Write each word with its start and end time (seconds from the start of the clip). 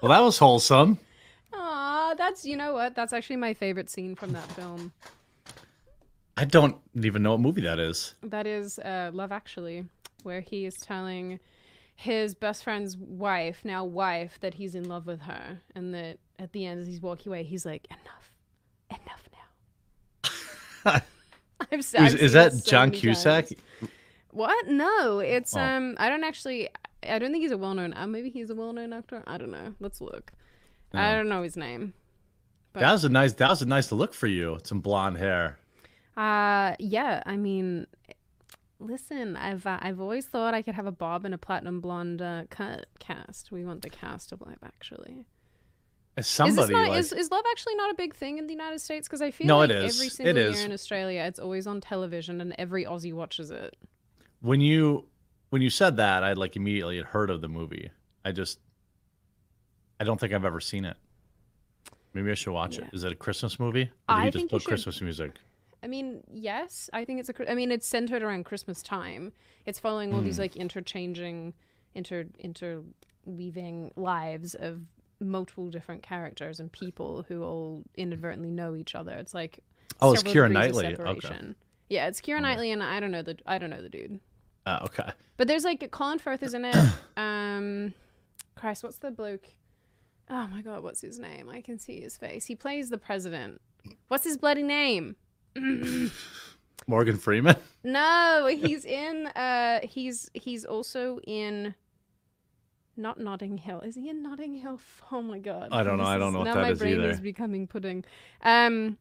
Well, 0.00 0.10
that 0.10 0.20
was 0.20 0.38
wholesome. 0.38 0.98
Aw, 1.52 2.14
that's 2.14 2.44
you 2.44 2.56
know 2.56 2.72
what? 2.74 2.94
That's 2.94 3.12
actually 3.12 3.36
my 3.36 3.54
favorite 3.54 3.90
scene 3.90 4.14
from 4.14 4.32
that 4.32 4.50
film. 4.52 4.92
I 6.36 6.44
don't 6.44 6.76
even 6.94 7.22
know 7.22 7.32
what 7.32 7.40
movie 7.40 7.62
that 7.62 7.78
is. 7.78 8.14
That 8.22 8.46
is 8.46 8.78
uh, 8.80 9.10
Love 9.14 9.32
Actually, 9.32 9.86
where 10.22 10.40
he 10.42 10.66
is 10.66 10.76
telling 10.76 11.40
his 11.96 12.34
best 12.34 12.62
friend's 12.62 12.94
wife, 12.98 13.60
now 13.64 13.84
wife, 13.84 14.38
that 14.42 14.52
he's 14.52 14.74
in 14.74 14.86
love 14.86 15.06
with 15.06 15.20
her, 15.22 15.62
and 15.74 15.94
that 15.94 16.18
at 16.38 16.52
the 16.52 16.66
end, 16.66 16.82
as 16.82 16.86
he's 16.88 17.00
walking 17.00 17.30
away, 17.32 17.42
he's 17.42 17.64
like, 17.64 17.88
"Enough, 17.90 19.00
enough 19.02 19.28
now." 20.92 21.00
I've 21.72 21.80
Is, 21.80 22.14
is 22.14 22.32
that 22.34 22.52
so 22.52 22.70
John 22.70 22.90
Cusack? 22.90 23.48
times. 23.48 23.90
What? 24.32 24.68
No, 24.68 25.20
it's 25.20 25.56
Oh. 25.56 25.60
um. 25.60 25.96
I 25.98 26.10
don't 26.10 26.22
actually. 26.22 26.68
I 27.08 27.18
don't 27.18 27.32
think 27.32 27.42
he's 27.42 27.52
a 27.52 27.58
well-known. 27.58 27.94
Uh, 27.96 28.06
maybe 28.06 28.30
he's 28.30 28.50
a 28.50 28.54
well-known 28.54 28.92
actor. 28.92 29.22
I 29.26 29.38
don't 29.38 29.50
know. 29.50 29.74
Let's 29.80 30.00
look. 30.00 30.32
I 30.94 31.14
don't 31.14 31.28
know 31.28 31.42
his 31.42 31.56
name. 31.56 31.92
But- 32.72 32.80
That 32.80 32.92
was 32.92 33.04
a 33.04 33.08
nice. 33.08 33.32
That 33.34 33.50
was 33.50 33.62
a 33.62 33.66
nice 33.66 33.88
to 33.88 33.94
look 33.94 34.14
for 34.14 34.26
you. 34.26 34.58
Some 34.64 34.80
blonde 34.80 35.18
hair. 35.18 35.58
Uh, 36.16 36.74
yeah. 36.78 37.22
I 37.26 37.36
mean, 37.36 37.86
listen, 38.78 39.36
I've 39.36 39.66
uh, 39.66 39.78
I've 39.80 40.00
always 40.00 40.26
thought 40.26 40.54
I 40.54 40.62
could 40.62 40.74
have 40.74 40.86
a 40.86 40.92
bob 40.92 41.24
and 41.24 41.34
a 41.34 41.38
platinum 41.38 41.80
blonde 41.80 42.22
uh, 42.22 42.44
cut 42.50 42.86
cast. 42.98 43.50
We 43.52 43.64
want 43.64 43.82
the 43.82 43.90
cast 43.90 44.32
of 44.32 44.40
Love 44.40 44.56
Actually. 44.64 45.24
As 46.18 46.24
Is 46.24 46.30
somebody 46.30 46.68
this 46.68 46.70
not 46.70 46.88
like 46.88 46.98
is, 47.00 47.12
is 47.12 47.30
Love 47.30 47.44
Actually 47.50 47.74
not 47.74 47.90
a 47.90 47.94
big 47.94 48.14
thing 48.14 48.38
in 48.38 48.46
the 48.46 48.52
United 48.54 48.80
States? 48.80 49.06
Because 49.06 49.20
I 49.20 49.30
feel 49.30 49.46
No, 49.48 49.58
like 49.58 49.70
it 49.70 49.76
is. 49.84 49.96
every 49.96 50.06
It 50.06 50.12
single 50.12 50.36
is. 50.38 50.56
year 50.56 50.64
in 50.66 50.72
Australia, 50.72 51.22
it's 51.26 51.38
always 51.38 51.66
on 51.66 51.80
television, 51.82 52.40
and 52.40 52.54
every 52.58 52.84
Aussie 52.86 53.12
watches 53.12 53.50
it. 53.50 53.76
when 54.40 54.60
you 54.60 55.04
when 55.50 55.62
you 55.62 55.70
said 55.70 55.96
that, 55.96 56.22
I 56.24 56.32
like 56.34 56.56
immediately 56.56 56.96
had 56.96 57.06
heard 57.06 57.30
of 57.30 57.40
the 57.40 57.48
movie. 57.48 57.90
I 58.24 58.32
just 58.32 58.58
I 60.00 60.04
don't 60.04 60.18
think 60.20 60.32
I've 60.32 60.44
ever 60.44 60.60
seen 60.60 60.84
it. 60.84 60.96
Maybe 62.12 62.30
I 62.30 62.34
should 62.34 62.52
watch 62.52 62.78
Yeah. 62.78 62.84
it. 62.86 62.94
Is 62.94 63.04
it 63.04 63.12
a 63.12 63.16
Christmas 63.16 63.58
movie? 63.60 63.82
Or 63.82 63.86
did 63.86 63.92
I 64.08 64.24
he 64.24 64.30
just 64.30 64.36
think 64.38 64.52
you 64.52 64.58
put 64.58 64.66
Christmas 64.66 65.00
music? 65.00 65.32
I 65.82 65.86
mean, 65.86 66.22
yes, 66.32 66.90
I 66.92 67.04
think 67.04 67.20
it's 67.20 67.28
a. 67.28 67.50
I 67.50 67.54
mean, 67.54 67.70
it's 67.70 67.86
centered 67.86 68.22
around 68.22 68.44
Christmas 68.44 68.82
time. 68.82 69.32
It's 69.66 69.78
following 69.78 70.12
all 70.14 70.22
these 70.22 70.36
Mm. 70.36 70.40
like 70.40 70.56
interchanging, 70.56 71.54
inter 71.94 72.26
interweaving 72.38 73.92
lives 73.96 74.54
of 74.54 74.80
multiple 75.20 75.68
different 75.70 76.02
characters 76.02 76.60
and 76.60 76.70
people 76.72 77.24
who 77.28 77.42
all 77.42 77.82
inadvertently 77.96 78.50
know 78.50 78.74
each 78.74 78.94
other. 78.94 79.12
It's 79.12 79.34
like 79.34 79.60
Oh, 80.00 80.12
it's 80.12 80.22
several 80.22 80.34
Keira 80.34 80.48
degrees 80.48 80.76
of 80.76 80.98
Knightley. 80.98 81.18
Okay. 81.30 81.54
Yeah, 81.88 82.08
it's 82.08 82.20
Keira 82.20 82.38
Mm. 82.38 82.42
Knightley, 82.42 82.70
and 82.72 82.82
I 82.82 83.00
don't 83.00 83.10
know 83.12 83.22
the 83.22 83.38
I 83.46 83.58
don't 83.58 83.70
know 83.70 83.82
the 83.82 83.88
dude. 83.88 84.20
Uh, 84.66 84.80
okay. 84.84 85.10
But 85.36 85.48
there's 85.48 85.64
like 85.64 85.90
Colin 85.92 86.18
Firth 86.18 86.42
is 86.42 86.52
in 86.54 86.64
it. 86.64 86.76
um, 87.16 87.94
Christ, 88.56 88.82
what's 88.82 88.98
the 88.98 89.10
bloke? 89.10 89.46
Oh 90.28 90.46
my 90.48 90.60
god, 90.60 90.82
what's 90.82 91.00
his 91.00 91.18
name? 91.18 91.48
I 91.48 91.60
can 91.60 91.78
see 91.78 92.00
his 92.00 92.16
face. 92.16 92.46
He 92.46 92.56
plays 92.56 92.90
the 92.90 92.98
president. 92.98 93.60
What's 94.08 94.24
his 94.24 94.36
bloody 94.36 94.64
name? 94.64 95.14
Morgan 96.88 97.16
Freeman. 97.16 97.56
no, 97.84 98.48
he's 98.50 98.84
in. 98.84 99.28
Uh, 99.28 99.80
he's 99.82 100.30
he's 100.34 100.64
also 100.64 101.20
in. 101.26 101.74
Not 102.98 103.20
Notting 103.20 103.58
Hill. 103.58 103.80
Is 103.82 103.94
he 103.94 104.08
in 104.08 104.22
Notting 104.22 104.54
Hill? 104.54 104.80
Oh 105.12 105.22
my 105.22 105.38
god. 105.38 105.68
I 105.70 105.82
don't 105.84 105.98
know. 105.98 106.04
This 106.04 106.08
I 106.08 106.18
don't 106.18 106.28
is- 106.28 106.32
know 106.32 106.38
what 106.40 106.44
now 106.46 106.54
that 106.54 106.62
my 106.62 106.70
is 106.70 106.78
brain 106.78 107.00
is 107.00 107.20
becoming 107.20 107.66
pudding. 107.68 108.04
Um, 108.42 108.98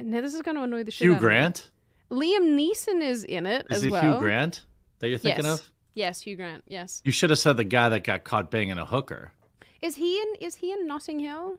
now 0.00 0.20
this 0.22 0.34
is 0.34 0.42
going 0.42 0.56
to 0.56 0.62
annoy 0.64 0.82
the 0.84 0.90
shit 0.90 1.04
Hugh 1.06 1.12
out 1.12 1.16
of 1.18 1.22
me. 1.22 1.28
Grant. 1.28 1.70
Liam 2.10 2.56
Neeson 2.58 3.00
is 3.02 3.24
in 3.24 3.46
it 3.46 3.66
Is 3.70 3.78
as 3.78 3.84
it 3.84 3.90
well. 3.90 4.02
Hugh 4.14 4.18
Grant 4.20 4.62
that 4.98 5.08
you're 5.08 5.18
thinking 5.18 5.44
Yes. 5.44 5.60
of? 5.60 5.70
Yes, 5.94 6.20
Hugh 6.22 6.36
Grant. 6.36 6.64
Yes. 6.66 7.00
You 7.04 7.12
should 7.12 7.30
have 7.30 7.38
said 7.38 7.56
the 7.56 7.64
guy 7.64 7.88
that 7.88 8.04
got 8.04 8.24
caught 8.24 8.50
banging 8.50 8.78
a 8.78 8.84
hooker. 8.84 9.32
Is 9.82 9.96
he 9.96 10.20
in? 10.20 10.34
Is 10.40 10.56
he 10.56 10.72
in 10.72 10.86
Notting 10.86 11.20
Hill? 11.20 11.58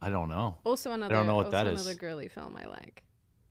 I 0.00 0.10
don't 0.10 0.28
know. 0.28 0.58
Also 0.64 0.92
another. 0.92 1.14
I 1.14 1.18
don't 1.18 1.26
know 1.26 1.36
what 1.36 1.50
that 1.52 1.66
is. 1.66 1.80
Another 1.80 1.98
girly 1.98 2.28
film 2.28 2.56
I 2.60 2.66
like. 2.66 3.02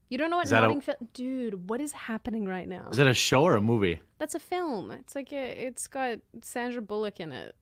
You 0.08 0.18
don't 0.18 0.30
know 0.30 0.36
what 0.36 0.50
Notting 0.50 0.80
Hill? 0.80 0.94
Dude, 1.12 1.68
what 1.68 1.80
is 1.80 1.92
happening 1.92 2.46
right 2.46 2.68
now? 2.68 2.88
Is 2.92 2.98
it 2.98 3.06
a 3.06 3.14
show 3.14 3.42
or 3.42 3.56
a 3.56 3.60
movie? 3.60 4.00
That's 4.18 4.34
a 4.34 4.38
film. 4.40 4.90
It's 4.90 5.14
like 5.14 5.32
a. 5.32 5.66
It's 5.66 5.86
got 5.88 6.18
Sandra 6.42 6.80
Bullock 6.82 7.20
in 7.20 7.32
it. 7.32 7.54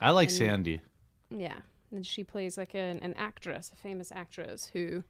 I 0.00 0.10
like 0.10 0.28
And- 0.28 0.36
Sandy. 0.38 0.80
Yeah, 1.30 1.58
and 1.90 2.06
she 2.06 2.24
plays 2.24 2.58
like 2.58 2.74
an, 2.74 2.98
an 3.00 3.14
actress, 3.16 3.70
a 3.72 3.76
famous 3.76 4.12
actress 4.12 4.70
who 4.72 5.02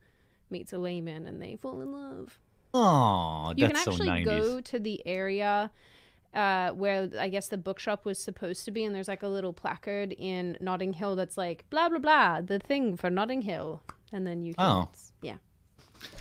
meets 0.51 0.73
a 0.73 0.79
layman 0.79 1.27
and 1.27 1.41
they 1.43 1.57
fall 1.57 1.81
in 1.81 1.91
love. 1.93 2.39
Oh, 2.75 3.53
You 3.57 3.67
can 3.69 3.77
actually 3.77 4.09
90s. 4.09 4.25
go 4.25 4.61
to 4.61 4.79
the 4.79 5.03
area 5.07 5.71
uh, 6.35 6.71
where 6.71 7.11
I 7.21 7.29
guess 7.29 7.49
the 7.49 7.59
bookshop 7.59 8.05
was 8.07 8.19
supposed 8.19 8.65
to 8.65 8.71
be, 8.71 8.85
and 8.85 8.95
there's 8.95 9.09
like 9.09 9.23
a 9.23 9.29
little 9.29 9.53
placard 9.53 10.15
in 10.17 10.57
Notting 10.61 10.95
Hill 10.95 11.15
that's 11.17 11.37
like 11.37 11.65
blah 11.71 11.89
blah 11.91 11.99
blah, 11.99 12.41
the 12.41 12.59
thing 12.59 12.97
for 12.97 13.11
Notting 13.11 13.43
Hill, 13.43 13.83
and 14.13 14.27
then 14.27 14.43
you 14.43 14.55
can. 14.55 14.65
Oh. 14.65 14.89
Yeah, 15.21 15.37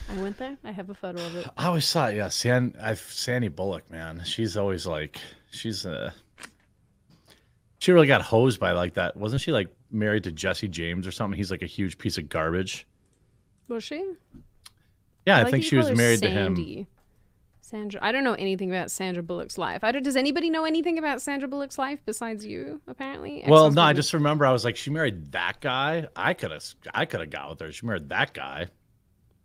I 0.10 0.22
went 0.22 0.38
there. 0.38 0.58
I 0.66 0.72
have 0.72 0.90
a 0.90 0.94
photo 0.94 1.26
of 1.26 1.36
it. 1.38 1.48
I 1.58 1.68
always 1.68 1.90
thought, 1.92 2.14
yeah, 2.14 2.28
San, 2.28 2.76
I've 2.82 3.00
Sandy 3.00 3.48
Bullock, 3.48 3.90
man. 3.90 4.22
She's 4.26 4.58
always 4.58 4.86
like, 4.86 5.18
she's 5.52 5.86
a. 5.86 6.14
She 7.80 7.94
really 7.94 8.08
got 8.08 8.22
hosed 8.22 8.60
by 8.60 8.74
like 8.74 8.96
that. 8.96 9.16
Wasn't 9.16 9.42
she 9.42 9.52
like 9.54 9.70
married 9.90 10.26
to 10.26 10.32
Jesse 10.34 10.68
James 10.68 11.08
or 11.08 11.12
something? 11.12 11.38
He's 11.38 11.50
like 11.52 11.62
a 11.64 11.68
huge 11.68 11.98
piece 11.98 12.18
of 12.18 12.28
garbage. 12.30 12.86
Was 13.70 13.84
she? 13.86 14.04
Yeah, 15.26 15.38
I, 15.38 15.44
like 15.44 15.52
think 15.52 15.64
she 15.64 15.78
was 15.78 15.92
married 15.92 16.22
to 16.22 16.30
him. 16.30 16.88
Sandra, 17.62 18.00
I 18.04 18.12
don't 18.12 18.26
know 18.26 18.34
anything 18.34 18.70
about 18.70 18.92
Sandra 18.92 19.24
Bullock's 19.24 19.58
life. 19.58 19.82
I 19.84 19.94
don't, 19.94 20.04
does 20.04 20.18
anybody 20.18 20.50
know 20.50 20.66
anything 20.66 20.98
about 20.98 21.22
Sandra 21.22 21.48
Bullock's 21.48 21.78
life 21.78 22.00
besides 22.06 22.46
you? 22.46 22.82
Apparently. 22.88 23.46
Well, 23.48 23.72
no, 23.72 23.82
I 23.82 23.94
just 23.94 24.14
remember 24.14 24.46
I 24.46 24.52
was 24.52 24.66
like, 24.66 24.76
she 24.76 24.90
married 24.90 25.32
that 25.32 25.62
guy. 25.62 26.08
I 26.16 26.34
could 26.34 26.52
have, 26.52 26.66
I 26.94 27.06
could 27.06 27.22
have 27.22 27.30
got 27.30 27.50
with 27.50 27.60
her. 27.62 27.72
She 27.72 27.86
married 27.86 28.10
that 28.10 28.34
guy. 28.34 28.68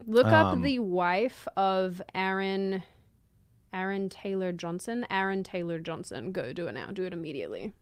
look 0.06 0.26
up 0.26 0.54
um, 0.54 0.62
the 0.62 0.81
wife 0.81 1.47
of 1.56 2.03
Aaron, 2.16 2.82
Aaron 3.72 4.09
Taylor 4.09 4.50
Johnson. 4.50 5.06
Aaron 5.09 5.44
Taylor 5.44 5.78
Johnson. 5.78 6.32
Go 6.32 6.53
do 6.53 6.66
it 6.66 6.72
now. 6.72 6.86
Do 6.86 7.04
it 7.04 7.12
immediately. 7.12 7.75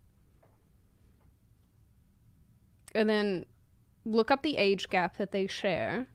And 2.95 3.09
then 3.09 3.47
look 4.05 4.31
up 4.31 4.43
the 4.43 4.59
age 4.59 4.91
gap 4.91 5.17
that 5.17 5.33
they 5.33 5.47
share, 5.47 6.07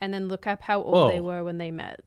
and 0.00 0.12
then 0.12 0.28
look 0.28 0.46
up 0.46 0.62
how 0.62 0.82
old 0.82 1.12
they 1.12 1.20
were 1.20 1.42
when 1.44 1.58
they 1.58 1.70
met. 1.70 2.00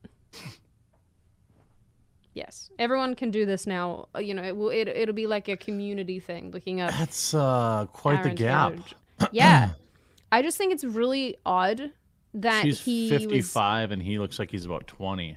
Yes, 2.34 2.70
everyone 2.78 3.14
can 3.14 3.30
do 3.30 3.44
this 3.44 3.66
now. 3.66 4.08
Uh, 4.14 4.20
You 4.20 4.32
know, 4.34 4.42
it 4.42 4.56
will. 4.56 4.70
It, 4.70 4.88
it'll 4.88 5.14
be 5.14 5.26
like 5.26 5.48
a 5.48 5.56
community 5.56 6.18
thing. 6.18 6.50
Looking 6.50 6.80
up 6.80 6.90
That's 6.92 7.34
uh 7.34 7.86
quite 7.92 8.18
Aaron 8.20 8.28
the 8.30 8.34
gap. 8.34 8.74
Yeah, 9.32 9.70
I 10.32 10.40
just 10.42 10.56
think 10.56 10.72
it's 10.72 10.84
really 10.84 11.36
odd 11.44 11.90
that 12.34 12.62
She's 12.62 12.80
he 12.80 13.10
was. 13.12 13.22
55 13.22 13.90
and 13.90 14.02
he 14.02 14.18
looks 14.18 14.38
like 14.38 14.50
he's 14.50 14.64
about 14.64 14.86
20. 14.86 15.36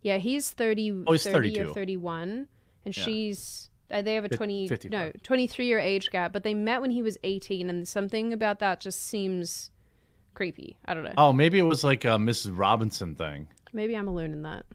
Yeah, 0.00 0.16
he's 0.16 0.50
30, 0.50 1.04
Oh, 1.06 1.12
he's 1.12 1.24
30 1.24 1.60
or 1.60 1.74
31, 1.74 2.48
and 2.86 2.96
Yeah. 2.96 3.04
she's. 3.04 3.68
Uh, 3.90 4.00
they 4.00 4.14
have 4.14 4.24
a 4.24 4.28
Fif- 4.30 4.38
20 4.38 4.70
no 4.90 5.12
23 5.22 5.66
year 5.66 5.78
age 5.78 6.10
gap 6.10 6.32
but 6.32 6.42
they 6.42 6.54
met 6.54 6.80
when 6.80 6.90
he 6.90 7.02
was 7.02 7.18
18 7.22 7.68
and 7.68 7.86
something 7.86 8.32
about 8.32 8.58
that 8.58 8.80
just 8.80 9.06
seems 9.06 9.70
creepy 10.34 10.76
i 10.86 10.94
don't 10.94 11.04
know 11.04 11.12
Oh, 11.16 11.32
maybe 11.32 11.58
it 11.58 11.62
was 11.62 11.84
like 11.84 12.04
a 12.04 12.16
Mrs. 12.18 12.52
Robinson 12.58 13.14
thing. 13.14 13.48
maybe 13.72 13.94
i'm 13.96 14.08
alone 14.08 14.32
in 14.32 14.42
that 14.42 14.66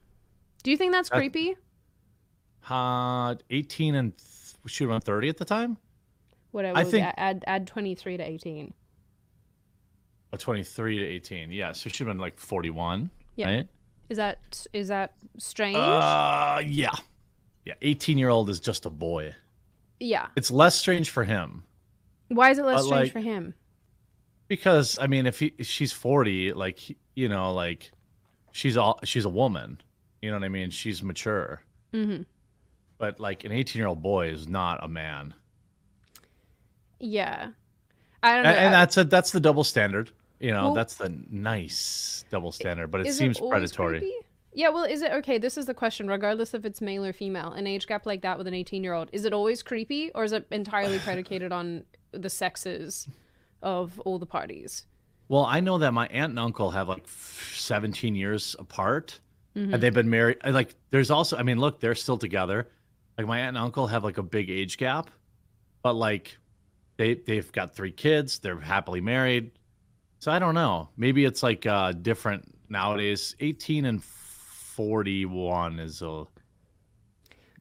do 0.63 0.71
you 0.71 0.77
think 0.77 0.91
that's 0.91 1.09
That- 1.09 1.17
creepy 1.17 1.55
Uh, 2.69 3.35
18 3.49 3.95
and 3.95 4.13
th- 4.17 4.55
she 4.67 4.85
was 4.85 5.03
30 5.03 5.29
at 5.29 5.37
the 5.37 5.45
time? 5.45 5.77
whatever 6.51 6.77
I 6.77 6.83
think- 6.83 7.05
add 7.17 7.43
add 7.47 7.67
23 7.67 8.17
to 8.17 8.23
18 8.23 8.73
Oh, 10.31 10.37
23 10.37 10.99
to 10.99 11.05
18. 11.05 11.51
Yeah, 11.51 11.71
so 11.71 11.89
she'd 11.89 12.03
been 12.03 12.19
like 12.19 12.37
41, 12.39 13.09
Yeah. 13.35 13.47
right? 13.47 13.67
is 14.09 14.17
that 14.17 14.65
is 14.73 14.87
that 14.89 15.13
strange 15.37 15.77
Uh, 15.77 16.61
yeah. 16.65 16.91
Yeah, 17.65 17.73
18 17.83 18.17
year 18.17 18.29
old 18.29 18.49
is 18.49 18.59
just 18.59 18.85
a 18.85 18.89
boy. 18.89 19.35
yeah 19.99 20.27
It's 20.35 20.49
less 20.51 20.75
strange 20.75 21.09
for 21.09 21.23
him 21.23 21.63
why 22.29 22.51
is 22.51 22.59
it 22.59 22.65
less 22.65 22.81
but, 22.81 22.85
strange 22.85 23.03
like- 23.05 23.11
for 23.13 23.19
him 23.19 23.53
because 24.49 24.99
I 24.99 25.07
mean, 25.07 25.25
if 25.25 25.39
he 25.39 25.53
if 25.57 25.65
she's 25.67 25.93
40, 25.93 26.51
like 26.53 26.79
you 27.15 27.29
know, 27.29 27.53
like 27.53 27.91
she's 28.51 28.75
all 28.75 28.99
she's 29.05 29.23
a 29.23 29.29
woman. 29.29 29.79
You 30.21 30.31
know 30.31 30.35
what 30.35 30.43
I 30.43 30.49
mean? 30.49 30.69
She's 30.69 31.01
mature. 31.01 31.61
hmm 31.93 32.23
But 32.97 33.21
like 33.21 33.45
an 33.45 33.53
18 33.53 33.79
year 33.79 33.87
old 33.87 34.01
boy 34.01 34.27
is 34.27 34.47
not 34.49 34.83
a 34.83 34.87
man. 34.89 35.33
yeah 36.99 37.51
i 38.23 38.35
don't 38.35 38.45
And, 38.45 38.55
know 38.55 38.61
and 38.61 38.75
I- 38.75 38.79
that's 38.79 38.97
a 38.97 39.03
that's 39.05 39.31
the 39.31 39.39
double 39.39 39.63
standard. 39.63 40.11
You 40.41 40.51
know, 40.51 40.65
Well- 40.65 40.73
that's 40.73 40.95
the 40.95 41.09
nice 41.29 42.23
double 42.31 42.51
standard, 42.53 42.87
but 42.91 43.01
it 43.01 43.13
seems 43.13 43.39
always 43.39 43.51
predatory. 43.73 43.99
creepy? 43.99 44.13
Yeah, 44.53 44.69
well, 44.69 44.85
is 44.85 45.01
it 45.01 45.11
okay? 45.11 45.37
This 45.37 45.57
is 45.57 45.65
the 45.67 45.73
question, 45.73 46.07
regardless 46.07 46.53
if 46.53 46.63
it's 46.65 46.79
male 46.81 47.05
or 47.05 47.11
female, 47.13 47.51
an 47.51 47.67
age 47.67 47.85
gap 47.87 48.05
like 48.05 48.21
that 48.23 48.37
with 48.37 48.47
an 48.47 48.53
18 48.53 48.81
year 48.83 48.93
old, 48.93 49.09
is 49.11 49.25
it 49.25 49.33
always 49.33 49.61
creepy 49.63 50.11
or 50.15 50.23
is 50.23 50.31
it 50.31 50.47
entirely 50.49 50.97
predicated 50.99 51.51
on 51.51 51.83
the 52.13 52.29
sexes 52.29 53.07
of 53.61 53.99
all 54.01 54.19
the 54.19 54.25
parties? 54.25 54.85
Well, 55.27 55.45
I 55.45 55.59
know 55.59 55.77
that 55.77 55.93
my 55.93 56.07
aunt 56.07 56.31
and 56.31 56.39
uncle 56.39 56.71
have 56.71 56.89
like 56.89 57.07
17 57.07 58.15
years 58.15 58.55
apart, 58.59 59.19
Mhm. 59.55 59.73
and 59.73 59.83
they've 59.83 59.93
been 59.93 60.09
married. 60.09 60.37
Like, 60.45 60.75
there's 60.91 61.11
also, 61.11 61.37
I 61.37 61.43
mean, 61.43 61.59
look, 61.59 61.79
they're 61.79 61.95
still 61.95 62.17
together. 62.17 62.69
Like, 63.17 63.27
my 63.27 63.39
aunt 63.39 63.49
and 63.49 63.57
uncle 63.57 63.87
have 63.87 64.03
like 64.03 64.17
a 64.17 64.23
big 64.23 64.49
age 64.49 64.77
gap, 64.77 65.09
but 65.83 65.93
like, 65.93 66.37
they 66.97 67.13
they've 67.13 67.49
got 67.51 67.75
three 67.75 67.91
kids. 67.91 68.39
They're 68.39 68.59
happily 68.59 69.01
married. 69.01 69.51
So 70.19 70.31
I 70.31 70.39
don't 70.39 70.53
know. 70.55 70.89
Maybe 70.97 71.23
it's 71.25 71.41
like 71.43 71.65
uh 71.65 71.93
different 71.93 72.43
nowadays. 72.69 73.35
18 73.39 73.85
and 73.85 74.03
41 74.03 75.79
is 75.79 76.01
a 76.01 76.25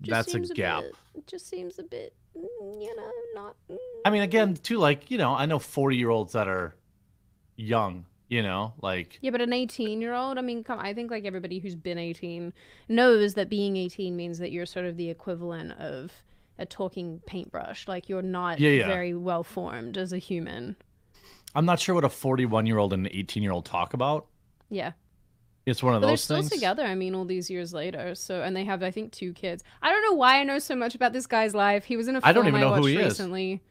Just 0.02 0.32
that's 0.32 0.34
a 0.50 0.54
gap. 0.54 0.82
bit- 0.82 0.94
it 1.14 1.26
just 1.26 1.48
seems 1.48 1.78
a 1.78 1.82
bit, 1.84 2.14
you 2.80 2.94
know, 2.96 3.12
not. 3.34 3.56
I 4.04 4.10
mean, 4.10 4.22
mm. 4.22 4.24
again, 4.24 4.54
too, 4.54 4.78
like 4.78 5.10
you 5.10 5.18
know, 5.18 5.34
I 5.34 5.46
know 5.46 5.58
40 5.58 5.96
year 5.96 6.10
olds 6.10 6.32
that 6.32 6.48
are 6.48 6.74
young. 7.56 8.04
You 8.28 8.42
know, 8.42 8.74
like 8.82 9.18
Yeah, 9.22 9.30
but 9.30 9.40
an 9.40 9.54
18 9.54 10.02
year 10.02 10.12
old, 10.12 10.36
I 10.36 10.42
mean, 10.42 10.62
come, 10.62 10.78
I 10.78 10.92
think 10.92 11.10
like 11.10 11.24
everybody 11.24 11.60
who's 11.60 11.74
been 11.74 11.96
18 11.96 12.52
knows 12.86 13.32
that 13.34 13.48
being 13.48 13.78
18 13.78 14.14
means 14.14 14.38
that 14.38 14.52
you're 14.52 14.66
sort 14.66 14.84
of 14.84 14.98
the 14.98 15.08
equivalent 15.08 15.72
of 15.80 16.12
a 16.58 16.66
talking 16.66 17.22
paintbrush. 17.26 17.88
Like 17.88 18.10
you're 18.10 18.20
not 18.20 18.60
Yeah, 18.60 18.70
yeah. 18.70 18.86
very 18.86 19.14
well 19.14 19.44
formed 19.44 19.96
as 19.96 20.12
a 20.12 20.18
human. 20.18 20.76
I'm 21.54 21.64
not 21.64 21.80
sure 21.80 21.94
what 21.94 22.04
a 22.04 22.10
41 22.10 22.66
year 22.66 22.76
old 22.76 22.92
and 22.92 23.06
an 23.06 23.12
18 23.14 23.42
year 23.42 23.52
old 23.52 23.64
talk 23.64 23.94
about. 23.94 24.26
Yeah. 24.68 24.92
It's 25.68 25.82
one 25.82 25.94
of 25.94 26.00
But 26.00 26.06
they're 26.08 26.12
those 26.12 26.22
still 26.22 26.42
together, 26.42 26.82
I 26.84 26.94
mean, 26.94 27.14
all 27.14 27.24
these 27.24 27.48
years 27.50 27.72
later. 27.72 28.14
So, 28.14 28.42
and 28.42 28.56
they 28.56 28.64
have, 28.64 28.82
I 28.82 28.90
think, 28.90 29.12
two 29.12 29.32
kids. 29.32 29.62
I 29.82 29.90
don't 29.90 30.02
know 30.02 30.14
why 30.14 30.40
I 30.40 30.44
know 30.44 30.58
so 30.58 30.74
much 30.74 30.94
about 30.94 31.12
this 31.12 31.26
guy's 31.26 31.54
life. 31.54 31.84
He 31.84 31.96
was 31.96 32.08
in 32.08 32.16
a 32.16 32.20
film 32.20 32.28
I 32.28 32.32
don't 32.32 32.46
even 32.48 32.60
know 32.60 32.68
who 32.74 32.80
watched 32.80 32.86
he 32.88 32.96
is. 32.96 33.04
recently. 33.04 33.62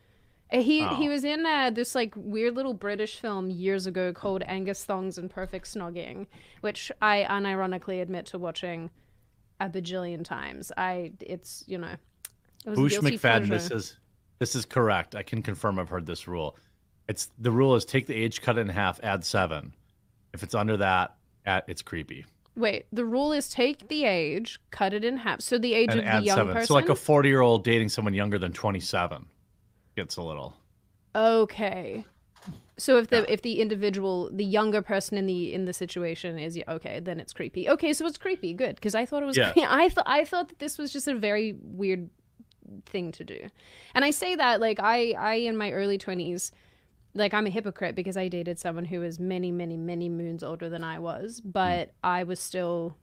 Uh, 0.52 0.62
He 0.62 0.80
he 0.96 1.08
Oh. 1.08 1.12
was 1.12 1.24
in 1.26 1.46
uh, 1.46 1.72
this 1.72 1.94
like 1.96 2.14
weird 2.16 2.56
little 2.56 2.74
British 2.74 3.20
film 3.20 3.50
years 3.50 3.86
ago 3.86 4.14
called 4.14 4.44
Angus 4.48 4.86
Thongs 4.86 5.18
and 5.18 5.30
Perfect 5.30 5.66
Snogging, 5.68 6.28
which 6.62 6.90
I 7.02 7.26
unironically 7.30 8.02
admit 8.02 8.28
to 8.28 8.38
watching 8.38 8.90
a 9.60 9.68
bajillion 9.70 10.24
times. 10.24 10.72
I 10.78 11.12
it's 11.20 11.66
you 11.68 11.78
know 11.78 11.96
it 12.66 12.70
was 12.70 12.80
a 12.80 12.82
Boosh 12.82 12.92
guilty 12.92 13.18
McFadden, 13.18 13.50
this 13.50 13.72
is 13.72 13.98
this 14.40 14.56
is 14.56 14.64
correct. 14.66 15.16
I 15.16 15.24
can 15.24 15.42
confirm 15.42 15.80
I've 15.80 15.90
heard 15.90 16.06
this 16.06 16.30
rule. 16.30 16.56
It's 17.10 17.30
the 17.38 17.52
rule 17.52 17.76
is 17.76 17.84
take 17.84 18.06
the 18.08 18.16
age, 18.16 18.40
cut 18.42 18.58
it 18.58 18.62
in 18.62 18.70
half, 18.70 19.02
add 19.04 19.26
seven. 19.26 19.74
If 20.34 20.44
it's 20.44 20.56
under 20.56 20.78
that, 20.78 21.17
at 21.48 21.64
it's 21.68 21.82
creepy. 21.82 22.26
Wait, 22.56 22.86
the 22.92 23.06
rule 23.06 23.32
is 23.32 23.50
take 23.50 23.88
the 23.88 24.04
age, 24.06 24.60
cut 24.72 24.94
it 24.94 25.04
in 25.04 25.18
half. 25.18 25.42
So 25.42 25.58
the 25.58 25.74
age 25.74 25.90
And 25.92 26.00
of 26.02 26.06
the 26.06 26.26
young 26.26 26.38
seven. 26.38 26.54
person. 26.54 26.68
So 26.68 26.74
like 26.74 26.90
a 26.90 26.96
40 26.96 27.30
year 27.30 27.42
old 27.42 27.64
dating 27.64 27.90
someone 27.90 28.14
younger 28.14 28.38
than 28.40 28.52
27 28.52 29.26
gets 29.96 30.18
a 30.18 30.22
little. 30.24 30.56
Okay. 31.16 32.04
So 32.78 32.98
if 32.98 33.08
the 33.08 33.18
Yeah. 33.20 33.26
if 33.30 33.42
the 33.42 33.60
individual, 33.60 34.30
the 34.32 34.46
younger 34.46 34.82
person 34.82 35.18
in 35.18 35.26
the 35.26 35.54
in 35.54 35.66
the 35.66 35.74
situation 35.74 36.38
is 36.38 36.60
okay, 36.68 37.00
then 37.00 37.20
it's 37.20 37.34
creepy. 37.34 37.68
Okay, 37.70 37.94
so 37.94 38.06
it's 38.06 38.18
creepy. 38.20 38.54
Good, 38.54 38.76
because 38.76 38.94
I 38.94 39.06
thought 39.06 39.24
it 39.24 39.26
was. 39.26 39.38
Yeah. 39.38 39.52
I 39.58 39.90
thought 39.90 40.06
I 40.08 40.26
thought 40.26 40.50
that 40.50 40.60
this 40.60 40.78
was 40.78 40.92
just 40.94 41.08
a 41.08 41.16
very 41.16 41.56
weird 41.62 42.10
thing 42.86 43.12
to 43.14 43.24
do, 43.24 43.50
and 43.96 44.06
I 44.06 44.12
say 44.12 44.36
that 44.36 44.60
like 44.62 44.80
I 44.80 45.14
I 45.18 45.34
in 45.36 45.58
my 45.58 45.72
early 45.72 45.98
twenties, 45.98 46.52
like 47.18 47.34
I'm 47.34 47.46
a 47.48 47.50
hypocrite 47.50 47.96
because 47.96 48.18
I 48.18 48.28
dated 48.28 48.60
someone 48.60 48.86
who 48.86 49.00
was 49.00 49.20
many 49.20 49.52
many 49.52 49.78
many 49.78 50.10
moons 50.10 50.44
older 50.44 50.70
than 50.70 50.84
I 50.84 51.00
was, 51.00 51.42
but 51.42 51.94
I 52.04 52.24
was 52.24 52.40
still 52.40 52.96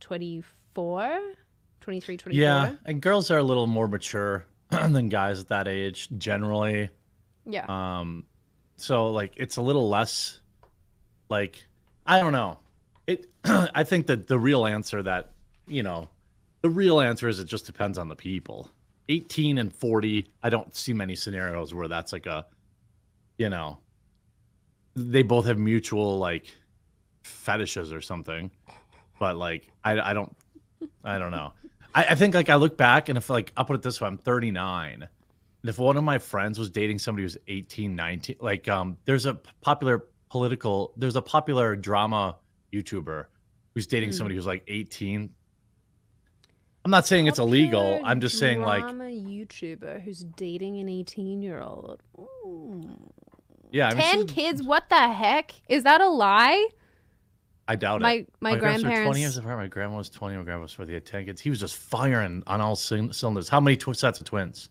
24, 0.00 1.20
23, 1.80 2.16
24. 2.16 2.40
Yeah, 2.40 2.74
and 2.84 3.00
girls 3.00 3.30
are 3.30 3.38
a 3.38 3.42
little 3.42 3.66
more 3.66 3.88
mature 3.88 4.46
than 4.70 5.08
guys 5.08 5.40
at 5.40 5.48
that 5.48 5.68
age 5.68 6.08
generally. 6.18 6.90
Yeah. 7.46 7.66
Um, 7.68 8.24
so 8.76 9.10
like 9.10 9.32
it's 9.36 9.56
a 9.56 9.62
little 9.62 9.88
less 9.88 10.40
like 11.28 11.64
I 12.06 12.20
don't 12.20 12.32
know. 12.32 12.58
It 13.06 13.26
I 13.44 13.84
think 13.84 14.06
that 14.08 14.26
the 14.26 14.38
real 14.38 14.66
answer 14.66 15.02
that 15.02 15.32
you 15.66 15.82
know, 15.82 16.08
the 16.60 16.70
real 16.70 17.00
answer 17.00 17.28
is 17.28 17.38
it 17.38 17.46
just 17.46 17.66
depends 17.66 17.98
on 17.98 18.08
the 18.08 18.16
people. 18.16 18.70
18 19.08 19.58
and 19.58 19.74
40, 19.74 20.28
I 20.42 20.48
don't 20.48 20.74
see 20.74 20.92
many 20.92 21.16
scenarios 21.16 21.74
where 21.74 21.88
that's 21.88 22.12
like 22.12 22.26
a 22.26 22.46
you 23.38 23.48
know, 23.48 23.78
they 24.94 25.22
both 25.22 25.46
have 25.46 25.58
mutual 25.58 26.18
like 26.18 26.54
fetishes 27.22 27.92
or 27.92 28.00
something. 28.00 28.50
But 29.18 29.36
like 29.36 29.68
I 29.84 30.00
I 30.00 30.12
don't 30.12 30.34
I 31.04 31.18
don't 31.18 31.30
know. 31.30 31.52
I, 31.94 32.04
I 32.10 32.14
think 32.14 32.34
like 32.34 32.48
I 32.48 32.56
look 32.56 32.76
back 32.76 33.08
and 33.08 33.16
if 33.18 33.30
like 33.30 33.52
I'll 33.56 33.64
put 33.64 33.76
it 33.76 33.82
this 33.82 34.00
way, 34.00 34.08
I'm 34.08 34.18
39. 34.18 35.02
And 35.02 35.68
if 35.68 35.78
one 35.78 35.96
of 35.96 36.02
my 36.04 36.18
friends 36.18 36.58
was 36.58 36.70
dating 36.70 36.98
somebody 36.98 37.22
who's 37.22 37.36
18, 37.46 37.94
19, 37.94 38.36
like 38.40 38.68
um 38.68 38.96
there's 39.04 39.26
a 39.26 39.34
popular 39.60 40.04
political 40.30 40.92
there's 40.96 41.16
a 41.16 41.22
popular 41.22 41.76
drama 41.76 42.36
YouTuber 42.72 43.26
who's 43.74 43.86
dating 43.86 44.10
Hmm. 44.10 44.14
somebody 44.16 44.34
who's 44.34 44.46
like 44.46 44.64
18. 44.68 45.30
I'm 46.84 46.90
not 46.90 47.06
saying 47.06 47.28
it's 47.28 47.38
illegal. 47.38 48.00
I'm 48.04 48.20
just 48.20 48.38
saying 48.38 48.60
like 48.60 48.80
drama 48.82 49.04
YouTuber 49.04 50.02
who's 50.02 50.24
dating 50.36 50.78
an 50.80 50.88
18 50.88 51.40
year 51.42 51.60
old. 51.60 52.02
Yeah, 53.72 53.88
I 53.88 53.94
mean, 53.94 54.02
10 54.02 54.14
she's- 54.20 54.30
kids? 54.30 54.62
What 54.62 54.88
the 54.88 55.08
heck? 55.08 55.52
Is 55.68 55.82
that 55.84 56.00
a 56.00 56.08
lie? 56.08 56.68
I 57.68 57.76
doubt 57.76 58.00
it. 58.00 58.02
My 58.02 58.26
my, 58.40 58.58
parents 58.58 58.82
were 58.82 58.88
grandparents. 58.88 59.06
20 59.08 59.20
years 59.20 59.36
apart. 59.38 59.58
My 59.58 59.66
grandma 59.68 59.96
was 59.96 60.10
20. 60.10 60.36
My 60.36 60.42
grandma 60.42 60.62
was 60.62 60.72
for 60.72 60.84
the 60.84 60.98
10 61.00 61.26
kids. 61.26 61.40
He 61.40 61.48
was 61.48 61.60
just 61.60 61.76
firing 61.76 62.42
on 62.46 62.60
all 62.60 62.76
cylinders. 62.76 63.48
How 63.48 63.60
many 63.60 63.76
tw- 63.76 63.96
sets 63.96 64.20
of 64.20 64.26
twins? 64.26 64.68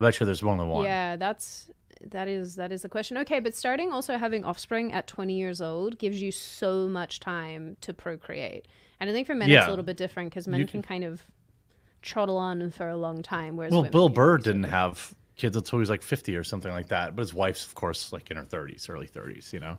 I 0.00 0.04
bet 0.04 0.20
you 0.20 0.26
there's 0.26 0.42
more 0.42 0.56
than 0.56 0.68
one. 0.68 0.84
Yeah, 0.84 1.16
that's 1.16 1.70
that 2.10 2.28
is 2.28 2.56
that 2.56 2.72
is 2.72 2.82
the 2.82 2.88
question. 2.90 3.16
Okay, 3.18 3.40
but 3.40 3.54
starting 3.56 3.90
also 3.90 4.18
having 4.18 4.44
offspring 4.44 4.92
at 4.92 5.06
20 5.06 5.34
years 5.34 5.62
old 5.62 5.98
gives 5.98 6.20
you 6.20 6.30
so 6.30 6.86
much 6.88 7.20
time 7.20 7.76
to 7.80 7.94
procreate. 7.94 8.68
And 9.00 9.08
I 9.08 9.12
think 9.14 9.26
for 9.26 9.34
men 9.34 9.50
it's 9.50 9.66
a 9.66 9.70
little 9.70 9.84
bit 9.84 9.96
different 9.96 10.30
because 10.30 10.46
men 10.46 10.60
You 10.60 10.66
can 10.66 10.82
kind 10.82 11.04
of 11.04 11.22
trottle 12.02 12.36
on 12.36 12.70
for 12.70 12.88
a 12.88 12.96
long 12.96 13.22
time. 13.22 13.56
Whereas 13.56 13.72
Well, 13.72 13.80
women 13.80 13.92
Bill 13.92 14.08
can 14.08 14.14
Burr 14.14 14.38
didn't 14.38 14.64
have 14.64 15.14
kids 15.36 15.56
until 15.56 15.78
he 15.78 15.80
was 15.80 15.90
like 15.90 16.02
50 16.02 16.36
or 16.36 16.44
something 16.44 16.72
like 16.72 16.88
that. 16.88 17.14
But 17.14 17.22
his 17.22 17.34
wife's, 17.34 17.66
of 17.66 17.74
course, 17.74 18.12
like 18.12 18.30
in 18.30 18.36
her 18.36 18.44
30s, 18.44 18.88
early 18.88 19.06
30s, 19.06 19.52
you 19.52 19.60
know? 19.60 19.78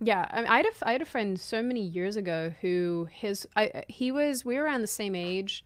Yeah, 0.00 0.26
I, 0.30 0.44
I 0.44 0.56
had 0.58 0.66
a, 0.66 0.88
I 0.88 0.92
had 0.92 1.02
a 1.02 1.06
friend 1.06 1.40
so 1.40 1.62
many 1.62 1.82
years 1.82 2.16
ago 2.16 2.52
who 2.60 3.08
his 3.12 3.46
I 3.54 3.84
he 3.88 4.10
was 4.10 4.44
we 4.44 4.56
were 4.56 4.64
around 4.64 4.82
the 4.82 4.88
same 4.88 5.14
age, 5.14 5.64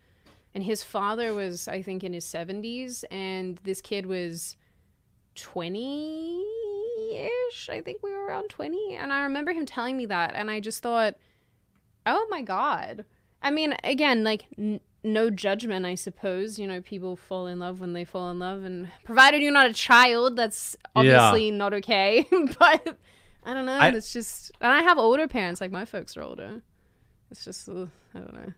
and 0.55 0.63
his 0.63 0.85
father 0.85 1.33
was 1.33 1.67
I 1.67 1.83
think 1.83 2.05
in 2.05 2.13
his 2.13 2.27
seventies, 2.27 3.05
and 3.11 3.59
this 3.65 3.81
kid 3.81 4.07
was 4.07 4.57
twenty 5.35 6.45
ish. 7.51 7.71
I 7.71 7.81
think 7.81 8.03
we 8.03 8.13
were 8.13 8.27
around 8.27 8.49
twenty, 8.51 8.97
and 8.97 9.13
I 9.13 9.23
remember 9.23 9.53
him 9.53 9.65
telling 9.65 9.97
me 9.97 10.07
that, 10.07 10.35
and 10.35 10.51
I 10.51 10.61
just 10.61 10.83
thought, 10.83 11.15
oh 12.05 12.27
my 12.29 12.43
god. 12.43 13.07
I 13.41 13.51
mean, 13.51 13.75
again, 13.83 14.25
like 14.25 14.45
n- 14.59 14.81
no 15.05 15.31
judgment, 15.31 15.87
I 15.87 15.95
suppose. 15.95 16.59
You 16.59 16.67
know, 16.67 16.81
people 16.83 17.17
fall 17.17 17.47
in 17.47 17.59
love 17.59 17.81
when 17.81 17.93
they 17.93 18.05
fall 18.05 18.31
in 18.31 18.39
love, 18.39 18.65
and 18.65 18.91
provided 19.05 19.41
you're 19.43 19.53
not 19.53 19.71
a 19.71 19.73
child, 19.73 20.37
that's 20.37 20.77
Yeah. 20.97 21.01
obviously 21.31 21.51
not 21.51 21.75
okay. 21.75 22.27
but 22.59 22.97
I 23.45 23.55
don't 23.55 23.67
know. 23.67 23.79
I- 23.79 23.89
it's 23.91 24.13
just, 24.13 24.51
and 24.61 24.73
I 24.73 24.83
have 24.83 24.99
older 24.99 25.29
parents. 25.29 25.61
Like 25.61 25.71
my 25.71 25.85
folks 25.85 26.17
are 26.17 26.23
older. 26.23 26.61
It's 27.31 27.45
just, 27.45 27.69
uh, 27.69 27.87
I 28.15 28.19
don't 28.19 28.35
know. 28.35 28.53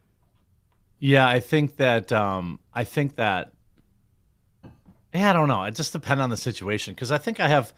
Yeah, 0.99 1.27
I 1.29 1.41
think 1.41 1.77
that, 1.77 2.13
um, 2.13 2.61
I 2.75 2.85
think 2.85 3.17
that, 3.17 3.53
yeah, 5.15 5.31
I 5.31 5.33
don't 5.33 5.49
know. 5.49 5.65
It 5.65 5.75
just 5.75 5.93
depends 5.93 6.21
on 6.21 6.31
the 6.31 6.37
situation. 6.37 6.95
Cause 6.95 7.11
I 7.11 7.19
think 7.19 7.41
I 7.41 7.49
have, 7.49 7.73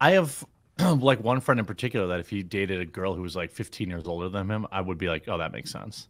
I 0.00 0.10
have 0.12 0.44
like 0.78 1.22
one 1.22 1.40
friend 1.40 1.58
in 1.60 1.64
particular 1.66 2.06
that 2.08 2.20
if 2.20 2.28
he 2.28 2.42
dated 2.42 2.80
a 2.80 2.84
girl 2.84 3.14
who 3.14 3.22
was 3.22 3.34
like 3.36 3.50
15 3.50 3.88
years 3.88 4.06
older 4.06 4.28
than 4.28 4.50
him, 4.50 4.66
I 4.70 4.80
would 4.80 4.98
be 4.98 5.08
like, 5.08 5.24
oh, 5.28 5.38
that 5.38 5.52
makes 5.52 5.70
sense. 5.70 6.08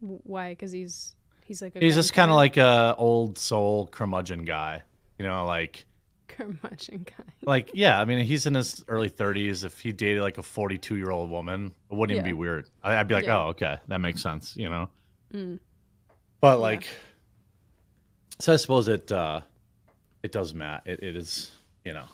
Why? 0.00 0.50
Because 0.52 0.72
he's 0.72 1.14
he's 1.44 1.60
like 1.62 1.74
a 1.76 1.80
He's 1.80 1.94
just 1.94 2.12
kind 2.12 2.30
of 2.30 2.36
like 2.36 2.56
a 2.56 2.94
old 2.98 3.38
soul 3.38 3.86
curmudgeon 3.88 4.44
guy, 4.44 4.82
you 5.18 5.24
know, 5.26 5.44
like, 5.46 5.84
curmudgeon 6.28 7.04
guy. 7.04 7.24
like 7.46 7.70
yeah 7.74 7.98
i 8.00 8.04
mean 8.04 8.24
he's 8.24 8.46
in 8.46 8.54
his 8.54 8.84
early 8.86 9.10
30s 9.10 9.64
if 9.64 9.80
he 9.80 9.90
dated 9.90 10.22
like 10.22 10.38
a 10.38 10.42
42 10.42 10.96
year 10.96 11.10
old 11.10 11.28
woman 11.30 11.72
it 11.90 11.94
wouldn't 11.96 12.14
even 12.16 12.24
be 12.24 12.32
weird 12.32 12.68
I- 12.84 12.96
i'd 12.98 13.08
be 13.08 13.14
like 13.14 13.24
Yeah. 13.24 13.38
oh 13.38 13.48
okay 13.48 13.78
that 13.88 13.98
makes 14.00 14.22
sense 14.22 14.54
you 14.56 14.68
know 14.68 14.88
Mm. 15.34 15.58
but 16.40 16.50
Yeah. 16.58 16.62
like 16.62 16.86
so 18.38 18.52
i 18.52 18.56
suppose 18.56 18.86
it 18.86 19.10
uh 19.10 19.40
it 20.22 20.30
does 20.30 20.54
matter 20.54 20.82
it, 20.88 21.02
it 21.02 21.16
is 21.16 21.50
you 21.84 21.92
know 21.92 22.04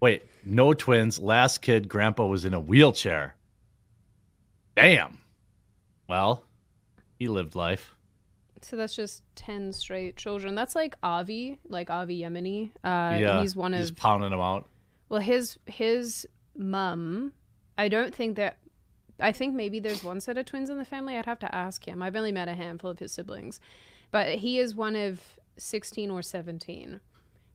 wait 0.00 0.24
no 0.44 0.72
twins 0.74 1.20
last 1.20 1.62
kid 1.62 1.88
grandpa 1.88 2.26
was 2.26 2.44
in 2.46 2.54
a 2.54 2.60
wheelchair 2.60 3.36
damn 4.76 5.18
well 6.08 6.42
he 7.18 7.28
lived 7.28 7.54
life 7.54 7.94
So 8.62 8.76
that's 8.76 8.94
just 8.96 9.22
ten 9.34 9.72
straight 9.72 10.16
children. 10.16 10.54
That's 10.54 10.74
like 10.74 10.94
Avi, 11.02 11.58
like 11.68 11.90
Avi 11.90 12.20
Yemini. 12.20 12.70
Uh, 12.82 13.16
yeah 13.18 13.40
he's 13.42 13.54
one 13.54 13.74
of 13.74 13.80
he's 13.80 13.90
pounding 13.90 14.30
them 14.30 14.40
out 14.40 14.66
Well, 15.08 15.20
his 15.20 15.58
his 15.66 16.26
mum, 16.56 17.32
I 17.78 17.88
don't 17.88 18.14
think 18.14 18.36
that. 18.36 18.56
I 19.18 19.32
think 19.32 19.54
maybe 19.54 19.80
there's 19.80 20.04
one 20.04 20.20
set 20.20 20.36
of 20.36 20.44
twins 20.44 20.68
in 20.68 20.76
the 20.76 20.84
family. 20.84 21.16
I'd 21.16 21.24
have 21.24 21.38
to 21.38 21.54
ask 21.54 21.86
him. 21.86 22.02
I've 22.02 22.16
only 22.16 22.32
met 22.32 22.48
a 22.48 22.54
handful 22.54 22.90
of 22.90 22.98
his 22.98 23.12
siblings, 23.12 23.60
but 24.10 24.28
he 24.28 24.58
is 24.58 24.74
one 24.74 24.94
of 24.94 25.20
sixteen 25.56 26.10
or 26.10 26.22
seventeen. 26.22 27.00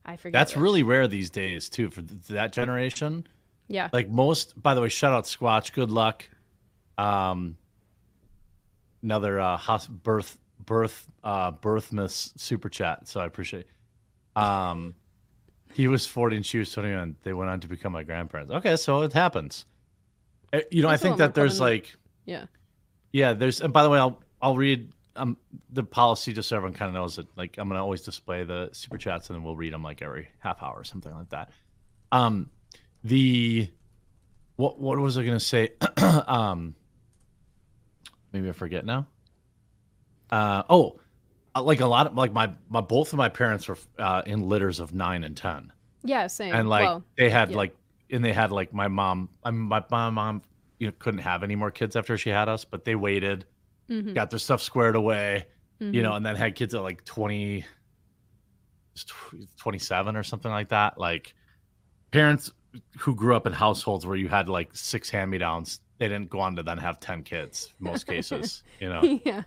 I 0.04 0.16
forget. 0.16 0.32
that's 0.32 0.54
which. 0.56 0.62
really 0.62 0.82
rare 0.82 1.06
these 1.06 1.30
days 1.30 1.68
too 1.68 1.88
for 1.90 2.02
th- 2.02 2.22
that 2.30 2.52
generation 2.52 3.24
yeah. 3.68 3.88
like 3.92 4.08
most 4.08 4.60
by 4.60 4.74
the 4.74 4.80
way 4.80 4.88
shout 4.88 5.12
out 5.12 5.24
squatch 5.24 5.72
good 5.72 5.90
luck 5.90 6.28
um 6.98 7.56
another 9.02 9.40
uh 9.40 9.56
hos- 9.56 9.86
birth 9.86 10.38
birth 10.64 11.06
uh 11.24 11.50
birthmas 11.52 12.32
super 12.38 12.68
chat 12.68 13.06
so 13.08 13.20
i 13.20 13.24
appreciate 13.26 13.66
um 14.36 14.94
he 15.74 15.88
was 15.88 16.06
40 16.06 16.36
and 16.36 16.44
she 16.46 16.58
was 16.58 16.70
21. 16.70 17.16
They 17.22 17.32
went 17.32 17.48
on 17.50 17.58
to 17.60 17.66
become 17.66 17.92
my 17.92 18.02
grandparents. 18.02 18.52
Okay, 18.52 18.76
so 18.76 19.00
it 19.02 19.14
happens. 19.14 19.64
Uh, 20.52 20.60
You 20.70 20.82
know, 20.82 20.88
That's 20.90 21.00
I 21.02 21.02
think 21.02 21.16
that 21.16 21.34
there's 21.34 21.56
common. 21.60 21.72
like, 21.72 21.96
Yeah. 22.26 22.44
yeah, 23.10 23.32
there's. 23.32 23.62
And 23.62 23.72
by 23.72 23.82
the 23.82 23.88
way, 23.88 23.98
I'll 23.98 24.20
I'll 24.42 24.54
read 24.56 24.92
um 25.16 25.38
the 25.70 25.82
policy 25.82 26.34
just 26.34 26.50
so 26.50 26.56
everyone 26.56 26.74
kind 26.76 26.90
of 26.90 26.94
knows 26.94 27.16
it. 27.16 27.26
Like, 27.36 27.56
I'm 27.56 27.68
gonna 27.70 27.82
always 27.82 28.02
display 28.02 28.44
the 28.44 28.68
super 28.72 28.98
chats 28.98 29.30
and 29.30 29.36
then 29.38 29.42
we'll 29.44 29.56
read 29.56 29.72
them 29.72 29.82
like 29.82 30.02
every 30.02 30.28
half 30.40 30.62
hour 30.62 30.74
or 30.74 30.84
something 30.84 31.14
like 31.14 31.30
that. 31.30 31.48
Um, 32.12 32.50
the 33.02 33.70
what 34.56 34.78
what 34.78 34.98
was 34.98 35.16
I 35.16 35.24
gonna 35.24 35.40
say? 35.40 35.70
um, 36.26 36.74
maybe 38.32 38.48
I 38.48 38.52
forget 38.52 38.84
now. 38.84 39.06
Uh 40.30 40.62
oh, 40.70 40.98
uh, 41.54 41.62
like 41.62 41.80
a 41.80 41.86
lot 41.86 42.06
of 42.06 42.14
like 42.14 42.32
my 42.32 42.50
my 42.68 42.80
both 42.80 43.12
of 43.12 43.16
my 43.18 43.28
parents 43.28 43.68
were 43.68 43.78
uh, 43.98 44.22
in 44.26 44.48
litters 44.48 44.80
of 44.80 44.94
nine 44.94 45.24
and 45.24 45.36
ten 45.36 45.72
Yeah, 46.02 46.26
same. 46.26 46.54
and 46.54 46.68
like 46.68 46.84
well, 46.84 47.04
they 47.18 47.28
had 47.28 47.50
yeah. 47.50 47.56
like 47.56 47.76
and 48.10 48.24
they 48.24 48.32
had 48.32 48.52
like 48.52 48.72
my 48.72 48.88
mom 48.88 49.28
I 49.44 49.50
mean, 49.50 49.62
my, 49.62 49.84
my 49.90 50.10
mom 50.10 50.42
you 50.78 50.86
know 50.86 50.92
couldn't 50.98 51.20
have 51.20 51.42
any 51.42 51.54
more 51.54 51.70
kids 51.70 51.96
after 51.96 52.16
she 52.16 52.30
had 52.30 52.48
us 52.48 52.64
but 52.64 52.84
they 52.84 52.94
waited 52.94 53.44
mhm, 53.88 54.14
got 54.14 54.30
their 54.30 54.38
stuff 54.38 54.62
squared 54.62 54.96
away 54.96 55.46
you 55.78 55.86
mhm. 55.86 56.02
know 56.02 56.14
and 56.14 56.24
then 56.24 56.36
had 56.36 56.54
kids 56.54 56.74
at 56.74 56.82
like 56.82 57.04
20 57.04 57.64
27 59.58 60.16
or 60.16 60.22
something 60.22 60.50
like 60.50 60.68
that 60.68 60.98
like 60.98 61.34
parents 62.10 62.50
who 62.98 63.14
grew 63.14 63.36
up 63.36 63.46
in 63.46 63.52
households 63.52 64.06
where 64.06 64.16
you 64.16 64.28
had 64.28 64.48
like 64.48 64.70
six 64.72 65.10
hand-me-downs 65.10 65.80
they 66.02 66.08
didn't 66.08 66.30
go 66.30 66.40
on 66.40 66.56
to 66.56 66.62
then 66.64 66.78
have 66.78 66.98
10 66.98 67.22
kids 67.22 67.72
in 67.78 67.86
most 67.86 68.06
cases 68.08 68.64
you 68.80 68.88
know 68.88 69.20
yeah, 69.24 69.42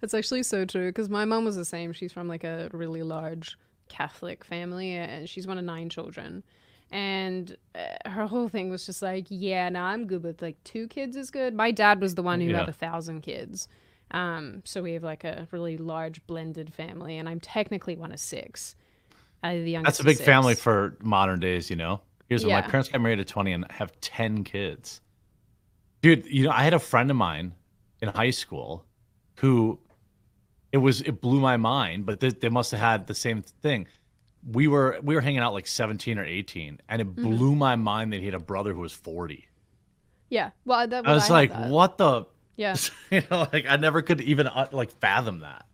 that's 0.00 0.14
actually 0.14 0.42
so 0.42 0.64
true. 0.64 0.88
Because 0.88 1.08
my 1.10 1.24
mom 1.24 1.44
was 1.44 1.56
the 1.56 1.64
same. 1.64 1.92
She's 1.92 2.12
from 2.12 2.28
like 2.28 2.44
a 2.44 2.70
really 2.72 3.02
large 3.02 3.56
Catholic 3.88 4.42
family, 4.44 4.92
and 4.92 5.28
she's 5.28 5.46
one 5.46 5.58
of 5.58 5.64
nine 5.64 5.90
children. 5.90 6.42
And 6.90 7.56
uh, 7.74 8.08
her 8.10 8.26
whole 8.26 8.48
thing 8.48 8.70
was 8.70 8.86
just 8.86 9.02
like, 9.02 9.26
yeah, 9.28 9.68
now 9.68 9.84
I'm 9.84 10.06
good 10.06 10.22
with 10.22 10.40
like 10.40 10.56
two 10.64 10.88
kids 10.88 11.16
is 11.16 11.30
good. 11.30 11.54
My 11.54 11.70
dad 11.70 12.00
was 12.00 12.14
the 12.14 12.22
one 12.22 12.40
who 12.40 12.48
Yeah. 12.48 12.60
had 12.60 12.68
a 12.68 12.72
thousand 12.72 13.20
kids. 13.22 13.68
Um, 14.12 14.62
so 14.64 14.82
we 14.82 14.92
have 14.94 15.02
like 15.02 15.24
a 15.24 15.46
really 15.50 15.76
large 15.76 16.26
blended 16.26 16.72
family, 16.72 17.18
and 17.18 17.28
I'm 17.28 17.40
technically 17.40 17.96
one 17.96 18.12
of 18.12 18.20
six. 18.20 18.76
Uh, 19.42 19.54
the 19.54 19.70
youngest 19.72 19.98
that's 19.98 20.00
a 20.00 20.04
big 20.04 20.18
family 20.24 20.54
for 20.54 20.96
modern 21.02 21.40
days 21.40 21.68
you 21.68 21.74
know 21.74 22.00
here's 22.28 22.44
what 22.46 22.52
my 22.52 22.62
parents 22.62 22.88
got 22.88 23.00
married 23.00 23.18
at 23.18 23.26
20 23.26 23.52
and 23.52 23.66
have 23.72 23.90
10 24.00 24.44
kids 24.44 25.00
dude 26.02 26.26
you 26.26 26.44
know 26.44 26.50
i 26.50 26.62
had 26.62 26.74
a 26.74 26.78
friend 26.78 27.10
of 27.10 27.16
mine 27.16 27.52
in 28.00 28.08
high 28.08 28.30
school 28.30 28.84
who 29.38 29.78
it 30.72 30.78
was 30.78 31.00
it 31.02 31.20
blew 31.20 31.40
my 31.40 31.56
mind 31.56 32.04
but 32.06 32.20
they, 32.20 32.30
they 32.30 32.48
must 32.48 32.70
have 32.72 32.80
had 32.80 33.06
the 33.06 33.14
same 33.14 33.42
thing. 33.62 33.86
We 34.44 34.66
were 34.66 34.98
we 35.02 35.14
were 35.14 35.20
hanging 35.20 35.38
out 35.38 35.52
like 35.52 35.68
17 35.68 36.18
or 36.18 36.24
18 36.24 36.80
and 36.88 37.00
it 37.00 37.06
Mhm. 37.14 37.22
blew 37.22 37.54
my 37.54 37.76
mind 37.76 38.12
that 38.12 38.18
he 38.20 38.26
had 38.26 38.34
a 38.34 38.40
brother 38.40 38.72
who 38.74 38.80
was 38.80 38.92
40 38.92 39.46
Yeah, 40.30 40.50
well, 40.64 40.86
that 40.88 41.06
i 41.06 41.12
was 41.14 41.28
had 41.28 41.32
like 41.32 41.52
what 41.70 41.96
the? 41.98 42.24
Yeah. 42.56 42.76
you 43.10 43.22
know 43.30 43.46
like 43.52 43.66
i 43.68 43.76
never 43.76 44.02
could 44.02 44.20
even 44.20 44.46
uh, 44.48 44.68
like 44.72 44.90
fathom 44.98 45.40
that 45.40 45.64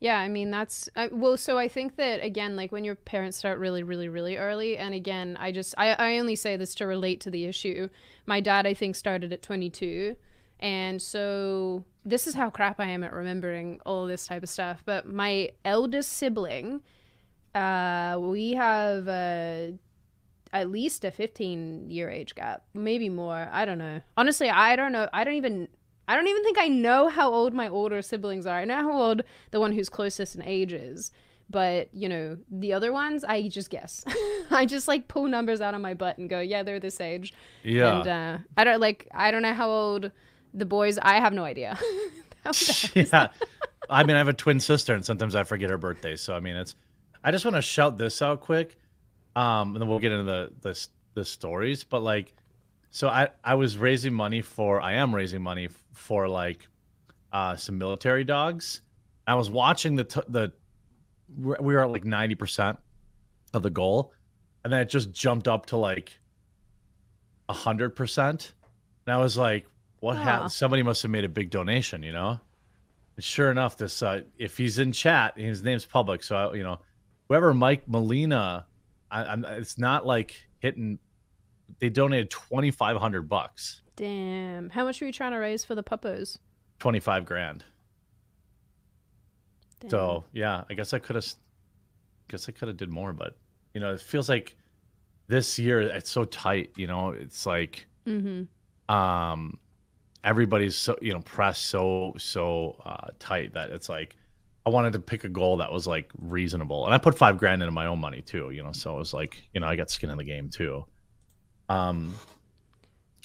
Yeah, 0.00 0.18
I 0.18 0.28
mean 0.28 0.50
that's 0.50 0.88
well. 1.12 1.36
So 1.36 1.58
I 1.58 1.68
think 1.68 1.96
that 1.96 2.24
again, 2.24 2.56
like 2.56 2.72
when 2.72 2.84
your 2.84 2.94
parents 2.94 3.36
start 3.36 3.58
really, 3.58 3.82
really, 3.82 4.08
really 4.08 4.38
early, 4.38 4.78
and 4.78 4.94
again, 4.94 5.36
I 5.38 5.52
just 5.52 5.74
I, 5.76 5.90
I 5.92 6.18
only 6.18 6.36
say 6.36 6.56
this 6.56 6.74
to 6.76 6.86
relate 6.86 7.20
to 7.20 7.30
the 7.30 7.44
issue. 7.44 7.88
My 8.24 8.40
dad, 8.40 8.66
I 8.66 8.72
think, 8.72 8.96
started 8.96 9.30
at 9.30 9.42
22, 9.42 10.16
and 10.58 11.00
so 11.02 11.84
this 12.06 12.26
is 12.26 12.34
how 12.34 12.48
crap 12.48 12.80
I 12.80 12.86
am 12.86 13.04
at 13.04 13.12
remembering 13.12 13.78
all 13.84 14.06
this 14.06 14.26
type 14.26 14.42
of 14.42 14.48
stuff. 14.48 14.82
But 14.86 15.06
my 15.06 15.50
eldest 15.66 16.14
sibling, 16.14 16.80
uh, 17.54 18.16
we 18.18 18.54
have 18.54 19.06
uh, 19.06 19.72
at 20.54 20.70
least 20.70 21.04
a 21.04 21.10
15 21.10 21.90
year 21.90 22.08
age 22.08 22.34
gap, 22.34 22.62
maybe 22.72 23.10
more. 23.10 23.50
I 23.52 23.66
don't 23.66 23.78
know. 23.78 24.00
Honestly, 24.16 24.48
I 24.48 24.76
don't 24.76 24.92
know. 24.92 25.10
I 25.12 25.24
don't 25.24 25.34
even. 25.34 25.68
I 26.10 26.16
don't 26.16 26.26
even 26.26 26.42
think 26.42 26.58
I 26.58 26.66
know 26.66 27.08
how 27.08 27.32
old 27.32 27.54
my 27.54 27.68
older 27.68 28.02
siblings 28.02 28.44
are. 28.44 28.58
I 28.58 28.64
know 28.64 28.78
how 28.78 29.00
old 29.00 29.22
the 29.52 29.60
one 29.60 29.70
who's 29.70 29.88
closest 29.88 30.34
in 30.34 30.42
age 30.42 30.72
is, 30.72 31.12
but 31.48 31.88
you 31.92 32.08
know 32.08 32.36
the 32.50 32.72
other 32.72 32.92
ones, 32.92 33.22
I 33.22 33.46
just 33.46 33.70
guess. 33.70 34.04
I 34.50 34.66
just 34.66 34.88
like 34.88 35.06
pull 35.06 35.28
numbers 35.28 35.60
out 35.60 35.72
of 35.72 35.80
my 35.80 35.94
butt 35.94 36.18
and 36.18 36.28
go, 36.28 36.40
yeah, 36.40 36.64
they're 36.64 36.80
this 36.80 37.00
age. 37.00 37.32
yeah 37.62 38.00
And 38.00 38.08
uh, 38.08 38.38
I 38.56 38.64
don't 38.64 38.80
like. 38.80 39.06
I 39.14 39.30
don't 39.30 39.42
know 39.42 39.54
how 39.54 39.70
old 39.70 40.10
the 40.52 40.64
boys. 40.64 40.98
I 40.98 41.20
have 41.20 41.32
no 41.32 41.44
idea. 41.44 41.78
How 42.42 42.50
bad 42.52 42.58
is 42.58 42.90
yeah. 43.12 43.28
I 43.88 44.02
mean, 44.02 44.16
I 44.16 44.18
have 44.18 44.26
a 44.26 44.32
twin 44.32 44.58
sister, 44.58 44.94
and 44.94 45.04
sometimes 45.04 45.36
I 45.36 45.44
forget 45.44 45.70
her 45.70 45.78
birthday. 45.78 46.16
So 46.16 46.34
I 46.34 46.40
mean, 46.40 46.56
it's. 46.56 46.74
I 47.22 47.30
just 47.30 47.44
want 47.44 47.54
to 47.54 47.62
shout 47.62 47.98
this 47.98 48.20
out 48.20 48.40
quick, 48.40 48.78
um, 49.36 49.76
and 49.76 49.80
then 49.80 49.88
we'll 49.88 50.00
get 50.00 50.10
into 50.10 50.24
the 50.24 50.50
the 50.62 50.88
the 51.14 51.24
stories. 51.24 51.84
But 51.84 52.02
like, 52.02 52.34
so 52.90 53.08
I 53.08 53.28
I 53.44 53.54
was 53.54 53.78
raising 53.78 54.12
money 54.14 54.42
for. 54.42 54.80
I 54.80 54.94
am 54.94 55.14
raising 55.14 55.42
money 55.42 55.68
for 55.92 56.28
like, 56.28 56.66
uh, 57.32 57.56
some 57.56 57.78
military 57.78 58.24
dogs. 58.24 58.82
I 59.26 59.34
was 59.34 59.50
watching 59.50 59.96
the 59.96 60.04
t- 60.04 60.20
the. 60.28 60.52
we're- 61.36 61.60
were 61.60 61.80
at 61.80 61.90
like 61.90 62.04
ninety 62.04 62.34
percent 62.34 62.78
of 63.54 63.62
the 63.62 63.70
goal, 63.70 64.12
and 64.64 64.72
then 64.72 64.80
it 64.80 64.88
just 64.88 65.12
jumped 65.12 65.46
up 65.48 65.66
to 65.66 65.76
like. 65.76 66.12
hundred 67.48 67.96
percent, 67.96 68.52
and 69.06 69.14
I 69.14 69.18
was 69.18 69.36
like, 69.36 69.66
"What 70.00 70.16
Aw. 70.16 70.22
happened? 70.22 70.52
Somebody 70.52 70.82
must 70.82 71.02
have 71.02 71.10
made 71.10 71.24
a 71.24 71.28
big 71.28 71.50
donation," 71.50 72.02
you 72.02 72.12
know. 72.12 72.40
And 73.16 73.24
sure 73.24 73.50
enough, 73.50 73.76
this 73.76 74.02
uh, 74.02 74.22
if 74.38 74.56
he's 74.56 74.78
in 74.78 74.92
chat, 74.92 75.36
his 75.38 75.62
name's 75.62 75.84
public, 75.84 76.22
so 76.22 76.36
I, 76.36 76.54
you 76.54 76.62
know, 76.62 76.78
whoever 77.28 77.52
Mike 77.52 77.88
Molina, 77.88 78.66
I, 79.10 79.24
I'm. 79.24 79.44
It's 79.44 79.78
not 79.78 80.06
like 80.06 80.34
hitting. 80.60 80.98
They 81.78 81.88
donated 81.88 82.30
twenty 82.30 82.70
five 82.70 82.96
hundred 82.96 83.28
bucks, 83.28 83.82
Damn. 83.96 84.70
How 84.70 84.84
much 84.84 85.00
were 85.00 85.06
you 85.06 85.12
trying 85.12 85.32
to 85.32 85.38
raise 85.38 85.64
for 85.64 85.74
the 85.74 85.82
puppos? 85.82 86.38
twenty 86.78 87.00
five 87.00 87.24
grand. 87.24 87.64
Damn. 89.80 89.90
So 89.90 90.24
yeah, 90.32 90.64
I 90.68 90.74
guess 90.74 90.92
I 90.92 90.98
could 90.98 91.16
have. 91.16 91.26
Guess 92.28 92.48
I 92.48 92.52
could 92.52 92.68
have 92.68 92.76
did 92.76 92.88
more, 92.90 93.12
but 93.12 93.36
you 93.74 93.80
know, 93.80 93.92
it 93.92 94.00
feels 94.00 94.28
like 94.28 94.56
this 95.26 95.58
year 95.58 95.80
it's 95.80 96.10
so 96.10 96.24
tight. 96.24 96.70
You 96.76 96.86
know, 96.86 97.10
it's 97.10 97.46
like 97.46 97.86
Mm-hmm. 98.06 98.94
um 98.94 99.58
everybody's 100.24 100.74
so 100.74 100.96
you 101.02 101.12
know 101.12 101.20
pressed 101.20 101.66
so 101.66 102.14
so 102.18 102.76
uh 102.86 103.08
tight 103.18 103.52
that 103.52 103.70
it's 103.70 103.88
like 103.90 104.16
i 104.66 104.70
wanted 104.70 104.92
to 104.94 104.98
pick 104.98 105.24
a 105.24 105.28
goal 105.28 105.58
that 105.58 105.70
was 105.70 105.86
like 105.86 106.10
reasonable 106.18 106.86
and 106.86 106.94
i 106.94 106.98
put 106.98 107.16
five 107.16 107.36
grand 107.38 107.62
into 107.62 107.70
my 107.72 107.84
own 107.86 107.98
money 108.00 108.22
too 108.22 108.50
you 108.50 108.62
know 108.62 108.72
so 108.72 108.94
it 108.96 108.98
was 108.98 109.12
like 109.14 109.36
you 109.52 109.60
know 109.60 109.66
i 109.66 109.76
got 109.76 109.90
skin 109.90 110.08
in 110.10 110.16
the 110.16 110.24
game 110.24 110.48
too 110.48 110.84
um 111.70 112.14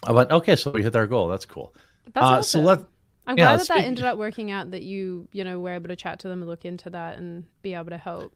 i 0.04 0.12
went 0.12 0.32
okay 0.32 0.56
so 0.56 0.72
we 0.72 0.84
hit 0.84 0.96
our 0.96 1.08
goal 1.08 1.28
that's 1.28 1.46
cool 1.46 1.74
That's 2.14 2.24
uh 2.24 2.28
awesome. 2.30 2.62
so 2.62 2.66
let 2.66 2.80
I'm 3.28 3.38
yeah, 3.40 3.46
glad 3.56 3.60
that 3.62 3.68
that 3.70 3.78
ended 3.86 4.06
up 4.06 4.20
working 4.20 4.52
out. 4.52 4.70
That 4.70 4.84
you, 4.84 5.28
you 5.32 5.44
know, 5.44 5.60
were 5.60 5.74
able 5.74 5.88
to 5.88 5.96
chat 5.96 6.20
to 6.20 6.28
them 6.28 6.44
and 6.44 6.48
look 6.48 6.64
into 6.64 6.92
that 6.92 7.18
and 7.18 7.44
be 7.64 7.74
able 7.74 7.90
to 7.90 7.98
help. 7.98 8.32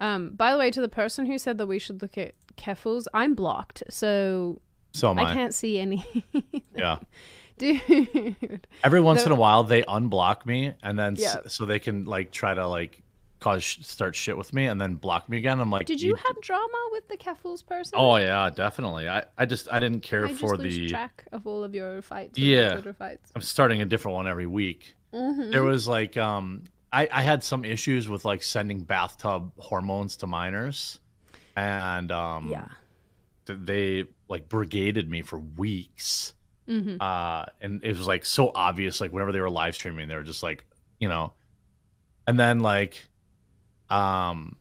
Um, 0.00 0.30
by 0.30 0.50
the 0.50 0.58
way, 0.58 0.72
to 0.72 0.80
the 0.80 0.88
person 0.88 1.24
who 1.24 1.38
said 1.38 1.56
that 1.58 1.68
we 1.68 1.78
should 1.78 2.02
look 2.02 2.18
at 2.18 2.34
keffals, 2.56 3.04
I'm 3.14 3.36
blocked, 3.36 3.84
so 3.90 4.60
so 4.92 5.10
am 5.10 5.20
I 5.20 5.30
i, 5.30 5.34
can't 5.34 5.54
see 5.54 5.78
any. 5.78 6.24
yeah 6.76 6.98
Dude, 7.58 8.66
every 8.82 9.00
once 9.00 9.20
The- 9.22 9.26
in 9.26 9.32
a 9.32 9.36
while 9.36 9.62
they 9.62 9.82
unblock 9.84 10.44
me 10.46 10.72
and 10.82 10.98
then 10.98 11.14
Yeah. 11.16 11.36
so 11.46 11.64
they 11.64 11.78
can 11.78 12.04
like 12.04 12.32
try 12.32 12.54
to 12.54 12.66
like 12.66 13.03
cause 13.44 13.76
start 13.82 14.16
shit 14.16 14.36
with 14.38 14.54
me 14.54 14.66
and 14.68 14.80
then 14.80 14.94
block 14.94 15.28
me 15.28 15.36
again 15.36 15.60
i'm 15.60 15.70
like 15.70 15.86
did 15.86 16.00
you 16.00 16.14
have 16.14 16.40
drama 16.40 16.88
with 16.92 17.06
the 17.08 17.16
keffals 17.16 17.64
person? 17.66 17.92
oh 17.94 18.16
yeah 18.16 18.48
definitely 18.48 19.06
i 19.06 19.22
i 19.36 19.44
just 19.44 19.68
i 19.70 19.78
didn't 19.78 20.00
care 20.00 20.24
I 20.24 20.28
just 20.28 20.40
for 20.40 20.56
the 20.56 20.88
track 20.88 21.24
of 21.30 21.46
all 21.46 21.62
of 21.62 21.74
your 21.74 22.00
fights. 22.00 22.38
Yeah. 22.38 22.72
Twitter 22.72 22.94
fights. 22.94 23.30
I'm 23.36 23.42
starting 23.42 23.82
a 23.82 23.84
different 23.84 24.14
one 24.14 24.26
every 24.26 24.46
week. 24.46 24.94
Mhm. 25.12 25.52
There 25.52 25.62
was 25.62 25.86
like 25.86 26.16
um 26.16 26.64
I, 26.90 27.06
I 27.12 27.22
had 27.22 27.44
some 27.44 27.64
issues 27.66 28.08
with 28.08 28.24
like 28.24 28.42
sending 28.42 28.80
bathtub 28.80 29.52
hormones 29.58 30.16
to 30.18 30.26
minors 30.26 31.00
and 31.56 32.10
um 32.12 32.48
Yeah. 32.50 32.68
they 33.46 34.06
like 34.28 34.48
brigaded 34.48 35.10
me 35.10 35.20
for 35.22 35.38
weeks. 35.38 36.32
hmm 36.66 36.96
Uh 36.98 37.44
and 37.60 37.84
it 37.84 37.96
was 37.98 38.06
like 38.06 38.24
so 38.24 38.52
obvious 38.54 39.00
like 39.02 39.12
whenever 39.12 39.32
they 39.32 39.40
were 39.40 39.50
live 39.50 39.74
streaming 39.74 40.08
they 40.08 40.14
were 40.16 40.22
just 40.32 40.42
like, 40.42 40.64
you 40.98 41.08
know. 41.10 41.34
And 42.26 42.40
then 42.40 42.60
like 42.60 43.04
um 43.90 44.56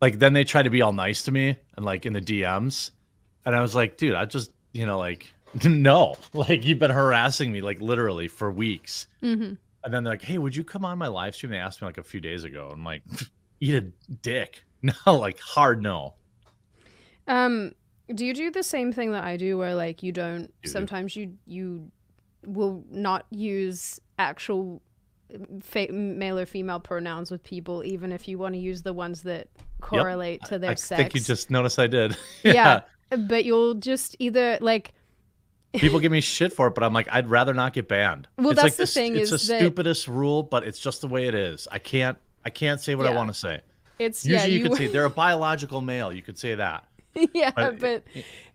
like 0.00 0.18
then 0.18 0.32
they 0.32 0.44
tried 0.44 0.64
to 0.64 0.70
be 0.70 0.82
all 0.82 0.92
nice 0.92 1.22
to 1.22 1.32
me 1.32 1.56
and 1.76 1.84
like 1.84 2.04
in 2.06 2.12
the 2.12 2.20
DMs 2.20 2.90
and 3.46 3.54
I 3.54 3.60
was 3.60 3.74
like, 3.74 3.96
dude, 3.96 4.14
I 4.14 4.24
just, 4.24 4.50
you 4.72 4.86
know, 4.86 4.98
like 4.98 5.32
no. 5.64 6.16
Like 6.34 6.64
you've 6.64 6.78
been 6.78 6.90
harassing 6.90 7.52
me 7.52 7.60
like 7.60 7.80
literally 7.80 8.28
for 8.28 8.50
weeks. 8.50 9.06
hmm 9.20 9.54
And 9.84 9.92
then 9.92 10.04
they're 10.04 10.14
like, 10.14 10.22
"Hey, 10.22 10.38
would 10.38 10.56
you 10.56 10.64
come 10.64 10.84
on 10.84 10.98
my 10.98 11.08
live 11.08 11.34
stream?" 11.34 11.52
They 11.52 11.58
asked 11.58 11.80
me 11.80 11.86
like 11.86 11.98
a 11.98 12.02
few 12.02 12.20
days 12.20 12.44
ago. 12.44 12.70
I'm 12.72 12.84
like, 12.84 13.02
"Eat 13.60 13.74
a 13.74 14.14
dick." 14.22 14.62
No, 14.82 15.16
like 15.16 15.40
hard 15.40 15.80
no. 15.80 16.12
Um, 17.26 17.72
do 18.14 18.26
you 18.26 18.34
do 18.34 18.50
the 18.50 18.62
same 18.62 18.92
thing 18.92 19.12
that 19.12 19.24
I 19.24 19.38
do, 19.38 19.56
where 19.56 19.74
like 19.74 20.02
you 20.02 20.12
don't? 20.12 20.52
Dude. 20.62 20.72
Sometimes 20.72 21.16
you 21.16 21.38
you 21.46 21.90
will 22.44 22.84
not 22.90 23.24
use 23.30 23.98
actual 24.18 24.82
fa- 25.62 25.90
male 25.92 26.38
or 26.38 26.46
female 26.46 26.80
pronouns 26.80 27.30
with 27.30 27.42
people, 27.42 27.84
even 27.84 28.12
if 28.12 28.28
you 28.28 28.38
want 28.38 28.54
to 28.54 28.60
use 28.60 28.82
the 28.82 28.92
ones 28.92 29.22
that 29.22 29.48
correlate 29.80 30.42
to 30.44 30.58
their 30.58 30.72
I 30.72 30.74
sex. 30.74 30.92
I 30.92 30.96
think 30.96 31.14
you 31.14 31.20
just 31.20 31.50
noticed 31.50 31.78
I 31.78 31.86
did. 31.86 32.16
yeah. 32.42 32.80
But 33.10 33.44
you'll 33.44 33.74
just 33.74 34.16
either 34.18 34.58
like 34.60 34.92
People 35.74 35.98
give 35.98 36.12
me 36.12 36.20
shit 36.20 36.52
for 36.52 36.68
it, 36.68 36.74
but 36.74 36.84
I'm 36.84 36.92
like, 36.92 37.08
I'd 37.10 37.28
rather 37.28 37.52
not 37.52 37.72
get 37.72 37.88
banned. 37.88 38.28
Well, 38.38 38.50
it's 38.50 38.62
that's 38.62 38.64
like 38.64 38.76
the 38.76 38.82
s- 38.84 38.94
thing 38.94 39.16
It's 39.16 39.32
is 39.32 39.46
the 39.48 39.52
that- 39.54 39.60
stupidest 39.60 40.06
rule, 40.08 40.42
but 40.44 40.62
it's 40.64 40.78
just 40.78 41.00
the 41.00 41.08
way 41.08 41.26
it 41.26 41.34
is. 41.34 41.66
I 41.70 41.78
can't. 41.78 42.16
I 42.44 42.50
can't 42.50 42.80
say 42.80 42.94
what 42.94 43.06
I 43.06 43.10
want 43.14 43.28
to 43.30 43.34
say. 43.34 43.60
it's 43.98 44.24
Usually, 44.24 44.52
yeah, 44.52 44.58
you, 44.58 44.68
could 44.68 44.76
say 44.76 44.86
they're 44.86 45.06
a 45.06 45.10
biological 45.26 45.80
male. 45.80 46.12
You 46.12 46.22
could 46.22 46.38
say 46.38 46.54
that. 46.54 46.84
yeah, 47.32 47.50
But- 47.56 47.78
but 47.80 48.04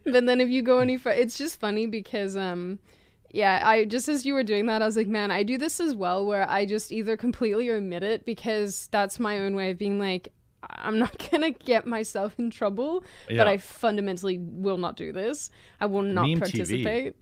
but 0.05 0.25
then 0.25 0.39
if 0.41 0.49
you 0.49 0.61
go 0.61 0.79
any 0.79 0.97
further, 0.97 1.19
it's 1.19 1.38
just 1.38 1.59
funny 1.59 1.88
because 1.88 2.38
um 2.38 2.79
yeah, 3.31 3.62
I 3.63 3.86
just 3.86 4.09
as 4.09 4.25
you 4.25 4.33
were 4.33 4.43
doing 4.43 4.65
that, 4.67 4.81
I 4.81 4.86
was 4.86 4.98
like, 4.98 5.07
man, 5.07 5.31
I 5.31 5.43
do 5.43 5.57
this 5.57 5.79
as 5.79 5.93
well 5.95 6.25
where 6.25 6.50
I 6.50 6.65
just 6.65 6.91
either 6.91 7.15
completely 7.17 7.69
omit 7.69 8.03
it 8.03 8.25
because 8.25 8.88
that's 8.91 9.19
my 9.19 9.39
own 9.39 9.55
way 9.55 9.71
of 9.71 9.77
being 9.77 10.00
like 10.00 10.29
I'm 10.69 11.00
not 11.00 11.29
gonna 11.31 11.51
get 11.51 11.86
myself 11.88 12.33
in 12.38 12.50
trouble, 12.51 13.03
Yeah. 13.29 13.38
but 13.38 13.48
I 13.48 13.57
fundamentally 13.57 14.38
will 14.39 14.77
not 14.77 14.98
do 14.98 15.12
this. 15.13 15.51
I 15.79 15.86
will 15.86 16.01
not 16.01 16.24
Meme 16.27 16.39
TV. 16.39 16.39
participate. 16.39 17.15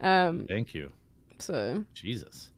Um, 0.00 0.46
Thank 0.48 0.74
you, 0.74 0.92
so 1.38 1.84
Jesus. 1.94 2.50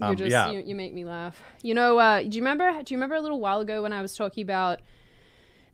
you 0.00 0.06
Um, 0.06 0.16
just 0.16 0.30
yeah. 0.30 0.50
you, 0.50 0.60
you 0.66 0.74
make 0.74 0.92
me 0.94 1.04
laugh. 1.04 1.40
You 1.62 1.74
know, 1.74 1.98
uh, 1.98 2.22
do 2.22 2.28
you 2.36 2.40
remember? 2.42 2.70
Do 2.82 2.92
you 2.94 2.98
remember 2.98 3.14
a 3.16 3.20
little 3.20 3.40
while 3.40 3.60
ago 3.60 3.82
when 3.82 3.92
I 3.92 4.02
was 4.02 4.14
talking 4.16 4.42
about 4.42 4.80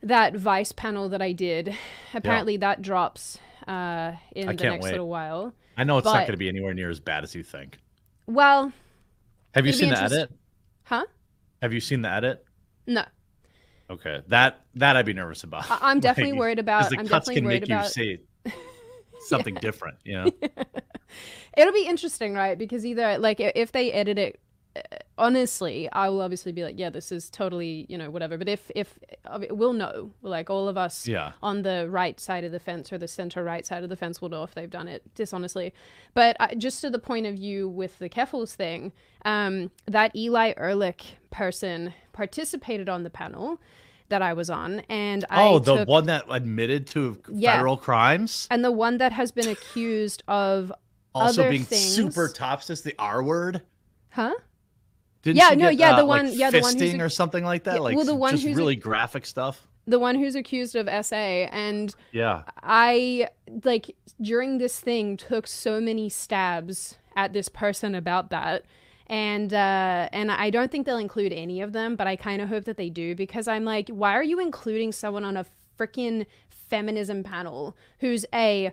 that 0.01 0.35
Vice 0.35 0.71
panel 0.71 1.09
that 1.09 1.21
I 1.21 1.31
did? 1.31 1.75
Apparently, 2.13 2.57
that 2.57 2.81
drops 2.81 3.39
uh, 3.67 4.13
in 4.35 4.49
I 4.49 4.55
the 4.55 4.63
next 4.65 4.83
wait. 4.83 4.91
little 4.91 5.07
while. 5.09 5.53
I 5.77 5.83
know 5.83 5.97
it's 5.97 6.05
not 6.05 6.13
going 6.21 6.31
to 6.31 6.37
be 6.37 6.47
anywhere 6.49 6.73
near 6.73 6.89
as 6.89 6.99
bad 6.99 7.23
as 7.23 7.33
you 7.35 7.43
think. 7.43 7.79
Well, 8.27 8.71
Have 9.55 9.65
you 9.65 9.73
seen 9.73 9.89
the 9.89 10.01
edit? 10.01 10.31
huh? 10.83 11.05
Have 11.61 11.73
you 11.73 11.79
seen 11.79 12.01
the 12.01 12.09
edit? 12.11 12.45
No, 12.87 13.03
Okay, 13.89 14.21
that 14.27 14.61
that 14.75 14.95
I'd 14.97 15.05
be 15.05 15.13
nervous 15.13 15.43
about. 15.43 15.69
I- 15.69 15.77
I'm 15.81 15.99
definitely 16.01 16.33
Like, 16.33 16.39
worried 16.39 16.59
about. 16.59 16.89
the 16.89 16.97
I'm 16.99 17.07
cuts 17.07 17.27
definitely 17.27 17.35
can 17.35 17.45
worried 17.45 17.61
make 17.61 17.69
you 17.69 17.75
about. 17.75 17.91
say 17.91 18.17
something 19.27 19.55
different. 19.55 19.97
You 20.03 20.23
know? 20.23 20.31
It'll 21.57 21.73
be 21.73 21.85
interesting, 21.85 22.33
right? 22.33 22.57
Because 22.57 22.85
either 22.85 23.17
like 23.19 23.39
if 23.39 23.71
they 23.71 23.91
edit 23.91 24.17
it 24.17 24.39
honestly, 25.17 25.89
I 25.91 26.09
will 26.09 26.21
obviously 26.21 26.51
be 26.51 26.63
like, 26.63 26.79
yeah, 26.79 26.89
this 26.89 27.11
is 27.11 27.29
totally, 27.29 27.85
you 27.89 27.97
know, 27.97 28.09
whatever. 28.09 28.37
But 28.37 28.47
if 28.49 28.71
if 28.75 28.95
we'll 29.49 29.73
know, 29.73 30.11
like 30.21 30.49
all 30.49 30.67
of 30.67 30.77
us 30.77 31.07
Yeah. 31.07 31.33
on 31.41 31.61
the 31.61 31.87
right 31.89 32.19
side 32.19 32.43
of 32.43 32.51
the 32.51 32.59
fence 32.59 32.91
or 32.91 32.97
the 32.97 33.07
center 33.07 33.43
right 33.43 33.65
side 33.65 33.83
of 33.83 33.89
the 33.89 33.95
fence 33.95 34.21
will 34.21 34.29
know 34.29 34.43
if 34.43 34.55
they've 34.55 34.69
done 34.69 34.87
it 34.87 35.03
dishonestly. 35.15 35.73
But 36.13 36.35
uh, 36.39 36.55
just 36.55 36.81
to 36.81 36.89
the 36.89 36.99
point 36.99 37.25
of 37.25 37.35
view 37.35 37.67
with 37.69 37.99
the 37.99 38.09
Keffals 38.09 38.55
thing, 38.55 38.91
um, 39.25 39.71
that 39.85 40.15
Eli 40.15 40.53
Erlick 40.53 41.01
person 41.31 41.93
participated 42.11 42.89
on 42.89 43.03
the 43.03 43.09
panel 43.09 43.59
that 44.09 44.21
I 44.21 44.33
was 44.33 44.49
on, 44.49 44.81
and 44.89 45.25
Oh, 45.31 45.55
I 45.55 45.59
the 45.59 45.75
took, 45.77 45.87
one 45.87 46.05
that 46.05 46.25
admitted 46.29 46.85
to 46.87 47.17
Yeah. 47.31 47.55
federal 47.55 47.77
crimes, 47.77 48.47
and 48.51 48.63
the 48.63 48.71
one 48.71 48.97
that 48.97 49.11
has 49.11 49.31
been 49.31 49.47
accused 49.47 50.21
of, 50.27 50.71
also 51.15 51.41
other 51.43 51.49
being 51.51 51.63
super 51.63 52.27
things- 52.27 52.37
topsis, 52.37 52.83
the 52.83 52.93
R 52.99 53.23
word. 53.23 53.61
huh? 54.11 54.33
Didn't 55.23 55.37
Yeah, 55.37 55.49
no, 55.49 55.69
get, 55.69 55.75
yeah, 55.79 55.95
the 55.95 56.03
uh, 56.03 56.05
like 56.05 56.23
one- 56.23 56.33
yeah, 56.33 56.51
the 56.51 56.59
one 56.61 56.77
who's 56.77 56.93
or 56.95 57.09
something 57.09 57.43
like 57.43 57.63
that. 57.63 57.75
Yeah, 57.75 57.79
like 57.81 57.95
well, 57.95 58.05
the 58.05 58.15
one 58.15 58.31
just 58.33 58.43
who's 58.45 58.55
really 58.57 58.75
graphic 58.75 59.25
stuff. 59.25 59.67
The 59.87 59.99
one 59.99 60.15
who's 60.15 60.35
accused 60.35 60.75
of 60.75 60.87
SA, 61.05 61.15
and 61.15 61.93
Yeah. 62.11 62.43
I 62.61 63.27
like 63.63 63.95
during 64.21 64.57
this 64.57 64.79
thing 64.79 65.17
took 65.17 65.47
so 65.47 65.81
many 65.81 66.07
stabs 66.09 66.97
at 67.15 67.33
this 67.33 67.49
person 67.49 67.95
about 67.95 68.29
that. 68.29 68.63
And 69.07 69.53
uh 69.53 70.07
and 70.13 70.31
I 70.31 70.49
don't 70.49 70.71
think 70.71 70.85
they'll 70.85 70.97
include 70.97 71.33
any 71.33 71.61
of 71.61 71.73
them, 71.73 71.95
but 71.95 72.07
I 72.07 72.15
kind 72.15 72.41
of 72.41 72.47
hope 72.49 72.63
that 72.65 72.77
they 72.77 72.89
do 72.89 73.15
because 73.15 73.47
I'm 73.47 73.65
like, 73.65 73.89
why 73.89 74.13
are 74.13 74.23
you 74.23 74.39
including 74.39 74.91
someone 74.93 75.23
on 75.25 75.35
a 75.37 75.45
freaking 75.77 76.25
feminism 76.69 77.23
panel 77.23 77.75
who's 77.99 78.25
a 78.33 78.71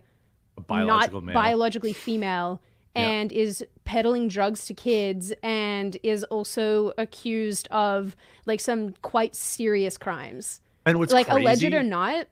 A 0.57 0.61
biological 0.61 1.21
not 1.21 1.26
male. 1.26 1.35
biologically 1.35 1.92
female 1.92 2.61
Yeah. 2.94 3.03
and 3.09 3.33
is 3.33 3.64
peddling 3.90 4.29
drugs 4.29 4.66
to 4.66 4.72
kids 4.72 5.33
and 5.42 5.96
is 6.05 6.22
also 6.24 6.92
accused 6.96 7.66
of 7.72 8.14
like 8.46 8.61
some 8.61 8.94
quite 9.03 9.35
serious 9.35 9.98
crimes. 9.98 10.61
and 10.87 10.96
what's 10.96 11.12
like 11.12 11.26
crazy, 11.26 11.42
alleged 11.42 11.74
or 11.74 11.83
not, 11.83 12.29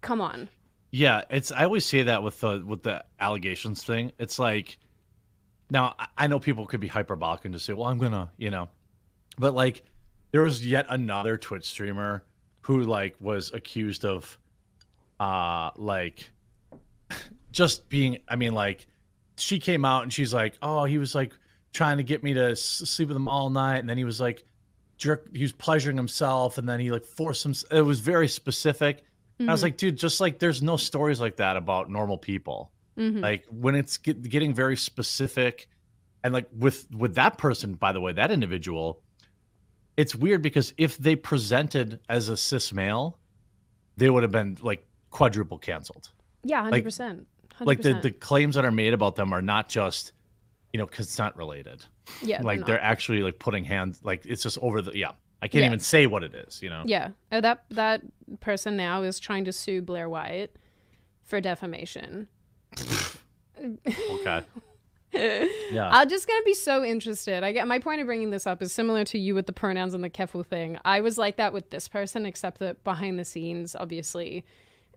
come 0.00 0.20
on. 0.20 0.48
Yeah, 0.90 1.22
it's 1.30 1.52
I 1.52 1.62
always 1.62 1.86
say 1.86 2.02
that 2.02 2.20
with 2.24 2.40
the 2.40 2.64
with 2.66 2.82
the 2.82 3.04
allegations 3.20 3.84
thing. 3.84 4.10
It's 4.18 4.40
like 4.40 4.76
now 5.70 5.94
I- 6.16 6.26
know 6.26 6.40
people 6.40 6.66
could 6.66 6.80
be 6.80 6.88
hyperbolic 6.88 7.44
and 7.44 7.54
just 7.54 7.64
say, 7.64 7.74
"Well, 7.74 7.86
I'm 7.86 7.98
gonna," 7.98 8.28
you 8.36 8.50
know, 8.50 8.68
but 9.38 9.54
like 9.54 9.84
there 10.32 10.42
was 10.42 10.66
yet 10.66 10.86
another 10.88 11.38
Twitch 11.38 11.66
streamer 11.66 12.24
who 12.62 12.82
like 12.82 13.14
was 13.20 13.52
accused 13.54 14.04
of, 14.04 14.36
uh, 15.20 15.70
like 15.76 16.28
just 17.52 17.88
being. 17.88 18.18
I 18.28 18.34
mean, 18.34 18.52
like 18.52 18.88
she 19.38 19.58
came 19.58 19.84
out 19.84 20.02
and 20.02 20.12
she's 20.12 20.32
like, 20.34 20.58
"Oh, 20.62 20.84
he 20.84 20.98
was 20.98 21.14
like 21.14 21.32
trying 21.72 21.96
to 21.98 22.02
get 22.02 22.22
me 22.22 22.34
to 22.34 22.54
sleep 22.56 23.08
with 23.08 23.16
him 23.16 23.28
all 23.28 23.50
night," 23.50 23.78
and 23.78 23.88
then 23.88 23.96
he 23.98 24.04
was 24.04 24.20
like 24.20 24.44
jerk. 24.96 25.28
He 25.34 25.42
was 25.42 25.52
pleasuring 25.52 25.96
himself, 25.96 26.58
and 26.58 26.68
then 26.68 26.80
he 26.80 26.90
like 26.90 27.04
forced 27.04 27.44
him. 27.44 27.54
It 27.70 27.82
was 27.82 28.00
very 28.00 28.28
specific. 28.28 29.04
I 29.40 29.44
was 29.52 29.60
Mhm, 29.60 29.62
like, 29.64 29.76
dude, 29.76 29.96
just 29.96 30.20
like 30.20 30.38
there's 30.40 30.62
no 30.62 30.76
stories 30.76 31.20
like 31.20 31.36
that 31.36 31.56
about 31.56 31.88
normal 31.90 32.18
people. 32.18 32.72
mhm. 32.98 33.20
Like 33.22 33.44
when 33.48 33.76
it's 33.76 33.96
get, 33.96 34.20
getting 34.22 34.52
very 34.52 34.76
specific, 34.76 35.68
and 36.24 36.34
like 36.34 36.48
with 36.52 36.88
with 36.92 37.14
that 37.14 37.38
person, 37.38 37.74
by 37.74 37.92
the 37.92 38.00
way, 38.00 38.12
that 38.12 38.32
individual, 38.32 39.00
it's 39.96 40.14
weird 40.14 40.42
because 40.42 40.74
if 40.76 40.98
they 40.98 41.14
presented 41.16 42.00
as 42.08 42.28
a 42.28 42.36
cis 42.36 42.72
male, 42.72 43.18
they 43.96 44.10
would 44.10 44.22
have 44.24 44.32
been 44.32 44.56
like 44.62 44.84
quadruple 45.10 45.58
canceled. 45.58 46.10
yeah, 46.44 46.58
hundred 46.62 46.72
like- 46.72 46.84
percent. 46.84 47.26
Like 47.60 47.82
the 47.82 47.94
the 47.94 48.10
claims 48.10 48.54
that 48.54 48.64
are 48.64 48.70
made 48.70 48.94
about 48.94 49.16
them 49.16 49.32
are 49.32 49.42
not 49.42 49.68
just, 49.68 50.12
you 50.72 50.78
know, 50.78 50.86
consent 50.86 51.36
related. 51.36 51.84
yeah, 52.22 52.40
like 52.42 52.58
they're 52.60 52.66
they're 52.76 52.80
actually 52.82 53.22
like 53.22 53.38
putting 53.38 53.64
hands 53.64 54.00
like 54.02 54.24
it's 54.26 54.42
just 54.42 54.58
over 54.62 54.80
the 54.82 54.96
yeah. 54.96 55.12
I 55.40 55.46
can't 55.46 55.60
Yeah. 55.62 55.66
even 55.68 55.78
say 55.78 56.06
what 56.06 56.24
it 56.24 56.34
is, 56.34 56.60
you 56.62 56.68
know. 56.68 56.82
yeah. 56.84 57.10
Oh, 57.30 57.40
that 57.40 57.64
that 57.70 58.02
person 58.40 58.76
now 58.76 59.02
is 59.02 59.20
trying 59.20 59.44
to 59.44 59.52
sue 59.52 59.80
Blair 59.82 60.08
White 60.08 60.50
for 61.24 61.40
defamation. 61.40 62.28
Okay. 63.86 64.42
Yeah. 65.72 65.88
I'm 65.90 66.06
just 66.08 66.28
gonna 66.28 66.44
be 66.44 66.52
so 66.52 66.84
interested. 66.84 67.42
I 67.42 67.52
get 67.52 67.66
my 67.66 67.78
point 67.78 68.02
of 68.02 68.06
bringing 68.06 68.28
this 68.30 68.46
up 68.46 68.60
is 68.62 68.72
similar 68.74 69.04
to 69.06 69.18
you 69.18 69.34
with 69.34 69.46
the 69.46 69.54
pronouns 69.54 69.94
and 69.94 70.04
the 70.04 70.10
kefu 70.10 70.44
thing. 70.44 70.78
I 70.84 71.00
was 71.00 71.16
like 71.16 71.38
that 71.38 71.54
with 71.54 71.70
this 71.70 71.88
person, 71.88 72.26
except 72.26 72.58
that 72.60 72.84
behind 72.84 73.18
the 73.18 73.24
scenes, 73.24 73.74
obviously, 73.74 74.44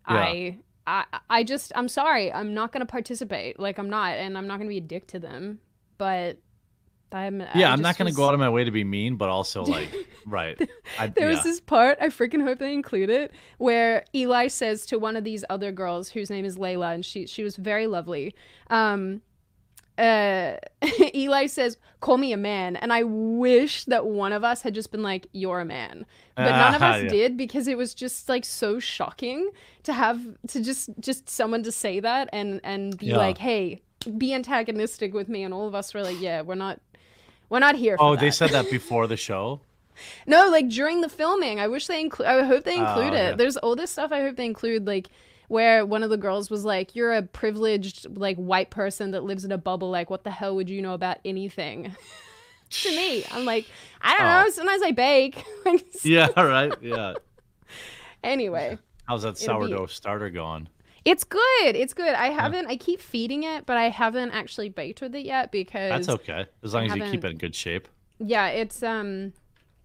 I, 0.06 0.58
I, 0.88 1.06
I 1.30 1.44
just, 1.44 1.72
I'm 1.76 1.88
sorry, 1.88 2.32
I'm 2.34 2.54
not 2.54 2.72
gonna 2.72 2.86
participate. 2.86 3.60
Like 3.60 3.78
I'm 3.78 3.90
not, 3.90 4.14
and 4.18 4.38
I'm 4.38 4.48
not 4.48 4.58
gonna 4.58 4.70
be 4.70 4.78
a 4.78 4.82
dick 4.82 5.08
to 5.08 5.20
them. 5.20 5.60
But 5.98 6.38
I'm, 7.12 7.42
yeah, 7.56 7.70
I 7.70 7.74
I'm 7.74 7.82
not 7.82 7.98
gonna 7.98 8.10
was- 8.10 8.16
go 8.16 8.28
out 8.28 8.34
of 8.34 8.40
my 8.40 8.50
way 8.50 8.64
to 8.64 8.72
be 8.72 8.84
mean, 8.84 9.16
but 9.16 9.30
also 9.30 9.64
like 9.64 9.94
right. 10.26 10.58
I, 10.98 11.08
There 11.08 11.30
yeah. 11.30 11.36
was 11.36 11.44
this 11.44 11.60
part, 11.60 11.98
I 12.02 12.08
freaking 12.08 12.42
hope 12.44 12.60
they 12.60 12.74
include 12.74 13.10
it, 13.10 13.32
where 13.58 14.06
Eli 14.16 14.48
says 14.48 14.86
to 14.88 14.98
one 14.98 15.16
of 15.16 15.24
these 15.24 15.44
other 15.50 15.72
girls 15.72 16.10
whose 16.10 16.30
name 16.30 16.46
is 16.46 16.58
Layla, 16.58 16.94
and 16.96 17.06
she 17.06 17.28
she 17.28 17.44
was 17.44 17.56
very 17.58 17.88
lovely. 17.88 18.34
Um 18.70 19.22
uh 20.02 20.58
Eli 21.16 21.48
says, 21.48 21.78
Call 22.00 22.18
me 22.18 22.34
a 22.34 22.38
man. 22.38 22.76
And 22.76 22.92
I 22.92 23.04
wish 23.04 23.86
that 23.86 24.06
one 24.06 24.34
of 24.34 24.44
us 24.44 24.62
had 24.62 24.74
just 24.74 24.92
been 24.92 25.04
like, 25.04 25.28
You're 25.34 25.60
a 25.60 25.66
man. 25.66 26.06
But 26.36 26.50
none 26.52 26.76
of 26.76 26.82
Ah, 26.82 26.94
us 26.96 27.04
yeah. 27.04 27.10
did 27.10 27.38
because 27.38 27.68
it 27.68 27.78
was 27.78 27.94
just 27.94 28.28
like 28.30 28.46
so 28.46 28.80
shocking 28.80 29.50
to 29.84 29.94
have 29.94 30.20
to 30.48 30.62
just 30.64 30.90
just 31.00 31.30
someone 31.30 31.64
to 31.64 31.72
say 31.72 32.00
that 32.00 32.30
and 32.34 32.60
and 32.64 32.98
be 32.98 33.08
Yeah. 33.08 33.18
like, 33.18 33.38
Hey, 33.38 33.82
be 34.18 34.34
antagonistic 34.34 35.14
with 35.14 35.30
me 35.30 35.44
and 35.44 35.54
all 35.54 35.68
of 35.68 35.76
us 35.76 35.94
were 35.94 36.02
like, 36.02 36.20
Yeah, 36.20 36.42
we're 36.42 36.56
not 36.56 36.80
we're 37.50 37.60
not 37.60 37.76
here 37.76 37.98
Oh, 38.00 38.16
they 38.16 38.32
said 38.32 38.50
that 38.52 38.70
before 38.80 39.08
the 39.08 39.18
show. 39.18 39.62
No, 40.26 40.50
like 40.50 40.70
during 40.70 41.02
the 41.02 41.10
filming. 41.10 41.60
I 41.60 41.68
wish 41.68 41.86
they 41.88 42.00
include. 42.02 42.28
I 42.28 42.44
hope 42.44 42.64
they 42.64 42.78
include 42.78 43.14
okay. 43.14 43.26
it. 43.28 43.38
There's 43.38 43.58
all 43.58 43.76
this 43.76 43.92
stuff. 43.92 44.12
I 44.12 44.22
hope 44.22 44.36
they 44.38 44.46
include, 44.46 44.88
like 44.88 45.10
where 45.52 45.86
one 45.86 46.02
of 46.02 46.10
the 46.10 46.18
girls 46.18 46.50
was 46.50 46.64
like, 46.66 46.96
"You're 46.96 47.14
a 47.14 47.22
privileged 47.22 48.08
like 48.18 48.38
white 48.38 48.70
person 48.72 49.12
that 49.12 49.24
lives 49.24 49.46
in 49.46 49.52
a 49.52 49.58
bubble. 49.58 49.90
Like, 49.92 50.10
what 50.10 50.24
the 50.24 50.32
hell 50.32 50.56
would 50.56 50.70
you 50.70 50.82
know 50.82 50.94
about 50.94 51.18
anything?" 51.26 51.96
to 52.70 52.90
me, 52.90 53.26
I'm 53.32 53.44
like, 53.46 53.66
I 54.02 54.18
don't 54.18 54.28
Oh. 54.28 54.44
know. 54.44 54.50
Sometimes 54.50 54.82
I 54.82 54.92
bake. 54.92 55.44
Yeah, 56.04 56.28
right. 56.40 56.74
Yeah. 56.82 57.14
Anyway, 58.24 58.78
How's 59.06 59.24
that 59.24 59.42
It'll 59.42 59.60
be- 59.62 59.68
sourdough 59.68 59.88
starter 59.88 60.30
going? 60.30 60.68
it's 61.04 61.24
good. 61.24 61.76
It's 61.76 61.94
good. 61.96 62.14
I 62.14 62.28
haven't. 62.28 62.68
I 62.68 62.78
keep 62.78 63.02
feeding 63.02 63.44
it, 63.44 63.66
but 63.66 63.76
I 63.78 63.90
haven't 63.90 64.32
actually 64.32 64.70
baked 64.70 65.02
with 65.02 65.16
it 65.16 65.26
yet 65.26 65.52
because 65.52 65.90
That's 65.90 66.10
okay. 66.10 66.46
As 66.64 66.74
long 66.76 66.90
as 66.90 66.96
you 66.96 67.04
keep 67.10 67.26
it 67.26 67.32
in 67.32 67.38
good 67.38 67.56
shape. 67.56 67.88
Yeah, 68.20 68.48
it's 68.50 68.84
um 68.84 69.34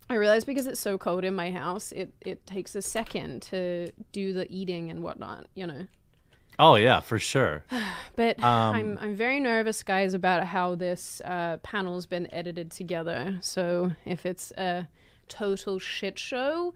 I 0.08 0.14
realize 0.14 0.44
because 0.44 0.66
it's 0.66 0.80
so 0.80 0.98
cold 0.98 1.24
in 1.24 1.34
my 1.34 1.50
house, 1.50 1.92
it 1.92 2.12
it 2.20 2.46
takes 2.46 2.74
a 2.74 2.82
second 2.82 3.42
to 3.42 3.90
do 4.12 4.32
the 4.32 4.46
eating 4.50 4.90
and 4.90 5.02
whatnot, 5.02 5.46
you 5.54 5.66
know. 5.66 5.86
Oh 6.58 6.76
yeah, 6.76 7.00
for 7.00 7.18
sure. 7.18 7.64
But 8.16 8.42
I'm 8.42 8.92
Um, 8.92 8.98
I'm 9.02 9.14
very 9.14 9.40
nervous, 9.40 9.82
guys, 9.82 10.14
about 10.14 10.46
how 10.46 10.74
this 10.74 11.20
uh, 11.22 11.58
panel's 11.58 12.06
been 12.06 12.32
edited 12.32 12.70
together. 12.70 13.36
So 13.42 13.92
if 14.06 14.24
it's 14.24 14.52
a 14.52 14.88
total 15.28 15.78
shit 15.78 16.18
show, 16.18 16.72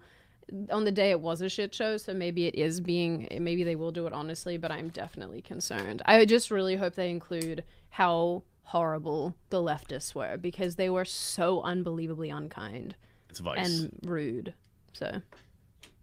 on 0.69 0.83
the 0.83 0.91
day 0.91 1.09
it 1.09 1.19
was 1.19 1.41
a 1.41 1.49
shit 1.49 1.73
show, 1.73 1.97
so 1.97 2.13
maybe 2.13 2.45
it 2.45 2.53
is 2.53 2.79
being 2.79 3.27
maybe 3.39 3.63
they 3.63 3.75
will 3.75 3.91
do 3.91 4.05
it 4.05 4.13
honestly, 4.13 4.57
but 4.57 4.71
I'm 4.71 4.89
definitely 4.89 5.41
concerned. 5.41 6.03
I 6.05 6.25
just 6.25 6.51
really 6.51 6.75
hope 6.75 6.93
they 6.93 7.09
include 7.09 7.63
how 7.89 8.43
horrible 8.65 9.35
the 9.49 9.57
leftists 9.57 10.13
were 10.13 10.37
because 10.37 10.75
they 10.75 10.89
were 10.89 11.05
so 11.05 11.61
unbelievably 11.63 12.29
unkind 12.29 12.95
It's 13.31 13.39
Vice. 13.39 13.79
and 13.79 13.91
rude. 14.03 14.53
So 14.93 15.21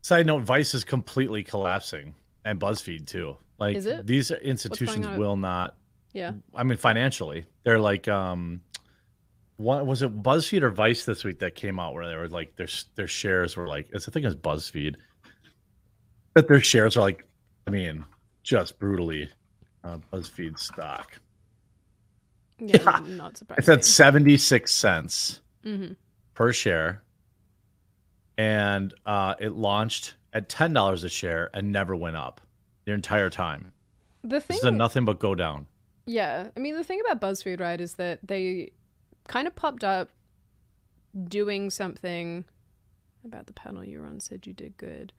Side 0.03 0.27
note: 0.27 0.43
Vice 0.43 0.75
is 0.75 0.85
completely 0.85 1.43
collapsing, 1.45 2.15
and 2.45 2.59
BuzzFeed 2.59 3.07
too. 3.07 3.37
Like 3.59 3.77
Is 3.77 3.87
it? 3.87 4.07
these 4.07 4.31
institutions 4.31 5.07
will 5.19 5.37
not. 5.37 5.77
yeah. 6.13 6.33
I 6.55 6.63
mean, 6.63 6.79
financially, 6.79 7.45
they're 7.65 7.79
like, 7.81 8.09
um, 8.09 8.61
what 9.57 9.85
was 9.87 10.03
it? 10.03 10.23
BuzzFeed 10.23 10.63
or 10.63 10.71
Vice 10.71 11.05
this 11.05 11.25
week 11.25 11.39
that 11.41 11.55
came 11.55 11.79
out 11.81 11.93
where 11.95 12.09
they 12.09 12.17
were 12.17 12.29
like, 12.29 12.55
their 12.57 12.69
their 12.95 13.09
shares 13.09 13.57
were 13.57 13.67
like, 13.69 13.89
it's 13.93 14.09
I 14.09 14.13
think 14.13 14.25
it 14.25 14.29
was 14.29 14.37
BuzzFeed, 14.37 14.95
that 16.35 16.49
their 16.49 16.61
shares 16.61 16.97
are 16.97 17.01
like, 17.01 17.27
I 17.67 17.71
mean, 17.71 18.05
just 18.43 18.79
brutally, 18.79 19.29
uh, 19.85 19.99
BuzzFeed 20.13 20.59
stock. 20.59 21.21
Yeah, 22.61 22.79
Yeah. 22.83 23.01
not 23.17 23.37
surprised. 23.37 23.59
It's 23.61 23.69
at 23.69 23.85
seventy 23.85 24.37
six 24.39 24.73
cents 24.73 25.41
hmm 25.65 25.93
per 26.35 26.53
share, 26.53 27.03
and 28.39 28.95
uh, 29.05 29.35
it 29.39 29.53
launched 29.53 30.15
at 30.33 30.49
ten 30.49 30.73
dollars 30.73 31.05
a 31.05 31.09
share 31.11 31.51
and 31.53 31.71
never 31.73 31.95
went 31.95 32.17
up 32.17 32.41
the 32.87 32.93
entire 32.93 33.29
time. 33.29 33.73
The 34.25 34.41
thing 34.41 34.57
This 34.57 34.65
is 34.65 34.73
nothing 34.73 35.05
but 35.05 35.19
go 35.19 35.35
down. 35.35 35.67
Yeah, 36.07 36.49
I 36.57 36.61
mean 36.61 36.75
the 36.77 36.85
thing 36.85 37.01
about 37.07 37.21
BuzzFeed, 37.21 37.61
right, 37.61 37.79
is 37.81 37.95
that 37.95 38.21
they 38.23 38.71
kind 39.27 39.47
of 39.47 39.55
popped 39.55 39.85
up 39.85 40.09
doing 41.29 41.71
something 41.71 42.45
about 43.25 43.47
the 43.47 43.53
panel 43.53 43.85
you 43.85 44.01
were 44.01 44.07
on. 44.07 44.21
Said 44.21 44.47
you 44.47 44.53
did 44.55 44.77
good. 44.77 45.13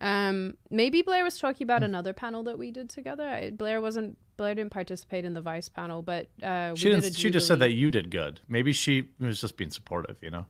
Um, 0.00 0.54
maybe 0.70 1.02
Blair 1.02 1.22
was 1.22 1.38
talking 1.38 1.66
Hmm. 1.66 1.70
about 1.70 1.82
another 1.82 2.12
panel 2.12 2.42
that 2.44 2.58
we 2.58 2.70
did 2.70 2.88
together. 2.90 3.28
I, 3.28 3.50
Blair 3.50 3.80
wasn't. 3.80 4.16
Blair 4.36 4.54
didn't 4.54 4.72
participate 4.72 5.24
in 5.24 5.34
the 5.34 5.40
Vice 5.42 5.68
panel, 5.68 6.02
but 6.02 6.28
uh, 6.42 6.70
we 6.72 6.78
She 6.80 6.88
did 6.88 7.02
didn't. 7.02 7.16
a 7.16 7.18
She 7.18 7.30
just 7.30 7.46
said 7.46 7.58
that 7.60 7.72
you 7.72 7.90
did 7.90 8.10
good. 8.10 8.40
Maybe 8.48 8.72
she 8.72 9.08
was 9.20 9.40
just 9.40 9.56
being 9.56 9.70
supportive. 9.70 10.16
You 10.22 10.30
know. 10.30 10.46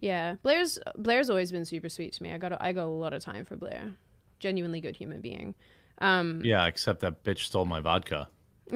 Yeah, 0.00 0.34
Blair's 0.42 0.78
Blair's 0.96 1.30
always 1.30 1.50
been 1.50 1.64
super 1.64 1.88
sweet 1.88 2.12
to 2.14 2.22
me. 2.22 2.32
I 2.32 2.38
got 2.38 2.52
a, 2.52 2.62
I 2.62 2.72
got 2.72 2.84
a 2.84 2.90
lot 2.90 3.12
of 3.12 3.22
time 3.24 3.44
for 3.44 3.56
Blair. 3.56 3.92
Genuinely 4.38 4.80
good 4.80 4.94
human 4.96 5.20
being. 5.20 5.54
Um, 5.98 6.42
Yeah, 6.44 6.66
except 6.66 7.00
that 7.00 7.24
bitch 7.24 7.38
stole 7.40 7.64
my 7.64 7.80
vodka. 7.80 8.28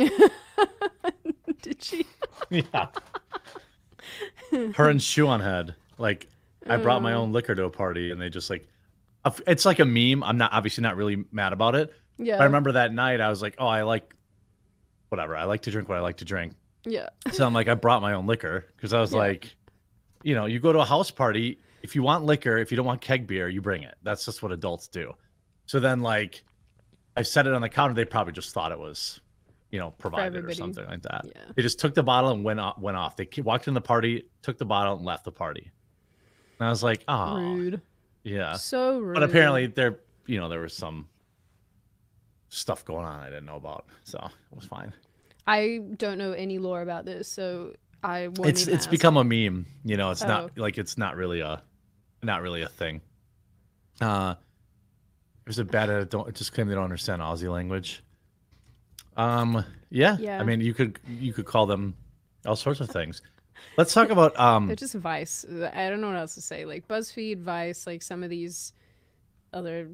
did 1.62 1.82
she? 1.82 2.06
yeah. 2.50 2.86
Her 4.74 4.88
and 4.88 5.02
Shoe 5.02 5.28
on 5.28 5.40
head. 5.40 5.74
Like, 5.98 6.28
I 6.66 6.76
brought 6.78 7.02
my 7.02 7.12
Oh. 7.12 7.22
own 7.22 7.32
liquor 7.32 7.54
to 7.54 7.64
a 7.64 7.70
party, 7.70 8.10
and 8.10 8.20
they 8.20 8.30
just 8.30 8.48
like, 8.50 8.66
it's 9.46 9.64
like 9.66 9.78
a 9.80 9.84
meme. 9.84 10.22
I'm 10.22 10.38
not 10.38 10.52
obviously 10.52 10.82
not 10.82 10.96
really 10.96 11.24
mad 11.30 11.52
about 11.52 11.74
it. 11.74 11.92
Yeah. 12.18 12.36
But 12.36 12.42
I 12.42 12.44
remember 12.46 12.72
that 12.72 12.92
night, 12.92 13.20
I 13.20 13.28
was 13.28 13.42
like, 13.42 13.54
oh, 13.58 13.66
I 13.66 13.82
like, 13.82 14.14
whatever. 15.10 15.36
I 15.36 15.44
like 15.44 15.62
to 15.62 15.70
drink 15.70 15.88
what 15.88 15.98
I 15.98 16.00
like 16.00 16.18
to 16.18 16.24
drink. 16.24 16.54
Yeah. 16.84 17.08
So 17.32 17.46
I'm 17.46 17.52
like, 17.52 17.68
I 17.68 17.74
brought 17.74 18.00
my 18.00 18.14
own 18.14 18.26
liquor 18.26 18.64
because 18.76 18.92
I 18.94 19.00
was 19.00 19.12
Yeah. 19.12 19.18
like, 19.18 19.54
you 20.22 20.34
know, 20.34 20.46
you 20.46 20.60
go 20.60 20.72
to 20.72 20.80
a 20.80 20.84
house 20.84 21.10
party. 21.10 21.58
If 21.82 21.94
you 21.94 22.02
want 22.02 22.24
liquor, 22.24 22.58
if 22.58 22.70
you 22.70 22.76
don't 22.76 22.86
want 22.86 23.00
keg 23.00 23.26
beer, 23.26 23.48
you 23.48 23.60
bring 23.62 23.82
it. 23.82 23.94
That's 24.02 24.24
just 24.24 24.42
what 24.42 24.52
adults 24.52 24.88
do. 24.88 25.14
So 25.66 25.80
then, 25.80 26.00
like, 26.00 26.42
I 27.16 27.22
set 27.22 27.46
it 27.46 27.54
on 27.54 27.62
the 27.62 27.68
counter. 27.68 27.94
They 27.94 28.04
probably 28.04 28.32
just 28.32 28.52
thought 28.52 28.72
it 28.72 28.78
was, 28.78 29.20
you 29.70 29.78
know, 29.78 29.90
provided 29.98 30.44
or 30.44 30.52
something 30.52 30.84
like 30.86 31.02
that. 31.02 31.24
Yeah. 31.24 31.42
They 31.54 31.62
just 31.62 31.78
took 31.78 31.94
the 31.94 32.02
bottle 32.02 32.30
and 32.30 32.44
went 32.44 32.60
off. 32.60 32.78
Went 32.78 32.96
off. 32.96 33.16
They 33.16 33.28
walked 33.42 33.68
in 33.68 33.74
the 33.74 33.80
party, 33.80 34.24
took 34.42 34.58
the 34.58 34.64
bottle, 34.64 34.96
and 34.96 35.04
left 35.04 35.24
the 35.24 35.32
party. 35.32 35.70
And 36.58 36.66
I 36.66 36.70
was 36.70 36.82
like, 36.82 37.02
oh, 37.08 37.36
Rude. 37.36 37.80
yeah. 38.24 38.54
So 38.54 38.98
rude. 38.98 39.14
But 39.14 39.22
apparently, 39.22 39.66
there, 39.66 40.00
you 40.26 40.38
know, 40.38 40.48
there 40.48 40.60
was 40.60 40.74
some 40.74 41.08
stuff 42.50 42.84
going 42.84 43.06
on 43.06 43.20
I 43.20 43.26
didn't 43.26 43.46
know 43.46 43.56
about, 43.56 43.86
so 44.04 44.18
it 44.18 44.56
was 44.56 44.66
fine. 44.66 44.92
I 45.46 45.80
don't 45.96 46.18
know 46.18 46.32
any 46.32 46.58
lore 46.58 46.82
about 46.82 47.04
this, 47.06 47.28
so 47.28 47.72
I 48.02 48.28
it's 48.44 48.66
it's 48.66 48.84
ask. 48.84 48.90
become 48.90 49.16
a 49.16 49.24
meme 49.24 49.66
you 49.84 49.96
know 49.96 50.10
it's 50.10 50.22
Oh. 50.22 50.28
not 50.28 50.58
like 50.58 50.78
it's 50.78 50.96
not 50.96 51.16
really 51.16 51.40
a 51.40 51.62
not 52.22 52.42
really 52.42 52.62
a 52.62 52.68
thing 52.68 53.00
uh 54.00 54.34
there's 55.44 55.58
a 55.58 55.64
bad 55.64 55.90
I 55.90 56.04
don't 56.04 56.34
just 56.34 56.52
claim 56.52 56.68
they 56.68 56.74
don't 56.74 56.84
understand 56.84 57.20
aussie 57.22 57.50
language 57.50 58.02
um 59.16 59.64
yeah 59.90 60.16
Yeah. 60.18 60.40
i 60.40 60.44
mean 60.44 60.60
you 60.60 60.72
could 60.74 60.98
you 61.08 61.32
could 61.32 61.44
call 61.46 61.66
them 61.66 61.94
all 62.46 62.56
sorts 62.56 62.80
of 62.80 62.88
things 62.90 63.20
let's 63.76 63.92
talk 63.92 64.10
about 64.10 64.38
um 64.38 64.66
They're 64.68 64.76
just 64.76 64.94
Vice. 64.94 65.44
I 65.74 65.88
don't 65.90 66.00
know 66.00 66.06
what 66.08 66.16
else 66.16 66.34
to 66.36 66.40
say. 66.40 66.64
Like 66.64 66.88
BuzzFeed, 66.88 67.42
Vice, 67.42 67.86
like 67.86 68.02
some 68.02 68.22
of 68.22 68.30
these 68.30 68.72
other 69.52 69.88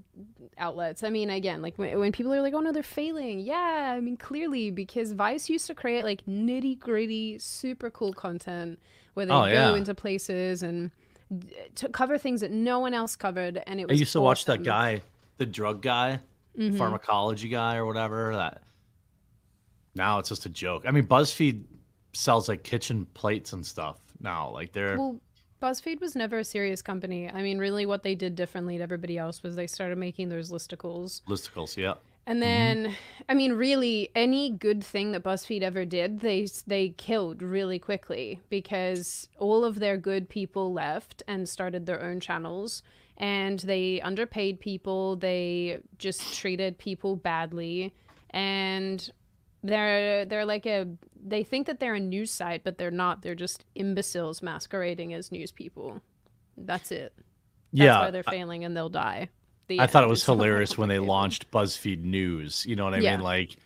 outlets. 0.58 1.02
I 1.02 1.10
mean, 1.10 1.30
again, 1.30 1.62
like 1.62 1.76
when, 1.78 1.98
when 1.98 2.12
people 2.12 2.32
are 2.34 2.42
like, 2.42 2.54
"Oh 2.54 2.60
no, 2.60 2.72
they're 2.72 2.82
failing." 2.82 3.40
Yeah, 3.40 3.94
I 3.96 4.00
mean, 4.00 4.16
clearly 4.16 4.70
because 4.70 5.12
Vice 5.12 5.48
used 5.48 5.66
to 5.68 5.74
create 5.74 6.04
like 6.04 6.24
nitty 6.26 6.78
gritty, 6.78 7.38
super 7.38 7.90
cool 7.90 8.12
content 8.12 8.78
where 9.14 9.26
they 9.26 9.32
Oh, 9.32 9.42
go 9.44 9.52
yeah. 9.52 9.74
into 9.76 9.94
places 9.94 10.62
and 10.62 10.90
to 11.74 11.88
cover 11.88 12.18
things 12.18 12.40
that 12.42 12.50
no 12.52 12.78
one 12.78 12.94
else 12.94 13.16
covered, 13.16 13.62
and 13.66 13.80
it 13.80 13.90
i 13.90 13.94
used 13.94 14.12
to 14.12 14.20
watch 14.20 14.44
that 14.44 14.62
guy 14.62 15.02
the 15.38 15.46
drug 15.46 15.82
guy 15.82 16.20
Mhm. 16.56 16.78
pharmacology 16.78 17.48
guy 17.48 17.76
or 17.76 17.84
whatever 17.84 18.34
that 18.36 18.62
now 19.94 20.18
it's 20.18 20.28
just 20.28 20.46
a 20.46 20.48
joke 20.48 20.84
i 20.86 20.90
mean 20.90 21.06
buzzfeed 21.06 21.64
sells 22.14 22.48
like 22.48 22.62
kitchen 22.62 23.06
plates 23.14 23.52
and 23.52 23.64
stuff 23.66 23.98
now 24.20 24.50
like 24.50 24.72
they're 24.72 24.98
Well, 24.98 25.20
BuzzFeed 25.62 26.00
was 26.00 26.14
never 26.14 26.38
a 26.38 26.44
serious 26.44 26.82
company. 26.82 27.30
I 27.30 27.42
mean, 27.42 27.58
really, 27.58 27.86
what 27.86 28.02
they 28.02 28.14
did 28.14 28.34
differently 28.34 28.76
to 28.76 28.82
everybody 28.82 29.16
else 29.18 29.42
was 29.42 29.56
they 29.56 29.66
started 29.66 29.98
making 29.98 30.28
those 30.28 30.50
listicles. 30.50 31.22
listicles 31.28 31.76
yeah 31.76 31.94
And 32.26 32.42
Mm-hmm. 32.42 32.74
then, 32.86 32.96
I 33.28 33.34
mean, 33.34 33.52
really, 33.52 34.10
any 34.14 34.50
good 34.50 34.82
thing 34.84 35.12
that 35.12 35.22
BuzzFeed 35.22 35.62
ever 35.62 35.84
did, 35.84 36.20
they 36.20 36.48
they 36.66 36.90
killed 36.90 37.42
really 37.42 37.78
quickly 37.78 38.40
because 38.50 39.28
all 39.38 39.64
of 39.64 39.78
their 39.78 39.96
good 39.96 40.28
people 40.28 40.72
left 40.72 41.22
and 41.28 41.48
started 41.48 41.86
their 41.86 42.02
own 42.02 42.20
channels, 42.20 42.82
and 43.16 43.60
they 43.60 44.00
underpaid 44.02 44.60
people. 44.60 45.16
They 45.16 45.78
just 45.98 46.32
treated 46.32 46.78
people 46.78 47.16
badly, 47.16 47.94
and 48.30 49.08
they're 49.62 50.24
they're 50.24 50.44
like 50.46 50.66
a 50.66 50.86
they 51.26 51.42
think 51.42 51.66
that 51.66 51.80
they're 51.80 51.94
a 51.94 52.00
news 52.00 52.30
site, 52.30 52.62
but 52.64 52.78
they're 52.78 52.90
not. 52.90 53.22
They're 53.22 53.34
just 53.34 53.64
imbeciles 53.74 54.42
masquerading 54.42 55.12
as 55.14 55.32
news 55.32 55.50
people. 55.52 56.00
That's 56.56 56.90
it. 56.92 57.12
That's 57.16 57.26
yeah 57.72 57.98
why 57.98 58.10
they're 58.10 58.22
failing 58.22 58.64
and 58.64 58.76
they'll 58.76 58.88
die. 58.88 59.28
The 59.68 59.80
I 59.80 59.86
thought 59.86 60.04
it 60.04 60.08
was 60.10 60.24
hilarious 60.32 60.78
when 60.78 60.88
they 60.88 60.98
launched 61.00 61.50
BuzzFeed 61.50 62.02
News. 62.02 62.64
You 62.66 62.76
know 62.76 62.84
what 62.84 62.94
I 62.94 62.98
Yeah. 62.98 63.16
mean? 63.16 63.24
Like, 63.24 63.56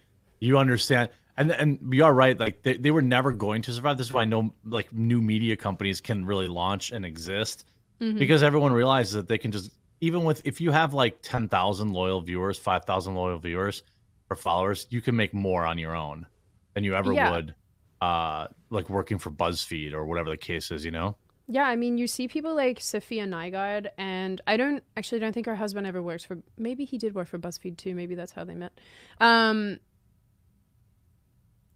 you 0.41 0.59
understand, 0.59 1.11
and 1.37 1.53
and 1.53 1.79
you 1.93 2.05
are 2.05 2.15
right. 2.15 2.39
Like, 2.39 2.63
they, 2.63 2.77
they 2.79 2.91
were 2.91 3.03
never 3.03 3.33
going 3.33 3.63
to 3.63 3.73
survive. 3.73 3.99
This 3.99 4.07
is 4.09 4.13
why 4.13 4.25
no 4.25 4.53
like 4.65 4.93
new 4.93 5.21
media 5.21 5.57
companies 5.57 6.01
can 6.01 6.25
really 6.25 6.49
launch 6.49 6.91
and 6.93 7.05
exist 7.05 7.67
Mhm. 8.01 8.19
because 8.19 8.43
everyone 8.43 8.73
realizes 8.73 9.13
that 9.13 9.29
they 9.29 9.37
can 9.39 9.53
just 9.53 9.73
even 10.01 10.25
with 10.25 10.41
if 10.47 10.61
you 10.63 10.71
have 10.71 10.95
like 10.95 11.19
ten 11.21 11.49
thousand 11.49 11.93
loyal 11.93 12.23
viewers, 12.23 12.59
five 12.59 12.87
thousand 12.87 13.15
loyal 13.15 13.39
viewers 13.39 13.83
or 14.31 14.37
followers, 14.37 14.87
you 14.89 15.03
can 15.03 15.15
make 15.15 15.35
more 15.35 15.67
on 15.67 15.77
your 15.77 15.95
own 15.95 16.27
than 16.81 16.85
you 16.85 16.95
ever 16.97 17.13
Yeah. 17.13 17.31
would, 17.31 17.55
uh, 18.01 18.49
like 18.71 18.89
working 18.89 19.19
for 19.19 19.31
BuzzFeed 19.31 19.93
or 19.93 20.07
whatever 20.07 20.31
the 20.31 20.37
case 20.39 20.71
is. 20.71 20.83
You 20.85 20.91
know? 20.91 21.17
Yeah, 21.47 21.65
I 21.65 21.77
mean, 21.77 21.99
you 21.99 22.07
see 22.07 22.27
people 22.29 22.55
like 22.55 22.79
Safiya 22.79 23.29
Nygaard, 23.29 23.89
and 23.99 24.41
I 24.47 24.57
don't 24.57 24.83
actually 24.97 25.19
don't 25.19 25.33
think 25.33 25.47
her 25.47 25.57
husband 25.57 25.87
ever 25.87 26.03
works 26.03 26.25
for. 26.25 26.39
Maybe 26.57 26.85
he 26.85 26.97
did 26.97 27.15
work 27.15 27.29
for 27.29 27.39
BuzzFeed 27.39 27.77
too. 27.77 27.95
Maybe 27.95 28.15
that's 28.15 28.33
how 28.33 28.45
they 28.45 28.55
met. 28.55 28.73
Um, 29.21 29.79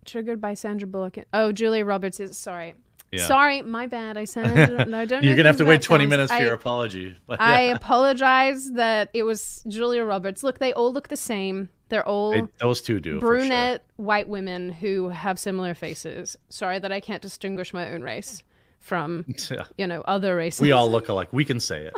triggered 0.07 0.40
by 0.40 0.55
Sandra 0.55 0.87
Bullock. 0.88 1.19
Oh, 1.33 1.53
Julia 1.53 1.85
Roberts 1.85 2.21
is 2.21 2.38
sorry. 2.38 2.75
Yeah. 3.14 3.27
Sorry, 3.27 3.62
my 3.62 3.87
bad. 3.87 4.16
I 4.16 4.24
said 4.24 4.46
I 4.46 4.66
don't, 4.66 4.94
I 4.94 5.05
don't 5.05 5.22
know 5.22 5.27
You're 5.29 5.37
gonna 5.37 5.48
have 5.48 5.57
to 5.59 5.64
wait 5.64 5.83
twenty 5.83 6.05
films. 6.05 6.11
minutes 6.11 6.33
for 6.33 6.38
I, 6.38 6.42
your 6.44 6.55
apology. 6.55 7.16
But 7.27 7.40
I 7.40 7.62
apologize 7.62 8.70
that 8.72 9.11
it 9.14 9.22
was 9.22 9.62
Julia 9.68 10.05
Roberts. 10.05 10.42
Look, 10.42 10.59
they 10.59 10.72
all 10.72 10.92
look 10.92 11.09
the 11.09 11.16
same. 11.16 11.68
They're 11.90 12.07
all 12.07 12.31
they- 12.33 12.42
those 12.61 12.81
two 12.83 12.98
do. 13.00 13.20
for 13.20 13.27
sure. 13.27 13.38
brunette 13.40 13.85
white 13.96 14.29
women 14.29 14.70
who 14.70 15.09
have 15.11 15.38
similar 15.38 15.74
faces. 15.74 16.37
Sorry 16.48 16.79
that 16.79 16.90
I 16.92 17.00
can't 17.00 17.22
distinguish 17.22 17.72
my 17.72 17.92
own 17.92 18.03
race 18.03 18.42
from 18.81 19.24
Yeah. 19.50 19.64
you 19.79 19.87
know 19.87 20.03
other 20.07 20.35
races. 20.37 20.61
We 20.61 20.72
all 20.72 20.90
look 20.90 21.09
alike. 21.09 21.29
We 21.33 21.44
can 21.44 21.61
say 21.61 21.83
it. 21.87 21.94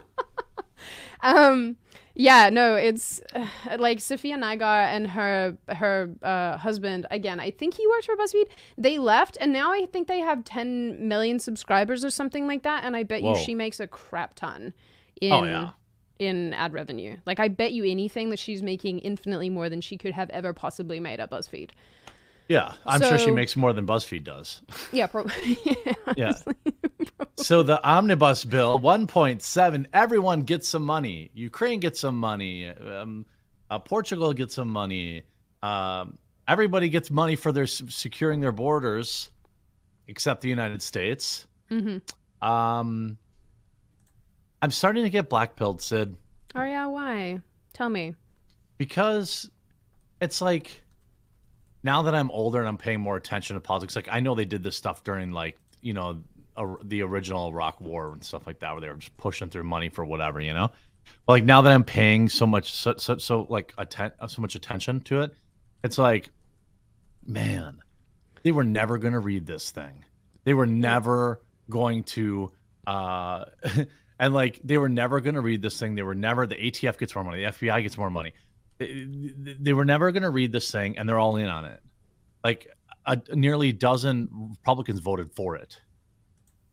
um 1.23 1.77
yeah 2.19 2.49
no 2.51 2.75
it's 2.75 3.21
uh, 3.35 3.47
like 3.79 3.99
safiya 3.99 4.37
nygaard 4.37 4.87
and 4.89 5.07
her 5.07 5.57
her 5.69 6.11
uh, 6.23 6.57
husband 6.57 7.07
again 7.11 7.39
i 7.39 7.51
think 7.51 7.75
he 7.75 7.87
worked 7.87 8.07
for 8.07 8.17
buzzfeed 8.17 8.47
they 8.79 8.99
left 8.99 9.37
and 9.41 9.53
now 9.53 9.71
i 9.71 9.87
think 9.93 10.09
they 10.09 10.21
have 10.21 10.43
10 10.43 11.07
million 11.07 11.39
subscribers 11.39 12.05
or 12.05 12.11
something 12.11 12.47
like 12.47 12.63
that 12.63 12.85
and 12.85 12.97
i 12.97 13.03
bet 13.03 13.23
Whoa. 13.23 13.35
you 13.35 13.39
she 13.45 13.55
makes 13.55 13.79
a 13.81 13.87
crap 13.87 14.35
ton 14.35 14.73
in 15.21 15.33
Oh, 15.33 15.45
yeah. 15.45 15.71
in 16.19 16.55
ad 16.55 16.73
revenue 16.73 17.17
like 17.27 17.39
i 17.39 17.49
bet 17.49 17.73
you 17.73 17.85
anything 17.85 18.31
that 18.31 18.39
she's 18.39 18.63
making 18.63 18.99
infinitely 19.01 19.51
more 19.51 19.69
than 19.69 19.81
she 19.83 19.97
could 19.99 20.13
have 20.15 20.31
ever 20.31 20.53
possibly 20.55 20.99
made 21.01 21.21
at 21.21 21.31
buzzfeed 21.31 21.71
Yeah, 22.49 22.75
I'm 22.87 23.01
sure 23.01 23.19
she 23.19 23.31
makes 23.33 23.57
more 23.57 23.73
than 23.73 23.87
BuzzFeed 23.87 24.23
does. 24.25 24.63
Yeah, 24.93 25.07
probably. 25.09 25.59
Yeah. 26.17 26.33
So 27.39 27.63
the 27.63 27.83
omnibus 27.87 28.45
bill, 28.45 28.79
1.7, 28.79 29.87
everyone 29.93 30.43
gets 30.43 30.69
some 30.69 30.83
money. 30.85 31.31
Ukraine 31.35 31.81
gets 31.81 32.01
some 32.01 32.17
money. 32.17 32.69
Um, 32.69 33.27
uh, 33.71 33.79
Portugal 33.81 34.33
gets 34.33 34.55
some 34.55 34.69
money. 34.69 35.23
Um, 35.63 36.17
everybody 36.49 36.89
gets 36.89 37.11
money 37.11 37.35
for 37.37 37.51
their 37.53 37.67
securing 37.67 38.41
their 38.41 38.53
borders, 38.53 39.31
except 40.07 40.41
the 40.41 40.49
United 40.49 40.81
States. 40.81 41.47
hmm 41.69 41.99
Um, 42.41 43.19
I'm 44.63 44.71
starting 44.71 45.03
to 45.05 45.11
get 45.11 45.29
blackpilled, 45.29 45.83
Sid, 45.83 46.17
Oh 46.55 46.65
yeah, 46.65 46.87
why? 46.87 47.41
Tell 47.75 47.89
me. 47.91 48.15
because 48.79 49.51
it's 50.23 50.41
like 50.41 50.81
now 51.87 52.03
that 52.03 52.15
I'm 52.15 52.31
older 52.33 52.59
and 52.59 52.69
I'm 52.69 52.77
paying 52.77 53.01
more 53.01 53.17
attention 53.17 53.55
to 53.55 53.61
politics. 53.61 53.97
Like 53.97 54.09
I 54.11 54.21
know 54.21 54.35
they 54.35 54.45
did 54.45 54.63
this 54.63 54.77
stuff 54.77 55.03
during 55.05 55.33
like 55.33 55.57
you 55.81 55.95
know 55.95 56.23
a, 56.57 56.75
the 56.85 57.01
original 57.03 57.49
Iraq 57.49 57.81
War 57.81 58.13
and 58.13 58.23
stuff 58.23 58.47
like 58.47 58.59
that, 58.59 58.73
where 58.73 58.83
they 58.83 58.89
were 58.89 58.97
just 58.97 59.17
pushing 59.17 59.49
through 59.49 59.65
money 59.65 59.89
for 59.89 60.05
whatever, 60.05 60.41
you 60.41 60.53
know. 60.53 60.71
But 61.25 61.33
like 61.33 61.45
now 61.45 61.63
that 61.63 61.73
I'm 61.73 61.85
paying 61.85 62.29
so 62.29 62.47
much, 62.47 62.73
so 62.73 62.95
so, 62.99 63.17
so 63.17 63.47
like 63.49 63.73
atten- 63.79 64.13
so 64.29 64.43
much 64.43 64.57
attention 64.57 65.01
to 65.03 65.23
it, 65.23 65.35
it's 65.83 65.97
like, 65.97 66.29
man, 67.25 67.79
they 68.43 68.53
were 68.53 68.65
never 68.65 68.99
going 68.99 69.15
to 69.15 69.21
read 69.21 69.47
this 69.47 69.71
thing. 69.71 70.05
They 70.45 70.55
were 70.55 70.67
never 70.67 71.41
going 71.71 72.05
to, 72.05 72.53
uh, 72.87 73.45
and 74.19 74.35
like 74.35 74.61
they 74.65 74.79
were 74.79 74.89
never 74.89 75.21
going 75.21 75.37
to 75.37 75.41
read 75.41 75.63
this 75.63 75.79
thing. 75.79 75.95
They 75.95 76.03
were 76.03 76.15
never. 76.15 76.47
The 76.47 76.57
ATF 76.57 76.99
gets 76.99 77.15
more 77.15 77.25
money. 77.25 77.45
The 77.45 77.53
FBI 77.53 77.83
gets 77.83 77.97
more 77.97 78.11
money. 78.11 78.33
They, 78.79 79.07
they 79.61 79.73
were 79.73 79.85
never 79.85 80.13
going 80.13 80.23
to 80.23 80.31
read 80.31 80.53
this 80.53 80.71
thing, 80.71 80.99
and 80.99 81.09
they're 81.09 81.19
all 81.19 81.37
in 81.37 81.47
on 81.47 81.65
it. 81.65 81.81
Like 82.45 82.69
a, 83.07 83.21
nearly 83.33 83.73
dozen 83.73 84.29
Republicans 84.61 85.01
voted 85.01 85.33
for 85.33 85.57
it. 85.57 85.79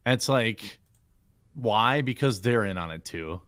And 0.05 0.13
it's 0.13 0.27
like, 0.27 0.79
why? 1.53 2.01
Because 2.01 2.41
they're 2.41 2.65
in 2.65 2.77
on 2.77 2.91
it 2.91 3.05
too. 3.05 3.41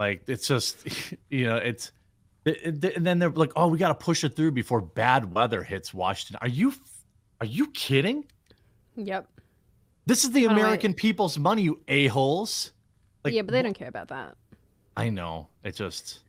Like 0.00 0.22
it's 0.26 0.46
just, 0.48 0.78
you 1.30 1.46
know, 1.46 1.56
it's, 1.56 1.92
it- 2.44 2.84
it- 2.84 2.96
and 2.96 3.06
then 3.06 3.18
they're 3.18 3.30
like, 3.30 3.52
oh, 3.56 3.68
we 3.68 3.78
got 3.78 3.88
to 3.88 3.94
push 4.04 4.24
it 4.24 4.34
through 4.34 4.52
before 4.52 4.80
bad 4.80 5.32
weather 5.34 5.62
hits 5.62 5.92
Washington. 5.94 6.38
Are 6.40 6.48
you, 6.48 6.72
are 7.40 7.46
you 7.46 7.68
kidding? 7.68 8.24
Yep. 8.96 9.28
This 10.06 10.24
is 10.24 10.30
the 10.32 10.44
How 10.46 10.54
do 10.54 10.60
I- 10.60 10.62
American 10.64 10.94
people's 10.94 11.38
money, 11.38 11.62
you 11.62 11.80
a 11.88 12.06
holes. 12.08 12.72
Like, 13.24 13.34
yeah, 13.34 13.42
but 13.42 13.52
they 13.52 13.62
don't 13.62 13.74
care 13.74 13.88
about 13.88 14.08
that. 14.08 14.36
I 14.96 15.10
know. 15.10 15.48
It 15.64 15.74
just. 15.76 16.20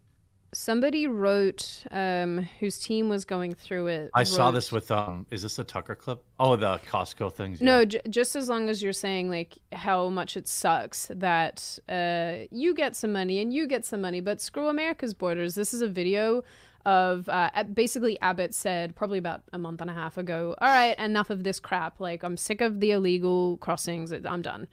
Somebody 0.54 1.06
wrote, 1.06 1.84
um, 1.92 2.48
whose 2.60 2.80
team 2.80 3.08
was 3.08 3.24
going 3.24 3.54
through 3.54 3.88
it. 3.88 4.10
I 4.14 4.24
saw 4.24 4.50
this 4.50 4.72
with 4.72 4.90
um. 4.90 5.28
Is 5.30 5.44
this 5.44 5.60
a 5.60 5.64
Tucker 5.64 5.96
clip? 5.96 6.24
Oh, 6.40 6.56
the 6.56 6.80
Costco 6.90 7.34
things. 7.34 7.62
No, 7.62 7.86
j- 7.86 8.02
just 8.10 8.36
as 8.36 8.50
long 8.50 8.68
as 8.70 8.82
you're 8.82 8.94
saying 8.94 9.30
like 9.30 9.58
how 9.72 10.10
much 10.10 10.36
it 10.36 10.48
sucks 10.48 11.12
that 11.12 11.78
uh, 11.88 12.48
you 12.52 12.74
get 12.74 12.96
some 12.96 13.12
money 13.12 13.40
and 13.42 13.54
you 13.54 13.68
get 13.68 13.86
some 13.86 14.02
money, 14.02 14.22
but 14.22 14.42
screw 14.42 14.68
America's 14.68 15.14
borders. 15.14 15.54
This 15.54 15.74
is 15.74 15.82
a 15.82 15.88
video 15.88 16.44
of 16.86 17.30
uh, 17.30 17.50
basically 17.74 18.20
Abbott 18.22 18.56
said 18.56 18.96
probably 18.96 19.20
about 19.20 19.44
a 19.54 19.60
month 19.60 19.82
and 19.82 19.90
a 19.90 19.94
half 19.94 20.18
ago. 20.18 20.56
All 20.60 20.68
right, 20.70 20.98
enough 20.98 21.30
of 21.30 21.44
this 21.44 21.60
crap. 21.60 22.00
Like 22.00 22.24
I'm 22.24 22.38
sick 22.38 22.62
of 22.62 22.80
the 22.80 22.92
illegal 22.92 23.58
crossings. 23.58 24.12
I'm 24.12 24.42
done. 24.42 24.68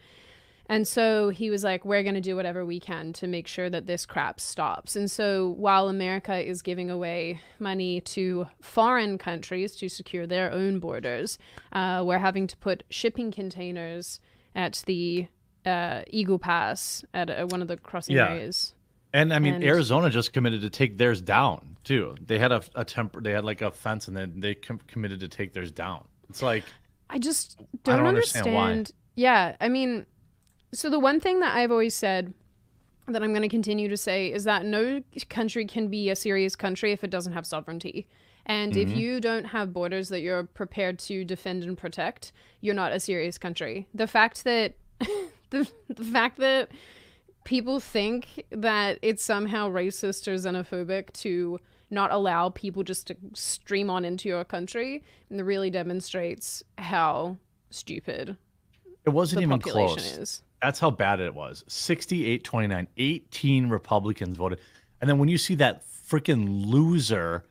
And 0.69 0.87
so 0.87 1.29
he 1.31 1.49
was 1.51 1.63
like, 1.63 1.85
we're 1.85 2.03
going 2.03 2.17
to 2.17 2.21
do 2.21 2.35
whatever 2.35 2.65
we 2.67 2.81
can 2.81 3.13
to 3.15 3.27
make 3.27 3.47
sure 3.47 3.71
that 3.71 3.87
this 3.87 4.05
crap 4.05 4.41
stops. 4.41 4.97
And 4.97 5.09
so 5.11 5.51
while 5.57 5.89
America 5.89 6.37
is 6.45 6.61
giving 6.63 6.91
away 6.91 7.41
money 7.61 8.01
to 8.03 8.49
foreign 8.61 9.17
countries 9.17 9.77
to 9.77 9.89
secure 9.89 10.27
their 10.27 10.51
own 10.53 10.81
borders, 10.81 11.39
uh, 11.73 12.03
we're 12.05 12.19
having 12.19 12.47
to 12.49 12.57
put 12.57 12.83
shipping 12.91 13.31
containers 13.31 14.19
at 14.57 14.83
the 14.87 15.29
uh, 15.65 16.03
Eagle 16.09 16.39
Pass 16.41 17.05
at 17.15 17.31
uh, 17.31 17.47
one 17.47 17.63
of 17.63 17.69
the 17.69 17.77
crossing 17.77 18.17
Yeah. 18.17 18.31
areas. 18.31 18.73
And 19.13 19.33
I 19.33 19.39
mean, 19.39 19.55
And- 19.55 19.65
Arizona 19.65 20.11
just 20.11 20.33
committed 20.33 20.63
to 20.63 20.71
take 20.71 20.99
theirs 20.99 21.21
down 21.21 21.77
too. 21.85 22.17
They 22.21 22.39
had 22.41 22.51
a, 22.53 22.63
a 22.75 22.85
temper. 22.85 23.21
They 23.21 23.31
had 23.33 23.45
like 23.45 23.63
a 23.63 23.71
fence, 23.71 24.09
and 24.09 24.17
then 24.17 24.41
they 24.41 24.55
com- 24.57 24.81
committed 24.89 25.21
to 25.21 25.29
take 25.29 25.55
theirs 25.55 25.71
down. 25.71 26.05
It's 26.29 26.43
like 26.43 26.65
I 27.09 27.19
just 27.19 27.57
don't, 27.85 27.99
don't 27.99 28.07
understand 28.07 28.47
understand. 28.49 28.93
why. 28.93 29.13
Yeah, 29.15 29.57
I 29.61 29.69
mean, 29.69 30.05
so 30.77 30.91
the 30.91 30.99
one 31.01 31.21
thing 31.21 31.41
that 31.41 31.57
I've 31.57 31.71
always 31.71 31.95
said 31.95 32.35
that 33.09 33.23
I'm 33.23 33.31
going 33.31 33.43
to 33.43 33.49
continue 33.49 33.89
to 33.89 33.97
say 33.97 34.33
is 34.33 34.45
that 34.45 34.65
no 34.65 35.01
country 35.31 35.65
can 35.65 35.89
be 35.89 36.11
a 36.11 36.17
serious 36.17 36.57
country 36.57 36.93
if 36.93 37.05
it 37.05 37.11
doesn't 37.11 37.33
have 37.35 37.47
sovereignty. 37.47 38.07
And 38.47 38.77
if 38.77 38.89
Mhm. 38.91 38.97
you 38.97 39.21
don't 39.21 39.45
have 39.47 39.73
borders 39.73 40.09
that 40.11 40.21
you're 40.21 40.45
prepared 40.45 40.99
to 41.01 41.25
defend 41.25 41.63
and 41.65 41.79
protect, 41.79 42.33
you're 42.61 42.75
not 42.75 42.93
a 42.93 43.01
serious 43.01 43.39
country. 43.39 43.87
The 43.95 44.07
fact 44.07 44.45
that 44.45 44.75
the, 45.51 45.69
the 45.89 46.05
fact 46.05 46.39
that 46.39 46.71
people 47.45 47.79
think 47.81 48.45
that 48.51 48.99
it's 49.03 49.23
somehow 49.25 49.71
racist 49.71 50.27
or 50.27 50.35
xenophobic 50.35 51.13
to 51.13 51.61
not 51.91 52.11
allow 52.11 52.49
people 52.51 52.83
just 52.83 53.07
to 53.07 53.17
stream 53.35 53.89
on 53.89 54.05
into 54.05 54.29
your 54.29 54.45
country 54.45 55.05
really 55.31 55.71
demonstrates 55.71 56.65
how 56.79 57.37
stupid 57.71 58.37
it 59.05 59.11
wasn't 59.11 59.37
the 59.39 59.43
even 59.43 59.59
population 59.61 60.03
close. 60.03 60.19
is. 60.19 60.43
That's 60.63 60.79
how 60.81 60.91
bad 60.91 61.21
it 61.21 61.35
was. 61.35 61.65
68 61.69 62.43
29. 62.45 62.89
18 62.97 63.69
Republicans 63.69 64.37
voted. 64.37 64.59
And 65.01 65.09
then 65.11 65.19
when 65.19 65.29
you 65.29 65.39
see 65.39 65.55
that 65.57 65.83
freaking 66.09 66.67
loser, 66.67 67.45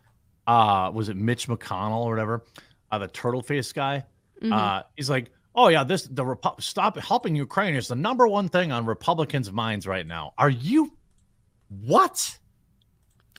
uh, 0.47 0.91
was 0.93 1.09
it 1.09 1.15
Mitch 1.17 1.47
McConnell 1.47 2.05
or 2.05 2.09
whatever, 2.11 2.43
uh, 2.91 2.97
the 2.97 3.07
turtle 3.07 3.41
face 3.41 3.71
guy? 3.71 4.03
Mhm. 4.41 4.51
Uh, 4.51 4.83
he's 4.95 5.09
like, 5.09 5.31
oh 5.53 5.67
yeah, 5.69 5.83
this 5.83 6.03
the 6.03 6.23
Repu- 6.23 6.61
stop 6.61 6.97
helping 6.97 7.35
Ukraine 7.35 7.75
is 7.75 7.87
the 7.87 7.95
number 7.95 8.27
one 8.27 8.49
thing 8.49 8.71
on 8.71 8.85
Republicans' 8.85 9.51
minds 9.51 9.85
right 9.87 10.05
now. 10.05 10.33
Are 10.37 10.49
you 10.49 10.91
what? 11.69 12.37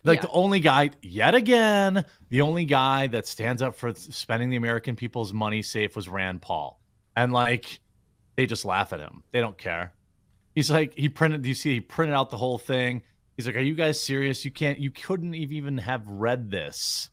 Like 0.05 0.19
Yeah. 0.19 0.23
the 0.23 0.31
only 0.31 0.61
guy 0.61 0.91
yet 1.03 1.35
again, 1.35 2.05
the 2.29 2.41
only 2.41 2.65
guy 2.65 3.09
that 3.09 3.27
stands 3.27 3.61
up 3.63 3.75
for 3.75 3.93
spending 3.95 4.51
the 4.51 4.57
American 4.57 4.95
people's 4.95 5.33
money 5.33 5.63
safe 5.63 5.97
was 5.97 6.09
Rand 6.09 6.43
Paul, 6.43 6.81
and 7.17 7.33
like 7.33 7.81
they 8.37 8.47
just 8.47 8.65
laugh 8.65 8.93
at 8.93 9.01
him. 9.01 9.23
They 9.33 9.41
don't 9.41 9.59
care. 9.59 9.93
He's 10.55 10.71
like 10.71 10.95
he 10.97 11.09
printed. 11.09 11.43
Do 11.43 11.49
you 11.49 11.55
see? 11.55 11.75
He 11.75 11.81
printed 11.81 12.15
out 12.15 12.31
the 12.31 12.37
whole 12.39 12.59
thing. 12.59 13.03
He's 13.37 13.47
like, 13.47 13.57
"Are 13.57 13.61
you 13.61 13.75
guys 13.75 14.01
serious? 14.03 14.45
You 14.45 14.51
can't. 14.51 14.79
You 14.79 14.91
couldn't 14.91 15.35
even 15.35 15.79
have 15.79 16.07
read 16.07 16.51
this." 16.51 17.11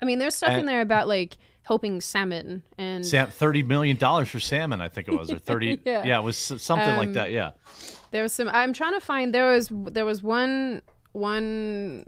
I 0.00 0.04
mean, 0.04 0.18
there's 0.18 0.34
stuff 0.34 0.52
in 0.52 0.66
there 0.66 0.80
about 0.80 1.06
like 1.06 1.36
helping 1.62 2.00
salmon 2.00 2.64
and 2.78 3.06
Sam, 3.06 3.28
thirty 3.28 3.62
million 3.62 3.96
dollars 3.96 4.28
for 4.28 4.40
salmon, 4.40 4.80
I 4.80 4.88
think 4.88 5.06
it 5.06 5.16
was, 5.16 5.30
or 5.30 5.38
thirty. 5.50 5.80
Yeah. 5.84 6.04
yeah. 6.04 6.18
it 6.18 6.22
was 6.22 6.36
something 6.36 6.96
like 6.96 7.08
Um, 7.08 7.12
that. 7.14 7.30
Yeah, 7.30 7.52
there 8.10 8.24
was 8.24 8.32
some. 8.32 8.48
I'm 8.48 8.72
trying 8.72 8.94
to 8.94 9.00
find. 9.00 9.32
There 9.32 9.52
was 9.52 9.68
there 9.70 10.04
was 10.04 10.22
one 10.24 10.82
one 11.12 12.06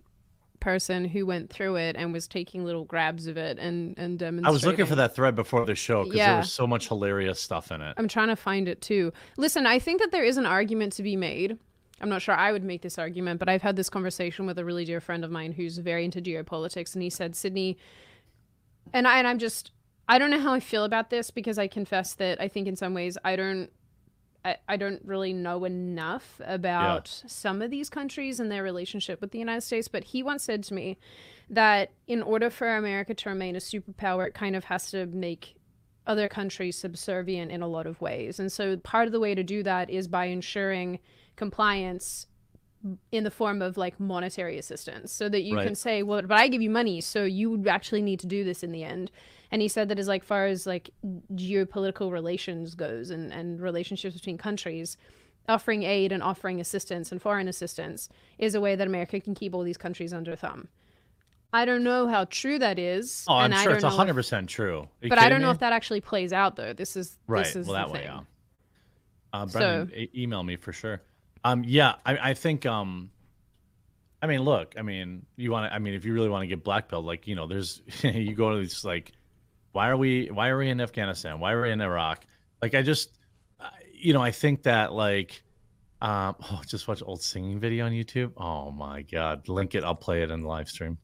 person 0.65 1.05
who 1.05 1.27
went 1.27 1.51
through 1.51 1.77
it 1.77 1.95
and 1.95 2.11
was 2.11 2.27
taking 2.27 2.65
little 2.65 2.87
grabs 2.87 3.27
of 3.27 3.37
it 3.37 3.59
and 3.59 3.97
and 3.99 4.19
demonstrating. 4.19 4.47
I 4.47 4.51
was 4.51 4.65
looking 4.65 4.87
for 4.87 4.95
that 4.95 5.15
thread 5.15 5.37
before 5.37 5.67
the 5.67 5.75
show 5.75 6.05
because 6.05 6.17
there 6.17 6.37
was 6.39 6.53
so 6.53 6.67
much 6.67 6.89
hilarious 6.89 7.39
stuff 7.39 7.71
in 7.71 7.83
it. 7.83 7.95
I'm 7.99 8.09
trying 8.09 8.29
to 8.29 8.37
find 8.37 8.67
it 8.67 8.81
too. 8.81 9.13
Listen, 9.37 9.67
I 9.67 9.79
think 9.79 10.01
that 10.01 10.11
there 10.11 10.25
is 10.25 10.39
an 10.39 10.47
argument 10.47 10.95
to 10.95 11.03
be 11.03 11.17
made. 11.17 11.59
I'm 12.01 12.09
not 12.09 12.23
sure 12.23 12.35
I 12.35 12.51
would 12.51 12.65
make 12.65 12.81
this 12.81 12.99
argument, 12.99 13.39
but 13.39 13.49
I've 13.49 13.61
had 13.61 13.77
this 13.77 13.91
conversation 13.91 14.47
with 14.47 14.59
a 14.59 14.65
really 14.65 14.87
dear 14.87 15.01
friend 15.01 15.23
of 15.23 15.31
mine 15.31 15.53
who's 15.53 15.77
very 15.77 16.05
into 16.05 16.23
geopolitics, 16.23 16.95
and 16.95 17.03
he 17.03 17.11
said, 17.11 17.37
Sydney, 17.37 17.77
and 18.95 19.07
I 19.07 19.19
and 19.19 19.29
I'm 19.29 19.39
just 19.39 19.71
I 20.09 20.19
don't 20.19 20.31
know 20.31 20.41
how 20.41 20.55
I 20.55 20.61
feel 20.61 20.85
about 20.85 21.11
this 21.11 21.31
because 21.31 21.59
I 21.59 21.69
confess 21.69 22.15
that 22.15 22.41
I 22.41 22.49
think 22.49 22.67
in 22.69 22.77
some 22.77 22.95
ways 22.95 23.19
I 23.23 23.37
don't 23.37 23.71
I, 24.45 24.57
I 24.69 24.77
don't 24.77 25.01
really 25.05 25.33
know 25.33 25.65
enough 25.65 26.41
about 26.45 27.23
some 27.27 27.63
of 27.63 27.71
these 27.71 27.89
countries 27.89 28.41
and 28.41 28.51
their 28.51 28.63
relationship 28.63 29.21
with 29.21 29.31
the 29.31 29.39
United 29.39 29.63
States, 29.63 29.89
but 29.89 30.05
he 30.05 30.23
once 30.23 30.45
said 30.45 30.63
to 30.65 30.75
me 30.75 30.99
that 31.51 31.93
in 32.07 32.23
order 32.23 32.51
for 32.51 32.77
America 32.77 33.15
to 33.15 33.29
remain 33.29 33.57
a 33.57 33.59
superpower, 33.59 34.27
it 34.27 34.35
kind 34.35 34.55
of 34.57 34.65
has 34.65 34.91
to 34.91 35.07
make 35.07 35.55
other 36.07 36.29
countries 36.29 36.77
subservient 36.77 37.51
in 37.51 37.63
a 37.63 37.69
lot 37.69 37.87
of 37.87 38.01
ways. 38.01 38.39
And 38.39 38.53
so 38.53 38.77
part 38.77 39.07
of 39.07 39.13
the 39.13 39.21
way 39.21 39.35
to 39.35 39.43
do 39.43 39.63
that 39.63 39.89
is 39.89 40.07
by 40.09 40.27
ensuring 40.27 40.99
compliance 41.37 42.27
in 43.11 43.25
the 43.25 43.31
form 43.31 43.63
of 43.63 43.79
like 43.79 43.99
monetary 43.99 44.59
assistance 44.59 45.11
so 45.11 45.29
that 45.31 45.43
you 45.43 45.57
Right. 45.57 45.67
can 45.67 45.75
say, 45.75 46.03
well, 46.03 46.21
but 46.21 46.33
I 46.39 46.49
give 46.49 46.61
you 46.61 46.69
money, 46.69 47.01
so 47.01 47.25
you 47.25 47.65
actually 47.67 48.03
need 48.03 48.21
to 48.21 48.27
do 48.27 48.45
this 48.45 48.63
in 48.63 48.73
the 48.73 48.85
end. 48.85 49.11
And 49.55 49.63
he 49.63 49.69
said 49.69 49.89
that 49.91 50.01
as 50.01 50.09
like 50.09 50.25
far 50.25 50.47
as 50.47 50.67
like 50.67 50.91
geopolitical 51.33 52.11
relations 52.11 52.75
goes 52.75 53.11
and, 53.11 53.33
and 53.33 53.61
relationships 53.61 54.17
between 54.17 54.37
countries, 54.37 54.97
offering 55.49 55.85
aid 55.85 56.11
and 56.11 56.25
offering 56.25 56.61
assistance 56.61 57.13
and 57.13 57.23
foreign 57.23 57.47
assistance 57.47 58.09
is 58.37 58.57
a 58.57 58.61
way 58.61 58.75
that 58.75 58.85
America 58.85 59.21
can 59.21 59.33
keep 59.33 59.55
all 59.55 59.63
these 59.63 59.77
countries 59.77 60.13
under 60.13 60.35
thumb. 60.35 60.67
I 61.53 61.67
don't 61.67 61.85
know 61.85 62.09
how 62.09 62.25
true 62.25 62.59
that 62.59 62.81
is. 62.81 63.25
Oh, 63.29 63.35
I'm 63.35 63.45
and 63.45 63.55
I 63.55 63.63
sure 63.63 63.67
don't 63.67 63.77
it's 63.77 63.83
know 63.85 63.91
hundred 63.91 64.15
percent 64.15 64.49
true. 64.49 64.89
But 65.09 65.21
I 65.21 65.29
don't 65.29 65.41
know 65.41 65.53
if 65.53 65.61
that 65.61 65.73
actually 65.73 66.01
plays 66.01 66.33
out 66.33 66.57
though. 66.57 66.73
This 66.73 66.97
is 66.97 67.17
right. 67.29 67.45
This 67.45 67.55
is 67.55 67.69
well, 67.69 67.77
that 67.77 67.91
way, 67.93 68.01
thing. 68.01 68.09
yeah. 68.09 68.21
Uh, 69.33 69.47
Brendan, 69.47 69.93
e- 69.95 70.11
email 70.17 70.43
me 70.43 70.57
for 70.57 70.73
sure. 70.73 71.01
Um, 71.45 71.63
yeah, 71.65 71.95
I, 72.05 72.31
I 72.31 72.35
think. 72.35 72.67
Um, 72.67 73.13
I 74.21 74.27
mean, 74.27 74.41
look, 74.41 74.75
I 74.77 74.83
mean, 74.83 75.27
you 75.37 75.53
want 75.53 75.71
to. 75.71 75.73
I 75.73 75.79
mean, 75.79 75.95
if 75.95 76.05
you 76.05 76.13
really 76.13 76.29
want 76.29 76.43
to 76.43 76.49
get 76.49 76.65
blackpilled, 76.65 77.05
like 77.05 77.29
you 77.29 77.37
know, 77.37 77.47
there's 77.47 77.83
you 78.03 78.35
go 78.35 78.51
to 78.51 78.59
these 78.59 78.85
like 78.85 79.13
Why 79.75 79.89
are 79.89 79.97
we 79.97 80.29
why 80.29 80.49
are 80.51 80.57
we 80.57 80.71
in 80.71 80.81
Afghanistan? 80.81 81.41
Why 81.41 81.53
are 81.53 81.63
we 81.63 81.73
in 81.73 81.81
Iraq? 81.81 82.25
Like 82.63 82.77
I 82.77 82.83
just 82.83 83.19
you 83.93 84.13
know, 84.13 84.23
I 84.23 84.31
think 84.31 84.63
that 84.63 84.93
like 84.93 85.43
um 86.01 86.37
oh 86.51 86.63
just 86.65 86.87
watch 86.87 87.03
old 87.05 87.21
singing 87.21 87.59
video 87.59 87.85
on 87.87 87.91
YouTube. 87.93 88.33
Oh 88.37 88.71
my 88.71 89.03
god. 89.03 89.49
Link 89.49 89.75
it, 89.75 89.83
I'll 89.83 89.97
play 89.97 90.23
it 90.23 90.31
in 90.31 90.43
the 90.43 90.49
live 90.49 90.69
stream. 90.69 90.97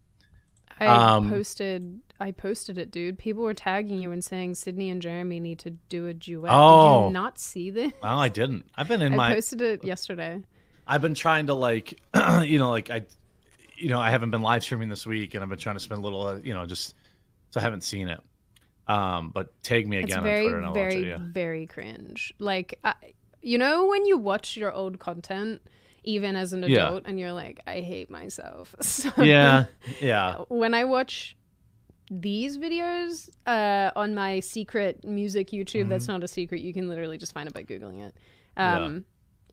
I 0.78 0.87
Um, 0.87 1.28
posted 1.28 2.00
I 2.20 2.30
posted 2.30 2.78
it, 2.78 2.92
dude. 2.92 3.18
People 3.18 3.42
were 3.42 3.54
tagging 3.54 4.00
you 4.00 4.12
and 4.12 4.22
saying 4.22 4.54
Sydney 4.54 4.90
and 4.90 5.02
Jeremy 5.02 5.40
need 5.40 5.59
to 5.61 5.70
do 5.88 6.06
a 6.06 6.14
duet. 6.14 6.48
Did 6.50 6.54
Oh. 6.56 7.09
you 7.09 7.12
not 7.12 7.40
see 7.40 7.70
this? 7.70 7.92
Well, 8.00 8.20
I 8.20 8.28
didn't. 8.28 8.66
I've 8.76 8.87
been 8.87 9.02
in 9.02 9.14
I 9.14 9.16
my 9.16 9.35
posted 9.35 9.62
it 9.62 9.83
yesterday. 9.83 10.40
I've 10.87 11.02
been 11.02 11.14
trying 11.14 11.48
to 11.48 11.54
like, 11.54 12.00
you 12.44 12.61
know, 12.61 12.70
like 12.70 12.88
I, 12.88 13.02
you 13.76 13.88
know, 13.88 13.98
I 14.00 14.11
haven't 14.11 14.30
been 14.30 14.42
live 14.42 14.62
streaming 14.62 14.88
this 14.90 15.06
week, 15.06 15.35
and 15.35 15.42
I've 15.42 15.48
been 15.48 15.59
trying 15.59 15.76
to 15.76 15.80
spend 15.80 15.98
a 16.00 16.04
little, 16.04 16.24
uh, 16.24 16.38
you 16.44 16.54
know, 16.54 16.66
just 16.66 16.94
so 17.50 17.59
I 17.59 17.62
haven't 17.64 17.83
seen 17.83 18.06
it. 18.09 18.20
Um, 18.90 19.31
but 19.31 19.62
tag 19.62 19.87
me 19.88 19.98
It's 19.98 20.05
again 20.07 20.18
on 20.18 20.24
very, 20.24 20.42
Twitter 20.42 20.57
and 20.59 20.66
I'll 20.66 20.72
watch 20.72 20.81
very, 20.92 21.03
it. 21.05 21.09
Yeah. 21.09 21.18
very 21.20 21.66
cringe. 21.66 22.35
Like, 22.38 22.79
I, 22.85 22.94
you 23.42 23.59
know, 23.59 23.87
when 23.87 24.05
you 24.07 24.18
watch 24.18 24.57
your 24.57 24.72
old 24.72 24.98
content, 24.98 25.62
even 26.05 26.35
as 26.37 26.53
an 26.53 26.62
Yeah. 26.62 26.87
adult, 26.88 27.05
and 27.07 27.18
you're 27.20 27.33
like, 27.33 27.61
I 27.66 27.81
hate 27.81 28.11
myself. 28.11 28.74
So 28.83 29.11
Yeah, 29.22 29.66
yeah, 30.00 30.37
when 30.48 30.74
I 30.74 30.85
watch 30.85 31.37
these 32.11 32.59
videos 32.59 33.29
uh, 33.46 33.90
on 33.94 34.14
my 34.14 34.40
secret 34.40 35.05
music 35.05 35.50
YouTube, 35.50 35.88
that's 35.88 36.05
Mm-hmm. 36.05 36.12
not 36.12 36.24
a 36.24 36.29
secret. 36.29 36.61
You 36.61 36.72
can 36.74 36.88
literally 36.88 37.18
just 37.18 37.33
find 37.33 37.46
it 37.48 37.55
by 37.55 37.62
googling 37.62 38.07
it. 38.07 38.16
Yeah. 38.57 38.76
Um, 38.87 39.05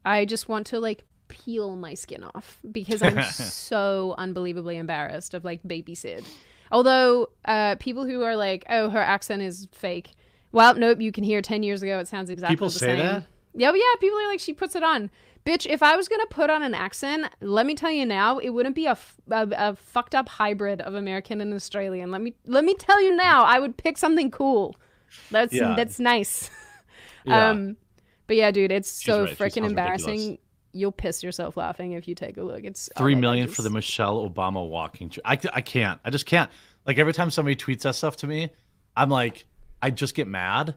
I 0.06 0.26
just 0.26 0.50
want 0.50 0.68
to 0.68 0.80
like 0.80 1.04
peel 1.28 1.76
my 1.76 1.94
skin 1.94 2.24
off 2.24 2.60
because 2.72 3.02
I'm 3.04 3.22
so 3.34 4.16
unbelievably 4.18 4.78
embarrassed 4.78 5.34
of 5.34 5.44
like 5.46 5.62
baby 5.68 5.94
Sid. 5.96 6.26
Although 6.72 7.30
uh, 7.46 7.76
people 7.76 8.06
who 8.06 8.24
are 8.24 8.36
like, 8.36 8.66
"Oh, 8.70 8.90
her 8.90 9.00
accent 9.02 9.42
is 9.42 9.68
fake," 9.72 10.12
well, 10.52 10.76
nope, 10.76 11.02
you 11.02 11.12
can 11.12 11.24
hear 11.24 11.42
ten 11.42 11.64
years 11.64 11.82
ago 11.84 12.00
it 12.00 12.08
sounds 12.08 12.30
exactly 12.30 12.56
People 12.56 12.70
the 12.70 12.80
say 12.80 12.88
same. 12.88 12.98
that? 13.00 13.24
Yeah, 13.54 13.72
yeah. 13.74 13.82
People 14.00 14.20
are 14.20 14.28
like, 14.28 14.40
she 14.40 14.54
puts 14.54 14.76
it 14.76 14.84
on. 14.84 15.10
Bitch, 15.46 15.66
if 15.66 15.82
I 15.82 15.96
was 15.96 16.08
gonna 16.10 16.26
put 16.28 16.50
on 16.50 16.62
an 16.62 16.74
accent, 16.76 17.26
let 17.42 17.66
me 17.66 17.74
tell 17.74 17.90
you 17.92 18.06
now, 18.06 18.38
it 18.38 18.50
wouldn't 18.50 18.76
be 18.76 18.86
a, 18.86 18.92
f- 18.92 19.16
a, 19.32 19.48
a 19.58 19.76
fucked 19.78 20.14
up 20.14 20.28
hybrid 20.28 20.82
of 20.82 20.94
American 20.94 21.40
and 21.42 21.54
Australian. 21.54 22.12
Let 22.12 22.22
me 22.22 22.36
let 22.46 22.66
me 22.66 22.74
tell 22.76 23.02
you 23.02 23.16
now, 23.16 23.44
I 23.46 23.60
would 23.60 23.78
pick 23.78 23.98
something 23.98 24.30
cool. 24.30 24.76
That's 25.32 25.54
Yeah. 25.54 25.74
that's 25.76 26.00
nice. 26.02 26.50
yeah. 27.24 27.50
Um, 27.52 27.78
but 28.28 28.36
yeah, 28.36 28.52
dude, 28.52 28.74
it's 28.74 29.00
She's 29.00 29.06
so 29.06 29.24
right. 29.24 29.38
Freaking 29.38 29.66
embarrassing. 29.66 30.12
ridiculous. 30.12 30.40
You'll 30.78 30.92
piss 30.92 31.24
yourself 31.24 31.58
laughing 31.58 31.94
if 31.94 32.08
you 32.08 32.16
take 32.16 32.38
a 32.38 32.44
look. 32.44 32.64
It's 32.64 32.90
oh 32.96 33.00
Three 33.02 33.16
million 33.16 33.48
for 33.48 33.62
the 33.64 33.70
Michelle 33.70 34.30
Obama 34.30 34.68
walking. 34.68 35.10
Tr- 35.10 35.20
I 35.26 35.40
I 35.54 35.62
can't. 35.62 36.00
I 36.06 36.10
just 36.10 36.26
can't. 36.26 36.50
Like 36.86 36.98
every 37.00 37.14
time 37.14 37.32
somebody 37.32 37.56
tweets 37.56 37.82
that 37.82 37.96
stuff 37.96 38.16
to 38.18 38.28
me, 38.28 38.50
I'm 38.96 39.10
like, 39.10 39.46
I 39.82 39.90
just 39.90 40.14
get 40.16 40.28
mad, 40.28 40.76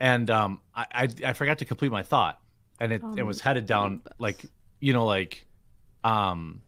and 0.00 0.30
um, 0.30 0.60
I 0.74 0.86
I, 0.92 1.08
I 1.26 1.32
forgot 1.32 1.58
to 1.58 1.64
complete 1.64 1.90
my 1.92 2.02
thought, 2.02 2.40
and 2.78 2.92
it, 2.92 3.02
it 3.16 3.20
Um, 3.22 3.26
was 3.26 3.40
headed 3.40 3.66
down 3.66 4.02
like 4.18 4.44
you 4.80 4.92
know 4.92 5.06
like, 5.06 5.46
um, 6.04 6.62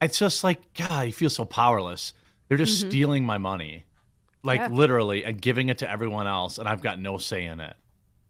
it's 0.00 0.18
just 0.18 0.44
like 0.44 0.72
God, 0.74 0.90
I 0.90 1.10
feel 1.10 1.30
so 1.30 1.44
powerless. 1.44 2.12
They're 2.48 2.58
just 2.58 2.84
Mhm. 2.84 2.88
stealing 2.88 3.24
my 3.24 3.38
money, 3.38 3.84
like 4.42 4.60
Yeah. 4.60 4.68
literally, 4.68 5.24
and 5.24 5.40
giving 5.40 5.68
it 5.68 5.78
to 5.78 5.90
everyone 5.90 6.26
else, 6.26 6.58
and 6.58 6.68
I've 6.68 6.82
got 6.82 6.98
no 6.98 7.18
say 7.18 7.44
in 7.46 7.60
it. 7.60 7.76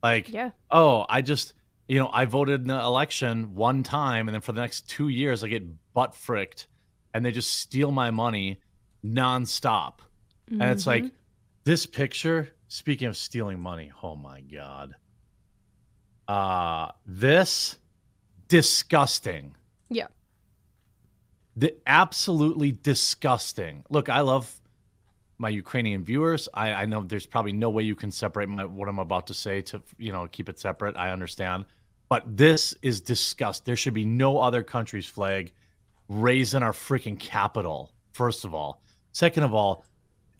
Like, 0.02 0.28
Yeah. 0.30 0.50
oh, 0.70 1.04
I 1.08 1.20
just, 1.22 1.52
you 1.90 1.98
know, 1.98 2.08
I 2.12 2.24
voted 2.24 2.60
in 2.60 2.68
the 2.68 2.80
election 2.80 3.52
one 3.52 3.82
time, 3.82 4.28
and 4.28 4.34
then 4.34 4.40
for 4.40 4.52
the 4.52 4.60
next 4.60 4.88
two 4.88 5.08
years, 5.08 5.42
I 5.42 5.48
get 5.48 5.64
butt 5.92 6.14
fricked, 6.14 6.68
and 7.12 7.26
they 7.26 7.32
just 7.32 7.54
steal 7.54 7.90
my 7.90 8.12
money 8.12 8.60
nonstop. 9.04 9.94
And 10.48 10.62
it's 10.62 10.86
like 10.86 11.02
Mhm. 11.02 11.10
this 11.64 11.86
picture. 11.86 12.54
Speaking 12.68 13.08
of 13.08 13.16
stealing 13.16 13.58
money, 13.58 13.90
oh 14.04 14.14
my 14.14 14.40
god, 14.40 14.94
uh, 16.28 16.92
this 17.04 17.76
disgusting. 18.46 19.56
Yeah. 19.88 20.06
The 21.56 21.74
absolutely 21.88 22.70
disgusting. 22.70 23.84
Look, 23.90 24.08
I 24.08 24.20
love 24.20 24.60
my 25.38 25.48
Ukrainian 25.48 26.04
viewers. 26.04 26.48
I, 26.54 26.72
I 26.72 26.84
know 26.86 27.02
there's 27.02 27.26
probably 27.26 27.52
no 27.52 27.70
way 27.70 27.82
you 27.82 27.96
can 27.96 28.12
separate 28.12 28.48
my, 28.48 28.64
what 28.64 28.88
I'm 28.88 29.00
about 29.00 29.26
to 29.26 29.34
say 29.34 29.60
to 29.62 29.82
you 29.98 30.12
know 30.12 30.28
keep 30.28 30.48
it 30.48 30.60
separate. 30.60 30.96
I 30.96 31.10
understand, 31.10 31.64
but 32.10 32.36
this 32.36 32.74
is 32.82 33.00
disgust. 33.00 33.64
There 33.64 33.76
should 33.76 33.94
be 33.94 34.04
no 34.04 34.36
other 34.38 34.62
country's 34.62 35.06
flag 35.06 35.52
raised 36.08 36.54
in 36.54 36.62
our 36.62 36.72
freaking 36.72 37.18
capital. 37.18 37.92
First 38.12 38.44
of 38.44 38.52
all, 38.52 38.82
second 39.12 39.44
of 39.44 39.54
all, 39.54 39.84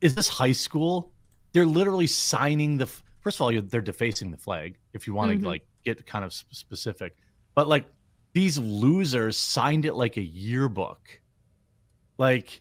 is 0.03 0.15
this 0.15 0.29
high 0.29 0.53
school? 0.53 1.13
They're 1.53 1.65
literally 1.65 2.09
signing 2.09 2.77
the. 2.77 2.87
First 3.21 3.37
of 3.37 3.43
all, 3.43 3.53
you're, 3.53 3.63
they're 3.63 3.81
defacing 3.81 4.31
the 4.31 4.37
flag. 4.37 4.77
If 4.93 5.07
you 5.07 5.15
want 5.15 5.31
to 5.31 5.39
Mhm. 5.39 5.45
like 5.47 5.63
get 5.85 6.05
kind 6.07 6.25
of 6.25 6.33
sp- 6.35 6.51
specific, 6.53 7.17
but 7.55 7.69
like 7.69 7.87
these 8.33 8.59
losers 8.59 9.37
signed 9.37 9.85
it 9.85 9.95
like 9.95 10.17
a 10.17 10.23
yearbook. 10.23 11.21
Like, 12.19 12.61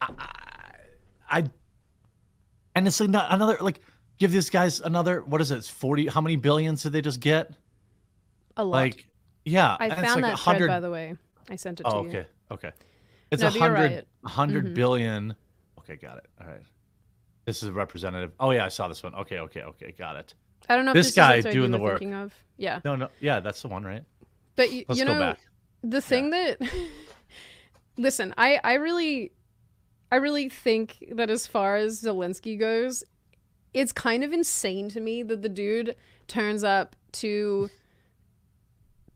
I, 0.00 0.08
I 1.30 1.44
and 2.74 2.86
it's 2.86 3.00
like 3.00 3.10
not 3.10 3.32
another 3.32 3.58
like 3.60 3.80
give 4.20 4.30
these 4.30 4.50
guys 4.50 4.80
another 4.80 5.22
what 5.22 5.40
is 5.40 5.50
it? 5.50 5.56
It's 5.56 5.68
forty. 5.68 6.06
How 6.06 6.20
many 6.20 6.36
billions 6.36 6.84
did 6.84 6.92
they 6.92 7.02
just 7.02 7.18
get? 7.18 7.50
a 8.56 8.64
lot. 8.64 8.70
Like, 8.78 9.06
yeah, 9.44 9.76
I 9.80 9.88
found 9.90 10.22
like 10.22 10.22
that 10.22 10.32
100 10.32 10.58
thread 10.58 10.68
by 10.68 10.80
the 10.80 10.90
way. 10.90 11.16
I 11.48 11.56
sent 11.56 11.80
it 11.80 11.84
to 11.84 11.88
Oh, 11.88 12.02
you. 12.02 12.08
okay, 12.10 12.26
okay. 12.52 12.70
It's 13.30 13.42
a 13.42 13.48
hundred, 13.50 14.04
a 14.24 14.28
hundred 14.28 14.66
Mhm. 14.66 14.74
billion. 14.74 15.34
Okay, 15.78 15.96
got 15.96 16.18
it. 16.18 16.26
All 16.40 16.46
right. 16.46 16.60
This 17.46 17.62
is 17.62 17.68
a 17.70 17.72
representative. 17.72 18.32
Oh 18.38 18.50
yeah, 18.50 18.64
I 18.66 18.68
saw 18.68 18.86
this 18.88 19.02
one. 19.02 19.14
Okay, 19.14 19.38
okay, 19.38 19.62
okay, 19.62 19.92
got 19.92 20.16
it. 20.16 20.34
I 20.68 20.76
don't 20.76 20.84
know 20.84 20.92
This 20.92 21.08
if 21.08 21.14
this 21.14 21.16
guy 21.16 21.36
is 21.36 21.44
doing 21.46 21.70
the 21.70 21.78
work. 21.78 21.98
thinking 22.00 22.14
of. 22.14 22.34
Yeah, 22.58 22.80
No, 22.84 22.94
no, 22.96 23.08
yeah, 23.20 23.40
that's 23.40 23.62
the 23.62 23.68
one, 23.68 23.82
right? 23.84 24.04
but 24.56 24.70
you, 24.70 24.84
Let's 24.88 24.98
you 25.00 25.06
go 25.06 25.14
know 25.14 25.20
back. 25.20 25.38
the 25.82 26.00
thing 26.02 26.30
that 26.30 26.58
listen, 27.96 28.34
I 28.36 28.60
I 28.62 28.74
really 28.74 29.32
I 30.12 30.16
really 30.16 30.48
think 30.48 31.04
that 31.12 31.30
as 31.30 31.46
far 31.46 31.76
as 31.76 32.02
Zelensky 32.02 32.58
goes, 32.58 33.04
it's 33.72 33.92
kind 33.92 34.24
of 34.24 34.32
insane 34.32 34.88
to 34.90 35.00
me 35.00 35.22
that 35.22 35.42
the 35.42 35.48
dude 35.48 35.96
turns 36.26 36.64
up 36.64 36.96
to 37.12 37.70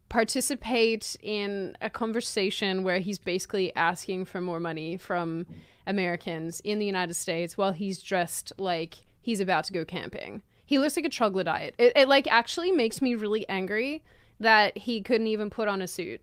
participate 0.08 1.16
in 1.22 1.76
a 1.80 1.90
conversation 1.90 2.84
where 2.84 3.00
he's 3.00 3.18
basically 3.18 3.74
asking 3.74 4.24
for 4.24 4.40
more 4.40 4.60
money 4.60 4.96
from 4.96 5.46
Americans 5.86 6.60
in 6.60 6.78
the 6.78 6.86
United 6.86 7.14
States 7.14 7.58
while 7.58 7.72
he's 7.72 8.00
dressed 8.00 8.52
like 8.58 8.94
he's 9.20 9.40
about 9.40 9.64
to 9.64 9.72
go 9.72 9.84
camping. 9.84 10.42
He 10.66 10.78
looks 10.78 10.96
like 10.96 11.04
a 11.04 11.10
troglodyte. 11.10 11.74
It, 11.78 11.92
it 11.96 12.08
like 12.08 12.26
actually 12.30 12.70
makes 12.70 13.02
me 13.02 13.14
really 13.16 13.46
angry 13.48 14.02
that 14.40 14.78
he 14.78 15.00
couldn't 15.02 15.26
even 15.26 15.50
put 15.50 15.68
on 15.68 15.82
a 15.82 15.88
suit 15.88 16.20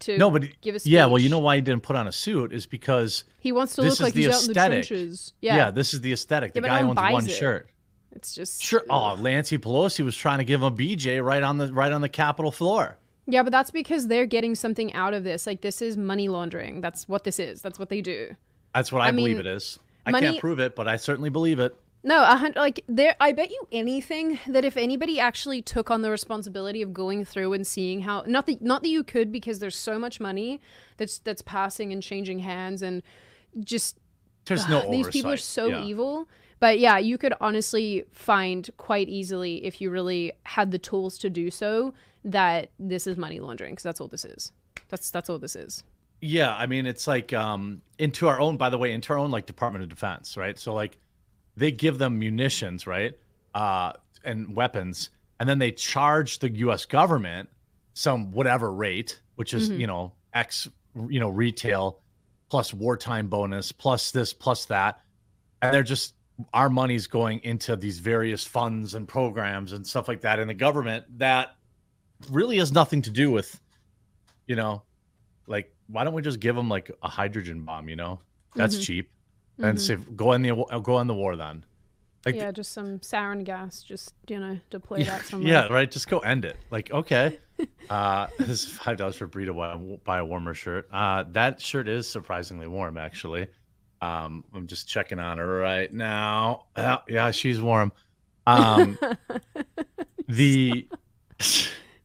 to 0.00 0.18
No, 0.18 0.30
but 0.30 0.44
give 0.60 0.74
a 0.76 0.80
yeah, 0.84 1.06
well, 1.06 1.18
you 1.20 1.28
know 1.28 1.38
why 1.38 1.56
he 1.56 1.62
didn't 1.62 1.82
put 1.82 1.96
on 1.96 2.06
a 2.08 2.12
suit 2.12 2.52
is 2.52 2.66
because 2.66 3.24
he 3.38 3.52
wants 3.52 3.74
to 3.76 3.82
look 3.82 4.00
like 4.00 4.14
the 4.14 4.24
he's 4.24 4.34
out 4.34 4.40
in 4.42 4.46
the 4.46 4.50
aesthetic. 4.52 4.86
trenches. 4.86 5.32
yeah. 5.40 5.56
Yeah, 5.56 5.70
this 5.70 5.94
is 5.94 6.00
the 6.00 6.12
aesthetic. 6.12 6.52
The 6.54 6.60
Yeah, 6.60 6.66
guy 6.68 6.80
no 6.82 6.88
owns 6.90 6.96
one 7.12 7.26
it. 7.26 7.30
shirt. 7.30 7.68
it's 8.12 8.34
just 8.34 8.62
Sure. 8.62 8.82
Oh, 8.90 9.10
ugh. 9.12 9.20
Nancy 9.20 9.58
Pelosi 9.58 10.04
was 10.04 10.16
trying 10.16 10.38
to 10.38 10.44
give 10.44 10.60
him 10.62 10.66
a 10.66 10.70
BJ 10.76 11.22
right 11.24 11.42
on 11.42 11.58
the 11.58 11.72
right 11.72 11.92
on 11.92 12.00
the 12.00 12.08
Capitol 12.08 12.50
floor. 12.50 12.96
Yeah, 13.26 13.42
but 13.44 13.52
that's 13.52 13.70
because 13.70 14.08
they're 14.08 14.26
getting 14.26 14.54
something 14.56 14.92
out 14.94 15.14
of 15.14 15.22
this. 15.24 15.46
Like 15.46 15.60
this 15.60 15.80
is 15.80 15.96
money 15.96 16.28
laundering. 16.28 16.80
That's 16.80 17.08
what 17.08 17.22
this 17.24 17.38
is. 17.38 17.62
That's 17.62 17.78
what 17.78 17.88
they 17.88 18.00
do. 18.00 18.34
That's 18.74 18.90
what 18.90 19.02
I, 19.02 19.08
I 19.08 19.10
believe 19.12 19.36
mean, 19.36 19.46
it 19.46 19.46
is. 19.46 19.78
I 20.06 20.10
money- 20.10 20.26
can't 20.26 20.40
prove 20.40 20.58
it, 20.58 20.74
but 20.74 20.88
I 20.88 20.96
certainly 20.96 21.30
believe 21.30 21.60
it. 21.60 21.76
No, 22.02 22.22
a 22.22 22.36
hun- 22.36 22.54
like 22.56 22.82
there. 22.88 23.14
I 23.20 23.32
bet 23.32 23.50
you 23.50 23.68
anything 23.70 24.38
that 24.46 24.64
if 24.64 24.76
anybody 24.76 25.20
actually 25.20 25.60
took 25.60 25.90
on 25.90 26.00
the 26.02 26.10
responsibility 26.10 26.80
of 26.80 26.94
going 26.94 27.24
through 27.26 27.52
and 27.52 27.66
seeing 27.66 28.00
how 28.00 28.24
not 28.26 28.46
that 28.46 28.62
not 28.62 28.82
that 28.82 28.88
you 28.88 29.04
could 29.04 29.30
because 29.30 29.58
there's 29.58 29.76
so 29.76 29.98
much 29.98 30.18
money 30.18 30.60
that's 30.96 31.18
that's 31.18 31.42
passing 31.42 31.92
and 31.92 32.02
changing 32.02 32.38
hands 32.38 32.80
and 32.80 33.02
just 33.60 33.98
There's 34.46 34.66
no 34.68 34.80
Ugh, 34.80 34.90
these 34.90 35.08
people 35.08 35.32
are 35.32 35.36
so 35.36 35.66
Yeah. 35.66 35.84
evil. 35.84 36.26
But 36.58 36.78
yeah, 36.78 36.98
you 36.98 37.18
could 37.18 37.34
honestly 37.40 38.04
find 38.12 38.68
quite 38.76 39.08
easily 39.08 39.64
if 39.64 39.80
you 39.80 39.90
really 39.90 40.32
had 40.44 40.70
the 40.70 40.78
tools 40.78 41.16
to 41.18 41.30
do 41.30 41.50
so 41.50 41.94
that 42.24 42.70
this 42.78 43.06
is 43.06 43.16
money 43.16 43.40
laundering 43.40 43.72
because 43.72 43.82
that's 43.82 44.00
all 44.00 44.08
this 44.08 44.24
is. 44.24 44.52
That's 44.88 45.10
that's 45.10 45.28
all 45.28 45.38
this 45.38 45.54
is. 45.56 45.84
Yeah, 46.22 46.54
I 46.54 46.66
mean, 46.66 46.86
it's 46.86 47.06
like 47.06 47.32
um 47.34 47.82
into 47.98 48.26
our 48.26 48.40
own, 48.40 48.56
by 48.56 48.70
the 48.70 48.78
way, 48.78 48.92
into 48.92 49.12
our 49.12 49.18
own 49.18 49.30
like 49.30 49.44
Department 49.44 49.82
of 49.82 49.90
Defense, 49.90 50.38
right? 50.38 50.58
So 50.58 50.72
like 50.72 50.96
they 51.56 51.70
give 51.72 51.98
them 51.98 52.18
munitions, 52.18 52.86
right? 52.86 53.14
Uh 53.54 53.92
and 54.24 54.54
weapons, 54.54 55.10
and 55.38 55.48
then 55.48 55.58
they 55.58 55.72
charge 55.72 56.38
the 56.38 56.50
US 56.50 56.84
government 56.84 57.48
some 57.94 58.30
whatever 58.32 58.72
rate, 58.72 59.20
which 59.36 59.52
is, 59.54 59.70
Mhm. 59.70 59.78
you 59.80 59.86
know, 59.86 60.12
X 60.34 60.68
you 61.08 61.20
know, 61.20 61.28
retail 61.28 62.00
plus 62.48 62.74
wartime 62.74 63.28
bonus, 63.28 63.70
plus 63.72 64.10
this, 64.10 64.32
plus 64.32 64.64
that. 64.66 65.00
And 65.62 65.72
they're 65.74 65.82
just 65.82 66.14
our 66.54 66.70
money's 66.70 67.06
going 67.06 67.38
into 67.44 67.76
these 67.76 67.98
various 67.98 68.44
funds 68.44 68.94
and 68.94 69.06
programs 69.06 69.72
and 69.72 69.86
stuff 69.86 70.08
like 70.08 70.22
that 70.22 70.38
in 70.38 70.48
the 70.48 70.54
government 70.54 71.04
that 71.18 71.56
really 72.30 72.56
has 72.58 72.72
nothing 72.72 73.02
to 73.02 73.10
do 73.10 73.30
with, 73.30 73.60
you 74.46 74.56
know, 74.56 74.82
like 75.46 75.74
why 75.88 76.02
don't 76.04 76.14
we 76.14 76.22
just 76.22 76.40
give 76.40 76.56
them 76.56 76.68
like 76.68 76.90
a 77.02 77.08
hydrogen 77.08 77.62
bomb? 77.64 77.88
You 77.88 77.96
know, 77.96 78.20
that's 78.54 78.76
Mhm. 78.76 78.82
cheap. 78.86 79.10
And 79.62 79.78
Mhm. 79.78 79.80
say 79.80 79.96
go 80.16 80.32
in 80.32 80.42
the 80.42 80.80
go 80.82 80.96
on 80.96 81.06
the 81.06 81.14
war 81.14 81.36
then. 81.36 81.64
Like 82.26 82.34
yeah, 82.34 82.50
just 82.50 82.72
some 82.72 82.98
sarin 82.98 83.44
gas, 83.44 83.82
just 83.82 84.12
you 84.28 84.38
know, 84.38 84.58
deploy 84.68 84.98
yeah, 84.98 85.04
that 85.16 85.24
somewhere. 85.26 85.50
yeah, 85.50 85.66
right. 85.72 85.90
Just 85.90 86.08
go 86.08 86.18
end 86.18 86.44
it. 86.44 86.56
Like 86.70 86.90
okay, 86.90 87.38
uh, 87.90 88.26
this 88.38 88.64
is 88.64 88.66
five 88.66 88.96
dollars 88.98 89.16
for 89.16 89.26
Brie 89.26 89.46
to 89.46 89.54
buy, 89.54 89.76
buy 90.04 90.18
a 90.18 90.24
warmer 90.24 90.52
shirt. 90.54 90.86
Uh, 90.92 91.24
that 91.32 91.60
shirt 91.60 91.88
is 91.88 92.08
surprisingly 92.08 92.66
warm 92.66 92.98
actually. 92.98 93.46
Um, 94.02 94.44
I'm 94.54 94.66
just 94.66 94.88
checking 94.88 95.18
on 95.18 95.38
her 95.38 95.58
right 95.58 95.92
now. 95.92 96.66
Uh, 96.76 96.98
yeah, 97.08 97.30
she's 97.30 97.60
warm. 97.60 97.92
Um, 98.46 98.98
the 100.28 100.88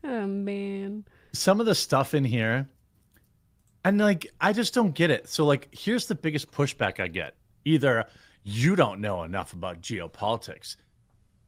oh 0.04 0.28
man. 0.28 1.06
some 1.34 1.60
of 1.60 1.66
the 1.66 1.76
stuff 1.76 2.14
in 2.14 2.24
here 2.24 2.68
and 3.84 3.98
like 4.00 4.28
i 4.42 4.52
just 4.54 4.74
don't 4.74 4.94
get 4.96 5.10
it 5.10 5.28
so 5.30 5.46
like 5.46 5.68
here's 5.72 6.06
the 6.08 6.16
biggest 6.16 6.52
pushback 6.52 7.00
i 7.00 7.08
get 7.08 7.36
either 7.66 8.06
you 8.44 8.76
don't 8.76 9.02
know 9.02 9.24
enough 9.24 9.54
about 9.54 9.82
geopolitics. 9.82 10.78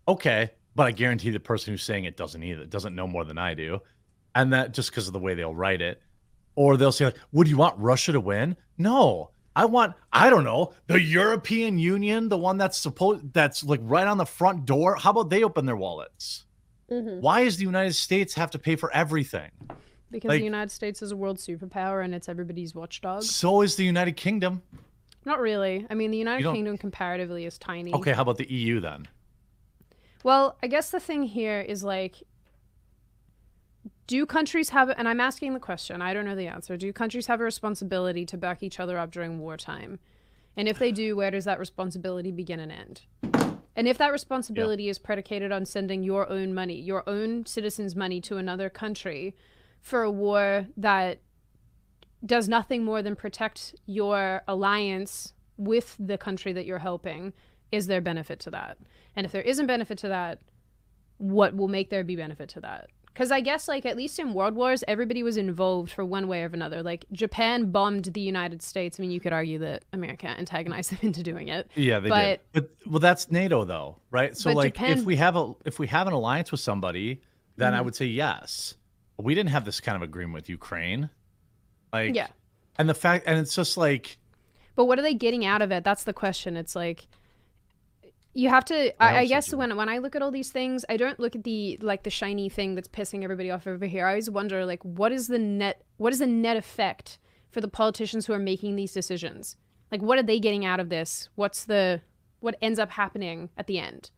Okay 0.07 0.51
but 0.77 0.85
i 0.85 0.91
guarantee 0.91 1.31
the 1.31 1.39
person 1.39 1.73
who's 1.73 1.81
saying 1.83 2.05
it 2.05 2.15
doesn't 2.15 2.43
either 2.43 2.63
doesn't 2.65 2.93
know 2.95 3.07
more 3.07 3.25
than 3.25 3.37
i 3.37 3.53
do. 3.53 3.81
And 4.35 4.53
that 4.53 4.73
just 4.75 4.91
because 4.91 5.07
of 5.07 5.13
the 5.13 5.19
way 5.19 5.33
they'll 5.33 5.55
write 5.55 5.81
it. 5.81 5.99
Or 6.55 6.77
they'll 6.77 6.91
say 6.91 7.05
like 7.05 7.17
would 7.31 7.47
you 7.47 7.57
want 7.57 7.77
russia 7.79 8.11
to 8.11 8.19
win? 8.19 8.55
No. 8.77 9.31
I 9.55 9.65
want 9.65 9.95
i 10.13 10.29
don't 10.29 10.43
know 10.43 10.73
the 10.85 11.01
european 11.01 11.79
union 11.79 12.29
the 12.29 12.37
one 12.37 12.59
that's 12.59 12.77
supposed 12.77 13.33
that's 13.33 13.63
like 13.63 13.79
right 13.83 14.05
on 14.07 14.17
the 14.19 14.25
front 14.25 14.65
door. 14.65 14.95
How 14.95 15.09
about 15.09 15.31
they 15.31 15.43
open 15.43 15.65
their 15.65 15.75
wallets? 15.75 16.45
Mm-hmm. 16.91 17.19
why 17.19 17.43
does 17.43 17.57
the 17.57 17.65
united 17.65 17.95
states 17.95 18.33
have 18.35 18.51
to 18.51 18.59
pay 18.59 18.75
for 18.77 18.93
everything? 18.93 19.49
Because 20.11 20.29
Like- 20.29 20.39
the 20.39 20.45
United 20.45 20.71
States 20.71 21.01
is 21.01 21.11
a 21.11 21.17
world 21.17 21.37
superpower 21.37 22.05
and 22.05 22.15
it's 22.15 22.29
everybody's 22.29 22.73
watchdog. 22.73 23.23
So 23.23 23.61
is 23.61 23.75
the 23.75 23.83
United 23.83 24.15
Kingdom. 24.15 24.61
Not 25.27 25.41
really. 25.41 25.85
I 25.89 25.93
mean, 25.93 26.11
the 26.11 26.17
United 26.17 26.49
Kingdom 26.53 26.77
comparatively 26.77 27.45
is 27.45 27.57
tiny. 27.57 27.93
Okay, 27.93 28.13
how 28.13 28.21
about 28.21 28.37
the 28.37 28.49
EU 28.49 28.79
then? 28.79 29.09
Well, 30.23 30.55
I 30.63 30.67
guess 30.67 30.89
the 30.89 31.01
thing 31.01 31.23
here 31.23 31.59
is 31.59 31.83
like, 31.83 32.23
do 34.07 34.25
countries 34.25 34.69
have, 34.69 34.89
and 34.89 35.05
I'm 35.05 35.19
asking 35.19 35.53
the 35.53 35.59
question, 35.59 36.01
I 36.01 36.13
don't 36.13 36.23
know 36.23 36.33
the 36.33 36.47
answer. 36.47 36.77
Do 36.77 36.93
countries 36.93 37.27
have 37.27 37.41
a 37.41 37.43
responsibility 37.43 38.25
to 38.25 38.37
back 38.37 38.63
each 38.63 38.79
other 38.79 38.97
up 38.97 39.11
during 39.11 39.39
wartime? 39.39 39.99
And 40.55 40.69
if 40.69 40.79
they 40.79 40.93
do, 40.93 41.17
where 41.17 41.29
does 41.29 41.43
that 41.43 41.59
responsibility 41.59 42.31
begin 42.31 42.61
and 42.61 42.71
end? 42.71 43.01
And 43.75 43.85
if 43.85 43.97
that 43.97 44.13
responsibility 44.13 44.87
is 44.87 44.97
predicated 44.97 45.51
on 45.51 45.65
sending 45.65 46.03
your 46.03 46.29
own 46.29 46.53
money, 46.53 46.79
your 46.79 47.03
own 47.05 47.45
citizens' 47.45 47.97
money 47.97 48.21
to 48.21 48.37
another 48.37 48.69
country 48.69 49.35
for 49.81 50.03
a 50.03 50.09
war 50.09 50.67
that 50.77 51.19
does 52.25 52.47
nothing 52.49 52.83
more 52.83 53.01
than 53.01 53.15
protect 53.15 53.75
your 53.85 54.41
alliance 54.47 55.33
with 55.57 55.95
the 55.99 56.17
country 56.17 56.53
that 56.53 56.65
you're 56.65 56.79
helping, 56.79 57.33
is 57.71 57.87
there 57.87 58.01
benefit 58.01 58.39
to 58.41 58.51
that? 58.51 58.77
And 59.15 59.25
if 59.25 59.31
there 59.31 59.41
isn't 59.41 59.67
benefit 59.67 59.97
to 59.99 60.07
that, 60.09 60.39
what 61.17 61.55
will 61.55 61.67
make 61.67 61.89
there 61.89 62.03
be 62.03 62.15
benefit 62.15 62.49
to 62.49 62.61
that? 62.61 62.89
Because 63.13 63.31
I 63.31 63.41
guess, 63.41 63.67
like, 63.67 63.83
at 63.87 63.97
least 63.97 64.19
in 64.19 64.35
World 64.35 64.53
Wars, 64.53 64.83
everybody 64.87 65.23
was 65.23 65.37
involved 65.37 65.91
for 65.91 66.05
one 66.05 66.27
way 66.27 66.43
or 66.43 66.45
another. 66.53 66.83
Like, 66.83 67.05
Japan 67.11 67.71
bombed 67.71 68.05
the 68.05 68.21
United 68.21 68.61
States. 68.61 68.99
I 68.99 69.01
mean, 69.01 69.09
you 69.09 69.19
could 69.19 69.33
argue 69.33 69.57
that 69.59 69.85
America 69.91 70.27
antagonized 70.27 70.91
them 70.91 70.99
into 71.01 71.23
doing 71.23 71.47
it. 71.47 71.71
Yeah, 71.73 71.99
they 71.99 72.09
But- 72.09 72.53
did. 72.53 72.69
But 72.85 72.91
well, 72.91 72.99
that's 72.99 73.31
NATO 73.31 73.65
though, 73.65 73.97
right? 74.11 74.37
So 74.37 74.51
like, 74.53 74.75
Japan- 74.75 74.99
if 74.99 75.03
we 75.05 75.15
have 75.15 75.35
a 75.35 75.53
if 75.65 75.79
we 75.79 75.87
have 75.87 76.05
an 76.05 76.13
alliance 76.13 76.51
with 76.51 76.61
somebody, 76.61 77.21
then 77.55 77.73
I 77.73 77.79
Mhm. 77.81 77.85
would 77.85 77.95
say 77.95 78.05
yes. 78.05 78.75
We 79.17 79.33
didn't 79.33 79.49
have 79.49 79.65
this 79.65 79.79
kind 79.79 79.95
of 79.95 80.03
agreement 80.03 80.35
with 80.35 80.49
Ukraine. 80.49 81.09
Like, 81.93 82.15
Yeah. 82.15 82.27
and 82.77 82.87
the 82.89 82.93
fact, 82.93 83.25
and 83.27 83.39
it's 83.39 83.55
just 83.55 83.77
like, 83.77 84.17
But 84.75 84.85
what 84.85 84.99
are 84.99 85.01
they 85.01 85.13
getting 85.13 85.45
out 85.45 85.61
of 85.61 85.71
it? 85.71 85.83
That's 85.83 86.03
the 86.03 86.13
question. 86.13 86.55
It's 86.57 86.75
like 86.75 87.07
you 88.33 88.49
have 88.49 88.65
to. 88.65 88.93
I 89.01 89.15
I, 89.15 89.19
I 89.21 89.25
guess 89.25 89.51
when 89.53 89.75
when 89.75 89.89
I 89.89 89.97
look 89.97 90.15
at 90.15 90.21
all 90.21 90.29
these 90.29 90.51
things, 90.51 90.85
I 90.89 90.97
don't 90.97 91.19
look 91.19 91.35
at 91.35 91.43
the 91.43 91.77
like 91.81 92.03
the 92.03 92.11
shiny 92.11 92.49
thing 92.49 92.75
that's 92.75 92.87
pissing 92.87 93.23
everybody 93.23 93.49
off 93.49 93.65
over 93.65 93.85
here. 93.87 94.05
I 94.05 94.09
always 94.11 94.29
wonder 94.29 94.63
like 94.65 94.83
what 94.83 95.11
is 95.11 95.27
the 95.27 95.39
net 95.39 95.81
what 95.97 96.13
is 96.13 96.19
the 96.19 96.27
net 96.27 96.55
effect 96.57 97.17
for 97.49 97.61
the 97.61 97.67
politicians 97.67 98.27
who 98.27 98.33
are 98.33 98.39
making 98.39 98.75
these 98.75 98.91
decisions? 98.93 99.55
Like 99.91 100.01
what 100.03 100.19
are 100.19 100.23
they 100.23 100.39
getting 100.39 100.65
out 100.65 100.79
of 100.79 100.89
this? 100.89 101.29
What's 101.35 101.65
the 101.65 102.01
what 102.39 102.55
ends 102.61 102.77
up 102.77 102.91
happening 102.91 103.49
at 103.57 103.65
the 103.65 103.79
end? 103.79 104.11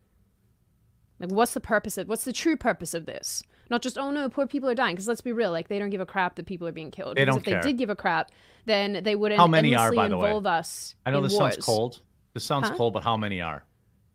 Like 1.18 1.30
what's 1.30 1.54
the 1.54 1.60
purpose 1.60 1.96
of 1.96 2.06
what's 2.08 2.24
the 2.24 2.32
true 2.32 2.56
purpose 2.58 2.92
of 2.92 3.06
this? 3.06 3.42
Not 3.70 3.82
just 3.82 3.96
oh 3.96 4.10
no, 4.10 4.28
poor 4.28 4.46
people 4.46 4.68
are 4.68 4.74
dying. 4.74 4.94
Because 4.96 5.08
let's 5.08 5.20
be 5.20 5.32
real, 5.32 5.52
like 5.52 5.68
they 5.68 5.78
don't 5.78 5.90
give 5.90 6.00
a 6.00 6.06
crap 6.06 6.34
that 6.36 6.46
people 6.46 6.66
are 6.66 6.72
being 6.72 6.90
killed. 6.90 7.16
They 7.16 7.22
because 7.24 7.36
don't 7.36 7.48
if 7.48 7.62
they 7.62 7.68
did 7.68 7.78
give 7.78 7.90
a 7.90 7.96
crap, 7.96 8.30
then 8.66 9.02
they 9.04 9.14
wouldn't 9.14 9.38
How 9.38 9.46
many 9.46 9.74
are, 9.74 9.92
by 9.92 10.08
the 10.08 10.18
way? 10.18 10.32
us. 10.44 10.96
I 11.06 11.10
know 11.12 11.20
this 11.22 11.32
wars. 11.32 11.54
sounds 11.54 11.64
cold. 11.64 12.00
This 12.34 12.44
sounds 12.44 12.68
Huh? 12.68 12.74
cold, 12.76 12.92
but 12.94 13.02
how 13.04 13.16
many 13.16 13.40
are? 13.40 13.64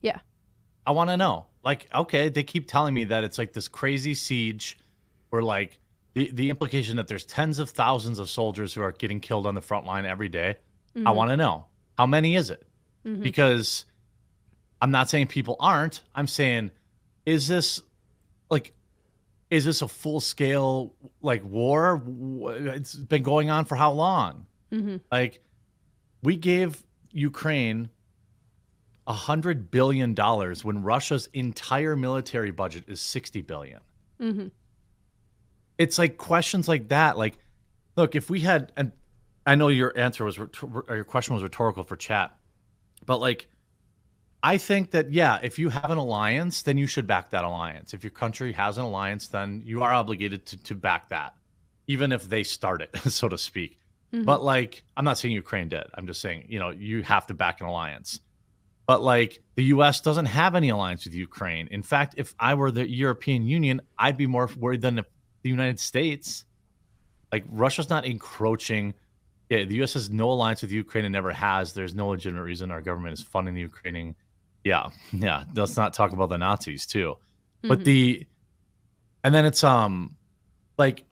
Yeah. 0.02 0.20
I 0.86 0.92
want 0.92 1.10
to 1.10 1.18
know. 1.18 1.48
Like, 1.64 1.88
okay, 1.94 2.30
they 2.30 2.44
keep 2.44 2.68
telling 2.68 2.94
me 2.94 3.06
that 3.06 3.24
it's 3.24 3.38
like 3.38 3.54
this 3.54 3.68
crazy 3.68 4.14
siege, 4.14 4.78
where 5.32 5.42
like 5.42 5.80
the 6.14 6.30
the 6.34 6.50
implication 6.50 6.98
that 6.98 7.08
there's 7.08 7.26
tens 7.26 7.58
of 7.60 7.70
thousands 7.70 8.20
of 8.20 8.30
soldiers 8.30 8.74
who 8.74 8.82
are 8.82 8.92
getting 8.92 9.20
killed 9.20 9.48
on 9.48 9.56
the 9.56 9.62
front 9.62 9.86
line 9.86 10.06
every 10.06 10.30
day. 10.30 10.58
I 10.96 11.00
Mhm, 11.12 11.16
want 11.16 11.30
to 11.32 11.38
know 11.38 11.66
how 11.98 12.06
many 12.06 12.36
is 12.36 12.50
it? 12.50 12.64
mhm. 13.06 13.22
Because 13.22 13.86
I'm 14.82 14.92
not 14.92 15.10
saying 15.10 15.28
people 15.28 15.56
aren't. 15.60 16.02
I'm 16.14 16.28
saying, 16.28 16.72
is 17.26 17.48
this 17.48 17.82
is 19.50 19.66
this 19.66 19.82
a 19.82 19.88
full 19.88 20.20
scale 20.20 20.94
like 21.22 21.44
war? 21.44 22.02
It's 22.50 22.96
been 22.96 23.24
going 23.24 23.50
on 23.50 23.66
for 23.66 23.76
how 23.76 23.92
long? 23.92 24.46
Mhm. 24.72 25.02
Like, 25.12 25.42
we 26.24 26.36
gave 26.36 26.84
Ukraine 27.12 27.90
a 29.08 29.14
hundred 29.14 29.70
billion 29.70 30.14
dollars 30.16 30.64
when 30.66 30.82
Russia's 30.82 31.30
entire 31.34 31.96
military 31.96 32.52
budget 32.52 32.86
is 32.88 33.00
sixty 33.00 33.42
billion. 33.42 33.82
Mhm. 34.20 34.52
It's 35.78 36.00
like 36.00 36.18
questions 36.18 36.68
like 36.68 36.88
that. 36.90 37.18
Like, 37.18 37.38
look, 37.98 38.16
if 38.16 38.30
we 38.30 38.40
had, 38.40 38.72
and 38.76 38.92
I 39.46 39.56
know 39.56 39.68
your 39.68 39.96
answer 39.98 40.26
was, 40.26 40.40
or 40.40 40.50
your 40.90 41.04
question 41.04 41.36
was 41.36 41.44
rhetorical 41.44 41.84
for 41.84 41.96
chat, 41.96 42.36
but 43.06 43.20
like, 43.20 43.48
I 44.46 44.60
think 44.60 44.92
that 44.92 45.12
yeah, 45.12 45.40
if 45.42 45.58
you 45.58 45.70
have 45.70 45.90
an 45.90 45.98
alliance, 45.98 46.62
then 46.62 46.78
you 46.78 46.86
should 46.86 47.08
back 47.08 47.32
that 47.32 47.44
alliance. 47.44 47.96
If 47.96 48.04
your 48.04 48.12
country 48.12 48.54
has 48.54 48.78
an 48.78 48.84
alliance, 48.86 49.28
then 49.28 49.64
you 49.66 49.82
are 49.82 49.92
obligated 49.92 50.46
to 50.46 50.58
to 50.58 50.76
back 50.76 51.10
that, 51.10 51.34
even 51.88 52.12
if 52.12 52.30
they 52.30 52.44
start 52.44 52.84
it, 52.84 52.96
so 53.12 53.28
to 53.28 53.40
speak. 53.40 53.80
Mhm. 54.14 54.24
But 54.24 54.44
like, 54.44 54.84
I'm 54.96 55.04
not 55.04 55.18
saying 55.18 55.34
Ukraine 55.34 55.68
did. 55.70 55.86
I'm 55.96 56.06
just 56.06 56.22
saying, 56.22 56.46
you 56.48 56.60
know, 56.60 56.70
you 56.70 57.02
have 57.02 57.26
to 57.26 57.34
back 57.34 57.60
an 57.60 57.66
alliance. 57.66 58.20
But 58.86 59.02
like, 59.02 59.42
the 59.56 59.64
U.S. 59.76 60.00
doesn't 60.00 60.28
have 60.28 60.54
any 60.54 60.70
alliance 60.70 61.06
with 61.06 61.16
Ukraine. 61.16 61.68
In 61.72 61.82
fact, 61.82 62.14
if 62.16 62.36
I 62.40 62.54
were 62.54 62.70
the 62.70 62.88
European 62.88 63.48
Union, 63.48 63.82
I'd 63.98 64.16
be 64.16 64.28
more 64.28 64.48
worried 64.60 64.82
than 64.82 64.96
the 64.96 65.06
the 65.42 65.50
United 65.50 65.80
States. 65.80 66.46
Like, 67.32 67.46
Russia's 67.50 67.90
not 67.90 68.06
encroaching. 68.06 68.94
Yeah, 69.50 69.64
the 69.66 69.76
U.S. 69.82 69.94
has 69.96 70.12
no 70.12 70.30
alliance 70.30 70.62
with 70.62 70.72
Ukraine 70.72 71.06
and 71.06 71.14
never 71.14 71.32
has. 71.32 71.74
There's 71.74 71.96
no 71.96 72.10
legitimate 72.10 72.44
reason 72.44 72.70
our 72.70 72.82
government 72.82 73.14
is 73.18 73.24
funding 73.24 73.56
the 73.56 73.62
Ukrainian. 73.62 74.16
Yeah, 74.66 74.90
yeah. 75.14 75.46
Let's 75.54 75.78
not 75.78 75.94
talk 75.94 76.12
about 76.12 76.28
the 76.30 76.38
Nazis 76.38 76.86
too. 76.86 77.16
But 77.62 77.80
Mhm. 77.80 77.84
the, 77.86 78.28
and 79.24 79.34
then 79.34 79.46
it's 79.46 79.64
um, 79.64 80.16
like, 80.78 81.06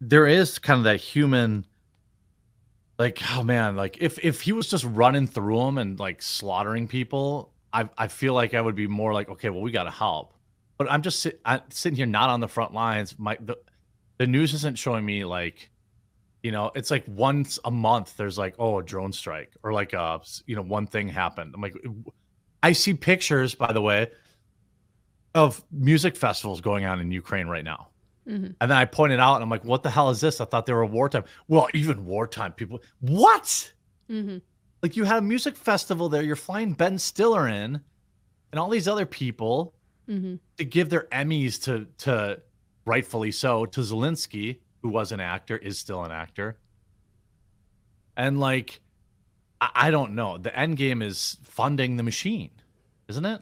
there 0.00 0.26
is 0.26 0.58
kind 0.58 0.78
of 0.78 0.84
that 0.84 1.00
human 1.00 1.64
like 2.98 3.20
oh 3.32 3.42
man 3.42 3.74
like 3.74 3.96
if 4.00 4.18
if 4.24 4.40
he 4.40 4.52
was 4.52 4.68
just 4.68 4.84
running 4.84 5.26
through 5.26 5.58
them 5.58 5.78
and 5.78 5.98
like 5.98 6.20
slaughtering 6.22 6.86
people 6.86 7.50
i 7.72 7.88
i 7.98 8.06
feel 8.06 8.34
like 8.34 8.54
i 8.54 8.60
would 8.60 8.74
be 8.76 8.86
more 8.86 9.12
like 9.12 9.28
okay 9.28 9.48
well 9.50 9.60
we 9.62 9.72
got 9.72 9.84
to 9.84 9.90
help 9.90 10.32
but 10.78 10.90
i'm 10.92 11.02
just 11.02 11.20
sit, 11.20 11.40
I'm 11.44 11.60
sitting 11.70 11.96
here 11.96 12.06
not 12.06 12.28
on 12.30 12.38
the 12.40 12.46
front 12.48 12.72
lines 12.72 13.18
my 13.18 13.36
the, 13.40 13.56
the 14.18 14.26
news 14.28 14.54
isn't 14.54 14.78
showing 14.78 15.04
me 15.04 15.24
like 15.24 15.70
you 16.44 16.52
know 16.52 16.70
it's 16.76 16.90
like 16.90 17.04
once 17.08 17.58
a 17.64 17.70
month 17.70 18.16
there's 18.16 18.38
like 18.38 18.54
oh 18.60 18.78
a 18.78 18.82
drone 18.84 19.12
strike 19.12 19.56
or 19.64 19.72
like 19.72 19.92
a 19.92 20.20
you 20.46 20.54
know 20.54 20.62
one 20.62 20.86
thing 20.86 21.08
happened 21.08 21.52
i'm 21.54 21.60
like 21.62 21.74
i 22.64 22.72
see 22.72 22.94
pictures 22.94 23.54
by 23.54 23.72
the 23.72 23.80
way 23.80 24.10
of 25.34 25.62
music 25.70 26.16
festivals 26.16 26.60
going 26.60 26.84
on 26.84 27.00
in 27.00 27.10
ukraine 27.10 27.46
right 27.46 27.64
now 27.64 27.88
Mhm. 28.26 28.54
and 28.58 28.70
then 28.70 28.78
I 28.78 28.86
pointed 28.86 29.20
out, 29.20 29.34
and 29.34 29.42
I'm 29.44 29.50
like, 29.50 29.66
"What 29.66 29.82
the 29.82 29.90
hell 29.90 30.08
is 30.08 30.18
this?" 30.18 30.40
I 30.40 30.46
thought 30.46 30.64
they 30.64 30.72
were 30.72 30.86
wartime. 30.86 31.24
Well, 31.46 31.68
even 31.74 32.06
wartime 32.06 32.52
people, 32.52 32.80
what? 33.00 33.70
Mhm. 34.08 34.40
Like 34.82 34.96
you 34.96 35.04
had 35.04 35.18
a 35.18 35.20
music 35.20 35.56
festival 35.58 36.08
there. 36.08 36.22
You're 36.22 36.34
flying 36.34 36.72
Ben 36.72 36.98
Stiller 36.98 37.46
in, 37.48 37.82
and 38.50 38.58
all 38.58 38.70
these 38.70 38.88
other 38.88 39.04
people 39.04 39.74
Mhm. 40.08 40.40
to 40.56 40.64
give 40.64 40.88
their 40.88 41.06
Emmys 41.12 41.62
to 41.64 41.84
to 41.98 42.40
rightfully 42.86 43.30
so 43.30 43.66
to 43.66 43.80
Zelensky, 43.82 44.60
who 44.80 44.88
was 44.88 45.12
an 45.12 45.20
actor, 45.20 45.58
is 45.58 45.78
still 45.78 46.02
an 46.02 46.10
actor. 46.10 46.56
And 48.16 48.40
like, 48.40 48.80
I, 49.64 49.88
I 49.88 49.90
don't 49.90 50.14
know. 50.14 50.38
The 50.38 50.56
end 50.58 50.76
game 50.76 51.02
is 51.02 51.38
funding 51.42 51.96
the 51.96 52.02
machine, 52.02 52.50
isn't 53.08 53.24
it? 53.24 53.40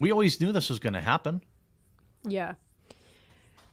We 0.00 0.12
always 0.12 0.40
knew 0.40 0.52
this 0.52 0.68
was 0.68 0.78
going 0.78 0.92
to 0.92 1.00
happen. 1.00 1.42
Yeah. 2.26 2.54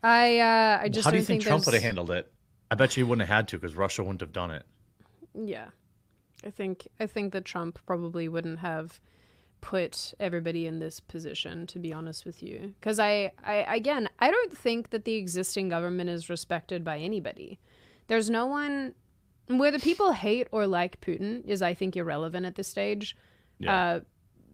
I 0.04 0.40
uh 0.40 0.80
I 0.84 0.90
just 0.90 1.06
How 1.06 1.12
do 1.12 1.18
you 1.18 1.24
think, 1.24 1.42
Trump 1.42 1.66
would 1.66 1.74
have 1.74 1.84
handled 1.84 2.12
it? 2.12 2.32
I 2.70 2.76
bet 2.76 2.96
you 2.96 3.04
he 3.04 3.10
wouldn't 3.10 3.28
have 3.28 3.36
had 3.36 3.48
to 3.50 3.58
because 3.58 3.76
Russia 3.76 4.04
wouldn't 4.04 4.22
have 4.22 4.34
done 4.34 4.52
it. 4.52 4.64
Yeah. 5.34 5.68
I 6.46 6.52
think 6.52 6.88
I 7.00 7.08
think 7.08 7.34
that 7.34 7.46
Trump 7.46 7.80
probably 7.86 8.28
wouldn't 8.28 8.60
have 8.60 9.00
put 9.62 10.14
everybody 10.20 10.68
in 10.68 10.78
this 10.78 11.00
position 11.00 11.66
to 11.66 11.80
be 11.80 11.92
honest 11.92 12.24
with 12.24 12.44
you 12.44 12.76
because 12.80 13.00
I, 13.00 13.32
I 13.44 13.66
again 13.76 14.08
i 14.20 14.30
don't 14.30 14.56
think 14.56 14.92
that 14.92 15.06
the 15.06 15.16
existing 15.16 15.70
government 15.70 16.08
is 16.08 16.30
respected 16.30 16.84
by 16.84 17.00
anybody 17.00 17.58
there's 18.06 18.30
no 18.30 18.46
one 18.46 18.94
whether 19.48 19.80
people 19.80 20.12
hate 20.12 20.48
or 20.52 20.66
like 20.68 21.00
putin 21.02 21.44
is 21.46 21.62
i 21.62 21.74
think 21.74 21.96
irrelevant 21.96 22.46
at 22.46 22.56
this 22.56 22.68
stage 22.68 23.16
Yeah. 23.60 23.76
uh, 23.96 24.00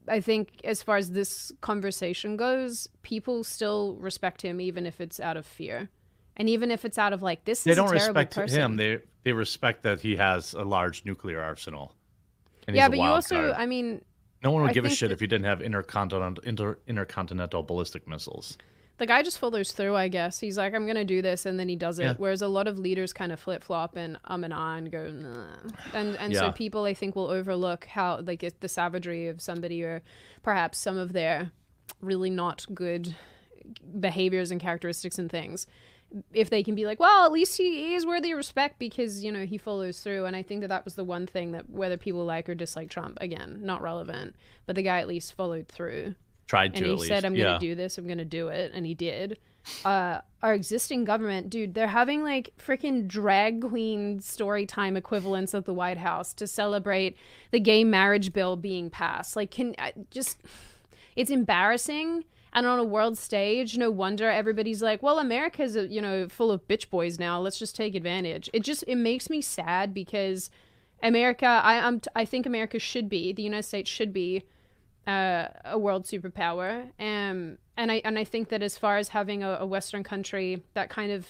i 0.08 0.20
think 0.20 0.60
as 0.64 0.84
far 0.84 0.98
as 0.98 1.12
this 1.12 1.52
conversation 1.62 2.38
goes 2.38 2.88
people 3.02 3.44
still 3.44 3.96
respect 3.96 4.42
him 4.42 4.60
even 4.62 4.86
if 4.86 5.00
it's 5.02 5.20
out 5.20 5.38
of 5.38 5.46
fear 5.46 5.90
and 6.38 6.50
even 6.50 6.72
if 6.72 6.86
it's 6.86 6.98
out 6.98 7.14
of 7.14 7.22
like 7.22 7.46
this 7.46 7.64
they 7.64 7.72
is 7.72 7.78
don't 7.78 7.88
a 7.88 8.00
terrible 8.00 8.08
respect 8.22 8.36
person. 8.36 8.60
him. 8.62 8.76
They 8.78 9.00
they 9.24 9.34
respect 9.34 9.84
that 9.84 10.00
he 10.02 10.16
has 10.16 10.54
a 10.54 10.64
large 10.64 11.06
nuclear 11.06 11.42
arsenal. 11.42 11.94
yeah 12.68 12.88
but 12.90 12.98
you 12.98 13.04
also 13.04 13.36
card. 13.36 13.56
i 13.58 13.66
mean 13.66 14.02
no 14.44 14.50
one 14.52 14.64
would 14.64 14.72
I 14.72 14.74
give 14.74 14.86
a 14.86 14.90
shit 14.90 15.10
that- 15.10 15.14
if 15.14 15.20
he 15.20 15.28
didn't 15.28 15.46
have 15.46 15.62
intercontinental 15.62 16.44
inter, 16.44 16.80
intercontinental 16.88 17.62
ballistic 17.62 18.08
missiles. 18.08 18.58
The 19.02 19.08
guy 19.08 19.24
just 19.24 19.40
follows 19.40 19.72
through, 19.72 19.96
I 19.96 20.10
guess. 20.10 20.40
He's 20.40 20.60
like, 20.60 20.76
I'm 20.76 20.86
gonna 20.86 21.04
do 21.04 21.24
this, 21.24 21.48
and 21.48 21.60
then 21.60 21.68
he 21.68 21.76
does 21.76 21.98
it. 21.98 22.04
Yeah. 22.04 22.14
Whereas 22.18 22.44
a 22.44 22.48
lot 22.48 22.68
of 22.68 22.78
leaders 22.78 23.12
kind 23.14 23.32
of 23.32 23.40
flip 23.40 23.64
flop 23.64 23.96
and 23.96 24.20
um 24.26 24.44
and 24.44 24.54
ah 24.54 24.76
and 24.76 24.92
go, 24.92 25.10
nah. 25.10 25.48
and 25.96 26.16
and 26.18 26.36
so 26.36 26.52
people 26.52 26.84
I 26.84 26.94
think 26.94 27.16
will 27.16 27.32
overlook 27.32 27.86
how 27.86 28.20
like 28.22 28.46
the 28.60 28.70
savagery 28.70 29.28
of 29.28 29.42
somebody 29.42 29.82
or 29.82 30.04
perhaps 30.44 30.78
some 30.78 30.98
of 30.98 31.14
their 31.14 31.52
really 32.00 32.30
not 32.30 32.68
good 32.76 33.16
behaviors 34.00 34.52
and 34.52 34.62
characteristics 34.62 35.18
and 35.18 35.32
things. 35.32 35.66
If 36.32 36.52
they 36.52 36.62
can 36.62 36.76
be 36.76 36.86
like, 36.86 37.00
well, 37.00 37.26
at 37.26 37.32
least 37.32 37.58
he, 37.58 37.88
he 37.88 37.96
is 37.96 38.06
worthy 38.06 38.34
of 38.34 38.38
respect 38.38 38.78
because 38.78 39.24
you 39.24 39.32
know 39.32 39.48
he 39.48 39.58
follows 39.58 40.02
through, 40.02 40.26
and 40.26 40.36
I 40.36 40.44
think 40.44 40.62
that 40.62 40.68
that 40.68 40.86
was 40.86 40.94
the 40.94 41.04
one 41.04 41.26
thing 41.26 41.54
that 41.54 41.68
whether 41.72 41.98
people 41.98 42.24
like 42.24 42.48
or 42.48 42.54
dislike 42.54 42.92
Trump, 42.92 43.18
again, 43.20 43.62
not 43.64 43.82
relevant, 43.82 44.36
but 44.68 44.76
the 44.76 44.84
guy 44.84 45.00
at 45.00 45.08
least 45.08 45.34
followed 45.34 45.68
through 45.70 46.14
Tried 46.52 46.76
to 46.76 46.84
and 46.84 47.00
he 47.00 47.06
said 47.08 47.24
i'm 47.24 47.34
yeah. 47.34 47.46
gonna 47.46 47.60
do 47.60 47.76
this. 47.76 47.98
I'm 47.98 48.06
gonna 48.06 48.26
do 48.26 48.50
it. 48.50 48.74
And 48.76 48.86
he 48.86 48.94
did. 48.94 49.40
Uh 49.86 50.20
our 50.44 50.54
existing 50.54 51.06
government 51.06 51.50
dude 51.50 51.74
they're 51.74 51.88
having 51.88 52.24
like 52.24 52.52
freaking 52.58 53.08
drag 53.08 53.62
queen 53.62 54.20
story 54.20 54.66
time 54.66 54.98
equivalents 54.98 55.56
at 55.56 55.64
the 55.64 55.74
white 55.74 55.98
house 55.98 56.34
to 56.34 56.48
celebrate 56.48 57.16
the 57.52 57.60
gay 57.62 57.86
marriage 57.86 58.34
bill 58.34 58.58
being 58.58 58.90
passed. 58.90 59.38
Like 59.38 59.50
can 59.50 59.76
I 59.78 59.94
just 60.10 60.42
it's 61.16 61.32
embarrassing. 61.32 62.26
And 62.52 62.68
on 62.68 62.80
a 62.80 62.84
world 62.84 63.18
stage 63.18 63.78
no 63.78 63.90
wonder 63.90 64.30
everybody's 64.30 64.82
like 64.84 65.02
well 65.02 65.20
america's 65.20 65.78
uh, 65.78 65.84
you 65.84 66.02
know 66.02 66.28
full 66.28 66.52
of 66.52 66.68
bitch 66.68 66.90
boys 66.90 67.18
now. 67.18 67.40
Let's 67.40 67.60
just 67.60 67.78
take 67.78 67.96
advantage. 67.96 68.50
It 68.52 68.64
just 68.64 68.84
it 68.90 68.98
makes 68.98 69.30
me 69.30 69.42
sad 69.42 69.94
because 69.94 70.50
america 71.02 71.46
i 71.64 71.78
i'm 71.78 72.02
i 72.16 72.26
think 72.26 72.46
america 72.46 72.78
should 72.78 73.10
be 73.10 73.34
the 73.34 73.42
united 73.42 73.64
states 73.64 73.90
should 73.90 74.14
be 74.14 74.44
uh, 75.08 75.48
a 75.66 75.78
world 75.78 76.06
superpower. 76.06 76.84
Um, 77.00 77.58
and 77.78 77.92
I 77.92 78.02
and 78.06 78.18
I 78.20 78.24
think 78.24 78.50
that 78.50 78.62
as 78.62 78.78
far 78.78 78.98
as 78.98 79.10
having 79.10 79.44
a, 79.44 79.58
a 79.62 79.66
Western 79.66 80.04
country 80.04 80.64
that 80.74 80.90
kind 80.90 81.12
of 81.12 81.28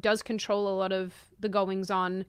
does 0.00 0.22
control 0.22 0.68
a 0.68 0.76
lot 0.76 0.92
of 0.92 1.14
the 1.40 1.48
goings 1.48 1.90
on 1.90 2.26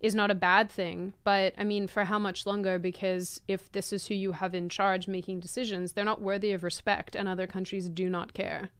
is 0.00 0.14
not 0.14 0.30
a 0.30 0.34
bad 0.34 0.70
thing. 0.70 1.14
But 1.24 1.54
I 1.56 1.64
mean, 1.64 1.86
for 1.86 2.04
how 2.04 2.18
much 2.18 2.46
longer? 2.46 2.78
Because 2.78 3.40
if 3.48 3.70
this 3.72 3.92
is 3.92 4.06
who 4.06 4.14
you 4.14 4.32
have 4.32 4.54
in 4.54 4.68
charge 4.68 5.08
making 5.08 5.40
decisions, 5.40 5.92
they're 5.92 6.04
not 6.04 6.20
worthy 6.20 6.52
of 6.52 6.64
respect, 6.64 7.14
and 7.14 7.28
other 7.28 7.46
countries 7.46 7.88
do 7.88 8.10
not 8.10 8.34
care. 8.34 8.70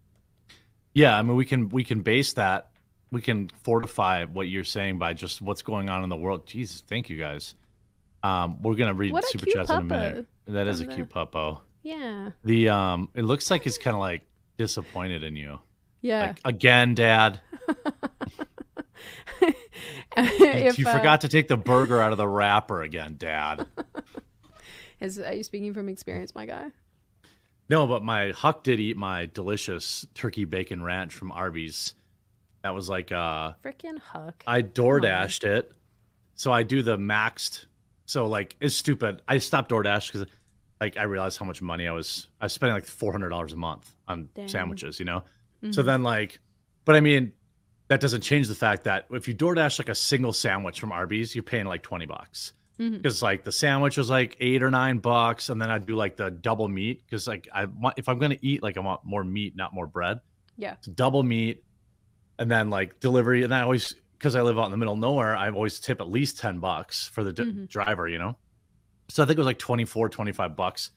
Yeah, 0.94 1.16
I 1.16 1.22
mean 1.22 1.36
we 1.36 1.44
can 1.44 1.68
we 1.68 1.84
can 1.84 2.00
base 2.00 2.32
that 2.34 2.70
we 3.10 3.20
can 3.20 3.48
fortify 3.62 4.24
what 4.24 4.48
you're 4.48 4.64
saying 4.64 4.98
by 4.98 5.14
just 5.14 5.40
what's 5.40 5.62
going 5.62 5.88
on 5.88 6.02
in 6.02 6.08
the 6.08 6.16
world. 6.16 6.46
Jesus, 6.46 6.82
thank 6.86 7.08
you 7.08 7.18
guys. 7.18 7.54
Um, 8.22 8.60
we're 8.62 8.74
gonna 8.74 8.94
read 8.94 9.12
What 9.12 9.24
super 9.24 9.44
cute 9.44 9.56
chats 9.56 9.70
in 9.70 9.76
a 9.76 9.82
minute. 9.82 10.26
That 10.46 10.66
is 10.66 10.80
a 10.80 10.84
from 10.84 10.94
cute 10.94 11.10
puppo. 11.10 11.60
Yeah. 11.82 12.30
The 12.44 12.68
um, 12.68 13.08
it 13.14 13.22
looks 13.22 13.50
like 13.50 13.62
he's 13.64 13.78
kind 13.78 13.94
of 13.94 14.00
like 14.00 14.22
disappointed 14.58 15.22
in 15.22 15.36
you. 15.36 15.60
Yeah. 16.00 16.26
Like 16.28 16.40
again, 16.44 16.94
Dad. 16.94 17.40
if, 20.16 20.78
you 20.78 20.86
uh, 20.86 20.96
forgot 20.96 21.22
to 21.22 21.28
take 21.28 21.48
the 21.48 21.56
burger 21.56 22.00
out 22.00 22.12
of 22.12 22.18
the 22.18 22.28
wrapper 22.28 22.82
again, 22.82 23.16
Dad. 23.18 23.66
Is, 25.00 25.18
are 25.18 25.34
you 25.34 25.42
speaking 25.42 25.74
from 25.74 25.88
experience, 25.88 26.34
my 26.34 26.46
guy? 26.46 26.70
No, 27.68 27.86
but 27.86 28.02
my 28.02 28.30
Huck 28.30 28.62
did 28.62 28.80
eat 28.80 28.96
my 28.96 29.26
delicious 29.26 30.06
turkey 30.14 30.44
bacon 30.44 30.82
ranch 30.82 31.12
from 31.12 31.32
Arby's. 31.32 31.94
That 32.62 32.74
was 32.74 32.88
like 32.88 33.12
uh 33.12 33.52
Freaking 33.64 33.98
Huck. 33.98 34.42
I 34.46 34.62
door 34.62 35.00
dashed 35.00 35.44
it. 35.44 35.70
So 36.34 36.52
I 36.52 36.62
do 36.62 36.82
the 36.82 36.96
maxed. 36.96 37.66
So 38.06 38.26
like 38.26 38.56
it's 38.60 38.74
stupid. 38.74 39.22
I 39.28 39.38
stopped 39.38 39.70
DoorDash 39.70 40.12
because 40.12 40.28
like 40.80 40.96
I 40.96 41.02
realized 41.04 41.38
how 41.38 41.44
much 41.46 41.60
money 41.62 41.86
I 41.88 41.92
was 41.92 42.28
I 42.40 42.46
was 42.46 42.52
spending 42.52 42.74
like 42.74 42.86
four 42.86 43.12
hundred 43.12 43.28
dollars 43.30 43.52
a 43.52 43.56
month 43.56 43.92
on 44.08 44.28
sandwiches, 44.46 44.98
you 44.98 45.04
know? 45.04 45.22
So 45.70 45.82
Mhm. 45.82 45.86
then 45.86 46.02
like 46.02 46.38
but 46.84 46.94
I 46.96 47.00
mean 47.00 47.32
that 47.88 48.00
doesn't 48.00 48.20
change 48.22 48.48
the 48.48 48.54
fact 48.54 48.84
that 48.84 49.06
if 49.10 49.28
you 49.28 49.34
DoorDash 49.34 49.78
like 49.78 49.88
a 49.88 49.94
single 49.94 50.32
sandwich 50.32 50.80
from 50.80 50.90
Arby's, 50.92 51.34
you're 51.36 51.44
paying 51.44 51.66
like 51.66 51.82
20 51.82 52.06
bucks. 52.06 52.52
Because 52.78 53.22
like 53.22 53.42
the 53.44 53.52
sandwich 53.52 53.96
was 53.96 54.10
like 54.10 54.36
eight 54.38 54.62
or 54.62 54.70
nine 54.70 54.98
bucks, 54.98 55.48
and 55.48 55.58
then 55.62 55.70
I'd 55.70 55.86
do 55.86 55.96
like 55.96 56.16
the 56.16 56.30
double 56.30 56.68
meat 56.68 57.02
because 57.06 57.26
like 57.26 57.48
I 57.54 57.64
want 57.64 57.94
if 57.98 58.06
I'm 58.08 58.18
gonna 58.18 58.36
eat 58.42 58.62
like 58.62 58.76
I 58.76 58.80
want 58.80 59.00
more 59.02 59.24
meat, 59.24 59.56
not 59.56 59.72
more 59.72 59.86
bread. 59.86 60.20
Yeah. 60.58 60.74
It's 60.74 60.86
double 60.88 61.22
meat, 61.22 61.64
and 62.38 62.50
then 62.50 62.68
like 62.68 63.00
delivery, 63.00 63.44
and 63.44 63.54
I 63.54 63.62
always 63.62 63.94
because 64.18 64.34
I 64.36 64.42
live 64.42 64.58
out 64.58 64.64
in 64.66 64.70
the 64.70 64.76
middle 64.76 64.94
of 64.94 65.00
nowhere, 65.00 65.36
I 65.36 65.50
always 65.50 65.78
tip 65.80 66.00
at 66.00 66.08
least 66.10 66.38
ten 66.38 66.58
bucks 66.58 67.08
for 67.08 67.22
the 67.24 67.32
d- 67.32 67.42
Mhm. 67.44 67.68
driver, 67.68 68.08
you 68.08 68.18
know. 68.18 68.36
So 69.08 69.22
I 69.22 69.26
think 69.26 69.36
it 69.36 69.40
was 69.40 69.46
like 69.46 69.58
24, 69.58 70.08
25 70.08 70.56
bucks. 70.56 70.90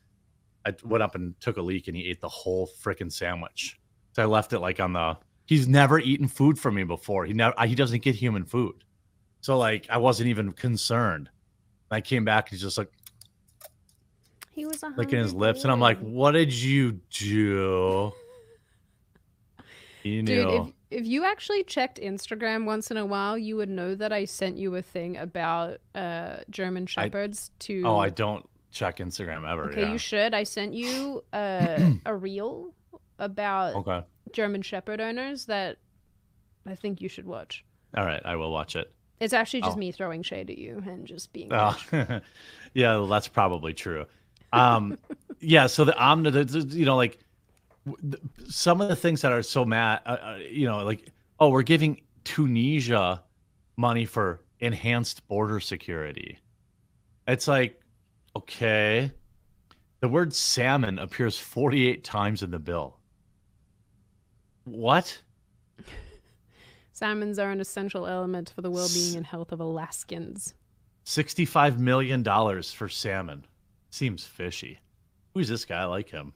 I 0.66 0.74
went 0.84 1.04
up 1.04 1.16
and 1.16 1.40
took 1.40 1.58
a 1.58 1.62
leak, 1.62 1.88
and 1.88 1.96
he 1.96 2.06
ate 2.08 2.22
the 2.22 2.30
whole 2.30 2.68
freaking 2.82 3.12
sandwich. 3.12 3.80
So 4.14 4.24
I 4.24 4.26
left 4.26 4.54
it 4.54 4.60
like 4.60 4.80
on 4.80 4.94
the. 4.94 5.18
He's 5.46 5.68
never 5.68 6.00
eaten 6.00 6.28
food 6.28 6.60
from 6.60 6.76
me 6.76 6.84
before. 6.84 7.26
He 7.26 7.34
never. 7.34 7.54
He 7.66 7.76
doesn't 7.76 8.02
get 8.04 8.16
human 8.16 8.46
food. 8.46 8.84
So 9.42 9.58
like 9.58 9.88
I 9.90 9.98
wasn't 9.98 10.30
even 10.30 10.52
concerned. 10.54 11.30
I 11.92 12.02
came 12.02 12.26
back. 12.26 12.50
He's 12.50 12.62
just 12.62 12.78
like 12.78 12.92
He 14.52 14.66
was 14.66 14.84
licking 14.98 15.20
his 15.20 15.34
lips, 15.34 15.64
and 15.64 15.72
I'm 15.72 15.80
like, 15.80 16.00
"What 16.00 16.32
did 16.32 16.52
you 16.54 17.00
do?" 17.10 18.12
You 20.04 20.24
know. 20.24 20.66
Dude, 20.66 20.68
if, 20.70 20.74
if 20.92 21.06
you 21.06 21.24
actually 21.26 21.64
checked 21.64 22.00
Instagram 22.00 22.66
once 22.66 22.90
in 22.92 22.98
a 22.98 23.06
while, 23.06 23.38
you 23.38 23.56
would 23.58 23.70
know 23.70 23.96
that 23.96 24.12
I 24.12 24.26
sent 24.26 24.58
you 24.58 24.76
a 24.76 24.82
thing 24.82 25.18
about 25.18 25.80
uh, 25.96 26.38
German 26.50 26.86
Shepherds 26.88 27.52
to. 27.60 27.84
oh, 27.86 27.98
I 27.98 28.10
don't 28.10 28.48
check 28.72 28.98
Instagram 28.98 29.50
ever. 29.50 29.66
Okay, 29.72 29.82
yeah. 29.82 29.92
you 29.92 29.98
should. 29.98 30.34
I 30.34 30.44
sent 30.44 30.74
you 30.74 31.24
uh, 31.34 31.92
a 32.06 32.16
reel 32.16 32.74
about 33.20 33.76
okay. 33.76 34.02
German 34.34 34.62
Shepherd 34.62 35.00
owners 35.02 35.46
that 35.46 35.78
I 36.66 36.76
think 36.76 37.02
you 37.02 37.10
should 37.10 37.26
watch. 37.26 37.64
All 37.98 38.06
right. 38.06 38.22
I 38.24 38.36
will 38.36 38.52
watch 38.52 38.76
it. 38.76 38.92
It's 39.20 39.34
actually 39.34 39.62
just 39.62 39.76
Oh. 39.76 39.80
me 39.80 39.92
throwing 39.92 40.24
shade 40.24 40.50
at 40.50 40.58
you 40.58 40.82
and 40.88 41.06
just 41.06 41.34
being. 41.34 41.52
Oh, 41.52 41.78
yeah, 42.74 42.94
well, 42.96 43.08
that's 43.08 43.28
probably 43.28 43.74
true. 43.74 44.06
Um, 44.54 44.98
yeah. 45.40 45.68
So 45.68 45.84
the 45.84 45.98
omni, 45.98 46.32
the, 46.32 46.46
the- 46.46 46.78
you 46.78 46.86
know, 46.86 46.96
like 46.96 47.20
some 48.48 48.82
of 48.82 48.90
the 48.90 48.96
things 48.96 49.22
that 49.22 49.32
are 49.32 49.44
so 49.44 49.66
mad, 49.66 50.02
uh, 50.06 50.18
uh, 50.22 50.38
you 50.50 50.66
know, 50.66 50.84
like 50.84 51.12
oh, 51.40 51.50
we're 51.50 51.62
giving 51.62 52.02
Tunisia 52.24 53.24
money 53.78 54.06
for 54.06 54.42
enhanced 54.60 55.28
border 55.28 55.60
security. 55.60 56.40
It's 57.28 57.48
like, 57.48 57.80
okay, 58.36 59.12
the 60.02 60.08
word 60.08 60.34
salmon 60.34 61.00
appears 61.00 61.38
48 61.38 62.04
times 62.04 62.44
in 62.44 62.52
the 62.52 62.60
bill. 62.60 62.98
What? 64.66 65.22
Salmons 66.94 67.40
are 67.40 67.50
an 67.50 67.62
essential 67.62 68.06
element 68.06 68.52
for 68.54 68.62
the 68.62 68.70
well-being 68.70 69.16
and 69.16 69.26
health 69.26 69.52
of 69.52 69.60
Alaskans. 69.60 70.54
$65 71.06 71.80
million 71.80 72.24
for 72.24 72.90
salmon. 72.90 73.46
Seems 73.90 74.26
fishy. 74.26 74.80
Who's 75.34 75.48
this 75.48 75.66
guy? 75.66 75.82
I 75.82 75.86
like 75.86 76.10
him. 76.10 76.34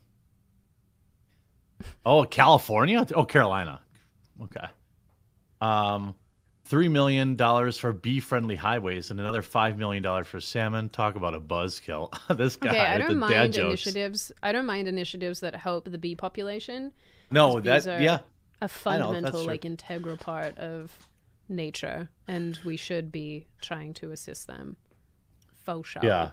Oh, 2.06 2.24
California? 2.24 3.06
Oh, 3.16 3.26
Carolina. 3.26 3.82
Okay. 4.42 4.66
Um, 5.62 6.16
$3 6.70 6.90
million 6.90 7.38
for 7.74 7.94
bee 7.94 8.20
friendly 8.20 8.56
highways 8.56 9.12
and 9.12 9.20
another 9.20 9.42
$5 9.42 9.78
million 9.78 10.24
for 10.24 10.40
salmon. 10.40 10.90
Talk 10.90 11.16
about 11.16 11.34
a 11.34 11.40
buzzkill. 11.40 12.14
this 12.38 12.56
guy 12.56 12.70
Okay, 12.70 12.80
I 12.80 12.98
don't 12.98 13.20
mind 13.20 13.56
initiatives. 13.56 14.32
I 14.42 14.52
don't 14.52 14.66
mind 14.66 14.88
initiatives 14.88 15.40
that 15.42 15.56
help 15.56 15.90
the 15.90 15.98
bee 15.98 16.16
population. 16.16 16.92
No, 17.32 17.60
that, 17.60 17.86
yeah. 18.02 18.20
A 18.62 18.66
know, 18.66 18.68
fundamental, 18.68 19.42
true. 19.42 19.48
like 19.48 19.66
integral 19.66 20.18
part 20.18 20.58
of 20.58 20.92
nature, 21.50 22.10
and 22.28 22.58
we 22.64 22.78
should 22.78 23.12
be 23.12 23.46
trying 23.62 23.94
to 23.96 24.12
assist 24.12 24.48
them. 24.48 24.78
Faux 25.66 25.88
show. 25.90 26.00
Yeah. 26.02 26.30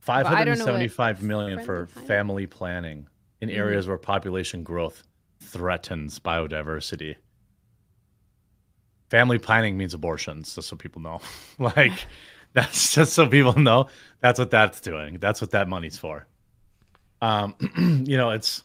Five 0.00 0.26
know 0.26 0.36
hundred 0.36 0.58
seventy-five 0.58 1.22
million 1.22 1.64
for 1.64 1.86
family 1.86 2.46
planning 2.46 3.08
in 3.40 3.48
Mhm. 3.48 3.56
areas 3.56 3.86
where 3.88 3.98
population 3.98 4.62
growth 4.62 5.02
threatens 5.40 6.18
biodiversity. 6.18 7.16
Family 9.10 9.38
planning 9.38 9.76
means 9.78 9.94
abortions, 9.94 10.54
just 10.54 10.68
so 10.68 10.76
people 10.76 11.00
know. 11.00 11.20
like 11.58 12.06
That's 12.54 12.94
just 12.94 13.12
so 13.12 13.28
people 13.28 13.54
know. 13.54 13.88
That's 14.20 14.38
what 14.38 14.50
that's 14.50 14.80
doing. 14.80 15.18
That's 15.20 15.40
what 15.40 15.50
that 15.50 15.68
money's 15.68 15.98
for. 15.98 16.26
Um, 17.20 17.54
you 18.06 18.16
know, 18.16 18.30
it's 18.30 18.64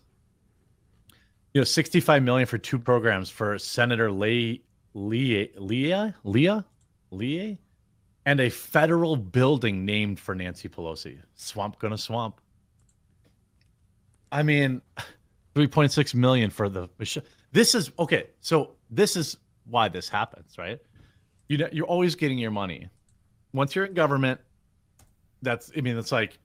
you 1.53 1.61
know, 1.61 1.65
65 1.65 2.23
million 2.23 2.47
for 2.47 2.57
two 2.57 2.79
programs 2.79 3.29
for 3.29 3.59
Senator 3.59 4.11
Leah 4.11 4.57
Leah 4.95 6.15
Leah 6.23 6.65
Leah 7.11 7.57
and 8.25 8.39
a 8.39 8.49
federal 8.49 9.15
building 9.17 9.85
named 9.85 10.19
for 10.19 10.33
Nancy 10.33 10.69
Pelosi. 10.69 11.19
Swamp 11.35 11.77
gonna 11.79 11.97
swamp. 11.97 12.39
I 14.33 14.41
mean, 14.41 14.81
3.6 15.55 16.15
million 16.15 16.49
for 16.49 16.67
the 16.67 16.89
Michelle. 16.97 17.23
this 17.51 17.75
is 17.75 17.91
okay. 17.99 18.27
So 18.41 18.71
this 18.89 19.15
is 19.15 19.37
why 19.65 19.87
this 19.87 20.09
happens, 20.09 20.57
right? 20.57 20.79
You 21.47 21.59
know, 21.59 21.69
you're 21.71 21.85
always 21.85 22.15
getting 22.15 22.39
your 22.39 22.51
money. 22.51 22.89
Once 23.53 23.75
you're 23.75 23.85
in 23.85 23.93
government, 23.93 24.41
that's 25.43 25.71
I 25.77 25.81
mean, 25.81 25.97
it's 25.97 26.11
like 26.11 26.39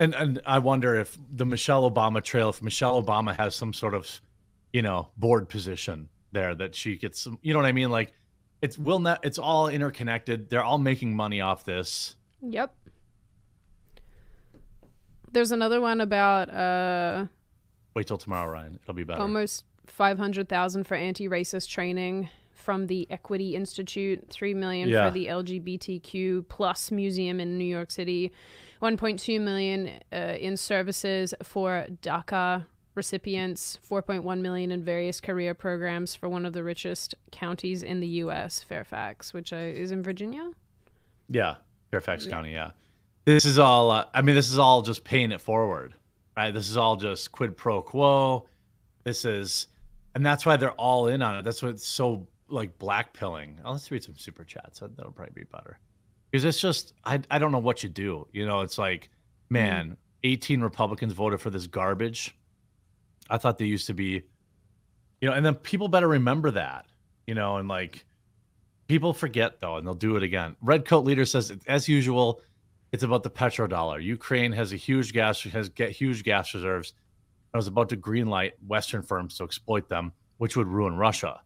and 0.00 0.14
and 0.14 0.40
I 0.46 0.58
wonder 0.58 0.98
if 0.98 1.18
the 1.34 1.44
Michelle 1.44 1.88
Obama 1.88 2.24
trail, 2.24 2.48
if 2.48 2.62
Michelle 2.62 3.02
Obama 3.02 3.36
has 3.36 3.54
some 3.54 3.74
sort 3.74 3.94
of, 3.94 4.08
you 4.72 4.80
know, 4.80 5.08
board 5.18 5.48
position 5.48 6.08
there 6.32 6.54
that 6.54 6.74
she 6.74 6.96
gets 6.96 7.20
some, 7.20 7.38
you 7.42 7.52
know 7.52 7.58
what 7.58 7.66
I 7.66 7.72
mean? 7.72 7.90
Like 7.90 8.12
it's 8.62 8.78
will 8.78 8.98
not 8.98 9.24
it's 9.24 9.38
all 9.38 9.68
interconnected. 9.68 10.48
They're 10.48 10.64
all 10.64 10.78
making 10.78 11.14
money 11.14 11.42
off 11.42 11.64
this. 11.64 12.16
Yep. 12.40 12.72
There's 15.32 15.52
another 15.52 15.80
one 15.80 16.00
about 16.00 16.50
uh 16.52 17.26
wait 17.94 18.06
till 18.06 18.18
tomorrow, 18.18 18.50
Ryan. 18.52 18.78
It'll 18.82 18.94
be 18.94 19.04
better. 19.04 19.20
Almost 19.20 19.64
500,000 19.86 20.84
for 20.84 20.94
anti-racist 20.94 21.68
training 21.68 22.28
from 22.52 22.86
the 22.86 23.06
Equity 23.10 23.54
Institute, 23.56 24.26
3 24.30 24.54
million 24.54 24.88
Yeah. 24.88 25.06
for 25.08 25.10
the 25.14 25.26
LGBTQ 25.26 26.46
plus 26.48 26.90
museum 26.90 27.40
in 27.40 27.56
New 27.58 27.64
York 27.64 27.90
City, 27.90 28.30
1.2 28.82 29.40
million 29.40 29.90
uh, 30.12 30.16
in 30.38 30.56
services 30.56 31.32
for 31.42 31.86
DACA 32.02 32.66
recipients, 32.94 33.78
4.1 33.90 34.40
million 34.40 34.70
in 34.70 34.82
various 34.84 35.20
career 35.20 35.54
programs 35.54 36.14
for 36.14 36.28
one 36.28 36.44
of 36.44 36.52
the 36.52 36.62
richest 36.62 37.14
counties 37.32 37.82
in 37.82 38.00
the 38.00 38.08
US, 38.24 38.62
Fairfax, 38.62 39.32
which 39.32 39.52
uh, 39.52 39.56
is 39.56 39.90
in 39.90 40.02
Virginia. 40.02 40.50
Yeah, 41.30 41.56
Fairfax 41.90 42.26
Yeah. 42.26 42.30
County. 42.32 42.52
Yeah, 42.52 42.70
this 43.34 43.44
is 43.44 43.58
all. 43.58 43.90
Uh, 43.90 44.04
I 44.14 44.22
mean, 44.22 44.34
this 44.34 44.50
is 44.50 44.58
all 44.58 44.82
just 44.82 45.04
paying 45.04 45.32
it 45.32 45.40
forward, 45.40 45.94
right? 46.36 46.52
This 46.52 46.68
is 46.68 46.76
all 46.76 46.96
just 46.96 47.30
quid 47.32 47.56
pro 47.56 47.82
quo. 47.82 48.46
This 49.04 49.24
is, 49.24 49.68
and 50.14 50.24
that's 50.24 50.46
why 50.46 50.56
they're 50.56 50.72
all 50.72 51.08
in 51.08 51.22
on 51.22 51.36
it. 51.36 51.44
That's 51.44 51.62
why 51.62 51.70
it's 51.70 51.86
so 51.86 52.26
like 52.48 52.76
black 52.78 53.12
pilling. 53.12 53.58
Oh, 53.64 53.72
let's 53.72 53.90
read 53.90 54.02
some 54.02 54.16
super 54.16 54.44
chats. 54.44 54.80
That, 54.80 54.96
that'll 54.96 55.12
probably 55.12 55.32
be 55.34 55.44
better. 55.52 55.78
Because 56.30 56.44
it's 56.44 56.60
just, 56.60 56.94
I, 57.04 57.20
I 57.30 57.38
don't 57.38 57.52
know 57.52 57.58
what 57.58 57.82
you 57.82 57.88
do. 57.88 58.26
You 58.32 58.46
know, 58.46 58.60
it's 58.60 58.78
like, 58.78 59.10
man, 59.50 59.96
18 60.24 60.60
Republicans 60.60 61.12
voted 61.12 61.40
for 61.40 61.50
this 61.50 61.66
garbage. 61.66 62.36
I 63.30 63.38
thought 63.38 63.58
they 63.58 63.66
used 63.66 63.86
to 63.86 63.94
be, 63.94 64.22
you 65.20 65.28
know, 65.28 65.32
and 65.32 65.44
then 65.44 65.54
people 65.54 65.88
better 65.88 66.08
remember 66.08 66.50
that, 66.52 66.86
you 67.26 67.34
know, 67.34 67.56
and 67.56 67.68
like 67.68 68.04
people 68.88 69.12
forget 69.12 69.60
though, 69.60 69.76
and 69.76 69.86
they'll 69.86 69.94
do 69.94 70.16
it 70.16 70.22
again. 70.22 70.56
Red 70.62 70.84
Coat 70.84 71.04
Leader 71.04 71.24
says, 71.24 71.52
as 71.66 71.88
usual, 71.88 72.40
it's 72.92 73.02
about 73.02 73.22
the 73.22 73.30
petrodollar. 73.30 74.02
Ukraine 74.02 74.52
has 74.52 74.72
a 74.72 74.76
huge 74.76 75.12
gas 75.12 75.42
has 75.42 75.68
get 75.68 75.90
huge 75.90 76.22
gas 76.24 76.54
reserves. 76.54 76.94
I 77.52 77.56
was 77.56 77.66
about 77.66 77.88
to 77.90 77.96
greenlight 77.96 78.52
Western 78.66 79.02
firms 79.02 79.36
to 79.38 79.44
exploit 79.44 79.88
them, 79.88 80.12
which 80.38 80.56
would 80.56 80.66
ruin 80.66 80.96
Russia. 80.96 81.40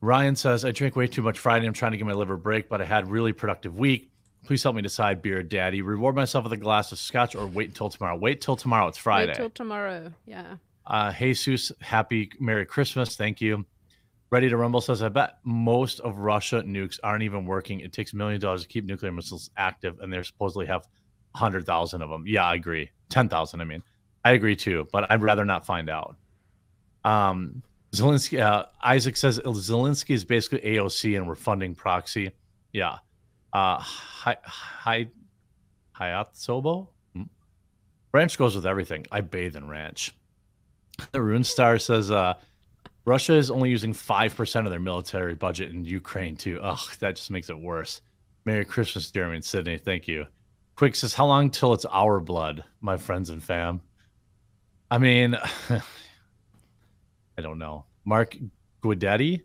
Ryan 0.00 0.36
says, 0.36 0.64
I 0.64 0.70
drink 0.70 0.94
way 0.94 1.08
too 1.08 1.22
much 1.22 1.38
Friday. 1.38 1.66
I'm 1.66 1.72
trying 1.72 1.92
to 1.92 1.98
give 1.98 2.06
my 2.06 2.12
liver 2.12 2.34
a 2.34 2.38
break, 2.38 2.68
but 2.68 2.80
I 2.80 2.84
had 2.84 3.10
really 3.10 3.32
productive 3.32 3.76
week. 3.76 4.10
Please 4.46 4.62
help 4.62 4.76
me 4.76 4.82
decide, 4.82 5.20
beer 5.20 5.42
daddy. 5.42 5.82
Reward 5.82 6.14
myself 6.14 6.44
with 6.44 6.52
a 6.52 6.56
glass 6.56 6.92
of 6.92 6.98
scotch 6.98 7.34
or 7.34 7.46
wait 7.48 7.70
until 7.70 7.90
tomorrow. 7.90 8.16
Wait 8.16 8.40
till 8.40 8.54
tomorrow. 8.54 8.86
It's 8.86 8.98
Friday. 8.98 9.32
Wait 9.32 9.36
till 9.36 9.50
tomorrow. 9.50 10.12
Yeah. 10.24 10.56
Uh, 10.86 11.12
Jesus, 11.12 11.72
happy 11.80 12.30
Merry 12.38 12.64
Christmas. 12.64 13.16
Thank 13.16 13.40
you. 13.40 13.66
Ready 14.30 14.50
to 14.50 14.56
Rumble 14.58 14.82
says, 14.82 15.02
I 15.02 15.08
bet 15.08 15.38
most 15.44 16.00
of 16.00 16.18
Russia 16.18 16.62
nukes 16.62 16.98
aren't 17.02 17.22
even 17.22 17.46
working. 17.46 17.80
It 17.80 17.92
takes 17.92 18.12
millions 18.12 18.44
of 18.44 18.48
dollars 18.48 18.62
to 18.62 18.68
keep 18.68 18.84
nuclear 18.84 19.10
missiles 19.10 19.50
active, 19.56 20.00
and 20.00 20.12
they 20.12 20.22
supposedly 20.22 20.66
have 20.66 20.82
100,000 21.32 22.02
of 22.02 22.10
them. 22.10 22.24
Yeah, 22.26 22.44
I 22.44 22.54
agree. 22.54 22.90
10,000, 23.08 23.60
I 23.60 23.64
mean. 23.64 23.82
I 24.24 24.32
agree 24.32 24.56
too, 24.56 24.86
but 24.92 25.10
I'd 25.10 25.22
rather 25.22 25.44
not 25.44 25.64
find 25.64 25.88
out. 25.88 26.16
Um, 27.04 27.62
Zelensky, 27.92 28.40
uh, 28.40 28.66
Isaac 28.82 29.16
says 29.16 29.38
Zelensky 29.40 30.10
is 30.10 30.24
basically 30.24 30.60
AOC 30.60 31.16
and 31.16 31.26
we're 31.26 31.34
funding 31.34 31.74
proxy. 31.74 32.32
Yeah. 32.72 32.98
Uh, 33.52 33.78
hi, 33.78 34.36
hi, 34.44 35.08
Hayat 35.98 36.34
Sobo? 36.36 36.88
Hmm. 37.14 37.22
Ranch 38.12 38.36
goes 38.36 38.54
with 38.54 38.66
everything. 38.66 39.06
I 39.10 39.22
bathe 39.22 39.56
in 39.56 39.68
ranch. 39.68 40.14
The 41.12 41.22
Rune 41.22 41.44
Star 41.44 41.78
says 41.78 42.10
uh, 42.10 42.34
Russia 43.08 43.32
is 43.32 43.50
only 43.50 43.70
using 43.70 43.94
5% 43.94 44.64
of 44.64 44.70
their 44.70 44.78
military 44.78 45.34
budget 45.34 45.70
in 45.70 45.82
Ukraine, 45.82 46.36
too. 46.36 46.60
Ugh, 46.62 46.78
that 47.00 47.16
just 47.16 47.30
makes 47.30 47.48
it 47.48 47.58
worse. 47.58 48.02
Merry 48.44 48.66
Christmas, 48.66 49.10
Jeremy 49.10 49.36
and 49.36 49.44
Sydney. 49.44 49.78
Thank 49.78 50.06
you. 50.06 50.26
Quick 50.76 50.94
says, 50.94 51.14
How 51.14 51.24
long 51.24 51.50
till 51.50 51.72
it's 51.72 51.86
our 51.86 52.20
blood, 52.20 52.62
my 52.82 52.98
friends 52.98 53.30
and 53.30 53.42
fam? 53.42 53.80
I 54.90 54.98
mean, 54.98 55.34
I 55.70 57.40
don't 57.40 57.58
know. 57.58 57.86
Mark 58.04 58.36
Guidetti 58.82 59.40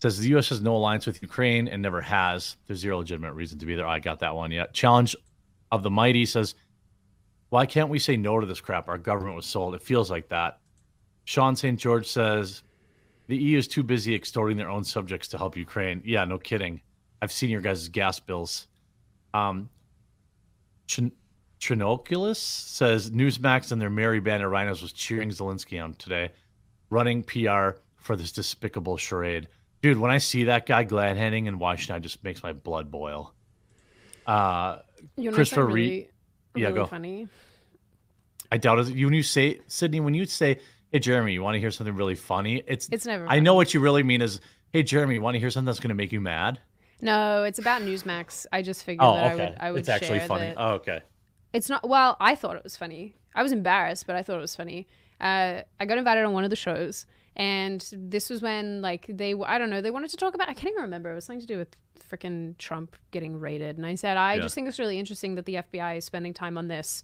says 0.00 0.20
the 0.20 0.28
U.S. 0.28 0.48
has 0.50 0.62
no 0.62 0.76
alliance 0.76 1.04
with 1.04 1.20
Ukraine 1.20 1.66
and 1.66 1.82
never 1.82 2.00
has. 2.00 2.56
There's 2.68 2.78
zero 2.78 2.98
legitimate 2.98 3.32
reason 3.32 3.58
to 3.58 3.66
be 3.66 3.74
there. 3.74 3.86
I 3.86 3.98
got 3.98 4.20
that 4.20 4.34
one 4.34 4.52
yet. 4.52 4.72
Challenge 4.74 5.16
of 5.72 5.82
the 5.82 5.90
Mighty 5.90 6.24
says, 6.24 6.54
Why 7.48 7.66
can't 7.66 7.88
we 7.88 7.98
say 7.98 8.16
no 8.16 8.38
to 8.38 8.46
this 8.46 8.60
crap? 8.60 8.88
Our 8.88 8.96
government 8.96 9.34
was 9.34 9.46
sold. 9.46 9.74
It 9.74 9.82
feels 9.82 10.08
like 10.08 10.28
that. 10.28 10.60
Sean 11.24 11.56
St. 11.56 11.78
George 11.78 12.06
says, 12.06 12.62
The 13.28 13.36
EU 13.36 13.58
is 13.58 13.68
too 13.68 13.82
busy 13.82 14.14
extorting 14.14 14.56
their 14.56 14.70
own 14.70 14.84
subjects 14.84 15.28
to 15.28 15.38
help 15.38 15.56
Ukraine. 15.56 16.02
Yeah, 16.04 16.24
no 16.24 16.38
kidding. 16.38 16.80
I've 17.20 17.32
seen 17.32 17.50
your 17.50 17.60
guys' 17.60 17.88
gas 17.88 18.18
bills. 18.18 18.68
Um, 19.34 19.68
Chin- 20.86 21.12
Trinoculus 21.60 22.36
says 22.36 23.10
Newsmax 23.10 23.72
and 23.72 23.80
their 23.80 23.90
merry 23.90 24.20
band 24.20 24.42
of 24.42 24.50
RINOs 24.50 24.80
was 24.80 24.92
cheering 24.92 25.28
Zelensky 25.28 25.82
on 25.82 25.94
today, 25.94 26.30
running 26.90 27.22
PR 27.22 27.78
for 27.96 28.16
this 28.16 28.32
despicable 28.32 28.96
charade. 28.96 29.48
Dude, 29.82 29.98
when 29.98 30.10
I 30.10 30.18
see 30.18 30.44
that 30.44 30.66
guy 30.66 30.84
glad 30.84 31.16
handing 31.16 31.46
in 31.46 31.58
Washington, 31.58 31.96
it 31.96 32.00
just 32.00 32.24
makes 32.24 32.42
my 32.42 32.52
blood 32.52 32.90
boil. 32.90 33.34
Uh, 34.26 34.78
You 35.16 35.30
know 35.30 35.34
Christopher 35.36 35.62
something 35.62 35.74
Reed- 35.74 35.88
really, 35.90 36.10
Yeah, 36.56 36.68
really 36.68 36.78
go. 36.80 36.86
funny. 36.86 37.28
I 38.50 38.56
doubt 38.56 38.78
it. 38.78 38.86
When 38.88 39.12
you 39.12 39.22
say 39.22 39.60
Sydney, 39.66 40.00
when 40.00 40.14
you 40.14 40.24
say, 40.24 40.60
"Hey 40.92 40.98
Jeremy, 40.98 41.32
you 41.32 41.42
want 41.42 41.54
to 41.54 41.60
hear 41.60 41.70
something 41.70 41.94
really 41.94 42.14
funny?" 42.14 42.62
It's, 42.66 42.88
It's 42.90 43.06
never. 43.06 43.26
I 43.28 43.40
know 43.40 43.54
what 43.54 43.74
you 43.74 43.80
really 43.80 44.02
mean 44.02 44.22
is, 44.22 44.40
"Hey 44.72 44.82
Jeremy, 44.82 45.14
you 45.14 45.20
want 45.22 45.34
to 45.34 45.38
hear 45.40 45.50
something 45.50 45.66
that's 45.66 45.80
going 45.80 45.90
to 45.90 45.94
make 45.94 46.12
you 46.12 46.20
mad?" 46.20 46.60
No, 47.00 47.44
it's 47.44 47.58
about 47.60 47.82
Newsmax. 47.82 48.46
I 48.52 48.62
just 48.62 48.82
figured 48.84 49.04
Oh, 49.06 49.14
that 49.14 49.34
okay. 49.34 49.42
I 49.42 49.48
would. 49.50 49.56
I 49.60 49.72
would 49.72 49.78
it's 49.80 49.88
actually 49.88 50.18
funny. 50.20 50.46
that- 50.46 50.56
Oh, 50.58 50.70
okay. 50.74 51.00
It's 51.52 51.68
not. 51.68 51.88
Well, 51.88 52.16
I 52.20 52.34
thought 52.34 52.56
it 52.56 52.64
was 52.64 52.76
funny. 52.76 53.14
I 53.34 53.42
was 53.42 53.52
embarrassed, 53.52 54.06
but 54.06 54.16
I 54.16 54.22
thought 54.22 54.36
it 54.38 54.40
was 54.42 54.56
funny. 54.56 54.88
Uh, 55.20 55.62
I 55.80 55.84
got 55.86 55.96
invited 55.98 56.24
on 56.24 56.32
one 56.32 56.44
of 56.44 56.50
the 56.50 56.56
shows, 56.56 57.06
and 57.36 57.86
this 57.92 58.28
was 58.30 58.42
when 58.42 58.82
like 58.82 59.06
they. 59.08 59.34
I 59.34 59.58
don't 59.58 59.70
know. 59.70 59.80
They 59.80 59.90
wanted 59.90 60.10
to 60.10 60.16
talk 60.16 60.34
about. 60.34 60.48
I 60.48 60.54
can't 60.54 60.72
even 60.72 60.82
remember. 60.82 61.12
It 61.12 61.14
was 61.14 61.24
something 61.24 61.40
to 61.40 61.46
do 61.46 61.58
with 61.58 61.76
freaking 62.10 62.56
Trump 62.58 62.96
getting 63.12 63.38
raided, 63.38 63.76
and 63.76 63.86
I 63.86 63.94
said 63.94 64.16
I 64.16 64.34
Yeah. 64.34 64.42
just 64.42 64.54
think 64.54 64.66
it's 64.68 64.78
really 64.78 64.98
interesting 64.98 65.34
that 65.36 65.44
the 65.46 65.56
FBI 65.56 65.98
is 65.98 66.04
spending 66.04 66.34
time 66.34 66.58
on 66.58 66.68
this. 66.68 67.02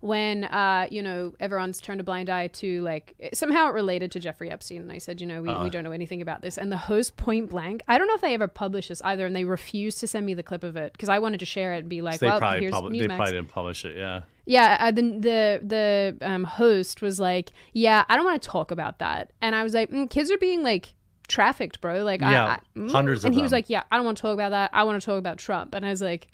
When 0.00 0.44
uh, 0.44 0.86
you 0.90 1.02
know 1.02 1.34
everyone's 1.40 1.80
turned 1.80 2.00
a 2.00 2.04
blind 2.04 2.30
eye 2.30 2.48
to 2.48 2.82
like 2.82 3.14
somehow 3.32 3.68
it 3.68 3.74
related 3.74 4.12
to 4.12 4.20
Jeffrey 4.20 4.50
Epstein, 4.50 4.82
and 4.82 4.92
I 4.92 4.98
said, 4.98 5.20
you 5.20 5.26
know, 5.26 5.42
we, 5.42 5.48
Uh-uh. 5.48 5.64
we 5.64 5.70
don't 5.70 5.82
know 5.82 5.90
anything 5.90 6.22
about 6.22 6.40
this. 6.40 6.56
And 6.56 6.70
the 6.70 6.76
host 6.76 7.16
point 7.16 7.50
blank, 7.50 7.82
I 7.88 7.98
don't 7.98 8.06
know 8.06 8.14
if 8.14 8.20
they 8.20 8.34
ever 8.34 8.46
published 8.48 8.90
this 8.90 9.02
either, 9.04 9.26
and 9.26 9.34
they 9.34 9.44
refused 9.44 9.98
to 10.00 10.06
send 10.06 10.24
me 10.24 10.34
the 10.34 10.42
clip 10.44 10.62
of 10.62 10.76
it 10.76 10.92
because 10.92 11.08
I 11.08 11.18
wanted 11.18 11.40
to 11.40 11.46
share 11.46 11.74
it 11.74 11.78
and 11.78 11.88
be 11.88 12.00
like, 12.00 12.20
they 12.20 12.28
well, 12.28 12.38
probably 12.38 12.60
here's 12.60 12.74
publi- 12.74 12.98
they 13.00 13.06
probably 13.08 13.32
didn't 13.32 13.48
publish 13.48 13.84
it. 13.84 13.96
Yeah. 13.96 14.20
Yeah, 14.46 14.78
uh, 14.80 14.90
the 14.92 15.02
the 15.02 15.60
the 15.62 16.16
um, 16.22 16.44
host 16.44 17.02
was 17.02 17.20
like, 17.20 17.50
"Yeah, 17.74 18.04
I 18.08 18.16
don't 18.16 18.24
want 18.24 18.40
to 18.40 18.48
talk 18.48 18.70
about 18.70 18.98
that," 19.00 19.30
and 19.42 19.54
I 19.54 19.62
was 19.62 19.74
like, 19.74 19.90
mm, 19.90 20.08
"Kids 20.08 20.30
are 20.30 20.38
being 20.38 20.62
like 20.62 20.94
trafficked, 21.28 21.82
bro. 21.82 22.02
Like, 22.02 22.22
Yeah, 22.22 22.56
I, 22.56 22.78
mm." 22.78 22.90
hundreds 22.90 23.24
of 23.24 23.26
And 23.26 23.34
he 23.34 23.42
was 23.42 23.52
like, 23.52 23.68
"Yeah, 23.68 23.82
I 23.92 23.96
don't 23.96 24.06
want 24.06 24.16
to 24.16 24.22
talk 24.22 24.32
about 24.32 24.52
that. 24.52 24.70
I 24.72 24.84
want 24.84 25.02
to 25.02 25.04
talk 25.04 25.18
about 25.18 25.36
Trump." 25.36 25.74
And 25.74 25.84
I 25.84 25.90
was 25.90 26.00
like, 26.00 26.28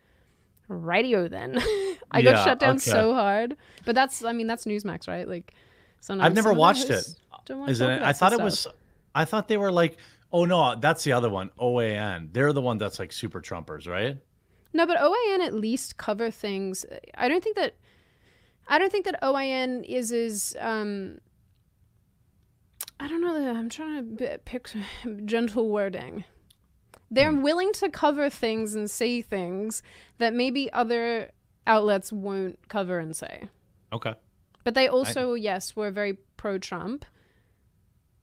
"Radio, 0.68 1.28
then." 1.28 1.62
I 2.10 2.22
got 2.22 2.44
shut 2.44 2.60
down 2.60 2.76
okay. 2.76 2.90
so 2.90 3.12
hard. 3.12 3.56
But 3.84 3.94
that's, 3.96 4.24
I 4.24 4.32
mean, 4.32 4.46
that's 4.46 4.66
Newsmax, 4.66 5.08
right? 5.08 5.26
Like, 5.28 5.52
sometimes 6.00 6.26
I've 6.26 6.34
never 6.34 6.50
some 6.50 6.52
of 6.52 6.56
the 6.56 6.60
watched 6.60 6.90
it. 6.90 7.06
Isn't 7.68 7.90
it? 7.90 8.02
I 8.02 8.12
thought 8.12 8.32
it 8.32 8.40
was. 8.40 8.66
I 9.14 9.24
thought 9.24 9.48
they 9.48 9.56
were 9.56 9.72
like. 9.72 9.96
Oh 10.32 10.44
no, 10.44 10.74
that's 10.74 11.04
the 11.04 11.12
other 11.12 11.30
one. 11.30 11.50
OAN. 11.60 12.32
They're 12.32 12.52
the 12.52 12.60
one 12.60 12.76
that's 12.76 12.98
like 12.98 13.12
super 13.12 13.40
Trumpers, 13.40 13.86
right? 13.86 14.16
No, 14.72 14.84
but 14.84 14.98
OAN 14.98 15.38
at 15.46 15.54
least 15.54 15.96
cover 15.96 16.28
things. 16.28 16.84
I 17.14 17.28
don't 17.28 17.42
think 17.42 17.54
that. 17.54 17.76
I 18.66 18.80
don't 18.80 18.90
think 18.90 19.04
that 19.04 19.22
OAN 19.22 19.84
is 19.84 20.10
as 20.10 20.56
um. 20.58 21.18
I 22.98 23.06
don't 23.06 23.20
know. 23.20 23.40
that- 23.40 23.54
I'm 23.54 23.68
trying 23.68 24.16
to 24.16 24.38
pick 24.44 24.68
gentle 25.24 25.68
wording. 25.68 26.24
They're 27.14 27.30
Hmm. 27.32 27.42
willing 27.42 27.72
to 27.74 27.88
cover 27.90 28.28
things 28.30 28.74
and 28.74 28.90
say 28.90 29.22
things 29.22 29.82
that 30.18 30.34
maybe 30.34 30.72
other 30.72 31.30
outlets 31.66 32.12
won't 32.12 32.58
cover 32.68 32.98
and 32.98 33.16
say. 33.16 33.48
Okay. 33.92 34.14
But 34.64 34.74
they 34.74 34.88
also, 34.88 35.34
yes, 35.34 35.76
were 35.76 35.90
very 35.90 36.14
pro 36.36 36.58
Trump, 36.58 37.04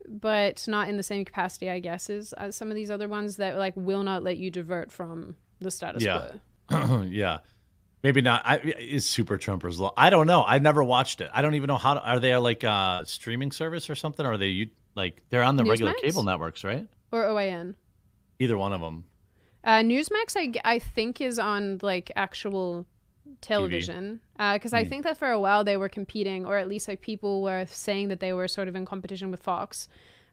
but 0.07 0.67
not 0.67 0.89
in 0.89 0.97
the 0.97 1.03
same 1.03 1.23
capacity, 1.25 1.69
I 1.69 1.79
guess, 1.79 2.09
as, 2.09 2.33
as 2.33 2.55
some 2.55 2.69
of 2.69 2.75
these 2.75 2.91
other 2.91 3.07
ones 3.07 3.37
that 3.37 3.57
like 3.57 3.73
will 3.75 4.03
not 4.03 4.23
let 4.23 4.37
you 4.37 4.49
divert 4.51 4.91
from 4.91 5.35
the 5.59 5.71
status 5.71 6.03
Yeah. 6.03 6.31
quo. 6.67 7.03
yeah. 7.09 7.39
Maybe 8.03 8.21
not. 8.21 8.41
I 8.43 8.57
is 8.57 9.05
Super 9.07 9.37
Trumpers 9.37 9.77
law. 9.77 9.93
I 9.95 10.09
don't 10.09 10.25
know. 10.25 10.41
I've 10.43 10.63
never 10.63 10.83
watched 10.83 11.21
it. 11.21 11.29
I 11.33 11.43
don't 11.43 11.53
even 11.53 11.67
know 11.67 11.77
how 11.77 11.93
to, 11.93 12.01
are 12.01 12.19
they 12.19 12.35
like 12.37 12.63
a 12.63 13.03
streaming 13.05 13.51
service 13.51 13.91
or 13.91 13.95
something? 13.95 14.25
Or 14.25 14.33
are 14.33 14.37
they 14.39 14.47
you 14.47 14.69
like 14.95 15.21
they're 15.29 15.43
on 15.43 15.55
the 15.55 15.63
regular 15.63 15.93
cable 15.93 16.23
networks, 16.23 16.63
right? 16.63 16.87
Or 17.11 17.25
OAN. 17.25 17.75
Either 18.41 18.57
one 18.57 18.73
of 18.73 18.81
them. 18.81 19.05
Uh, 19.63 19.81
Newsmax, 19.81 20.35
I 20.65 20.79
think, 20.79 21.21
is 21.21 21.37
on 21.37 21.77
like 21.83 22.11
actual 22.15 22.87
television. 23.41 24.19
Because 24.37 24.73
I 24.73 24.83
Hmm. 24.83 24.89
think 24.89 25.03
that 25.03 25.17
for 25.17 25.29
a 25.29 25.39
while 25.39 25.63
they 25.63 25.77
were 25.77 25.89
competing, 25.89 26.45
or 26.45 26.57
at 26.57 26.67
least 26.67 26.87
like 26.87 27.01
people 27.01 27.43
were 27.43 27.65
saying 27.67 28.07
that 28.07 28.19
they 28.19 28.33
were 28.33 28.47
sort 28.47 28.67
of 28.67 28.75
in 28.75 28.85
competition 28.85 29.29
with 29.29 29.43
Fox. 29.43 29.87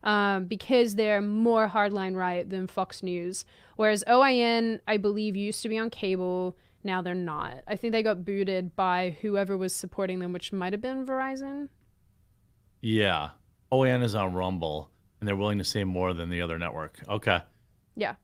Um, 0.04 0.44
because 0.46 0.94
they're 0.94 1.20
more 1.20 1.68
hardline 1.68 2.14
right 2.14 2.48
than 2.48 2.66
Fox 2.68 3.02
News. 3.02 3.44
Whereas 3.76 4.04
OAN, 4.06 4.80
I 4.86 4.96
believe, 4.96 5.36
used 5.36 5.60
to 5.64 5.68
be 5.68 5.76
on 5.76 5.90
cable. 5.90 6.56
Now 6.84 7.02
they're 7.02 7.14
not. 7.16 7.62
I 7.66 7.74
think 7.76 7.90
they 7.92 8.04
got 8.04 8.24
booted 8.24 8.74
by 8.76 9.16
whoever 9.20 9.58
was 9.58 9.74
supporting 9.74 10.20
them, 10.20 10.32
which 10.32 10.52
might 10.52 10.72
have 10.72 10.80
been 10.80 11.04
Verizon. 11.04 11.68
Yeah. 12.80 13.30
OAN 13.72 14.02
is 14.04 14.14
on 14.14 14.32
Rumble 14.32 14.88
and 15.20 15.26
they're 15.28 15.36
willing 15.36 15.58
to 15.58 15.64
say 15.64 15.82
more 15.84 16.14
than 16.14 16.30
the 16.30 16.40
other 16.42 16.58
network. 16.58 17.00
Okay. 17.08 17.40
Yeah. 17.98 18.14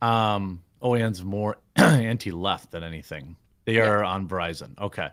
Um 0.00 0.62
OAN's 0.82 1.22
more 1.22 1.58
anti-left 1.76 2.70
than 2.70 2.82
anything. 2.82 3.36
They 3.66 3.74
Yeah. 3.76 3.88
are 3.88 4.04
on 4.04 4.28
Verizon. 4.28 4.78
Okay. 4.80 5.08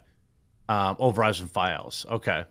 Um 0.70 0.96
oh 1.00 1.12
Verizon 1.12 1.50
Fios. 1.50 2.06
Okay. 2.10 2.46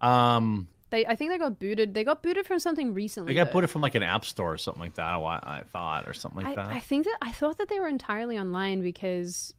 Um 0.00 0.68
They, 0.90 1.06
I 1.06 1.14
think 1.16 1.30
they 1.30 1.38
got 1.38 1.58
booted. 1.58 1.94
They 1.94 2.04
got 2.04 2.22
booted 2.22 2.46
from 2.46 2.58
something 2.58 2.92
recently. 2.94 3.32
they 3.32 3.36
got 3.36 3.46
though. 3.48 3.52
booted 3.54 3.70
from 3.70 3.82
like 3.82 3.94
an 3.94 4.02
app 4.02 4.24
store 4.24 4.52
or 4.52 4.58
something 4.58 4.82
like 4.82 4.94
that. 4.94 5.04
I, 5.04 5.40
I 5.42 5.62
thought 5.72 6.06
or 6.08 6.12
something 6.14 6.42
like 6.44 6.58
I, 6.58 6.62
that. 6.62 6.72
I 6.74 6.80
think 6.80 7.04
that 7.06 7.18
I 7.22 7.32
thought 7.32 7.58
that 7.58 7.68
they 7.68 7.80
were 7.80 7.88
entirely 7.88 8.38
online 8.38 8.82
because 8.82 9.54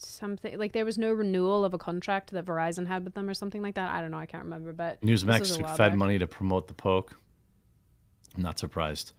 something 0.00 0.56
like 0.58 0.72
there 0.72 0.84
was 0.84 0.96
no 0.98 1.12
renewal 1.12 1.64
of 1.64 1.74
a 1.74 1.78
contract 1.78 2.30
that 2.30 2.44
Verizon 2.44 2.86
had 2.86 3.04
with 3.04 3.14
them 3.14 3.28
or 3.28 3.34
something 3.34 3.62
like 3.62 3.74
that. 3.74 3.90
I 3.90 4.00
don't 4.00 4.10
know. 4.12 4.18
I 4.18 4.26
can't 4.26 4.44
remember, 4.44 4.72
but 4.72 5.00
Newsmax 5.02 5.56
took 5.56 5.66
Fed 5.70 5.78
back. 5.90 5.94
money 5.96 6.18
to 6.20 6.26
promote 6.26 6.68
the 6.68 6.74
poke. 6.74 7.18
I'm 8.36 8.42
not 8.42 8.58
surprised. 8.58 9.12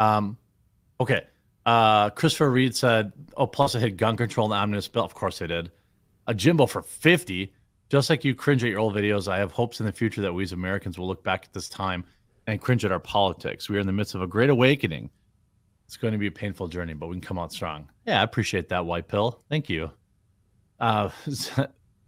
Um, 0.00 0.38
okay. 1.00 1.26
Uh, 1.66 2.10
Christopher 2.10 2.50
Reed 2.50 2.74
said, 2.74 3.12
"Oh, 3.36 3.46
plus 3.46 3.74
I 3.74 3.80
hit 3.80 3.96
gun 3.96 4.16
control 4.16 4.48
the 4.48 4.54
omnibus 4.54 4.88
bill. 4.88 5.04
Of 5.04 5.14
course 5.14 5.42
I 5.42 5.46
did. 5.46 5.70
A 6.26 6.34
Jimbo 6.34 6.66
for 6.66 6.82
50. 6.82 7.52
Just 7.90 8.10
like 8.10 8.24
you 8.24 8.34
cringe 8.34 8.62
at 8.64 8.70
your 8.70 8.80
old 8.80 8.94
videos, 8.94 9.28
I 9.28 9.38
have 9.38 9.52
hopes 9.52 9.80
in 9.80 9.86
the 9.86 9.92
future 9.92 10.20
that 10.20 10.32
we 10.32 10.42
as 10.42 10.52
Americans 10.52 10.98
will 10.98 11.06
look 11.06 11.22
back 11.24 11.44
at 11.44 11.52
this 11.54 11.68
time 11.68 12.04
and 12.46 12.60
cringe 12.60 12.84
at 12.84 12.92
our 12.92 13.00
politics. 13.00 13.68
We 13.68 13.76
are 13.76 13.80
in 13.80 13.86
the 13.86 13.92
midst 13.92 14.14
of 14.14 14.22
a 14.22 14.26
great 14.26 14.50
awakening. 14.50 15.10
It's 15.86 15.96
going 15.96 16.12
to 16.12 16.18
be 16.18 16.26
a 16.26 16.32
painful 16.32 16.68
journey, 16.68 16.92
but 16.92 17.08
we 17.08 17.14
can 17.14 17.22
come 17.22 17.38
out 17.38 17.52
strong. 17.52 17.88
Yeah, 18.06 18.20
I 18.20 18.24
appreciate 18.24 18.68
that, 18.68 18.84
White 18.84 19.08
Pill. 19.08 19.40
Thank 19.48 19.70
you. 19.70 19.90
Uh, 20.80 21.08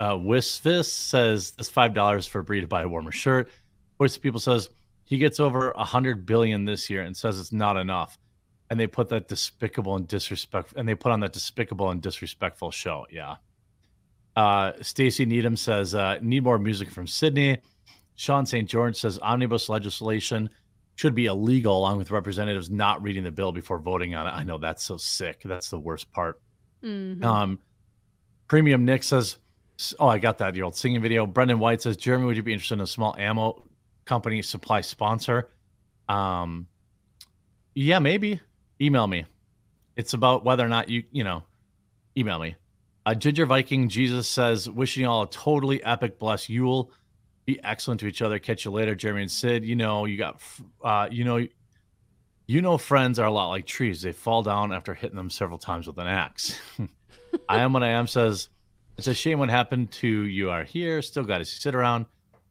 uh, 0.00 0.14
Wisvis 0.14 0.86
says 0.86 1.52
this 1.52 1.68
five 1.68 1.94
dollars 1.94 2.26
for 2.26 2.42
Bree 2.42 2.60
to 2.60 2.66
buy 2.66 2.82
a 2.82 2.88
warmer 2.88 3.12
shirt. 3.12 3.50
Voice 3.98 4.16
of 4.16 4.22
People 4.22 4.40
says 4.40 4.68
he 5.04 5.18
gets 5.18 5.40
over 5.40 5.70
a 5.72 5.84
hundred 5.84 6.26
billion 6.26 6.64
this 6.64 6.90
year 6.90 7.02
and 7.02 7.16
says 7.16 7.40
it's 7.40 7.52
not 7.52 7.76
enough. 7.76 8.18
And 8.70 8.78
they 8.78 8.86
put 8.86 9.08
that 9.08 9.26
despicable 9.28 9.96
and 9.96 10.06
disrespectful, 10.06 10.78
and 10.78 10.88
they 10.88 10.94
put 10.94 11.10
on 11.10 11.20
that 11.20 11.32
despicable 11.32 11.90
and 11.90 12.00
disrespectful 12.00 12.70
show. 12.70 13.04
Yeah. 13.10 13.36
Uh, 14.36 14.72
Stacy 14.80 15.26
Needham 15.26 15.56
says 15.56 15.94
uh, 15.94 16.18
need 16.22 16.44
more 16.44 16.58
music 16.58 16.90
from 16.90 17.06
Sydney. 17.06 17.58
Sean 18.14 18.46
St. 18.46 18.68
George 18.68 18.96
says 18.96 19.18
omnibus 19.20 19.68
legislation 19.68 20.48
should 20.94 21.14
be 21.14 21.26
illegal, 21.26 21.78
along 21.78 21.98
with 21.98 22.10
representatives 22.10 22.70
not 22.70 23.02
reading 23.02 23.24
the 23.24 23.30
bill 23.30 23.50
before 23.50 23.78
voting 23.78 24.14
on 24.14 24.26
it. 24.26 24.30
I 24.30 24.44
know 24.44 24.58
that's 24.58 24.84
so 24.84 24.96
sick. 24.98 25.40
That's 25.44 25.70
the 25.70 25.78
worst 25.78 26.12
part. 26.12 26.40
Mhm. 26.84 27.24
Um, 27.24 27.58
Premium 28.46 28.84
Nick 28.84 29.02
says, 29.02 29.38
"Oh, 29.98 30.06
I 30.08 30.18
got 30.18 30.38
that. 30.38 30.54
Your 30.54 30.66
old 30.66 30.76
singing 30.76 31.00
video." 31.00 31.26
Brendan 31.26 31.58
White 31.58 31.82
says, 31.82 31.96
"Jeremy, 31.96 32.26
would 32.26 32.36
you 32.36 32.42
be 32.42 32.52
interested 32.52 32.74
in 32.74 32.80
a 32.82 32.86
small 32.86 33.16
ammo 33.16 33.64
company 34.04 34.42
supply 34.42 34.80
sponsor?" 34.80 35.50
Um, 36.08 36.66
yeah, 37.74 37.98
maybe. 37.98 38.40
Email 38.80 39.06
me. 39.06 39.24
It's 39.96 40.14
about 40.14 40.44
whether 40.44 40.64
or 40.64 40.68
not 40.68 40.88
you, 40.88 41.04
you 41.10 41.24
know, 41.24 41.42
email 42.16 42.38
me. 42.38 42.56
Uh, 43.06 43.14
Ginger 43.14 43.46
Viking 43.46 43.88
Jesus 43.88 44.28
says, 44.28 44.68
"Wishing 44.68 45.02
you 45.02 45.08
all 45.08 45.22
a 45.22 45.30
totally 45.30 45.82
epic 45.84 46.18
blessed 46.18 46.48
Yule. 46.48 46.90
Be 47.46 47.62
excellent 47.64 48.00
to 48.00 48.06
each 48.06 48.22
other. 48.22 48.38
Catch 48.38 48.64
you 48.64 48.70
later, 48.70 48.94
Jeremy 48.94 49.22
and 49.22 49.30
Sid. 49.30 49.64
You 49.64 49.76
know, 49.76 50.04
you 50.04 50.16
got, 50.16 50.40
uh, 50.82 51.08
you 51.10 51.24
know." 51.24 51.46
You 52.46 52.60
know, 52.60 52.78
friends 52.78 53.20
are 53.20 53.26
a 53.26 53.30
lot 53.30 53.50
like 53.50 53.64
trees. 53.64 54.02
They 54.02 54.10
fall 54.10 54.42
down 54.42 54.72
after 54.72 54.92
hitting 54.92 55.16
them 55.16 55.30
several 55.30 55.56
times 55.56 55.86
with 55.86 55.98
an 55.98 56.08
axe. 56.08 56.58
I 57.48 57.60
am 57.60 57.72
what 57.72 57.84
I 57.84 57.90
am 57.90 58.08
says, 58.08 58.48
it's 58.98 59.06
a 59.06 59.14
shame 59.14 59.38
what 59.38 59.48
happened 59.48 59.90
to 59.92 60.08
you 60.08 60.50
are 60.50 60.64
here. 60.64 61.00
Still 61.00 61.24
got 61.24 61.38
to 61.38 61.44
sit 61.44 61.74
around. 61.74 62.06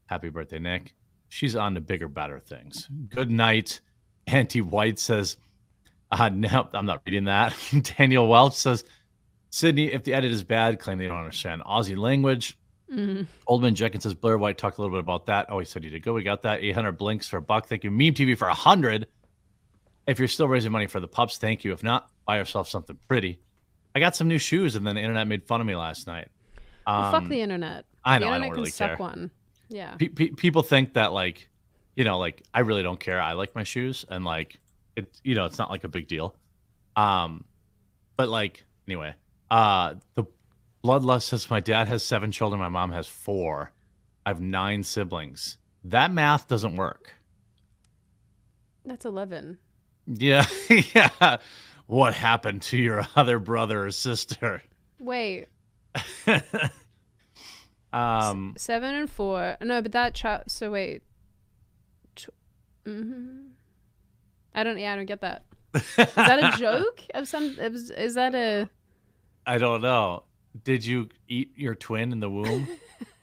Happy 0.07 0.29
birthday, 0.29 0.57
Nick. 0.57 0.95
She's 1.27 1.55
on 1.55 1.75
to 1.75 1.81
bigger, 1.81 2.07
better 2.07 2.39
things. 2.39 2.89
Good 3.09 3.29
night. 3.29 3.81
Auntie 4.27 4.61
White 4.61 4.97
says, 4.97 5.37
uh, 6.11 6.29
no, 6.33 6.67
I'm 6.73 6.85
not 6.85 7.01
reading 7.05 7.25
that. 7.25 7.55
Daniel 7.97 8.27
Welch 8.27 8.53
says, 8.55 8.83
Sydney, 9.51 9.91
if 9.91 10.03
the 10.03 10.13
edit 10.13 10.31
is 10.31 10.43
bad, 10.43 10.79
claim 10.79 10.97
they 10.97 11.07
don't 11.07 11.17
understand 11.17 11.61
Aussie 11.63 11.97
language. 11.97 12.57
Mhm. 12.93 13.27
Oldman 13.47 13.73
Jenkins 13.75 14.03
says, 14.03 14.13
Blair 14.15 14.37
White 14.37 14.57
talked 14.57 14.77
a 14.77 14.81
little 14.81 14.95
bit 14.95 14.99
about 15.01 15.25
that. 15.27 15.47
Oh, 15.49 15.59
he 15.59 15.65
said 15.65 15.83
he 15.83 15.89
did 15.89 16.01
good. 16.03 16.13
We 16.13 16.23
got 16.23 16.41
that. 16.43 16.61
800 16.63 16.93
blinks 16.93 17.27
for 17.27 17.37
a 17.37 17.41
buck. 17.41 17.67
Thank 17.67 17.83
you. 17.83 17.91
Meme 17.91 18.13
TV 18.13 18.37
for 18.37 18.45
a 18.45 18.51
100. 18.51 19.07
If 20.07 20.17
you're 20.17 20.27
still 20.27 20.47
raising 20.47 20.71
money 20.71 20.87
for 20.87 20.99
the 20.99 21.07
pups, 21.07 21.37
thank 21.37 21.63
you. 21.63 21.71
If 21.71 21.83
not, 21.83 22.09
buy 22.25 22.37
yourself 22.39 22.67
something 22.67 22.97
pretty. 23.07 23.39
I 23.95 23.99
got 23.99 24.15
some 24.15 24.27
new 24.27 24.39
shoes, 24.39 24.75
and 24.75 24.85
then 24.85 24.95
the 24.95 25.01
internet 25.01 25.27
made 25.27 25.43
fun 25.43 25.61
of 25.61 25.67
me 25.67 25.75
last 25.75 26.07
night. 26.07 26.29
Well, 26.87 26.95
Um, 26.95 27.11
fuck 27.11 27.29
the 27.29 27.41
internet. 27.41 27.85
I 28.03 28.17
the 28.17 28.25
know. 28.25 28.31
I 28.31 28.37
don't 28.39 28.47
can 28.49 28.53
really 28.57 28.69
suck 28.71 28.89
care. 28.89 28.97
one. 28.97 29.29
Yeah. 29.67 29.95
Pe- 29.95 30.07
pe- 30.07 30.29
people 30.29 30.63
think 30.63 30.93
that, 30.93 31.13
like, 31.13 31.47
you 31.95 32.03
know, 32.03 32.17
like 32.17 32.41
I 32.53 32.61
really 32.61 32.81
don't 32.81 32.99
care. 32.99 33.21
I 33.21 33.33
like 33.33 33.53
my 33.55 33.63
shoes, 33.63 34.03
and 34.09 34.25
like 34.25 34.57
it, 34.99 35.19
you 35.23 35.35
know, 35.35 35.45
it's 35.45 35.57
not 35.57 35.69
like 35.69 35.83
a 35.83 35.87
big 35.87 36.07
deal. 36.07 36.35
Um, 36.95 37.45
but 38.17 38.29
like 38.29 38.65
anyway, 38.87 39.13
uh, 39.51 39.95
the 40.15 40.25
bloodlust 40.83 41.23
says 41.23 41.49
my 41.49 41.59
dad 41.59 41.87
has 41.87 42.03
seven 42.03 42.31
children, 42.31 42.59
my 42.59 42.69
mom 42.69 42.91
has 42.91 43.07
four. 43.07 43.71
I 44.25 44.29
have 44.29 44.41
nine 44.41 44.83
siblings. 44.83 45.57
That 45.85 46.11
math 46.11 46.47
doesn't 46.47 46.75
work. 46.75 47.13
That's 48.85 49.05
eleven. 49.05 49.57
Yeah, 50.07 50.45
yeah. 50.95 51.37
What 51.87 52.13
happened 52.13 52.61
to 52.63 52.77
your 52.77 53.07
other 53.15 53.39
brother 53.39 53.85
or 53.85 53.91
sister? 53.91 54.61
Wait, 54.99 55.47
um, 57.93 58.53
seven 58.57 58.95
and 58.95 59.09
four. 59.09 59.57
No, 59.61 59.81
but 59.81 59.91
that 59.93 60.13
child. 60.13 60.43
So 60.47 60.71
wait. 60.71 61.03
Mhm. 62.85 63.48
I 64.59 64.63
don't. 64.63 64.77
Yeah, 64.77 64.93
I 64.93 64.95
don't 64.97 65.05
get 65.05 65.21
that. 65.21 65.43
Is 65.75 66.13
that 66.15 66.53
a 66.53 66.57
joke 66.57 67.01
of 67.13 67.27
some? 67.27 67.55
Is, 67.59 67.91
is 67.91 68.15
that 68.15 68.35
a? 68.35 68.69
I 69.45 69.57
don't 69.57 69.81
know. 69.81 70.23
Did 70.63 70.83
you 70.83 71.09
eat 71.27 71.51
your 71.55 71.75
twin 71.75 72.11
in 72.11 72.19
the 72.19 72.29
womb? 72.29 72.67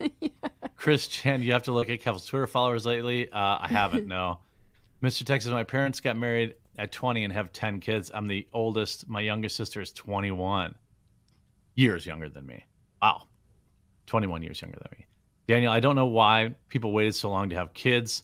Chris 0.76 1.09
Chan, 1.09 1.43
you 1.43 1.53
have 1.53 1.64
to 1.64 1.72
look 1.72 1.91
at 1.91 2.01
Kevin's 2.01 2.24
Twitter 2.24 2.47
followers 2.47 2.87
lately. 2.87 3.30
Uh, 3.30 3.59
I 3.61 3.66
haven't, 3.68 4.07
no. 4.07 4.39
Mr. 5.03 5.24
Texas, 5.24 5.51
my 5.51 5.64
parents 5.64 6.01
got 6.01 6.16
married 6.16 6.55
at 6.78 6.93
20 6.93 7.24
and 7.24 7.32
have 7.32 7.53
10 7.53 7.80
kids. 7.80 8.11
I'm 8.14 8.28
the 8.28 8.47
oldest. 8.53 9.09
My 9.09 9.20
youngest 9.20 9.57
sister 9.57 9.80
is 9.80 9.93
21 9.93 10.74
years 11.74 12.07
younger 12.07 12.28
than 12.28 12.47
me. 12.47 12.64
Wow. 13.03 13.22
21 14.07 14.43
years 14.43 14.62
younger 14.62 14.78
than 14.78 14.99
me. 14.99 15.07
Daniel, 15.49 15.72
I 15.72 15.80
don't 15.80 15.97
know 15.97 16.07
why 16.07 16.55
people 16.68 16.93
waited 16.93 17.14
so 17.14 17.30
long 17.30 17.49
to 17.51 17.57
have 17.57 17.72
kids. 17.74 18.22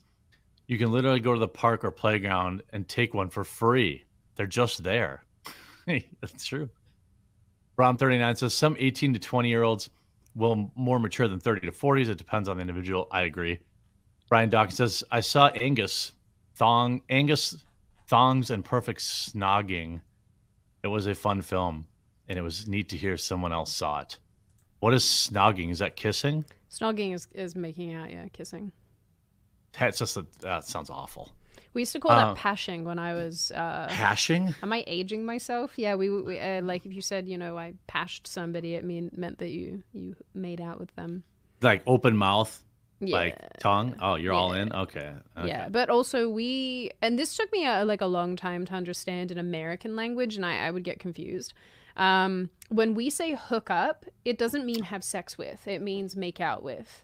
You 0.66 0.78
can 0.78 0.92
literally 0.92 1.20
go 1.20 1.34
to 1.34 1.40
the 1.40 1.48
park 1.48 1.84
or 1.84 1.90
playground 1.90 2.62
and 2.70 2.88
take 2.88 3.14
one 3.14 3.28
for 3.28 3.44
free. 3.44 4.04
They're 4.36 4.46
just 4.46 4.82
there. 4.82 5.24
That's 5.86 6.44
true. 6.44 6.68
Ron 7.76 7.96
39 7.96 8.36
says 8.36 8.54
some 8.54 8.76
18 8.78 9.14
to 9.14 9.18
20 9.18 9.48
year 9.48 9.62
olds 9.62 9.90
will 10.34 10.70
more 10.74 10.98
mature 10.98 11.28
than 11.28 11.40
30 11.40 11.66
to 11.66 11.72
40s. 11.72 12.08
It 12.08 12.18
depends 12.18 12.48
on 12.48 12.56
the 12.56 12.60
individual. 12.60 13.08
I 13.10 13.22
agree. 13.22 13.58
Brian 14.28 14.50
Dawkins 14.50 14.76
says, 14.76 15.04
I 15.10 15.20
saw 15.20 15.48
Angus 15.48 16.12
thong 16.54 17.02
Angus 17.10 17.56
thongs 18.08 18.50
and 18.50 18.64
perfect 18.64 19.00
snogging. 19.00 20.00
It 20.82 20.88
was 20.88 21.06
a 21.06 21.14
fun 21.14 21.42
film, 21.42 21.86
and 22.28 22.38
it 22.38 22.42
was 22.42 22.66
neat 22.66 22.88
to 22.90 22.96
hear 22.96 23.16
someone 23.16 23.52
else 23.52 23.74
saw 23.74 24.00
it. 24.00 24.18
What 24.80 24.94
is 24.94 25.04
snogging? 25.04 25.70
Is 25.70 25.78
that 25.78 25.96
kissing? 25.96 26.44
Snogging 26.70 27.14
is 27.14 27.28
is 27.34 27.54
making 27.54 27.94
out. 27.94 28.10
Yeah, 28.10 28.26
kissing. 28.32 28.72
It's 29.80 29.98
just 29.98 30.16
a, 30.16 30.26
that 30.40 30.64
sounds 30.66 30.90
awful. 30.90 31.32
We 31.74 31.82
used 31.82 31.92
to 31.92 32.00
call 32.00 32.12
Uh, 32.12 32.34
that 32.34 32.36
pashing 32.36 32.84
when 32.84 32.98
I 32.98 33.14
was. 33.14 33.50
Uh, 33.50 33.88
Hashing? 33.90 34.54
am 34.62 34.72
I 34.72 34.84
aging 34.86 35.24
myself? 35.24 35.72
Yeah, 35.76 35.94
we, 35.94 36.10
we 36.10 36.38
uh, 36.38 36.60
like 36.62 36.84
if 36.84 36.92
you 36.92 37.00
said 37.00 37.26
you 37.26 37.38
know 37.38 37.56
I 37.56 37.74
pashed 37.86 38.26
somebody, 38.26 38.74
it 38.74 38.84
mean 38.84 39.10
meant 39.16 39.38
that 39.38 39.48
you 39.50 39.82
you 39.92 40.14
made 40.34 40.60
out 40.60 40.78
with 40.78 40.94
them. 40.96 41.24
Like 41.62 41.82
open 41.86 42.14
mouth, 42.16 42.62
Yeah. 43.00 43.16
like 43.16 43.58
tongue? 43.58 43.96
Oh, 44.02 44.16
you're 44.16 44.34
all 44.34 44.52
in? 44.52 44.70
Okay. 44.72 45.12
okay. 45.38 45.48
Yeah, 45.48 45.68
but 45.70 45.88
also 45.88 46.28
we, 46.28 46.90
and 47.00 47.18
this 47.18 47.36
took 47.36 47.50
me 47.52 47.64
a, 47.66 47.84
like 47.84 48.00
a 48.02 48.06
long 48.06 48.36
time 48.36 48.66
to 48.66 48.74
understand 48.74 49.30
in 49.30 49.38
American 49.38 49.96
language, 49.96 50.36
and 50.36 50.44
I, 50.44 50.66
I 50.66 50.70
would 50.70 50.84
get 50.84 50.98
confused. 50.98 51.54
Um, 51.96 52.50
when 52.68 52.94
we 52.94 53.08
say 53.10 53.34
hook 53.34 53.70
up, 53.70 54.04
it 54.24 54.36
doesn't 54.38 54.66
mean 54.66 54.82
have 54.84 55.02
sex 55.04 55.38
with; 55.38 55.66
it 55.66 55.80
means 55.80 56.16
make 56.16 56.40
out 56.40 56.62
with. 56.62 57.00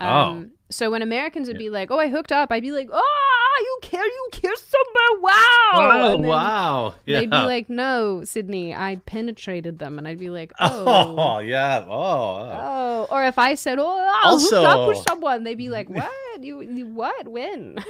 Oh. 0.00 0.06
Um, 0.06 0.52
so 0.70 0.90
when 0.90 1.02
Americans 1.02 1.48
would 1.48 1.56
Yeah. 1.56 1.66
be 1.66 1.70
like, 1.70 1.90
"Oh, 1.90 1.98
I 1.98 2.08
hooked 2.08 2.32
up," 2.32 2.50
I'd 2.52 2.62
be 2.62 2.70
like, 2.72 2.88
"Oh, 2.92 3.56
you 3.60 3.78
kill, 3.82 4.04
you 4.04 4.28
kissed 4.32 4.70
somebody, 4.70 5.22
wow!" 5.22 5.70
Oh, 5.74 6.16
wow. 6.18 6.94
Yeah. 7.06 7.20
They'd 7.20 7.30
be 7.30 7.36
like, 7.36 7.68
"No, 7.68 8.22
Sydney, 8.24 8.74
I 8.74 8.96
penetrated 9.04 9.78
them," 9.78 9.98
and 9.98 10.06
I'd 10.06 10.18
be 10.20 10.30
like, 10.30 10.52
"Oh." 10.60 10.84
Oh, 11.18 11.38
yeah. 11.40 11.84
Oh, 11.88 11.92
oh. 11.92 12.58
Oh, 12.62 13.06
or 13.10 13.24
if 13.24 13.38
I 13.38 13.54
said, 13.56 13.78
"Oh, 13.80 13.88
I 13.98 14.30
hooked 14.40 14.52
up 14.52 14.88
with 14.88 14.98
someone," 15.08 15.44
they'd 15.44 15.56
be 15.56 15.70
like, 15.70 15.88
"What? 15.90 16.10
You, 16.40 16.60
you 16.62 16.86
what? 16.86 17.28
When?" 17.28 17.76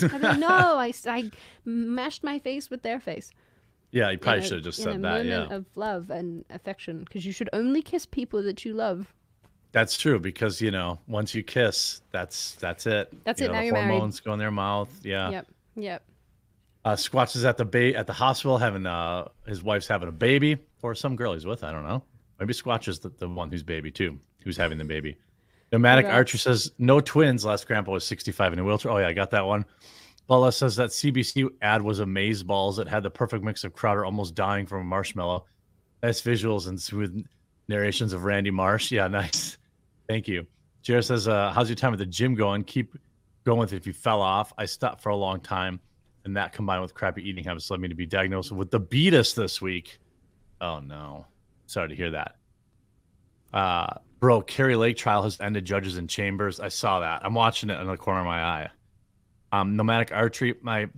Like, 0.00 0.38
"No, 0.38 0.78
I, 0.78 0.92
I 1.06 1.30
mashed 1.64 2.22
my 2.22 2.38
face 2.38 2.70
with 2.70 2.82
their 2.82 3.00
face." 3.00 3.32
yeah, 3.90 4.10
you 4.10 4.18
probably 4.18 4.42
should 4.42 4.54
have 4.58 4.64
just 4.64 4.82
said 4.82 5.02
that. 5.02 5.24
Yeah. 5.24 5.46
of 5.54 5.66
love 5.76 6.10
and 6.10 6.44
affection, 6.50 7.04
because 7.04 7.26
you 7.26 7.32
should 7.32 7.48
only 7.52 7.82
kiss 7.82 8.06
people 8.06 8.42
that 8.44 8.64
you 8.64 8.72
love. 8.72 9.12
That's 9.74 9.98
true 9.98 10.18
because, 10.20 10.60
you 10.62 10.70
know, 10.70 11.00
once 11.08 11.34
you 11.34 11.42
kiss, 11.42 12.00
that's 12.12 12.52
that's 12.54 12.86
it. 12.86 13.12
That's 13.24 13.40
You 13.40 13.46
it, 13.46 13.48
know, 13.48 13.54
now 13.56 13.60
you're 13.62 13.72
married. 13.74 13.90
hormones 13.90 14.20
go 14.20 14.32
in 14.32 14.38
their 14.38 14.50
mouth. 14.52 14.88
Yeah. 15.02 15.30
Yep, 15.30 15.46
yep. 15.74 16.02
Uh, 16.84 16.94
Squatch 16.94 17.34
is 17.34 17.44
at 17.44 17.56
the 17.56 17.64
ba- 17.64 17.94
at 17.96 18.06
the 18.06 18.12
hospital 18.12 18.56
having 18.56 18.86
uh 18.86 19.26
his 19.46 19.62
wife's 19.62 19.88
having 19.88 20.08
a 20.08 20.12
baby 20.12 20.56
or 20.82 20.94
some 20.94 21.16
girl 21.16 21.32
he's 21.34 21.44
with. 21.44 21.64
I 21.64 21.72
don't 21.72 21.84
know. 21.84 22.02
Maybe 22.38 22.54
Squatch 22.54 22.88
is 22.88 23.00
the, 23.00 23.08
the 23.18 23.28
one 23.28 23.50
who's 23.50 23.62
baby 23.64 23.90
too, 23.90 24.18
who's 24.44 24.56
having 24.56 24.78
the 24.78 24.84
baby. 24.84 25.18
Nomadic. 25.72 26.06
Archer 26.06 26.38
says 26.38 26.70
no 26.78 27.00
twins. 27.00 27.44
Last 27.44 27.66
grandpa 27.66 27.90
was 27.90 28.06
65 28.06 28.52
in 28.52 28.58
a 28.60 28.64
wheelchair. 28.64 28.92
Oh 28.92 28.98
yeah, 28.98 29.08
I 29.08 29.12
got 29.12 29.30
that 29.32 29.44
one. 29.44 29.64
Paula 30.28 30.52
says 30.52 30.76
that 30.76 30.90
CBC 30.90 31.48
ad 31.62 31.82
was 31.82 31.98
amaze 31.98 32.42
balls. 32.44 32.78
It 32.78 32.86
had 32.86 33.02
the 33.02 33.10
perfect 33.10 33.42
mix 33.44 33.64
of 33.64 33.72
Crowder 33.74 34.04
almost 34.04 34.34
dying 34.36 34.66
from 34.66 34.82
a 34.82 34.84
marshmallow, 34.84 35.44
nice 36.02 36.22
visuals 36.22 36.68
and 36.68 36.80
smooth 36.80 37.26
narrations 37.68 38.12
of 38.12 38.22
Randy 38.24 38.52
Marsh. 38.52 38.92
Yeah, 38.92 39.08
nice. 39.08 39.58
Thank 40.08 40.28
you. 40.28 40.46
Jared 40.82 41.04
says, 41.04 41.28
uh, 41.28 41.50
"How's 41.52 41.68
your 41.68 41.76
time 41.76 41.92
at 41.92 41.98
the 41.98 42.06
gym 42.06 42.34
going? 42.34 42.64
Keep 42.64 42.96
going 43.44 43.58
with 43.58 43.72
it. 43.72 43.76
If 43.76 43.86
you 43.86 43.92
fell 43.92 44.20
off, 44.20 44.52
I 44.58 44.66
stopped 44.66 45.02
for 45.02 45.10
a 45.10 45.16
long 45.16 45.40
time, 45.40 45.80
and 46.24 46.36
that 46.36 46.52
combined 46.52 46.82
with 46.82 46.94
crappy 46.94 47.26
eating 47.28 47.44
habits 47.44 47.70
led 47.70 47.80
me 47.80 47.88
to 47.88 47.94
be 47.94 48.06
diagnosed 48.06 48.52
with 48.52 48.70
the 48.70 48.80
beatus 48.80 49.34
this 49.34 49.62
week. 49.62 49.98
Oh 50.60 50.80
no, 50.80 51.26
sorry 51.66 51.88
to 51.88 51.94
hear 51.94 52.10
that. 52.10 52.36
Uh, 53.52 53.94
bro, 54.20 54.42
Kari 54.42 54.76
Lake 54.76 54.96
trial 54.96 55.22
has 55.22 55.40
ended 55.40 55.64
judges 55.64 55.96
in 55.96 56.08
chambers. 56.08 56.60
I 56.60 56.68
saw 56.68 57.00
that. 57.00 57.24
I'm 57.24 57.34
watching 57.34 57.70
it 57.70 57.80
in 57.80 57.86
the 57.86 57.96
corner 57.96 58.20
of 58.20 58.26
my 58.26 58.42
eye. 58.42 58.68
Um, 59.52 59.76
nomadic 59.76 60.12
archery. 60.12 60.54
My 60.60 60.88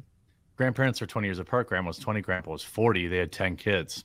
grandparents 0.57 1.03
are 1.03 1.07
20 1.07 1.29
years 1.29 1.39
apart. 1.39 1.69
Grandma 1.69 1.89
was 1.89 1.99
20. 1.99 2.23
Grandpa 2.23 2.51
was 2.51 2.63
40. 2.63 3.09
They 3.09 3.19
had 3.19 3.31
10 3.31 3.57
kids. 3.57 4.05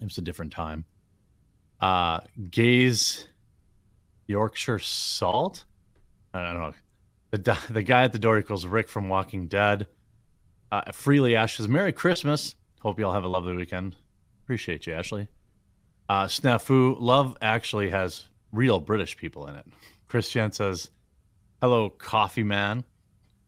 It 0.00 0.04
was 0.04 0.18
a 0.18 0.22
different 0.22 0.52
time. 0.52 0.84
Uh, 1.80 2.20
gaze 2.50 3.26
Yorkshire 4.30 4.78
salt. 4.78 5.64
I 6.32 6.42
don't 6.44 6.54
know. 6.54 6.72
The 7.32 7.58
the 7.70 7.82
guy 7.82 8.04
at 8.04 8.12
the 8.12 8.18
door 8.18 8.38
equals 8.38 8.66
Rick 8.66 8.88
from 8.88 9.08
Walking 9.08 9.48
Dead. 9.48 9.86
Uh, 10.72 10.92
Freely 10.92 11.36
Ash 11.36 11.56
says, 11.56 11.68
"Merry 11.68 11.92
Christmas. 11.92 12.54
Hope 12.80 12.98
you 12.98 13.06
all 13.06 13.12
have 13.12 13.24
a 13.24 13.28
lovely 13.28 13.54
weekend. 13.54 13.96
Appreciate 14.44 14.86
you, 14.86 14.94
Ashley." 14.94 15.28
Uh, 16.08 16.24
Snafu 16.24 16.96
Love 16.98 17.36
actually 17.42 17.90
has 17.90 18.26
real 18.52 18.80
British 18.80 19.16
people 19.16 19.46
in 19.46 19.56
it. 19.56 19.66
Christian 20.08 20.50
says, 20.52 20.90
"Hello, 21.60 21.90
Coffee 21.90 22.42
Man, 22.42 22.84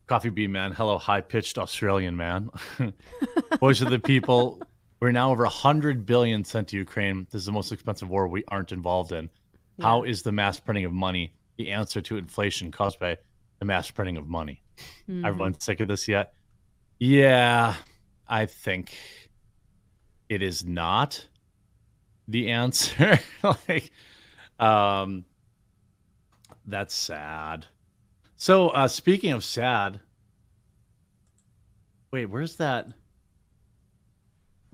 Coffee 0.07 0.30
Bean 0.30 0.53
Man. 0.53 0.72
Hello, 0.72 0.99
high 0.99 1.20
pitched 1.20 1.59
Australian 1.59 2.16
man. 2.16 2.51
Voice 3.61 3.80
of 3.80 3.91
the 3.91 3.99
people. 3.99 4.61
We're 5.01 5.11
now 5.11 5.30
over 5.30 5.45
a 5.45 5.49
hundred 5.49 6.05
billion 6.07 6.45
sent 6.45 6.68
to 6.68 6.76
Ukraine. 6.76 7.26
This 7.30 7.41
is 7.41 7.47
the 7.47 7.53
most 7.53 7.72
expensive 7.72 8.11
war 8.11 8.28
we 8.28 8.45
aren't 8.49 8.72
involved 8.72 9.12
in. 9.12 9.30
How 9.83 10.03
is 10.05 10.22
the 10.22 10.33
mass 10.33 10.59
printing 10.61 10.85
of 10.85 10.93
money 10.93 11.35
the 11.57 11.70
answer 11.70 12.01
to 12.01 12.16
inflation 12.16 12.70
caused 12.70 12.99
by 12.99 13.18
the 13.59 13.64
mass 13.64 13.91
printing 13.91 14.16
of 14.16 14.28
money? 14.28 14.62
Mhm. 15.09 15.26
Everyone 15.26 15.59
sick 15.61 15.80
of 15.80 15.89
this 15.89 16.09
yet? 16.09 16.35
Yeah, 16.99 17.74
I 18.28 18.47
think 18.47 18.95
it 20.28 20.43
is 20.43 20.64
not 20.64 21.26
the 22.28 22.51
answer. 22.51 23.18
like, 23.68 23.91
um, 24.59 25.24
that's 26.66 26.95
sad. 26.95 27.66
So, 28.37 28.68
uh, 28.70 28.89
speaking 28.89 29.33
of 29.33 29.45
sad, 29.45 30.01
wait, 32.12 32.26
where's 32.26 32.57
that? 32.57 32.89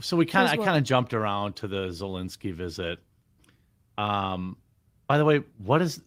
So 0.01 0.17
we 0.17 0.27
kind 0.27 0.47
of, 0.47 0.53
I 0.61 0.65
kind 0.65 0.77
of 0.77 0.85
jumped 0.85 1.13
around 1.13 1.57
to 1.57 1.69
the 1.69 1.89
Zelensky 1.89 2.55
visit. 2.55 3.01
Um, 3.97 4.57
by 5.09 5.19
the 5.19 5.25
way, 5.25 5.43
what 5.59 5.83
is, 5.83 6.01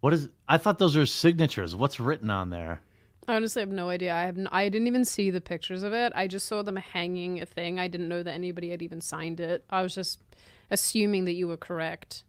what 0.00 0.12
is? 0.12 0.28
I 0.48 0.58
thought 0.58 0.78
those 0.78 0.96
were 0.96 1.06
signatures. 1.06 1.74
What's 1.74 1.98
written 2.00 2.28
on 2.28 2.50
there? 2.50 2.80
I 3.28 3.36
honestly 3.36 3.60
have 3.60 3.70
no 3.70 3.88
idea. 3.88 4.12
I 4.14 4.22
have 4.22 4.36
n- 4.36 4.48
I 4.50 4.68
didn't 4.68 4.88
even 4.88 5.04
see 5.04 5.30
the 5.30 5.40
pictures 5.40 5.84
of 5.84 5.92
it. 5.92 6.12
I 6.16 6.26
just 6.26 6.46
saw 6.48 6.62
them 6.62 6.76
hanging 6.76 7.40
a 7.40 7.46
thing. 7.46 7.78
I 7.78 7.86
didn't 7.86 8.08
know 8.08 8.22
that 8.24 8.34
anybody 8.34 8.70
had 8.70 8.82
even 8.82 9.00
signed 9.00 9.38
it. 9.38 9.64
I 9.70 9.82
was 9.82 9.94
just 9.94 10.18
assuming 10.70 11.26
that 11.26 11.34
you 11.34 11.46
were 11.46 11.56
correct. 11.56 12.24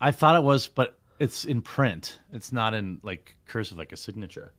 I 0.00 0.10
thought 0.10 0.34
it 0.34 0.42
was, 0.42 0.66
but 0.66 0.98
it's 1.20 1.44
in 1.44 1.62
print. 1.62 2.18
It's 2.32 2.52
not 2.52 2.74
in 2.74 2.98
like 3.04 3.36
cursive, 3.46 3.78
like 3.78 3.92
a 3.92 3.96
signature. 3.96 4.52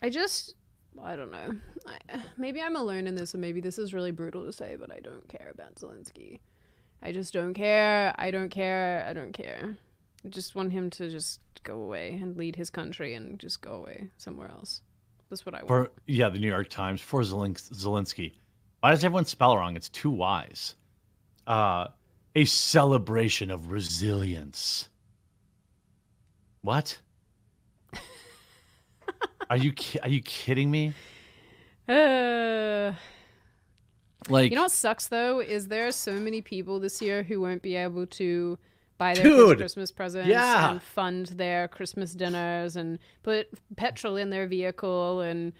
I 0.00 0.08
just 0.08 0.54
I 1.02 1.16
don't 1.16 1.30
know. 1.30 1.54
I, 1.86 2.22
maybe 2.38 2.62
I'm 2.62 2.76
alone 2.76 3.06
in 3.06 3.14
this, 3.14 3.34
and 3.34 3.40
maybe 3.40 3.60
this 3.60 3.78
is 3.78 3.92
really 3.92 4.10
brutal 4.10 4.44
to 4.46 4.52
say, 4.52 4.76
but 4.78 4.90
I 4.90 5.00
don't 5.00 5.28
care 5.28 5.50
about 5.52 5.74
Zelensky. 5.74 6.40
I 7.02 7.12
just 7.12 7.32
don't 7.32 7.54
care. 7.54 8.14
I 8.16 8.30
don't 8.30 8.48
care. 8.48 9.04
I 9.08 9.12
don't 9.12 9.32
care. 9.32 9.76
I 10.24 10.28
just 10.28 10.54
want 10.54 10.72
him 10.72 10.88
to 10.90 11.10
just 11.10 11.40
go 11.64 11.74
away 11.74 12.18
and 12.20 12.36
lead 12.36 12.56
his 12.56 12.70
country 12.70 13.14
and 13.14 13.38
just 13.38 13.60
go 13.60 13.72
away 13.72 14.08
somewhere 14.18 14.48
else. 14.48 14.82
That's 15.30 15.44
what 15.44 15.54
I 15.54 15.58
want. 15.58 15.68
For 15.68 15.90
yeah, 16.06 16.28
the 16.28 16.38
New 16.38 16.48
York 16.48 16.68
Times 16.68 17.00
for 17.00 17.22
Zelens- 17.22 17.72
Zelensky. 17.72 18.32
Why 18.80 18.90
does 18.90 19.04
everyone 19.04 19.24
spell 19.24 19.56
wrong? 19.56 19.76
It's 19.76 19.88
two 19.88 20.10
Y's. 20.10 20.74
Uh, 21.46 21.88
a 22.34 22.44
celebration 22.44 23.50
of 23.50 23.70
resilience. 23.70 24.88
What? 26.62 26.98
are 29.50 29.56
you 29.56 29.72
ki- 29.72 30.00
are 30.00 30.08
you 30.08 30.22
kidding 30.22 30.70
me? 30.70 30.94
Uh, 31.88 32.92
Like 34.28 34.50
you 34.50 34.56
know 34.56 34.62
what 34.62 34.72
sucks 34.72 35.08
though 35.08 35.40
is 35.40 35.68
there 35.68 35.86
are 35.86 35.92
so 35.92 36.12
many 36.14 36.42
people 36.42 36.80
this 36.80 37.00
year 37.02 37.22
who 37.22 37.40
won't 37.40 37.62
be 37.62 37.76
able 37.76 38.06
to 38.06 38.58
buy 38.98 39.14
their 39.14 39.24
Dude, 39.24 39.58
Christmas 39.58 39.90
presents 39.90 40.28
yeah. 40.28 40.70
and 40.70 40.82
fund 40.82 41.26
their 41.26 41.68
Christmas 41.68 42.12
dinners 42.12 42.76
and 42.76 42.98
put 43.22 43.48
petrol 43.76 44.16
in 44.16 44.30
their 44.30 44.46
vehicle 44.46 45.20
and 45.20 45.52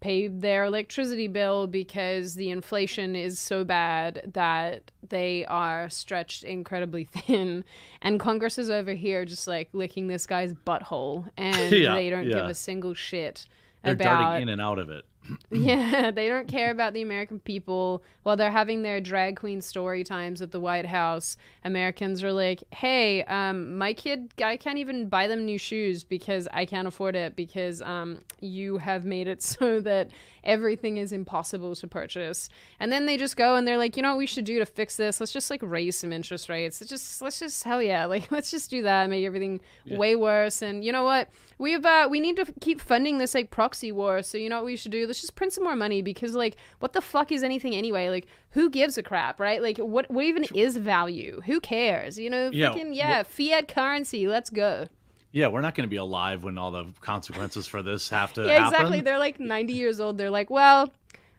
pay 0.00 0.26
their 0.26 0.64
electricity 0.64 1.28
bill 1.28 1.68
because 1.68 2.34
the 2.34 2.50
inflation 2.50 3.14
is 3.14 3.38
so 3.38 3.62
bad 3.62 4.30
that 4.34 4.90
they 5.08 5.44
are 5.46 5.88
stretched 5.88 6.42
incredibly 6.42 7.04
thin 7.12 7.62
and 8.00 8.18
congress 8.18 8.58
is 8.58 8.68
over 8.68 8.94
here 8.94 9.24
just 9.24 9.46
like 9.46 9.68
licking 9.72 10.08
this 10.08 10.26
guy's 10.26 10.52
butthole 10.52 11.28
and 11.36 11.72
Yeah, 11.76 11.94
they 11.94 12.10
don't 12.10 12.28
give 12.28 12.46
a 12.46 12.54
single 12.54 12.94
shit 12.94 13.46
they're 13.82 13.94
about 13.94 14.20
darting 14.20 14.42
in 14.42 14.48
and 14.48 14.60
out 14.60 14.78
of 14.78 14.90
it. 14.90 15.04
Yeah, 15.50 16.10
they 16.14 16.28
don't 16.28 16.48
care 16.48 16.70
about 16.70 16.92
the 16.94 17.02
American 17.02 17.38
people. 17.40 18.02
While 18.22 18.36
they're 18.36 18.50
having 18.50 18.82
their 18.82 19.00
drag 19.00 19.36
queen 19.36 19.60
story 19.60 20.04
times 20.04 20.40
at 20.42 20.50
the 20.52 20.60
White 20.60 20.86
House, 20.86 21.36
Americans 21.64 22.22
are 22.22 22.32
like, 22.32 22.62
"Hey, 22.72 23.24
um, 23.24 23.76
my 23.78 23.92
kid, 23.92 24.32
I 24.42 24.56
can't 24.56 24.78
even 24.78 25.08
buy 25.08 25.26
them 25.26 25.44
new 25.44 25.58
shoes 25.58 26.04
because 26.04 26.48
I 26.52 26.64
can't 26.66 26.86
afford 26.88 27.16
it 27.16 27.36
because 27.36 27.82
um, 27.82 28.20
you 28.40 28.78
have 28.78 29.04
made 29.04 29.28
it 29.28 29.42
so 29.52 29.80
that 29.80 30.10
everything 30.44 30.96
is 30.96 31.12
impossible 31.12 31.74
to 31.76 31.86
purchase." 31.86 32.48
And 32.80 32.90
then 32.92 33.06
they 33.06 33.16
just 33.16 33.36
go 33.36 33.56
and 33.56 33.66
they're 33.66 33.78
like, 33.78 33.96
"You 33.96 34.02
know 34.02 34.10
what 34.10 34.18
we 34.18 34.26
should 34.26 34.44
do 34.44 34.58
to 34.58 34.66
fix 34.66 34.96
this? 34.96 35.20
Let's 35.20 35.32
just 35.32 35.50
like 35.50 35.60
raise 35.62 35.98
some 35.98 36.12
interest 36.12 36.48
rates. 36.48 36.80
Let's 36.80 36.90
just 36.90 37.22
let's 37.22 37.38
just 37.38 37.62
hell 37.64 37.82
yeah, 37.82 38.04
like 38.14 38.30
let's 38.30 38.50
just 38.50 38.70
do 38.70 38.82
that 38.82 39.02
and 39.02 39.10
make 39.10 39.24
everything 39.24 39.60
Yeah. 39.84 39.98
way 39.98 40.16
worse." 40.16 40.62
And 40.62 40.84
you 40.84 40.92
know 40.92 41.04
what? 41.04 41.28
We've 41.58 41.84
uh 41.84 42.08
we 42.10 42.18
need 42.18 42.36
to 42.36 42.46
keep 42.60 42.80
funding 42.80 43.18
this 43.18 43.34
like 43.34 43.50
proxy 43.50 43.92
war. 43.92 44.22
So 44.22 44.36
you 44.38 44.48
know 44.48 44.56
what 44.56 44.64
we 44.64 44.76
should 44.76 44.90
do? 44.92 45.06
Let's 45.12 45.20
just 45.20 45.34
print 45.34 45.52
some 45.52 45.62
more 45.64 45.76
money 45.76 46.00
because 46.00 46.34
like 46.34 46.56
what 46.78 46.94
the 46.94 47.02
fuck 47.02 47.30
is 47.32 47.42
anything 47.42 47.74
anyway? 47.74 48.08
Like 48.08 48.26
who 48.52 48.70
gives 48.70 48.96
a 48.96 49.02
crap, 49.02 49.38
right? 49.38 49.60
Like 49.60 49.76
what 49.76 50.10
what 50.10 50.24
even 50.24 50.44
is 50.54 50.78
value? 50.78 51.42
Who 51.44 51.60
cares? 51.60 52.18
You 52.18 52.30
know, 52.30 52.48
Yeah, 52.50 52.70
freaking 52.70 52.94
yeah, 52.94 53.22
fiat 53.24 53.68
currency. 53.68 54.26
Let's 54.26 54.48
go. 54.48 54.86
yeah, 55.32 55.48
we're 55.48 55.60
not 55.60 55.74
going 55.74 55.86
to 55.86 55.90
be 55.90 55.96
alive 55.96 56.44
when 56.44 56.56
all 56.56 56.70
the 56.70 56.86
consequences 57.02 57.66
for 57.66 57.82
this 57.82 58.08
have 58.08 58.32
to 58.34 58.42
yeah, 58.46 58.60
happen. 58.60 58.72
exactly. 58.72 59.00
They're 59.02 59.18
like 59.18 59.38
90 59.38 59.74
years 59.74 60.00
old. 60.00 60.16
They're 60.16 60.30
like, 60.30 60.48
well, 60.48 60.90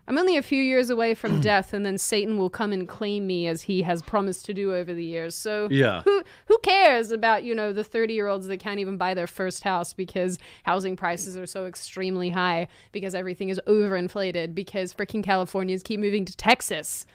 I'm 0.07 0.17
only 0.17 0.35
a 0.35 0.41
few 0.41 0.61
years 0.61 0.89
away 0.89 1.13
from 1.15 1.39
death, 1.41 1.73
and 1.73 1.85
then 1.85 1.97
Satan 1.97 2.37
will 2.37 2.49
come 2.49 2.73
and 2.73 2.87
claim 2.87 3.25
me 3.25 3.47
as 3.47 3.61
he 3.61 3.81
has 3.83 4.01
promised 4.01 4.45
to 4.47 4.53
do 4.53 4.73
over 4.75 4.93
the 4.93 5.03
years. 5.03 5.33
So 5.35 5.67
Yeah. 5.71 6.01
who 6.03 6.23
who 6.47 6.57
cares 6.59 7.11
about 7.11 7.43
you 7.43 7.55
know 7.55 7.71
the 7.73 7.83
30 7.83 8.13
year 8.13 8.27
olds 8.27 8.47
that 8.47 8.57
can't 8.59 8.79
even 8.79 8.97
buy 8.97 9.13
their 9.13 9.27
first 9.27 9.63
house 9.63 9.93
because 9.93 10.37
housing 10.63 10.95
prices 10.95 11.37
are 11.37 11.45
so 11.45 11.65
extremely 11.65 12.29
high 12.29 12.67
because 12.91 13.15
everything 13.15 13.49
is 13.49 13.61
overinflated 13.67 14.53
because 14.53 14.93
freaking 14.93 15.23
Californians 15.23 15.83
keep 15.83 15.99
moving 15.99 16.25
to 16.25 16.35
Texas. 16.35 17.05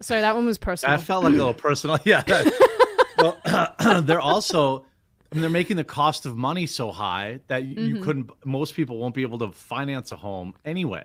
Sorry, 0.00 0.20
that 0.20 0.34
one 0.36 0.46
was 0.46 0.56
personal. 0.56 0.94
I 0.94 0.98
felt 0.98 1.24
like 1.24 1.34
a 1.34 1.36
little 1.36 1.52
personal. 1.54 1.98
Yeah. 2.04 2.22
well, 3.18 3.38
they're 4.02 4.20
also 4.20 4.86
I 5.32 5.34
mean, 5.36 5.40
they're 5.42 5.50
making 5.50 5.76
the 5.76 5.84
cost 5.84 6.26
of 6.26 6.36
money 6.36 6.64
so 6.66 6.92
high 6.92 7.40
that 7.48 7.64
you, 7.64 7.82
you 7.88 7.94
Mhm. 7.96 8.02
couldn't. 8.02 8.30
Most 8.46 8.74
people 8.74 8.98
won't 8.98 9.14
be 9.16 9.22
able 9.22 9.38
to 9.40 9.50
finance 9.50 10.12
a 10.12 10.16
home 10.16 10.54
anyway. 10.64 11.04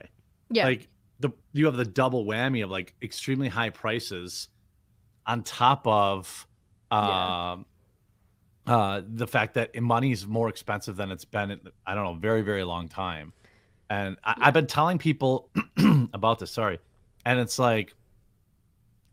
yeah, 0.51 0.65
Like 0.65 0.87
the 1.19 1.29
you 1.53 1.65
have 1.65 1.75
the 1.75 1.85
double 1.85 2.25
whammy 2.25 2.63
of 2.63 2.69
like 2.69 2.93
extremely 3.01 3.47
high 3.49 3.69
prices 3.69 4.47
on 5.27 5.43
top 5.43 5.85
of 5.85 6.47
Yeah. 6.91 7.51
um 7.53 7.65
uh 8.67 9.01
the 9.07 9.27
fact 9.27 9.53
that 9.55 9.75
money 9.81 10.11
is 10.11 10.25
more 10.27 10.49
expensive 10.49 10.95
than 10.95 11.11
it's 11.11 11.25
been 11.25 11.51
in 11.51 11.59
I 11.85 11.95
don't 11.95 12.03
know, 12.05 12.13
very, 12.15 12.41
very 12.41 12.63
long 12.63 12.87
time. 12.87 13.33
And 13.89 14.17
I, 14.23 14.35
I've 14.41 14.53
been 14.53 14.67
telling 14.67 14.97
people 14.99 15.49
about 16.13 16.39
this, 16.39 16.51
sorry. 16.51 16.79
And 17.25 17.39
it's 17.39 17.57
like, 17.59 17.95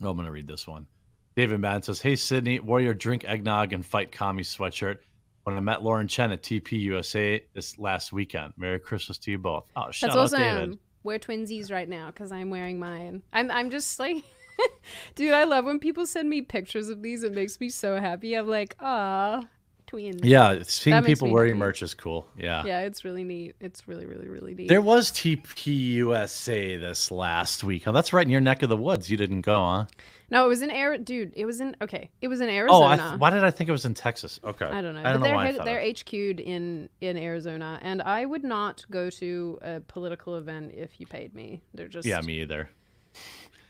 oh, 0.03 0.11
I'm 0.11 0.17
gonna 0.17 0.31
read 0.31 0.47
this 0.47 0.67
one. 0.67 0.87
David 1.35 1.61
Madden 1.61 1.83
says, 1.83 2.01
Hey 2.01 2.17
Sydney, 2.17 2.61
Warrior 2.61 2.95
drink 2.95 3.25
eggnog 3.25 3.73
and 3.73 3.85
fight 3.85 4.13
commie 4.13 4.43
sweatshirt. 4.43 4.99
When 5.45 5.57
I 5.57 5.61
met 5.61 5.83
Lauren 5.83 6.09
Chen 6.09 6.33
at 6.33 6.43
TP 6.43 6.73
USA 6.73 7.41
this 7.55 7.79
last 7.79 8.13
weekend. 8.13 8.53
Merry 8.57 8.81
Christmas 8.81 9.17
to 9.19 9.31
you 9.31 9.39
both. 9.39 9.65
Oh, 9.77 9.91
shout 9.93 10.11
That's 10.11 10.17
out 10.17 10.19
awesome. 10.25 10.41
David. 10.41 10.79
We're 11.07 11.21
twinsies 11.21 11.71
right 11.71 11.89
now 11.89 12.09
because 12.09 12.33
I'm 12.33 12.51
wearing 12.51 12.79
mine. 12.79 13.23
I'm 13.33 13.51
I'm 13.51 13.71
just 13.71 13.99
like, 13.99 14.25
dude, 15.15 15.33
I 15.33 15.45
love 15.45 15.65
when 15.65 15.79
people 15.79 16.05
send 16.05 16.29
me 16.29 16.43
pictures 16.43 16.89
of 16.89 17.01
these. 17.01 17.23
It 17.23 17.33
makes 17.33 17.61
me 17.61 17.69
so 17.69 18.01
happy. 18.01 18.35
I'm 18.35 18.49
like, 18.49 18.75
ah, 18.81 19.45
twins. 19.87 20.21
Yeah, 20.25 20.63
seeing 20.65 21.03
people 21.05 21.31
wearing 21.31 21.53
happy. 21.53 21.59
merch 21.61 21.83
is 21.83 21.95
cool. 21.95 22.27
Yeah. 22.37 22.65
Yeah, 22.67 22.81
it's 22.81 23.05
really 23.05 23.23
neat. 23.23 23.55
It's 23.61 23.87
really, 23.87 24.05
really, 24.05 24.29
really 24.29 24.55
neat. 24.55 24.69
There 24.69 24.83
was 24.83 25.13
TPUSA 25.13 26.81
this 26.81 27.11
last 27.13 27.63
week. 27.63 27.87
Oh, 27.87 27.93
that's 27.93 28.13
right 28.13 28.27
in 28.27 28.31
your 28.31 28.41
neck 28.41 28.63
of 28.63 28.69
the 28.69 28.77
woods. 28.77 29.09
You 29.09 29.17
didn't 29.17 29.43
go, 29.43 29.65
huh? 29.65 29.85
No, 30.31 30.45
it 30.45 30.49
was 30.49 30.63
in 30.63 30.71
Arizona. 30.71 31.05
Dude, 31.05 31.33
it 31.37 31.45
was 31.45 31.61
in 31.61 31.77
okay. 31.83 32.11
It 32.21 32.29
was 32.29 32.41
in 32.41 32.49
Oh, 32.49 32.53
Arizona. 32.53 32.87
I 32.87 32.97
th- 33.11 33.21
why 33.21 33.31
did 33.31 33.45
I 33.45 33.51
think 33.51 33.69
it 33.69 33.73
was 33.73 33.85
in 33.85 33.95
Texas? 33.95 34.41
Okay. 34.45 34.65
I 34.67 34.81
don't 34.83 34.95
know. 34.95 35.01
I 35.01 35.03
but 35.05 35.13
don't 35.13 35.21
know 35.21 35.27
they're 35.27 35.35
why 35.37 35.53
they're 35.65 35.81
HQ'd 35.93 36.41
in 36.41 36.89
in 37.01 37.17
Arizona, 37.17 37.79
and 37.83 38.03
I 38.03 38.25
would 38.25 38.45
not 38.45 38.85
go 38.91 39.11
to 39.11 39.59
a 39.63 39.81
political 39.81 40.37
event 40.37 40.73
if 40.75 40.99
you 41.01 41.07
paid 41.07 41.35
me. 41.35 41.63
They're 41.75 41.89
just 41.89 42.07
Yeah, 42.07 42.21
me 42.21 42.41
either. 42.43 42.69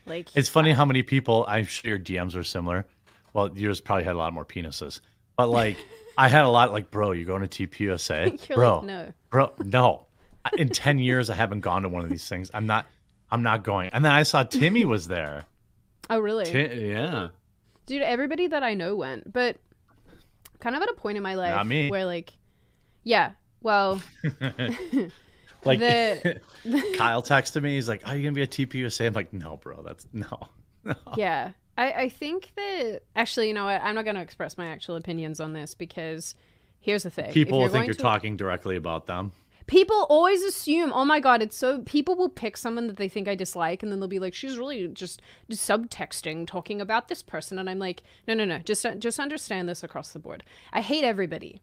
like 0.05 0.29
It's 0.35 0.49
funny 0.49 0.71
how 0.71 0.85
many 0.85 1.03
people, 1.03 1.45
I'm 1.47 1.65
sure 1.65 1.89
your 1.89 1.99
DMs 1.99 2.35
were 2.35 2.43
similar. 2.43 2.85
Well, 3.33 3.55
yours 3.55 3.81
probably 3.81 4.05
had 4.05 4.15
a 4.15 4.17
lot 4.17 4.33
more 4.33 4.45
penises. 4.45 5.01
But 5.37 5.49
like, 5.49 5.77
I 6.17 6.27
had 6.29 6.43
a 6.45 6.49
lot 6.49 6.71
like, 6.71 6.89
bro, 6.89 7.11
you're 7.11 7.25
going 7.25 7.47
to 7.47 7.67
TPUSA? 7.67 8.47
Bro, 8.55 8.77
like, 8.77 8.85
no. 8.85 9.13
bro, 9.29 9.53
no. 9.63 10.07
In 10.57 10.69
10 10.69 10.97
years, 10.97 11.29
I 11.29 11.35
haven't 11.35 11.59
gone 11.59 11.83
to 11.83 11.89
one 11.89 12.03
of 12.03 12.09
these 12.09 12.27
things. 12.27 12.49
I'm 12.55 12.65
not, 12.65 12.87
I'm 13.29 13.43
not 13.43 13.63
going. 13.63 13.89
And 13.93 14.03
then 14.03 14.11
I 14.13 14.23
saw 14.23 14.41
Timmy 14.43 14.83
was 14.85 15.07
there. 15.07 15.45
Oh, 16.09 16.19
really? 16.19 16.45
Ti- 16.45 16.89
yeah. 16.89 17.29
Dude, 17.85 18.01
everybody 18.01 18.47
that 18.47 18.63
I 18.63 18.73
know 18.73 18.95
went, 18.95 19.31
but 19.31 19.57
kind 20.59 20.75
of 20.75 20.81
at 20.81 20.89
a 20.89 20.93
point 20.93 21.17
in 21.17 21.23
my 21.23 21.35
life 21.35 21.65
me. 21.65 21.89
where 21.89 22.05
like, 22.05 22.33
yeah, 23.03 23.31
well, 23.61 24.01
Like, 25.65 25.79
The- 25.79 26.39
Kyle 26.97 27.21
texted 27.23 27.61
me. 27.61 27.75
He's 27.75 27.89
like, 27.89 28.07
"Are 28.07 28.15
you 28.15 28.23
gonna 28.23 28.33
be 28.35 28.41
at 28.43 28.51
TPUSA?" 28.51 29.07
I'm 29.07 29.13
like, 29.13 29.33
"No, 29.33 29.57
bro. 29.57 29.81
That's 29.83 30.07
no, 30.13 30.47
no." 30.83 30.95
yeah, 31.17 31.51
I 31.77 31.91
I 31.93 32.09
think 32.09 32.51
that 32.55 33.01
actually, 33.15 33.47
you 33.49 33.53
know 33.53 33.65
what? 33.65 33.81
I'm 33.83 33.95
not 33.95 34.05
going 34.05 34.15
to 34.15 34.21
express 34.21 34.57
my 34.57 34.67
actual 34.67 34.95
opinions 34.95 35.39
on 35.39 35.53
this 35.53 35.73
because 35.73 36.35
here's 36.79 37.03
the 37.03 37.09
thing: 37.09 37.25
If 37.25 37.33
People 37.33 37.59
will 37.59 37.69
think 37.69 37.85
you're 37.85 37.95
to- 37.95 38.01
talking 38.01 38.37
directly 38.37 38.75
about 38.75 39.07
them. 39.07 39.31
People 39.67 40.07
always 40.09 40.41
assume, 40.43 40.91
oh 40.93 41.05
my 41.05 41.19
god, 41.19 41.41
it's 41.41 41.57
so. 41.57 41.79
People 41.81 42.15
will 42.15 42.29
pick 42.29 42.57
someone 42.57 42.87
that 42.87 42.97
they 42.97 43.09
think 43.09 43.27
I 43.27 43.35
dislike, 43.35 43.83
and 43.83 43.91
then 43.91 43.99
they'll 43.99 44.07
be 44.07 44.19
like, 44.19 44.33
she's 44.33 44.57
really 44.57 44.87
just, 44.87 45.21
just 45.49 45.69
subtexting, 45.69 46.47
talking 46.47 46.79
about 46.81 47.09
this 47.09 47.21
person, 47.21 47.59
and 47.59 47.69
I'm 47.69 47.79
like, 47.79 48.01
no, 48.27 48.33
no, 48.33 48.45
no, 48.45 48.59
just 48.59 48.85
just 48.99 49.19
understand 49.19 49.67
this 49.67 49.83
across 49.83 50.09
the 50.09 50.19
board. 50.19 50.43
I 50.71 50.81
hate 50.81 51.03
everybody. 51.03 51.61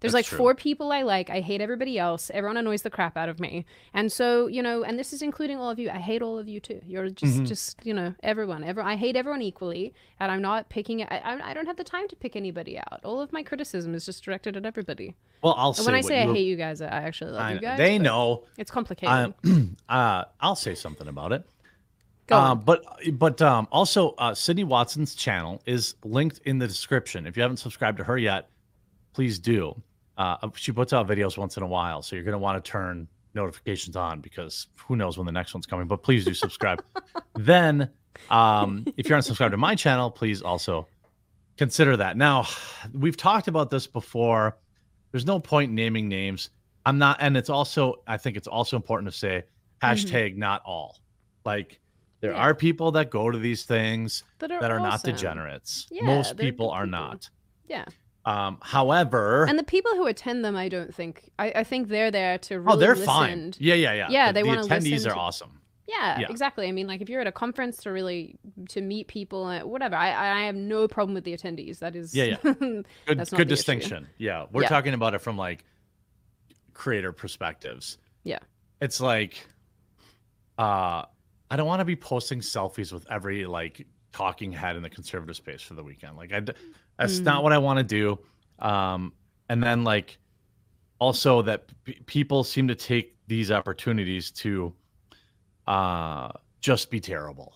There's 0.00 0.12
That's 0.12 0.14
like 0.14 0.26
true. 0.26 0.38
four 0.38 0.54
people 0.54 0.92
I 0.92 1.02
like. 1.02 1.30
I 1.30 1.40
hate 1.40 1.60
everybody 1.62 1.98
else. 1.98 2.30
Everyone 2.34 2.56
annoys 2.58 2.82
the 2.82 2.90
crap 2.90 3.16
out 3.16 3.28
of 3.30 3.40
me. 3.40 3.64
And 3.94 4.12
so, 4.12 4.46
you 4.46 4.62
know, 4.62 4.84
and 4.84 4.98
this 4.98 5.12
is 5.14 5.22
including 5.22 5.56
all 5.58 5.70
of 5.70 5.78
you. 5.78 5.88
I 5.88 5.98
hate 5.98 6.20
all 6.20 6.38
of 6.38 6.46
you 6.48 6.60
too. 6.60 6.80
You're 6.86 7.08
just, 7.08 7.38
Mhm. 7.38 7.46
just, 7.48 7.78
you 7.82 7.94
know, 7.94 8.14
everyone. 8.22 8.62
Every, 8.62 8.82
I 8.82 8.96
hate 8.96 9.16
everyone 9.16 9.40
equally, 9.40 9.94
and 10.20 10.30
I'm 10.30 10.42
not 10.42 10.68
picking. 10.68 11.02
I, 11.02 11.40
I, 11.42 11.54
don't 11.54 11.66
have 11.66 11.78
the 11.78 11.84
time 11.84 12.08
to 12.08 12.16
pick 12.16 12.36
anybody 12.36 12.78
out. 12.78 13.00
All 13.04 13.20
of 13.22 13.32
my 13.32 13.42
criticism 13.42 13.94
is 13.94 14.04
just 14.04 14.22
directed 14.22 14.56
at 14.56 14.66
everybody. 14.66 15.14
Well, 15.42 15.54
I'll 15.56 15.68
And 15.68 15.76
say 15.78 15.84
when 15.86 15.94
I 15.94 16.00
say 16.02 16.22
I 16.22 16.26
were- 16.26 16.34
hate 16.34 16.46
you 16.46 16.56
guys, 16.56 16.82
I 16.82 16.86
actually 16.88 17.30
love 17.32 17.40
I 17.40 17.52
you 17.54 17.60
guys. 17.60 17.78
they 17.78 17.98
know. 17.98 18.44
It's 18.58 18.70
complicated. 18.70 19.34
Um, 19.44 19.76
uh, 19.88 20.24
I'll 20.40 20.56
say 20.56 20.74
something 20.74 21.08
about 21.08 21.32
it. 21.32 21.42
Um, 22.30 22.60
but 22.64 22.84
but 23.12 23.40
um, 23.40 23.68
also, 23.70 24.10
uh, 24.18 24.34
Sydney 24.34 24.64
Watson's 24.64 25.14
channel 25.14 25.62
is 25.64 25.94
linked 26.04 26.40
in 26.44 26.58
the 26.58 26.66
description. 26.66 27.26
If 27.26 27.36
you 27.36 27.42
haven't 27.42 27.58
subscribed 27.58 27.98
to 27.98 28.04
her 28.04 28.18
yet, 28.18 28.48
please 29.16 29.38
do. 29.38 29.74
Uh, 30.18 30.36
she 30.54 30.72
puts 30.72 30.92
out 30.92 31.08
videos 31.08 31.38
once 31.38 31.56
in 31.56 31.62
a 31.62 31.66
while, 31.66 32.02
so 32.02 32.14
you're 32.14 32.24
going 32.24 32.32
to 32.32 32.38
want 32.38 32.62
to 32.62 32.70
turn 32.70 33.08
notifications 33.32 33.96
on 33.96 34.20
because 34.20 34.66
who 34.86 34.94
knows 34.94 35.16
when 35.16 35.24
the 35.24 35.32
next 35.32 35.54
one's 35.54 35.64
coming. 35.64 35.86
But 35.86 36.02
please 36.02 36.22
do 36.26 36.34
subscribe. 36.34 36.84
then, 37.34 37.88
um, 38.28 38.84
if 38.98 39.08
you're 39.08 39.18
unsubscribed 39.18 39.52
to 39.52 39.56
my 39.56 39.74
channel, 39.74 40.10
please 40.10 40.42
also 40.42 40.86
consider 41.56 41.96
that. 41.96 42.18
Now, 42.18 42.46
we've 42.92 43.16
talked 43.16 43.48
about 43.48 43.70
this 43.70 43.86
before. 43.86 44.58
There's 45.12 45.24
no 45.24 45.40
point 45.40 45.72
naming 45.72 46.08
names. 46.08 46.50
I'm 46.84 46.98
not, 46.98 47.16
and 47.20 47.38
it's 47.38 47.48
also, 47.48 48.02
I 48.06 48.18
think 48.18 48.36
it's 48.36 48.46
also 48.48 48.76
important 48.76 49.10
to 49.10 49.18
say 49.18 49.44
hashtag 49.82 50.36
not 50.36 50.60
all. 50.66 50.98
Like, 51.46 51.80
there 52.20 52.32
Yeah. 52.32 52.38
are 52.38 52.54
people 52.54 52.92
that 52.92 53.08
go 53.10 53.30
to 53.30 53.38
these 53.38 53.64
things 53.64 54.24
that 54.40 54.50
are, 54.50 54.60
that 54.60 54.70
are 54.70 54.78
not 54.78 55.02
degenerates. 55.02 55.86
Yeah, 55.90 56.04
Most 56.04 56.36
people 56.36 56.68
are 56.70 56.86
not. 56.86 57.30
Yeah. 57.66 57.86
Um, 58.26 58.58
however, 58.60 59.46
And 59.48 59.56
the 59.58 59.62
people 59.64 59.92
who 59.92 60.06
attend 60.06 60.44
them, 60.44 60.56
I 60.56 60.68
don't 60.68 60.92
think. 60.92 61.30
I, 61.38 61.52
I 61.56 61.64
think 61.64 61.88
they're 61.88 62.10
there 62.10 62.38
to 62.38 62.58
really 62.60 62.72
oh, 62.74 62.76
they're 62.76 62.90
listen. 62.90 63.06
fine. 63.06 63.54
Yeah, 63.58 63.74
yeah, 63.74 63.92
yeah. 63.94 64.08
Yeah, 64.10 64.26
The- 64.26 64.32
they 64.34 64.42
the 64.42 64.48
wanna 64.48 64.62
attendees 64.64 65.08
are 65.10 65.16
awesome. 65.16 65.60
Yeah, 65.86 66.18
Yeah. 66.18 66.26
exactly. 66.28 66.66
I 66.66 66.72
mean, 66.72 66.88
like 66.88 67.00
if 67.00 67.08
you're 67.08 67.20
at 67.20 67.28
a 67.28 67.32
conference 67.32 67.76
to 67.84 67.92
really 67.92 68.36
to 68.70 68.80
meet 68.80 69.06
people, 69.06 69.44
uh, 69.44 69.60
whatever. 69.60 69.94
I, 69.94 70.40
I 70.40 70.46
have 70.46 70.56
no 70.56 70.88
problem 70.88 71.14
with 71.14 71.22
the 71.22 71.32
attendees. 71.36 71.78
That 71.78 71.94
is. 71.94 72.12
Yeah, 72.12 72.24
yeah. 72.24 72.36
Good, 72.42 72.84
good 73.06 73.18
the 73.18 73.22
issue. 73.22 73.44
distinction. 73.44 74.08
Yeah, 74.18 74.46
we're 74.50 74.62
Yeah. 74.62 74.68
talking 74.68 74.94
about 74.94 75.14
it 75.14 75.20
from 75.20 75.36
like 75.38 75.64
creator 76.74 77.12
perspectives. 77.12 77.98
Yeah. 78.24 78.40
It's 78.80 79.00
like, 79.00 79.46
uh, 80.58 81.04
I 81.50 81.56
don't 81.56 81.66
want 81.66 81.80
to 81.80 81.84
be 81.84 81.96
posting 81.96 82.40
selfies 82.40 82.92
with 82.92 83.06
every 83.10 83.46
like 83.46 83.86
talking 84.12 84.50
head 84.52 84.74
in 84.76 84.82
the 84.82 84.90
conservative 84.90 85.36
space 85.36 85.62
for 85.62 85.74
the 85.74 85.84
weekend. 85.84 86.16
Like, 86.16 86.32
I, 86.32 86.40
that's 86.98 87.20
Mm. 87.20 87.24
not 87.24 87.42
what 87.42 87.52
I 87.52 87.58
want 87.58 87.78
to 87.78 87.84
do. 87.84 88.18
Um, 88.58 89.12
and 89.48 89.62
then 89.62 89.84
like, 89.84 90.18
also 90.98 91.42
that 91.42 91.66
p- 91.84 92.00
people 92.06 92.42
seem 92.42 92.68
to 92.68 92.74
take 92.74 93.16
these 93.26 93.50
opportunities 93.50 94.30
to, 94.30 94.72
uh, 95.66 96.30
just 96.60 96.90
be 96.90 97.00
terrible, 97.00 97.52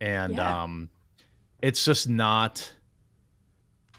and 0.00 0.34
Yeah. 0.36 0.62
um, 0.62 0.90
it's 1.62 1.84
just 1.84 2.08
not. 2.08 2.72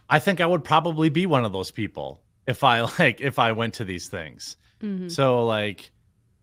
I 0.09 0.19
think 0.19 0.41
I 0.41 0.45
would 0.45 0.63
probably 0.63 1.09
be 1.09 1.25
one 1.25 1.45
of 1.45 1.53
those 1.53 1.71
people 1.71 2.21
if 2.45 2.63
I 2.63 2.81
like 2.99 3.21
if 3.21 3.39
I 3.39 3.51
went 3.53 3.73
to 3.75 3.85
these 3.85 4.09
things. 4.09 4.57
Mhm. 4.81 5.09
So 5.09 5.45
like 5.45 5.91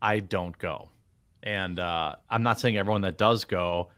I 0.01 0.21
don't 0.21 0.57
go. 0.59 0.89
And 1.43 1.79
uh 1.79 2.17
I'm 2.31 2.43
not 2.43 2.59
saying 2.59 2.79
everyone 2.79 3.03
that 3.03 3.19
does 3.19 3.45
go, 3.45 3.91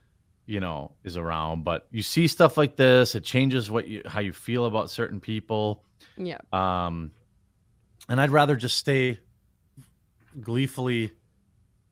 you 0.47 0.61
know, 0.61 0.93
is 1.05 1.17
around, 1.17 1.65
but 1.65 1.87
you 1.91 2.03
see 2.03 2.27
stuff 2.27 2.57
like 2.57 2.77
this, 2.77 3.15
it 3.15 3.25
changes 3.25 3.71
what 3.71 3.89
you 3.89 4.03
how 4.07 4.21
you 4.21 4.33
feel 4.33 4.67
about 4.67 4.91
certain 4.91 5.21
people. 5.21 5.85
Yeah. 6.17 6.39
Um 6.53 7.13
and 8.09 8.21
I'd 8.21 8.31
rather 8.31 8.57
just 8.57 8.79
stay 8.79 9.19
gleefully 10.41 11.13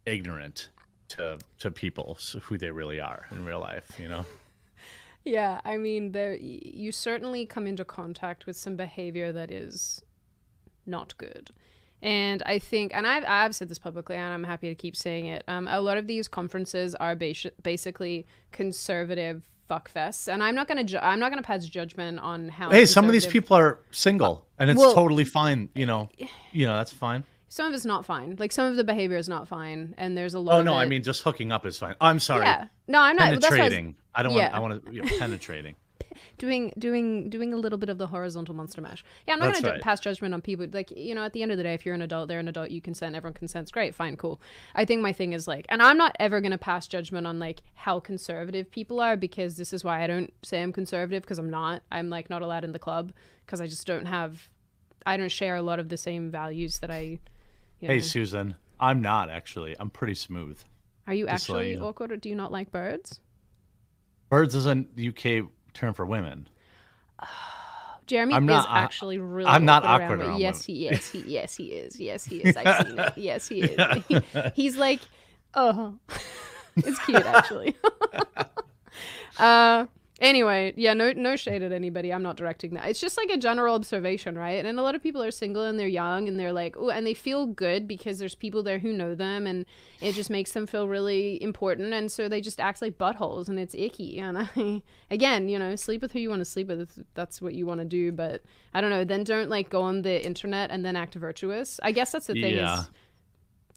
ignorant 0.06 0.70
to 1.08 1.38
to 1.60 1.70
people 1.70 2.18
who 2.42 2.58
they 2.58 2.70
really 2.70 3.00
are 3.00 3.26
in 3.30 3.44
real 3.44 3.60
life, 3.60 3.98
you 3.98 4.08
know. 4.08 4.24
Yeah, 5.22 5.60
I 5.66 5.76
mean, 5.76 6.12
there 6.12 6.34
you 6.34 6.92
certainly 6.92 7.44
come 7.44 7.66
into 7.66 7.84
contact 7.84 8.46
with 8.46 8.56
some 8.56 8.76
behavior 8.76 9.32
that 9.32 9.50
is 9.50 10.02
not 10.86 11.14
good. 11.18 11.50
And 12.02 12.42
I 12.46 12.58
think, 12.58 12.92
and 12.94 13.06
I've, 13.06 13.24
I've 13.26 13.54
said 13.54 13.68
this 13.68 13.78
publicly, 13.78 14.16
and 14.16 14.32
I'm 14.32 14.44
happy 14.44 14.68
to 14.68 14.74
keep 14.74 14.96
saying 14.96 15.26
it. 15.26 15.44
Um, 15.48 15.68
a 15.68 15.80
lot 15.80 15.98
of 15.98 16.06
these 16.06 16.28
conferences 16.28 16.94
are 16.94 17.14
basi- 17.14 17.50
basically 17.62 18.26
conservative 18.52 19.42
fuckfests, 19.70 20.26
and 20.32 20.42
I'm 20.42 20.54
not 20.54 20.66
gonna 20.68 20.84
ju- 20.84 20.98
I'm 21.00 21.18
not 21.20 21.30
gonna 21.30 21.42
pass 21.42 21.64
judgment 21.66 22.18
on 22.20 22.48
how. 22.48 22.70
Hey, 22.70 22.86
some 22.86 23.04
of 23.06 23.12
these 23.12 23.26
people 23.26 23.56
are 23.56 23.80
single, 23.90 24.46
and 24.58 24.70
it's 24.70 24.78
Well- 24.78 24.94
totally 24.94 25.24
fine. 25.24 25.68
You 25.74 25.86
know, 25.86 26.08
you 26.52 26.66
know 26.66 26.76
that's 26.76 26.92
fine. 26.92 27.24
Some 27.48 27.66
of 27.66 27.74
it's 27.74 27.84
not 27.84 28.06
fine. 28.06 28.36
Like 28.38 28.52
some 28.52 28.66
of 28.70 28.76
the 28.76 28.84
behavior 28.84 29.16
is 29.16 29.28
not 29.28 29.48
fine, 29.48 29.94
and 29.98 30.16
there's 30.16 30.34
a 30.34 30.38
lot. 30.40 30.60
Oh 30.60 30.62
no, 30.62 30.74
I 30.74 30.86
mean 30.86 31.02
just 31.02 31.22
hooking 31.22 31.50
up 31.52 31.66
is 31.66 31.78
fine. 31.78 31.94
I'm 32.00 32.20
sorry, 32.20 32.44
Yeah. 32.46 32.66
No, 32.88 33.00
I'm 33.00 33.16
not. 33.16 33.30
That's 33.30 33.42
why 33.42 33.48
I 33.48 33.50
was 33.50 33.58
penetrating. 33.70 33.96
I 34.14 34.22
don't 34.22 34.32
want. 34.34 34.42
yeah. 34.44 34.56
I 34.56 34.60
want 34.60 34.86
to 34.86 34.92
you 34.92 35.02
know, 35.02 35.18
penetrating. 35.18 35.74
doing 36.40 36.72
doing 36.78 37.28
doing 37.28 37.52
a 37.52 37.56
little 37.56 37.78
bit 37.78 37.90
of 37.90 37.98
the 37.98 38.06
horizontal 38.06 38.54
monster 38.54 38.80
mash. 38.80 39.04
Yeah, 39.28 39.34
I'm 39.34 39.40
not 39.40 39.48
That's 39.48 39.60
gonna 39.60 39.74
right. 39.74 39.82
pass 39.82 40.00
judgment 40.00 40.32
on 40.32 40.40
people. 40.40 40.66
Like 40.72 40.90
you 40.96 41.14
know, 41.14 41.22
at 41.22 41.34
the 41.34 41.42
end 41.42 41.52
of 41.52 41.58
the 41.58 41.62
day, 41.62 41.74
if 41.74 41.84
you're 41.84 41.94
an 41.94 42.02
adult, 42.02 42.28
they're 42.28 42.40
an 42.40 42.48
adult. 42.48 42.70
You 42.70 42.80
consent. 42.80 43.14
Everyone 43.14 43.34
consents. 43.34 43.70
Great, 43.70 43.94
fine, 43.94 44.16
cool. 44.16 44.40
I 44.74 44.86
think 44.86 45.02
my 45.02 45.12
thing 45.12 45.34
is 45.34 45.46
like, 45.46 45.66
and 45.68 45.82
I'm 45.82 45.98
not 45.98 46.16
ever 46.18 46.40
gonna 46.40 46.58
pass 46.58 46.88
judgment 46.88 47.26
on 47.26 47.38
like 47.38 47.60
how 47.74 48.00
conservative 48.00 48.70
people 48.70 49.00
are 49.00 49.16
because 49.16 49.56
this 49.56 49.72
is 49.72 49.84
why 49.84 50.02
I 50.02 50.06
don't 50.06 50.32
say 50.42 50.62
I'm 50.62 50.72
conservative 50.72 51.22
because 51.22 51.38
I'm 51.38 51.50
not. 51.50 51.82
I'm 51.92 52.08
like 52.08 52.30
not 52.30 52.40
allowed 52.40 52.64
in 52.64 52.72
the 52.72 52.78
club 52.78 53.12
because 53.44 53.60
I 53.60 53.66
just 53.66 53.86
don't 53.86 54.06
have. 54.06 54.48
I 55.04 55.18
don't 55.18 55.30
share 55.30 55.56
a 55.56 55.62
lot 55.62 55.78
of 55.78 55.90
the 55.90 55.98
same 55.98 56.30
values 56.30 56.78
that 56.78 56.90
I. 56.90 57.20
You 57.80 57.88
know. 57.88 57.94
Hey 57.94 58.00
Susan, 58.00 58.56
I'm 58.80 59.02
not 59.02 59.28
actually. 59.28 59.76
I'm 59.78 59.90
pretty 59.90 60.14
smooth. 60.14 60.58
are 61.06 61.14
you 61.14 61.26
just 61.26 61.34
actually 61.34 61.76
know. 61.76 61.88
awkward 61.88 62.12
or 62.12 62.16
do 62.16 62.30
you 62.30 62.34
not 62.34 62.50
like 62.50 62.72
birds? 62.72 63.20
Birds 64.30 64.54
is 64.54 64.66
a 64.66 64.84
UK 64.96 65.50
term 65.74 65.94
for 65.94 66.04
women. 66.06 66.48
Jeremy 68.06 68.34
I'm 68.34 68.44
is 68.44 68.48
not- 68.48 68.68
I- 68.68 68.80
actually 68.80 69.18
really. 69.18 69.48
I'm 69.48 69.64
not 69.64 69.84
awkward 69.84 70.20
around. 70.20 70.40
Yes, 70.40 70.64
he 70.64 70.88
is. 70.88 71.08
He 71.08 71.20
yes 71.20 71.54
he 71.54 71.66
is. 71.66 71.98
Yes 72.00 72.24
he 72.24 72.38
is. 72.38 72.56
I've 72.56 72.86
seen 72.86 72.98
it. 72.98 73.12
Yes 73.16 73.46
he 73.48 73.62
is. 73.62 74.02
He- 74.08 74.22
he's 74.54 74.76
like, 74.76 75.00
oh, 75.54 75.94
it's 76.76 76.98
cute 77.04 77.24
actually. 77.24 77.76
uh, 79.38 79.86
anyway, 80.20 80.72
yeah, 80.76 80.94
no 80.94 81.12
no 81.12 81.36
shade 81.36 81.62
at 81.62 81.72
anybody. 81.72 82.12
I'm 82.12 82.22
not 82.22 82.36
directing 82.36 82.74
that. 82.74 82.88
It's 82.88 83.00
just 83.00 83.16
like 83.16 83.30
a 83.30 83.36
general 83.36 83.74
observation, 83.74 84.36
right? 84.36 84.64
And 84.64 84.78
a 84.78 84.82
lot 84.82 84.94
of 84.94 85.02
people 85.02 85.22
are 85.22 85.30
single 85.30 85.64
and 85.64 85.78
they're 85.78 85.88
young 85.88 86.28
and 86.28 86.38
they're 86.38 86.52
like, 86.52 86.76
oh, 86.78 86.90
and 86.90 87.06
they 87.06 87.14
feel 87.14 87.46
good 87.46 87.88
because 87.88 88.18
there's 88.18 88.34
people 88.34 88.62
there 88.62 88.78
who 88.78 88.92
know 88.92 89.14
them 89.14 89.46
and 89.46 89.64
it 90.00 90.14
just 90.14 90.30
makes 90.30 90.52
them 90.52 90.66
feel 90.66 90.88
really 90.88 91.42
important 91.42 91.92
and 91.92 92.10
so 92.10 92.28
they 92.28 92.40
just 92.40 92.58
act 92.60 92.80
like 92.80 92.96
buttholes 92.96 93.48
and 93.48 93.58
it's 93.58 93.74
icky 93.74 94.18
and 94.18 94.38
i 94.38 94.82
again 95.10 95.46
you 95.48 95.58
know 95.58 95.76
sleep 95.76 96.00
with 96.00 96.10
who 96.12 96.18
you 96.18 96.30
want 96.30 96.40
to 96.40 96.44
sleep 96.46 96.68
with 96.68 96.98
that's 97.14 97.42
what 97.42 97.52
you 97.54 97.66
want 97.66 97.80
to 97.80 97.84
do 97.84 98.10
but 98.10 98.42
i 98.72 98.80
don't 98.80 98.88
know 98.88 99.04
then 99.04 99.22
don't 99.24 99.50
like 99.50 99.68
go 99.68 99.82
on 99.82 100.00
the 100.00 100.24
internet 100.24 100.70
and 100.70 100.84
then 100.86 100.96
act 100.96 101.14
virtuous 101.16 101.78
i 101.82 101.92
guess 101.92 102.12
that's 102.12 102.28
the 102.28 102.32
thing 102.32 102.54
Yeah. 102.54 102.80
is 102.80 102.90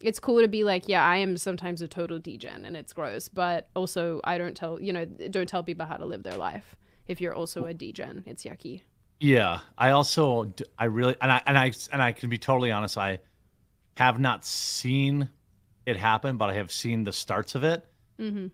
it's 0.03 0.19
cool 0.19 0.39
to 0.41 0.47
be 0.47 0.63
like 0.63 0.87
yeah 0.87 1.03
i 1.03 1.17
am 1.17 1.37
sometimes 1.37 1.81
a 1.81 1.87
total 1.87 2.19
degen 2.19 2.65
and 2.65 2.75
it's 2.77 2.93
gross 2.93 3.27
but 3.29 3.69
also 3.75 4.21
i 4.25 4.37
don't 4.37 4.55
tell 4.55 4.79
you 4.79 4.93
know 4.93 5.05
don't 5.05 5.47
tell 5.49 5.63
people 5.63 5.85
how 5.85 5.97
to 5.97 6.05
live 6.05 6.21
their 6.23 6.37
life 6.37 6.75
if 7.07 7.19
you're 7.21 7.33
also 7.33 7.65
a 7.65 7.73
degen 7.73 8.23
it's 8.25 8.43
yucky 8.43 8.81
Yeah, 9.19 9.59
I 9.77 9.91
also 9.91 10.53
I 10.77 10.85
really 10.85 11.15
and 11.21 11.31
I 11.31 11.41
and 11.45 11.57
I 11.57 11.71
and 11.91 12.01
I 12.01 12.11
can 12.11 12.29
be 12.29 12.37
totally 12.37 12.71
honest. 12.71 12.97
I 12.97 13.19
have 13.95 14.19
not 14.19 14.43
seen 14.45 15.29
it 15.85 15.95
happen, 15.97 16.35
but 16.37 16.49
I 16.49 16.55
have 16.55 16.71
seen 16.71 17.03
the 17.05 17.13
starts 17.13 17.55
of 17.55 17.63
it. 17.63 17.85
mm-hmm. 18.19 18.47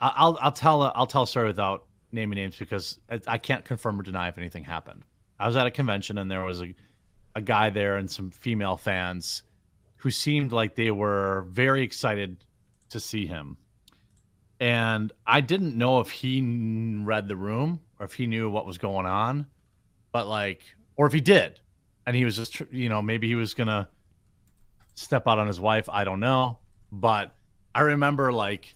I- 0.00 0.12
I'll 0.16 0.38
I'll 0.42 0.52
tell 0.52 0.82
a, 0.82 0.92
I'll 0.94 1.06
tell 1.06 1.22
a 1.22 1.26
story 1.26 1.46
without 1.46 1.86
naming 2.12 2.36
names 2.36 2.56
because 2.56 2.98
I, 3.10 3.20
I 3.26 3.38
can't 3.38 3.64
confirm 3.64 3.98
or 3.98 4.02
deny 4.02 4.28
if 4.28 4.36
anything 4.36 4.64
happened. 4.64 5.04
I 5.38 5.46
was 5.46 5.56
at 5.56 5.66
a 5.66 5.70
convention 5.70 6.18
and 6.18 6.30
there 6.30 6.44
was 6.44 6.60
a 6.60 6.74
a 7.36 7.40
guy 7.40 7.70
there 7.70 7.96
and 7.96 8.10
some 8.10 8.30
female 8.30 8.76
fans 8.76 9.42
who 10.00 10.10
seemed 10.10 10.50
like 10.50 10.74
they 10.74 10.90
were 10.90 11.44
very 11.50 11.82
excited 11.82 12.42
to 12.88 12.98
see 12.98 13.26
him. 13.26 13.58
And 14.58 15.12
I 15.26 15.42
didn't 15.42 15.76
know 15.76 16.00
if 16.00 16.10
he 16.10 16.40
read 17.04 17.28
the 17.28 17.36
room 17.36 17.80
or 17.98 18.06
if 18.06 18.14
he 18.14 18.26
knew 18.26 18.48
what 18.48 18.64
was 18.64 18.78
going 18.78 19.04
on, 19.04 19.46
but 20.10 20.26
like, 20.26 20.62
or 20.96 21.06
if 21.06 21.12
he 21.12 21.20
did, 21.20 21.60
and 22.06 22.16
he 22.16 22.24
was 22.24 22.36
just, 22.36 22.60
you 22.72 22.88
know, 22.88 23.02
maybe 23.02 23.28
he 23.28 23.34
was 23.34 23.52
gonna 23.52 23.88
step 24.94 25.28
out 25.28 25.38
on 25.38 25.46
his 25.46 25.60
wife. 25.60 25.86
I 25.90 26.04
don't 26.04 26.20
know, 26.20 26.58
but 26.90 27.34
I 27.74 27.82
remember 27.82 28.32
like, 28.32 28.74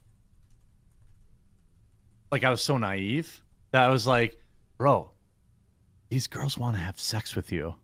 like 2.30 2.44
I 2.44 2.50
was 2.50 2.62
so 2.62 2.76
naive 2.76 3.42
that 3.70 3.82
I 3.82 3.88
was 3.88 4.06
like, 4.06 4.36
bro, 4.76 5.10
these 6.10 6.26
girls 6.26 6.58
want 6.58 6.76
to 6.76 6.82
have 6.82 7.00
sex 7.00 7.34
with 7.34 7.50
you. 7.50 7.74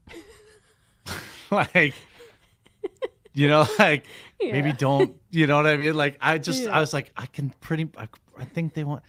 like, 1.50 1.94
you 3.40 3.48
know, 3.48 3.66
like 3.78 4.04
maybe 4.38 4.70
don't, 4.72 5.16
you 5.30 5.46
know 5.46 5.56
what 5.56 5.66
I 5.66 5.76
mean? 5.78 5.94
Like, 5.94 6.18
I 6.20 6.36
just, 6.36 6.64
Yeah. 6.64 6.76
I 6.76 6.80
was 6.80 6.92
like, 6.92 7.10
I 7.16 7.24
can 7.24 7.48
pretty, 7.60 7.88
I, 7.96 8.06
I 8.38 8.44
think 8.44 8.74
they 8.74 8.84
want, 8.84 9.02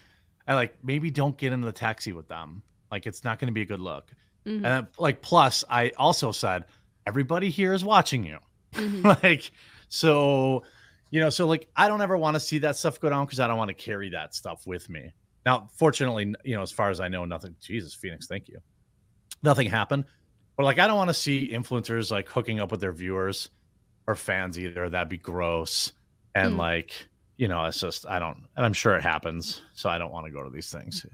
I 0.47 0.55
like, 0.55 0.73
maybe 0.84 1.11
don't 1.11 1.38
get 1.38 1.51
into 1.51 1.65
the 1.65 1.73
taxi 1.73 2.13
with 2.13 2.27
them. 2.29 2.63
Like, 2.91 3.07
it's 3.07 3.23
not 3.25 3.39
going 3.39 3.47
to 3.47 3.53
be 3.53 3.61
a 3.61 3.65
good 3.65 3.82
look. 3.82 4.09
Mhm. 4.45 4.65
And 4.65 4.88
like, 4.97 5.21
plus, 5.21 5.65
I 5.69 5.91
also 5.97 6.32
said, 6.32 6.63
everybody 7.05 7.49
here 7.49 7.73
is 7.73 7.84
watching 7.84 8.23
you. 8.23 8.38
Mhm. 8.73 9.03
like, 9.23 9.51
so, 9.89 10.63
you 11.09 11.19
know, 11.19 11.29
so 11.29 11.45
like, 11.45 11.67
I 11.75 11.89
don't 11.89 12.01
ever 12.01 12.15
want 12.17 12.36
to 12.36 12.39
see 12.39 12.59
that 12.59 12.77
stuff 12.77 13.01
go 13.01 13.09
down 13.09 13.25
because 13.25 13.41
I 13.41 13.47
don't 13.47 13.57
want 13.57 13.67
to 13.67 13.73
carry 13.73 14.09
that 14.11 14.34
stuff 14.34 14.65
with 14.65 14.89
me. 14.89 15.11
Now, 15.45 15.67
fortunately, 15.75 16.34
you 16.45 16.55
know, 16.55 16.61
as 16.61 16.71
far 16.71 16.89
as 16.89 17.01
I 17.01 17.09
know, 17.09 17.25
nothing, 17.25 17.53
Jesus, 17.59 17.93
Phoenix, 17.93 18.27
thank 18.27 18.47
you. 18.47 18.59
Nothing 19.43 19.67
happened. 19.69 20.05
But 20.55 20.63
like, 20.63 20.79
I 20.79 20.88
don't 20.88 20.97
want 20.97 21.09
to 21.09 21.13
see 21.13 21.49
influencers 21.51 22.11
like 22.11 22.29
hooking 22.29 22.59
up 22.61 22.71
with 22.71 22.79
their 22.79 22.93
viewers 22.93 23.49
or 24.08 24.16
fans 24.16 24.58
either. 24.60 24.89
That'd 24.89 25.10
be 25.10 25.18
gross. 25.18 25.91
And 26.36 26.54
Mm. 26.56 26.58
like, 26.58 26.91
you 27.38 27.47
know, 27.47 27.66
it's 27.66 27.80
just, 27.80 28.06
I 28.08 28.20
don't, 28.20 28.38
and 28.56 28.66
I'm 28.66 28.74
sure 28.74 28.95
it 28.95 29.02
happens. 29.04 29.62
So 29.74 29.89
I 29.89 29.97
don't 29.97 30.12
want 30.12 30.26
to 30.28 30.32
go 30.32 30.43
to 30.43 30.49
these 30.49 30.72
things. 30.72 31.06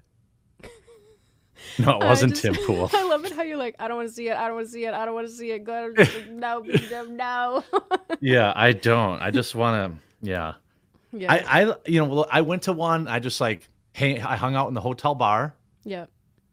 No, 1.79 1.99
it 1.99 2.03
wasn't 2.05 2.31
just- 2.33 2.43
Tim 2.43 2.55
Pool. 2.65 2.89
I 2.93 3.03
love 3.07 3.25
it 3.25 3.31
how 3.31 3.43
you're 3.43 3.57
like, 3.57 3.75
I 3.79 3.87
don't 3.87 3.97
want 3.97 4.09
to 4.09 4.13
see 4.13 4.27
it. 4.29 4.35
I 4.37 4.47
don't 4.47 4.55
want 4.55 4.67
to 4.67 4.71
see 4.73 4.85
it. 4.85 4.93
I 4.93 5.05
don't 5.05 5.15
want 5.15 5.27
to 5.27 5.33
see 5.33 5.51
it. 5.51 5.63
God, 5.63 5.85
I'm 5.85 5.95
just 5.95 6.15
like, 6.15 6.29
no, 6.29 6.63
no, 7.09 7.63
yeah, 8.21 8.53
I 8.55 8.73
don't. 8.73 9.21
I 9.21 9.31
just 9.31 9.55
want 9.55 9.93
to, 9.93 9.99
yeah. 10.27 10.53
yeah, 11.11 11.31
I, 11.31 11.63
I, 11.63 11.75
you 11.85 12.05
know, 12.05 12.25
I 12.31 12.41
went 12.41 12.63
to 12.63 12.73
one. 12.73 13.07
I 13.07 13.19
just 13.19 13.41
like, 13.41 13.67
hey, 13.93 14.19
I 14.19 14.35
hung 14.35 14.55
out 14.55 14.67
in 14.67 14.73
the 14.73 14.81
hotel 14.81 15.15
bar. 15.15 15.55
yeah. 15.83 16.05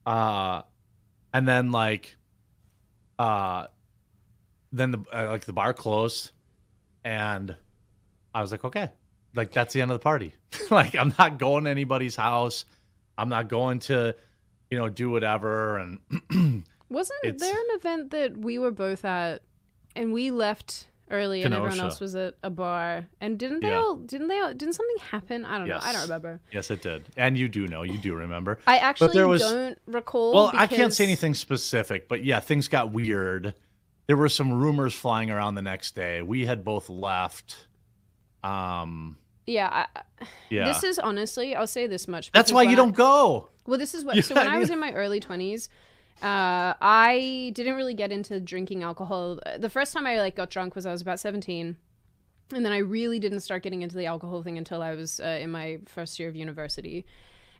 Uh, 0.06 0.62
and 1.32 1.48
then 1.48 1.70
like, 1.72 2.14
uh, 3.18 3.66
then 4.74 4.90
the 4.90 5.04
uh, 5.12 5.28
like 5.30 5.44
the 5.44 5.52
bar 5.52 5.72
closed, 5.72 6.30
and 7.04 7.54
I 8.34 8.42
was 8.42 8.50
like, 8.50 8.64
okay, 8.64 8.90
like 9.34 9.52
that's 9.52 9.72
the 9.74 9.80
end 9.82 9.90
of 9.90 9.96
the 9.98 10.02
party. 10.02 10.34
like 10.70 10.94
I'm 10.94 11.14
not 11.18 11.38
going 11.38 11.64
to 11.64 11.70
anybody's 11.70 12.16
house. 12.16 12.64
I'm 13.16 13.28
not 13.28 13.48
going 13.48 13.78
to, 13.80 14.14
you 14.70 14.78
know, 14.78 14.88
do 14.88 15.08
whatever. 15.10 15.78
And 15.78 15.98
Wasn't 16.88 17.18
It's- 17.24 17.40
there 17.40 17.56
an 17.58 17.66
event 17.78 18.10
that 18.10 18.36
we 18.36 18.58
were 18.58 18.70
both 18.72 19.04
at, 19.04 19.42
and 19.96 20.12
we 20.12 20.30
left 20.30 20.86
early, 21.10 21.42
and 21.42 21.54
everyone 21.54 21.78
else 21.80 22.00
was 22.00 22.14
at 22.16 22.34
a 22.42 22.50
bar, 22.50 23.06
and 23.20 23.38
didn't 23.38 23.60
they 23.60 23.68
Yeah. 23.70 23.78
all? 23.78 23.96
Didn't 23.96 24.28
they 24.28 24.38
all? 24.40 24.52
Didn't 24.52 24.74
something 24.74 24.96
happen? 25.10 25.44
I 25.44 25.58
don't 25.58 25.68
know. 25.68 25.78
I 25.80 25.92
don't 25.92 26.02
remember. 26.02 26.40
yes, 26.52 26.70
it 26.70 26.82
did. 26.82 27.04
And 27.16 27.36
you 27.38 27.48
do 27.48 27.66
know, 27.68 27.82
you 27.82 27.98
do 27.98 28.14
remember. 28.14 28.58
I 28.66 28.78
actually 28.78 29.12
there 29.12 29.28
was- 29.28 29.42
don't 29.42 29.78
recall. 29.86 30.34
Well, 30.34 30.50
I 30.54 30.66
can't 30.66 30.92
say 30.92 31.04
anything 31.04 31.34
specific, 31.34 32.08
but 32.08 32.24
yeah, 32.24 32.40
things 32.40 32.66
got 32.68 32.90
weird. 32.92 33.54
There 34.06 34.16
were 34.16 34.28
some 34.28 34.52
rumors 34.52 34.94
flying 34.94 35.30
around 35.30 35.54
the 35.54 35.62
next 35.62 35.94
day. 35.94 36.20
We 36.22 36.46
had 36.46 36.64
both 36.64 36.88
left. 36.88 37.56
Um, 38.42 39.16
Yeah, 39.46 39.86
I, 39.96 40.24
yeah. 40.50 40.66
this 40.66 40.84
is 40.84 40.98
honestly, 40.98 41.54
I'll 41.54 41.66
say 41.66 41.86
this 41.86 42.06
much. 42.08 42.30
That's 42.32 42.52
why 42.52 42.62
you 42.64 42.70
I- 42.70 42.74
don't 42.74 42.94
go. 42.94 43.48
Well, 43.66 43.78
this 43.78 43.94
is 43.94 44.04
what. 44.04 44.16
You 44.16 44.22
so 44.22 44.34
when 44.34 44.46
I 44.46 44.56
I 44.56 44.58
was 44.58 44.68
in 44.70 44.78
my 44.78 44.92
early 44.92 45.20
twenties, 45.20 45.70
uh, 46.22 46.74
I 46.80 47.50
didn't 47.54 47.76
really 47.76 47.94
get 47.94 48.12
into 48.12 48.38
drinking 48.40 48.82
alcohol. 48.82 49.38
The 49.58 49.70
first 49.70 49.94
time 49.94 50.06
I 50.06 50.18
like 50.18 50.36
got 50.36 50.50
drunk 50.50 50.74
was 50.74 50.84
I 50.84 50.92
was 50.92 51.00
about 51.00 51.18
seventeen, 51.18 51.76
and 52.54 52.62
then 52.64 52.72
I 52.72 52.78
really 52.78 53.18
didn't 53.18 53.40
start 53.40 53.62
getting 53.62 53.80
into 53.80 53.96
the 53.96 54.04
alcohol 54.04 54.42
thing 54.42 54.58
until 54.58 54.82
I 54.82 54.94
was 54.94 55.18
uh, 55.18 55.38
in 55.40 55.50
my 55.50 55.78
first 55.86 56.18
year 56.18 56.28
of 56.28 56.36
university. 56.36 57.06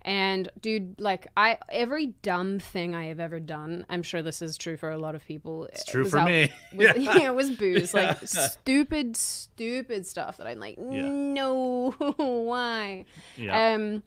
And 0.04 0.50
dude, 0.60 1.00
like 1.00 1.28
I, 1.36 1.56
every 1.70 2.08
dumb 2.22 2.58
thing 2.58 2.94
I 2.94 3.06
have 3.06 3.20
ever 3.20 3.40
done, 3.40 3.86
I'm 3.88 4.02
sure 4.02 4.20
this 4.22 4.42
is 4.42 4.58
true 4.58 4.76
for 4.76 4.90
a 4.90 4.98
lot 4.98 5.14
of 5.14 5.24
people. 5.26 5.64
It's 5.66 5.84
true 5.84 6.04
for 6.04 6.18
al- 6.18 6.26
me. 6.26 6.52
was, 6.74 6.88
yeah. 6.98 7.14
yeah, 7.14 7.26
it 7.28 7.34
was 7.34 7.50
booze. 7.52 7.94
Like 7.94 8.18
stupid, 8.26 9.16
stupid 9.16 10.06
stuff 10.06 10.36
that 10.36 10.46
I'm 10.46 10.60
like, 10.60 10.76
Yeah. 10.76 11.08
no, 11.08 11.92
why? 12.16 13.06
yeah. 13.36 13.74
Um, 13.74 14.02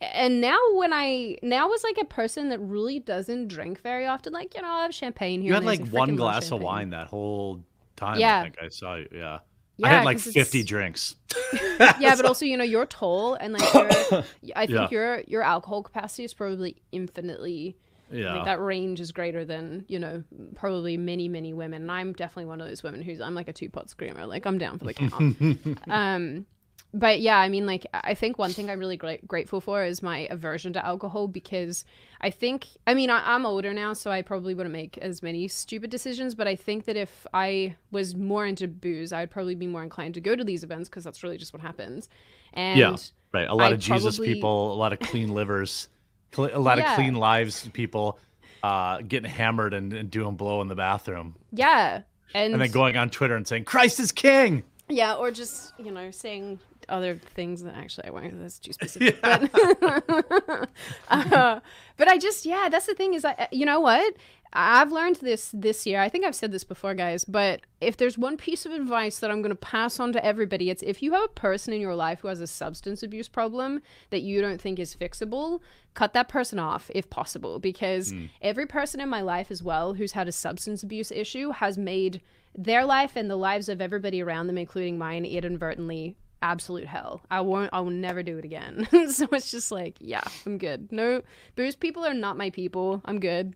and 0.00 0.40
now 0.40 0.58
when 0.74 0.92
I 0.92 1.36
now 1.42 1.70
as 1.72 1.84
like 1.84 1.98
a 1.98 2.04
person 2.06 2.48
that 2.48 2.58
really 2.58 2.98
doesn't 2.98 3.48
drink 3.48 3.82
very 3.82 4.06
often, 4.06 4.32
like 4.32 4.54
you 4.56 4.62
know, 4.62 4.68
I 4.68 4.82
have 4.82 4.94
champagne 4.94 5.42
here. 5.42 5.48
you 5.48 5.54
had 5.54 5.64
like 5.64 5.86
one 5.88 6.16
glass 6.16 6.50
of 6.50 6.60
wine 6.62 6.90
that 6.90 7.08
whole 7.08 7.62
time. 7.96 8.18
Yeah. 8.18 8.40
I 8.40 8.42
think 8.42 8.56
I 8.60 8.68
saw 8.68 8.96
you. 8.96 9.08
Yeah. 9.12 9.38
Yeah, 9.78 9.86
I 9.86 9.90
had 9.90 10.04
like 10.04 10.18
'cause 10.18 10.28
it's- 10.28 10.46
50 10.46 10.62
drinks. 10.64 11.16
Yeah, 11.98 12.14
but 12.16 12.24
also 12.26 12.44
you 12.44 12.56
know 12.56 12.64
you're 12.64 12.86
tall 12.86 13.34
and 13.34 13.54
like 13.54 13.74
your, 13.74 13.84
I 14.56 14.66
think 14.66 14.70
Yeah. 14.70 14.88
your 14.90 15.20
your 15.26 15.42
alcohol 15.42 15.82
capacity 15.82 16.24
is 16.24 16.34
probably 16.34 16.76
infinitely 16.92 17.76
yeah. 18.10 18.34
like 18.34 18.44
that 18.44 18.60
range 18.60 19.00
is 19.00 19.10
greater 19.12 19.44
than 19.44 19.84
you 19.88 19.98
know 19.98 20.22
probably 20.54 20.96
many 20.96 21.28
many 21.28 21.52
women. 21.54 21.82
And 21.82 21.90
I'm 21.90 22.12
definitely 22.12 22.46
one 22.46 22.60
of 22.60 22.68
those 22.68 22.82
women 22.82 23.02
who's 23.02 23.20
I'm 23.20 23.34
like 23.34 23.48
a 23.48 23.52
two 23.52 23.70
pot 23.70 23.88
screamer. 23.90 24.26
Like 24.26 24.46
I'm 24.46 24.58
down 24.58 24.78
for 24.78 24.84
the 24.84 24.94
count. 24.94 25.78
um 25.90 26.46
but 26.94 27.20
yeah, 27.20 27.38
I 27.38 27.48
mean, 27.48 27.66
like, 27.66 27.86
I 27.92 28.14
think 28.14 28.38
one 28.38 28.52
thing 28.52 28.68
I'm 28.70 28.78
really 28.78 28.96
gra- 28.96 29.18
grateful 29.26 29.60
for 29.60 29.84
is 29.84 30.02
my 30.02 30.26
aversion 30.30 30.72
to 30.74 30.84
alcohol 30.84 31.26
because 31.28 31.84
I 32.20 32.30
think, 32.30 32.66
I 32.86 32.94
mean, 32.94 33.08
I, 33.10 33.34
I'm 33.34 33.46
older 33.46 33.72
now, 33.72 33.92
so 33.94 34.10
I 34.10 34.22
probably 34.22 34.54
wouldn't 34.54 34.72
make 34.72 34.98
as 34.98 35.22
many 35.22 35.48
stupid 35.48 35.90
decisions. 35.90 36.34
But 36.34 36.46
I 36.48 36.54
think 36.56 36.84
that 36.84 36.96
if 36.96 37.26
I 37.32 37.76
was 37.90 38.14
more 38.14 38.46
into 38.46 38.68
booze, 38.68 39.12
I'd 39.12 39.30
probably 39.30 39.54
be 39.54 39.66
more 39.66 39.82
inclined 39.82 40.14
to 40.14 40.20
go 40.20 40.36
to 40.36 40.44
these 40.44 40.62
events 40.64 40.88
because 40.88 41.02
that's 41.04 41.22
really 41.22 41.38
just 41.38 41.52
what 41.52 41.62
happens. 41.62 42.08
And 42.52 42.78
Yeah. 42.78 42.96
Right. 43.32 43.48
A 43.48 43.54
lot 43.54 43.68
I'd 43.68 43.72
of 43.74 43.78
Jesus 43.80 44.16
probably- 44.16 44.34
people, 44.34 44.72
a 44.74 44.76
lot 44.76 44.92
of 44.92 45.00
clean 45.00 45.32
livers, 45.32 45.88
cl- 46.34 46.50
a 46.52 46.60
lot 46.60 46.76
Yeah. 46.78 46.90
of 46.92 46.96
clean 46.96 47.14
lives 47.14 47.66
people 47.72 48.18
uh, 48.62 48.98
getting 49.00 49.30
hammered 49.30 49.72
and, 49.74 49.92
and 49.92 50.10
doing 50.10 50.36
blow 50.36 50.60
in 50.60 50.68
the 50.68 50.74
bathroom. 50.76 51.34
yeah, 51.50 52.02
and, 52.34 52.52
And 52.52 52.62
then 52.62 52.70
going 52.70 52.96
on 52.96 53.10
Twitter 53.10 53.34
and 53.36 53.48
saying, 53.48 53.64
Christ 53.64 53.98
is 53.98 54.12
king. 54.12 54.62
yeah, 54.88 55.14
or 55.14 55.30
just 55.30 55.72
you 55.78 55.90
know 55.90 56.10
saying 56.10 56.60
other 56.92 57.16
things 57.34 57.62
that 57.64 57.74
actually 57.74 58.08
I 58.08 58.10
won't. 58.10 58.40
That's 58.40 58.58
too 58.58 58.72
specific. 58.78 59.18
Yeah. 59.24 59.38
But, 59.50 60.68
uh, 61.08 61.60
but 61.96 62.08
I 62.08 62.18
just 62.18 62.44
yeah, 62.46 62.68
that's 62.70 62.86
the 62.86 62.94
thing 62.94 63.14
is 63.14 63.24
I 63.24 63.48
you 63.50 63.66
know 63.66 63.80
what 63.80 64.14
I've 64.54 64.92
learned 64.92 65.16
this 65.16 65.50
this 65.54 65.86
year. 65.86 66.00
I 66.00 66.08
think 66.10 66.24
I've 66.26 66.34
said 66.34 66.52
this 66.52 66.62
before, 66.64 66.94
guys. 66.94 67.24
But 67.24 67.62
if 67.80 67.96
there's 67.96 68.18
one 68.18 68.36
piece 68.36 68.66
of 68.66 68.72
advice 68.72 69.18
that 69.20 69.30
I'm 69.30 69.40
going 69.40 69.48
to 69.48 69.54
pass 69.56 69.98
on 69.98 70.12
to 70.12 70.22
everybody, 70.24 70.68
it's 70.68 70.82
if 70.82 71.02
you 71.02 71.12
have 71.14 71.24
a 71.24 71.28
person 71.28 71.72
in 71.72 71.80
your 71.80 71.94
life 71.94 72.20
who 72.20 72.28
has 72.28 72.40
a 72.42 72.46
substance 72.46 73.02
abuse 73.02 73.28
problem 73.28 73.80
that 74.10 74.20
you 74.20 74.42
don't 74.42 74.60
think 74.60 74.78
is 74.78 74.94
fixable, 74.94 75.60
cut 75.94 76.12
that 76.12 76.28
person 76.28 76.58
off 76.58 76.90
if 76.94 77.08
possible. 77.08 77.58
Because 77.60 78.12
Mm. 78.12 78.28
every 78.42 78.66
person 78.66 79.00
in 79.00 79.08
my 79.08 79.22
life 79.22 79.50
as 79.50 79.62
well 79.62 79.94
who's 79.94 80.12
had 80.12 80.28
a 80.28 80.32
substance 80.32 80.82
abuse 80.82 81.10
issue 81.10 81.50
has 81.52 81.78
made 81.78 82.20
their 82.54 82.84
life 82.84 83.16
and 83.16 83.30
the 83.30 83.36
lives 83.36 83.70
of 83.70 83.80
everybody 83.80 84.22
around 84.22 84.48
them, 84.48 84.58
including 84.58 84.98
mine, 84.98 85.24
inadvertently 85.24 86.14
absolute 86.42 86.86
hell. 86.86 87.22
I 87.30 87.40
won't. 87.40 87.70
I 87.72 87.80
will 87.80 87.90
never 87.90 88.22
do 88.22 88.38
it 88.38 88.44
again. 88.44 88.86
so 89.10 89.26
it's 89.32 89.50
just 89.50 89.70
like, 89.72 89.96
yeah, 90.00 90.22
I'm 90.46 90.58
good. 90.58 90.90
No, 90.92 91.22
booze 91.56 91.76
people 91.76 92.04
are 92.04 92.14
not 92.14 92.36
my 92.36 92.50
people. 92.50 93.00
I'm 93.04 93.20
good. 93.20 93.54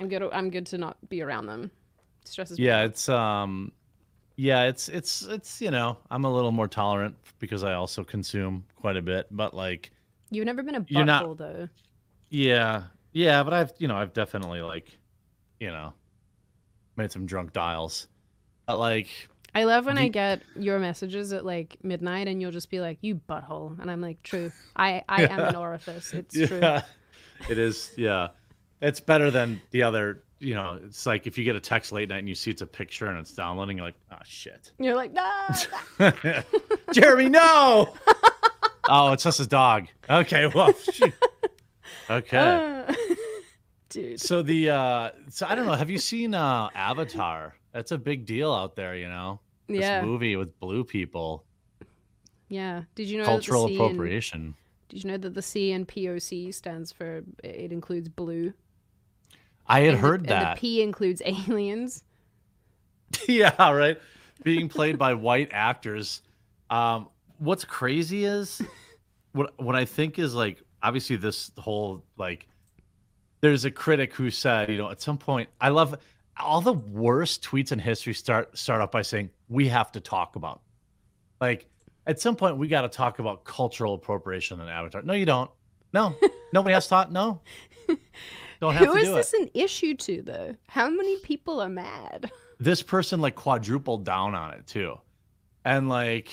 I'm 0.00 0.08
good. 0.08 0.22
I'm 0.32 0.50
good 0.50 0.66
to 0.66 0.78
not 0.78 0.96
be 1.08 1.22
around 1.22 1.46
them. 1.46 1.70
Stresses. 2.24 2.58
Yeah, 2.58 2.78
out. 2.80 2.86
it's 2.86 3.08
um 3.08 3.70
yeah, 4.36 4.64
it's 4.64 4.88
it's 4.88 5.22
it's 5.22 5.60
you 5.60 5.70
know, 5.70 5.98
I'm 6.10 6.24
a 6.24 6.32
little 6.32 6.52
more 6.52 6.68
tolerant 6.68 7.16
because 7.38 7.62
I 7.64 7.74
also 7.74 8.02
consume 8.02 8.64
quite 8.76 8.96
a 8.96 9.02
bit, 9.02 9.26
but 9.30 9.54
like 9.54 9.90
You've 10.30 10.46
never 10.46 10.62
been 10.62 10.74
a 10.74 10.84
You're 10.88 11.04
not- 11.04 11.36
though. 11.38 11.68
yeah. 12.30 12.84
Yeah, 13.12 13.44
but 13.44 13.52
I've 13.52 13.72
you 13.78 13.86
know, 13.86 13.96
I've 13.96 14.12
definitely 14.12 14.62
like 14.62 14.98
you 15.60 15.68
know, 15.68 15.92
made 16.96 17.12
some 17.12 17.26
drunk 17.26 17.52
dials. 17.52 18.08
But 18.66 18.78
like 18.78 19.28
I 19.54 19.64
love 19.64 19.86
when 19.86 19.98
I 19.98 20.08
get 20.08 20.42
your 20.58 20.78
messages 20.78 21.32
at 21.32 21.44
like 21.44 21.76
midnight 21.82 22.26
and 22.26 22.40
you'll 22.42 22.50
just 22.50 22.70
be 22.70 22.80
like, 22.80 22.98
"You 23.02 23.20
butthole," 23.28 23.80
and 23.80 23.90
I'm 23.90 24.00
like, 24.00 24.22
"True. 24.22 24.50
I 24.74 25.04
I 25.08 25.26
am 25.26 25.40
an 25.40 25.56
orifice. 25.56 26.12
It's 26.12 26.34
true." 26.34 26.60
It 27.48 27.58
is 27.58 27.90
yeah. 27.96 28.28
It's 28.80 29.00
better 29.00 29.30
than 29.30 29.60
the 29.70 29.82
other, 29.82 30.22
you 30.38 30.54
know, 30.54 30.78
it's 30.84 31.04
like 31.04 31.26
if 31.26 31.36
you 31.36 31.44
get 31.44 31.56
a 31.56 31.60
text 31.60 31.90
late 31.92 32.08
night 32.08 32.18
and 32.20 32.28
you 32.28 32.34
see 32.34 32.50
it's 32.50 32.62
a 32.62 32.66
picture 32.66 33.06
and 33.06 33.18
it's 33.18 33.32
downloading, 33.32 33.76
you're 33.76 33.86
like, 33.86 33.96
oh 34.12 34.16
shit. 34.24 34.70
You're 34.78 34.94
like, 34.94 35.12
"No." 35.12 35.48
Jeremy, 36.92 37.28
no. 37.28 37.92
oh, 38.88 39.12
it's 39.12 39.24
just 39.24 39.40
a 39.40 39.46
dog. 39.46 39.88
Okay, 40.08 40.46
well, 40.46 40.72
shoot. 40.74 41.12
okay. 42.08 42.84
Uh, 42.88 42.94
Dude. 43.90 44.20
So 44.20 44.42
the 44.42 44.70
uh 44.70 45.10
so 45.30 45.46
I 45.48 45.54
don't 45.54 45.66
know, 45.66 45.74
have 45.74 45.90
you 45.90 45.98
seen 45.98 46.34
uh 46.34 46.68
Avatar? 46.74 47.54
That's 47.72 47.90
a 47.92 47.98
big 47.98 48.26
deal 48.26 48.52
out 48.52 48.76
there, 48.76 48.96
you 48.96 49.08
know. 49.08 49.40
This 49.66 49.80
Yeah. 49.80 50.02
movie 50.04 50.36
with 50.36 50.58
blue 50.60 50.84
people, 50.84 51.44
Yeah. 52.48 52.84
Did 52.94 53.08
you 53.08 53.18
know 53.18 53.24
cultural 53.24 53.62
that 53.62 53.68
the 53.68 53.74
C 53.74 53.80
in- 53.80 53.84
appropriation. 53.86 54.54
Did 54.90 55.02
you 55.04 55.10
know 55.10 55.16
that 55.16 55.34
the 55.34 55.42
C 55.42 55.72
in 55.72 55.86
POC 55.86 56.52
stands 56.52 56.92
for 56.92 57.24
it 57.42 57.72
includes 57.72 58.08
blue? 58.08 58.52
I 59.66 59.80
had 59.80 59.88
and 59.94 59.96
the- 59.98 60.02
heard 60.02 60.20
And 60.20 60.28
that. 60.28 60.56
the 60.56 60.60
P 60.60 60.82
includes 60.82 61.22
aliens. 61.24 62.04
yeah, 63.28 63.70
right. 63.70 63.98
Being 64.42 64.68
played 64.76 64.98
by 64.98 65.14
white 65.14 65.48
actors. 65.52 66.22
Um, 66.70 67.08
what's 67.38 67.64
crazy 67.64 68.24
is 68.24 68.60
what 69.32 69.58
what 69.58 69.74
I 69.74 69.84
think 69.84 70.18
is 70.18 70.34
like 70.34 70.62
obviously 70.82 71.16
this 71.16 71.50
whole 71.58 72.04
like 72.18 72.46
there's 73.40 73.64
a 73.64 73.70
critic 73.70 74.12
who 74.14 74.30
said, 74.30 74.68
you 74.70 74.76
know, 74.78 74.90
at 74.90 75.00
some 75.00 75.18
point 75.18 75.48
I 75.60 75.70
love 75.70 75.96
all 76.38 76.60
the 76.60 76.72
worst 76.72 77.42
tweets 77.42 77.72
in 77.72 77.78
history 77.78 78.12
start 78.14 78.56
start 78.58 78.80
off 78.80 78.90
by 78.90 79.02
saying 79.02 79.30
we 79.48 79.68
have 79.68 79.92
to 79.92 80.00
talk 80.00 80.36
about. 80.36 80.60
Like 81.40 81.66
at 82.06 82.20
some 82.20 82.36
point 82.36 82.56
we 82.58 82.68
got 82.68 82.82
to 82.82 82.88
talk 82.88 83.18
about 83.18 83.44
cultural 83.44 83.94
appropriation 83.94 84.60
in 84.60 84.68
Avatar. 84.68 85.02
No, 85.02 85.12
you 85.14 85.26
don't. 85.26 85.50
No. 85.92 86.14
Nobody 86.52 86.74
has 86.74 86.86
thought. 86.88 87.12
No. 87.12 87.40
Don't 88.60 88.74
have 88.74 88.86
Who 88.88 88.94
to 88.94 89.00
is 89.00 89.08
do 89.08 89.14
this 89.14 89.34
it. 89.34 89.42
an 89.42 89.50
issue 89.54 89.94
to 89.94 90.22
though? 90.22 90.56
How 90.68 90.88
many 90.88 91.18
people 91.18 91.60
are 91.60 91.68
mad? 91.68 92.30
This 92.60 92.82
person 92.82 93.20
like 93.20 93.34
quadrupled 93.34 94.04
down 94.04 94.34
on 94.34 94.54
it 94.54 94.66
too. 94.66 94.98
And 95.64 95.88
like 95.88 96.30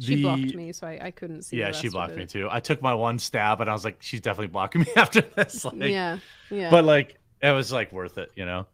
She 0.00 0.16
the- 0.16 0.22
blocked 0.22 0.54
me, 0.54 0.72
so 0.72 0.86
I, 0.86 0.98
I 1.06 1.10
couldn't 1.10 1.42
see. 1.42 1.58
Yeah, 1.58 1.72
she 1.72 1.88
blocked 1.88 2.16
me 2.16 2.26
too. 2.26 2.48
I 2.50 2.60
took 2.60 2.82
my 2.82 2.94
one 2.94 3.18
stab 3.18 3.60
and 3.60 3.70
I 3.70 3.72
was 3.72 3.84
like, 3.84 3.96
she's 4.02 4.20
definitely 4.20 4.48
blocking 4.48 4.82
me 4.82 4.88
after 4.96 5.20
this. 5.20 5.64
Like, 5.64 5.76
yeah, 5.90 6.18
yeah. 6.50 6.70
But 6.70 6.84
like, 6.84 7.16
it 7.40 7.50
was 7.52 7.72
like 7.72 7.92
worth 7.92 8.18
it, 8.18 8.30
you 8.36 8.44
know. 8.44 8.66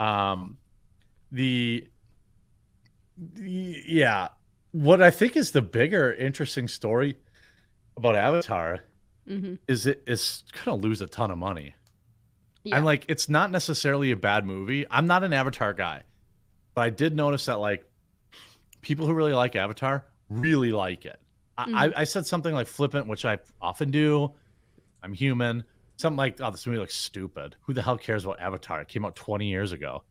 Um, 0.00 0.56
the, 1.30 1.86
the 3.34 3.82
yeah, 3.86 4.28
what 4.72 5.02
I 5.02 5.10
think 5.10 5.36
is 5.36 5.50
the 5.52 5.62
bigger 5.62 6.14
interesting 6.14 6.68
story 6.68 7.16
about 7.96 8.16
Avatar 8.16 8.80
hmm 9.28 9.54
is 9.68 9.86
it 9.86 10.02
is 10.06 10.42
gonna 10.64 10.76
lose 10.76 11.02
a 11.02 11.06
ton 11.06 11.30
of 11.30 11.38
money. 11.38 11.74
Yeah. 12.64 12.76
And 12.76 12.84
like, 12.84 13.04
it's 13.08 13.28
not 13.28 13.50
necessarily 13.50 14.10
a 14.10 14.16
bad 14.16 14.44
movie. 14.46 14.86
I'm 14.90 15.06
not 15.06 15.22
an 15.24 15.32
Avatar 15.32 15.72
guy, 15.74 16.02
but 16.74 16.82
I 16.82 16.90
did 16.90 17.14
notice 17.14 17.44
that 17.46 17.60
like 17.60 17.84
people 18.80 19.06
who 19.06 19.12
really 19.12 19.32
like 19.34 19.56
Avatar 19.56 20.04
really 20.30 20.72
like 20.72 21.04
it. 21.04 21.20
I, 21.58 21.64
Mhm. 21.66 21.74
I, 21.74 22.00
I 22.00 22.04
said 22.04 22.26
something 22.26 22.54
like 22.54 22.66
flippant, 22.66 23.06
which 23.06 23.24
I 23.26 23.38
often 23.60 23.90
do. 23.90 24.32
I'm 25.02 25.12
human. 25.12 25.64
Something 26.00 26.16
like, 26.16 26.40
oh, 26.40 26.50
this 26.50 26.66
movie 26.66 26.78
looks 26.78 26.96
stupid. 26.96 27.56
Who 27.60 27.74
the 27.74 27.82
hell 27.82 27.98
cares 27.98 28.24
about 28.24 28.40
Avatar? 28.40 28.80
It 28.80 28.88
came 28.88 29.04
out 29.04 29.14
20 29.16 29.46
years 29.46 29.72
ago. 29.72 30.02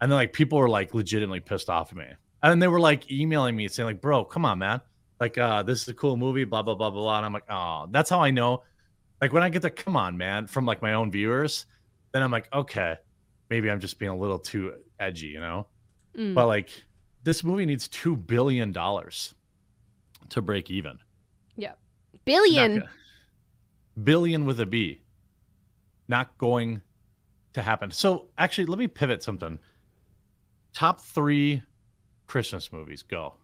And 0.00 0.10
then 0.10 0.16
like 0.16 0.32
people 0.32 0.58
were 0.58 0.68
like 0.68 0.92
legitimately 0.92 1.38
pissed 1.38 1.70
off 1.70 1.92
at 1.92 1.96
me. 1.96 2.06
And 2.42 2.60
they 2.60 2.66
were 2.66 2.80
like 2.80 3.10
emailing 3.12 3.54
me 3.54 3.68
saying, 3.68 3.86
like, 3.86 4.00
bro, 4.00 4.24
come 4.24 4.44
on, 4.44 4.58
man. 4.58 4.80
Like, 5.20 5.38
uh, 5.38 5.62
this 5.62 5.82
is 5.82 5.88
a 5.88 5.94
cool 5.94 6.16
movie, 6.16 6.42
blah, 6.42 6.62
blah, 6.62 6.74
blah, 6.74 6.90
blah, 6.90 7.00
blah. 7.00 7.16
And 7.18 7.26
I'm 7.26 7.32
like, 7.32 7.48
oh, 7.48 7.86
that's 7.92 8.10
how 8.10 8.20
I 8.20 8.32
know. 8.32 8.64
Like 9.20 9.32
when 9.32 9.44
I 9.44 9.48
get 9.48 9.62
the 9.62 9.70
come 9.70 9.96
on, 9.96 10.16
man, 10.16 10.48
from 10.48 10.66
like 10.66 10.82
my 10.82 10.94
own 10.94 11.12
viewers, 11.12 11.66
then 12.12 12.24
I'm 12.24 12.32
like, 12.32 12.52
okay, 12.52 12.96
maybe 13.48 13.70
I'm 13.70 13.78
just 13.78 14.00
being 14.00 14.10
a 14.10 14.16
little 14.16 14.40
too 14.40 14.74
edgy, 14.98 15.28
you 15.28 15.40
know? 15.40 15.68
Mm. 16.18 16.34
But 16.34 16.48
like 16.48 16.70
this 17.22 17.44
movie 17.44 17.66
needs 17.66 17.86
two 17.86 18.16
billion 18.16 18.72
dollars 18.72 19.34
to 20.30 20.42
break 20.42 20.72
even. 20.72 20.98
Not 22.72 22.82
Billion. 22.82 22.84
billion 24.02 24.44
with 24.44 24.60
a 24.60 24.66
B. 24.66 25.00
Not 26.08 26.36
going 26.38 26.82
to 27.54 27.62
happen. 27.62 27.90
So 27.90 28.26
actually, 28.38 28.66
let 28.66 28.78
me 28.78 28.86
pivot 28.86 29.22
something. 29.22 29.58
Top 30.72 31.00
three 31.00 31.62
Christmas 32.26 32.72
movies. 32.72 33.02
Go. 33.02 33.34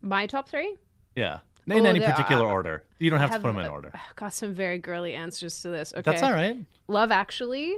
My 0.00 0.26
top 0.26 0.48
three. 0.48 0.76
Yeah. 1.14 1.38
In 1.66 1.84
Oh, 1.84 1.88
any 1.88 1.98
particular 2.00 2.46
are- 2.46 2.52
order. 2.52 2.84
You 2.98 3.10
don't 3.10 3.18
have, 3.18 3.30
have, 3.30 3.40
to 3.42 3.48
put 3.48 3.54
them 3.54 3.64
in 3.64 3.66
uh, 3.70 3.74
order. 3.74 3.92
Got 4.14 4.32
some 4.34 4.54
very 4.54 4.78
girly 4.78 5.14
answers 5.14 5.60
to 5.62 5.68
this. 5.68 5.92
Okay. 5.92 6.02
That's 6.02 6.22
all 6.22 6.32
right. 6.32 6.56
Love 6.88 7.10
Actually. 7.10 7.76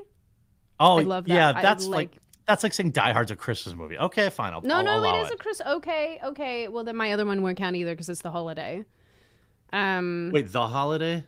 Oh, 0.79 0.99
I 0.99 1.03
love 1.03 1.25
that. 1.25 1.35
yeah. 1.35 1.53
I 1.57 1.63
That's 1.63 1.87
like, 1.87 2.11
like. 2.13 2.19
that's 2.47 2.63
like 2.63 2.73
saying 2.75 2.91
Die 2.93 3.13
Hard's 3.13 3.31
a 3.33 3.37
Christmas 3.37 3.75
movie. 3.75 3.99
Okay, 3.99 4.31
fine. 4.31 4.53
I'll, 4.53 4.61
No, 4.61 4.77
I'll 4.77 4.85
no, 4.85 4.99
allow 4.99 5.23
it 5.23 5.25
is 5.27 5.31
a 5.33 5.37
Chris. 5.37 5.61
Okay, 5.67 6.21
okay. 6.23 6.69
Well, 6.69 6.85
then 6.85 6.97
my 6.97 7.13
other 7.13 7.27
one 7.27 7.43
won't 7.43 7.57
count 7.57 7.75
either 7.75 7.93
because 7.95 8.09
it's 8.09 8.23
the 8.23 8.31
holiday. 8.31 8.85
Um, 9.73 10.31
Wait, 10.33 10.53
The 10.53 10.69
Holiday? 10.69 11.25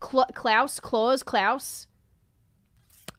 Cla 0.00 0.26
Klaus, 0.34 0.80
Claus, 0.80 1.22
Klaus, 1.22 1.86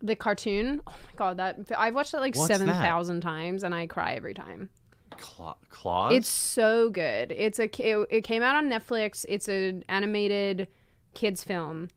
the 0.01 0.15
cartoon. 0.15 0.81
Oh 0.85 0.91
my 0.91 1.15
god, 1.15 1.37
that 1.37 1.57
I've 1.77 1.95
watched 1.95 2.11
that 2.11 2.21
like 2.21 2.35
What's 2.35 2.47
seven 2.47 2.67
that? 2.67 2.81
times, 3.21 3.63
and 3.63 3.73
I 3.73 3.87
cry 3.87 4.13
every 4.13 4.33
time. 4.33 4.69
Cla- 5.17 5.55
Claus? 5.69 6.13
It's 6.13 6.27
so 6.27 6.89
good. 6.89 7.31
It's 7.31 7.59
a 7.59 7.65
it, 7.65 8.07
it 8.09 8.21
came 8.23 8.43
out 8.43 8.55
on 8.55 8.69
Netflix. 8.69 9.25
It's 9.27 9.47
an 9.47 9.83
animated 9.87 10.67
kids 11.13 11.43
film. 11.43 11.89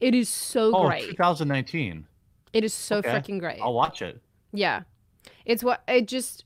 It 0.00 0.14
is 0.14 0.28
so 0.28 0.74
oh, 0.74 0.86
great. 0.88 1.10
2019. 1.10 2.06
It 2.52 2.64
is 2.64 2.72
so 2.72 2.96
okay. 2.98 3.10
freaking 3.10 3.38
great. 3.38 3.60
I'll 3.60 3.74
watch 3.74 4.02
it. 4.02 4.20
Yeah, 4.52 4.82
it's 5.44 5.62
what 5.62 5.82
it 5.88 6.08
just. 6.08 6.44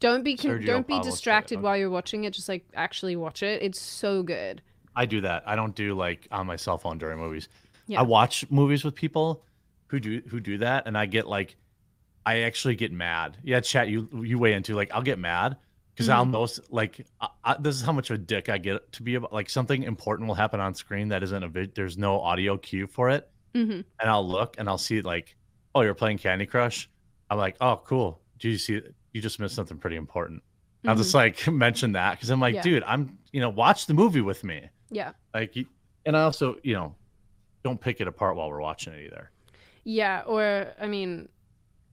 Don't 0.00 0.24
be 0.24 0.36
Sergio 0.36 0.66
don't 0.66 0.86
be 0.86 0.96
it, 0.96 1.04
distracted 1.04 1.58
okay. 1.58 1.62
while 1.62 1.76
you're 1.76 1.88
watching 1.88 2.24
it. 2.24 2.32
Just 2.32 2.48
like 2.48 2.64
actually 2.74 3.14
watch 3.14 3.42
it. 3.42 3.62
It's 3.62 3.80
so 3.80 4.22
good. 4.22 4.60
I 4.96 5.06
do 5.06 5.20
that. 5.20 5.44
I 5.46 5.54
don't 5.54 5.74
do 5.74 5.94
like 5.94 6.26
on 6.30 6.46
my 6.46 6.56
cell 6.56 6.76
phone 6.76 6.98
during 6.98 7.18
movies. 7.18 7.48
Yeah. 7.86 8.00
I 8.00 8.02
watch 8.02 8.44
movies 8.50 8.84
with 8.84 8.94
people 8.94 9.44
who 9.88 10.00
do 10.00 10.22
who 10.28 10.40
do 10.40 10.58
that, 10.58 10.86
and 10.86 10.96
I 10.96 11.06
get 11.06 11.26
like, 11.26 11.56
I 12.24 12.40
actually 12.40 12.76
get 12.76 12.92
mad. 12.92 13.36
Yeah, 13.42 13.60
chat. 13.60 13.88
You 13.88 14.08
you 14.22 14.38
weigh 14.38 14.54
into 14.54 14.74
like 14.74 14.90
I'll 14.94 15.02
get 15.02 15.18
mad 15.18 15.56
because 15.94 16.08
I'll 16.08 16.24
most 16.24 16.60
like 16.72 17.04
I, 17.20 17.28
I, 17.44 17.56
this 17.58 17.74
is 17.76 17.82
how 17.82 17.92
much 17.92 18.10
of 18.10 18.14
a 18.14 18.18
dick 18.18 18.48
I 18.48 18.58
get 18.58 18.90
to 18.92 19.02
be 19.02 19.16
about. 19.16 19.32
Like 19.32 19.50
something 19.50 19.82
important 19.82 20.28
will 20.28 20.34
happen 20.34 20.60
on 20.60 20.74
screen 20.74 21.08
that 21.08 21.22
isn't 21.22 21.42
a 21.42 21.48
vid. 21.48 21.74
There's 21.74 21.98
no 21.98 22.20
audio 22.20 22.56
cue 22.56 22.86
for 22.86 23.10
it, 23.10 23.28
hmm 23.54 23.70
and 23.70 23.84
I'll 24.10 24.26
look 24.26 24.56
and 24.58 24.68
I'll 24.68 24.78
see 24.78 25.00
like, 25.02 25.36
oh, 25.74 25.80
you're 25.82 25.94
playing 25.94 26.18
Candy 26.18 26.46
Crush. 26.46 26.88
I'm 27.30 27.38
like, 27.38 27.56
oh, 27.60 27.80
cool. 27.84 28.20
Do 28.38 28.48
you 28.48 28.58
see? 28.58 28.80
You 29.12 29.20
just 29.20 29.38
missed 29.40 29.54
something 29.54 29.76
pretty 29.78 29.96
important. 29.96 30.42
I'll 30.86 30.96
just 30.96 31.14
like 31.14 31.46
mention 31.52 31.92
that 31.92 32.12
because 32.12 32.30
I'm 32.30 32.40
like, 32.40 32.54
Mm-hmm. 32.54 32.68
Yeah. 32.68 32.74
dude, 32.74 32.82
I'm 32.84 33.18
you 33.32 33.40
know 33.40 33.50
watch 33.50 33.86
the 33.86 33.94
movie 33.94 34.20
with 34.22 34.42
me. 34.44 34.68
Yeah. 34.90 35.12
Like, 35.34 35.54
you- 35.56 35.66
and 36.06 36.16
I 36.16 36.22
also 36.22 36.56
you 36.62 36.74
know 36.74 36.94
don't 37.62 37.80
pick 37.80 38.00
it 38.00 38.08
apart 38.08 38.36
while 38.36 38.48
we're 38.48 38.60
watching 38.60 38.92
it 38.92 39.06
either. 39.06 39.30
Yeah, 39.84 40.22
or 40.26 40.72
I 40.80 40.86
mean, 40.86 41.28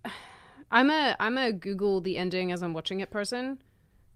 I'm 0.72 0.90
a 0.90 1.16
I'm 1.20 1.38
a 1.38 1.52
Google 1.52 2.02
the 2.02 2.18
ending 2.18 2.52
as 2.52 2.62
I'm 2.62 2.74
watching 2.74 3.00
it 3.00 3.10
person. 3.10 3.60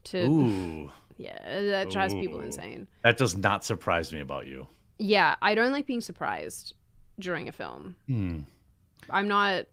To 0.05 0.25
Ooh, 0.25 0.91
yeah, 1.17 1.37
that 1.71 1.89
drives 1.89 2.13
people 2.13 2.41
insane. 2.41 2.87
that 3.03 3.17
does 3.17 3.37
not 3.37 3.63
surprise 3.63 4.11
me 4.11 4.19
about 4.19 4.47
you. 4.47 4.67
Yeah, 4.99 5.35
I 5.41 5.55
don't 5.55 5.71
like 5.71 5.87
being 5.87 6.01
surprised 6.01 6.73
during 7.19 7.47
a 7.47 7.51
film. 7.51 7.95
Hmm. 8.07 8.39
I'm 9.09 9.27
not. 9.27 9.65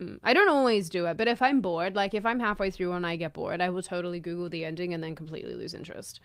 mm, 0.00 0.18
I 0.22 0.34
don't 0.34 0.48
always 0.48 0.88
do 0.90 1.06
it, 1.06 1.16
but 1.16 1.28
if 1.28 1.40
I'm 1.42 1.60
bored, 1.60 1.94
like 1.94 2.14
if 2.14 2.26
I'm 2.26 2.40
halfway 2.40 2.70
through 2.70 2.92
and 2.92 3.06
I 3.06 3.16
get 3.16 3.32
bored, 3.32 3.60
I 3.60 3.70
will 3.70 3.82
totally 3.82 4.20
Google 4.20 4.48
the 4.48 4.64
ending 4.64 4.92
and 4.94 5.02
then 5.02 5.14
completely 5.14 5.54
lose 5.54 5.74
interest. 5.74 6.20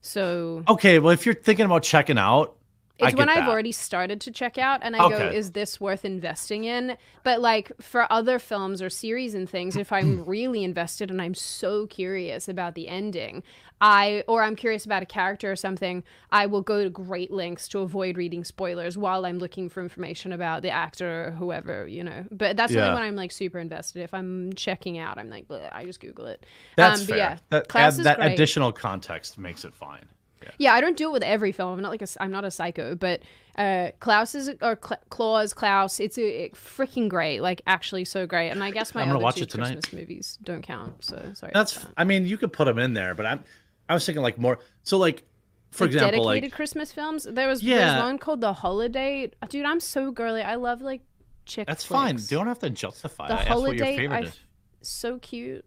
So 0.00 0.64
Okay, 0.68 0.98
well, 0.98 1.12
if 1.12 1.24
you're 1.24 1.34
thinking 1.34 1.64
about 1.64 1.82
checking 1.84 2.18
out, 2.18 2.56
it's 2.98 3.16
when 3.16 3.28
get 3.28 3.38
I've 3.38 3.48
already 3.48 3.72
started 3.72 4.20
to 4.22 4.30
check 4.30 4.58
out 4.58 4.80
and 4.82 4.94
I 4.94 5.00
go, 5.08 5.18
is 5.30 5.52
this 5.52 5.80
worth 5.80 6.04
investing 6.04 6.64
in? 6.64 6.96
But 7.24 7.40
like 7.40 7.72
for 7.80 8.10
other 8.12 8.38
films 8.38 8.80
or 8.82 8.90
series 8.90 9.34
and 9.34 9.48
things, 9.48 9.76
if 9.76 9.92
I'm 9.92 10.24
really 10.26 10.62
invested 10.64 11.10
and 11.10 11.20
I'm 11.20 11.34
so 11.34 11.86
curious 11.86 12.48
about 12.48 12.74
the 12.74 12.88
ending, 12.88 13.42
I 13.80 14.22
or 14.28 14.44
I'm 14.44 14.54
curious 14.54 14.84
about 14.84 15.02
a 15.02 15.06
character 15.06 15.50
or 15.50 15.56
something, 15.56 16.04
I 16.30 16.46
will 16.46 16.62
go 16.62 16.84
to 16.84 16.90
great 16.90 17.32
lengths 17.32 17.66
to 17.68 17.80
avoid 17.80 18.16
reading 18.16 18.44
spoilers 18.44 18.96
while 18.96 19.24
I'm 19.26 19.38
looking 19.40 19.68
for 19.68 19.82
information 19.82 20.30
about 20.32 20.62
the 20.62 20.70
actor 20.70 21.28
or 21.28 21.30
whoever, 21.32 21.88
you 21.88 22.04
know. 22.04 22.24
But 22.30 22.56
that's 22.56 22.72
Yeah. 22.72 22.82
only 22.82 22.94
when 22.94 23.02
I'm 23.02 23.16
like 23.16 23.32
super 23.32 23.58
invested. 23.58 24.02
If 24.02 24.14
I'm 24.14 24.52
checking 24.52 24.98
out, 24.98 25.18
I'm 25.18 25.28
like, 25.30 25.46
I 25.72 25.84
just 25.84 25.98
Google 26.00 26.26
it. 26.26 26.46
that's 26.76 27.00
Um, 27.00 27.06
fair. 27.08 27.16
yeah, 27.16 27.38
that 27.50 27.66
add- 27.74 28.04
that 28.04 28.16
great. 28.18 28.32
additional 28.34 28.70
context 28.72 29.36
makes 29.38 29.64
it 29.64 29.74
fine. 29.74 30.06
Yeah, 30.58 30.74
I 30.74 30.80
don't 30.80 30.96
do 30.96 31.08
it 31.08 31.12
with 31.12 31.22
every 31.22 31.52
film. 31.52 31.72
I'm 31.74 31.82
not 31.82 31.90
like 31.90 32.02
a, 32.02 32.08
I'm 32.20 32.30
not 32.30 32.44
a 32.44 32.50
psycho, 32.50 32.94
but 32.94 33.22
uh, 33.56 33.90
Klaus 34.00 34.34
is 34.34 34.50
or 34.62 34.76
Cla 34.76 34.98
Claus, 35.10 35.52
Klaus. 35.54 36.00
It's 36.00 36.16
a, 36.18 36.44
it 36.44 36.54
freaking 36.54 37.08
great, 37.08 37.40
like 37.40 37.62
actually 37.66 38.04
so 38.04 38.26
great. 38.26 38.50
And 38.50 38.62
I 38.64 38.70
guess 38.70 38.94
my 38.94 39.02
I'm 39.02 39.08
gonna 39.08 39.18
other 39.18 39.24
watch 39.24 39.36
two 39.36 39.42
it 39.42 39.50
tonight. 39.50 39.74
Christmas 39.74 39.92
movies 39.92 40.38
don't 40.42 40.62
count. 40.62 41.04
So 41.04 41.32
sorry. 41.34 41.52
That's. 41.54 41.74
that. 41.74 41.88
I 41.96 42.04
mean, 42.04 42.26
you 42.26 42.36
could 42.38 42.52
put 42.52 42.64
them 42.66 42.78
in 42.78 42.94
there, 42.94 43.14
but 43.14 43.26
I'm. 43.26 43.44
I 43.88 43.94
was 43.94 44.06
thinking 44.06 44.22
like 44.22 44.38
more. 44.38 44.58
So 44.84 44.96
like, 44.98 45.22
for 45.70 45.84
Like, 45.84 45.94
example, 45.94 46.24
dedicated 46.24 46.50
like 46.50 46.56
Christmas 46.56 46.92
films. 46.92 47.24
There 47.30 47.48
was 47.48 47.62
Yeah. 47.62 47.76
there's 47.78 48.02
one 48.02 48.18
called 48.18 48.40
The 48.40 48.52
Holiday. 48.52 49.30
Dude, 49.48 49.66
I'm 49.66 49.80
so 49.80 50.10
girly. 50.12 50.40
I 50.42 50.54
love 50.54 50.80
like 50.80 51.02
chick. 51.44 51.66
that's 51.66 51.84
fine. 51.84 52.18
You 52.18 52.24
don't 52.38 52.46
have 52.46 52.60
to 52.60 52.70
justify. 52.70 53.28
The 53.28 53.34
I 53.34 53.36
asked 53.38 53.48
what 53.60 53.76
your 53.76 53.84
Holiday, 53.84 53.96
favorite 53.96 54.16
I 54.16 54.28
is. 54.28 54.38
So 54.82 55.18
cute, 55.18 55.64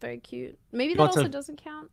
very 0.00 0.18
cute. 0.18 0.58
Maybe 0.72 0.94
that 0.94 1.02
also 1.02 1.24
a- 1.24 1.28
doesn't 1.28 1.62
count. 1.62 1.90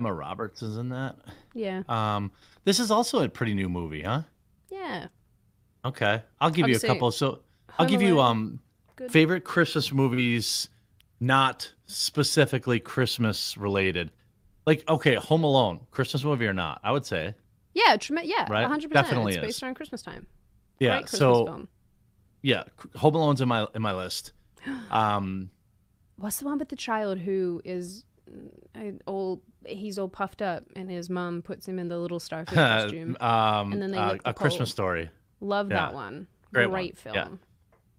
Emma 0.00 0.12
Roberts 0.12 0.62
is 0.62 0.76
in 0.76 0.88
that. 0.90 1.16
Yeah, 1.54 1.82
Um, 1.88 2.30
this 2.64 2.78
is 2.80 2.90
also 2.90 3.22
a 3.22 3.28
pretty 3.28 3.54
new 3.54 3.68
movie, 3.68 4.02
huh? 4.02 4.22
yeah. 4.70 5.06
Okay, 5.84 6.22
I'll 6.40 6.50
give 6.50 6.68
you 6.68 6.76
a 6.76 6.80
couple. 6.80 7.10
So 7.12 7.40
I'll 7.78 7.86
Home 7.86 7.88
give 7.88 8.02
you 8.02 8.20
um 8.20 8.58
good. 8.96 9.10
favorite 9.12 9.44
Christmas 9.44 9.92
movies, 9.92 10.68
not 11.20 11.72
specifically 11.86 12.80
Christmas 12.80 13.56
related. 13.56 14.10
Like 14.66 14.82
okay, 14.88 15.14
Home 15.14 15.44
Alone, 15.44 15.80
Christmas 15.92 16.24
movie 16.24 16.46
or 16.46 16.52
not? 16.52 16.80
I 16.82 16.90
would 16.90 17.06
say 17.06 17.34
Yeah, 17.72 17.96
trem- 17.98 18.24
yeah, 18.24 18.46
Right? 18.50 18.68
100%. 18.68 18.90
Definitely 18.92 19.34
it's 19.34 19.42
is. 19.42 19.46
based 19.46 19.62
around 19.62 19.74
Christmas 19.74 20.02
time. 20.02 20.26
yeah. 20.80 20.96
Great 20.96 21.02
Christmas 21.02 21.18
so 21.20 21.44
film. 21.46 21.68
yeah, 22.42 22.64
Home 22.96 23.14
Alone's 23.14 23.40
in 23.40 23.48
my 23.48 23.66
in 23.74 23.80
my 23.82 23.94
list. 23.94 24.32
Um, 24.90 25.50
What's 26.18 26.38
the 26.38 26.46
one 26.46 26.58
with 26.58 26.70
the 26.70 26.76
child 26.76 27.18
who 27.18 27.60
is 27.64 28.02
all 29.06 29.40
he's 29.64 29.98
all 29.98 30.08
puffed 30.08 30.42
up 30.42 30.64
and 30.76 30.90
his 30.90 31.08
mom 31.10 31.42
puts 31.42 31.66
him 31.66 31.78
in 31.78 31.88
the 31.88 31.98
little 31.98 32.20
starfish 32.20 32.54
costume. 32.54 33.16
um, 33.20 33.72
And 33.72 33.82
then 33.82 33.90
they 33.90 33.98
uh, 33.98 34.14
the 34.14 34.30
a 34.30 34.34
Christmas. 34.34 34.70
Story. 34.70 35.10
Love 35.40 35.70
yeah. 35.70 35.76
that 35.86 35.94
one. 35.94 36.26
Great 36.52 36.68
Great, 36.70 36.94
one. 37.04 37.14
film. 37.14 37.14
Yeah. 37.14 37.28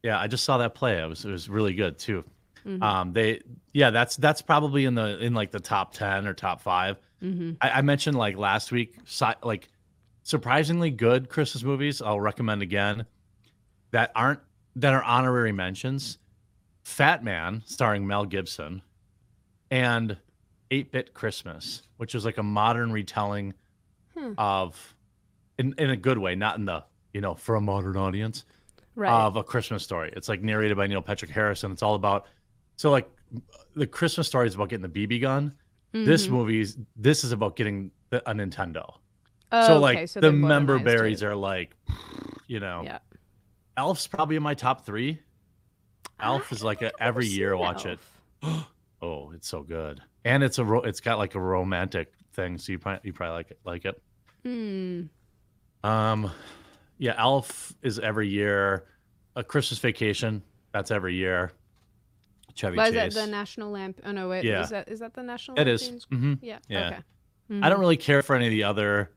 Yeah, 0.03 0.19
I 0.19 0.27
just 0.27 0.43
saw 0.43 0.57
that 0.59 0.73
play. 0.75 1.01
It 1.01 1.07
was 1.07 1.25
it 1.25 1.31
was 1.31 1.49
really 1.49 1.73
good 1.73 1.97
too. 1.97 2.23
Mhm. 2.65 2.81
Um, 2.81 3.13
they 3.13 3.41
yeah, 3.73 3.89
that's 3.89 4.15
that's 4.17 4.41
probably 4.41 4.85
in 4.85 4.95
the 4.95 5.17
in 5.23 5.33
like 5.33 5.51
the 5.51 5.59
top 5.59 5.93
ten 5.93 6.27
or 6.27 6.33
top 6.33 6.61
five. 6.61 6.97
hmm 7.21 7.53
I, 7.61 7.69
I 7.69 7.81
mentioned 7.81 8.17
like 8.17 8.37
last 8.37 8.71
week, 8.71 8.95
si- 9.05 9.25
like 9.43 9.69
surprisingly 10.23 10.91
good 10.91 11.29
Christmas 11.29 11.63
movies. 11.63 12.01
I'll 12.01 12.19
recommend 12.21 12.61
again 12.61 13.05
that 13.91 14.11
aren't 14.15 14.39
that 14.75 14.93
are 14.93 15.03
honorary 15.03 15.51
mentions. 15.51 16.19
Fat 16.83 17.23
Man, 17.23 17.63
starring 17.65 18.05
Mel 18.07 18.25
Gibson, 18.25 18.81
and 19.71 20.17
Eight 20.71 20.91
Bit 20.91 21.13
Christmas, 21.13 21.83
which 21.97 22.15
is 22.15 22.25
like 22.25 22.37
a 22.37 22.43
modern 22.43 22.91
retelling 22.91 23.53
Hmm. 24.17 24.33
of, 24.37 24.95
in 25.59 25.73
in 25.77 25.89
a 25.91 25.97
good 25.97 26.17
way, 26.17 26.33
not 26.35 26.57
in 26.57 26.65
the 26.65 26.83
you 27.13 27.21
know 27.21 27.35
for 27.35 27.55
a 27.55 27.61
modern 27.61 27.95
audience 27.97 28.45
Right. 28.95 29.11
of 29.11 29.35
a 29.35 29.43
Christmas 29.43 29.83
story. 29.83 30.11
It's 30.15 30.27
like 30.27 30.41
narrated 30.41 30.75
by 30.75 30.87
Neil 30.87 31.01
Patrick 31.03 31.29
Harris, 31.31 31.63
and 31.63 31.71
it's 31.71 31.83
all 31.83 31.93
about 31.95 32.25
so 32.77 32.89
like 32.91 33.07
the 33.75 33.85
Christmas 33.87 34.25
story 34.27 34.47
is 34.47 34.55
about 34.55 34.69
getting 34.69 34.89
the 34.89 35.07
BB 35.07 35.21
gun. 35.21 35.53
This 35.93 36.27
Mhm. 36.27 36.31
movie's 36.31 36.77
this 36.95 37.23
is 37.23 37.31
about 37.31 37.55
getting 37.55 37.91
the, 38.09 38.27
a 38.29 38.33
Nintendo. 38.33 38.95
Oh, 39.51 39.67
so 39.67 39.73
okay, 39.75 39.81
like 39.81 40.09
so 40.09 40.19
the 40.19 40.31
member 40.31 40.79
berries 40.79 41.21
it. 41.21 41.27
are 41.27 41.35
like, 41.35 41.75
you 42.47 42.59
know, 42.59 42.81
Yeah. 42.83 42.99
Elf's 43.77 44.07
probably 44.07 44.35
in 44.35 44.43
my 44.43 44.55
top 44.55 44.83
three. 44.85 45.19
Elf 46.19 46.51
I 46.51 46.55
is 46.55 46.63
like 46.63 46.81
a 46.81 46.91
every 47.01 47.27
year 47.27 47.51
seen 47.51 47.59
watch 47.59 47.85
it. 47.85 47.99
Oh, 49.01 49.31
it's 49.31 49.47
so 49.47 49.61
good, 49.61 50.01
and 50.25 50.43
it's 50.43 50.57
a 50.57 50.65
ro- 50.65 50.81
it's 50.81 50.99
got 50.99 51.17
like 51.19 51.35
a 51.35 51.39
romantic 51.39 52.11
thing, 52.33 52.57
so 52.57 52.71
you 52.71 52.79
probably 52.79 53.01
you 53.03 53.13
probably 53.13 53.33
like 53.35 53.51
it 53.51 53.59
like 53.63 53.85
it. 53.85 54.01
Hmm. 54.43 55.01
Um, 55.83 56.31
yeah, 56.97 57.13
Elf 57.17 57.73
is 57.83 57.99
every 57.99 58.27
year. 58.27 58.85
A 59.35 59.43
Christmas 59.43 59.77
Vacation 59.79 60.41
that's 60.71 60.89
every 60.89 61.13
year. 61.13 61.51
Chevy 62.55 62.75
But 62.75 62.87
is 62.95 63.13
that 63.13 63.25
the 63.25 63.27
National 63.27 63.69
Lamp? 63.69 64.01
Oh 64.03 64.11
no, 64.11 64.27
wait. 64.29 64.43
Yeah. 64.43 64.63
Is 64.63 64.69
that 64.71 64.89
is 64.89 64.99
that 65.01 65.13
the 65.13 65.21
National? 65.21 65.59
it 65.59 65.67
is. 65.67 65.83
Lampoon's- 65.83 66.05
hmm 66.09 66.33
Yeah. 66.41 66.57
Yeah. 66.67 66.87
Okay. 66.87 66.95
I 67.49 67.53
Mhm. 67.53 67.69
don't 67.69 67.79
really 67.79 67.97
care 67.97 68.23
for 68.23 68.35
any 68.35 68.47
of 68.47 68.51
the 68.51 68.63
other. 68.63 69.11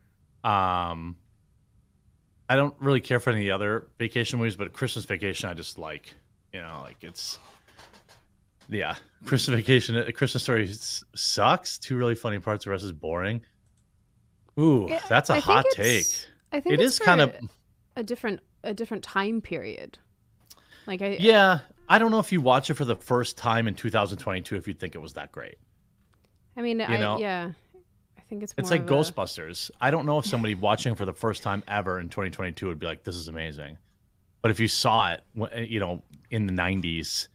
Um, 0.44 1.16
I 2.50 2.56
don't 2.56 2.74
really 2.80 3.00
care 3.00 3.18
for 3.18 3.30
any 3.30 3.40
of 3.40 3.44
the 3.46 3.50
other 3.52 3.88
vacation 3.98 4.38
movies, 4.38 4.56
but 4.56 4.72
Christmas 4.74 5.06
Vacation 5.06 5.48
I 5.48 5.54
just 5.54 5.78
like. 5.78 6.14
You 6.52 6.60
know, 6.60 6.80
like 6.84 6.98
it's. 7.02 7.38
Yeah, 8.70 8.94
Christmas 9.24 9.56
Vacation, 9.56 9.96
uh, 9.96 10.10
Christmas 10.14 10.42
Story 10.42 10.70
sucks. 11.14 11.78
Two 11.78 11.96
really 11.96 12.14
funny 12.14 12.38
parts. 12.38 12.64
The 12.64 12.70
rest 12.70 12.84
is 12.84 12.92
boring. 12.92 13.42
Ooh, 14.58 14.86
Yeah, 14.88 15.00
that's 15.08 15.30
a 15.30 15.34
I 15.34 15.40
hot 15.40 15.66
take. 15.72 16.06
I 16.52 16.60
think 16.60 16.80
it's 16.80 16.98
kind 16.98 17.20
of 17.20 17.34
a 17.96 18.02
different 18.02 18.40
a 18.62 18.74
different 18.74 19.02
time 19.02 19.40
period. 19.40 19.98
Like 20.86 21.02
I 21.02 21.16
yeah. 21.20 21.60
I 21.88 21.98
don't 21.98 22.12
know 22.12 22.20
if 22.20 22.30
you 22.30 22.40
watch 22.40 22.70
it 22.70 22.74
for 22.74 22.84
the 22.84 22.94
first 22.94 23.36
time 23.36 23.66
in 23.66 23.74
2022 23.74 24.54
if 24.54 24.68
you 24.68 24.74
think 24.74 24.94
it 24.94 24.98
was 24.98 25.14
that 25.14 25.32
great. 25.32 25.56
I 26.56 26.62
mean, 26.62 26.80
I 26.80 26.98
know, 26.98 27.18
yeah. 27.18 27.50
I 28.16 28.20
think 28.28 28.44
it's 28.44 28.56
more 28.56 28.62
It's 28.62 28.70
like 28.70 28.86
Ghostbusters. 28.86 29.72
I 29.80 29.90
don't 29.90 30.06
know 30.06 30.18
if 30.18 30.26
somebody 30.26 30.54
watching 30.54 30.94
for 30.94 31.04
the 31.04 31.12
first 31.12 31.42
time 31.42 31.64
ever 31.66 31.98
in 31.98 32.08
2022 32.08 32.68
would 32.68 32.78
be 32.78 32.86
like, 32.86 33.02
"This 33.02 33.16
is 33.16 33.26
amazing," 33.26 33.76
but 34.40 34.52
if 34.52 34.60
you 34.60 34.68
saw 34.68 35.12
it, 35.12 35.68
you 35.68 35.80
know, 35.80 36.02
in 36.30 36.46
the 36.46 36.52
90s, 36.52 37.26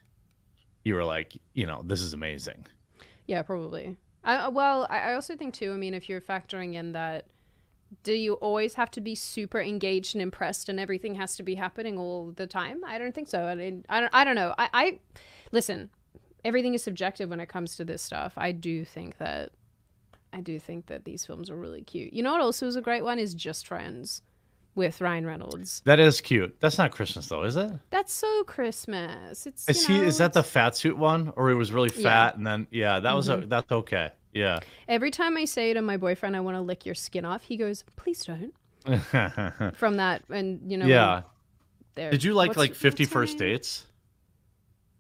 you 0.86 0.96
were 0.96 1.04
like, 1.04 1.34
you 1.54 1.66
know, 1.66 1.82
this 1.84 2.00
is 2.00 2.14
amazing. 2.14 2.66
Yeah, 3.28 3.42
probably. 3.42 3.98
I, 4.24 4.36
uh, 4.36 4.52
well, 4.52 4.88
I 4.90 5.14
also 5.14 5.36
think 5.36 5.54
too. 5.54 5.74
I 5.74 5.76
mean, 5.76 5.94
if 5.94 6.08
you're 6.08 6.22
factoring 6.22 6.76
in 6.76 6.94
that, 6.94 7.26
do 8.04 8.14
you 8.14 8.36
always 8.36 8.76
have 8.76 8.92
to 8.92 9.02
be 9.02 9.16
super 9.16 9.60
engaged 9.60 10.16
and 10.16 10.22
impressed, 10.22 10.70
and 10.70 10.80
everything 10.80 11.16
has 11.16 11.36
to 11.38 11.44
be 11.44 11.56
happening 11.56 11.98
all 11.98 12.32
the 12.36 12.48
time? 12.48 12.84
I 12.86 12.98
don't 12.98 13.14
think 13.14 13.28
so. 13.28 13.44
I 13.46 13.56
mean, 13.56 13.84
I 13.90 14.00
don't. 14.00 14.14
I 14.14 14.24
don't 14.24 14.36
know. 14.36 14.54
I, 14.58 14.70
I 14.74 15.00
listen. 15.52 15.90
Everything 16.44 16.76
is 16.76 16.84
subjective 16.84 17.30
when 17.30 17.40
it 17.40 17.50
comes 17.50 17.76
to 17.78 17.86
this 17.86 18.04
stuff. 18.04 18.34
I 18.38 18.52
do 18.52 18.86
think 18.86 19.18
that. 19.18 19.52
I 20.34 20.42
do 20.42 20.60
think 20.60 20.88
that 20.88 21.06
these 21.06 21.26
films 21.26 21.50
are 21.50 21.56
really 21.56 21.82
cute. 21.82 22.12
You 22.12 22.22
know 22.22 22.34
what 22.34 22.42
also 22.42 22.68
is 22.68 22.76
a 22.76 22.82
great 22.82 23.04
one 23.04 23.20
is 23.20 23.34
Just 23.34 23.66
Friends, 23.66 24.22
with 24.76 25.00
Ryan 25.02 25.26
Reynolds. 25.26 25.82
That 25.86 26.00
is 26.00 26.22
cute. 26.22 26.56
That's 26.60 26.78
not 26.78 26.92
Christmas 26.92 27.28
though, 27.28 27.44
is 27.44 27.56
it? 27.56 27.72
That's 27.90 28.14
so 28.14 28.44
Christmas. 28.44 29.48
It's 29.48 29.68
Is 29.70 29.88
he? 29.88 29.98
Is 30.00 30.18
that 30.20 30.34
the 30.34 30.44
fat 30.44 30.76
suit 30.76 30.98
one, 30.98 31.32
or 31.36 31.50
he 31.50 31.56
was 31.56 31.72
really 31.72 31.92
Yeah. 31.96 32.04
fat 32.04 32.38
and 32.38 32.46
then 32.46 32.68
yeah, 32.72 33.00
that 33.00 33.14
was 33.16 33.30
a, 33.30 33.38
Mhm. 33.38 33.50
that's 33.50 33.72
okay. 33.72 34.12
Yeah. 34.34 34.60
Every 34.88 35.12
time 35.12 35.38
I 35.38 35.46
say 35.46 35.74
to 35.74 35.82
my 35.82 35.96
boyfriend, 35.98 36.36
I 36.36 36.42
want 36.42 36.56
to 36.58 36.62
lick 36.62 36.86
your 36.86 36.96
skin 36.96 37.24
off, 37.26 37.44
he 37.44 37.56
goes, 37.58 37.84
"Please 37.96 38.24
don't." 38.26 38.54
From 39.78 39.96
that, 39.98 40.24
and 40.30 40.60
you 40.70 40.78
know, 40.78 40.86
yeah. 40.86 41.22
there. 41.96 42.12
Did 42.12 42.24
you 42.24 42.34
like 42.34 42.50
what's- 42.50 42.58
like 42.58 42.76
50 42.76 43.04
what's 43.04 43.14
her 43.14 43.20
First? 43.22 43.38
Dates? 43.38 43.86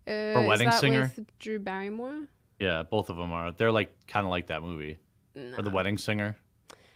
Uh, 0.07 0.11
is 0.11 0.47
Wedding 0.47 0.71
Singer? 0.71 1.11
Drew 1.39 1.59
Barrymore? 1.59 2.27
Yeah, 2.59 2.83
both 2.83 3.09
of 3.09 3.17
them 3.17 3.31
are. 3.33 3.51
They're 3.51 3.71
like 3.71 3.93
kind 4.07 4.25
of 4.25 4.29
like 4.29 4.47
that 4.47 4.61
movie 4.61 4.97
or 5.35 5.61
the 5.61 5.69
Wedding 5.69 5.97
Singer. 5.97 6.37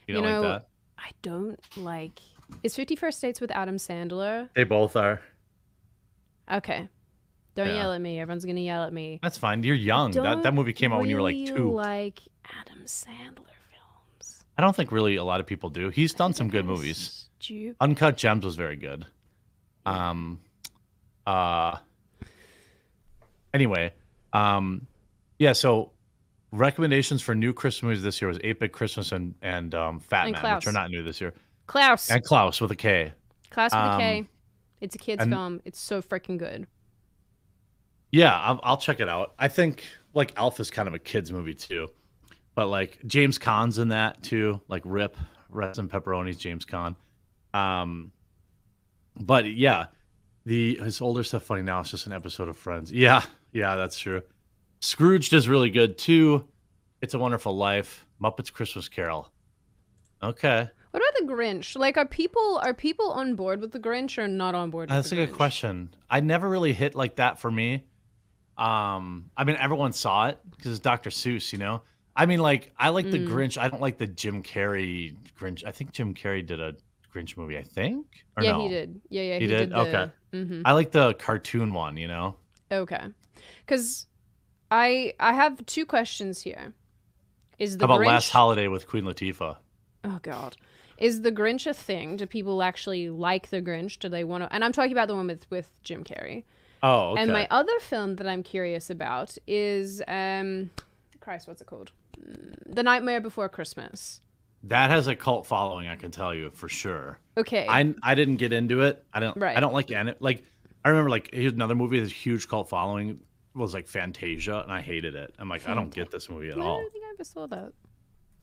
You 0.08 0.16
You 0.16 0.22
don't 0.22 0.24
know, 0.24 0.42
like 0.42 0.62
that? 0.62 0.68
I 0.98 1.12
don't 1.22 1.60
like. 1.78 2.20
Is 2.64 2.76
Fifty 2.76 2.96
First 2.96 3.22
Dates 3.22 3.40
with 3.42 3.52
Adam 3.52 3.78
Sandler? 3.78 4.50
They 4.56 4.64
both 4.64 4.96
are. 4.96 5.22
Okay. 6.52 6.90
Don't 7.56 7.68
Yeah. 7.68 7.76
yell 7.76 7.94
at 7.94 8.02
me. 8.02 8.20
Everyone's 8.20 8.46
gonna 8.46 8.60
yell 8.62 8.84
at 8.84 8.94
me. 8.94 9.20
That's 9.22 9.38
fine. 9.38 9.64
You're 9.64 9.76
young. 9.76 10.12
That 10.12 10.44
that 10.44 10.54
movie 10.54 10.74
came 10.74 10.92
out 10.94 11.00
when 11.00 11.10
you 11.10 11.16
were 11.16 11.22
like 11.22 11.46
two. 11.46 11.72
Like 11.72 12.20
Adam 12.46 12.84
Sandler 12.86 13.36
films. 13.72 14.44
I 14.58 14.62
don't 14.62 14.76
think 14.76 14.92
really 14.92 15.16
a 15.18 15.24
lot 15.24 15.40
of 15.40 15.46
people 15.46 15.70
do. 15.70 15.90
He's 15.90 16.14
done 16.14 16.34
some 16.34 16.50
good 16.50 16.66
movies. 16.66 17.26
Stu- 17.40 17.76
Uncut 17.80 18.18
Gems 18.18 18.44
was 18.46 18.56
very 18.56 18.76
good. 18.76 19.06
Um, 19.86 20.40
uh, 21.26 21.78
anyway, 23.54 23.94
um, 24.34 24.86
yeah. 25.38 25.54
So 25.54 25.92
recommendations 26.52 27.22
for 27.22 27.36
new 27.36 27.54
Christmas 27.54 27.84
movies 27.84 28.04
this 28.04 28.22
year 28.22 28.28
was 28.30 28.40
Eight 28.44 28.60
Bit 28.60 28.72
Christmas 28.72 29.12
and 29.12 29.36
and 29.42 29.74
um, 29.76 30.00
Fat 30.00 30.26
And 30.26 30.34
Man, 30.34 30.42
Klaus. 30.42 30.56
which 30.66 30.68
are 30.68 30.74
not 30.74 30.92
new 30.92 31.04
this 31.04 31.22
year, 31.22 31.34
Klaus. 31.70 32.10
and 32.10 32.24
Klaus 32.24 32.60
with 32.60 32.72
a 32.72 32.76
K. 32.76 33.14
Klaus 33.52 33.72
with 33.72 33.82
a 33.94 33.98
K. 33.98 34.20
um, 34.20 34.28
It's 34.82 34.96
a 34.96 34.98
kids 34.98 35.22
and- 35.24 35.32
film. 35.32 35.62
It's 35.66 35.80
so 35.80 36.02
freaking 36.02 36.38
good. 36.38 36.68
Yeah, 38.12 38.36
I'll, 38.40 38.60
I'll 38.64 38.78
check 38.78 39.00
it 39.00 39.08
out. 39.08 39.34
I 39.38 39.48
think 39.48 39.84
like 40.16 40.34
Alpha 40.36 40.62
is 40.64 40.72
kind 40.72 40.88
of 40.88 40.94
a 40.96 41.00
kids 41.00 41.32
movie 41.32 41.54
too, 41.54 41.90
but 42.56 42.68
like 42.68 42.98
James 43.06 43.38
Caan's 43.38 43.78
in 43.78 43.90
that 43.90 44.22
too. 44.24 44.60
Like 44.68 44.82
Rip, 44.84 45.16
Rest 45.50 45.78
and 45.80 45.90
Pepperoni's 45.92 46.38
James 46.38 46.66
Caan. 46.66 46.96
Um, 47.54 48.12
but 49.20 49.46
yeah, 49.46 49.86
the 50.46 50.76
his 50.78 51.02
older 51.02 51.24
stuff 51.24 51.44
funny 51.44 51.62
now. 51.62 51.82
It's 51.82 51.92
just 51.92 52.08
an 52.08 52.14
episode 52.14 52.48
of 52.50 52.58
Friends. 52.58 52.92
Yeah, 52.92 53.22
yeah, 53.54 53.76
that's 53.76 54.00
true. 54.00 54.24
Scrooged 54.80 55.34
is 55.34 55.48
really 55.48 55.70
good 55.70 55.98
too. 56.00 56.48
It's 57.02 57.14
a 57.14 57.20
Wonderful 57.20 57.56
Life. 57.56 58.06
Muppets 58.22 58.52
Christmas 58.52 58.90
Carol. 58.90 59.32
Okay, 60.24 60.68
What 60.92 61.04
about 61.04 61.28
the 61.28 61.34
Grinch? 61.34 61.76
Like, 61.78 61.98
are 61.98 62.06
people 62.06 62.60
are 62.64 62.74
people 62.74 63.12
on 63.12 63.36
board 63.36 63.62
with 63.62 63.72
the 63.72 63.80
Grinch 63.80 64.18
or 64.18 64.28
not 64.28 64.56
on 64.56 64.70
board? 64.72 64.90
With 64.90 64.96
that's 64.98 65.08
a 65.08 65.10
the 65.12 65.16
good 65.18 65.30
Grinch? 65.32 65.38
question. 65.38 65.94
I 66.10 66.20
never 66.20 66.50
really 66.50 66.74
hit 66.74 66.96
like 66.96 67.16
that 67.18 67.40
for 67.40 67.52
me. 67.52 67.84
Um, 68.58 69.30
I 69.38 69.44
mean, 69.46 69.56
everyone 69.58 69.94
saw 69.94 70.28
it 70.28 70.40
because 70.52 70.72
it's 70.72 70.80
Dr. 70.80 71.10
Seuss, 71.10 71.54
you 71.54 71.60
know. 71.60 71.82
I 72.16 72.26
mean, 72.26 72.40
like, 72.40 72.74
I 72.78 72.90
like 72.90 73.10
the 73.10 73.20
Mm. 73.20 73.28
Grinch. 73.28 73.58
I 73.58 73.70
don't 73.70 73.82
like 73.82 73.98
the 73.98 74.08
Jim 74.08 74.44
Carrey 74.44 75.16
Grinch. 75.40 75.64
I 75.66 75.72
think 75.72 75.94
Jim 75.94 76.14
Carrey 76.14 76.46
did 76.46 76.60
a 76.60 76.76
Grinch 77.16 77.38
movie. 77.38 77.58
I 77.58 77.64
think. 77.64 78.06
Or 78.36 78.44
Yeah, 78.44 78.52
no? 78.54 78.64
he 78.64 78.68
did. 78.70 79.00
Yeah, 79.10 79.22
yeah, 79.22 79.34
He 79.36 79.42
he, 79.42 79.48
did? 79.48 79.70
did. 79.70 79.74
Okay. 79.74 80.12
hmm 80.34 80.62
I 80.66 80.74
like 80.74 80.92
the 80.92 81.14
cartoon 81.14 81.74
one. 81.74 81.96
You 81.96 82.08
know. 82.10 82.36
Okay. 82.72 83.06
Because 83.66 84.08
I 84.72 85.14
I 85.20 85.34
have 85.34 85.66
two 85.66 85.86
questions 85.86 86.42
here. 86.42 86.74
Is 87.60 87.78
the 87.78 87.88
How 87.88 87.94
about 87.94 88.04
Grinch? 88.04 88.08
Last 88.08 88.30
Holiday 88.32 88.68
with 88.68 88.88
Queen 88.88 89.06
Latifah? 89.06 89.56
Oh 90.04 90.20
God. 90.22 90.58
Is 91.00 91.22
the 91.22 91.32
Grinch 91.32 91.66
a 91.66 91.74
thing? 91.74 92.18
Do 92.18 92.26
people 92.26 92.62
actually 92.62 93.10
like 93.10 93.50
the 93.50 93.62
Grinch? 93.62 94.00
Do 94.00 94.10
they 94.10 94.24
want 94.24 94.44
to? 94.44 94.54
And 94.54 94.64
I'm 94.64 94.72
talking 94.72 94.92
about 94.92 95.08
the 95.08 95.16
one 95.16 95.28
with 95.28 95.46
with 95.50 95.68
Jim 95.84 96.04
Carrey. 96.04 96.44
Oh, 96.84 97.12
okay. 97.12 97.22
And 97.24 97.32
my 97.34 97.48
other 97.52 97.78
film 97.80 98.16
that 98.18 98.28
I'm 98.28 98.44
curious 98.44 98.90
about 98.90 99.38
is 99.48 100.02
um, 100.08 100.70
Christ, 101.20 101.48
what's 101.48 101.62
it 101.62 101.68
called? 101.68 101.92
Mm, 102.20 102.76
The 102.76 102.84
Nightmare 102.84 103.20
Before 103.20 103.50
Christmas. 103.50 104.22
that 104.64 104.90
has 104.90 105.08
a 105.08 105.16
cult 105.16 105.46
following. 105.46 105.88
I 105.88 105.96
can 105.96 106.12
tell 106.12 106.34
you 106.34 106.52
for 106.52 106.70
sure. 106.70 107.20
Okay. 107.38 107.66
I 107.68 107.94
I 108.04 108.16
didn't 108.16 108.38
get 108.38 108.54
into 108.54 108.82
it. 108.82 109.04
I 109.14 109.20
don't. 109.20 109.38
Right. 109.38 109.56
I 109.56 109.60
don't 109.60 109.74
like 109.74 109.92
any 109.92 110.14
like. 110.20 110.44
I 110.86 110.90
remember 110.90 111.10
like 111.10 111.30
here's 111.34 111.54
another 111.54 111.76
movie 111.76 112.00
with 112.00 112.10
a 112.10 112.14
huge 112.14 112.48
cult 112.48 112.70
following 112.70 113.20
was 113.54 113.74
like 113.74 113.88
Fantasia, 113.88 114.62
and 114.62 114.72
I 114.72 114.82
hated 114.82 115.16
it. 115.16 115.34
I'm 115.40 115.50
like, 115.50 115.68
I 115.68 115.74
don't 115.74 115.94
get 115.94 116.12
this 116.12 116.30
movie 116.30 116.50
at 116.50 116.58
all. 116.58 116.78
I 116.78 116.82
don't 116.82 116.92
think 116.94 117.04
I 117.06 117.10
ever 117.14 117.24
saw 117.24 117.48
that. 117.48 117.74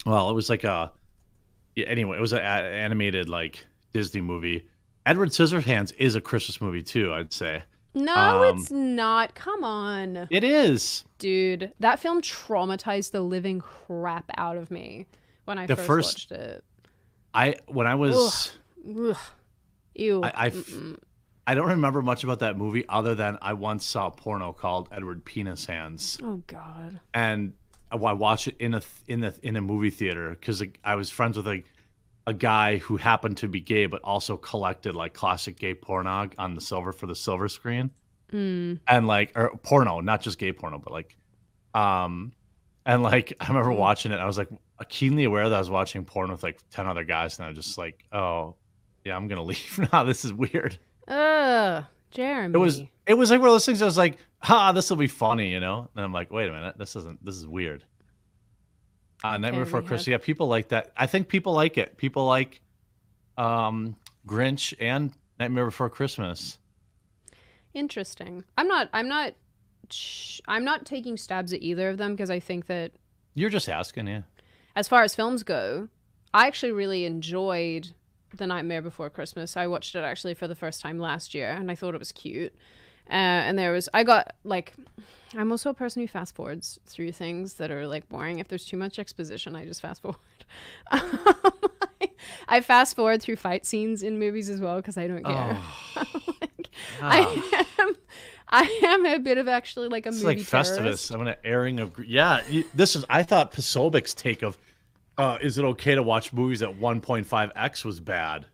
Well, 0.04 0.30
it 0.30 0.34
was 0.34 0.50
like 0.50 0.64
a. 0.64 0.92
Yeah, 1.76 1.86
anyway, 1.86 2.16
it 2.16 2.20
was 2.20 2.32
an 2.32 2.40
animated 2.40 3.28
like 3.28 3.64
Disney 3.92 4.20
movie. 4.22 4.66
Edward 5.04 5.28
Scissorhands 5.28 5.92
is 5.98 6.14
a 6.16 6.20
Christmas 6.20 6.60
movie 6.60 6.82
too. 6.82 7.12
I'd 7.12 7.32
say 7.32 7.62
No, 7.94 8.14
Um, 8.48 8.58
it's 8.58 8.70
not. 8.70 9.34
Come 9.34 9.62
on, 9.62 10.26
it 10.30 10.42
is. 10.42 11.04
dude. 11.18 11.72
That 11.80 12.00
film 12.00 12.20
traumatized 12.22 13.12
the 13.12 13.20
living 13.20 13.60
crap 13.60 14.24
out 14.36 14.56
of 14.56 14.70
me 14.70 15.06
when 15.44 15.58
I 15.58 15.66
The 15.66 15.76
first, 15.76 15.86
first- 15.86 16.30
watched 16.30 16.32
it. 16.32 16.64
I 17.34 17.54
when 17.66 17.86
I 17.86 17.94
was. 17.94 18.52
Ugh. 18.98 19.16
Ew. 19.94 20.22
I. 20.24 20.52
I 21.48 21.54
don't 21.54 21.68
remember 21.68 22.02
much 22.02 22.24
about 22.24 22.40
that 22.40 22.56
movie 22.58 22.84
other 22.88 23.14
than 23.14 23.38
I 23.40 23.52
once 23.52 23.84
saw 23.86 24.08
a 24.08 24.10
porno 24.10 24.52
called 24.52 24.88
Edward 24.90 25.24
Penis 25.24 25.64
Hands. 25.66 26.18
oh 26.24 26.42
God. 26.48 26.98
and 27.14 27.52
I 28.04 28.12
watched 28.12 28.48
it 28.48 28.56
in 28.58 28.74
a 28.74 28.82
in 29.08 29.20
the 29.20 29.34
in 29.42 29.56
a 29.56 29.60
movie 29.60 29.90
theater 29.90 30.30
because 30.30 30.62
I 30.84 30.94
was 30.96 31.10
friends 31.10 31.36
with 31.36 31.46
a 31.48 31.62
a 32.28 32.34
guy 32.34 32.78
who 32.78 32.96
happened 32.96 33.36
to 33.38 33.48
be 33.48 33.60
gay 33.60 33.86
but 33.86 34.02
also 34.02 34.36
collected 34.36 34.94
like 34.96 35.14
classic 35.14 35.56
gay 35.58 35.74
pornog 35.74 36.32
on 36.38 36.54
the 36.54 36.60
silver 36.60 36.92
for 36.92 37.06
the 37.06 37.14
silver 37.14 37.48
screen 37.48 37.90
Mm. 38.32 38.80
and 38.88 39.06
like 39.06 39.30
or 39.36 39.56
porno 39.62 40.00
not 40.00 40.20
just 40.20 40.36
gay 40.36 40.52
porno 40.52 40.78
but 40.80 40.92
like 40.92 41.16
um 41.74 42.32
and 42.84 43.02
like 43.04 43.32
I 43.38 43.46
remember 43.46 43.70
Mm. 43.70 43.76
watching 43.78 44.10
it 44.10 44.16
I 44.18 44.26
was 44.26 44.36
like 44.36 44.48
keenly 44.88 45.22
aware 45.24 45.48
that 45.48 45.54
I 45.54 45.58
was 45.60 45.70
watching 45.70 46.04
porn 46.04 46.32
with 46.32 46.42
like 46.42 46.58
10 46.72 46.88
other 46.88 47.04
guys 47.04 47.38
and 47.38 47.46
I 47.46 47.48
was 47.50 47.56
just 47.64 47.78
like 47.78 48.04
oh 48.12 48.56
yeah 49.04 49.14
I'm 49.14 49.28
gonna 49.28 49.42
leave 49.52 49.78
now 49.92 50.02
this 50.02 50.24
is 50.24 50.32
weird 50.32 50.76
Ugh. 51.06 51.84
Jeremy. 52.10 52.54
it 52.54 52.58
was 52.58 52.82
it 53.06 53.14
was 53.14 53.30
like 53.30 53.38
one 53.38 53.48
of 53.48 53.54
those 53.54 53.64
things 53.66 53.80
I 53.80 53.84
was 53.86 53.96
like 53.96 54.18
ha 54.42 54.72
this 54.72 54.90
will 54.90 54.96
be 54.96 55.06
funny 55.08 55.50
you 55.50 55.60
know 55.60 55.88
and 55.94 56.04
I'm 56.04 56.12
like 56.12 56.32
wait 56.32 56.48
a 56.48 56.52
minute 56.52 56.76
this 56.78 56.96
isn't 56.96 57.24
this 57.24 57.36
is 57.36 57.46
weird 57.46 57.84
uh, 59.24 59.36
Nightmare 59.38 59.64
Before 59.64 59.82
Christmas 59.82 60.08
yeah 60.08 60.18
people 60.18 60.46
like 60.46 60.68
that 60.68 60.92
I 60.96 61.06
think 61.06 61.28
people 61.28 61.52
like 61.52 61.78
it 61.78 61.96
people 61.96 62.24
like 62.26 62.60
um 63.38 63.96
Grinch 64.26 64.74
and 64.78 65.12
Nightmare 65.38 65.66
Before 65.66 65.90
Christmas 65.90 66.58
interesting. 67.76 68.42
I'm 68.56 68.68
not. 68.68 68.88
I'm 68.92 69.08
not. 69.08 69.34
sh- 69.90 70.40
I'm 70.48 70.64
not 70.64 70.86
taking 70.86 71.16
stabs 71.16 71.52
at 71.52 71.62
either 71.62 71.90
of 71.90 71.98
them 71.98 72.12
because 72.12 72.30
I 72.30 72.40
think 72.40 72.66
that 72.66 72.92
you're 73.34 73.50
just 73.50 73.68
asking 73.68 74.08
yeah 74.08 74.22
as 74.76 74.88
far 74.88 75.02
as 75.02 75.14
films 75.14 75.42
go, 75.42 75.88
I 76.34 76.46
actually 76.46 76.72
really 76.72 77.06
enjoyed 77.06 77.88
The 78.36 78.46
Nightmare 78.46 78.82
Before 78.82 79.08
Christmas. 79.08 79.56
I 79.56 79.66
watched 79.66 79.94
it 79.94 80.00
actually 80.00 80.34
for 80.34 80.46
the 80.46 80.54
first 80.54 80.82
time 80.82 80.98
last 80.98 81.34
year, 81.34 81.50
and 81.50 81.70
I 81.70 81.74
thought 81.74 81.94
it 81.94 81.98
was 81.98 82.12
cute. 82.12 82.54
Uh, 83.08 83.12
and 83.14 83.58
there 83.58 83.72
was, 83.72 83.88
I 83.94 84.02
got 84.04 84.34
like, 84.44 84.74
I'm 85.36 85.50
also 85.52 85.70
a 85.70 85.74
person 85.74 86.02
who 86.02 86.08
fast 86.08 86.34
forwards 86.34 86.78
through 86.86 87.12
things 87.12 87.54
that 87.54 87.70
are 87.70 87.86
like 87.86 88.08
boring. 88.08 88.38
If 88.38 88.48
there's 88.48 88.64
too 88.64 88.76
much 88.76 88.98
exposition, 88.98 89.54
I 89.54 89.64
just 89.64 89.80
fast 89.80 90.02
forward. 90.02 90.18
I 92.48 92.60
fast 92.60 92.96
forward 92.96 93.22
through 93.22 93.36
fight 93.36 93.66
scenes 93.66 94.02
in 94.02 94.18
movies 94.18 94.48
as 94.50 94.60
well 94.60 94.76
because 94.76 94.96
I 94.96 95.06
don't 95.08 95.24
care. 95.24 95.58
Like, 97.00 97.32
I 97.40 97.64
am, 97.78 97.96
I 98.50 98.80
am 98.84 99.06
a 99.06 99.18
bit 99.18 99.38
of 99.38 99.48
actually 99.48 99.88
like 99.88 100.04
a 100.04 100.10
Ah. 100.10 100.12
It's 100.12 100.22
movie 100.22 100.36
like 100.36 100.46
Festivus. 100.46 100.76
terrorist. 100.76 101.10
I'm 101.10 101.18
gonna 101.18 101.36
airing 101.42 101.80
of 101.80 101.92
yeah. 102.06 102.42
you- 102.48 102.64
This 102.74 102.96
is 102.96 103.04
I 103.08 103.22
thought 103.22 103.50
Posobiec's 103.52 104.12
take 104.14 104.42
of 104.42 104.58
uh, 105.16 105.38
is 105.40 105.56
it 105.56 105.64
okay 105.64 105.94
to 105.94 106.02
watch 106.02 106.32
movies 106.34 106.62
at 106.62 106.68
1.5x 106.78 107.84
was 107.84 107.98
bad. 108.00 108.44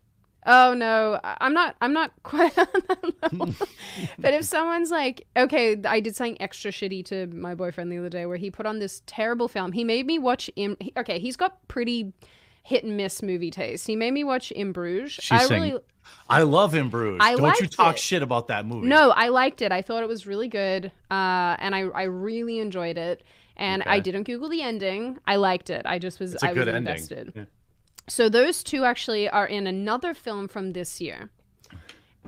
Oh 0.44 0.74
no, 0.74 1.20
I'm 1.23 1.55
not. 1.55 1.77
I'm 1.81 1.93
not 1.93 2.10
quite 2.24 2.56
on 2.59 2.66
that 2.89 3.14
level. 3.32 3.55
but 4.19 4.35
if 4.35 4.44
someone's 4.44 4.90
like, 4.90 5.27
okay, 5.36 5.77
I 5.85 6.01
did 6.01 6.16
something 6.16 6.40
extra 6.40 6.70
shitty 6.73 7.05
to 7.06 7.27
my 7.28 7.55
boyfriend 7.55 7.93
the 7.93 7.98
other 7.98 8.09
day, 8.09 8.27
where 8.27 8.36
he 8.36 8.51
put 8.51 8.66
on 8.66 8.78
this 8.81 9.02
terrible 9.06 9.47
film. 9.48 9.73
He 9.73 9.85
made 9.85 10.06
me 10.06 10.19
watch. 10.19 10.51
He- 10.56 10.77
okay, 10.97 11.19
he's 11.20 11.36
got 11.36 11.66
pretty 11.69 12.12
hit 12.64 12.85
and 12.85 12.97
miss 12.97 13.23
movie 13.23 13.51
taste. 13.51 13.86
He 13.86 13.97
made 13.97 14.12
me 14.12 14.24
watch 14.24 14.51
In 14.52 14.73
Bruges. 14.73 15.12
She's 15.12 15.31
I 15.32 15.44
saying- 15.47 15.62
really 15.62 15.82
I 16.28 16.43
love 16.43 16.74
In 16.74 16.89
Bruges. 16.89 17.19
I 17.23 17.36
Don't 17.36 17.60
you 17.60 17.69
talk 17.69 17.94
it. 17.94 18.01
shit 18.01 18.23
about 18.23 18.48
that 18.48 18.66
movie. 18.66 18.89
no, 18.89 19.10
I 19.10 19.28
liked 19.28 19.62
it. 19.62 19.70
I 19.70 19.82
thought 19.82 20.02
it 20.02 20.09
was 20.09 20.27
really 20.27 20.48
good, 20.48 20.86
uh, 21.10 21.56
and 21.60 21.74
I 21.74 21.82
I 21.94 22.02
really 22.05 22.59
enjoyed 22.59 22.98
it. 22.98 23.23
And 23.56 23.82
I 23.85 24.01
didn't 24.01 24.24
Google 24.24 24.48
the 24.48 24.62
ending. 24.62 25.19
I 25.27 25.36
liked 25.36 25.70
it. 25.70 25.82
I 25.85 25.98
just 26.01 26.19
was 26.19 26.35
it's 26.35 26.43
a 26.43 26.48
I 26.48 26.55
good 26.55 26.66
was 26.66 26.74
ending. 26.74 26.93
invested. 26.93 27.32
Yeah. 27.36 27.44
So 28.08 28.28
those 28.28 28.62
two 28.62 28.84
actually 28.84 29.28
are 29.28 29.46
in 29.46 29.66
another 29.66 30.14
film 30.14 30.48
from 30.48 30.72
this 30.72 31.00
year, 31.00 31.30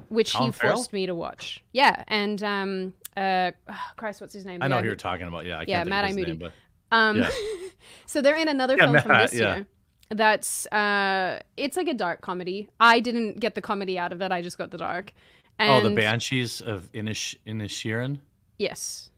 which 0.09 0.33
Colin 0.35 0.53
he 0.53 0.59
Farrell? 0.59 0.77
forced 0.77 0.93
me 0.93 1.07
to 1.07 1.15
watch. 1.15 1.63
Yeah, 1.73 2.05
and 2.09 2.43
um, 2.43 2.95
uh, 3.17 3.53
Christ, 3.97 4.21
what's 4.21 4.35
his 4.35 4.45
name? 4.47 4.63
I 4.63 4.69
know 4.69 4.77
Yeah, 4.77 4.83
who 4.83 4.87
you're 4.89 4.97
talking 4.97 5.27
about. 5.27 5.45
Yeah, 5.47 5.55
I 5.57 5.59
can't 5.65 5.69
yeah, 5.69 5.85
Matt 5.85 6.05
of 6.05 6.17
his 6.17 6.27
name, 6.27 6.39
but 6.39 6.53
Um, 6.93 7.19
Yeah. 7.19 7.31
so 8.07 8.23
they're 8.23 8.37
in 8.37 8.49
another 8.49 8.77
Yeah, 8.77 8.87
film 8.87 9.01
from 9.03 9.19
this 9.19 9.35
year. 9.35 9.67
That's 10.11 10.67
uh, 10.67 11.41
it's 11.57 11.77
like 11.77 11.89
a 11.89 11.95
dark 11.95 12.21
comedy. 12.21 12.69
I 12.79 13.01
didn't 13.01 13.41
get 13.41 13.55
the 13.55 13.63
comedy 13.63 13.99
out 13.99 14.13
of 14.13 14.21
it. 14.23 14.31
I 14.31 14.43
just 14.43 14.59
got 14.59 14.71
the 14.71 14.79
dark. 14.79 15.13
And 15.59 15.73
oh, 15.87 15.89
the 15.89 15.95
Banshees 15.95 16.61
of 16.61 16.91
Inish 16.93 17.37
Inisherin. 17.47 18.19
Yes. 18.59 19.11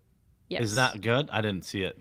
Yes. 0.48 0.62
Is 0.62 0.74
that 0.76 1.00
good? 1.00 1.28
I 1.30 1.40
didn't 1.40 1.64
see 1.64 1.82
it. 1.82 1.98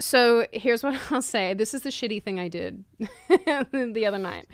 So 0.00 0.46
here's 0.52 0.82
what 0.82 0.98
I'll 1.10 1.22
say. 1.22 1.54
This 1.54 1.74
is 1.74 1.82
the 1.82 1.90
shitty 1.90 2.22
thing 2.22 2.38
I 2.38 2.48
did 2.48 2.84
the 3.28 4.04
other 4.06 4.18
night. 4.18 4.46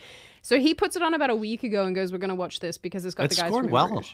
So 0.43 0.59
he 0.59 0.75
puts 0.75 0.97
it 0.97 1.03
on 1.03 1.15
about 1.15 1.31
a 1.31 1.37
week 1.37 1.63
ago 1.65 1.85
and 1.87 1.95
goes, 1.95 2.13
"We're 2.13 2.19
gonna 2.19 2.35
watch 2.35 2.61
this 2.61 2.77
because 2.79 3.05
it's 3.05 3.15
got 3.15 3.25
It 3.25 3.31
the 3.31 3.37
guys 3.37 3.49
scored 3.49 3.65
from 3.65 3.73
well. 3.73 3.89
Bruges." 3.89 4.11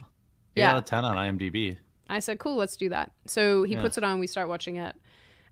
Eight 0.56 0.60
Yeah. 0.60 0.72
out 0.72 0.78
of 0.78 0.84
ten 0.84 1.04
on 1.04 1.16
IMDb. 1.16 1.76
I 2.08 2.18
said, 2.20 2.38
"Cool, 2.38 2.56
let's 2.56 2.76
do 2.76 2.88
that." 2.90 3.12
So 3.26 3.62
he 3.64 3.74
Yeah. 3.74 3.82
puts 3.82 3.98
it 3.98 4.04
on. 4.04 4.18
We 4.20 4.26
start 4.26 4.48
watching 4.48 4.76
it. 4.76 4.94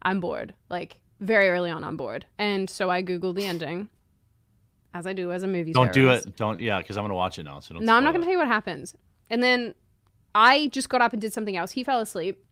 I'm 0.02 0.20
bored. 0.20 0.54
Like 0.68 0.96
very 1.20 1.48
early 1.48 1.70
on, 1.70 1.82
I'm 1.84 1.96
bored, 1.96 2.26
and 2.38 2.68
so 2.70 2.90
I 2.90 3.02
googled 3.02 3.34
the 3.34 3.44
ending, 3.44 3.88
as 4.94 5.06
I 5.06 5.12
do 5.12 5.32
as 5.32 5.42
a 5.42 5.48
movie. 5.48 5.72
Don't 5.72 5.92
do 5.92 6.10
it. 6.10 6.36
Don't. 6.36 6.60
Yeah, 6.60 6.78
because 6.78 6.96
I'm 6.96 7.02
gonna 7.04 7.14
watch 7.14 7.38
it 7.40 7.44
now. 7.44 7.58
So 7.60 7.74
don't 7.74 7.84
No, 7.84 7.94
I'm 7.96 8.04
not 8.04 8.12
going 8.12 8.20
to 8.22 8.26
tell 8.26 8.32
you 8.32 8.38
what 8.38 8.46
happens. 8.48 8.94
And 9.30 9.42
then 9.42 9.74
I 10.34 10.68
just 10.68 10.88
got 10.88 11.00
up 11.02 11.12
and 11.12 11.20
did 11.20 11.32
something 11.32 11.56
else. 11.56 11.72
He 11.72 11.82
fell 11.82 12.00
asleep. 12.00 12.44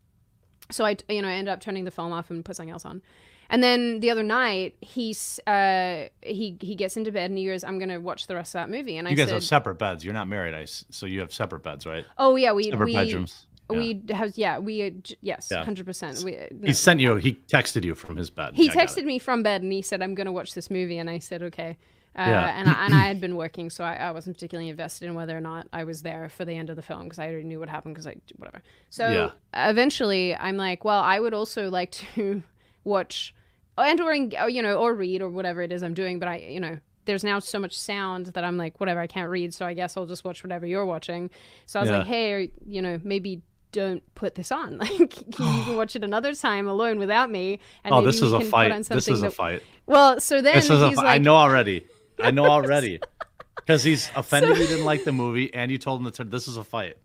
So 0.70 0.84
I, 0.84 0.96
you 1.08 1.22
know, 1.22 1.28
I 1.28 1.32
ended 1.32 1.52
up 1.52 1.60
turning 1.60 1.84
the 1.84 1.90
film 1.90 2.12
off 2.12 2.30
and 2.30 2.44
put 2.44 2.56
something 2.56 2.72
else 2.72 2.84
on. 2.84 3.02
And 3.48 3.62
then 3.62 4.00
the 4.00 4.10
other 4.10 4.24
night, 4.24 4.74
he's 4.80 5.38
uh, 5.46 6.06
he 6.22 6.56
he 6.60 6.74
gets 6.74 6.96
into 6.96 7.12
bed 7.12 7.30
and 7.30 7.38
he 7.38 7.46
goes, 7.46 7.62
"I'm 7.62 7.78
gonna 7.78 8.00
watch 8.00 8.26
the 8.26 8.34
rest 8.34 8.54
of 8.56 8.58
that 8.60 8.70
movie." 8.70 8.96
And 8.96 9.06
it. 9.06 9.10
I 9.10 9.12
You 9.12 9.16
guys 9.16 9.28
said, 9.28 9.34
have 9.34 9.44
separate 9.44 9.76
beds. 9.76 10.04
You're 10.04 10.14
not 10.14 10.26
married, 10.26 10.52
I. 10.54 10.62
s- 10.62 10.84
So 10.90 11.06
you 11.06 11.20
have 11.20 11.32
separate 11.32 11.62
beds, 11.62 11.86
right? 11.86 12.04
"Oh 12.18 12.34
yeah, 12.34 12.52
we 12.52 12.70
Separate 12.70 12.86
we 12.86 12.94
bedrooms. 12.94 13.46
Yeah. 13.70 13.78
we 13.78 14.02
have 14.10 14.32
yeah 14.36 14.58
we 14.58 14.82
uh, 14.86 14.90
yes 15.22 15.48
Yeah. 15.52 15.64
hundred 15.64 15.86
percent." 15.86 16.18
Uh, 16.24 16.30
no. 16.50 16.66
He 16.66 16.72
sent 16.72 16.98
you. 16.98 17.14
He 17.16 17.34
texted 17.46 17.84
you 17.84 17.94
from 17.94 18.16
his 18.16 18.30
bed. 18.30 18.54
He 18.56 18.64
Yeah, 18.66 18.72
I 18.72 18.74
texted 18.84 19.04
me 19.04 19.20
from 19.20 19.44
bed 19.44 19.62
and 19.62 19.72
he 19.72 19.80
said, 19.80 20.02
"I'm 20.02 20.16
gonna 20.16 20.32
watch 20.32 20.54
this 20.54 20.68
movie," 20.68 20.98
and 20.98 21.08
I 21.08 21.20
said, 21.20 21.40
"Okay." 21.44 21.76
Uh, 22.18 22.22
Yeah. 22.28 22.58
and, 22.58 22.68
I, 22.68 22.84
and 22.86 22.94
I 22.94 23.06
had 23.08 23.20
been 23.20 23.36
working, 23.36 23.68
so 23.70 23.84
I, 23.84 23.94
I 23.96 24.10
wasn't 24.12 24.36
particularly 24.36 24.70
invested 24.70 25.06
in 25.06 25.14
whether 25.14 25.36
or 25.36 25.40
not 25.40 25.66
I 25.72 25.84
was 25.84 26.02
there 26.02 26.28
for 26.28 26.44
the 26.44 26.52
end 26.54 26.70
of 26.70 26.76
the 26.76 26.82
film 26.82 27.04
because 27.04 27.18
I 27.18 27.26
already 27.28 27.44
knew 27.44 27.60
what 27.60 27.68
happened 27.68 27.94
because 27.94 28.06
I 28.06 28.16
whatever. 28.36 28.62
So 28.90 29.08
Yeah. 29.08 29.30
eventually, 29.70 30.34
I'm 30.34 30.56
like, 30.56 30.84
well, 30.84 31.00
I 31.00 31.20
would 31.20 31.34
also 31.34 31.68
like 31.70 31.90
to 31.92 32.42
watch 32.84 33.34
and 33.78 34.00
or, 34.00 34.14
you 34.48 34.62
know 34.62 34.76
or 34.76 34.94
read 34.94 35.20
or 35.20 35.28
whatever 35.28 35.60
it 35.60 35.70
is 35.72 35.82
I'm 35.82 35.92
doing, 35.94 36.18
but 36.18 36.28
I 36.28 36.36
you 36.38 36.60
know 36.60 36.78
there's 37.04 37.22
now 37.22 37.38
so 37.38 37.58
much 37.58 37.78
sound 37.78 38.26
that 38.26 38.42
I'm 38.44 38.56
like 38.56 38.80
whatever 38.80 39.00
I 39.00 39.06
can't 39.06 39.28
read, 39.30 39.52
so 39.54 39.66
I 39.66 39.74
guess 39.74 39.96
I'll 39.96 40.06
just 40.06 40.24
watch 40.24 40.42
whatever 40.42 40.66
you're 40.66 40.86
watching. 40.86 41.30
So 41.66 41.78
I 41.78 41.82
was 41.82 41.90
Yeah. 41.90 41.98
like, 41.98 42.06
hey, 42.06 42.50
you 42.66 42.82
know 42.82 43.00
maybe. 43.04 43.42
Don't 43.72 44.02
put 44.14 44.36
this 44.36 44.50
on. 44.52 44.78
Like 44.78 44.98
you 44.98 45.06
can 45.06 45.76
watch 45.76 45.96
it 45.96 46.02
another 46.04 46.34
time 46.34 46.66
alone 46.66 46.98
without 46.98 47.30
me. 47.30 47.58
And 47.84 47.94
Oh, 47.94 48.00
this 48.00 48.22
is 48.22 48.32
a 48.32 48.40
fight. 48.40 48.72
This 48.88 49.06
is 49.08 49.22
a 49.22 49.30
fight. 49.30 49.62
well, 49.86 50.18
so 50.18 50.40
then 50.40 50.54
This 50.54 50.70
is 50.70 50.80
a 50.80 50.88
he's 50.88 50.96
fight. 50.96 51.04
like, 51.04 51.14
I 51.16 51.18
know 51.18 51.34
already. 51.36 51.84
I 52.22 52.30
know 52.30 52.46
already. 52.46 53.00
Because 53.56 53.82
he's 53.82 54.10
offended 54.14 54.58
you 54.58 54.66
didn't 54.68 54.84
like 54.84 55.02
the 55.02 55.10
movie, 55.10 55.52
and 55.52 55.72
you 55.72 55.78
told 55.78 56.00
him 56.00 56.12
to. 56.12 56.22
This 56.24 56.46
is 56.46 56.56
a 56.56 56.62
fight. 56.62 56.98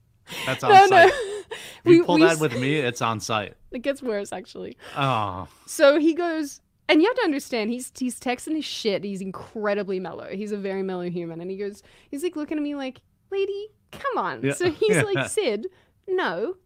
That's 0.45 0.63
on 0.63 0.71
no, 0.71 0.87
site. 0.87 1.07
no. 1.09 1.15
If 1.49 1.85
we, 1.85 1.95
you 1.95 2.03
pull 2.03 2.15
we 2.15 2.21
that 2.21 2.39
with 2.39 2.55
me, 2.55 2.75
it's 2.75 3.01
on 3.01 3.19
site. 3.19 3.55
it 3.71 3.79
gets 3.79 4.03
worse 4.03 4.31
actually. 4.31 4.77
Oh, 4.95 5.47
So 5.65 5.99
he 5.99 6.13
goes, 6.13 6.61
and 6.87 7.01
you 7.01 7.07
have 7.07 7.15
to 7.17 7.23
understand, 7.23 7.71
he's 7.71 7.91
he's 7.97 8.19
texting 8.19 8.55
his 8.55 8.65
shit. 8.65 9.03
He's 9.03 9.21
incredibly 9.21 9.99
mellow. 9.99 10.27
He's 10.31 10.51
a 10.51 10.57
very 10.57 10.83
mellow 10.83 11.09
human, 11.09 11.41
and 11.41 11.49
he 11.49 11.57
goes, 11.57 11.81
he's 12.11 12.21
like 12.21 12.35
looking 12.35 12.57
at 12.57 12.63
me 12.63 12.75
like, 12.75 13.01
lady, 13.31 13.69
come 13.91 14.17
on. 14.17 14.43
Yeah. 14.43 14.53
So 14.53 14.69
he's 14.69 14.97
Yeah. 14.97 15.01
like, 15.15 15.29
Sid, 15.29 15.65
no. 16.07 16.57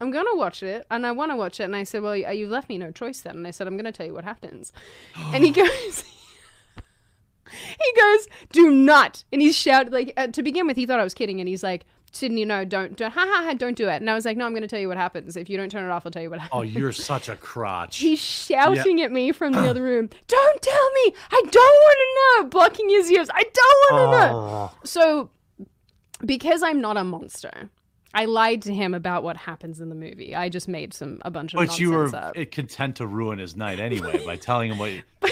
I'm 0.00 0.10
gonna 0.10 0.34
watch 0.34 0.62
it, 0.64 0.84
and 0.90 1.06
I 1.06 1.12
want 1.12 1.30
to 1.30 1.36
watch 1.36 1.60
it. 1.60 1.64
And 1.64 1.76
I 1.76 1.84
said, 1.84 2.02
"Well, 2.02 2.16
you 2.16 2.48
left 2.48 2.68
me 2.68 2.76
no 2.78 2.90
choice 2.90 3.20
then." 3.20 3.36
And 3.36 3.46
I 3.46 3.52
said, 3.52 3.68
"I'm 3.68 3.76
gonna 3.76 3.92
tell 3.92 4.04
you 4.04 4.12
what 4.12 4.24
happens." 4.24 4.72
and 5.32 5.44
he 5.44 5.50
goes, 5.62 6.02
he 7.54 8.00
goes, 8.00 8.28
"Do 8.52 8.70
not!" 8.70 9.24
And 9.32 9.40
he's 9.42 9.56
shouted 9.56 9.92
like 9.92 10.12
uh, 10.16 10.28
to 10.28 10.42
begin 10.42 10.66
with, 10.66 10.76
he 10.76 10.86
thought 10.86 11.00
I 11.00 11.04
was 11.04 11.14
kidding, 11.14 11.40
and 11.40 11.48
he's 11.48 11.62
like, 11.62 11.84
"Sydney, 12.12 12.44
no, 12.44 12.64
don't, 12.64 12.96
don't, 12.96 13.12
ha 13.12 13.26
ha 13.26 13.44
ha, 13.44 13.54
don't 13.54 13.76
do 13.76 13.88
it." 13.88 13.96
And 13.96 14.10
I 14.10 14.14
was 14.14 14.24
like, 14.24 14.36
"No, 14.36 14.46
I'm 14.46 14.54
gonna 14.54 14.68
tell 14.68 14.80
you 14.80 14.88
what 14.88 14.96
happens. 14.96 15.36
If 15.36 15.48
you 15.48 15.56
don't 15.56 15.70
turn 15.70 15.84
it 15.84 15.90
off, 15.90 16.04
I'll 16.06 16.12
tell 16.12 16.22
you 16.22 16.30
what 16.30 16.40
happens." 16.40 16.58
oh, 16.58 16.62
you're 16.62 16.92
such 16.92 17.28
a 17.28 17.36
crotch. 17.36 17.98
He's 17.98 18.20
shouting 18.20 19.00
at 19.02 19.12
me 19.12 19.32
from 19.32 19.52
the 19.52 19.68
other 19.68 19.82
room. 19.82 20.08
Don't 20.28 20.62
tell 20.62 20.90
me. 20.92 21.14
I 21.30 21.42
don't 21.50 21.54
want 21.54 21.98
to 21.98 22.42
know. 22.42 22.48
Blocking 22.48 22.88
his 22.90 23.10
ears. 23.10 23.28
I 23.32 23.42
don't 23.42 23.92
want 23.92 24.12
to 24.12 24.18
know. 24.18 24.38
Oh. 24.38 24.72
So, 24.84 25.30
because 26.24 26.62
I'm 26.62 26.80
not 26.80 26.96
a 26.96 27.04
monster, 27.04 27.70
I 28.14 28.26
lied 28.26 28.62
to 28.62 28.72
him 28.74 28.94
about 28.94 29.22
what 29.24 29.36
happens 29.36 29.80
in 29.80 29.88
the 29.88 29.94
movie. 29.94 30.34
I 30.34 30.48
just 30.48 30.68
made 30.68 30.94
some 30.94 31.20
a 31.24 31.30
bunch 31.30 31.52
of 31.54 31.58
But 31.58 31.78
you 31.80 31.90
were 31.90 32.14
up. 32.14 32.32
eh, 32.36 32.44
content 32.44 32.96
to 32.96 33.06
ruin 33.06 33.38
his 33.38 33.56
night 33.56 33.80
anyway 33.80 34.24
by 34.24 34.36
telling 34.48 34.70
him 34.70 34.78
what 34.78 34.92
you, 34.92 35.02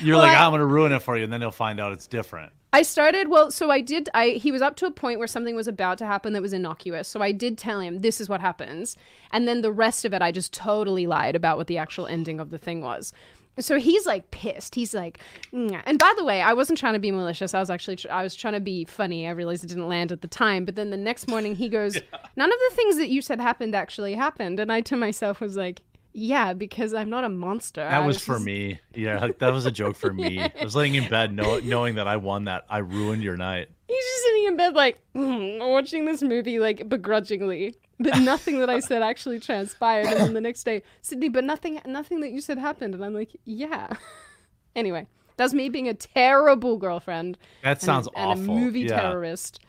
you're 0.00 0.16
Well, 0.16 0.26
like. 0.26 0.36
I- 0.36 0.44
I'm 0.46 0.52
gonna 0.52 0.66
ruin 0.66 0.92
it 0.92 1.02
for 1.02 1.16
you, 1.16 1.24
and 1.24 1.32
then 1.32 1.40
he'll 1.40 1.50
find 1.50 1.78
out 1.80 1.92
it's 1.92 2.06
different. 2.06 2.52
I 2.74 2.80
started 2.82 3.28
well, 3.28 3.50
so 3.50 3.70
I 3.70 3.82
did. 3.82 4.08
I 4.14 4.30
he 4.30 4.50
was 4.50 4.62
up 4.62 4.76
to 4.76 4.86
a 4.86 4.90
point 4.90 5.18
where 5.18 5.28
something 5.28 5.54
was 5.54 5.68
about 5.68 5.98
to 5.98 6.06
happen 6.06 6.32
that 6.32 6.40
was 6.40 6.54
innocuous. 6.54 7.06
So 7.06 7.20
I 7.20 7.30
did 7.30 7.58
tell 7.58 7.80
him 7.80 8.00
this 8.00 8.18
is 8.18 8.30
what 8.30 8.40
happens, 8.40 8.96
and 9.30 9.46
then 9.46 9.60
the 9.60 9.70
rest 9.72 10.06
of 10.06 10.14
it, 10.14 10.22
I 10.22 10.32
just 10.32 10.54
totally 10.54 11.06
lied 11.06 11.36
about 11.36 11.58
what 11.58 11.66
the 11.66 11.76
actual 11.76 12.06
ending 12.06 12.40
of 12.40 12.48
the 12.48 12.56
thing 12.58 12.80
was. 12.80 13.12
So 13.58 13.78
he's 13.78 14.06
like 14.06 14.30
pissed. 14.30 14.74
He's 14.74 14.94
like, 14.94 15.18
"Nyeh." 15.52 15.82
and 15.84 15.98
by 15.98 16.12
the 16.16 16.24
way, 16.24 16.40
I 16.40 16.54
wasn't 16.54 16.78
trying 16.78 16.94
to 16.94 16.98
be 16.98 17.10
malicious. 17.10 17.52
I 17.52 17.60
was 17.60 17.68
actually 17.70 17.96
tr- 17.96 18.10
I 18.10 18.22
was 18.22 18.34
trying 18.34 18.54
to 18.54 18.60
be 18.60 18.84
funny. 18.86 19.26
I 19.26 19.30
realized 19.32 19.62
it 19.64 19.66
didn't 19.68 19.88
land 19.88 20.10
at 20.10 20.22
the 20.22 20.28
time, 20.28 20.64
but 20.64 20.74
then 20.74 20.90
the 20.90 20.96
next 20.96 21.28
morning 21.28 21.54
he 21.54 21.68
goes, 21.68 21.94
none 22.36 22.50
of 22.52 22.58
the 22.70 22.76
things 22.76 22.96
that 22.96 23.08
you 23.10 23.20
said 23.20 23.40
happened 23.40 23.74
actually 23.74 24.14
happened, 24.14 24.58
and 24.58 24.72
I 24.72 24.80
to 24.82 24.96
myself 24.96 25.40
was 25.40 25.56
like. 25.56 25.80
Yeah, 26.14 26.52
because 26.52 26.92
I'm 26.92 27.08
not 27.08 27.24
a 27.24 27.30
monster. 27.30 27.80
That 27.80 27.94
I 28.02 28.06
was 28.06 28.20
for 28.22 28.34
just- 28.34 28.44
me. 28.44 28.78
Yeah, 28.94 29.18
like, 29.18 29.38
that 29.38 29.50
was 29.50 29.64
a 29.64 29.70
joke 29.70 29.96
for 29.96 30.12
me. 30.12 30.40
I 30.42 30.52
was 30.62 30.76
laying 30.76 30.94
in 30.94 31.08
bed, 31.08 31.32
know, 31.32 31.58
knowing 31.60 31.94
that 31.94 32.06
I 32.06 32.18
won 32.18 32.44
that. 32.44 32.66
I 32.68 32.80
ruined 32.80 33.22
your 33.22 33.38
night. 33.38 33.70
He's 33.88 33.96
just 34.04 34.24
sitting 34.24 34.44
in 34.48 34.56
bed, 34.58 34.74
like 34.74 34.98
"Mm," 35.16 35.70
watching 35.72 36.04
this 36.04 36.20
movie, 36.22 36.58
like 36.58 36.86
begrudgingly. 36.86 37.76
But 38.02 38.18
nothing 38.20 38.58
that 38.60 38.70
I 38.70 38.80
said 38.80 39.02
actually 39.02 39.40
transpired. 39.40 40.06
And 40.06 40.16
then 40.18 40.34
the 40.34 40.40
next 40.40 40.64
day, 40.64 40.82
Sydney, 41.02 41.28
but 41.28 41.44
nothing, 41.44 41.80
nothing 41.86 42.20
that 42.20 42.30
you 42.30 42.40
said 42.40 42.58
happened. 42.58 42.94
And 42.94 43.04
I'm 43.04 43.14
like, 43.14 43.30
yeah. 43.44 43.88
anyway, 44.76 45.06
that's 45.36 45.54
me 45.54 45.68
being 45.68 45.88
a 45.88 45.94
terrible 45.94 46.76
girlfriend. 46.76 47.38
That 47.62 47.72
and 47.72 47.80
sounds 47.80 48.08
and 48.14 48.40
awful. 48.40 48.56
a 48.56 48.60
movie 48.60 48.80
yeah. 48.80 49.00
terrorist. 49.00 49.60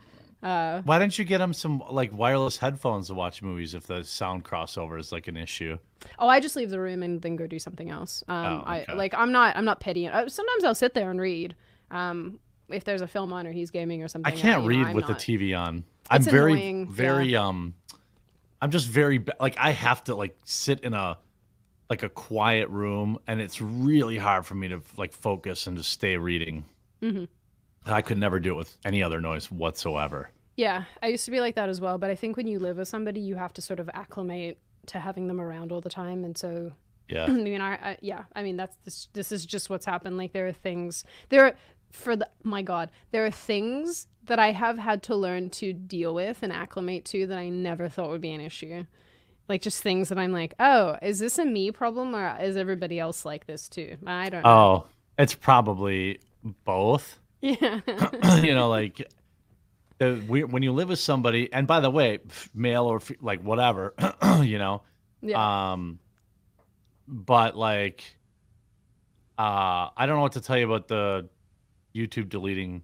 Uh, 0.42 0.82
Why 0.82 1.00
don't 1.00 1.18
you 1.18 1.24
get 1.24 1.40
him 1.40 1.54
some 1.54 1.82
like 1.90 2.12
wireless 2.12 2.58
headphones 2.58 3.08
to 3.08 3.14
watch 3.14 3.42
movies 3.42 3.74
if 3.74 3.88
the 3.88 4.04
sound 4.04 4.44
crossover 4.44 5.00
is 5.00 5.12
like 5.12 5.28
an 5.28 5.38
issue? 5.38 5.78
oh, 6.20 6.28
I 6.28 6.42
just 6.42 6.58
leave 6.58 6.70
the 6.70 6.82
room 6.82 7.02
and 7.02 7.22
then 7.22 7.38
go 7.38 7.48
do 7.48 7.60
something 7.60 7.90
else. 7.90 8.26
Um, 8.28 8.46
Oh, 8.46 8.64
I 8.66 8.86
like, 8.94 9.14
I'm 9.14 9.32
not, 9.32 9.56
I'm 9.56 9.64
not 9.64 9.80
petty. 9.80 10.06
Uh, 10.08 10.28
sometimes 10.28 10.66
I'll 10.66 10.76
sit 10.76 10.94
there 10.94 11.10
and 11.10 11.22
read. 11.22 11.56
Um, 11.92 12.40
if 12.70 12.84
there's 12.84 13.02
a 13.02 13.08
film 13.08 13.32
on 13.34 13.48
or 13.48 13.52
he's 13.52 13.72
gaming 13.72 14.04
or 14.04 14.08
something. 14.08 14.32
I 14.32 14.36
can't 14.36 14.62
know, 14.64 14.68
read 14.68 14.88
I'm 14.88 14.96
with 14.96 15.08
not- 15.08 15.20
the 15.20 15.38
TV 15.38 15.58
on. 15.58 15.84
I'm 16.10 16.22
very, 16.22 16.54
annoying, 16.54 16.80
yeah. 16.82 16.92
very 16.92 17.36
um, 17.36 17.76
I'm 18.64 18.72
just 18.72 18.88
very 18.88 19.18
ba- 19.18 19.36
like 19.42 19.58
I 19.60 19.72
have 19.72 20.06
to 20.06 20.16
like 20.16 20.38
sit 20.46 20.80
in 20.80 20.94
a 20.94 21.18
like 21.90 22.02
a 22.02 22.08
quiet 22.08 22.70
room, 22.70 23.20
and 23.28 23.42
it's 23.42 23.60
really 23.60 24.18
hard 24.18 24.46
for 24.46 24.56
me 24.56 24.70
to 24.70 24.82
like 24.96 25.12
focus 25.12 25.68
and 25.68 25.76
just 25.76 25.92
stay 25.92 26.16
reading. 26.16 26.64
Mhm. 27.02 27.28
I 27.86 28.02
could 28.02 28.18
never 28.18 28.40
do 28.40 28.52
it 28.54 28.56
with 28.58 28.78
any 28.86 29.04
other 29.04 29.20
noise 29.20 29.52
whatsoever. 29.52 30.30
Yeah, 30.56 30.86
I 31.02 31.08
used 31.08 31.26
to 31.26 31.32
be 31.32 31.42
like 31.42 31.56
that 31.56 31.68
as 31.68 31.82
well. 31.82 31.98
But 31.98 32.10
I 32.10 32.16
think 32.16 32.38
when 32.38 32.48
you 32.48 32.58
live 32.58 32.78
with 32.78 32.88
somebody, 32.88 33.20
you 33.20 33.36
have 33.36 33.52
to 33.54 33.62
sort 33.62 33.82
of 33.82 33.90
acclimate 33.94 34.58
to 34.86 35.00
having 35.00 35.28
them 35.28 35.42
around 35.42 35.74
all 35.74 35.82
the 35.82 35.90
time. 35.90 36.24
And 36.24 36.38
so, 36.38 36.72
Yeah. 37.10 37.26
I 37.28 37.32
mean, 37.32 37.60
I, 37.60 37.74
I 37.76 37.98
yeah, 38.02 38.24
I 38.34 38.44
mean, 38.44 38.56
that's 38.56 38.78
this. 38.86 39.10
This 39.12 39.34
is 39.34 39.46
just 39.46 39.70
what's 39.70 39.86
happened. 39.86 40.16
Like 40.16 40.32
there 40.32 40.48
are 40.48 40.54
things 40.54 41.04
there 41.28 41.44
are 41.48 41.56
for 41.94 42.16
the 42.16 42.28
my 42.44 42.62
God, 42.62 42.90
there 43.12 43.26
are 43.26 43.32
things 43.32 44.08
that 44.26 44.40
I 44.40 44.52
have 44.52 44.78
had 44.78 45.04
to 45.04 45.16
learn 45.16 45.50
to 45.52 45.74
deal 45.74 46.14
with 46.14 46.40
and 46.42 46.52
acclimate 46.52 47.06
to 47.06 47.28
that 47.28 47.38
I 47.38 47.50
never 47.50 47.88
thought 47.88 48.10
would 48.10 48.22
be 48.22 48.32
an 48.32 48.42
issue. 48.42 48.86
Like 49.48 49.62
just 49.62 49.84
things 49.84 50.10
that 50.10 50.18
I'm 50.18 50.32
like, 50.32 50.54
oh, 50.60 50.98
is 51.02 51.20
this 51.20 51.38
a 51.38 51.46
me 51.46 51.72
problem 51.72 52.16
or 52.16 52.38
is 52.42 52.58
everybody 52.58 53.00
else 53.00 53.26
like 53.26 53.46
this 53.46 53.68
too? 53.68 53.98
I 54.06 54.30
don't 54.30 54.44
know. 54.44 54.50
Oh, 54.50 54.86
it's 55.18 55.36
probably 55.36 56.20
both. 56.66 57.20
Yeah. 57.42 57.82
you 58.42 58.56
know, 58.56 58.70
like 58.70 59.06
the, 59.98 60.24
we, 60.28 60.44
when 60.46 60.64
you 60.64 60.72
live 60.72 60.90
with 60.90 61.00
somebody, 61.00 61.52
and 61.52 61.68
by 61.68 61.82
the 61.82 61.92
way, 61.92 62.20
male 62.54 62.86
or 62.86 62.98
f- 62.98 63.12
like 63.22 63.42
whatever, 63.42 63.94
you 64.42 64.58
know, 64.58 64.82
yeah. 65.22 65.72
um, 65.74 66.00
but 67.08 67.58
like, 67.58 68.04
uh, 69.38 69.90
I 69.96 70.06
don't 70.06 70.16
know 70.16 70.22
what 70.22 70.34
to 70.34 70.42
tell 70.42 70.58
you 70.58 70.66
about 70.66 70.88
the 70.88 71.28
YouTube 71.96 72.30
deleting 72.30 72.84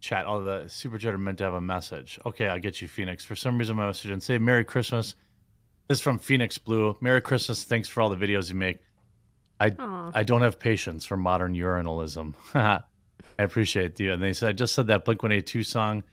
chat. 0.00 0.24
Oh, 0.26 0.42
the 0.42 0.68
super 0.68 0.98
chat 0.98 1.14
are 1.14 1.18
meant 1.18 1.38
to 1.38 1.44
have 1.44 1.54
a 1.54 1.60
message. 1.60 2.18
Okay, 2.26 2.48
I'll 2.48 2.58
get 2.58 2.82
you, 2.82 2.88
Phoenix. 2.88 3.24
For 3.24 3.36
some 3.36 3.58
reason, 3.58 3.76
my 3.76 3.86
message 3.86 4.10
didn't 4.10 4.22
say 4.22 4.38
Merry 4.38 4.64
Christmas. 4.64 5.14
This 5.88 5.98
is 5.98 6.02
from 6.02 6.18
Phoenix 6.18 6.58
Blue. 6.58 6.96
Merry 7.00 7.20
Christmas. 7.20 7.64
Thanks 7.64 7.88
for 7.88 8.00
all 8.00 8.10
the 8.10 8.16
videos 8.16 8.48
you 8.48 8.54
make. 8.54 8.78
Aw. 9.60 10.10
I 10.14 10.22
don't 10.22 10.42
have 10.42 10.58
patience 10.58 11.04
for 11.06 11.16
modern 11.16 11.54
urinalism. 11.54 12.34
I 12.54 12.82
appreciate 13.38 13.98
you. 14.00 14.12
And 14.12 14.22
they 14.22 14.32
said, 14.32 14.48
I 14.48 14.52
just 14.52 14.74
said 14.74 14.86
that 14.88 15.04
Blink 15.04 15.22
182 15.22 15.62
song 15.64 16.04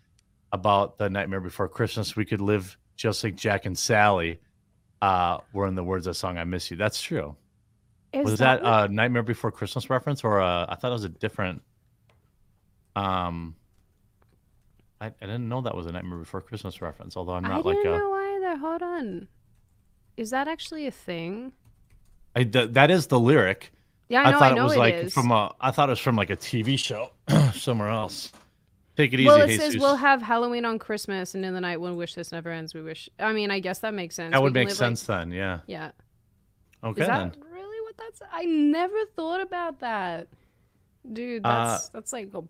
about 0.52 0.98
the 0.98 1.10
Nightmare 1.10 1.42
Before 1.42 1.68
Christmas. 1.68 2.16
We 2.16 2.26
could 2.26 2.42
live 2.42 2.78
just 2.96 3.24
like 3.24 3.36
Jack 3.36 3.66
and 3.66 3.78
Sally 3.78 4.40
uh, 5.02 5.40
were 5.54 5.68
in 5.68 5.76
the 5.76 5.84
words 5.84 6.08
of 6.08 6.12
the 6.12 6.16
song 6.20 6.38
I 6.38 6.44
Miss 6.44 6.70
You. 6.72 6.78
That's 6.78 7.02
true. 7.02 7.36
Is 8.14 8.24
was 8.32 8.40
that, 8.40 8.62
what- 8.62 8.90
a 8.90 8.94
Nightmare 8.94 9.24
Before 9.24 9.52
Christmas 9.52 9.90
reference 9.90 10.24
or 10.24 10.42
uh, 10.42 10.66
I 10.68 10.76
thought 10.76 10.90
it 10.90 10.94
was 10.94 11.04
a 11.06 11.10
different. 11.10 11.62
Um, 12.96 13.56
I, 15.00 15.08
I 15.08 15.12
didn't 15.22 15.50
know 15.50 15.62
that 15.62 15.76
was 15.76 15.86
a 15.88 15.92
Nightmare 15.92 16.20
Before 16.20 16.42
Christmas 16.42 16.82
reference, 16.82 17.18
although 17.18 17.34
I'm 17.34 17.46
I 17.46 17.50
not 17.50 17.64
didn't 17.64 17.78
like 17.78 17.86
a. 17.86 17.98
know 17.98 18.10
why 18.10 18.36
either. 18.38 18.58
Hold 18.58 18.82
on. 18.82 19.28
Is 20.18 20.30
that 20.32 20.48
actually 20.48 20.88
a 20.88 20.92
thing? 20.92 21.54
I, 22.36 22.44
th- 22.44 22.72
that 22.74 22.92
is 22.92 23.08
the 23.08 23.20
lyric. 23.20 23.72
Yeah, 24.10 24.22
I 24.24 24.32
know. 24.32 24.38
I, 24.38 24.40
thought 24.40 24.56
know 24.56 24.62
it 24.62 24.64
was 24.66 24.74
it 24.74 24.80
like 24.80 24.94
is. 24.96 25.14
from 25.14 25.32
a. 25.32 25.54
I 25.60 25.72
thought 25.72 25.90
it 25.90 25.94
was 25.94 26.00
from 26.00 26.16
like 26.18 26.30
a 26.30 26.38
TV 26.38 26.78
show 26.78 27.12
somewhere 27.54 27.90
else. 27.90 28.32
Take 28.98 29.14
it 29.14 29.22
easy, 29.22 29.28
well, 29.28 29.42
it 29.42 29.48
Jesus. 29.48 29.74
says 29.74 29.78
we'll 29.78 29.96
have 29.96 30.22
Halloween 30.22 30.66
on 30.66 30.78
Christmas, 30.78 31.34
and 31.34 31.46
in 31.46 31.54
the 31.54 31.62
night 31.62 31.80
we'll 31.80 31.96
wish 31.96 32.14
this 32.14 32.32
never 32.34 32.52
ends, 32.52 32.74
we 32.74 32.82
wish. 32.82 33.10
I 33.20 33.32
mean, 33.32 33.50
I 33.50 33.60
guess 33.62 33.80
that 33.80 33.94
makes 33.94 34.16
sense. 34.16 34.34
that 34.34 34.42
would 34.44 34.54
make 34.54 34.68
live, 34.68 34.74
like- 34.74 34.78
sense 34.78 35.04
then. 35.04 35.32
Yeah. 35.32 35.60
yeah. 35.66 35.92
Okay 36.84 37.04
Is 37.04 37.08
then. 37.08 37.34
really? 37.54 37.82
what 37.82 37.96
that's. 37.98 38.22
I 38.32 38.44
never 38.46 39.06
thought 39.16 39.40
about 39.42 39.80
that, 39.80 40.28
dude. 41.14 41.46
Uh, 41.46 41.66
That's 41.66 41.90
that's 41.90 42.14
like 42.14 42.30
a 42.34 42.44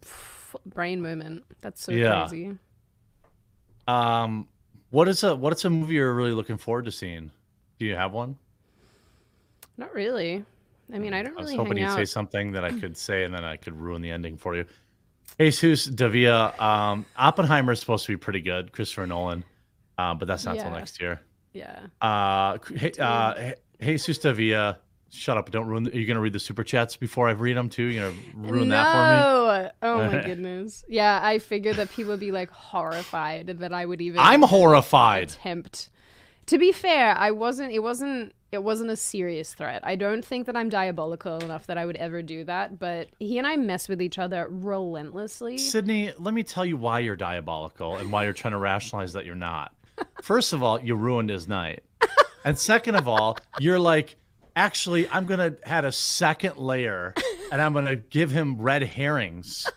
brain 0.68 1.02
moment. 1.02 1.44
That's 1.61 1.84
so 1.84 1.91
Yeah. 1.91 2.28
crazy. 2.28 2.57
Um, 3.88 4.48
what 4.90 5.07
is 5.07 5.23
a 5.23 5.36
what 5.36 5.53
is 5.53 5.65
a 5.65 5.69
movie 5.69 5.95
you're 5.95 6.14
really 6.14 6.32
looking 6.34 6.57
forward 6.57 6.86
to 6.86 6.91
seeing? 6.91 7.32
Do 7.80 7.86
you 7.86 7.95
have 7.95 8.11
one? 8.14 8.38
Not 9.78 9.94
really. 9.94 10.45
I 10.94 10.99
mean, 10.99 11.14
I 11.14 11.23
don't 11.23 11.32
really. 11.34 11.38
I 11.38 11.41
was 11.41 11.45
really 11.52 11.56
hoping 11.57 11.78
you'd 11.78 11.86
out. 11.88 11.95
say 11.95 12.06
something 12.06 12.52
that 12.52 12.64
I 12.64 12.72
could 12.80 12.98
say, 12.98 13.23
and 13.23 13.34
then 13.34 13.44
I 13.44 13.56
could 13.57 13.76
ruin 13.80 14.02
the 14.02 14.11
ending 14.11 14.38
for 14.38 14.56
you. 14.56 14.65
Jesus 15.40 15.86
Davia, 15.86 16.53
um, 16.60 17.06
Oppenheimer 17.18 17.72
is 17.72 17.80
supposed 17.80 18.06
to 18.06 18.11
be 18.11 18.18
pretty 18.18 18.41
good. 18.41 18.72
Christopher 18.73 19.07
Nolan, 19.07 19.44
uh, 19.98 20.14
but 20.14 20.28
that's 20.28 20.45
not 20.45 20.57
till 20.60 20.69
next 20.72 21.02
year. 21.02 21.22
Yeah. 21.53 21.80
Uh, 22.02 22.57
uh, 22.99 23.34
Je- 23.34 23.56
Jesus 23.82 24.18
Davia, 24.19 24.78
shut 25.11 25.38
up! 25.38 25.51
Don't 25.51 25.67
ruin. 25.67 25.83
The, 25.83 25.91
are 25.91 25.97
you 25.97 26.05
gonna 26.05 26.19
read 26.19 26.33
the 26.33 26.39
super 26.39 26.63
chats 26.63 26.95
before 26.95 27.27
I 27.27 27.31
read 27.31 27.57
them 27.57 27.69
too? 27.69 27.83
You're 27.83 28.09
gonna 28.09 28.21
ruin 28.35 28.69
no. 28.69 28.75
that 28.75 28.91
for 28.91 29.63
me. 29.63 29.69
Oh 29.81 30.11
my 30.11 30.23
goodness. 30.25 30.83
Yeah, 30.88 31.19
I 31.21 31.39
figured 31.39 31.75
that 31.77 31.91
people 31.91 32.11
would 32.11 32.19
be 32.19 32.31
like 32.31 32.49
horrified 32.51 33.47
that 33.47 33.73
I 33.73 33.85
would 33.85 34.01
even? 34.01 34.19
I'm 34.19 34.41
horrified. 34.41 35.29
attempt. 35.31 35.89
To 36.47 36.57
be 36.57 36.71
fair, 36.71 37.15
I 37.17 37.31
wasn't. 37.31 37.71
It 37.71 37.79
wasn't. 37.79 38.33
It 38.51 38.63
wasn't 38.63 38.89
a 38.89 38.97
serious 38.97 39.53
threat. 39.53 39.79
I 39.85 39.95
don't 39.95 40.25
think 40.25 40.45
that 40.47 40.57
I'm 40.57 40.67
diabolical 40.67 41.38
enough 41.38 41.67
that 41.67 41.77
I 41.77 41.85
would 41.85 41.95
ever 41.95 42.21
do 42.21 42.43
that. 42.43 42.77
But 42.77 43.07
he 43.19 43.38
and 43.38 43.47
I 43.47 43.55
mess 43.55 43.88
with 43.88 44.01
each 44.01 44.19
other 44.19 44.47
relentlessly. 44.49 45.57
Sydney, 45.57 46.11
let 46.19 46.33
me 46.33 46.43
tell 46.43 46.65
you 46.65 46.75
why 46.75 46.99
you're 46.99 47.15
diabolical 47.15 47.95
and 47.95 48.11
why 48.11 48.25
you're 48.25 48.33
trying 48.33 48.51
to 48.51 48.57
rationalize 48.57 49.13
that 49.13 49.25
you're 49.25 49.35
not. 49.35 49.71
First 50.21 50.51
of 50.51 50.63
all, 50.63 50.81
you 50.81 50.95
ruined 50.95 51.29
his 51.29 51.47
night. 51.47 51.83
And 52.43 52.57
second 52.57 52.95
of 52.95 53.07
all, 53.07 53.38
you're 53.59 53.79
like, 53.79 54.15
actually, 54.61 55.09
I'm 55.09 55.25
going 55.25 55.39
to 55.39 55.57
add 55.67 55.85
a 55.85 55.91
second 55.91 56.57
layer 56.57 57.15
and 57.51 57.61
I'm 57.61 57.73
going 57.73 57.85
to 57.85 57.95
give 57.95 58.29
him 58.29 58.61
red 58.61 58.83
herrings. 58.83 59.67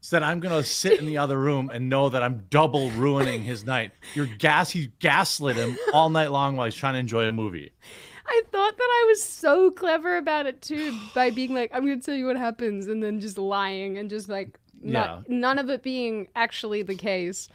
So 0.00 0.16
that 0.16 0.22
I'm 0.22 0.38
going 0.38 0.54
to 0.54 0.68
sit 0.68 1.00
in 1.00 1.06
the 1.06 1.18
other 1.18 1.38
room 1.38 1.68
and 1.72 1.88
know 1.88 2.08
that 2.08 2.22
I'm 2.22 2.44
double 2.48 2.90
ruining 2.90 3.42
his 3.42 3.64
night. 3.64 3.90
You're 4.14 4.26
gas, 4.26 4.72
you 4.72 4.88
gaslit 5.00 5.56
him 5.56 5.76
all 5.92 6.10
night 6.10 6.30
long 6.30 6.56
while 6.56 6.66
he's 6.66 6.76
trying 6.76 6.94
to 6.94 7.00
enjoy 7.00 7.24
a 7.24 7.32
movie. 7.32 7.72
I 8.24 8.42
thought 8.52 8.76
that 8.76 8.88
I 9.02 9.04
was 9.08 9.22
so 9.22 9.70
clever 9.72 10.16
about 10.16 10.46
it 10.46 10.62
too, 10.62 10.96
by 11.14 11.30
being 11.30 11.54
like, 11.54 11.70
"I'm 11.72 11.86
going 11.86 12.00
to 12.00 12.04
tell 12.04 12.14
you 12.14 12.26
what 12.26 12.36
happens," 12.36 12.88
and 12.88 13.02
then 13.02 13.20
just 13.20 13.38
lying 13.38 13.98
and 13.98 14.10
just 14.10 14.28
like 14.28 14.58
not, 14.82 15.28
none 15.28 15.58
of 15.58 15.70
it 15.70 15.82
being 15.82 16.28
actually 16.34 16.82
the 16.82 16.96
case. 16.96 17.48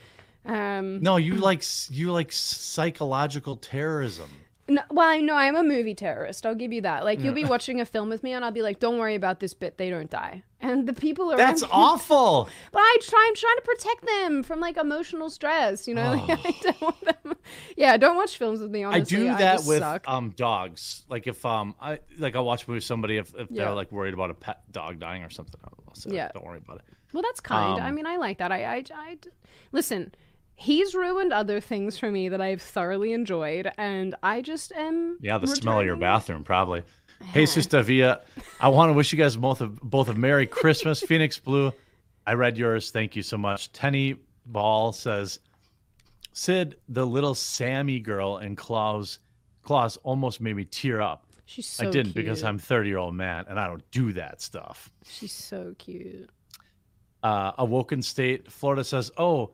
Um, 0.45 1.01
No, 1.01 1.17
you 1.17 1.35
like 1.49 1.63
you 1.89 2.11
like 2.11 2.31
psychological 2.31 3.57
terrorism. 3.57 4.29
No, 4.73 4.81
well, 4.89 5.07
I 5.09 5.19
know 5.19 5.35
I'm 5.35 5.55
a 5.55 5.63
movie 5.63 5.93
terrorist. 5.95 6.45
I'll 6.45 6.55
give 6.55 6.71
you 6.71 6.81
that. 6.81 7.03
Like, 7.03 7.19
you'll 7.19 7.33
be 7.33 7.43
watching 7.43 7.81
a 7.81 7.85
film 7.85 8.09
with 8.09 8.23
me, 8.23 8.31
and 8.33 8.45
I'll 8.45 8.51
be 8.51 8.61
like, 8.61 8.79
"Don't 8.79 8.97
worry 8.99 9.15
about 9.15 9.39
this 9.39 9.53
bit; 9.53 9.77
they 9.77 9.89
don't 9.89 10.09
die." 10.09 10.43
And 10.63 10.87
the 10.87 10.93
people 10.93 11.29
around 11.31 11.39
That's 11.39 11.63
me- 11.63 11.69
awful. 11.71 12.47
But 12.71 12.79
I 12.79 12.97
try. 13.01 13.25
I'm 13.27 13.35
trying 13.35 13.55
to 13.55 13.61
protect 13.63 14.05
them 14.05 14.43
from 14.43 14.59
like 14.59 14.77
emotional 14.77 15.31
stress. 15.31 15.87
You 15.87 15.95
know, 15.95 16.11
like, 16.27 16.39
Oh. 16.39 16.41
I 16.45 16.51
don't 16.61 16.81
want 16.81 17.01
them. 17.23 17.35
Yeah, 17.75 17.97
don't 17.97 18.15
watch 18.15 18.37
films 18.37 18.59
with 18.61 18.69
me. 18.69 18.83
Honestly, 18.83 19.17
I 19.17 19.19
do 19.21 19.25
that 19.39 19.55
just 19.57 19.67
with 19.67 19.79
suck. 19.79 20.07
um 20.07 20.29
dogs. 20.37 21.03
Like 21.09 21.25
if 21.25 21.43
um 21.47 21.73
I 21.81 21.99
like 22.19 22.35
I'll 22.35 22.45
watch 22.45 22.65
a 22.67 22.69
movie 22.69 22.77
with 22.77 22.83
somebody 22.83 23.17
if, 23.17 23.33
if 23.35 23.47
Yeah. 23.49 23.65
they're 23.65 23.73
like 23.73 23.91
worried 23.91 24.13
about 24.13 24.29
a 24.29 24.35
pet 24.35 24.61
dog 24.71 24.99
dying 24.99 25.23
or 25.23 25.31
something. 25.31 25.59
I'll 25.63 25.95
say, 25.95 26.11
Yeah. 26.13 26.29
don't 26.31 26.45
worry 26.45 26.59
about 26.59 26.77
it. 26.77 26.83
Well, 27.11 27.23
that's 27.23 27.39
kind. 27.41 27.81
I 27.81 27.89
Um, 27.89 27.95
mean, 27.95 28.05
I 28.05 28.17
like 28.17 28.37
that. 28.37 28.51
I, 28.51 28.63
I, 28.63 28.83
I, 28.95 29.17
listen. 29.71 30.13
He's 30.61 30.93
ruined 30.93 31.33
other 31.33 31.59
things 31.59 31.97
for 31.97 32.11
me 32.11 32.29
that 32.29 32.39
I've 32.39 32.61
thoroughly 32.61 33.13
enjoyed, 33.13 33.71
and 33.79 34.13
I 34.21 34.41
just 34.41 34.71
am. 34.73 35.17
Yeah, 35.19 35.39
the 35.39 35.47
smell 35.47 35.79
of 35.79 35.85
your 35.87 35.95
bathroom 35.95 36.43
probably. 36.43 36.83
Hey, 37.33 37.45
Sister 37.45 37.83
Via, 37.83 38.21
I 38.59 38.69
want 38.69 38.89
to 38.89 38.93
wish 38.93 39.11
you 39.13 39.17
guys 39.17 39.35
both 39.37 39.61
of 39.61 39.79
both 39.79 40.09
a 40.09 40.13
Merry 40.15 40.47
Christmas, 40.47 40.99
Phoenix 41.07 41.37
Blue. 41.37 41.71
I 42.25 42.33
read 42.33 42.57
yours. 42.57 42.89
Thank 42.89 43.15
you 43.15 43.21
so 43.21 43.37
much. 43.37 43.71
Tenny 43.73 44.15
Ball 44.47 44.91
says, 44.91 45.37
Sid, 46.33 46.77
the 46.89 47.05
little 47.05 47.35
Sámi 47.35 48.01
girl 48.01 48.37
in 48.37 48.55
Klaus, 48.55 49.19
Klaus 49.61 49.97
almost 49.97 50.41
made 50.41 50.55
me 50.55 50.65
tear 50.65 50.99
up. 51.01 51.25
She's 51.45 51.67
so. 51.67 51.87
I 51.87 51.91
didn't 51.91 52.15
because. 52.15 52.43
I'm 52.43 52.57
30 52.57 52.89
year 52.89 52.97
old 52.97 53.13
man 53.13 53.45
and 53.49 53.59
I 53.59 53.67
don't 53.67 53.83
do 53.91 54.13
that 54.13 54.41
stuff. 54.41 54.89
She's 55.07 55.33
so 55.33 55.75
cute. 55.77 56.29
uh, 57.23 57.51
Awoken 57.59 58.01
State, 58.01 58.51
Florida 58.51 58.83
says, 58.83 59.11
"Oh, 59.17 59.51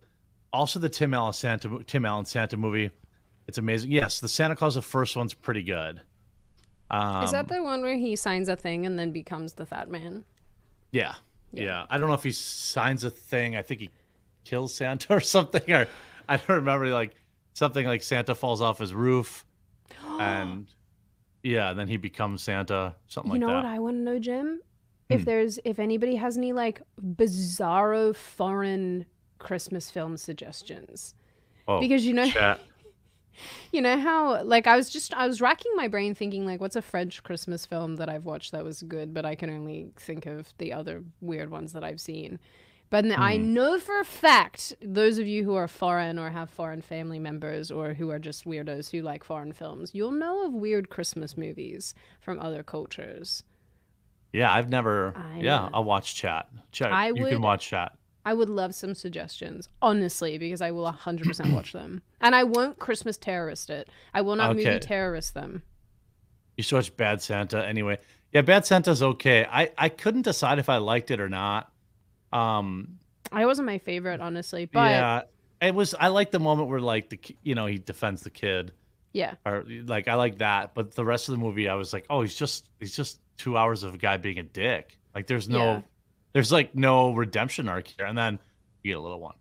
also 0.57 0.79
the 0.79 0.89
Tim 0.89 1.13
Allen 1.13 1.33
Santa 1.33 1.83
Tim 1.85 2.05
Allen 2.05 2.25
Santa 2.25 2.57
movie. 2.57 2.89
It's 3.47 3.57
amazing. 3.57 3.91
Yes, 3.91 4.19
the 4.19 4.27
Santa 4.27 4.55
Claus 4.55 4.75
the 4.75 4.81
first 4.81 5.15
one's 5.15 5.33
pretty 5.33 5.63
good. 5.63 6.01
Um, 6.91 7.23
Is 7.23 7.31
that 7.31 7.47
the 7.47 7.61
one 7.63 7.81
where 7.81 7.95
he 7.97 8.15
signs 8.15 8.49
a 8.49 8.55
thing 8.55 8.85
and 8.85 8.97
then 8.97 9.11
becomes 9.11 9.53
the 9.53 9.65
fat 9.65 9.89
man? 9.89 10.23
yeah, 10.91 11.15
Yeah. 11.51 11.63
yeah, 11.63 11.85
I 11.89 11.97
don't 11.97 12.07
know 12.07 12.13
if 12.15 12.23
he 12.23 12.31
signs 12.31 13.03
a 13.03 13.09
thing. 13.09 13.55
I 13.55 13.61
think 13.61 13.81
he 13.81 13.89
kills 14.45 14.73
Santa 14.73 15.13
or 15.15 15.19
something, 15.19 15.69
or 15.71 15.87
I 16.29 16.37
don't 16.37 16.49
remember. 16.49 16.87
Like 16.89 17.15
something 17.53 17.85
like 17.85 18.03
Santa 18.03 18.35
falls 18.35 18.61
off 18.61 18.79
his 18.79 18.93
roof, 18.93 19.45
and 20.19 20.65
yeah, 21.43 21.73
then 21.73 21.87
he 21.87 21.97
becomes 21.97 22.41
Santa. 22.43 22.95
Something 23.07 23.33
you 23.33 23.39
like 23.39 23.41
that. 23.41 23.47
You 23.47 23.63
know 23.63 23.69
what 23.69 23.75
I 23.75 23.79
want 23.79 23.95
to 23.97 24.01
know, 24.01 24.19
Jim? 24.19 24.61
If 25.09 25.21
Hmm. 25.21 25.25
there's 25.25 25.59
if 25.65 25.79
anybody 25.79 26.15
has 26.15 26.37
any 26.37 26.51
like 26.53 26.81
bizarro 27.01 28.15
foreign 28.15 29.05
Christmas 29.39 29.89
film 29.91 30.17
suggestions. 30.17 31.15
oh, 31.67 31.79
Because 31.79 32.05
you 32.05 32.13
know 32.13 32.27
chat. 32.29 32.59
you 33.71 33.81
know 33.81 33.99
how 33.99 34.41
like 34.43 34.65
I 34.67 34.75
was 34.75 34.89
just 34.89 35.13
I 35.13 35.27
was 35.27 35.41
racking 35.41 35.71
my 35.75 35.87
brain 35.87 36.15
thinking 36.15 36.45
like 36.45 36.59
what's 36.59 36.75
a 36.75 36.81
French 36.81 37.21
Christmas 37.23 37.65
film 37.65 37.97
that 37.97 38.09
I've 38.09 38.25
watched 38.25 38.51
that 38.51 38.63
was 38.63 38.81
good, 38.83 39.13
but 39.13 39.25
I 39.25 39.35
can 39.35 39.49
only 39.49 39.91
think 39.97 40.25
of 40.25 40.53
the 40.57 40.73
other 40.73 41.03
weird 41.21 41.51
ones 41.51 41.73
that 41.73 41.83
I've 41.83 42.01
seen. 42.01 42.39
But 42.89 43.03
n- 43.03 43.11
I 43.11 43.35
Hmm. 43.37 43.53
know 43.53 43.79
for 43.79 43.99
a 43.99 44.05
fact 44.05 44.73
those 44.81 45.17
of 45.17 45.27
you 45.27 45.43
who 45.43 45.55
are 45.55 45.67
foreign 45.67 46.17
or 46.17 46.29
have 46.29 46.49
foreign 46.49 46.81
family 46.81 47.19
members 47.19 47.69
or 47.69 47.93
who 47.93 48.09
are 48.11 48.19
just 48.19 48.45
weirdos 48.45 48.89
who 48.91 49.01
like 49.01 49.25
foreign 49.25 49.51
films, 49.51 49.91
you'll 49.93 50.11
know 50.11 50.45
of 50.45 50.53
weird 50.53 50.89
Christmas 50.89 51.35
movies 51.37 51.93
from 52.21 52.39
other 52.39 52.63
cultures. 52.63 53.43
Yeah, 54.33 54.53
I've 54.53 54.69
never. 54.69 55.13
I 55.17 55.39
yeah. 55.39 55.67
I'll 55.73 55.83
watch 55.83 56.15
chat. 56.15 56.47
Chat. 56.71 56.91
I 56.93 57.07
you 57.09 57.23
would- 57.23 57.33
can 57.33 57.41
watch 57.41 57.67
chat. 57.67 57.91
I 58.27 58.33
would 58.33 58.49
love 58.49 58.75
some 58.75 58.93
suggestions, 58.93 59.69
honestly, 59.81 60.37
because 60.37 60.61
I 60.61 60.71
will 60.71 60.83
100% 60.91 61.53
watch 61.53 61.71
them. 61.71 62.01
And 62.19 62.35
I 62.35 62.43
won't 62.43 62.77
Christmas 62.77 63.15
terrorist 63.15 63.69
it. 63.69 63.87
I 64.13 64.19
will 64.19 64.35
not 64.35 64.49
Okay. 64.49 64.65
movie 64.65 64.79
terrorist 64.79 65.33
them. 65.33 65.63
You 66.57 66.63
should 66.63 66.75
watch 66.75 66.97
Bad 66.97 67.21
Santa 67.21 67.65
anyway. 67.65 67.99
Yeah, 68.33 68.41
Bad 68.41 68.65
Santa's 68.65 69.01
okay. 69.01 69.47
I 69.49 69.71
I 69.77 69.87
couldn't 69.87 70.23
decide 70.23 70.59
if 70.59 70.67
I 70.67 70.75
liked 70.75 71.09
it 71.09 71.21
or 71.21 71.29
not. 71.29 71.71
Um, 72.33 72.99
I 73.31 73.45
wasn't 73.45 73.65
my 73.65 73.77
favorite, 73.77 74.19
honestly, 74.19 74.65
but 74.65 74.89
yeah. 74.89 75.21
it 75.61 75.73
was. 75.73 75.95
I 75.97 76.09
like 76.09 76.31
the 76.31 76.39
moment 76.39 76.67
where 76.67 76.81
like 76.81 77.09
the 77.09 77.19
you 77.43 77.55
know 77.55 77.65
he 77.65 77.77
defends 77.77 78.23
the 78.23 78.29
kid 78.29 78.73
yeah. 79.13 79.35
or 79.45 79.63
like 79.85 80.09
I 80.09 80.15
like 80.15 80.39
that. 80.39 80.73
But 80.73 80.95
the 80.95 81.05
rest 81.05 81.29
of 81.29 81.31
the 81.31 81.39
movie, 81.39 81.69
I 81.69 81.75
was 81.75 81.93
like, 81.93 82.05
oh, 82.09 82.23
he's 82.23 82.35
just 82.35 82.67
he's 82.81 82.93
just 82.93 83.21
two 83.37 83.55
hours 83.55 83.83
of 83.83 83.93
a 83.93 83.97
guy 83.97 84.17
being 84.17 84.39
a 84.39 84.43
dick. 84.43 84.97
Like 85.15 85.27
there's 85.27 85.47
no 85.47 85.63
Yeah. 85.63 85.81
There's 86.33 86.51
like 86.51 86.75
no 86.75 87.13
redemption 87.13 87.67
arc 87.69 87.87
here, 87.87 88.05
and 88.05 88.17
then 88.17 88.39
you 88.83 88.91
get 88.93 88.97
a 88.97 89.01
little 89.01 89.19
one. 89.19 89.35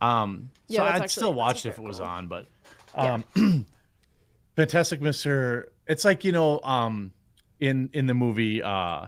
Um, 0.00 0.50
so 0.68 0.74
Yeah, 0.74 0.80
that's 0.84 0.90
I'd 0.90 1.02
actually- 1.02 1.08
still 1.08 1.34
watch 1.34 1.66
it 1.66 1.70
if 1.70 1.78
it 1.78 1.82
was 1.82 1.98
call. 1.98 2.06
on, 2.06 2.26
but 2.28 2.46
Yeah. 2.96 3.14
um, 3.36 3.66
Fantastic 4.56 5.00
Mr. 5.00 5.64
It's 5.86 6.04
like 6.04 6.24
you 6.24 6.32
know, 6.32 6.60
um, 6.62 7.12
in 7.60 7.88
in 7.92 8.06
the 8.06 8.14
movie 8.14 8.62
uh, 8.62 9.06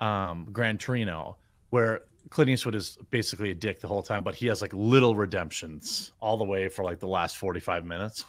um, 0.00 0.48
Gran 0.52 0.78
Torino, 0.78 1.36
where 1.70 2.02
Clint 2.30 2.50
Eastwood 2.50 2.74
is 2.74 2.98
basically 3.10 3.50
a 3.50 3.54
dick 3.54 3.80
the 3.80 3.88
whole 3.88 4.02
time, 4.02 4.22
but 4.22 4.34
he 4.34 4.46
has 4.46 4.60
like 4.62 4.72
little 4.74 5.14
redemptions 5.16 6.12
all 6.20 6.36
the 6.36 6.44
way 6.44 6.68
for 6.68 6.84
like 6.84 6.98
the 7.00 7.08
last 7.08 7.36
forty 7.38 7.60
five 7.60 7.84
minutes, 7.84 8.24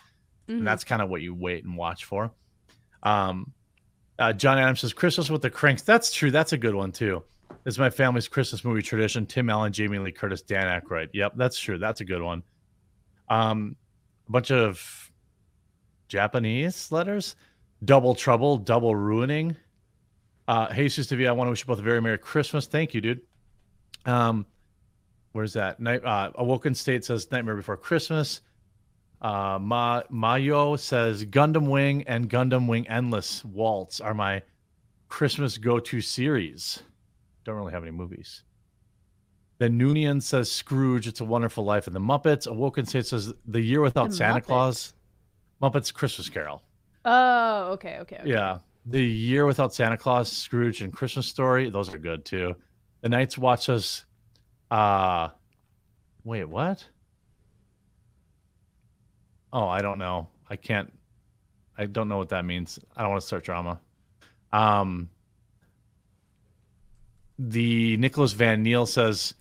Mhm. 0.47 0.59
and 0.59 0.67
that's 0.67 0.83
kind 0.83 1.01
of 1.01 1.09
what 1.09 1.21
you 1.21 1.33
wait 1.35 1.63
and 1.65 1.77
watch 1.77 2.05
for. 2.05 2.31
Um, 3.03 3.51
uh, 4.17 4.31
John 4.33 4.57
Adams 4.57 4.79
says 4.81 4.93
Christmas 4.93 5.29
with 5.29 5.41
the 5.41 5.49
Cranks. 5.49 5.81
That's 5.81 6.13
true. 6.13 6.31
That's 6.31 6.53
a 6.53 6.57
good 6.57 6.75
one 6.75 6.91
too. 6.93 7.23
It's 7.65 7.77
my 7.77 7.89
family's 7.89 8.27
Christmas 8.27 8.65
movie 8.65 8.81
tradition. 8.81 9.25
Tim 9.25 9.49
Allen, 9.49 9.71
Jamie 9.71 9.99
Lee 9.99 10.11
Curtis, 10.11 10.41
Dan 10.41 10.67
Aykroyd. 10.67 11.09
Yep, 11.13 11.33
that's 11.35 11.57
true. 11.57 11.77
That's 11.77 12.01
a 12.01 12.05
good 12.05 12.21
one. 12.21 12.43
Um, 13.29 13.75
a 14.27 14.31
bunch 14.31 14.51
of 14.51 15.11
Japanese 16.07 16.91
letters. 16.91 17.35
Double 17.85 18.15
trouble, 18.15 18.57
double 18.57 18.95
ruining. 18.95 19.55
Uh, 20.47 20.67
V, 20.73 21.27
I 21.27 21.31
want 21.31 21.47
to 21.47 21.49
wish 21.51 21.61
you 21.61 21.65
both 21.65 21.79
a 21.79 21.81
very 21.81 22.01
Merry 22.01 22.17
Christmas. 22.17 22.65
Thank 22.65 22.93
you, 22.93 23.01
dude. 23.01 23.21
Um, 24.05 24.45
where's 25.31 25.53
that? 25.53 25.79
Night 25.79 26.03
uh 26.05 26.31
Awoken 26.35 26.73
State 26.75 27.05
says 27.05 27.29
Nightmare 27.31 27.55
Before 27.55 27.77
Christmas. 27.77 28.41
Uh 29.21 29.57
Ma 29.59 30.01
Mayo 30.09 30.75
says 30.75 31.25
Gundam 31.25 31.69
Wing 31.69 32.03
and 32.07 32.29
Gundam 32.29 32.67
Wing 32.67 32.87
Endless 32.87 33.43
Waltz 33.45 34.01
are 34.01 34.13
my 34.13 34.41
Christmas 35.09 35.57
go-to 35.57 36.01
series. 36.01 36.81
Don't 37.43 37.55
really 37.55 37.73
have 37.73 37.83
any 37.83 37.91
movies. 37.91 38.43
Then 39.59 39.79
Noonian 39.79 40.21
says 40.21 40.51
Scrooge, 40.51 41.07
It's 41.07 41.21
a 41.21 41.25
Wonderful 41.25 41.63
Life, 41.63 41.87
and 41.87 41.95
the 41.95 41.99
Muppets. 41.99 42.47
Awoken 42.47 42.85
State 42.85 43.05
says 43.05 43.33
The 43.47 43.61
Year 43.61 43.81
Without 43.81 44.09
The 44.09 44.15
Santa 44.15 44.41
Muppets? 44.41 44.45
Claus. 44.45 44.93
Muppets 45.61 45.93
Christmas 45.93 46.29
Carol. 46.29 46.61
Oh, 47.05 47.71
okay, 47.73 47.99
okay, 47.99 48.17
okay. 48.19 48.29
Yeah. 48.29 48.59
The 48.85 49.03
Year 49.03 49.45
Without 49.45 49.73
Santa 49.73 49.97
Claus, 49.97 50.31
Scrooge, 50.31 50.81
and 50.81 50.91
Christmas 50.91 51.27
Story. 51.27 51.69
Those 51.69 51.93
are 51.93 51.97
good 51.97 52.25
too. 52.25 52.55
The 53.01 53.09
Nights 53.09 53.37
Watch 53.37 53.69
us. 53.69 54.05
Uh, 54.71 55.29
wait, 56.23 56.45
what? 56.45 56.83
Oh, 59.53 59.67
I 59.67 59.81
don't 59.81 59.99
know. 59.99 60.29
I 60.49 60.55
can't. 60.55 60.91
I 61.77 61.85
don't 61.85 62.09
know 62.09 62.17
what 62.17 62.29
that 62.29 62.43
means. 62.43 62.79
I 62.97 63.01
don't 63.01 63.11
want 63.11 63.21
to 63.21 63.27
start 63.27 63.43
drama. 63.43 63.79
Um, 64.51 65.09
the 67.39 67.97
Nicholas 67.97 68.33
Van 68.33 68.63
Neal 68.63 68.85
says, 68.85 69.33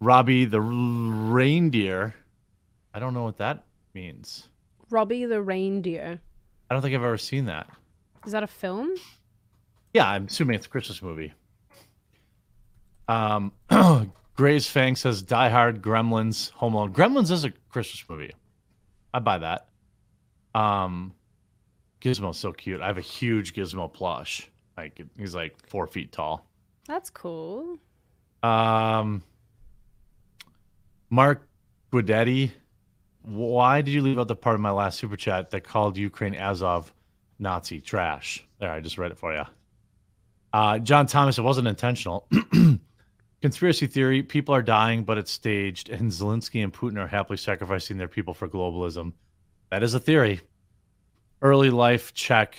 Robbie 0.00 0.44
the 0.44 0.60
reindeer. 0.60 2.14
I 2.94 2.98
don't 2.98 3.14
know 3.14 3.24
what 3.24 3.38
that 3.38 3.64
means. 3.94 4.48
Robbie 4.90 5.26
the 5.26 5.42
reindeer. 5.42 6.20
I 6.70 6.74
don't 6.74 6.82
think 6.82 6.94
I've 6.94 7.02
ever 7.02 7.18
seen 7.18 7.46
that. 7.46 7.68
Is 8.26 8.32
that 8.32 8.42
a 8.42 8.48
film? 8.48 8.94
Yeah, 9.94 10.08
I'm 10.08 10.26
assuming 10.26 10.56
it's 10.56 10.66
a 10.66 10.70
Christmas 10.70 11.02
movie. 11.02 11.32
Um, 13.08 13.52
Gray's 14.36 14.66
Fang 14.66 14.96
says 14.96 15.22
Die 15.22 15.48
Hard, 15.48 15.82
Gremlins, 15.82 16.50
Home 16.52 16.74
Alone. 16.74 16.92
Gremlins 16.92 17.30
is 17.30 17.44
a 17.44 17.50
Christmas 17.70 18.04
movie. 18.08 18.32
I 19.12 19.18
buy 19.20 19.38
that. 19.38 19.68
Um, 20.54 21.14
Gizmo's 22.00 22.38
so 22.38 22.52
cute. 22.52 22.80
I 22.80 22.86
have 22.86 22.98
a 22.98 23.02
huge 23.02 23.54
Gizmo 23.54 23.92
plush. 23.92 24.48
Like 24.76 25.00
he's 25.16 25.34
like 25.34 25.56
four 25.66 25.86
feet 25.86 26.12
tall. 26.12 26.47
That's 26.88 27.10
cool. 27.10 27.78
Um, 28.42 29.22
Mark 31.10 31.46
Guidetti, 31.92 32.50
why 33.22 33.82
did 33.82 33.92
you 33.92 34.00
leave 34.00 34.18
out 34.18 34.26
the 34.26 34.34
part 34.34 34.54
of 34.54 34.60
my 34.62 34.70
last 34.70 34.98
super 34.98 35.16
chat 35.16 35.50
that 35.50 35.64
called 35.64 35.98
Ukraine 35.98 36.34
Azov 36.34 36.92
Nazi 37.38 37.80
trash? 37.80 38.44
There, 38.58 38.72
I 38.72 38.80
just 38.80 38.96
read 38.96 39.12
it 39.12 39.18
for 39.18 39.34
you. 39.34 39.44
Uh, 40.52 40.78
John 40.78 41.06
Thomas, 41.06 41.38
it 41.38 41.42
wasn't 41.42 41.68
intentional. 41.68 42.26
Conspiracy 43.42 43.86
theory: 43.86 44.22
people 44.22 44.54
are 44.54 44.62
dying, 44.62 45.04
but 45.04 45.18
it's 45.18 45.30
staged, 45.30 45.90
and 45.90 46.10
Zelensky 46.10 46.64
and 46.64 46.72
Putin 46.72 46.96
are 46.98 47.06
happily 47.06 47.36
sacrificing 47.36 47.98
their 47.98 48.08
people 48.08 48.32
for 48.32 48.48
globalism. 48.48 49.12
That 49.70 49.82
is 49.82 49.92
a 49.92 50.00
theory. 50.00 50.40
Early 51.42 51.70
life 51.70 52.14
check. 52.14 52.56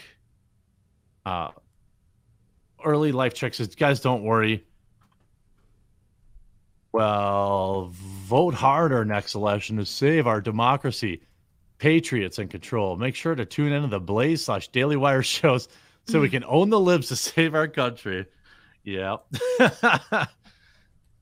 Uh, 1.26 1.50
early 2.84 3.12
life 3.12 3.34
check 3.34 3.54
says, 3.54 3.76
guys, 3.76 4.00
don't 4.00 4.24
worry. 4.24 4.66
Well, 6.92 7.92
vote 7.94 8.54
harder 8.54 9.06
next 9.06 9.36
election 9.36 9.78
to 9.78 9.86
save 9.86 10.28
our 10.28 10.42
democracy. 10.42 11.22
Patriots 11.78 12.40
in 12.40 12.48
control. 12.48 12.98
Make 12.98 13.16
sure 13.16 13.36
to 13.36 13.46
tune 13.46 13.72
into 13.72 13.88
the 13.88 14.00
Blaze 14.00 14.44
slash 14.44 14.68
Daily 14.70 14.98
Wire 14.98 15.24
shows 15.24 15.70
so 16.08 16.20
we 16.20 16.30
can 16.30 16.44
own 16.46 16.70
the 16.70 16.80
libs 16.80 17.08
to 17.10 17.16
save 17.16 17.56
our 17.56 17.68
country. 17.68 18.26
Yeah. 18.84 19.18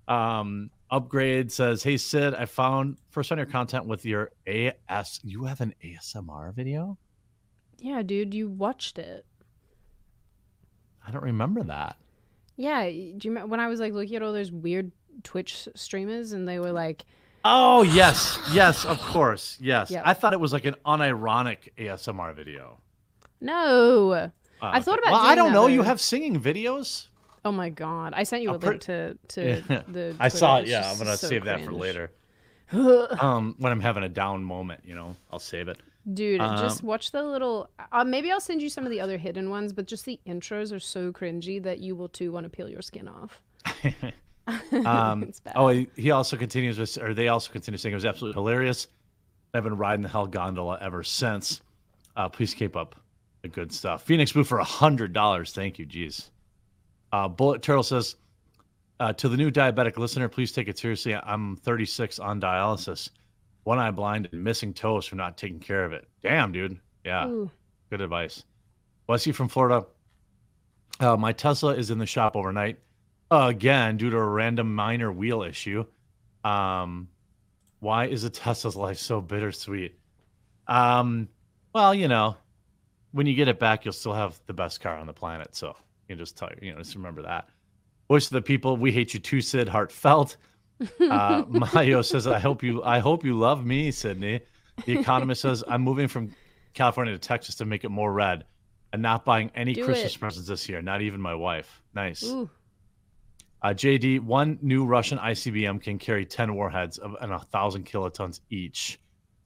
um, 0.07 0.71
upgrade 0.89 1.51
says, 1.51 1.84
"Hey 1.84 1.97
Sid, 1.97 2.34
I 2.34 2.45
found 2.45 2.97
first 3.09 3.31
on 3.31 3.38
your 3.38 3.47
content 3.47 3.85
with 3.85 4.05
your 4.05 4.31
AS. 4.45 5.19
You 5.23 5.43
have 5.45 5.61
an 5.61 5.73
ASMR 5.84 6.53
video? 6.53 6.97
Yeah, 7.79 8.01
dude, 8.01 8.34
you 8.34 8.49
watched 8.49 8.97
it. 8.97 9.25
I 11.07 11.11
don't 11.11 11.23
remember 11.23 11.63
that. 11.63 11.95
Yeah, 12.57 12.84
do 12.89 12.91
you 12.95 13.19
remember 13.25 13.47
when 13.47 13.59
I 13.59 13.67
was 13.67 13.79
like 13.79 13.93
looking 13.93 14.15
at 14.15 14.23
all 14.23 14.34
those 14.34 14.51
weird 14.51 14.91
Twitch 15.23 15.67
streamers 15.75 16.34
and 16.34 16.47
they 16.47 16.59
were 16.59 16.71
like, 16.71 17.05
Oh 17.45 17.84
yes, 17.84 18.39
yes, 18.51 18.84
of 18.84 18.99
course, 18.99 19.57
yes. 19.61 19.89
Yep. 19.91 20.03
I 20.05 20.13
thought 20.13 20.34
it 20.34 20.39
was 20.39 20.51
like 20.51 20.65
an 20.65 20.75
unironic 20.85 21.69
ASMR 21.77 22.35
video. 22.35 22.79
"No." 23.39 24.11
Uh, 24.11 24.29
I 24.61 24.81
thought 24.81 24.99
about 24.99 25.11
Well, 25.11 25.21
I 25.21 25.35
don't 25.35 25.53
know. 25.53 25.67
You 25.67 25.84
have 25.84 26.01
singing 26.01 26.41
videos. 26.41 27.07
Oh 27.45 27.51
my 27.51 27.69
god! 27.69 28.13
I 28.15 28.23
sent 28.23 28.41
you 28.43 28.49
a 28.49 28.53
I'm 28.55 28.59
pre- 28.59 28.69
link 28.71 28.81
to 28.81 29.17
to 29.29 29.63
Yeah. 29.69 29.81
the. 29.88 30.15
I 30.19 30.27
saw 30.27 30.57
it. 30.57 30.67
Yeah, 30.67 30.89
I'm 30.91 30.97
gonna 30.97 31.15
so 31.15 31.27
save 31.29 31.45
that 31.45 31.63
for 31.63 31.71
later. 31.71 32.11
Um, 32.73 33.55
when 33.59 33.71
I'm 33.71 33.79
having 33.79 34.03
a 34.03 34.09
down 34.09 34.43
moment, 34.43 34.81
you 34.84 34.93
know, 34.93 35.15
I'll 35.31 35.39
save 35.39 35.69
it. 35.69 35.77
Dude, 36.13 36.39
just 36.39 36.81
Um, 36.81 36.88
watch 36.88 37.11
the 37.11 37.21
little. 37.23 37.69
Uh, 37.91 38.03
maybe 38.03 38.31
I'll 38.31 38.39
send 38.39 38.61
you 38.61 38.69
some 38.69 38.85
of 38.85 38.91
the 38.91 39.01
other 39.01 39.17
hidden 39.17 39.49
ones, 39.49 39.73
but 39.73 39.88
just 39.88 40.05
the 40.05 40.19
intros 40.25 40.73
are 40.73 40.79
so 40.79 41.11
cringy 41.11 41.61
that 41.63 41.79
you 41.79 41.95
will 41.95 42.07
too 42.07 42.31
want 42.31 42.45
to 42.45 42.49
peel 42.49 42.69
your 42.69 42.81
skin 42.81 43.07
off. 43.07 43.41
Um, 44.85 45.31
oh, 45.55 45.67
he, 45.67 45.89
he 45.97 46.11
also 46.11 46.38
continues 46.38 46.79
with, 46.79 46.97
or 47.01 47.13
they 47.13 47.27
also 47.27 47.51
continue 47.51 47.77
saying 47.77 47.91
it 47.91 47.95
was 47.95 48.05
absolutely 48.05 48.39
hilarious. 48.39 48.88
I've 49.53 49.63
been 49.63 49.77
riding 49.77 50.03
the 50.03 50.09
hell 50.09 50.25
gondola 50.25 50.77
ever 50.81 51.03
since. 51.03 51.61
Uh, 52.15 52.29
please 52.29 52.53
keep 52.53 52.75
up 52.77 52.95
the 53.41 53.49
good 53.49 53.73
stuff. 53.73 54.03
Phoenix 54.03 54.31
Blue 54.31 54.45
for 54.45 54.59
a 54.59 54.63
hundred 54.63 55.11
dollars. 55.13 55.51
Thank 55.51 55.79
you, 55.79 55.85
jeez. 55.85 56.29
Uh, 57.11 57.27
Bullet 57.27 57.61
Turtle 57.61 57.84
says 57.84 58.15
uh, 58.99 59.13
to 59.13 59.29
the 59.29 59.38
new 59.38 59.51
diabetic 59.51 59.97
listener, 59.97 60.27
please 60.29 60.51
take 60.51 60.67
it 60.67 60.77
seriously. 60.79 61.15
I'm 61.15 61.57
36 61.57 62.19
on 62.19 62.39
dialysis, 62.41 63.09
one 63.68 63.80
eye 63.80 63.91
blind 63.91 64.30
and 64.31 64.41
missing 64.41 64.73
toes 64.73 65.06
from 65.06 65.18
not 65.18 65.38
taking 65.38 65.60
care 65.60 65.84
of 65.84 65.91
it. 65.91 66.07
Damn, 66.23 66.53
dude. 66.53 66.80
Yeah. 67.03 67.27
Ooh. 67.27 67.52
Good 67.89 67.99
advice. 67.99 68.45
Wesley 69.07 69.34
from 69.34 69.49
Florida. 69.49 69.85
Uh, 71.02 71.18
my 71.18 71.34
Tesla 71.34 71.76
is 71.76 71.91
in 71.91 71.98
the 71.98 72.06
shop 72.06 72.38
overnight 72.38 72.80
again 73.30 73.98
due 73.98 74.10
to 74.10 74.15
a 74.15 74.23
random 74.23 74.73
minor 74.73 75.11
wheel 75.11 75.44
issue. 75.44 75.85
Um, 76.45 77.10
why 77.81 78.07
is 78.07 78.23
a 78.23 78.30
Tesla's 78.30 78.77
life 78.77 78.99
so 78.99 79.19
bittersweet? 79.19 79.99
Um, 80.68 81.27
well, 81.73 81.94
you 81.94 82.07
know, 82.07 82.38
when 83.11 83.27
you 83.27 83.34
get 83.34 83.49
it 83.49 83.60
back, 83.60 83.84
you'll 83.84 83.94
still 83.94 84.14
have 84.14 84.39
the 84.48 84.53
best 84.53 84.80
car 84.80 84.98
on 84.98 85.07
the 85.07 85.14
planet. 85.14 85.57
So 85.57 85.76
you 86.07 86.15
can 86.15 86.18
just 86.18 86.38
tell 86.38 86.49
you 86.61 86.72
know, 86.72 86.80
just 86.80 86.95
remember 86.95 87.22
that. 87.23 87.49
Wish 88.07 88.30
the 88.30 88.41
people 88.41 88.77
we 88.77 88.94
hate 88.94 89.14
you 89.14 89.19
too, 89.19 89.41
Sid. 89.41 89.68
Heartfelt. 89.68 90.38
Uh, 90.99 91.44
Mayo 91.74 92.02
says, 92.02 92.28
"I 92.28 92.40
hope 92.40 92.64
you, 92.64 92.84
I 92.84 92.99
hope 92.99 93.24
you 93.24 93.38
love 93.38 93.66
me, 93.66 93.91
Sydney." 93.91 94.41
The 94.86 94.99
Economist 94.99 95.41
says, 95.41 95.64
"I'm 95.68 95.82
moving 95.82 96.08
from 96.08 96.36
California 96.74 97.14
to 97.14 97.20
Texas 97.20 97.56
to 97.56 97.66
make 97.66 97.84
it 97.84 97.90
more 97.90 98.14
red, 98.14 98.45
and 98.94 99.02
not 99.02 99.26
buying 99.26 99.52
any 99.56 99.74
Do 99.74 99.86
Christmas 99.86 100.16
it. 100.16 100.20
presents 100.20 100.48
this 100.48 100.70
year. 100.70 100.82
Not 100.82 101.02
even 101.02 101.22
my 101.22 101.36
wife. 101.36 101.82
Nice." 101.94 102.24
Ooh. 102.24 102.49
Uh, 103.64 103.70
JD, 103.70 104.20
one 104.20 104.60
new 104.62 104.86
Russian 104.86 105.18
ICBM 105.18 105.82
can 105.82 105.98
carry 105.98 106.26
10 106.26 106.54
warheads 106.54 106.99
of 106.99 107.16
and 107.22 107.34
a 107.34 107.40
thousand 107.40 107.86
kilotons 107.86 108.41
each. 108.52 108.99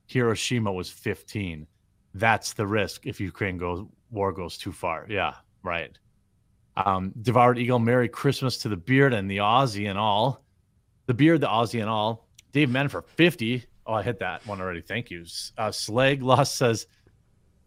Hiroshima 0.07 0.71
was 0.71 0.89
15. 0.89 1.65
That's 2.13 2.51
the 2.51 2.67
risk 2.67 3.05
if 3.07 3.21
Ukraine 3.21 3.57
goes 3.57 3.85
war 4.09 4.33
goes 4.33 4.57
too 4.57 4.73
far. 4.73 5.05
Yeah, 5.09 5.35
right. 5.63 5.97
Um, 6.75 7.13
Devoured 7.21 7.57
Eagle, 7.57 7.79
Merry 7.79 8.09
Christmas 8.09 8.57
to 8.59 8.69
the 8.69 8.75
beard 8.75 9.13
and 9.13 9.31
the 9.31 9.37
Aussie 9.37 9.89
and 9.89 9.97
all. 9.97 10.43
The 11.11 11.15
beard, 11.15 11.41
the 11.41 11.47
Aussie 11.47 11.81
and 11.81 11.89
all. 11.89 12.25
Dave 12.53 12.69
Men 12.69 12.87
for 12.87 13.01
50. 13.01 13.65
Oh, 13.85 13.95
I 13.95 14.01
hit 14.01 14.19
that 14.19 14.47
one 14.47 14.61
already. 14.61 14.79
Thank 14.79 15.11
you. 15.11 15.25
Uh, 15.57 15.69
Slag 15.69 16.23
Lost 16.23 16.55
says, 16.55 16.87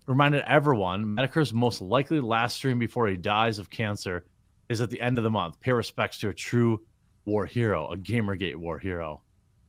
reminded 0.06 0.44
everyone, 0.46 1.04
Metokur's 1.04 1.52
most 1.52 1.82
likely 1.82 2.20
last 2.20 2.56
stream 2.56 2.78
before 2.78 3.06
he 3.06 3.18
dies 3.18 3.58
of 3.58 3.68
cancer 3.68 4.24
is 4.70 4.80
at 4.80 4.88
the 4.88 4.98
end 4.98 5.18
of 5.18 5.24
the 5.24 5.30
month. 5.30 5.60
Pay 5.60 5.72
respects 5.72 6.16
to 6.20 6.30
a 6.30 6.32
true 6.32 6.80
war 7.26 7.44
hero, 7.44 7.92
a 7.92 7.98
Gamergate 7.98 8.56
war 8.56 8.78
hero. 8.78 9.20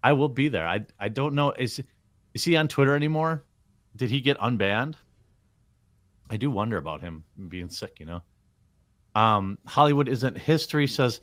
I 0.01 0.13
will 0.13 0.29
be 0.29 0.47
there. 0.47 0.65
I 0.65 0.85
I 0.97 1.09
don't 1.09 1.35
know. 1.35 1.51
Is 1.51 1.83
is 2.33 2.45
he 2.45 2.55
on 2.55 2.69
Twitter 2.69 2.95
anymore? 2.95 3.43
Did 3.97 4.09
he 4.09 4.21
get 4.21 4.37
unbanned? 4.37 4.95
I 6.29 6.37
do 6.37 6.49
wonder 6.49 6.77
about 6.77 7.01
him 7.01 7.25
being 7.49 7.67
sick, 7.67 7.99
you 7.99 8.05
know. 8.05 8.21
Um, 9.15 9.57
Hollywood 9.65 10.07
isn't 10.07 10.37
history 10.37 10.87
says 10.87 11.19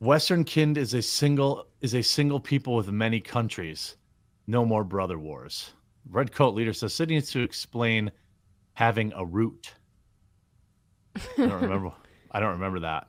Western 0.00 0.44
kind 0.44 0.76
is 0.76 0.94
a 0.94 1.02
single 1.02 1.66
is 1.80 1.94
a 1.94 2.02
single 2.02 2.40
people 2.40 2.74
with 2.74 2.88
many 2.90 3.20
countries. 3.20 3.96
No 4.46 4.64
more 4.64 4.82
brother 4.82 5.18
wars. 5.18 5.72
Red 6.08 6.32
coat 6.32 6.54
leader 6.54 6.72
says 6.72 6.92
Sydney 6.94 7.16
needs 7.16 7.30
to 7.32 7.40
explain 7.42 8.10
having 8.74 9.12
a 9.14 9.24
root. 9.24 9.74
I 11.16 11.20
don't 11.46 11.62
remember. 11.62 11.92
I 12.30 12.40
don't 12.40 12.52
remember 12.52 12.80
that. 12.80 13.06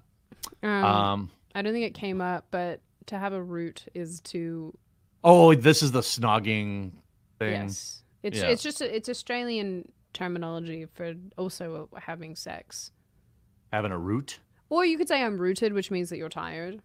Um, 0.64 0.70
Um, 0.86 1.32
I 1.56 1.62
don't 1.62 1.74
think 1.74 1.86
it 1.86 1.94
came 1.94 2.22
up, 2.22 2.46
but 2.52 2.82
to 3.08 3.18
have 3.18 3.34
a 3.34 3.42
root 3.42 3.86
is 3.94 4.20
to 4.22 4.78
oh, 5.24 5.54
this 5.56 5.82
is 5.84 5.92
the 5.92 6.02
snogging 6.02 6.92
thing. 7.40 7.52
yes. 7.68 8.04
It's 8.24 8.38
Yeah. 8.38 8.48
it's 8.50 8.62
just 8.64 8.82
a, 8.82 8.96
it's 8.96 9.08
Australian 9.10 9.92
terminology 10.14 10.88
for 10.94 11.14
also 11.38 11.90
having 11.98 12.36
sex. 12.36 12.92
Having 13.72 13.92
a 13.94 13.98
root, 13.98 14.40
Or 14.72 14.86
you 14.86 14.98
could 14.98 15.10
say 15.10 15.22
I'm 15.22 15.38
rooted, 15.38 15.74
which 15.74 15.92
means 15.92 16.10
that 16.10 16.18
you're 16.18 16.30
tired. 16.30 16.82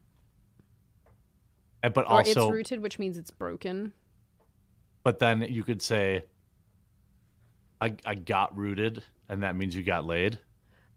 Eh, 1.84 1.88
but 1.88 2.10
Or 2.10 2.20
it's 2.20 2.34
rooted, 2.36 2.82
which 2.82 2.98
means 2.98 3.16
it's 3.16 3.30
broken. 3.30 3.92
but 5.04 5.20
then 5.20 5.46
you 5.48 5.62
could 5.62 5.80
say, 5.80 6.24
I 7.80 7.94
I 8.04 8.16
got 8.16 8.56
rooted, 8.56 9.04
and 9.28 9.44
that 9.44 9.54
means 9.54 9.76
you 9.76 9.84
got 9.84 10.04
laid. 10.04 10.40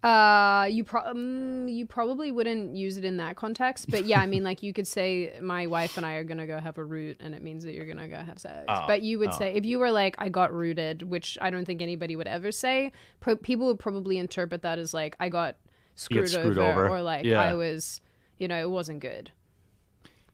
Uh, 0.02 0.66
you 0.72 0.84
pro- 0.84 1.04
um, 1.04 1.68
you 1.68 1.86
probably 1.86 2.32
wouldn't 2.32 2.76
use 2.76 2.98
it 2.98 3.06
in 3.06 3.18
that 3.18 3.36
context, 3.36 3.92
but 3.92 4.06
yeah, 4.06 4.20
I 4.20 4.26
mean, 4.26 4.44
like 4.50 4.64
you 4.64 4.74
could 4.74 4.88
say 4.88 5.38
my 5.42 5.68
wife 5.68 5.96
and 5.98 6.06
I 6.08 6.14
are 6.14 6.24
gonna 6.24 6.48
go 6.48 6.60
have 6.60 6.80
a 6.80 6.84
root, 6.84 7.18
and 7.20 7.36
it 7.36 7.44
means 7.44 7.64
that 7.66 7.76
you're 7.76 7.86
gonna 7.86 8.08
go 8.08 8.16
have 8.16 8.40
sex. 8.40 8.66
Oh, 8.68 8.86
but 8.88 9.04
you 9.04 9.20
would 9.20 9.30
oh. 9.30 9.38
say 9.38 9.54
if 9.54 9.64
you 9.64 9.78
were 9.78 9.92
like 9.92 10.16
I 10.18 10.30
got 10.30 10.52
rooted, 10.52 11.04
which 11.04 11.38
I 11.40 11.52
don't 11.52 11.66
think 11.66 11.84
anybody 11.84 12.16
would 12.16 12.28
ever 12.28 12.52
say. 12.52 12.94
Pro- 13.20 13.36
people 13.36 13.68
would 13.68 13.80
probably 13.80 14.18
interpret 14.18 14.64
that 14.64 14.80
as 14.80 14.92
like 14.92 15.16
I 15.20 15.30
got 15.30 15.58
screwed, 16.00 16.30
screwed 16.30 16.58
over, 16.58 16.86
over. 16.86 16.90
or 16.90 17.02
like 17.02 17.26
Yeah. 17.26 17.42
I 17.42 17.54
was, 17.54 18.02
you 18.38 18.48
know, 18.48 18.60
it 18.60 18.70
wasn't 18.70 19.00
good, 19.02 19.32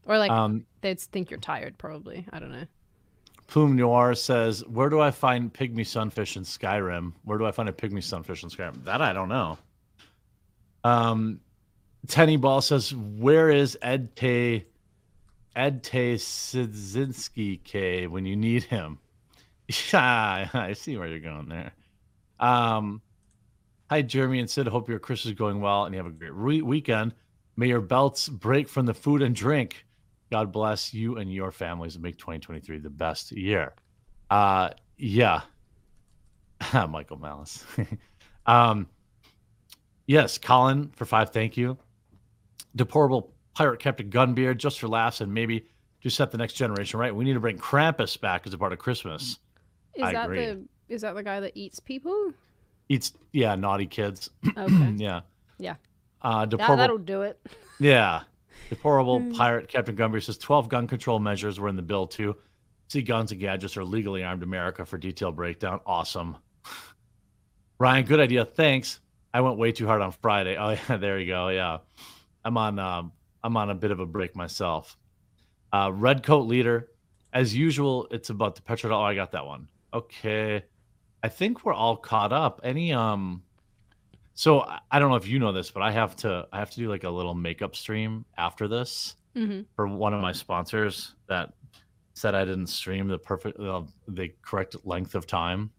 or 0.06 0.18
like 0.18 0.32
Um, 0.32 0.66
they'd 0.82 1.00
think 1.00 1.30
you're 1.32 1.40
tired. 1.40 1.78
Probably, 1.78 2.26
I 2.32 2.40
don't 2.40 2.52
know. 2.52 2.66
Plume 3.48 3.76
Noir 3.76 4.16
says, 4.16 4.66
"Where 4.66 4.90
do 4.90 5.00
I 5.00 5.12
find 5.12 5.54
pygmy 5.54 5.86
sunfish 5.86 6.36
in 6.36 6.44
Skyrim? 6.44 7.14
Where 7.24 7.38
do 7.38 7.46
I 7.46 7.52
find 7.52 7.70
a 7.70 7.72
pygmy 7.72 8.04
sunfish 8.04 8.44
in 8.44 8.50
Skyrim? 8.50 8.84
That 8.86 9.02
I 9.02 9.14
don't 9.14 9.30
know." 9.30 9.58
Um, 10.84 11.40
Tenny 12.08 12.38
Ball 12.38 12.62
says, 12.62 12.94
"Where 12.94 13.50
is 13.50 13.78
Ed 13.82 14.16
Tay, 14.16 14.66
Ed 15.56 15.84
Tay 15.84 16.16
Sidzinski 16.16 17.64
K 17.64 18.08
when 18.08 18.26
you 18.26 18.36
need 18.36 18.64
him?" 18.64 19.00
Yeah, 19.92 20.48
I 20.54 20.74
see 20.74 20.96
where 20.96 21.08
you're 21.08 21.20
going 21.20 21.50
there. 21.50 21.72
Um, 22.40 23.02
hi 23.90 24.02
Jeremy 24.02 24.40
and 24.40 24.50
Sid. 24.50 24.68
Hope 24.68 24.90
your 24.90 25.00
Christmas 25.00 25.32
is 25.32 25.38
going 25.38 25.62
well 25.62 25.86
and 25.86 25.94
you 25.94 26.00
have 26.00 26.08
a 26.08 26.14
great 26.16 26.34
re- 26.34 26.62
weekend. 26.62 27.14
May 27.56 27.68
your 27.68 27.82
belts 27.82 28.28
break 28.28 28.68
from 28.68 28.86
the 28.86 28.94
food 28.94 29.22
and 29.22 29.36
drink. 29.36 29.86
God 30.32 30.52
bless 30.52 30.94
you 30.94 31.18
and 31.18 31.32
your 31.32 31.52
families 31.52 31.96
and 31.96 32.04
make 32.04 32.18
2023 32.18 32.80
the 32.80 32.90
best 32.90 33.32
year. 33.32 33.74
Uh, 34.30 34.70
yeah. 34.98 35.42
Michael 36.90 37.18
Malice. 37.18 37.64
um, 38.46 38.88
yes, 40.08 40.38
Colin 40.38 40.90
for 40.96 41.06
five. 41.06 41.30
Thank 41.30 41.56
you. 41.56 41.78
Deplorable 42.76 43.34
pirate 43.54 43.80
Captain 43.80 44.10
Gunbeard 44.10 44.58
just 44.58 44.80
for 44.80 44.88
laughs 44.88 45.22
and 45.22 45.34
maybe 45.34 45.68
to 46.02 46.10
set 46.10 46.32
the 46.32 46.38
next 46.38 46.54
generation 46.54 47.00
right. 47.00 47.16
We 47.16 47.24
need 47.24 47.34
to 47.34 47.40
bring 47.40 47.58
Krampus 47.58 48.20
back 48.20 48.46
as 48.46 48.54
a 48.54 48.58
part 48.58 48.74
of 48.74 48.80
Christmas. 48.80 49.40
Is 49.96 50.04
I 50.04 50.14
that 50.14 50.26
agree. 50.26 50.46
the 50.46 50.66
is 50.90 51.02
that 51.02 51.16
the 51.16 51.24
guy 51.24 51.40
that 51.40 51.54
eats 51.56 51.80
people? 51.80 52.34
Eats, 52.90 53.14
yeah, 53.34 53.56
naughty 53.56 53.86
kids. 53.86 54.30
Okay, 54.58 54.94
yeah. 54.98 55.22
Yeah. 55.58 55.76
Uh, 56.22 56.46
deplorable 56.46 56.78
that'll 56.78 56.98
do 56.98 57.22
it. 57.24 57.40
Yeah. 57.80 58.22
Deplorable 58.70 59.20
Hmm. 59.20 59.34
pirate 59.34 59.68
Captain 59.68 59.96
Gumby 59.96 60.24
says 60.24 60.38
12 60.38 60.70
gun 60.70 60.88
control 60.88 61.20
measures 61.20 61.60
were 61.60 61.68
in 61.68 61.76
the 61.76 61.82
bill 61.82 62.08
too. 62.08 62.36
See 62.88 63.02
guns 63.02 63.32
and 63.32 63.40
gadgets 63.42 63.76
are 63.76 63.84
legally 63.84 64.24
armed 64.24 64.44
America 64.44 64.86
for 64.86 64.98
detailed 64.98 65.36
breakdown. 65.36 65.82
Awesome. 65.86 66.38
Ryan, 67.80 68.06
good 68.06 68.20
idea. 68.20 68.46
Thanks. 68.46 69.00
I 69.34 69.42
went 69.42 69.58
way 69.58 69.72
too 69.74 69.86
hard 69.88 70.02
on 70.02 70.12
Friday. 70.14 70.56
Oh 70.58 70.70
yeah, 70.90 70.98
there 70.98 71.20
you 71.20 71.28
go. 71.28 71.50
Yeah. 71.50 71.80
I'm 72.46 72.58
on 72.58 72.80
um 72.80 73.12
I'm 73.44 73.58
on 73.58 73.70
a 73.70 73.76
bit 73.76 73.92
of 73.92 74.00
a 74.00 74.06
break 74.06 74.36
myself. 74.36 74.98
Uh 75.74 75.92
red 75.94 76.24
coat 76.24 76.48
leader. 76.48 76.90
As 77.34 77.54
usual, 77.54 78.08
it's 78.12 78.30
about 78.30 78.56
the 78.56 78.62
petrol. 78.62 78.98
Oh, 78.98 79.04
I 79.04 79.14
got 79.16 79.32
that 79.34 79.46
one. 79.46 79.68
Okay. 79.94 80.64
I 81.26 81.28
think 81.28 81.66
we're 81.66 81.74
all 81.74 81.98
caught 81.98 82.32
up. 82.32 82.62
Any 82.64 82.94
um 82.94 83.42
so 84.36 84.62
I- 84.92 85.00
don't 85.00 85.10
know 85.10 85.16
if 85.16 85.28
you 85.28 85.40
know 85.40 85.52
this, 85.52 85.72
but 85.72 85.82
I 85.82 85.90
have 85.92 86.16
to 86.18 86.48
I 86.54 86.60
have 86.60 86.70
to 86.70 86.78
do 86.78 86.88
like 86.88 87.04
a 87.04 87.10
little 87.10 87.34
makeup 87.34 87.76
stream 87.76 88.26
after 88.38 88.68
this 88.68 89.16
hmm 89.34 89.62
for 89.76 89.88
one 89.88 90.14
of 90.14 90.22
my 90.22 90.32
sponsors 90.32 91.16
that 91.28 91.52
said 92.14 92.36
I 92.36 92.46
didn't 92.46 92.68
stream 92.68 93.08
the 93.08 93.18
perfect 93.18 93.60
uh, 93.60 93.82
the 94.08 94.32
correct 94.44 94.76
length 94.86 95.16
of 95.16 95.26
time. 95.26 95.72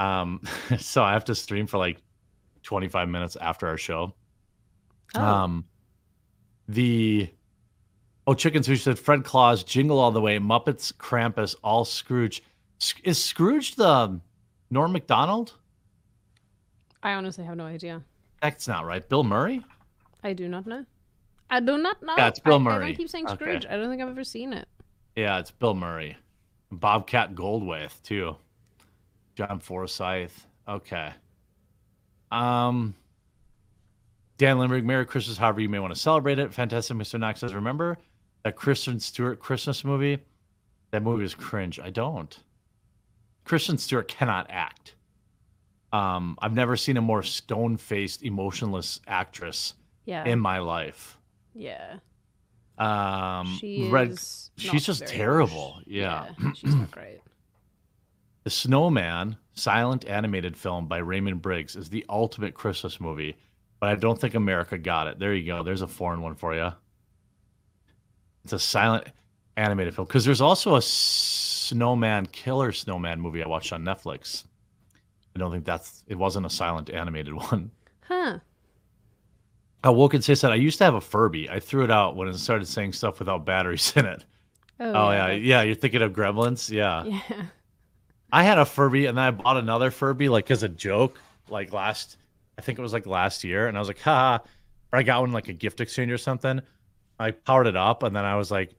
Um 0.00 0.40
so 0.78 1.04
I 1.04 1.12
have 1.12 1.24
to 1.26 1.34
stream 1.36 1.68
for 1.68 1.78
like 1.78 2.02
25 2.64 3.08
minutes 3.08 3.36
after 3.36 3.68
our 3.68 3.78
show. 3.78 4.14
Oh. 5.14 5.22
Um 5.24 5.64
the 6.66 7.30
Oh, 8.26 8.34
Chicken 8.34 8.62
Sushi 8.62 8.80
said 8.80 8.98
Fred 8.98 9.24
Claus, 9.24 9.62
Jingle 9.64 9.98
All 9.98 10.10
the 10.12 10.20
Way, 10.20 10.38
Muppets, 10.38 10.92
Krampus, 10.92 11.54
all 11.64 11.84
Scrooge. 11.84 12.42
Is 13.04 13.22
Scrooge 13.22 13.74
the 13.76 14.20
Norm 14.70 14.92
Macdonald? 14.92 15.54
I 17.02 17.12
honestly 17.12 17.44
have 17.44 17.56
no 17.56 17.64
idea. 17.64 18.02
That's 18.42 18.68
not 18.68 18.84
right. 18.86 19.06
Bill 19.08 19.24
Murray? 19.24 19.64
I 20.22 20.32
do 20.32 20.48
not 20.48 20.66
know. 20.66 20.84
I 21.50 21.60
do 21.60 21.76
not 21.78 22.02
know. 22.02 22.14
Yeah, 22.16 22.28
it's 22.28 22.38
Bill 22.38 22.56
I, 22.56 22.58
Murray. 22.58 22.86
I, 22.90 22.94
keep 22.94 23.08
saying 23.08 23.26
Okay. 23.26 23.34
Scrooge. 23.34 23.66
I 23.66 23.76
don't 23.76 23.90
think 23.90 24.00
I've 24.00 24.08
ever 24.08 24.24
seen 24.24 24.52
it. 24.52 24.68
Yeah, 25.16 25.38
it's 25.38 25.50
Bill 25.50 25.74
Murray. 25.74 26.16
Bobcat 26.70 27.34
Goldthwait 27.34 27.90
too. 28.02 28.36
John 29.34 29.58
Forsythe. 29.58 30.30
Okay. 30.68 31.10
Um 32.30 32.94
Dan 34.38 34.58
Limerick, 34.58 34.84
Merry 34.84 35.04
Christmas, 35.04 35.36
however 35.36 35.60
you 35.60 35.68
may 35.68 35.80
want 35.80 35.92
to 35.94 36.00
celebrate 36.00 36.38
it. 36.38 36.54
Fantastic 36.54 36.96
Mr. 36.96 37.20
Knox 37.20 37.40
says, 37.40 37.52
remember 37.52 37.98
that 38.42 38.56
Kristen 38.56 38.98
Stewart 38.98 39.38
Christmas 39.38 39.84
movie? 39.84 40.18
That 40.92 41.02
movie 41.02 41.24
is 41.24 41.34
cringe. 41.34 41.78
I 41.78 41.90
don't. 41.90 42.38
Kristen 43.50 43.78
Stewart 43.78 44.06
cannot 44.06 44.46
act. 44.48 44.94
Um, 45.92 46.38
I've 46.40 46.52
never 46.54 46.76
seen 46.76 46.96
a 46.96 47.00
more 47.00 47.24
stone 47.24 47.76
faced, 47.76 48.22
emotionless 48.22 49.00
actress 49.08 49.74
Yeah. 50.04 50.24
in 50.24 50.38
my 50.38 50.60
life. 50.60 51.18
yeah. 51.52 51.96
Um 52.78 53.58
She 53.60 53.88
Red 53.90 54.16
she's 54.56 54.86
just 54.86 55.04
terrible. 55.08 55.74
much- 55.78 55.84
Yeah. 55.88 56.28
she's 56.54 56.76
not 56.76 56.92
great. 56.92 57.18
The 58.44 58.50
Snowman, 58.50 59.36
silent 59.54 60.04
animated 60.06 60.56
film 60.56 60.86
by 60.86 60.98
Raymond 60.98 61.42
Briggs, 61.42 61.74
is 61.74 61.90
the 61.90 62.06
ultimate 62.08 62.54
Christmas 62.54 63.00
movie, 63.00 63.36
but 63.80 63.88
I 63.88 63.96
don't 63.96 64.18
think 64.18 64.34
America 64.36 64.78
got 64.78 65.08
it. 65.08 65.18
There 65.18 65.34
you 65.34 65.44
go. 65.44 65.64
There's 65.64 65.82
a 65.82 65.88
foreign 65.88 66.22
one 66.22 66.36
for 66.36 66.54
you. 66.54 66.70
It's 68.44 68.52
a 68.52 68.60
silent 68.60 69.08
animated 69.56 69.96
film 69.96 70.06
because 70.06 70.24
there's 70.24 70.40
also 70.40 70.76
a 70.76 70.80
snowman 71.70 72.26
killer 72.26 72.72
snowman 72.72 73.20
movie 73.20 73.42
I 73.42 73.48
watched 73.48 73.72
on 73.72 73.82
Netflix. 73.84 74.44
I 75.34 75.38
don't 75.38 75.50
think 75.52 75.64
that's 75.64 76.02
it 76.06 76.16
wasn't 76.16 76.46
a 76.46 76.50
silent 76.50 76.90
animated 76.90 77.34
one. 77.50 77.70
Huh. 78.02 78.38
Woken 79.84 80.20
say 80.22 80.34
said 80.34 80.52
I 80.52 80.56
used 80.56 80.78
to 80.78 80.84
have 80.84 80.94
a 80.94 81.00
Furby. 81.00 81.48
I 81.48 81.60
threw 81.60 81.84
it 81.84 81.90
out 81.90 82.16
when 82.16 82.28
it 82.28 82.36
started 82.36 82.66
saying 82.66 82.92
stuff 82.92 83.18
without 83.18 83.44
batteries 83.46 83.92
in 83.96 84.04
it. 84.06 84.24
Oh, 84.78 84.92
Oh, 84.92 85.10
yeah, 85.10 85.26
that- 85.28 85.40
yeah. 85.40 85.62
You're 85.62 85.74
thinking 85.74 86.02
of 86.02 86.12
Gremlins, 86.12 86.70
yeah. 86.70 87.04
Yeah. 87.04 87.42
I 88.32 88.42
had 88.44 88.58
a 88.58 88.64
Furby 88.64 89.06
and 89.06 89.16
then 89.18 89.24
I 89.24 89.30
bought 89.30 89.56
another 89.56 89.90
Furby 89.90 90.28
like 90.28 90.50
as 90.50 90.62
a 90.62 90.68
joke, 90.68 91.18
like 91.48 91.72
last 91.72 92.16
I 92.58 92.62
think 92.62 92.78
it 92.78 92.82
was 92.82 92.92
like 92.92 93.06
last 93.06 93.42
year, 93.42 93.68
and 93.68 93.76
I 93.76 93.80
was 93.80 93.88
like, 93.88 94.00
ha. 94.00 94.40
Or 94.92 94.98
I 94.98 95.02
got 95.02 95.20
one 95.22 95.32
like 95.32 95.48
a 95.48 95.52
gift 95.54 95.80
exchange 95.80 96.10
or 96.12 96.18
something. 96.18 96.60
I 97.18 97.30
powered 97.30 97.66
it 97.68 97.76
up 97.76 98.02
and 98.02 98.14
then 98.14 98.24
I 98.24 98.36
was 98.36 98.50
like, 98.50 98.70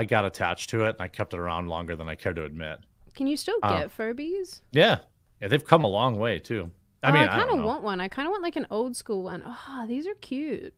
I 0.00 0.04
got 0.04 0.24
attached 0.24 0.70
to 0.70 0.86
it 0.86 0.96
and 0.96 1.00
I 1.02 1.08
kept 1.08 1.34
it 1.34 1.38
around 1.38 1.68
longer 1.68 1.94
than 1.94 2.08
I 2.08 2.14
care 2.14 2.32
to 2.32 2.42
admit. 2.42 2.78
Can 3.14 3.26
you 3.26 3.36
still 3.36 3.58
Um, 3.62 3.78
get 3.78 3.94
Furbies? 3.94 4.62
Yeah. 4.72 5.00
Yeah, 5.42 5.48
they've 5.48 5.64
come 5.64 5.84
a 5.84 5.88
long 5.88 6.18
way 6.18 6.38
too. 6.38 6.70
I 7.02 7.10
Oh, 7.10 7.12
mean, 7.12 7.24
I 7.24 7.26
kind 7.38 7.50
of 7.50 7.62
want 7.62 7.82
one. 7.82 8.00
I 8.00 8.08
kind 8.08 8.26
of 8.26 8.30
want 8.30 8.42
like 8.42 8.56
an 8.56 8.66
old 8.70 8.96
school 8.96 9.22
one. 9.22 9.42
Oh, 9.44 9.84
these 9.86 10.06
are 10.06 10.14
cute. 10.14 10.72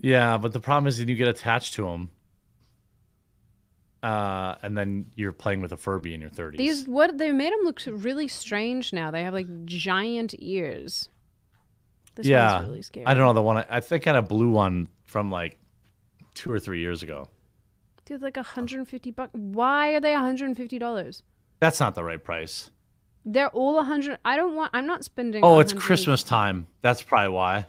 Yeah, 0.00 0.36
but 0.36 0.52
the 0.52 0.58
problem 0.58 0.88
is 0.88 0.98
that 0.98 1.08
you 1.08 1.14
get 1.14 1.28
attached 1.28 1.74
to 1.74 1.84
them. 1.84 2.10
Uh, 4.02 4.56
and 4.62 4.76
then 4.76 5.06
you're 5.14 5.32
playing 5.32 5.60
with 5.60 5.70
a 5.72 5.76
Furby 5.76 6.12
in 6.12 6.20
your 6.20 6.30
30s. 6.30 6.56
These 6.56 6.88
what 6.88 7.18
they 7.18 7.30
made 7.30 7.52
them 7.52 7.60
look 7.62 7.80
really 7.86 8.26
strange 8.26 8.92
now. 8.92 9.12
They 9.12 9.22
have 9.22 9.34
like 9.34 9.64
giant 9.64 10.34
ears. 10.40 11.08
This 12.16 12.26
Yeah, 12.26 12.56
one's 12.56 12.68
really 12.68 12.82
scary. 12.82 13.06
I 13.06 13.14
don't 13.14 13.24
know 13.26 13.32
the 13.32 13.42
one 13.42 13.58
I, 13.58 13.66
I 13.70 13.80
think 13.80 14.08
I 14.08 14.10
had 14.10 14.16
a 14.16 14.22
blue 14.22 14.50
one 14.50 14.88
from 15.04 15.30
like 15.30 15.56
two 16.34 16.50
or 16.50 16.58
three 16.58 16.80
years 16.80 17.04
ago. 17.04 17.28
Dude, 18.08 18.22
like 18.22 18.36
150 18.36 19.10
bucks. 19.10 19.30
Why 19.34 19.90
are 19.90 20.00
they 20.00 20.12
150 20.12 20.78
dollars? 20.78 21.22
That's 21.60 21.78
not 21.78 21.94
the 21.94 22.02
right 22.02 22.22
price. 22.24 22.70
They're 23.26 23.50
all 23.50 23.74
100. 23.74 24.18
I 24.24 24.36
don't 24.36 24.54
want. 24.56 24.70
I'm 24.72 24.86
not 24.86 25.04
spending. 25.04 25.44
Oh, 25.44 25.60
it's 25.60 25.74
Christmas 25.74 26.22
time. 26.22 26.66
That's 26.80 27.02
probably 27.02 27.28
why. 27.34 27.66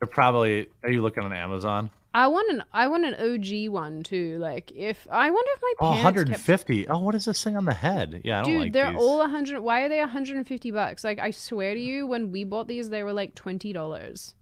They're 0.00 0.08
probably. 0.08 0.66
Are 0.82 0.90
you 0.90 1.00
looking 1.00 1.22
on 1.22 1.32
Amazon? 1.32 1.90
I 2.12 2.26
want 2.26 2.50
an. 2.50 2.64
I 2.72 2.88
want 2.88 3.04
an 3.04 3.14
OG 3.14 3.70
one 3.72 4.02
too. 4.02 4.36
Like 4.38 4.72
if 4.74 5.06
I 5.08 5.30
wonder 5.30 5.50
if 5.54 5.62
my 5.62 5.74
Oh, 5.78 5.92
parents 5.92 6.30
kept 6.30 6.48
150. 6.48 6.88
Oh, 6.88 6.98
what 6.98 7.14
is 7.14 7.24
this 7.26 7.44
thing 7.44 7.56
on 7.56 7.64
the 7.64 7.72
head? 7.72 8.20
Yeah, 8.24 8.40
I 8.40 8.42
don't 8.42 8.50
Dude, 8.52 8.60
like 8.62 8.72
they're 8.72 8.90
these. 8.90 9.00
all 9.00 9.18
100. 9.18 9.60
Why 9.60 9.82
are 9.82 9.88
they 9.88 10.00
150 10.00 10.70
bucks? 10.72 11.04
Like, 11.04 11.20
I 11.20 11.30
swear 11.30 11.74
to 11.74 11.80
you, 11.80 12.08
when 12.08 12.32
we 12.32 12.42
bought 12.42 12.66
these, 12.66 12.90
they 12.90 13.04
were 13.04 13.12
like 13.12 13.36
$20. 13.36 14.34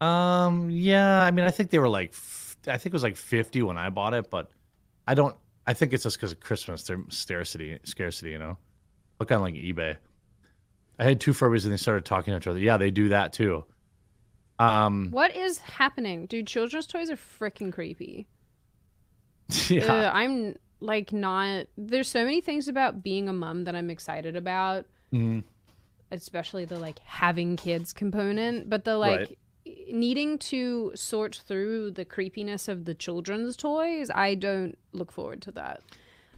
Um, 0.00 0.70
yeah. 0.70 1.22
I 1.24 1.30
mean, 1.32 1.44
I 1.44 1.50
think 1.50 1.70
they 1.70 1.80
were 1.80 1.88
like. 1.88 2.10
f- 2.10 2.56
I 2.66 2.76
think 2.76 2.86
it 2.86 2.92
was 2.92 3.02
like 3.02 3.16
50 3.16 3.62
when 3.62 3.78
I 3.78 3.88
bought 3.88 4.14
it, 4.14 4.30
but 4.30 4.50
I 5.08 5.14
don't. 5.14 5.34
I 5.66 5.72
think 5.74 5.92
it's 5.92 6.04
just 6.04 6.16
because 6.16 6.32
of 6.32 6.40
Christmas. 6.40 6.82
They're 6.84 7.02
scarcity, 7.08 7.78
scarcity. 7.84 8.30
You 8.30 8.38
know, 8.38 8.58
look 9.18 9.32
on 9.32 9.40
like 9.40 9.54
eBay. 9.54 9.96
I 10.98 11.04
had 11.04 11.20
two 11.20 11.32
Furbies 11.32 11.64
and 11.64 11.72
they 11.72 11.76
started 11.76 12.04
talking 12.04 12.32
to 12.32 12.38
each 12.38 12.46
other. 12.46 12.58
Yeah, 12.58 12.76
they 12.76 12.90
do 12.90 13.08
that 13.10 13.32
too. 13.32 13.64
Um, 14.58 15.08
What 15.10 15.34
is 15.36 15.58
happening? 15.58 16.26
Dude, 16.26 16.46
children's 16.46 16.86
toys 16.86 17.10
are 17.10 17.16
freaking 17.16 17.72
creepy. 17.72 18.26
yeah. 19.68 19.84
Ugh, 19.84 20.10
I'm 20.14 20.56
like 20.80 21.12
not. 21.12 21.66
There's 21.76 22.08
so 22.08 22.24
many 22.24 22.40
things 22.40 22.68
about 22.68 23.02
being 23.02 23.28
a 23.28 23.32
mom 23.32 23.64
that 23.64 23.74
I'm 23.74 23.90
excited 23.90 24.36
about. 24.36 24.86
Mhm. 25.12 25.42
especially 26.10 26.64
the 26.66 26.78
like 26.78 26.98
having 27.04 27.56
kids 27.56 27.92
component, 27.94 28.68
but 28.68 28.84
the 28.84 28.96
like 28.98 29.20
Right. 29.20 29.38
Needing 29.90 30.38
to 30.38 30.92
sort 30.94 31.42
through 31.46 31.92
the 31.92 32.04
creepiness 32.04 32.68
of 32.68 32.84
the 32.84 32.94
children's 32.94 33.56
toys, 33.56 34.10
I 34.14 34.34
don't 34.34 34.76
look 34.92 35.12
forward 35.12 35.42
to 35.42 35.52
that. 35.52 35.82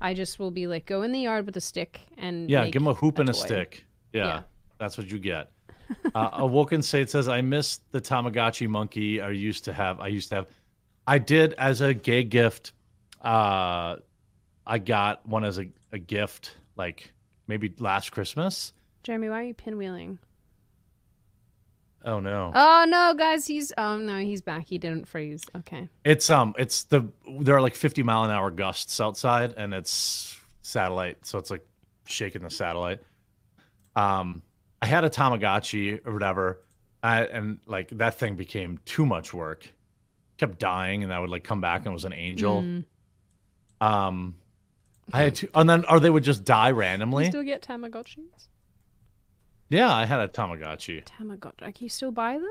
I 0.00 0.14
just 0.14 0.38
will 0.38 0.50
be 0.50 0.66
like, 0.66 0.86
go 0.86 1.02
in 1.02 1.12
the 1.12 1.20
yard 1.20 1.46
with 1.46 1.56
a 1.56 1.60
stick 1.60 2.00
and 2.16 2.48
Yeah, 2.50 2.66
give 2.68 2.82
him 2.82 2.88
a 2.88 2.94
hoop 2.94 3.18
and 3.18 3.28
a 3.28 3.34
stick. 3.34 3.84
Yeah, 4.12 4.24
Yeah. 4.26 4.42
that's 4.78 4.96
what 4.96 5.10
you 5.10 5.18
get. 5.18 5.50
uh, 6.14 6.30
Awoken 6.34 6.82
State 6.82 7.10
says, 7.10 7.28
"I 7.28 7.40
miss 7.40 7.80
the 7.90 8.00
Tamagotchi 8.00 8.68
monkey. 8.68 9.20
I 9.20 9.30
used 9.30 9.64
to 9.64 9.72
have. 9.72 10.00
I 10.00 10.06
used 10.06 10.28
to 10.30 10.36
have. 10.36 10.46
I 11.06 11.18
did 11.18 11.52
as 11.54 11.80
a 11.80 11.92
gay 11.92 12.22
gift. 12.22 12.72
Uh, 13.20 13.96
I 14.66 14.78
got 14.78 15.26
one 15.26 15.44
as 15.44 15.58
a, 15.58 15.66
a 15.92 15.98
gift, 15.98 16.56
like 16.76 17.12
maybe 17.48 17.74
last 17.78 18.12
Christmas. 18.12 18.72
Jeremy, 19.02 19.28
why 19.30 19.40
are 19.40 19.44
you 19.44 19.54
pinwheeling? 19.54 20.18
Oh 22.04 22.18
no, 22.18 22.50
Oh 22.54 22.86
no, 22.88 23.14
guys, 23.14 23.46
he's 23.46 23.72
oh 23.76 23.98
no, 23.98 24.18
he's 24.18 24.40
back. 24.40 24.66
He 24.66 24.78
didn't 24.78 25.06
freeze. 25.06 25.44
Okay. 25.56 25.88
it's 26.04 26.30
um, 26.30 26.54
it's 26.58 26.84
the 26.84 27.06
there 27.40 27.54
are 27.56 27.60
like 27.60 27.74
fifty 27.74 28.02
mile 28.02 28.24
an 28.24 28.30
hour 28.30 28.50
gusts 28.50 29.00
outside, 29.00 29.54
and 29.56 29.74
it's 29.74 30.38
satellite, 30.62 31.26
so 31.26 31.38
it's 31.38 31.50
like 31.50 31.64
shaking 32.06 32.42
the 32.42 32.50
satellite. 32.50 33.00
Um, 33.96 34.42
I 34.80 34.86
had 34.86 35.04
a 35.04 35.10
Tamagotchi 35.10 36.06
or 36.06 36.12
whatever, 36.14 36.62
I, 37.02 37.24
and 37.24 37.58
like 37.66 37.90
that 37.90 38.14
thing 38.18 38.34
became 38.36 38.78
too 38.86 39.04
much 39.04 39.34
work. 39.34 39.70
Kept 40.38 40.58
dying, 40.58 41.04
and 41.04 41.12
I 41.12 41.20
would 41.20 41.28
like 41.28 41.44
come 41.44 41.60
back 41.60 41.80
and 41.80 41.88
it 41.88 41.92
was 41.92 42.06
an 42.06 42.14
angel. 42.14 42.62
Mm. 42.62 42.84
Um, 43.82 44.36
I 45.12 45.22
had 45.24 45.34
to, 45.36 45.50
and 45.54 45.68
then 45.68 45.84
or 45.86 46.00
they 46.00 46.08
would 46.10 46.24
just 46.24 46.44
die 46.44 46.68
You 46.68 46.74
randomly. 46.76 47.26
still 47.28 47.42
get 47.42 47.62
Tamagotchis? 47.62 48.48
Yeah, 49.70 49.92
I 49.94 50.04
had 50.04 50.20
a 50.20 50.28
Tamagotchi. 50.28 51.04
Tamagotchi. 51.04 51.62
Like, 51.62 51.80
you 51.80 51.88
still 51.88 52.10
buy 52.10 52.34
them? 52.34 52.48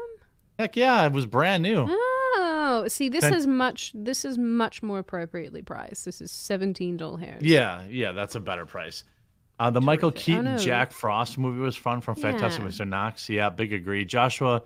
Heck 0.57 0.75
yeah, 0.75 1.05
it 1.05 1.11
was 1.13 1.25
brand 1.25 1.63
new. 1.63 1.85
Oh, 1.87 2.85
see, 2.87 3.07
this 3.09 3.23
is 3.23 3.47
much. 3.47 3.91
This 3.95 4.25
is 4.25 4.37
much 4.37 4.83
more 4.83 4.99
appropriately 4.99 5.61
priced. 5.61 6.05
This 6.05 6.21
is 6.21 6.31
seventeen 6.31 6.97
doll 6.97 7.15
hairs. 7.17 7.41
Yeah, 7.41 7.83
yeah, 7.89 8.11
that's 8.11 8.35
a 8.35 8.39
better 8.39 8.65
price. 8.65 9.03
Uh, 9.59 9.69
the 9.69 9.81
Michael 9.81 10.11
Terrific. 10.11 10.21
Oh, 10.21 10.25
Keaton 10.25 10.45
no. 10.45 10.57
Jack 10.57 10.91
Frost 10.91 11.37
movie 11.37 11.59
was 11.59 11.75
fun 11.75 12.01
from 12.01 12.15
Fantastic 12.15 12.61
Yeah. 12.63 12.69
Mr. 12.69 12.87
Knox. 12.87 13.29
Yeah, 13.29 13.49
big 13.49 13.73
agree. 13.73 14.05
Joshua 14.05 14.61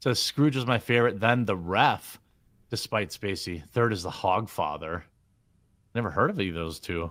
says 0.00 0.18
Scrooge 0.20 0.56
is 0.56 0.66
my 0.66 0.78
favorite, 0.78 1.20
then 1.20 1.44
the 1.46 1.56
ref, 1.56 2.20
despite 2.70 3.08
Spacey. 3.10 3.66
Third 3.70 3.92
is 3.92 4.02
the 4.02 4.10
Hogfather. 4.10 5.02
Never 5.94 6.10
heard 6.10 6.30
of 6.30 6.40
either 6.40 6.58
of 6.58 6.64
those 6.66 6.80
two. 6.80 7.10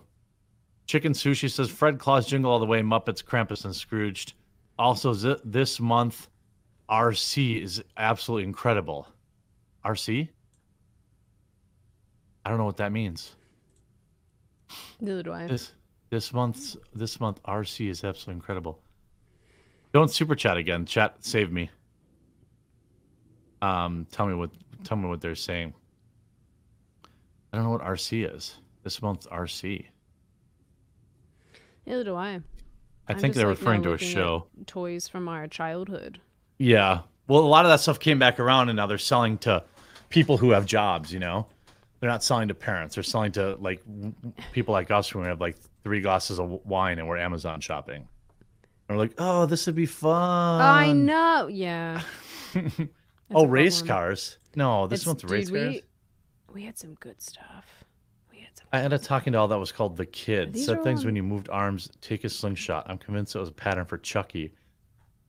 Chicken 0.86 1.14
Sushi 1.14 1.50
says 1.50 1.70
Fred 1.70 1.98
Claus 1.98 2.28
Jingle 2.28 2.52
All 2.52 2.60
the 2.60 2.66
Way, 2.66 2.82
Muppets, 2.82 3.24
Krampus, 3.24 3.64
and 3.66 3.76
Scrooged. 3.76 4.34
Also, 4.78 5.14
zi- 5.14 5.36
this 5.44 5.80
month, 5.80 6.28
RC 6.90 7.62
is 7.62 7.84
absolutely 7.98 8.46
incredible. 8.48 9.08
RC? 9.86 10.28
I 12.46 12.50
don't 12.50 12.58
know 12.58 12.66
what 12.66 12.78
that 12.78 12.92
means. 12.92 13.36
Neither 15.00 15.24
do 15.24 15.34
I. 15.34 15.48
This 15.48 15.74
this 16.10 16.34
month's 16.34 16.78
this 16.94 17.20
month 17.20 17.42
RC 17.44 17.90
is 17.90 18.04
absolutely 18.04 18.36
incredible. 18.36 18.80
Don't 19.94 20.12
super 20.12 20.36
chat 20.36 20.58
again. 20.58 20.86
Chat 20.86 21.16
save 21.22 21.52
me. 21.52 21.70
Um 23.62 24.08
tell 24.12 24.26
me 24.28 24.34
what 24.34 24.52
tell 24.84 24.98
me 24.98 25.08
what 25.08 25.22
they're 25.22 25.36
saying. 25.36 25.74
I 27.52 27.58
don't 27.58 27.66
know 27.66 27.72
what 27.72 27.82
RC 27.82 28.34
is. 28.36 28.56
This 28.84 29.02
month's 29.02 29.28
RC. 29.28 29.86
Neither 31.86 32.04
do 32.04 32.16
I. 32.16 32.42
I 33.08 33.14
I'm 33.14 33.20
think 33.20 33.34
just, 33.34 33.38
they're 33.38 33.48
like, 33.48 33.58
now 33.58 33.62
referring 33.62 33.84
to 33.84 33.90
a 33.90 33.92
looking 33.92 34.08
at 34.08 34.14
show. 34.14 34.48
Toys 34.66 35.08
from 35.08 35.28
our 35.28 35.48
childhood. 35.48 36.20
Yeah. 36.58 37.02
Well, 37.28 37.42
a 37.42 37.48
lot 37.48 37.66
of 37.66 37.72
that 37.72 37.80
stuff 37.80 38.00
came 38.00 38.20
back 38.20 38.40
around 38.40 38.70
and 38.70 38.78
now 38.78 38.86
they're 38.88 38.98
selling 38.98 39.38
to 39.40 39.64
people 40.10 40.38
who 40.38 40.52
have 40.52 40.66
jobs, 40.66 41.12
you 41.12 41.20
know. 41.20 41.48
They're 42.00 42.10
not 42.10 42.24
selling 42.24 42.50
to 42.50 42.54
parents. 42.54 42.96
They're 42.96 43.04
selling 43.04 43.32
to 43.34 43.56
like 43.62 43.82
w- 43.86 44.14
people 44.52 44.74
like 44.74 44.92
us 44.92 45.10
who 45.10 45.20
have 45.22 45.40
like 45.40 45.56
three 45.84 46.02
glasses 46.02 46.40
of 46.40 46.60
wine 46.66 47.00
and 47.00 47.08
we're 47.08 47.18
Amazon 47.18 47.62
shopping. 47.62 48.08
And 48.90 48.98
we're 48.98 49.04
like, 49.04 49.14
"Oh, 49.18 49.46
this 49.46 49.66
would 49.68 49.76
be 49.76 49.86
fun." 49.86 50.62
I 50.62 50.92
know. 50.92 51.48
Yeah. 51.48 52.02
That's 52.54 52.80
oh, 53.34 53.46
race 53.48 53.80
problem. 53.82 53.96
cars. 54.08 54.38
No, 54.56 54.88
this 54.88 55.02
It's- 55.04 55.08
one's 55.08 55.24
race 55.32 55.50
dude, 55.50 55.56
cars. 55.64 55.82
we, 56.50 56.54
we 56.62 56.66
had 56.66 56.78
some 56.78 56.96
good 56.96 57.22
stuff. 57.22 57.66
We 58.74 58.80
had 58.80 58.82
some. 58.82 58.82
I 58.82 58.84
ended 58.84 58.94
up 58.94 59.08
talking 59.08 59.34
to 59.34 59.40
all 59.40 59.48
that 59.48 59.58
was 59.58 59.72
called 59.72 59.98
the 59.98 60.06
Kid. 60.06 60.54
These 60.54 60.66
Said 60.66 60.84
things 60.84 61.02
on- 61.02 61.06
when 61.08 61.16
you 61.16 61.24
moved 61.24 61.50
arms, 61.50 61.90
take 62.02 62.24
a 62.24 62.30
slingshot. 62.30 62.86
I'm 62.90 62.98
convinced 62.98 63.36
it 63.36 63.40
was 63.40 63.50
a 63.50 63.54
pattern 63.54 63.86
for 63.86 63.98
Chucky. 63.98 64.54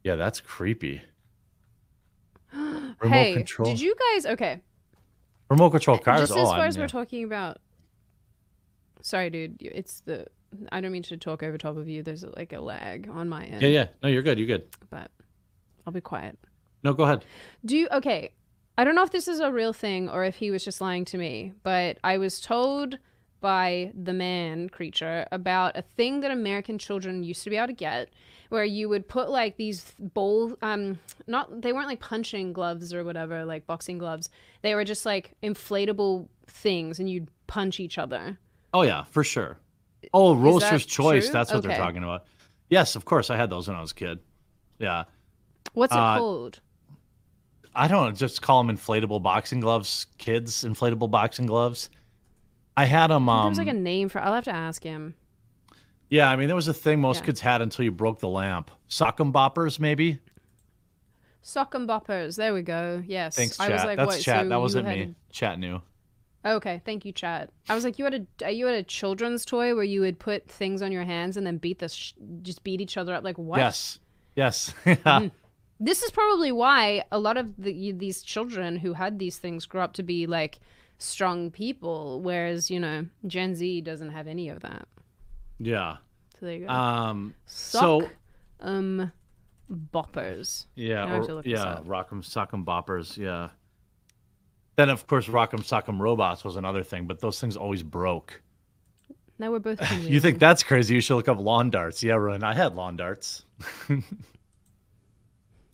Yeah, 0.03 0.16
that's 0.16 0.41
creepy. 0.41 1.03
Remote 2.53 2.99
hey, 3.09 3.35
control. 3.35 3.71
did 3.71 3.81
you 3.81 3.95
guys? 4.12 4.27
Okay. 4.27 4.61
Remote 5.51 5.71
control 5.71 5.99
cars. 5.99 6.21
Just 6.21 6.37
as 6.37 6.49
far 6.49 6.66
as 6.66 6.77
yeah. 6.77 6.83
we're 6.83 6.89
talking 6.89 7.25
about. 7.25 7.59
Sorry, 9.03 9.31
dude. 9.31 9.57
It's 9.61 10.01
the. 10.01 10.27
I 10.71 10.81
don't 10.81 10.93
mean 10.93 11.03
to 11.05 11.16
talk 11.16 11.43
over 11.43 11.59
top 11.59 11.77
of 11.77 11.89
you. 11.89 12.03
There's 12.03 12.25
like 12.37 12.53
a 12.53 12.61
lag 12.61 13.09
on 13.11 13.29
my 13.29 13.45
end. 13.45 13.61
yeah, 13.61 13.69
yeah. 13.69 13.87
No, 14.03 14.09
you're 14.09 14.23
good. 14.23 14.39
You're 14.39 14.47
good. 14.47 14.65
But 14.89 15.11
I'll 15.87 15.93
be 15.93 16.01
quiet. 16.01 16.39
No, 16.85 16.93
go 16.93 17.05
ahead. 17.05 17.25
Do 17.65 17.77
you 17.77 17.89
okay? 17.93 18.31
I 18.77 18.85
don't 18.85 18.95
know 18.95 19.03
if 19.03 19.11
this 19.11 19.29
is 19.29 19.41
a 19.41 19.53
real 19.53 19.73
thing 19.73 20.09
or 20.09 20.25
if 20.25 20.37
he 20.37 20.51
was 20.51 20.65
just 20.65 20.81
lying 20.81 21.05
to 21.07 21.19
me, 21.19 21.53
but 21.62 21.99
I 22.05 22.19
was 22.19 22.41
told 22.41 22.99
by 23.45 23.93
the 23.95 24.15
man 24.15 24.71
creature 24.71 25.27
about 25.31 25.77
a 25.77 25.83
thing 25.99 26.21
that 26.21 26.31
American 26.31 26.79
children 26.79 27.23
used 27.23 27.45
to 27.45 27.51
be 27.51 27.57
able 27.59 27.66
to 27.66 27.75
get 27.75 28.09
where 28.49 28.65
you 28.65 28.89
would 28.89 29.07
put 29.07 29.29
like 29.29 29.59
these 29.59 29.93
bowl 29.99 30.57
um 30.62 30.99
not 31.27 31.61
they 31.61 31.71
weren't 31.75 31.89
like 31.89 32.01
punching 32.01 32.55
gloves 32.55 32.95
or 32.95 33.05
whatever, 33.05 33.45
like 33.45 33.66
boxing 33.66 33.99
gloves. 33.99 34.31
They 34.62 34.75
were 34.75 34.85
just 34.85 35.05
like 35.05 35.35
inflatable 35.43 36.27
things 36.47 36.99
and 36.99 37.11
you'd 37.11 37.29
punch 37.47 37.81
each 37.81 37.99
other. 37.99 38.39
Oh 38.73 38.81
yeah, 38.81 39.05
for 39.11 39.23
sure. 39.23 39.59
Oh, 40.15 40.35
Roaster's 40.35 40.87
that 40.87 40.89
Choice. 40.91 41.25
true? 41.27 41.33
That's 41.35 41.53
what 41.53 41.62
they're 41.62 41.77
talking 41.77 42.03
about. 42.03 42.25
Yes, 42.71 42.97
of 42.97 43.05
course. 43.05 43.29
I 43.29 43.37
had 43.37 43.51
those 43.51 43.69
when 43.69 43.77
I 43.77 43.83
was 43.83 43.91
a 43.91 43.95
kid. 43.95 44.21
Yeah. 44.79 45.05
What's 45.75 45.93
it 45.93 45.99
Uh, 45.99 46.16
called? 46.19 46.61
I 47.75 47.89
don't 47.89 48.07
know. 48.07 48.12
Just 48.12 48.41
call 48.41 48.65
them 48.65 48.75
inflatable 48.75 49.23
boxing 49.23 49.61
gloves. 49.61 50.07
Kids 50.16 50.65
inflatable 50.65 51.11
boxing 51.11 51.45
gloves. 51.45 51.91
I 52.77 52.85
had 52.87 53.09
them. 53.09 53.29
Um, 53.29 53.47
There's 53.55 53.59
like 53.65 53.75
a 53.75 53.79
name 53.79 54.09
for 54.09 54.21
I'll 54.21 54.35
have 54.35 54.45
to 54.45 54.55
ask 54.55 54.83
him. 54.83 55.15
yeah, 56.11 56.29
I 56.31 56.37
mean, 56.37 56.49
there 56.49 56.57
was 56.57 56.69
a 56.69 56.75
thing 56.75 57.01
most 57.01 57.21
Yeah. 57.21 57.27
kids 57.27 57.41
had 57.41 57.63
until 57.63 57.85
you 57.85 57.91
broke 57.93 58.19
the 58.21 58.29
lamp. 58.29 58.71
Sock'em 58.89 59.33
boppers, 59.33 59.79
maybe. 59.79 60.19
Sock 61.43 61.75
'em 61.75 61.87
boppers. 61.87 62.37
There 62.37 62.55
we 62.55 62.63
go. 62.63 63.03
Yes. 63.07 63.37
Thanks, 63.37 63.61
I 63.61 63.67
chat. 63.67 63.73
was 63.75 63.85
like, 63.85 63.97
That's 63.99 64.07
what, 64.17 64.21
chat. 64.23 64.45
so 64.45 64.49
that 64.49 64.61
wasn't 64.61 64.87
had 64.89 65.09
me. 65.09 65.15
Chat 65.31 65.59
knew. 65.59 65.83
Okay, 66.47 66.81
thank 66.85 67.05
you, 67.05 67.13
chat. 67.13 67.51
I 67.69 67.75
was 67.75 67.85
like, 67.85 67.99
you 67.99 68.05
had 68.05 68.27
a 68.43 68.51
you 68.53 68.67
had 68.67 68.75
a 68.77 68.83
children's 68.83 69.45
toy 69.45 69.75
where 69.75 69.85
you 69.85 70.01
would 70.01 70.19
put 70.19 70.47
things 70.49 70.83
on 70.83 70.91
your 70.93 71.05
hands 71.05 71.37
and 71.37 71.47
then 71.47 71.57
beat 71.59 71.79
the 71.79 71.89
sh- 71.89 72.13
just 72.43 72.65
beat 72.65 72.81
each 72.81 72.97
other 72.97 73.15
up. 73.15 73.25
Like 73.25 73.39
what? 73.39 73.59
Yes. 73.59 73.99
Yes. 74.37 74.75
Mhm. 74.85 75.31
This 75.81 76.03
is 76.05 76.13
probably 76.13 76.53
why 76.53 77.03
a 77.11 77.19
lot 77.19 77.37
of 77.37 77.49
the, 77.59 77.91
these 77.93 78.23
children 78.23 78.77
who 78.77 78.93
had 78.95 79.19
these 79.19 79.39
things 79.39 79.67
grew 79.67 79.81
up 79.81 79.93
to 79.95 80.05
be 80.05 80.27
like 80.27 80.61
strong 80.99 81.51
people, 81.51 82.21
whereas 82.23 82.71
you 82.71 82.81
know 82.81 83.07
Gen 83.27 83.55
Z 83.55 83.81
doesn't 83.83 84.11
have 84.11 84.27
any 84.27 84.49
of 84.49 84.61
that. 84.61 84.87
yeah. 85.59 85.97
So 86.41 86.47
there 86.47 86.55
you 86.57 86.66
go. 86.66 86.73
Um. 86.73 87.35
Sock, 87.47 87.81
So 87.81 88.11
um, 88.61 89.12
boppers. 89.93 90.66
yeah, 90.75 91.05
Now 91.05 91.07
I 91.07 91.16
have 91.16 91.31
or- 91.31 91.43
yeah. 91.45 91.79
Rock'em 91.87 92.23
Sock'em 92.25 92.65
boppers. 92.65 93.16
Yeah. 93.16 93.49
Then 94.77 94.91
of 94.91 95.07
course 95.07 95.27
Rock'em 95.29 95.61
Sock'em 95.61 96.01
robots 96.01 96.43
was 96.45 96.57
another 96.57 96.83
thing, 96.83 97.07
but 97.07 97.21
those 97.21 97.41
things 97.41 97.57
always 97.57 97.83
broke. 97.85 98.41
Now 99.39 99.53
we're 99.53 99.61
both. 99.61 99.81
You 100.03 100.21
think 100.21 100.39
that's 100.41 100.62
crazy? 100.65 100.95
You 100.97 101.01
should 101.01 101.15
look 101.16 101.29
up 101.29 101.39
lawn 101.39 101.71
darts. 101.71 102.03
Yeah, 102.03 102.15
Ryan, 102.15 102.43
I 102.45 102.55
had 102.55 102.75
lawn 102.75 102.97
darts. 102.97 103.45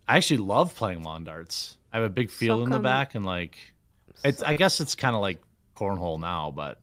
I 0.09 0.17
actually 0.17 0.39
love 0.39 0.75
playing 0.75 1.03
lawn 1.03 1.25
darts. 1.25 1.77
I 1.93 1.97
have 1.99 2.07
a 2.07 2.11
big 2.11 2.31
field 2.31 2.63
in 2.63 2.71
the 2.71 2.79
back, 2.79 3.15
and 3.15 3.25
like, 3.25 3.57
it's. 4.25 4.43
I 4.43 4.57
guess 4.57 4.81
it's 4.81 4.95
kind 4.95 5.15
of 5.15 5.23
like 5.23 5.41
cornhole 5.77 6.21
now, 6.21 6.53
but 6.55 6.79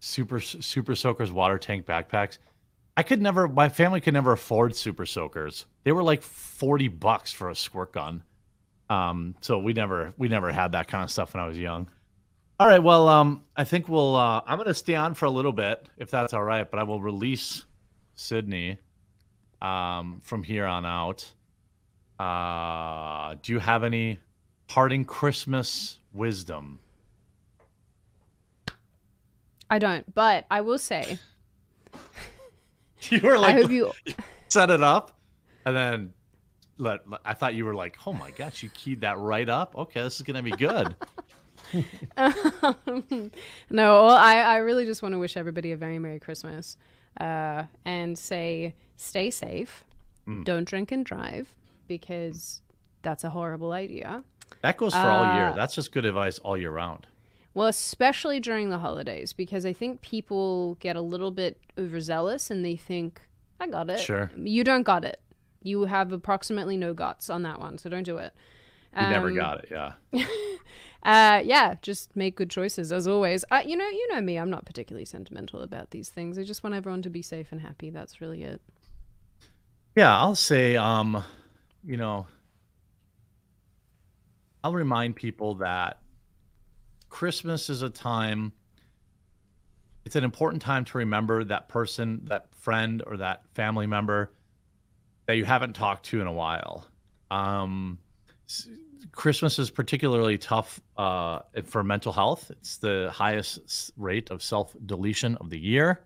super 0.00 0.40
super 0.40 0.94
soakers 0.94 1.32
water 1.32 1.58
tank 1.58 1.86
backpacks. 1.86 2.38
I 2.96 3.02
could 3.02 3.20
never. 3.20 3.48
My 3.48 3.68
family 3.68 4.00
could 4.00 4.14
never 4.14 4.32
afford 4.32 4.76
super 4.76 5.06
soakers. 5.06 5.66
They 5.84 5.92
were 5.92 6.02
like 6.02 6.22
forty 6.22 6.88
bucks 6.88 7.32
for 7.32 7.50
a 7.50 7.56
squirt 7.56 7.92
gun. 7.92 8.22
Um, 8.90 9.34
so 9.40 9.58
we 9.58 9.72
never 9.72 10.12
we 10.18 10.28
never 10.28 10.52
had 10.52 10.72
that 10.72 10.88
kind 10.88 11.02
of 11.02 11.10
stuff 11.10 11.34
when 11.34 11.42
I 11.42 11.46
was 11.46 11.58
young. 11.58 11.88
All 12.60 12.68
right, 12.68 12.82
well, 12.82 13.08
um, 13.08 13.42
I 13.56 13.64
think 13.64 13.88
we'll. 13.88 14.14
Uh, 14.14 14.42
I'm 14.46 14.58
gonna 14.58 14.74
stay 14.74 14.94
on 14.94 15.14
for 15.14 15.26
a 15.26 15.30
little 15.30 15.52
bit 15.52 15.88
if 15.96 16.10
that's 16.10 16.32
all 16.32 16.44
right, 16.44 16.70
but 16.70 16.78
I 16.78 16.84
will 16.84 17.00
release 17.00 17.64
Sydney 18.14 18.78
um, 19.60 20.20
from 20.22 20.42
here 20.42 20.66
on 20.66 20.86
out. 20.86 21.28
Uh, 22.18 23.34
do 23.42 23.52
you 23.52 23.58
have 23.58 23.84
any 23.84 24.18
parting 24.68 25.04
Christmas 25.04 25.98
wisdom? 26.12 26.78
I 29.70 29.78
don't, 29.78 30.14
but 30.14 30.46
I 30.50 30.60
will 30.60 30.78
say 30.78 31.18
You 33.10 33.20
were 33.20 33.38
like, 33.38 33.56
I 33.56 33.60
hope 33.60 33.70
you. 33.70 33.92
set 34.48 34.70
it 34.70 34.82
up, 34.82 35.12
and 35.66 35.76
then 35.76 36.12
let. 36.78 37.00
I 37.24 37.34
thought 37.34 37.54
you 37.54 37.64
were 37.64 37.74
like, 37.74 37.96
oh 38.06 38.12
my 38.12 38.30
gosh, 38.30 38.62
you 38.62 38.70
keyed 38.70 39.00
that 39.02 39.18
right 39.18 39.48
up. 39.48 39.76
Okay, 39.76 40.02
this 40.02 40.16
is 40.16 40.22
gonna 40.22 40.42
be 40.42 40.52
good. 40.52 40.94
no, 42.16 42.30
well, 43.70 44.10
I, 44.10 44.36
I 44.36 44.56
really 44.58 44.86
just 44.86 45.02
want 45.02 45.14
to 45.14 45.18
wish 45.18 45.36
everybody 45.36 45.72
a 45.72 45.76
very 45.76 45.98
Merry 45.98 46.20
Christmas 46.20 46.76
uh, 47.20 47.64
and 47.84 48.18
say 48.18 48.74
stay 48.96 49.30
safe. 49.30 49.84
Mm. 50.28 50.44
Don't 50.44 50.64
drink 50.64 50.92
and 50.92 51.04
drive 51.04 51.52
because 51.86 52.60
that's 53.02 53.24
a 53.24 53.30
horrible 53.30 53.72
idea. 53.72 54.22
That 54.62 54.76
goes 54.76 54.92
for 54.92 54.98
all 55.00 55.34
year. 55.34 55.48
Uh, 55.48 55.52
That's 55.52 55.74
just 55.74 55.92
good 55.92 56.04
advice 56.04 56.38
all 56.38 56.56
year 56.56 56.70
round. 56.70 57.06
Well, 57.54 57.68
especially 57.68 58.40
during 58.40 58.70
the 58.70 58.78
holidays 58.78 59.32
because 59.32 59.64
I 59.64 59.72
think 59.72 60.00
people 60.02 60.74
get 60.80 60.96
a 60.96 61.00
little 61.00 61.30
bit 61.30 61.58
overzealous 61.78 62.50
and 62.50 62.64
they 62.64 62.76
think, 62.76 63.20
I 63.60 63.68
got 63.68 63.90
it. 63.90 64.00
Sure. 64.00 64.30
You 64.36 64.64
don't 64.64 64.82
got 64.82 65.04
it. 65.04 65.20
You 65.62 65.84
have 65.84 66.12
approximately 66.12 66.76
no 66.76 66.94
guts 66.94 67.30
on 67.30 67.42
that 67.42 67.60
one, 67.60 67.78
so 67.78 67.88
don't 67.88 68.02
do 68.02 68.16
it. 68.18 68.32
You 68.98 69.06
never 69.08 69.28
Um, 69.28 69.34
got 69.36 69.64
it. 69.64 69.68
Yeah. 69.70 69.92
uh 71.02 71.42
yeah 71.44 71.74
just 71.82 72.16
make 72.16 72.34
good 72.34 72.48
choices 72.48 72.90
as 72.90 73.06
always 73.06 73.44
uh, 73.50 73.60
you 73.66 73.76
know 73.76 73.86
you 73.86 74.08
know 74.14 74.22
me 74.22 74.36
i'm 74.38 74.48
not 74.48 74.64
particularly 74.64 75.04
sentimental 75.04 75.60
about 75.60 75.90
these 75.90 76.08
things 76.08 76.38
i 76.38 76.42
just 76.42 76.64
want 76.64 76.74
everyone 76.74 77.02
to 77.02 77.10
be 77.10 77.20
safe 77.20 77.48
and 77.52 77.60
happy 77.60 77.90
that's 77.90 78.22
really 78.22 78.42
it 78.42 78.58
Yeah, 79.96 80.16
I'll 80.18 80.34
say, 80.34 80.76
um, 80.76 81.22
you 81.84 81.96
know, 81.96 82.26
I'll 84.62 84.72
remind 84.72 85.16
people 85.16 85.56
that 85.56 85.98
Christmas 87.08 87.68
is 87.68 87.82
a 87.82 87.90
time, 87.90 88.52
it's 90.04 90.16
an 90.16 90.24
important 90.24 90.62
time 90.62 90.84
to 90.86 90.98
remember 90.98 91.44
that 91.44 91.68
person, 91.68 92.22
that 92.24 92.46
friend, 92.54 93.02
or 93.06 93.18
that 93.18 93.42
family 93.54 93.86
member 93.86 94.32
that 95.26 95.36
you 95.36 95.44
haven't 95.44 95.74
talked 95.74 96.06
to 96.06 96.20
in 96.20 96.26
a 96.26 96.32
while. 96.32 96.86
Um, 97.30 97.98
Christmas 99.12 99.58
is 99.58 99.70
particularly 99.70 100.38
tough 100.38 100.80
uh, 100.96 101.40
for 101.64 101.84
mental 101.84 102.12
health. 102.12 102.50
It's 102.50 102.78
the 102.78 103.10
highest 103.12 103.92
rate 103.96 104.30
of 104.30 104.42
self 104.42 104.74
deletion 104.86 105.36
of 105.36 105.50
the 105.50 105.58
year. 105.58 106.00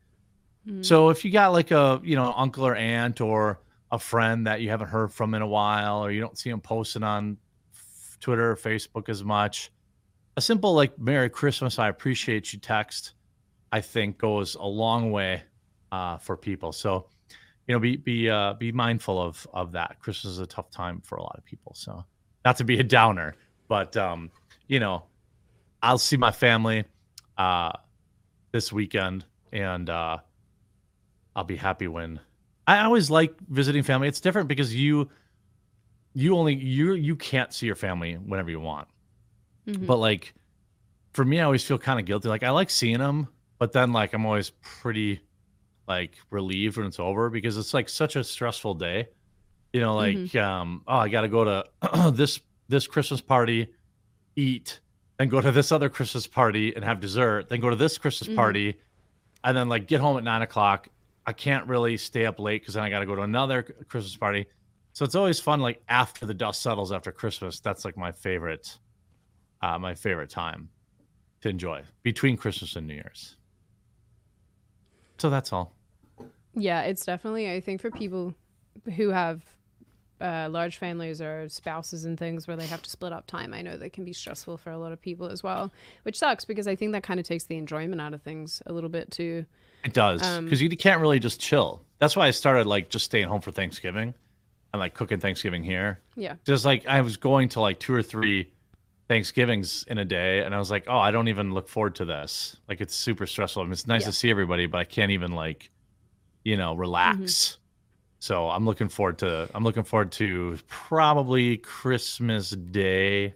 Mm. 0.68 0.84
So 0.84 1.08
if 1.08 1.24
you 1.24 1.30
got 1.30 1.52
like 1.52 1.70
a 1.70 2.00
you 2.04 2.16
know 2.16 2.32
uncle 2.36 2.66
or 2.66 2.74
aunt 2.74 3.20
or 3.20 3.60
a 3.90 3.98
friend 3.98 4.46
that 4.46 4.60
you 4.60 4.68
haven't 4.68 4.88
heard 4.88 5.12
from 5.12 5.34
in 5.34 5.42
a 5.42 5.46
while, 5.46 6.04
or 6.04 6.10
you 6.10 6.20
don't 6.20 6.38
see 6.38 6.50
them 6.50 6.60
posting 6.60 7.02
on 7.02 7.36
Twitter 8.20 8.50
or 8.50 8.56
Facebook 8.56 9.08
as 9.08 9.24
much, 9.24 9.70
a 10.36 10.40
simple 10.40 10.74
like 10.74 10.98
"Merry 10.98 11.30
Christmas, 11.30 11.78
I 11.78 11.88
appreciate 11.88 12.52
you" 12.52 12.58
text, 12.58 13.14
I 13.72 13.80
think 13.80 14.18
goes 14.18 14.54
a 14.54 14.66
long 14.66 15.10
way 15.10 15.42
uh, 15.92 16.18
for 16.18 16.36
people. 16.36 16.72
So 16.72 17.08
you 17.66 17.74
know, 17.74 17.80
be 17.80 17.96
be 17.96 18.30
uh, 18.30 18.54
be 18.54 18.72
mindful 18.72 19.20
of 19.20 19.46
of 19.52 19.72
that. 19.72 19.98
Christmas 20.00 20.32
is 20.32 20.38
a 20.38 20.46
tough 20.46 20.70
time 20.70 21.00
for 21.02 21.16
a 21.16 21.22
lot 21.22 21.36
of 21.36 21.44
people. 21.44 21.72
So 21.74 22.04
not 22.44 22.56
to 22.58 22.64
be 22.64 22.78
a 22.78 22.82
downer, 22.82 23.34
but 23.68 23.96
um, 23.96 24.30
you 24.68 24.80
know, 24.80 25.04
I'll 25.82 25.98
see 25.98 26.16
my 26.16 26.30
family 26.30 26.84
uh, 27.36 27.72
this 28.52 28.72
weekend, 28.72 29.24
and 29.52 29.90
uh, 29.90 30.18
I'll 31.36 31.44
be 31.44 31.56
happy 31.56 31.88
when 31.88 32.20
I 32.68 32.84
always 32.84 33.10
like 33.10 33.34
visiting 33.48 33.82
family. 33.82 34.08
It's 34.08 34.20
different 34.20 34.48
because 34.48 34.74
you 34.74 35.08
you 36.14 36.36
only 36.36 36.54
you 36.54 36.94
you 36.94 37.16
can't 37.16 37.52
see 37.52 37.66
your 37.66 37.74
family 37.76 38.14
whenever 38.14 38.50
you 38.50 38.60
want. 38.60 38.88
Mhm. 39.66 39.86
But 39.86 39.96
like 39.96 40.34
for 41.12 41.24
me, 41.24 41.40
I 41.40 41.44
always 41.44 41.64
feel 41.64 41.78
kind 41.78 41.98
of 41.98 42.06
guilty. 42.06 42.28
Like 42.28 42.42
I 42.42 42.50
like 42.50 42.70
seeing 42.70 42.98
them, 42.98 43.28
but 43.58 43.72
then 43.72 43.92
like 43.92 44.12
I'm 44.12 44.26
always 44.26 44.50
pretty 44.60 45.20
like 45.86 46.18
relieved 46.30 46.76
when 46.76 46.86
it's 46.86 47.00
over 47.00 47.30
because 47.30 47.56
it's 47.56 47.72
like 47.72 47.88
such 47.88 48.16
a 48.16 48.22
stressful 48.22 48.74
day. 48.74 49.08
You 49.72 49.80
know, 49.80 49.94
like 49.96 50.16
Mhm. 50.16 50.42
um, 50.42 50.82
oh, 50.86 50.96
I 50.96 51.08
got 51.08 51.22
to 51.22 51.28
go 51.28 51.44
to 51.44 52.10
this 52.12 52.40
this 52.68 52.86
Christmas 52.86 53.22
party, 53.22 53.68
eat, 54.36 54.80
then 55.18 55.28
go 55.28 55.40
to 55.40 55.50
this 55.50 55.72
other 55.72 55.88
Christmas 55.88 56.26
party 56.26 56.74
and 56.74 56.84
have 56.84 57.00
dessert, 57.00 57.48
then 57.48 57.60
go 57.60 57.70
to 57.70 57.76
this 57.76 57.96
Christmas 57.96 58.28
Mhm. 58.28 58.36
party, 58.36 58.74
and 59.44 59.56
then 59.56 59.68
like 59.70 59.86
get 59.86 60.00
home 60.02 60.18
at 60.18 60.24
nine 60.24 60.42
o'clock. 60.42 60.88
I 61.28 61.32
can't 61.32 61.66
really 61.66 61.96
stay 61.98 62.24
up 62.26 62.40
late 62.40 62.62
because 62.62 62.74
then 62.74 62.84
I 62.84 62.90
got 62.90 63.00
to 63.00 63.06
go 63.06 63.14
to 63.14 63.22
another 63.22 63.62
Christmas 63.88 64.16
party. 64.16 64.46
So 64.94 65.04
it's 65.04 65.14
always 65.14 65.38
fun, 65.38 65.60
like 65.60 65.82
after 65.88 66.26
the 66.26 66.34
dust 66.34 66.62
settles 66.62 66.90
after 66.90 67.12
Christmas. 67.12 67.60
That's 67.60 67.84
like 67.84 67.96
my 67.96 68.12
favorite, 68.12 68.78
uh, 69.60 69.78
my 69.78 69.94
favorite 69.94 70.30
time 70.30 70.70
to 71.42 71.48
enjoy 71.50 71.82
between 72.02 72.36
Christmas 72.36 72.76
and 72.76 72.86
New 72.86 72.94
Year's. 72.94 73.36
So 75.18 75.30
that's 75.30 75.52
all. 75.52 75.74
yeah 76.54 76.82
it's 76.82 77.04
definitely 77.04 77.50
i 77.50 77.60
think 77.60 77.80
for 77.80 77.90
people 77.90 78.34
who 78.96 79.10
have 79.10 79.42
uh, 80.20 80.48
large 80.50 80.78
families 80.78 81.20
or 81.20 81.48
spouses 81.48 82.04
and 82.04 82.18
things 82.18 82.48
where 82.48 82.56
they 82.56 82.66
have 82.66 82.82
to 82.82 82.90
split 82.90 83.12
up 83.12 83.26
time 83.26 83.54
i 83.54 83.62
know 83.62 83.76
that 83.76 83.92
can 83.92 84.04
be 84.04 84.12
stressful 84.12 84.56
for 84.56 84.70
a 84.70 84.78
lot 84.78 84.90
of 84.92 85.00
people 85.00 85.28
as 85.28 85.42
well 85.42 85.72
which 86.02 86.18
sucks 86.18 86.44
because 86.44 86.66
i 86.66 86.74
think 86.74 86.92
that 86.92 87.04
kind 87.04 87.20
of 87.20 87.26
takes 87.26 87.44
the 87.44 87.56
enjoyment 87.56 88.00
out 88.00 88.14
of 88.14 88.22
things 88.22 88.60
a 88.66 88.72
little 88.72 88.90
bit 88.90 89.10
too 89.10 89.46
It 89.84 89.92
does 89.92 90.22
Um, 90.22 90.44
because 90.44 90.60
you 90.60 90.68
can't 90.76 91.00
really 91.00 91.18
just 91.18 91.40
chill. 91.40 91.82
That's 91.98 92.16
why 92.16 92.26
I 92.26 92.30
started 92.30 92.66
like 92.66 92.88
just 92.90 93.04
staying 93.04 93.28
home 93.28 93.40
for 93.40 93.50
Thanksgiving 93.50 94.14
and 94.72 94.80
like 94.80 94.94
cooking 94.94 95.18
Thanksgiving 95.20 95.62
here. 95.64 96.00
yeah 96.16 96.34
Just 96.46 96.64
like 96.64 96.86
I 96.86 97.00
was 97.00 97.16
going 97.16 97.48
to 97.50 97.60
like 97.60 97.78
two 97.80 97.94
or 97.94 98.02
three 98.02 98.52
Thanksgivings 99.08 99.84
in 99.88 99.96
a 99.98 100.04
day, 100.04 100.40
and 100.44 100.54
I 100.54 100.58
was 100.58 100.70
like, 100.70 100.84
oh, 100.86 100.98
I 100.98 101.10
don't 101.10 101.28
even 101.28 101.54
look 101.54 101.66
forward 101.68 101.94
to 101.94 102.04
this. 102.04 102.56
Like 102.68 102.80
it's 102.82 102.94
super 102.94 103.26
stressful. 103.26 103.62
I 103.62 103.64
mean, 103.64 103.72
it's 103.72 103.86
nice 103.86 104.02
Yeah. 104.02 104.08
to 104.08 104.12
see 104.12 104.30
everybody, 104.30 104.66
but 104.66 104.78
I 104.78 104.84
can't 104.84 105.10
even 105.12 105.32
like, 105.32 105.70
you 106.44 106.56
know, 106.58 106.74
relax. 106.74 107.56
So 108.20 108.50
I'm 108.50 108.66
looking 108.66 108.88
forward 108.88 109.18
to. 109.18 109.48
I'm 109.54 109.64
looking 109.64 109.84
forward 109.84 110.12
to 110.12 110.58
probably 110.68 111.56
Christmas 111.56 112.50
Day. 112.50 113.34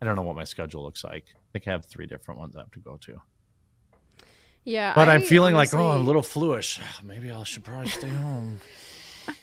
I 0.00 0.04
don't 0.06 0.16
know 0.16 0.22
what 0.22 0.36
my 0.36 0.44
schedule 0.44 0.82
looks 0.84 1.04
like. 1.04 1.24
I 1.34 1.38
think 1.52 1.68
I 1.68 1.72
have 1.72 1.84
three 1.84 2.06
different 2.06 2.40
ones 2.40 2.56
I 2.56 2.60
have 2.60 2.70
to 2.70 2.78
go 2.80 2.96
to. 3.02 3.20
Yeah 4.64 4.92
But 4.94 5.08
I, 5.08 5.14
am 5.14 5.22
feeling 5.22 5.54
like, 5.54 5.74
oh, 5.74 5.90
I'm 5.90 6.02
a 6.02 6.04
little 6.04 6.22
fluish. 6.22 6.80
Maybe 7.02 7.30
I 7.30 7.42
should 7.44 7.64
probably 7.64 7.88
stay 7.88 8.08
home. 8.08 8.60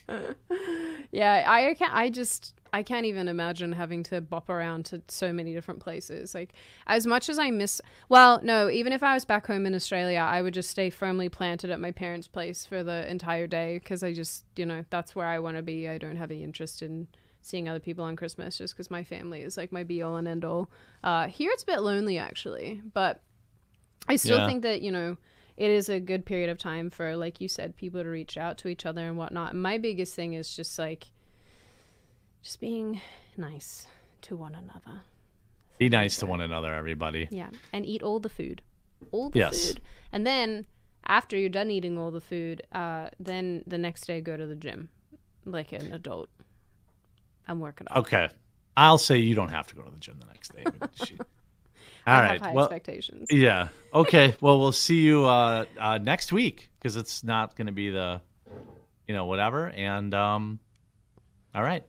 yeah, 1.12 1.44
I 1.48 1.74
can't. 1.74 1.94
I 1.94 2.10
just 2.10 2.54
I 2.72 2.84
can't 2.84 3.06
even 3.06 3.28
imagine 3.28 3.72
having 3.72 4.04
to 4.04 4.22
bop 4.22 4.50
around 4.50 4.86
to 4.86 5.02
so 5.08 5.34
many 5.34 5.54
different 5.54 5.80
places. 5.80 6.36
Like 6.36 6.54
as 6.88 7.08
much 7.08 7.30
as 7.30 7.40
I 7.40 7.52
miss. 7.52 7.82
Well, 8.10 8.40
no, 8.44 8.70
even 8.70 8.94
if 8.94 9.04
I 9.04 9.14
was 9.14 9.26
back 9.26 9.48
home 9.48 9.66
in 9.66 9.74
Australia, 9.74 10.20
I 10.20 10.42
would 10.42 10.54
just 10.54 10.70
stay 10.70 10.90
firmly 10.90 11.30
planted 11.30 11.70
at 11.70 11.80
my 11.80 11.92
parents' 11.92 12.28
place 12.28 12.66
for 12.66 12.84
the 12.84 13.10
entire 13.10 13.48
day 13.48 13.80
because 13.80 14.04
I 14.04 14.14
just 14.14 14.46
you 14.56 14.66
know 14.66 14.86
that's 14.90 15.16
where 15.16 15.28
I 15.28 15.40
want 15.40 15.58
to 15.58 15.64
be. 15.64 15.88
I 15.90 15.98
don't 15.98 16.18
have 16.18 16.32
any 16.32 16.44
interest 16.44 16.82
in 16.82 17.08
seeing 17.42 17.70
other 17.70 17.80
people 17.80 18.04
on 18.04 18.16
Christmas 18.16 18.58
just 18.58 18.76
because 18.76 18.92
my 18.92 19.04
family 19.04 19.42
is 19.42 19.58
like 19.58 19.72
my 19.72 19.84
be 19.84 20.02
all 20.02 20.18
and 20.18 20.28
end 20.28 20.46
all. 20.46 20.70
Uh, 21.04 21.28
here 21.28 21.52
it's 21.52 21.64
a 21.64 21.68
bit 21.68 21.82
lonely 21.82 22.18
actually, 22.18 22.82
but 22.94 23.22
I 24.08 24.16
still 24.16 24.38
Yeah. 24.40 24.48
think 24.48 24.64
that 24.64 24.82
you 24.82 24.92
know 24.92 25.18
it 25.58 25.70
is 25.70 25.90
a 25.90 26.00
good 26.00 26.26
period 26.26 26.50
of 26.50 26.58
time 26.58 26.90
for 26.90 27.16
like 27.18 27.42
you 27.42 27.48
said 27.48 27.76
people 27.76 28.02
to 28.02 28.10
reach 28.10 28.38
out 28.38 28.58
to 28.60 28.68
each 28.70 28.86
other 28.86 29.06
and 29.08 29.18
whatnot 29.18 29.56
my 29.56 29.78
biggest 29.78 30.16
thing 30.16 30.34
is 30.34 30.56
just 30.56 30.80
like 30.80 31.08
just 32.42 32.60
being 32.60 33.02
nice 33.38 33.88
to 34.22 34.36
one 34.36 34.56
another 34.56 35.02
Be 35.78 35.90
nice 35.90 36.18
to 36.18 36.26
one 36.26 36.42
another, 36.42 36.74
everybody. 36.74 37.28
yeah 37.30 37.50
and 37.74 37.86
eat 37.86 38.02
all 38.02 38.20
the 38.20 38.30
food 38.30 38.62
all 39.12 39.30
the 39.30 39.40
Yes. 39.40 39.66
food 39.68 39.82
and 40.12 40.26
then 40.26 40.66
after 41.06 41.38
you're 41.38 41.50
done 41.50 41.70
eating 41.72 41.98
all 41.98 42.12
the 42.12 42.22
food 42.22 42.62
uh 42.72 43.10
then 43.20 43.64
the 43.68 43.78
next 43.78 44.08
day 44.08 44.22
go 44.22 44.36
to 44.38 44.46
the 44.46 44.56
gym 44.56 44.90
like 45.46 45.72
an 45.74 45.92
adult 45.94 46.30
i'm 47.48 47.60
working 47.60 47.88
on 47.90 47.98
it. 47.98 48.00
Okay. 48.02 48.30
I'll 48.78 48.98
say 48.98 49.18
you 49.18 49.36
don't 49.36 49.50
have 49.50 49.68
to 49.68 49.76
go 49.76 49.82
to 49.82 49.92
the 49.92 49.98
gym 49.98 50.18
the 50.20 50.26
next 50.28 50.54
day. 50.54 50.64
I 52.06 52.16
All 52.16 52.22
have 52.22 52.32
right. 52.32 52.42
high 52.42 52.54
Well, 52.54 52.66
expectations 52.66 53.28
yeah. 53.32 53.70
Okay. 53.94 54.36
Well, 54.42 54.60
we'll 54.60 54.72
see 54.72 55.00
you 55.02 55.26
uh, 55.26 55.66
uh, 55.80 55.98
next 55.98 56.32
week 56.32 56.70
because 56.80 56.96
it's 56.96 57.24
not 57.24 57.56
going 57.56 57.68
to 57.68 57.74
be 57.74 57.90
the, 57.90 58.22
you 59.08 59.14
know, 59.16 59.26
whatever. 59.26 59.70
And 59.70 60.14
um, 60.14 60.60
all 61.54 61.64
right. 61.64 61.84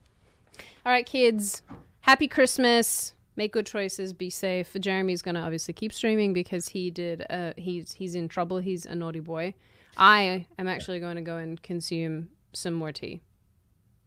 All 0.84 0.92
right, 0.92 1.06
kids. 1.06 1.62
Happy 2.00 2.26
Christmas. 2.28 3.14
Make 3.36 3.52
good 3.52 3.66
choices. 3.66 4.12
Be 4.12 4.28
safe. 4.30 4.74
Jeremy's 4.78 5.22
gonna 5.22 5.40
obviously 5.40 5.72
keep 5.72 5.92
streaming 5.92 6.32
because 6.32 6.68
he 6.68 6.90
did. 6.90 7.24
Uh, 7.30 7.52
he's 7.56 7.92
he's 7.92 8.14
in 8.14 8.28
trouble. 8.28 8.58
He's 8.58 8.86
a 8.86 8.94
naughty 8.94 9.20
boy. 9.20 9.54
I 9.96 10.46
am 10.58 10.68
actually 10.68 11.00
going 11.00 11.16
to 11.16 11.22
go 11.22 11.36
and 11.36 11.60
consume 11.62 12.28
some 12.52 12.74
more 12.74 12.92
tea 12.92 13.20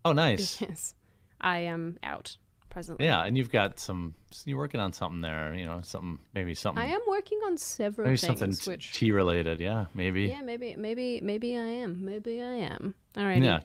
Oh, 0.06 0.12
nice. 0.12 0.58
because 0.60 0.96
I 1.40 1.60
am 1.60 1.98
out 2.04 2.38
presently. 2.74 3.06
Yeah, 3.06 3.24
and 3.24 3.38
you've 3.38 3.52
got 3.52 3.80
some. 3.80 4.16
You're 4.46 4.58
working 4.58 4.80
on 4.80 4.92
something 4.92 5.22
there. 5.22 5.54
You 5.54 5.66
know, 5.66 5.82
something 5.84 6.20
maybe 6.34 6.56
something. 6.56 6.84
I 6.84 6.88
am 6.88 7.02
working 7.08 7.40
on 7.46 7.58
several 7.58 8.08
maybe 8.08 8.18
things. 8.18 8.40
something 8.40 8.56
t- 8.56 8.70
which 8.70 8.94
tea 8.94 9.12
related. 9.12 9.60
Yeah, 9.60 9.86
maybe. 9.94 10.24
yeah, 10.24 10.42
maybe 10.42 10.76
maybe 10.78 11.22
maybe 11.22 11.58
I 11.58 11.68
am. 11.84 12.04
Maybe 12.04 12.42
I 12.42 12.56
am. 12.74 12.96
All 13.16 13.26
right. 13.26 13.42
Yeah. 13.42 13.60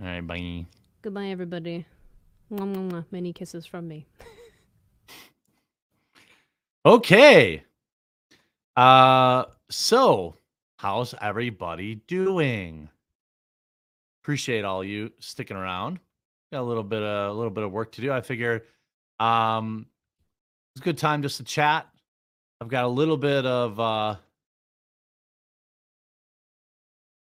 All 0.00 0.06
right. 0.06 0.26
Bye. 0.26 0.66
Goodbye, 1.02 1.26
everybody. 1.26 1.84
Mwah, 2.50 2.66
mwah, 2.72 2.90
mwah. 2.90 3.04
Many 3.10 3.32
kisses 3.32 3.66
from 3.66 3.88
me. 3.88 4.06
Okay. 6.86 7.64
Uh, 8.76 9.44
so 9.70 10.36
how's 10.76 11.14
everybody 11.18 11.94
doing? 11.94 12.90
Appreciate 14.22 14.64
all 14.66 14.84
you 14.84 15.10
sticking 15.18 15.56
around. 15.56 15.98
Got 16.54 16.60
a 16.60 16.62
little 16.62 16.84
bit 16.84 17.02
of 17.02 17.32
a 17.32 17.36
little 17.36 17.50
bit 17.50 17.64
of 17.64 17.72
work 17.72 17.90
to 17.90 18.00
do. 18.00 18.12
I 18.12 18.20
figure 18.20 18.62
um 19.18 19.86
it's 20.72 20.82
a 20.82 20.84
good 20.84 20.98
time 20.98 21.20
just 21.20 21.38
to 21.38 21.42
chat. 21.42 21.88
I've 22.60 22.68
got 22.68 22.84
a 22.84 22.88
little 22.88 23.16
bit 23.16 23.44
of 23.44 23.80
uh 23.80 24.14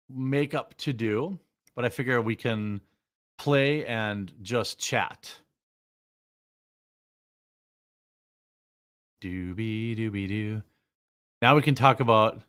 makeup 0.08 0.76
to 0.78 0.94
do, 0.94 1.40
but 1.76 1.84
I 1.84 1.90
figure 1.90 2.22
we 2.22 2.36
can 2.36 2.80
play 3.40 3.84
and 3.88 4.32
just 4.44 4.78
chat. 4.78 5.36
Doobie 9.24 9.98
doobie 9.98 10.28
doo. 10.28 10.62
Now 11.42 11.56
we 11.56 11.64
can 11.64 11.74
talk 11.74 12.02
about 12.02 12.40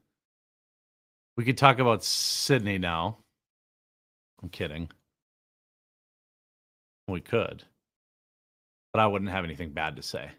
we 1.39 1.47
could 1.47 1.57
talk 1.57 1.79
about 1.79 2.05
Sydney 2.05 2.77
now. 2.77 3.17
I'm 4.43 4.51
kidding. 4.51 4.91
We 7.09 7.21
could. 7.21 7.63
But 8.93 9.01
I 9.01 9.07
wouldn't 9.07 9.31
have 9.31 9.45
anything 9.45 9.71
bad 9.71 9.97
to 9.97 10.03
say. 10.03 10.31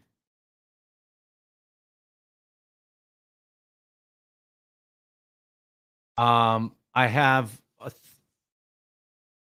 Um, 6.17 6.73
I 6.93 7.07
have 7.07 7.51
a, 7.81 7.89
th- 7.89 8.01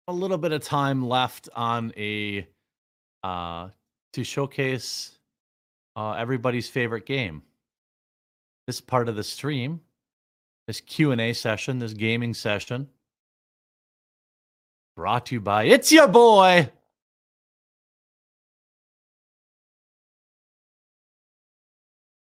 a 0.07 0.13
little 0.13 0.37
bit 0.37 0.53
of 0.53 0.63
time 0.63 1.05
left 1.07 1.49
on 1.55 1.91
a 1.97 2.47
uh 3.23 3.69
to 4.13 4.23
showcase 4.23 5.17
uh 5.95 6.11
everybody's 6.11 6.69
favorite 6.69 7.05
game. 7.05 7.41
This 8.65 8.79
part 8.79 9.09
of 9.09 9.17
the 9.17 9.23
stream, 9.23 9.81
this 10.67 10.79
Q&A 10.79 11.33
session, 11.33 11.79
this 11.79 11.93
gaming 11.93 12.33
session 12.33 12.87
brought 14.95 15.25
to 15.25 15.35
you 15.35 15.41
by 15.41 15.65
It's 15.65 15.91
Your 15.91 16.07
Boy. 16.07 16.69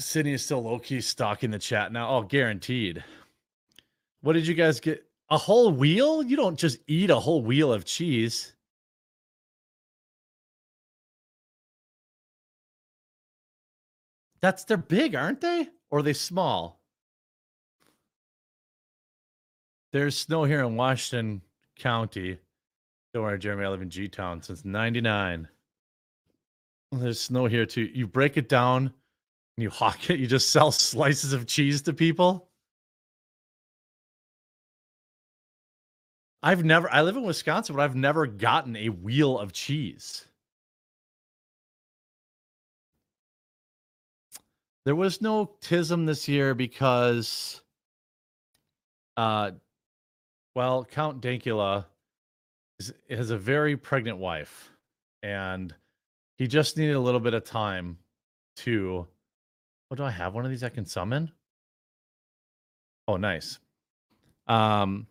Sydney 0.00 0.32
is 0.32 0.44
still 0.44 0.62
low 0.62 0.78
key 0.78 1.00
stalking 1.00 1.50
the 1.50 1.58
chat 1.58 1.92
now. 1.92 2.08
Oh, 2.08 2.22
guaranteed. 2.22 3.02
What 4.20 4.34
did 4.34 4.46
you 4.46 4.54
guys 4.54 4.80
get? 4.80 5.04
A 5.30 5.36
whole 5.36 5.70
wheel? 5.70 6.22
You 6.22 6.36
don't 6.36 6.58
just 6.58 6.78
eat 6.86 7.10
a 7.10 7.18
whole 7.18 7.42
wheel 7.42 7.72
of 7.72 7.84
cheese. 7.84 8.54
That's 14.40 14.64
they're 14.64 14.76
big, 14.76 15.14
aren't 15.14 15.40
they? 15.40 15.68
Or 15.90 15.98
are 15.98 16.02
they 16.02 16.12
small? 16.12 16.80
There's 19.92 20.16
snow 20.16 20.44
here 20.44 20.60
in 20.60 20.76
Washington 20.76 21.42
County. 21.76 22.38
Don't 23.12 23.22
worry, 23.24 23.38
Jeremy. 23.38 23.64
I 23.64 23.68
live 23.68 23.82
in 23.82 23.90
G 23.90 24.08
Town 24.08 24.42
since 24.42 24.64
'99. 24.64 25.48
There's 26.92 27.20
snow 27.20 27.46
here 27.46 27.66
too. 27.66 27.90
You 27.92 28.06
break 28.06 28.36
it 28.36 28.48
down 28.48 28.92
you 29.62 29.70
hawk 29.70 30.08
it. 30.10 30.20
You 30.20 30.26
just 30.26 30.50
sell 30.50 30.70
slices 30.70 31.32
of 31.32 31.46
cheese 31.46 31.82
to 31.82 31.92
people. 31.92 32.48
I've 36.42 36.64
never. 36.64 36.92
I 36.92 37.02
live 37.02 37.16
in 37.16 37.24
Wisconsin, 37.24 37.74
but 37.74 37.82
I've 37.82 37.96
never 37.96 38.26
gotten 38.26 38.76
a 38.76 38.88
wheel 38.88 39.38
of 39.38 39.52
cheese. 39.52 40.24
There 44.84 44.94
was 44.94 45.20
no 45.20 45.50
TISM 45.60 46.06
this 46.06 46.28
year 46.28 46.54
because, 46.54 47.60
uh, 49.16 49.50
well, 50.54 50.84
Count 50.84 51.20
Dankula 51.20 51.84
is, 52.78 52.94
has 53.10 53.30
a 53.30 53.36
very 53.36 53.76
pregnant 53.76 54.18
wife, 54.18 54.70
and 55.22 55.74
he 56.38 56.46
just 56.46 56.76
needed 56.76 56.94
a 56.94 57.00
little 57.00 57.20
bit 57.20 57.34
of 57.34 57.44
time 57.44 57.98
to. 58.58 59.06
What 59.88 59.96
do 59.96 60.04
I 60.04 60.10
have? 60.10 60.34
One 60.34 60.44
of 60.44 60.50
these 60.50 60.64
I 60.64 60.68
can 60.68 60.86
summon. 60.86 61.32
Oh, 63.06 63.16
nice. 63.16 63.58
Um, 64.46 65.06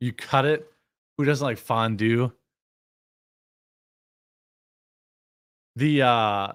you 0.00 0.12
cut 0.12 0.44
it. 0.44 0.70
Who 1.16 1.24
doesn't 1.24 1.44
like 1.44 1.58
fondue? 1.58 2.32
The 5.76 6.02
uh 6.02 6.52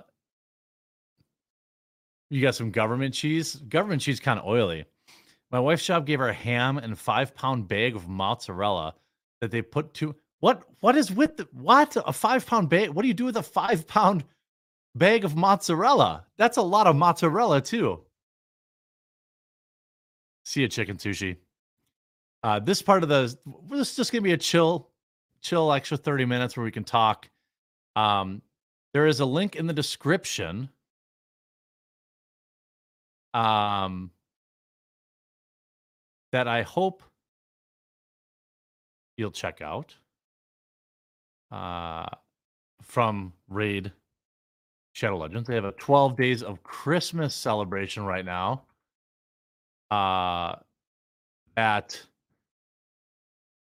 you 2.29 2.41
got 2.41 2.55
some 2.55 2.71
government 2.71 3.13
cheese. 3.13 3.55
Government 3.55 4.01
cheese 4.01 4.19
kind 4.19 4.39
of 4.39 4.45
oily. 4.45 4.85
My 5.51 5.59
wife's 5.59 5.83
shop 5.83 6.05
gave 6.05 6.19
her 6.19 6.29
a 6.29 6.33
ham 6.33 6.77
and 6.77 6.97
five 6.97 7.33
pound 7.35 7.67
bag 7.67 7.95
of 7.95 8.09
mozzarella 8.09 8.95
that 9.41 9.51
they 9.51 9.61
put 9.61 9.93
to 9.95 10.15
what 10.39 10.63
what 10.79 10.97
is 10.97 11.11
with 11.11 11.37
the 11.37 11.47
what 11.51 11.95
a 11.95 12.11
five 12.11 12.45
pound 12.45 12.69
bag? 12.69 12.89
What 12.89 13.03
do 13.03 13.07
you 13.07 13.13
do 13.13 13.25
with 13.25 13.37
a 13.37 13.43
five 13.43 13.87
pound 13.87 14.25
bag 14.95 15.25
of 15.25 15.35
mozzarella? 15.35 16.25
That's 16.37 16.57
a 16.57 16.61
lot 16.61 16.87
of 16.87 16.95
mozzarella 16.95 17.61
too. 17.61 18.01
See 20.45 20.61
you, 20.61 20.67
chicken 20.67 20.97
sushi. 20.97 21.37
Uh, 22.43 22.59
this 22.59 22.81
part 22.81 23.03
of 23.03 23.09
the 23.09 23.35
this 23.69 23.89
is 23.91 23.95
just 23.95 24.11
gonna 24.11 24.21
be 24.21 24.33
a 24.33 24.37
chill, 24.37 24.89
chill 25.41 25.71
extra 25.73 25.97
30 25.97 26.25
minutes 26.25 26.55
where 26.55 26.63
we 26.63 26.71
can 26.71 26.83
talk. 26.83 27.29
Um, 27.95 28.41
there 28.93 29.07
is 29.07 29.19
a 29.19 29.25
link 29.25 29.55
in 29.55 29.67
the 29.67 29.73
description 29.73 30.69
um, 33.33 34.11
that 36.31 36.47
I 36.47 36.61
hope 36.61 37.03
you'll 39.17 39.31
check 39.31 39.61
out 39.61 39.95
uh, 41.51 42.05
from 42.81 43.33
Raid 43.49 43.91
Shadow 44.95 45.17
Legends. 45.17 45.45
They 45.45 45.55
have 45.55 45.65
a 45.65 45.73
12 45.73 46.15
days 46.15 46.41
of 46.41 46.63
Christmas 46.63 47.35
celebration 47.35 48.05
right 48.05 48.23
now. 48.23 48.63
Uh, 49.91 50.55
that 51.57 52.01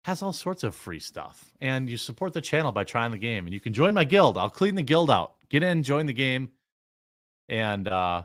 has 0.04 0.22
all 0.22 0.32
sorts 0.32 0.62
of 0.62 0.76
free 0.76 1.00
stuff. 1.00 1.52
And 1.60 1.90
you 1.90 1.96
support 1.96 2.34
the 2.34 2.40
channel 2.40 2.70
by 2.70 2.84
trying 2.84 3.10
the 3.10 3.18
game. 3.18 3.46
And 3.46 3.52
you 3.52 3.58
can 3.58 3.72
join 3.72 3.94
my 3.94 4.04
guild. 4.04 4.38
I'll 4.38 4.48
clean 4.48 4.76
the 4.76 4.82
guild 4.82 5.10
out. 5.10 5.34
Get 5.48 5.64
in, 5.64 5.82
join 5.82 6.06
the 6.06 6.12
game. 6.12 6.50
And 7.48 7.88
uh 7.88 8.22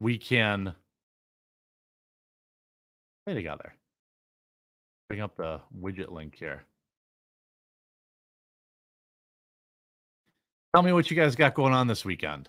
we 0.00 0.16
can 0.16 0.74
play 3.26 3.34
together. 3.34 3.74
Bring 5.10 5.20
up 5.20 5.36
the 5.36 5.60
widget 5.78 6.10
link 6.10 6.36
here. 6.36 6.64
Tell 10.74 10.82
me 10.82 10.92
what 10.92 11.10
you 11.10 11.16
guys 11.16 11.34
got 11.34 11.54
going 11.54 11.72
on 11.72 11.88
this 11.88 12.04
weekend. 12.04 12.48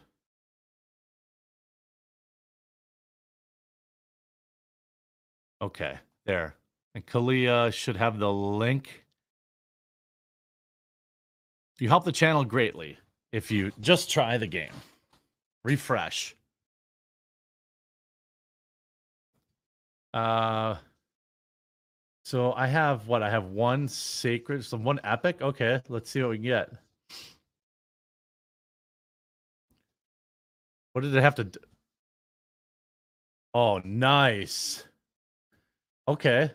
Okay, 5.61 5.97
there. 6.25 6.55
And 6.93 7.05
Kalia 7.05 7.73
should 7.73 7.95
have 7.95 8.19
the 8.19 8.31
link. 8.31 9.03
You 11.79 11.87
help 11.87 12.03
the 12.03 12.11
channel 12.11 12.43
greatly 12.45 12.97
if 13.31 13.49
you 13.49 13.71
just 13.79 14.09
try 14.11 14.37
the 14.37 14.47
game. 14.47 14.73
Refresh. 15.63 16.35
Uh 20.13 20.75
so 22.23 22.53
I 22.53 22.67
have 22.67 23.07
what? 23.07 23.23
I 23.23 23.29
have 23.29 23.45
one 23.45 23.87
sacred, 23.87 24.63
so 24.63 24.77
one 24.77 24.99
epic. 25.03 25.41
Okay, 25.41 25.81
let's 25.89 26.09
see 26.09 26.21
what 26.21 26.29
we 26.29 26.37
can 26.37 26.43
get. 26.43 26.71
What 30.93 31.01
did 31.01 31.15
it 31.15 31.21
have 31.21 31.35
to 31.35 31.45
do? 31.45 31.59
Oh, 33.53 33.81
nice. 33.83 34.83
Okay. 36.07 36.51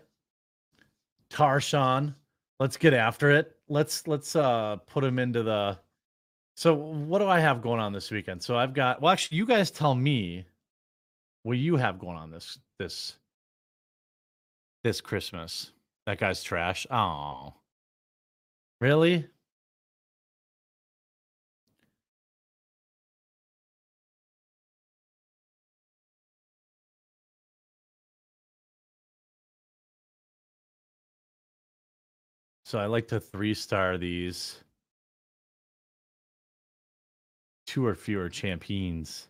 Tarshan. 1.30 2.14
Let's 2.58 2.76
get 2.76 2.94
after 2.94 3.30
it. 3.30 3.56
Let's 3.68 4.06
let's 4.06 4.36
uh 4.36 4.76
put 4.86 5.04
him 5.04 5.18
into 5.18 5.42
the 5.42 5.78
So 6.56 6.74
what 6.74 7.18
do 7.18 7.28
I 7.28 7.40
have 7.40 7.60
going 7.60 7.80
on 7.80 7.92
this 7.92 8.10
weekend? 8.10 8.42
So 8.42 8.56
I've 8.56 8.72
got 8.74 9.02
well 9.02 9.12
actually 9.12 9.38
you 9.38 9.46
guys 9.46 9.70
tell 9.70 9.94
me 9.94 10.46
what 11.42 11.58
you 11.58 11.76
have 11.76 11.98
going 11.98 12.16
on 12.16 12.30
this 12.30 12.58
this 12.78 13.16
this 14.84 15.00
Christmas. 15.00 15.72
That 16.06 16.18
guy's 16.18 16.42
trash. 16.42 16.86
Oh. 16.90 17.54
Really? 18.80 19.26
So 32.66 32.80
I 32.80 32.86
like 32.86 33.06
to 33.09 33.20
three 33.20 33.55
star 33.55 33.97
these. 33.97 34.59
Two 37.68 37.86
or 37.86 37.94
fewer 37.94 38.28
champions. 38.28 39.28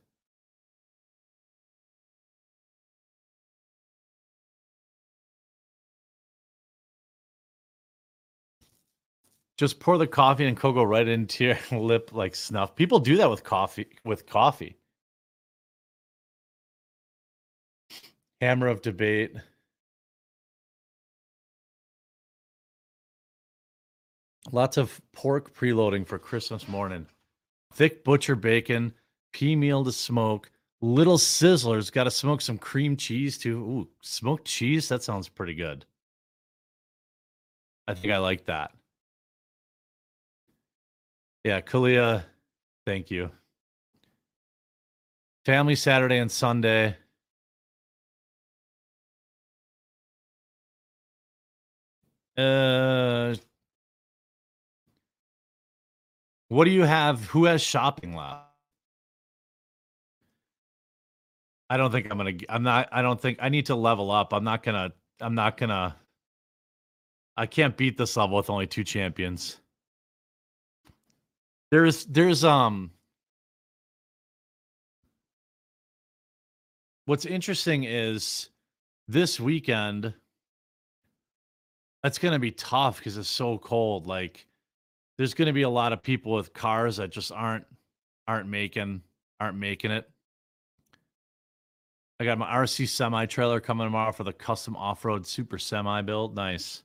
Just 9.58 9.80
pour 9.80 9.98
the 9.98 10.06
coffee 10.06 10.46
and 10.46 10.56
cocoa 10.56 10.84
right 10.84 11.06
into 11.06 11.44
your 11.44 11.58
lip 11.78 12.14
like 12.14 12.34
snuff. 12.34 12.74
People 12.74 13.00
do 13.00 13.18
that 13.18 13.28
with 13.28 13.44
coffee 13.44 13.88
with 14.02 14.24
coffee. 14.24 14.78
Hammer 18.40 18.68
of 18.68 18.80
debate. 18.80 19.36
Lots 24.52 24.76
of 24.76 25.00
pork 25.12 25.54
preloading 25.54 26.06
for 26.06 26.18
Christmas 26.18 26.68
morning. 26.68 27.06
Thick 27.74 28.04
butcher 28.04 28.36
bacon, 28.36 28.94
pea 29.32 29.56
meal 29.56 29.84
to 29.84 29.92
smoke, 29.92 30.50
little 30.80 31.18
sizzlers. 31.18 31.90
Got 31.90 32.04
to 32.04 32.10
smoke 32.10 32.40
some 32.40 32.58
cream 32.58 32.96
cheese 32.96 33.38
too. 33.38 33.58
Ooh, 33.58 33.88
smoked 34.02 34.46
cheese? 34.46 34.88
That 34.88 35.02
sounds 35.02 35.28
pretty 35.28 35.54
good. 35.54 35.84
I 37.88 37.94
think 37.94 38.12
I 38.12 38.18
like 38.18 38.46
that. 38.46 38.72
Yeah, 41.44 41.60
Kalia, 41.60 42.24
thank 42.86 43.10
you. 43.10 43.30
Family 45.44 45.76
Saturday 45.76 46.18
and 46.18 46.30
Sunday. 46.30 46.96
Uh, 52.36 53.34
what 56.48 56.64
do 56.64 56.70
you 56.70 56.82
have? 56.82 57.24
Who 57.26 57.44
has 57.44 57.62
shopping 57.62 58.14
left? 58.14 58.42
I 61.68 61.76
don't 61.76 61.90
think 61.90 62.08
I'm 62.10 62.18
gonna. 62.18 62.32
I'm 62.48 62.62
not. 62.62 62.88
I 62.92 63.02
don't 63.02 63.20
think 63.20 63.38
I 63.40 63.48
need 63.48 63.66
to 63.66 63.74
level 63.74 64.10
up. 64.10 64.32
I'm 64.32 64.44
not 64.44 64.62
gonna. 64.62 64.92
I'm 65.20 65.34
not 65.34 65.56
gonna. 65.56 65.96
I 67.36 67.46
can't 67.46 67.76
beat 67.76 67.98
this 67.98 68.16
level 68.16 68.36
with 68.36 68.50
only 68.50 68.66
two 68.66 68.84
champions. 68.84 69.58
There's 71.70 72.04
there's 72.04 72.44
um 72.44 72.92
What's 77.06 77.24
interesting 77.24 77.84
is 77.84 78.50
this 79.06 79.38
weekend 79.38 80.12
that's 82.02 82.18
to 82.32 82.40
be 82.40 82.50
tough 82.50 83.00
cuz 83.00 83.16
it's 83.16 83.28
so 83.28 83.58
cold 83.58 84.08
like 84.08 84.46
there's 85.18 85.34
going 85.34 85.46
to 85.46 85.52
be 85.52 85.62
a 85.62 85.70
lot 85.70 85.92
of 85.92 86.02
people 86.02 86.32
with 86.32 86.52
cars 86.52 86.96
that 86.96 87.10
just 87.10 87.32
aren't 87.32 87.64
aren't 88.28 88.48
making 88.48 89.02
aren't 89.40 89.56
making 89.56 89.90
it. 89.90 90.08
I 92.18 92.24
got 92.24 92.38
my 92.38 92.46
RC 92.46 92.88
semi 92.88 93.26
trailer 93.26 93.60
coming 93.60 93.86
tomorrow 93.86 94.12
for 94.12 94.24
the 94.24 94.32
custom 94.32 94.74
off-road 94.76 95.26
super 95.26 95.58
semi 95.58 96.00
build. 96.02 96.34
Nice. 96.34 96.82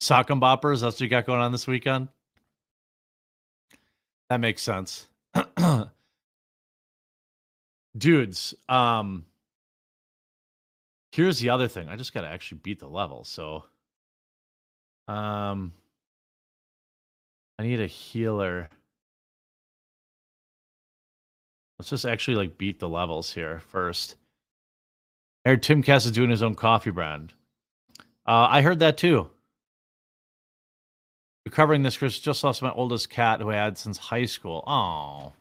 Sock 0.00 0.30
and 0.30 0.40
boppers, 0.40 0.82
that's 0.82 0.96
what 0.96 1.00
you 1.00 1.08
got 1.08 1.26
going 1.26 1.40
on 1.40 1.52
this 1.52 1.66
weekend? 1.66 2.08
That 4.28 4.40
makes 4.40 4.62
sense. 4.62 5.08
Dudes, 7.98 8.54
um 8.68 9.24
here's 11.12 11.38
the 11.38 11.48
other 11.48 11.66
thing. 11.66 11.88
I 11.88 11.96
just 11.96 12.12
got 12.12 12.20
to 12.22 12.28
actually 12.28 12.58
beat 12.62 12.78
the 12.78 12.88
level. 12.88 13.24
So 13.24 13.64
um 15.08 15.72
I 17.58 17.62
need 17.62 17.80
a 17.80 17.86
healer. 17.86 18.68
Let's 21.78 21.90
just 21.90 22.04
actually 22.04 22.36
like 22.36 22.58
beat 22.58 22.78
the 22.78 22.88
levels 22.88 23.32
here 23.32 23.60
first. 23.68 24.16
I 25.44 25.50
heard 25.50 25.62
Timcast 25.62 26.06
is 26.06 26.12
doing 26.12 26.30
his 26.30 26.42
own 26.42 26.54
coffee 26.54 26.90
brand. 26.90 27.32
Uh, 28.26 28.48
I 28.50 28.62
heard 28.62 28.80
that 28.80 28.98
too. 28.98 29.30
Recovering 31.44 31.82
this, 31.82 31.96
Chris 31.96 32.18
just 32.18 32.42
lost 32.42 32.60
my 32.60 32.72
oldest 32.72 33.08
cat 33.08 33.40
who 33.40 33.50
I 33.50 33.54
had 33.54 33.78
since 33.78 33.98
high 33.98 34.24
school. 34.24 34.64
Oh. 34.66 35.32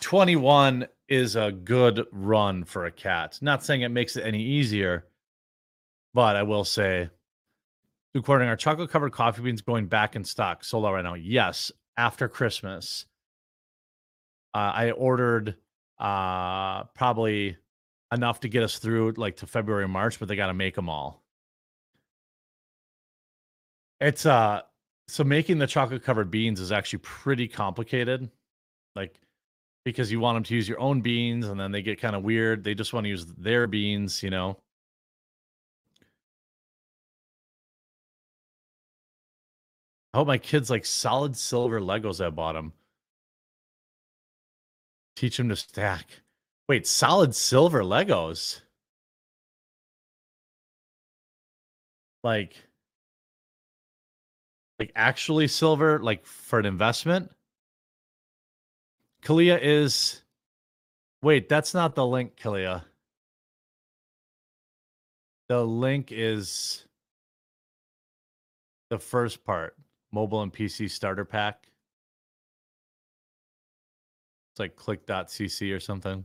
21 0.00 0.88
is 1.08 1.36
a 1.36 1.52
good 1.52 2.06
run 2.10 2.64
for 2.64 2.86
a 2.86 2.90
cat. 2.90 3.38
Not 3.40 3.64
saying 3.64 3.82
it 3.82 3.90
makes 3.90 4.16
it 4.16 4.26
any 4.26 4.42
easier, 4.42 5.06
but 6.12 6.34
I 6.34 6.42
will 6.42 6.64
say, 6.64 7.08
according 8.14 8.48
our 8.48 8.56
chocolate 8.56 8.90
covered 8.90 9.12
coffee 9.12 9.42
beans 9.42 9.60
going 9.60 9.86
back 9.86 10.16
in 10.16 10.24
stock, 10.24 10.64
sold 10.64 10.84
out 10.84 10.94
right 10.94 11.04
now. 11.04 11.14
Yes, 11.14 11.72
after 11.96 12.28
Christmas. 12.28 13.06
Uh, 14.54 14.72
I 14.74 14.90
ordered 14.90 15.56
uh, 15.98 16.84
probably 16.94 17.56
enough 18.12 18.40
to 18.40 18.48
get 18.48 18.62
us 18.62 18.78
through 18.78 19.14
like 19.16 19.36
to 19.36 19.46
February, 19.46 19.88
March, 19.88 20.18
but 20.18 20.28
they 20.28 20.36
got 20.36 20.48
to 20.48 20.54
make 20.54 20.74
them 20.74 20.88
all. 20.88 21.22
It's 24.00 24.26
uh 24.26 24.62
so 25.08 25.24
making 25.24 25.58
the 25.58 25.66
chocolate 25.66 26.02
covered 26.02 26.30
beans 26.30 26.60
is 26.60 26.72
actually 26.72 27.00
pretty 27.00 27.48
complicated. 27.48 28.28
Like 28.96 29.20
because 29.84 30.12
you 30.12 30.20
want 30.20 30.36
them 30.36 30.44
to 30.44 30.54
use 30.54 30.68
your 30.68 30.80
own 30.80 31.00
beans 31.00 31.46
and 31.46 31.58
then 31.58 31.72
they 31.72 31.82
get 31.82 32.00
kind 32.00 32.14
of 32.14 32.22
weird. 32.22 32.64
They 32.64 32.74
just 32.74 32.92
want 32.92 33.04
to 33.04 33.08
use 33.08 33.26
their 33.26 33.66
beans, 33.66 34.22
you 34.22 34.30
know. 34.30 34.58
I 40.14 40.18
hope 40.18 40.26
my 40.26 40.38
kids 40.38 40.68
like 40.68 40.84
solid 40.84 41.36
silver 41.36 41.80
Legos 41.80 42.24
I 42.24 42.28
bought 42.28 42.52
them. 42.52 42.74
Teach 45.16 45.38
them 45.38 45.48
to 45.48 45.56
stack. 45.56 46.20
Wait, 46.68 46.86
solid 46.86 47.34
silver 47.34 47.82
Legos? 47.82 48.60
Like 52.22 52.56
like 54.78 54.92
actually 54.96 55.48
silver, 55.48 55.98
like 56.00 56.26
for 56.26 56.58
an 56.58 56.66
investment. 56.66 57.30
Kalia 59.22 59.58
is. 59.62 60.22
Wait, 61.22 61.48
that's 61.48 61.72
not 61.72 61.94
the 61.94 62.04
link, 62.04 62.36
Kalia. 62.36 62.82
The 65.48 65.64
link 65.64 66.08
is 66.10 66.84
the 68.90 68.98
first 68.98 69.44
part 69.44 69.76
mobile 70.12 70.42
and 70.42 70.52
PC 70.52 70.90
starter 70.90 71.24
pack. 71.24 71.66
It's 74.52 74.60
like 74.60 74.76
click.cc 74.76 75.74
or 75.74 75.80
something. 75.80 76.24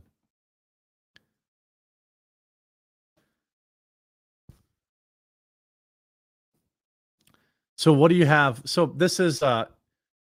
So 7.76 7.92
what 7.92 8.08
do 8.08 8.16
you 8.16 8.26
have? 8.26 8.60
So 8.66 8.86
this 8.86 9.20
is 9.20 9.42
uh 9.42 9.66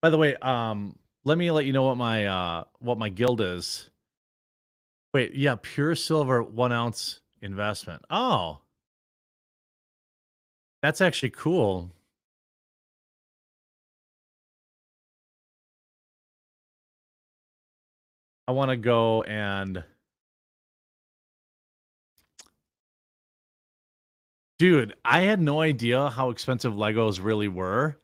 by 0.02 0.10
the 0.10 0.18
way, 0.18 0.36
um 0.38 0.96
let 1.26 1.38
me 1.38 1.52
let 1.52 1.66
you 1.66 1.74
know 1.74 1.84
what 1.84 1.98
my 1.98 2.26
uh 2.26 2.64
what 2.80 2.98
my 2.98 3.10
guild 3.10 3.42
is. 3.42 3.90
Wait, 5.14 5.34
yeah, 5.34 5.56
pure 5.62 5.96
silver 5.96 6.44
one 6.44 6.72
ounce 6.72 7.20
investment. 7.42 8.04
Oh. 8.10 8.60
That's 10.82 11.02
actually 11.02 11.32
cool. 11.32 11.92
I 18.48 18.52
want 18.52 18.72
to 18.72 18.78
go 18.78 19.24
and 19.24 19.84
Dude, 24.60 24.96
I 25.06 25.22
had 25.22 25.40
no 25.40 25.62
idea 25.62 26.10
how 26.10 26.32
expensive 26.32 26.74
Legos 26.74 27.24
really 27.24 27.48
were. 27.48 28.00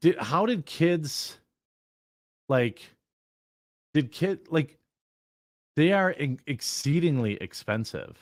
Did 0.00 0.18
how 0.18 0.44
did 0.46 0.66
kids 0.66 1.38
like 2.48 2.94
did 3.94 4.12
kid 4.12 4.40
like 4.50 4.78
they 5.76 5.92
are 5.92 6.10
in- 6.10 6.40
exceedingly 6.46 7.34
expensive. 7.40 8.18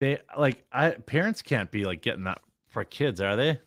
They 0.00 0.18
like 0.36 0.64
I 0.72 0.90
parents 0.90 1.42
can't 1.42 1.70
be 1.70 1.84
like 1.84 2.02
getting 2.02 2.24
that 2.24 2.40
for 2.68 2.84
kids, 2.84 3.20
are 3.20 3.36
they? 3.36 3.60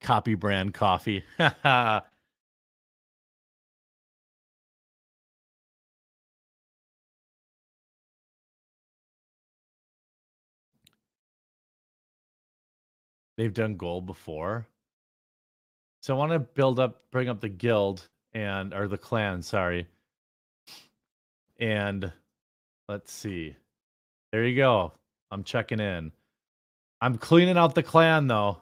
Copy 0.00 0.34
brand 0.34 0.74
coffee. 0.74 1.24
they've 13.36 13.52
done 13.52 13.76
gold 13.76 14.06
before. 14.06 14.66
So 16.02 16.14
I 16.14 16.18
want 16.18 16.32
to 16.32 16.38
build 16.38 16.78
up, 16.78 17.02
bring 17.10 17.28
up 17.28 17.40
the 17.40 17.48
guild 17.48 18.08
and 18.32 18.74
or 18.74 18.88
the 18.88 18.98
clan, 18.98 19.42
sorry. 19.42 19.86
And 21.58 22.12
let's 22.88 23.12
see. 23.12 23.56
There 24.32 24.44
you 24.44 24.56
go. 24.56 24.92
I'm 25.30 25.44
checking 25.44 25.80
in. 25.80 26.12
I'm 27.00 27.16
cleaning 27.16 27.56
out 27.56 27.74
the 27.74 27.82
clan 27.82 28.26
though. 28.26 28.58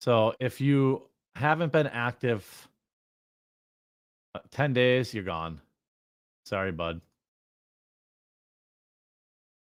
So 0.00 0.34
if 0.40 0.60
you 0.60 1.02
haven't 1.36 1.72
been 1.72 1.86
active 1.86 2.68
uh, 4.34 4.40
10 4.50 4.72
days, 4.72 5.14
you're 5.14 5.24
gone. 5.24 5.60
Sorry, 6.44 6.72
bud. 6.72 7.00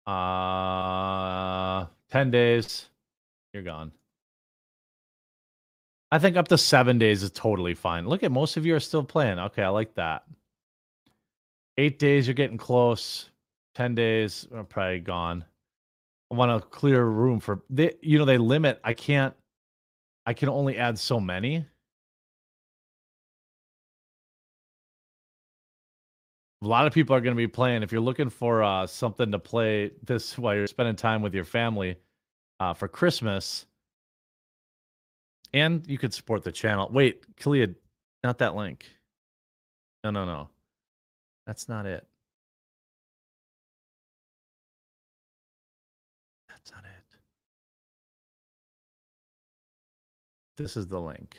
Uh 0.06 1.86
10 2.12 2.30
days, 2.30 2.90
you're 3.54 3.64
gone. 3.64 3.92
I 6.12 6.20
think 6.20 6.36
up 6.36 6.48
to 6.50 6.58
7 6.58 6.98
days 6.98 7.24
is 7.24 7.32
totally 7.32 7.74
fine. 7.74 8.08
Look 8.08 8.24
at 8.24 8.32
most 8.32 8.58
of 8.58 8.66
you 8.66 8.76
are 8.76 8.80
still 8.80 9.04
playing. 9.04 9.40
Okay, 9.40 9.64
I 9.64 9.70
like 9.70 9.96
that. 9.96 10.24
8 11.78 12.00
days 12.00 12.28
you're 12.28 12.34
getting 12.34 12.58
close. 12.58 13.30
10 13.76 13.96
days 13.96 14.48
are 14.54 14.64
probably 14.64 15.00
gone. 15.00 15.46
I 16.32 16.36
want 16.36 16.62
to 16.62 16.68
clear 16.70 17.04
room 17.06 17.40
for 17.40 17.62
they 17.70 17.94
you 18.02 18.18
know 18.18 18.26
they 18.26 18.38
limit 18.38 18.80
I 18.84 18.94
can't 18.94 19.34
I 20.26 20.34
can 20.34 20.50
only 20.50 20.78
add 20.78 20.98
so 20.98 21.20
many. 21.20 21.66
A 26.64 26.68
lot 26.68 26.86
of 26.86 26.94
people 26.94 27.16
are 27.16 27.22
going 27.22 27.36
to 27.36 27.38
be 27.38 27.48
playing. 27.48 27.82
If 27.84 27.92
you're 27.92 28.02
looking 28.02 28.30
for 28.30 28.62
uh, 28.64 28.86
something 28.86 29.32
to 29.32 29.40
play 29.40 29.92
this 30.04 30.38
while 30.38 30.56
you're 30.56 30.68
spending 30.68 30.96
time 30.96 31.22
with 31.22 31.34
your 31.34 31.44
family 31.44 31.98
uh, 32.62 32.76
for 32.76 32.88
Christmas, 32.88 33.66
and 35.52 35.84
you 35.88 35.98
could 35.98 36.14
support 36.14 36.44
the 36.44 36.52
channel. 36.52 36.88
Wait, 36.94 37.26
Kalia, 37.38 37.74
not 38.24 38.38
that 38.38 38.56
link. 38.56 38.86
No, 40.04 40.12
no, 40.12 40.26
no. 40.26 40.48
That's 41.48 41.68
not 41.68 41.88
it. 41.88 42.06
That's 46.50 46.72
not 46.72 46.84
it. 46.84 47.18
This 50.58 50.78
is 50.78 50.86
the 50.86 51.02
link. 51.02 51.38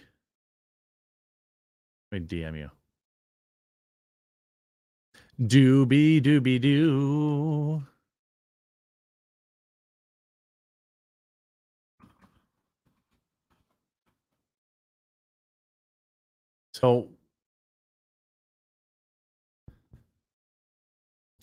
Let 2.10 2.22
me 2.22 2.26
DM 2.26 2.58
you. 2.58 2.70
Doobie 5.40 6.20
doobie 6.20 6.60
doo. 6.60 7.84
So 16.82 17.08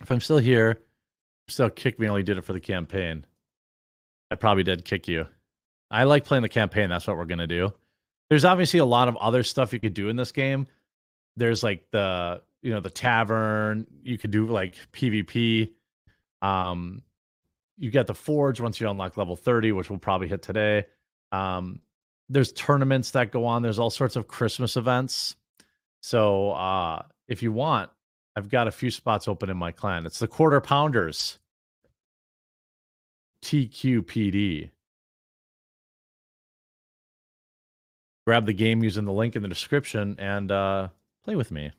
if 0.02 0.12
I'm 0.12 0.20
still 0.20 0.38
here, 0.38 0.82
still 1.48 1.70
kick 1.70 2.00
me 2.00 2.10
only 2.10 2.24
did 2.24 2.38
it 2.38 2.44
for 2.44 2.54
the 2.54 2.60
campaign. 2.60 3.26
I 4.32 4.36
probably 4.36 4.64
did 4.64 4.84
kick 4.84 5.08
you. 5.08 5.28
I 5.90 6.04
like 6.04 6.26
playing 6.26 6.44
the 6.44 6.50
campaign. 6.50 6.90
That's 6.90 7.08
what 7.08 7.18
we're 7.18 7.26
gonna 7.26 7.48
do. 7.48 7.74
There's 8.30 8.46
obviously 8.46 8.80
a 8.80 8.86
lot 8.86 9.08
of 9.08 9.16
other 9.18 9.44
stuff 9.44 9.74
you 9.74 9.80
could 9.80 9.94
do 9.94 10.10
in 10.10 10.16
this 10.16 10.32
game. 10.32 10.68
There's 11.38 11.64
like 11.64 11.86
the 11.92 12.42
you 12.62 12.72
know 12.72 12.82
the 12.82 12.90
tavern. 12.90 13.88
You 14.04 14.18
could 14.18 14.32
do 14.32 14.46
like 14.46 14.76
PvP. 14.92 15.72
Um, 16.42 17.02
you 17.78 17.92
get 17.92 18.08
the 18.08 18.14
forge 18.14 18.60
once 18.60 18.80
you 18.80 18.90
unlock 18.90 19.16
level 19.16 19.38
30, 19.38 19.72
which 19.72 19.90
we'll 19.90 20.00
probably 20.00 20.28
hit 20.28 20.42
today. 20.42 20.86
Um, 21.32 21.80
there's 22.30 22.52
tournaments 22.52 23.12
that 23.12 23.32
go 23.32 23.46
on. 23.46 23.62
There's 23.62 23.80
all 23.80 23.90
sorts 23.90 24.16
of 24.16 24.28
Christmas 24.28 24.78
events. 24.78 25.36
So 26.02 26.52
uh, 26.52 27.02
if 27.28 27.42
you 27.42 27.52
want, 27.52 27.90
I've 28.36 28.50
got 28.50 28.68
a 28.68 28.72
few 28.72 28.92
spots 28.92 29.28
open 29.28 29.50
in 29.50 29.58
my 29.58 29.72
clan. 29.72 30.06
It's 30.06 30.20
the 30.20 30.28
quarter 30.28 30.62
pounders. 30.62 31.40
TQPD. 33.44 34.70
Grab 38.28 38.46
the 38.46 38.54
game 38.54 38.84
using 38.84 39.06
the 39.06 39.12
link 39.12 39.36
in 39.36 39.42
the 39.42 39.48
description 39.48 40.16
and 40.20 40.52
uh, 40.52 40.90
play 41.26 41.36
with 41.36 41.52
me. 41.52 41.72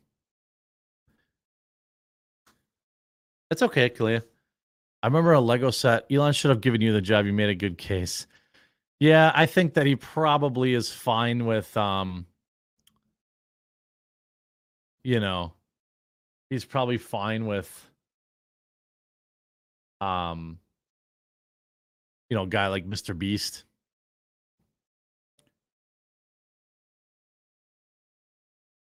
It's 3.50 3.62
okay, 3.62 3.88
Kalia. 3.88 4.22
I 5.02 5.06
remember 5.06 5.32
a 5.32 5.40
Lego 5.40 5.70
set. 5.70 6.06
Elon 6.10 6.32
should 6.32 6.50
have 6.50 6.60
given 6.60 6.80
you 6.80 6.92
the 6.92 7.00
job. 7.00 7.24
You 7.24 7.32
made 7.32 7.50
a 7.50 7.54
good 7.54 7.78
case. 7.78 8.26
Yeah, 9.00 9.32
I 9.34 9.46
think 9.46 9.74
that 9.74 9.86
he 9.86 9.96
probably 9.96 10.74
is 10.74 10.92
fine 10.92 11.46
with 11.46 11.74
um 11.76 12.26
you 15.04 15.20
know, 15.20 15.52
he's 16.50 16.64
probably 16.64 16.98
fine 16.98 17.46
with 17.46 17.86
um 20.00 20.60
you 22.30 22.36
know, 22.36 22.46
guy 22.46 22.68
like 22.68 22.86
Mr. 22.86 23.12
Beast. 23.16 23.64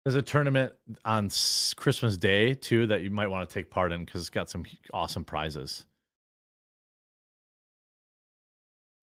There's 0.05 0.15
a 0.15 0.21
tournament 0.21 0.73
on 1.05 1.29
Christmas 1.75 2.17
Day 2.17 2.55
too 2.55 2.87
that 2.87 3.01
you 3.03 3.11
might 3.11 3.27
want 3.27 3.47
to 3.47 3.53
take 3.53 3.69
part 3.69 3.91
in 3.91 4.03
because 4.03 4.21
it's 4.21 4.29
got 4.31 4.49
some 4.49 4.65
awesome 4.93 5.23
prizes. 5.23 5.85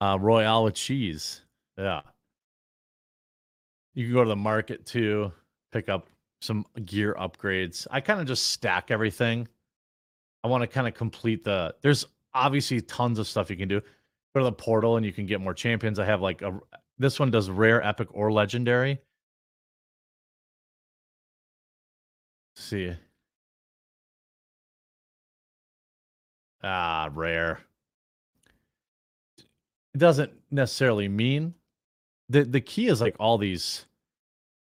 Uh, 0.01 0.17
Royale 0.21 0.65
with 0.65 0.75
cheese. 0.75 1.43
Yeah. 1.77 2.03
You 3.95 4.07
can 4.07 4.15
go 4.15 4.23
to 4.23 4.29
the 4.29 4.37
market 4.37 4.87
too, 4.87 5.33
pick 5.73 5.89
up 5.89 6.09
some 6.41 6.65
gear 6.85 7.17
upgrades. 7.19 7.87
I 7.91 8.01
kind 8.01 8.21
of 8.21 8.27
just 8.27 8.49
stack 8.49 8.91
everything. 8.91 9.49
I 10.45 10.49
want 10.49 10.63
to 10.63 10.69
kind 10.69 10.87
of 10.87 10.95
complete 10.95 11.45
the. 11.45 11.75
There's 11.83 12.05
obviously 12.33 12.81
tons 12.81 13.19
of 13.19 13.27
stuff 13.27 13.51
you 13.51 13.57
can 13.57 13.69
do. 13.69 13.81
Go 14.35 14.41
to 14.41 14.45
the 14.45 14.53
portal 14.53 14.97
and 14.97 15.05
you 15.07 15.13
can 15.13 15.27
get 15.27 15.41
more 15.41 15.55
champions. 15.55 15.99
I 15.99 16.05
have 16.05 16.21
like 16.21 16.43
a. 16.43 16.61
This 16.99 17.19
one 17.19 17.31
does 17.31 17.51
rare, 17.51 17.83
epic, 17.83 18.09
or 18.13 18.31
legendary. 18.33 19.01
Let's 22.55 22.67
see. 22.69 22.95
Ah, 26.63 27.11
rare. 27.13 27.68
Doesn't 29.99 30.33
necessarily 30.51 31.09
mean 31.09 31.55
the 32.29 32.45
the 32.45 32.61
key 32.61 32.87
is 32.87 33.01
like 33.01 33.17
all 33.19 33.37
these 33.37 33.87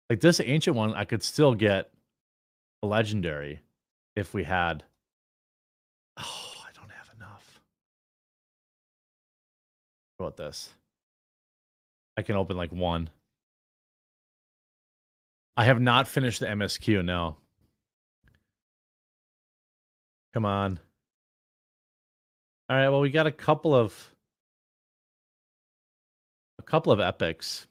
like 0.10 0.22
this 0.22 0.40
ancient 0.40 0.76
one 0.76 0.94
I 0.94 1.04
could 1.04 1.22
still 1.22 1.54
get 1.54 1.92
a 2.82 2.88
legendary 2.88 3.60
if 4.16 4.34
we 4.34 4.44
had 4.44 4.84
Oh, 6.18 6.54
I 6.64 6.72
don't 6.74 6.92
have 6.92 7.10
enough. 7.18 7.60
What 10.18 10.28
about 10.28 10.38
this? 10.38 10.70
I 12.18 12.22
can 12.22 12.38
open 12.38 12.56
like 12.56 12.72
one. 12.72 13.10
I 15.58 15.66
have 15.66 15.82
not 15.82 16.08
finished 16.08 16.40
the 16.40 16.46
MSQ, 16.48 17.04
no. 17.04 17.36
Come 20.34 20.46
on. 20.46 20.80
All 22.70 22.78
right, 22.78 22.90
well 22.90 23.02
we 23.02 23.10
got 23.10 23.28
a 23.28 23.32
couple 23.32 23.76
of 23.76 24.15
couple 26.66 26.92
of 26.92 27.00
epics. 27.00 27.68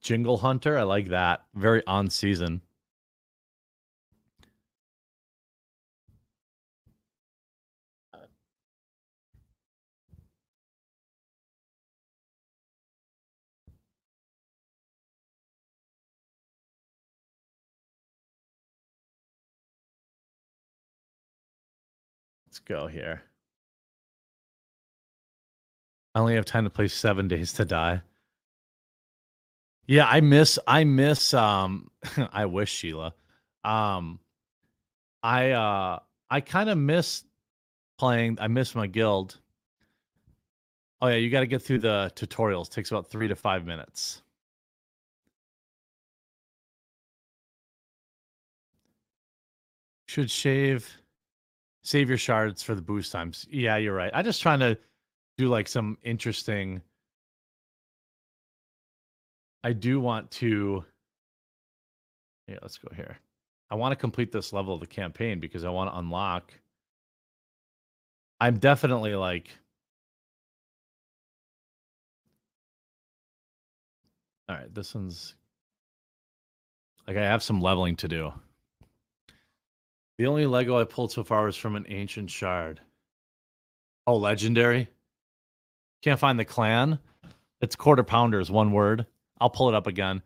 Jingle 0.00 0.38
Hunter, 0.38 0.78
I 0.78 0.82
like 0.84 1.08
that. 1.08 1.44
Very 1.54 1.84
on 1.86 2.10
season. 2.10 2.62
Let's 22.46 22.60
go 22.60 22.86
here. 22.86 23.22
I 26.14 26.20
only 26.20 26.36
have 26.36 26.46
time 26.46 26.64
to 26.64 26.70
play 26.70 26.88
seven 26.88 27.28
days 27.28 27.52
to 27.54 27.66
die. 27.66 28.00
Yeah, 29.86 30.06
I 30.06 30.20
miss 30.20 30.58
I 30.66 30.84
miss 30.84 31.32
um 31.34 31.90
I 32.32 32.46
wish 32.46 32.72
Sheila. 32.72 33.14
Um 33.64 34.20
I 35.22 35.50
uh 35.52 36.00
I 36.30 36.40
kind 36.40 36.70
of 36.70 36.78
miss 36.78 37.24
playing 37.98 38.38
I 38.40 38.48
miss 38.48 38.74
my 38.74 38.86
guild. 38.86 39.38
Oh 41.00 41.08
yeah, 41.08 41.16
you 41.16 41.30
got 41.30 41.40
to 41.40 41.46
get 41.46 41.62
through 41.62 41.80
the 41.80 42.10
tutorials. 42.16 42.70
takes 42.70 42.90
about 42.90 43.06
3 43.10 43.28
to 43.28 43.36
5 43.36 43.66
minutes. 43.66 44.22
Should 50.06 50.30
shave 50.30 50.88
save 51.82 52.08
your 52.08 52.18
shards 52.18 52.62
for 52.62 52.74
the 52.74 52.82
boost 52.82 53.12
times. 53.12 53.46
Yeah, 53.50 53.76
you're 53.76 53.94
right. 53.94 54.10
I 54.14 54.22
just 54.22 54.42
trying 54.42 54.60
to 54.60 54.78
do 55.38 55.48
like 55.48 55.68
some 55.68 55.98
interesting 56.02 56.82
I 59.66 59.72
do 59.72 59.98
want 59.98 60.30
to. 60.30 60.84
Yeah, 62.46 62.58
let's 62.62 62.78
go 62.78 62.86
here. 62.94 63.18
I 63.68 63.74
want 63.74 63.90
to 63.90 63.96
complete 63.96 64.30
this 64.30 64.52
level 64.52 64.72
of 64.72 64.78
the 64.78 64.86
campaign 64.86 65.40
because 65.40 65.64
I 65.64 65.70
want 65.70 65.90
to 65.90 65.98
unlock. 65.98 66.52
I'm 68.40 68.60
definitely 68.60 69.16
like. 69.16 69.48
All 74.48 74.54
right, 74.54 74.72
this 74.72 74.94
one's. 74.94 75.34
Like, 77.08 77.16
I 77.16 77.24
have 77.24 77.42
some 77.42 77.60
leveling 77.60 77.96
to 77.96 78.06
do. 78.06 78.32
The 80.18 80.28
only 80.28 80.46
Lego 80.46 80.78
I 80.78 80.84
pulled 80.84 81.10
so 81.10 81.24
far 81.24 81.44
was 81.44 81.56
from 81.56 81.74
an 81.74 81.86
ancient 81.88 82.30
shard. 82.30 82.80
Oh, 84.06 84.16
legendary? 84.16 84.86
Can't 86.02 86.20
find 86.20 86.38
the 86.38 86.44
clan? 86.44 87.00
It's 87.60 87.74
quarter 87.74 88.04
pounders, 88.04 88.48
one 88.48 88.70
word. 88.70 89.06
I'll 89.40 89.50
pull 89.50 89.68
it 89.68 89.74
up 89.74 89.86
again. 89.86 90.22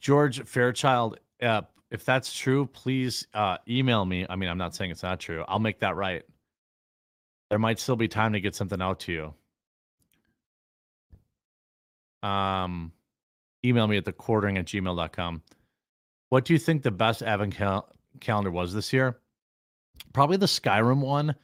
George 0.00 0.42
Fairchild, 0.44 1.18
uh, 1.42 1.62
if 1.90 2.04
that's 2.04 2.32
true, 2.32 2.66
please 2.66 3.26
uh, 3.34 3.58
email 3.68 4.04
me. 4.04 4.26
I 4.28 4.36
mean, 4.36 4.48
I'm 4.48 4.58
not 4.58 4.74
saying 4.74 4.90
it's 4.90 5.02
not 5.02 5.20
true. 5.20 5.44
I'll 5.48 5.58
make 5.58 5.80
that 5.80 5.96
right. 5.96 6.22
There 7.50 7.58
might 7.58 7.78
still 7.78 7.96
be 7.96 8.08
time 8.08 8.32
to 8.32 8.40
get 8.40 8.54
something 8.54 8.80
out 8.80 9.00
to 9.00 9.34
you. 12.22 12.28
Um, 12.28 12.92
email 13.64 13.86
me 13.86 13.96
at 13.96 14.04
the 14.04 14.12
quartering 14.12 14.58
at 14.58 14.66
gmail.com. 14.66 15.42
What 16.28 16.44
do 16.44 16.52
you 16.52 16.58
think 16.58 16.82
the 16.82 16.90
best 16.90 17.22
advent 17.22 17.54
cal- 17.54 17.88
calendar 18.20 18.50
was 18.50 18.74
this 18.74 18.92
year? 18.92 19.18
Probably 20.12 20.36
the 20.36 20.46
Skyrim 20.46 21.00
one. 21.00 21.34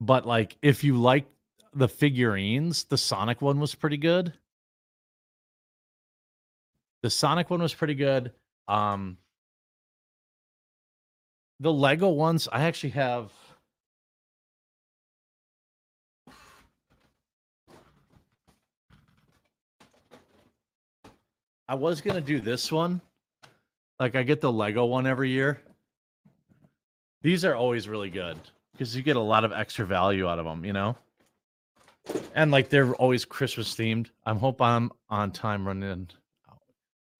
But 0.00 0.26
like 0.26 0.56
if 0.62 0.84
you 0.84 0.96
like 1.00 1.26
the 1.72 1.88
figurines, 1.88 2.84
the 2.84 2.98
Sonic 2.98 3.40
one 3.42 3.60
was 3.60 3.74
pretty 3.74 3.96
good. 3.96 4.32
The 7.02 7.10
Sonic 7.10 7.50
one 7.50 7.62
was 7.62 7.74
pretty 7.74 7.94
good. 7.94 8.32
Um 8.68 9.18
the 11.60 11.72
Lego 11.72 12.08
ones, 12.08 12.48
I 12.50 12.62
actually 12.64 12.90
have 12.90 13.30
I 21.66 21.74
was 21.74 22.00
gonna 22.00 22.20
do 22.20 22.40
this 22.40 22.70
one. 22.70 23.00
Like 23.98 24.16
I 24.16 24.22
get 24.22 24.40
the 24.40 24.52
Lego 24.52 24.84
one 24.84 25.06
every 25.06 25.30
year. 25.30 25.60
These 27.24 27.46
are 27.46 27.54
always 27.54 27.88
really 27.88 28.10
good 28.10 28.36
because 28.72 28.94
you 28.94 29.02
get 29.02 29.16
a 29.16 29.20
lot 29.20 29.46
of 29.46 29.52
extra 29.52 29.86
value 29.86 30.28
out 30.28 30.38
of 30.38 30.44
them, 30.44 30.62
you 30.62 30.74
know. 30.74 30.94
And 32.34 32.50
like 32.50 32.68
they're 32.68 32.94
always 32.96 33.24
Christmas 33.24 33.74
themed. 33.74 34.10
I'm 34.26 34.36
hope 34.36 34.60
I'm 34.60 34.92
on 35.08 35.30
time 35.30 35.66
running 35.66 36.10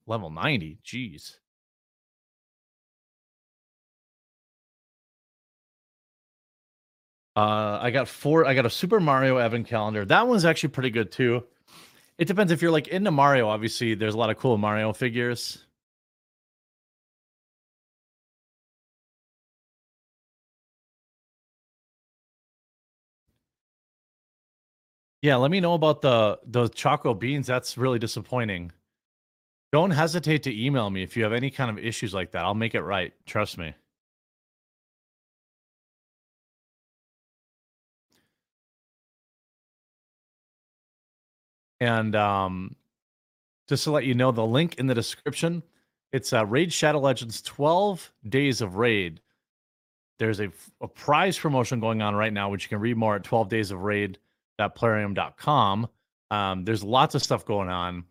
level 0.07 0.29
90. 0.29 0.79
Jeez. 0.85 1.37
Uh, 7.35 7.79
I 7.81 7.91
got 7.91 8.07
four. 8.07 8.45
I 8.45 8.53
got 8.53 8.67
a 8.67 8.71
Super 8.71 9.01
Mario 9.01 9.39
advent 9.39 9.69
calendar. 9.69 10.05
That 10.05 10.29
one's 10.29 10.45
actually 10.45 10.69
pretty 10.69 10.91
good 10.91 11.13
too. 11.13 11.45
It 12.19 12.29
depends 12.29 12.53
if 12.53 12.61
you're 12.61 12.71
like 12.71 12.89
into 12.89 13.11
Mario. 13.11 13.49
Obviously, 13.49 13.95
there's 13.95 14.15
a 14.15 14.19
lot 14.19 14.29
of 14.29 14.37
cool 14.37 14.59
Mario 14.59 14.93
figures. 14.93 15.64
Yeah, 25.25 25.37
let 25.37 25.51
me 25.51 25.59
know 25.59 25.73
about 25.73 26.03
the 26.03 26.39
the 26.45 26.69
choco 26.69 27.15
beans. 27.15 27.47
That's 27.47 27.79
really 27.79 27.99
disappointing. 27.99 28.73
Don't 29.73 29.91
hesitate 29.91 30.43
to 30.43 30.55
email 30.55 30.91
me 30.91 31.03
if 31.03 31.17
you 31.17 31.23
have 31.23 31.33
any 31.33 31.51
kind 31.51 31.71
of 31.71 31.83
issues 31.83 32.13
like 32.13 32.33
that. 32.33 32.45
I'll 32.45 32.53
make 32.53 32.75
it 32.75 32.83
right. 32.83 33.15
Trust 33.25 33.57
me. 33.57 33.73
And 41.81 42.15
um, 42.15 42.77
just 43.67 43.85
to 43.85 43.93
let 43.93 44.05
you 44.05 44.15
know, 44.15 44.31
the 44.31 44.45
link 44.45 44.75
in 44.75 44.89
the 44.89 44.95
description, 44.95 45.63
it's 46.13 46.35
uh, 46.35 46.45
Raid 46.45 46.71
Shadow 46.71 47.01
Legends 47.01 47.41
12 47.41 48.13
Days 48.29 48.61
of 48.61 48.77
Raid. 48.77 49.23
There's 50.19 50.41
a, 50.41 50.53
a 50.83 50.89
prize 50.89 51.39
promotion 51.39 51.81
going 51.81 52.03
on 52.03 52.15
right 52.15 52.33
now, 52.33 52.51
which 52.51 52.65
you 52.65 52.69
can 52.69 52.81
read 52.81 52.99
more 52.99 53.17
at 53.17 53.25
12 53.25 53.49
Days 53.49 53.71
of 53.71 53.81
Um, 56.31 56.65
there's 56.65 56.83
lots 56.83 57.15
of 57.15 57.23
stuff 57.23 57.45
going 57.45 57.69
on. 57.69 58.05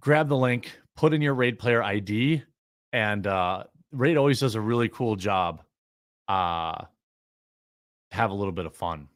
Grab 0.00 0.28
the 0.28 0.36
link, 0.36 0.78
put 0.96 1.12
in 1.12 1.22
your 1.22 1.34
Raid 1.34 1.58
player 1.58 1.82
ID, 1.82 2.42
and 2.92 3.26
uh, 3.26 3.64
Raid 3.92 4.16
always 4.16 4.40
does 4.40 4.54
a 4.54 4.60
really 4.60 4.88
cool 4.88 5.16
job. 5.16 5.62
Uh, 6.28 6.84
have 8.12 8.30
a 8.30 8.34
little 8.34 8.52
bit 8.52 8.66
of 8.66 8.74
fun. 8.74 9.08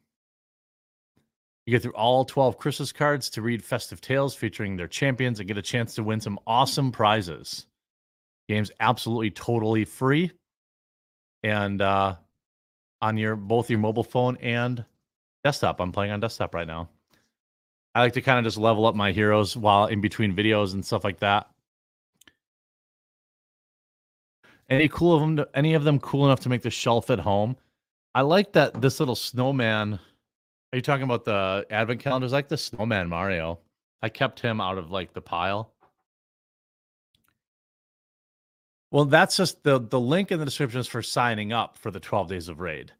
You 1.65 1.71
get 1.71 1.81
through 1.81 1.93
all 1.93 2.25
12 2.25 2.57
Christmas 2.57 2.91
cards 2.91 3.29
to 3.31 3.41
read 3.41 3.63
festive 3.63 4.01
tales 4.01 4.35
featuring 4.35 4.75
their 4.75 4.87
champions 4.87 5.39
and 5.39 5.47
get 5.47 5.57
a 5.57 5.61
chance 5.61 5.95
to 5.95 6.03
win 6.03 6.19
some 6.19 6.37
awesome 6.45 6.91
prizes. 6.91 7.65
Game's 8.49 8.71
absolutely 8.79 9.31
totally 9.31 9.85
free. 9.85 10.31
And 11.41 11.81
uh, 11.81 12.15
on 13.01 13.17
your 13.17 13.35
both 13.35 13.69
your 13.69 13.79
mobile 13.79 14.03
phone 14.03 14.37
and 14.37 14.83
desktop. 15.43 15.79
I'm 15.79 15.91
playing 15.91 16.11
on 16.11 16.19
desktop 16.19 16.53
right 16.53 16.67
now. 16.67 16.89
I 17.95 18.01
like 18.01 18.13
to 18.13 18.21
kind 18.21 18.39
of 18.39 18.45
just 18.45 18.57
level 18.57 18.85
up 18.85 18.95
my 18.95 19.11
heroes 19.11 19.55
while 19.55 19.85
in 19.85 20.01
between 20.01 20.35
videos 20.35 20.73
and 20.73 20.85
stuff 20.85 21.03
like 21.03 21.19
that. 21.19 21.47
Any 24.69 24.87
cool 24.87 25.15
of 25.15 25.21
them? 25.21 25.45
Any 25.53 25.73
of 25.73 25.83
them 25.83 25.99
cool 25.99 26.25
enough 26.25 26.39
to 26.41 26.49
make 26.49 26.63
the 26.63 26.71
shelf 26.71 27.09
at 27.09 27.19
home? 27.19 27.55
I 28.15 28.21
like 28.21 28.53
that 28.53 28.81
this 28.81 28.99
little 28.99 29.15
snowman 29.15 29.99
are 30.73 30.77
you 30.77 30.81
talking 30.81 31.03
about 31.03 31.23
the 31.23 31.67
advent 31.69 31.99
calendars 31.99 32.31
like 32.31 32.47
the 32.47 32.57
snowman 32.57 33.07
Mario? 33.07 33.59
I 34.01 34.09
kept 34.09 34.39
him 34.39 34.59
out 34.59 34.79
of 34.79 34.89
like 34.89 35.13
the 35.13 35.21
pile. 35.21 35.71
Well, 38.89 39.05
that's 39.05 39.37
just 39.37 39.61
the 39.61 39.79
the 39.79 39.99
link 39.99 40.31
in 40.31 40.39
the 40.39 40.45
description 40.45 40.79
is 40.79 40.87
for 40.87 41.03
signing 41.03 41.53
up 41.53 41.77
for 41.77 41.91
the 41.91 41.99
12 41.99 42.27
days 42.27 42.49
of 42.49 42.59
raid. 42.59 42.91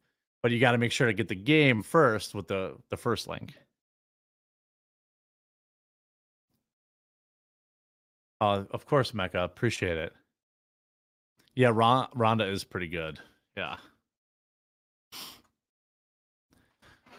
But 0.44 0.52
you 0.52 0.60
got 0.60 0.74
to 0.74 0.78
make 0.78 0.91
sure 0.91 1.07
to 1.07 1.14
get 1.14 1.30
the 1.30 1.36
game 1.36 1.82
first 1.82 2.36
with 2.36 2.48
the 2.48 2.76
the 2.90 2.98
first 2.98 3.28
link. 3.28 3.56
Uh, 8.41 8.65
of 8.72 8.86
course, 8.86 9.14
Mecca. 9.14 9.40
Appreciate 9.40 9.98
it. 9.98 10.14
Yeah, 11.56 11.72
Ron- 11.74 12.10
Rhonda 12.14 12.52
is 12.52 12.65
pretty 12.65 12.90
good. 12.90 13.20
Yeah. 13.56 13.78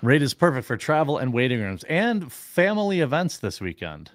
Raid 0.02 0.20
is 0.20 0.34
perfect 0.34 0.66
for 0.66 0.76
travel 0.76 1.16
and 1.16 1.32
waiting 1.32 1.60
rooms 1.62 1.82
and 1.84 2.30
family 2.30 3.00
events 3.00 3.38
this 3.38 3.58
weekend. 3.58 4.10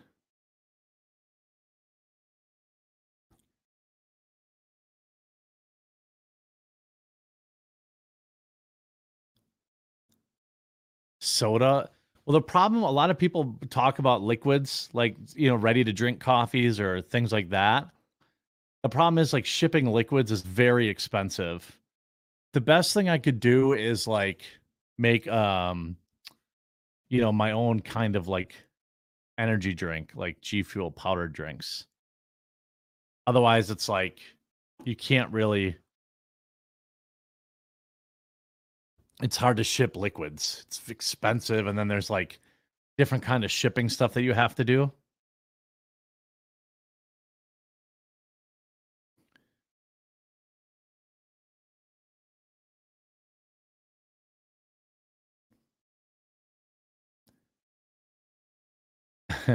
Soda. 11.39 11.89
Well, 12.25 12.33
the 12.33 12.41
problem 12.41 12.83
a 12.83 12.91
lot 12.91 13.09
of 13.09 13.17
people 13.17 13.57
talk 13.69 13.99
about 13.99 14.21
liquids 14.21 14.89
like, 14.93 15.15
you 15.35 15.49
know, 15.49 15.55
ready 15.55 15.83
to 15.83 15.91
drink 15.91 16.19
coffees 16.19 16.79
or 16.79 17.01
things 17.01 17.31
like 17.31 17.49
that. 17.49 17.89
The 18.83 18.89
problem 18.89 19.17
is 19.17 19.33
like 19.33 19.45
shipping 19.45 19.87
liquids 19.87 20.31
is 20.31 20.41
very 20.41 20.87
expensive. 20.87 21.77
The 22.53 22.61
best 22.61 22.93
thing 22.93 23.09
I 23.09 23.17
could 23.17 23.39
do 23.39 23.73
is 23.73 24.07
like 24.07 24.43
make 24.99 25.27
um 25.29 25.95
you 27.09 27.21
know 27.21 27.31
my 27.31 27.51
own 27.51 27.79
kind 27.79 28.15
of 28.15 28.27
like 28.27 28.53
energy 29.37 29.73
drink 29.73 30.11
like 30.13 30.39
g 30.41 30.61
fuel 30.61 30.91
powder 30.91 31.27
drinks 31.27 31.87
otherwise 33.25 33.71
it's 33.71 33.87
like 33.87 34.19
you 34.83 34.95
can't 34.95 35.31
really 35.31 35.77
it's 39.21 39.37
hard 39.37 39.57
to 39.57 39.63
ship 39.63 39.95
liquids 39.95 40.63
it's 40.67 40.89
expensive 40.89 41.67
and 41.67 41.77
then 41.77 41.87
there's 41.87 42.09
like 42.09 42.39
different 42.97 43.23
kind 43.23 43.43
of 43.43 43.51
shipping 43.51 43.89
stuff 43.89 44.13
that 44.13 44.23
you 44.23 44.33
have 44.33 44.55
to 44.55 44.63
do 44.63 44.91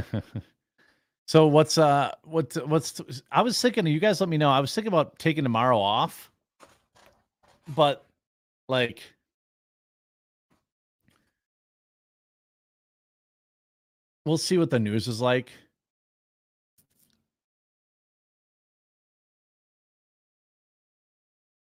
so 1.27 1.47
what's 1.47 1.79
uh 1.79 2.11
what 2.25 2.55
what's 2.67 3.01
I 3.31 3.43
was 3.43 3.61
thinking 3.61 3.87
you 3.87 4.01
guys 4.01 4.21
let 4.21 4.29
me 4.29 4.39
know. 4.39 4.51
I 4.51 4.61
was 4.61 4.75
thinking 4.75 4.93
about 4.93 5.19
taking 5.19 5.45
tomorrow 5.45 5.79
off. 5.79 6.31
But 7.75 8.05
like 8.69 9.03
we'll 14.25 14.39
see 14.39 14.59
what 14.59 14.71
the 14.71 14.79
news 14.79 15.09
is 15.09 15.21
like. 15.21 15.53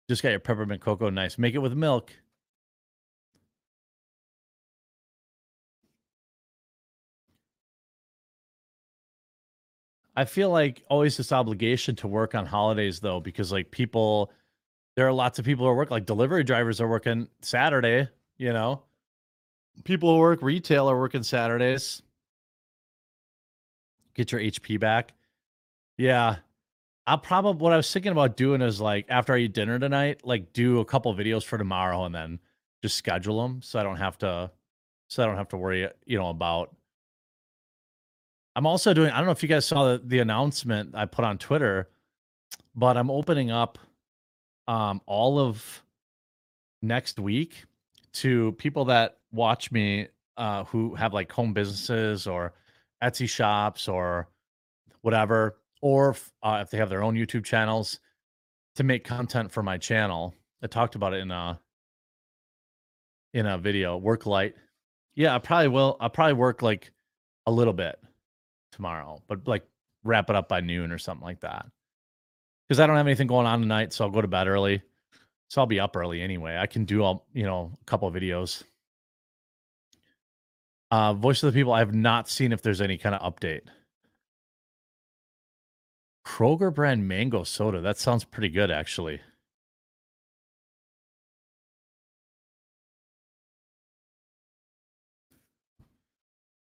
Just 0.10 0.24
got 0.24 0.30
your 0.30 0.40
peppermint 0.40 0.82
cocoa. 0.82 1.10
Nice. 1.10 1.38
Make 1.38 1.56
it 1.56 1.60
with 1.60 1.74
milk. 1.74 2.12
I 10.16 10.26
feel 10.26 10.50
like 10.50 10.84
always 10.90 11.16
this 11.16 11.32
obligation 11.32 11.96
to 11.98 12.08
work 12.08 12.36
on 12.36 12.46
holidays 12.46 13.00
though, 13.00 13.22
because 13.22 13.52
like 13.52 13.72
people, 13.72 14.32
there 14.98 15.08
are 15.08 15.14
lots 15.14 15.40
of 15.40 15.46
people 15.46 15.66
who 15.66 15.74
work 15.74 15.90
like 15.90 16.06
delivery 16.06 16.44
drivers 16.44 16.82
are 16.82 16.88
working 16.90 17.30
Saturday, 17.42 18.10
you 18.38 18.52
know, 18.52 18.84
people 19.86 20.14
who 20.14 20.20
work 20.20 20.42
retail 20.42 20.90
are 20.90 21.00
working 21.00 21.24
Saturdays. 21.24 22.02
Get 24.14 24.32
your 24.32 24.42
HP 24.42 24.80
back. 24.80 25.14
Yeah. 25.98 26.38
I'll 27.08 27.18
probably, 27.18 27.62
what 27.62 27.74
I 27.74 27.78
was 27.78 27.92
thinking 27.92 28.12
about 28.12 28.38
doing 28.38 28.62
is 28.62 28.80
like 28.80 29.06
after 29.10 29.34
I 29.34 29.40
eat 29.40 29.54
dinner 29.54 29.80
tonight, 29.80 30.22
like 30.24 30.54
do 30.54 30.80
a 30.80 30.86
couple 30.86 31.14
videos 31.16 31.44
for 31.44 31.58
tomorrow 31.58 32.06
and 32.06 32.14
then 32.14 32.40
just 32.82 32.96
schedule 32.96 33.42
them 33.42 33.62
so 33.62 33.80
I 33.80 33.84
don't 33.84 33.98
have 33.98 34.18
to, 34.20 34.52
so 35.08 35.24
I 35.24 35.26
don't 35.26 35.38
have 35.38 35.50
to 35.50 35.58
worry, 35.58 35.90
you 36.06 36.18
know, 36.18 36.30
about 36.30 36.76
I'm 38.56 38.66
also 38.66 38.94
doing. 38.94 39.12
I 39.12 39.18
don't 39.18 39.26
know 39.26 39.32
if 39.32 39.44
you 39.44 39.50
guys 39.50 39.66
saw 39.66 39.94
the, 39.94 40.02
the 40.04 40.20
announcement 40.20 40.94
I 40.94 41.06
put 41.06 41.24
on 41.24 41.38
Twitter, 41.38 41.90
but 42.76 42.98
I'm 42.98 43.10
opening 43.10 43.50
up 43.52 43.78
um, 44.68 45.02
all 45.06 45.40
of 45.40 45.84
next 46.82 47.20
week 47.20 47.66
to 48.14 48.52
people 48.54 48.86
that 48.86 49.18
watch 49.32 49.72
me 49.72 50.08
uh, 50.36 50.66
who 50.66 50.96
have 50.96 51.14
like 51.14 51.32
home 51.32 51.54
businesses 51.54 52.28
or 52.28 52.54
Etsy 53.04 53.30
shops 53.30 53.88
or 53.88 54.30
whatever, 55.02 55.58
or 55.82 56.10
if, 56.12 56.32
uh, 56.44 56.60
if 56.62 56.70
they 56.70 56.78
have 56.78 56.90
their 56.90 57.04
own 57.04 57.16
YouTube 57.16 57.44
channels 57.44 58.00
to 58.76 58.84
make 58.84 59.04
content 59.04 59.52
for 59.52 59.64
my 59.64 59.78
channel. 59.78 60.34
I 60.64 60.68
talked 60.68 60.96
about 60.96 61.14
it 61.14 61.22
in 61.22 61.32
a 61.32 61.60
in 63.34 63.46
a 63.46 63.58
video. 63.58 63.98
Work 63.98 64.26
light. 64.26 64.56
Yeah, 65.16 65.36
I 65.36 65.40
probably 65.40 65.70
will. 65.70 65.98
I'll 66.00 66.10
probably 66.10 66.34
work 66.34 66.62
like 66.62 66.92
a 67.48 67.52
little 67.52 67.74
bit 67.74 68.00
tomorrow, 68.72 69.22
but 69.28 69.48
like 69.48 69.66
wrap 70.04 70.30
it 70.30 70.36
up 70.36 70.48
by 70.48 70.62
noon 70.62 70.92
or 70.92 70.98
something 70.98 71.26
like 71.26 71.42
that. 71.42 71.66
Because 72.68 72.80
I 72.80 72.88
don't 72.88 72.96
have 72.96 73.08
anything 73.08 73.28
going 73.28 73.48
on 73.48 73.60
tonight, 73.60 73.92
so 73.92 74.06
I'll 74.06 74.12
go 74.12 74.22
to 74.22 74.28
bed 74.28 74.48
early. 74.48 74.82
So 75.50 75.60
I'll 75.60 75.68
be 75.68 75.80
up 75.80 75.98
early 75.98 76.22
anyway. 76.22 76.58
I 76.58 76.68
can 76.68 76.86
do 76.86 77.04
all 77.04 77.28
you 77.34 77.44
know 77.44 77.78
a 77.82 77.86
couple 77.86 78.10
videos. 78.12 78.64
Uh, 80.92 81.14
Voice 81.14 81.42
of 81.42 81.54
the 81.54 81.58
People. 81.58 81.72
I 81.74 81.80
have 81.80 81.94
not 81.94 82.28
seen 82.30 82.52
if 82.52 82.62
there's 82.62 82.82
any 82.82 82.98
kind 82.98 83.16
of 83.16 83.34
update. 83.34 83.62
Kroger 86.26 86.74
brand 86.74 87.08
mango 87.08 87.44
soda. 87.44 87.82
That 87.82 87.98
sounds 87.98 88.24
pretty 88.24 88.50
good, 88.50 88.70
actually. 88.72 89.22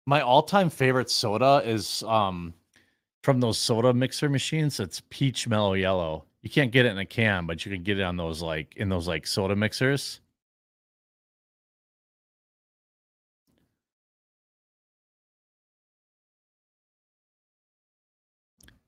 My 0.05 0.21
all-time 0.21 0.69
favorite 0.69 1.09
soda 1.09 1.61
is 1.65 2.01
um 2.03 2.53
from 3.23 3.39
those 3.41 3.57
soda 3.57 3.93
mixer 3.93 4.29
machines. 4.29 4.79
It's 4.79 5.01
peach 5.09 5.47
mellow 5.47 5.73
yellow. 5.73 6.25
You 6.41 6.49
can't 6.49 6.71
get 6.71 6.85
it 6.85 6.89
in 6.89 6.97
a 6.97 7.05
can, 7.05 7.45
but 7.45 7.65
you 7.65 7.71
can 7.73 7.83
get 7.83 7.99
it 7.99 8.03
on 8.03 8.15
those 8.17 8.41
like 8.41 8.75
in 8.77 8.89
those 8.89 9.07
like 9.07 9.27
soda 9.27 9.55
mixers. 9.55 10.21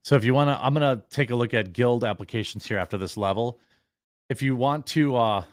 So 0.09 0.15
if 0.15 0.25
you 0.25 0.33
want 0.33 0.47
to, 0.47 0.65
I'm 0.65 0.73
gonna 0.73 1.03
take 1.11 1.29
a 1.29 1.35
look 1.35 1.53
at 1.53 1.71
guild 1.71 2.03
applications 2.03 2.65
here 2.65 2.79
after 2.79 2.97
this 2.97 3.15
level. 3.15 3.59
If 4.27 4.41
you 4.41 4.55
want 4.55 4.87
to 4.87 5.15
uh 5.15 5.43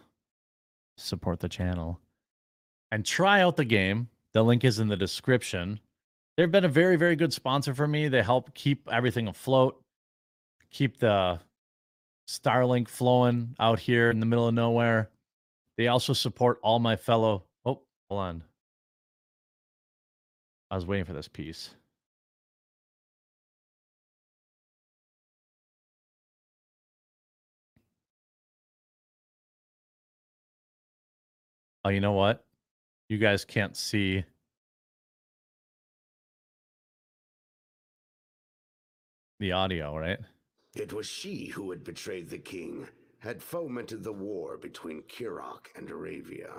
support 0.97 1.41
the 1.41 1.49
channel 1.51 2.01
and 2.91 3.05
try 3.05 3.43
out 3.43 3.57
the 3.57 3.67
game, 3.67 4.09
the 4.33 4.43
link 4.43 4.65
is 4.65 4.79
in 4.79 4.89
the 4.89 4.97
description. 4.97 5.79
They've 6.39 6.51
been 6.51 6.65
a 6.65 6.71
very, 6.71 6.97
very 6.97 7.17
good 7.17 7.35
sponsor 7.35 7.75
for 7.75 7.87
me. 7.87 8.09
They 8.09 8.23
help 8.23 8.55
keep 8.55 8.89
everything 8.91 9.29
afloat, 9.29 9.79
keep 10.71 11.01
the 11.01 11.39
Starlink 12.27 12.89
flowing 12.89 13.55
out 13.61 13.79
here 13.79 14.09
in 14.09 14.21
the 14.21 14.27
middle 14.27 14.49
of 14.49 14.55
nowhere. 14.55 15.11
They 15.77 15.89
also 15.89 16.15
support 16.15 16.61
all 16.63 16.79
my 16.79 16.97
fellow. 16.97 17.45
Oh, 17.67 17.83
hold 18.09 18.21
on. 18.23 18.43
I 20.71 20.77
was 20.77 20.87
waiting 20.87 21.05
for 21.05 21.13
this 21.13 21.29
piece. 21.29 21.75
Oh, 31.87 31.89
you 31.89 32.01
know 32.01 32.15
what? 32.15 32.45
You 33.09 33.17
guys 33.17 33.45
can't 33.45 33.77
see. 33.77 34.25
The 39.39 39.53
audio, 39.53 39.97
right? 39.97 40.19
It 40.75 40.93
was 40.93 41.07
she 41.07 41.47
who 41.47 41.71
had 41.71 41.85
betrayed 41.85 42.29
the 42.29 42.39
king, 42.39 42.89
had 43.21 43.41
fomented 43.41 44.03
the 44.03 44.13
war 44.13 44.57
between 44.57 45.03
Kirok 45.03 45.67
and 45.77 45.89
Arabia. 45.89 46.51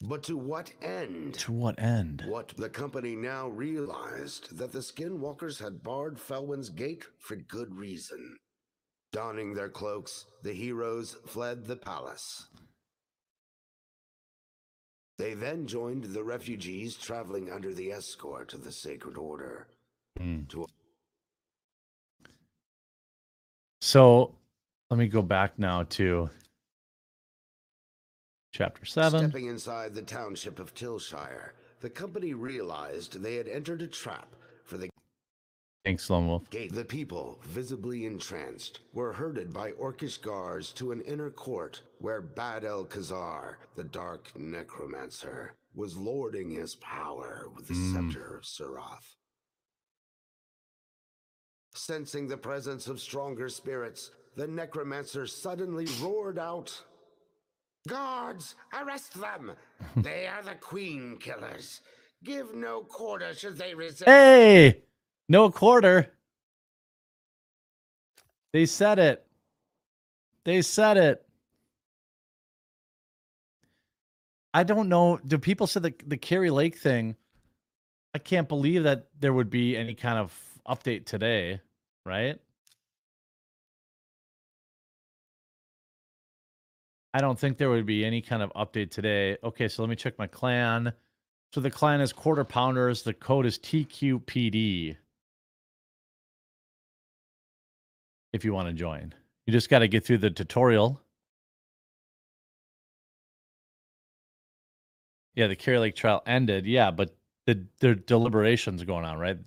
But 0.00 0.22
to 0.22 0.38
what 0.38 0.72
end? 0.80 1.34
To 1.40 1.52
what 1.52 1.78
end? 1.78 2.24
What 2.26 2.54
the 2.56 2.70
company 2.70 3.14
now 3.14 3.48
realized 3.48 4.56
that 4.56 4.72
the 4.72 4.78
skinwalkers 4.78 5.62
had 5.62 5.82
barred 5.82 6.16
Felwyn's 6.16 6.70
gate 6.70 7.04
for 7.18 7.36
good 7.36 7.76
reason. 7.76 8.38
Donning 9.12 9.54
their 9.54 9.68
cloaks, 9.68 10.26
the 10.42 10.52
heroes 10.52 11.16
fled 11.26 11.66
the 11.66 11.76
palace. 11.76 12.48
They 15.18 15.34
then 15.34 15.66
joined 15.66 16.04
the 16.04 16.22
refugees 16.22 16.96
traveling 16.96 17.50
under 17.50 17.74
the 17.74 17.92
escort 17.92 18.54
of 18.54 18.64
the 18.64 18.72
Sacred 18.72 19.18
Order. 19.18 19.66
Mm. 20.18 20.48
To 20.48 20.66
So 23.82 24.34
let 24.90 24.98
me 24.98 25.08
go 25.08 25.20
back 25.22 25.58
now 25.58 25.82
to 25.90 26.30
chapter 28.52 28.84
seven. 28.84 29.28
Stepping 29.28 29.46
inside 29.46 29.94
the 29.94 30.02
township 30.02 30.58
of 30.58 30.74
Tillshire, 30.74 31.50
the 31.80 31.90
company 31.90 32.32
realized 32.32 33.20
they 33.20 33.36
had 33.36 33.48
entered 33.48 33.82
a 33.82 33.86
trap 33.86 34.34
for 34.64 34.78
the 34.78 34.88
Thanks, 35.84 36.10
Lone 36.10 36.26
Wolf. 36.28 36.48
gate. 36.50 36.74
The 36.74 36.84
people, 36.84 37.40
visibly 37.42 38.04
entranced, 38.04 38.80
were 38.92 39.14
herded 39.14 39.52
by 39.52 39.72
orcish 39.72 40.20
guards 40.20 40.72
to 40.72 40.92
an 40.92 41.00
inner 41.02 41.30
court 41.30 41.80
where 41.98 42.20
Bad 42.20 42.64
El 42.64 42.84
Khazar, 42.84 43.54
the 43.76 43.84
dark 43.84 44.28
necromancer, 44.36 45.54
was 45.74 45.96
lording 45.96 46.50
his 46.50 46.74
power 46.76 47.48
with 47.56 47.66
the 47.68 47.74
Mm. 47.74 47.92
scepter 48.12 48.36
of 48.36 48.44
Surath. 48.44 49.16
Sensing 51.74 52.28
the 52.28 52.36
presence 52.36 52.86
of 52.86 53.00
stronger 53.00 53.48
spirits, 53.48 54.10
the 54.36 54.46
necromancer 54.46 55.26
suddenly 55.26 55.86
roared 56.00 56.38
out, 56.38 56.84
Guards, 57.88 58.56
arrest 58.74 59.18
them! 59.18 59.52
they 59.96 60.26
are 60.26 60.42
the 60.42 60.56
queen 60.56 61.16
killers. 61.16 61.80
Give 62.22 62.54
no 62.54 62.82
quarter 62.82 63.32
should 63.32 63.56
they 63.56 63.74
resist. 63.74 64.04
Hey, 64.04 64.82
no 65.30 65.48
quarter. 65.48 66.12
They 68.52 68.66
said 68.66 68.98
it. 68.98 69.24
They 70.44 70.60
said 70.60 70.96
it. 70.96 71.24
I 74.52 74.64
don't 74.64 74.88
know. 74.88 75.20
Do 75.24 75.38
people 75.38 75.68
say 75.68 75.78
the 75.78 75.94
the 76.04 76.16
Kari 76.16 76.50
Lake 76.50 76.76
thing? 76.76 77.14
I 78.12 78.18
can't 78.18 78.48
believe 78.48 78.82
that 78.82 79.06
there 79.20 79.32
would 79.32 79.50
be 79.50 79.76
any 79.76 79.94
kind 79.94 80.18
of 80.18 80.36
update 80.68 81.06
today, 81.06 81.60
right? 82.04 82.36
I 87.14 87.20
don't 87.20 87.38
think 87.38 87.56
there 87.56 87.70
would 87.70 87.86
be 87.86 88.04
any 88.04 88.20
kind 88.20 88.42
of 88.42 88.52
update 88.54 88.90
today. 88.90 89.36
Okay, 89.44 89.68
so 89.68 89.82
let 89.82 89.88
me 89.88 89.94
check 89.94 90.18
my 90.18 90.26
clan. 90.26 90.92
So 91.52 91.60
the 91.60 91.70
clan 91.70 92.00
is 92.00 92.12
quarter 92.12 92.44
pounders. 92.44 93.02
The 93.02 93.14
code 93.14 93.46
is 93.46 93.58
TQPD. 93.60 94.96
If 98.32 98.44
you 98.44 98.52
want 98.52 98.68
to 98.68 98.74
join, 98.74 99.12
you 99.46 99.52
just 99.52 99.68
got 99.68 99.80
to 99.80 99.88
get 99.88 100.04
through 100.04 100.18
the 100.18 100.30
tutorial. 100.30 101.00
Yeah, 105.34 105.46
the 105.48 105.56
Kari 105.56 105.78
Lake 105.78 105.96
trial 105.96 106.22
ended. 106.26 106.66
Yeah, 106.66 106.90
but 106.90 107.16
the 107.46 107.66
the 107.80 107.94
deliberations 107.94 108.84
going 108.84 109.04
on, 109.04 109.18
right? 109.18 109.38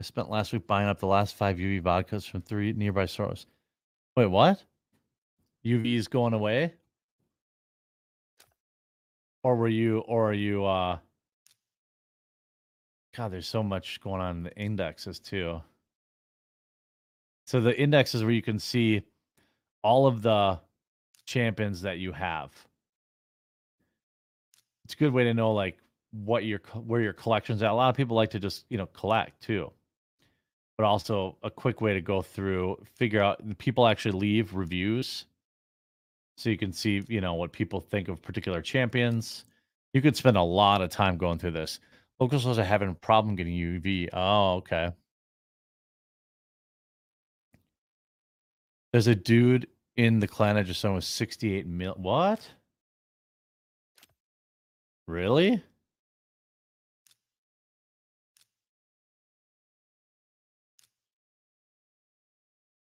I 0.00 0.04
spent 0.04 0.30
last 0.30 0.52
week 0.52 0.66
buying 0.66 0.88
up 0.88 0.98
the 0.98 1.06
last 1.06 1.34
five 1.34 1.56
UV 1.56 1.82
vodkas 1.82 2.28
from 2.28 2.42
three 2.42 2.72
nearby 2.72 3.06
stores. 3.06 3.46
Wait, 4.16 4.26
what? 4.26 4.62
UV's 5.64 6.08
going 6.08 6.34
away? 6.34 6.74
Or 9.42 9.56
were 9.56 9.68
you 9.68 10.00
or 10.00 10.30
are 10.30 10.34
you 10.34 10.64
uh 10.64 10.98
God, 13.16 13.30
there's 13.30 13.46
so 13.46 13.62
much 13.62 14.00
going 14.00 14.20
on 14.20 14.38
in 14.38 14.42
the 14.42 14.56
indexes 14.56 15.20
too. 15.20 15.62
So 17.46 17.60
the 17.60 17.78
index 17.78 18.14
is 18.14 18.22
where 18.22 18.32
you 18.32 18.42
can 18.42 18.58
see 18.58 19.02
all 19.82 20.06
of 20.06 20.22
the 20.22 20.58
champions 21.26 21.82
that 21.82 21.98
you 21.98 22.12
have. 22.12 22.52
It's 24.84 24.94
a 24.94 24.96
good 24.96 25.12
way 25.12 25.24
to 25.24 25.34
know 25.34 25.52
like 25.52 25.78
what 26.10 26.44
your 26.44 26.60
where 26.86 27.00
your 27.00 27.12
collection's 27.12 27.62
at. 27.62 27.70
A 27.70 27.74
lot 27.74 27.90
of 27.90 27.96
people 27.96 28.16
like 28.16 28.30
to 28.30 28.40
just, 28.40 28.64
you 28.68 28.78
know, 28.78 28.86
collect 28.86 29.40
too. 29.42 29.70
But 30.76 30.84
also 30.84 31.36
a 31.42 31.50
quick 31.50 31.80
way 31.80 31.94
to 31.94 32.00
go 32.00 32.20
through, 32.20 32.84
figure 32.96 33.22
out 33.22 33.40
people 33.58 33.86
actually 33.86 34.18
leave 34.18 34.54
reviews. 34.54 35.26
So 36.36 36.50
you 36.50 36.58
can 36.58 36.72
see, 36.72 37.04
you 37.08 37.20
know, 37.20 37.34
what 37.34 37.52
people 37.52 37.80
think 37.80 38.08
of 38.08 38.20
particular 38.20 38.60
champions. 38.60 39.44
You 39.92 40.02
could 40.02 40.16
spend 40.16 40.36
a 40.36 40.42
lot 40.42 40.82
of 40.82 40.90
time 40.90 41.16
going 41.16 41.38
through 41.38 41.52
this. 41.52 41.78
Locals 42.20 42.58
are 42.58 42.64
having 42.64 42.90
a 42.90 42.94
problem 42.94 43.36
getting 43.36 43.54
UV. 43.54 44.08
Oh, 44.12 44.56
okay. 44.56 44.92
There's 48.92 49.08
a 49.08 49.14
dude 49.14 49.66
in 49.96 50.20
the 50.20 50.28
clan 50.28 50.56
I 50.56 50.62
just 50.62 50.80
saw 50.80 50.94
with 50.94 51.04
68 51.04 51.66
mil. 51.66 51.94
What? 51.94 52.48
Really? 55.06 55.62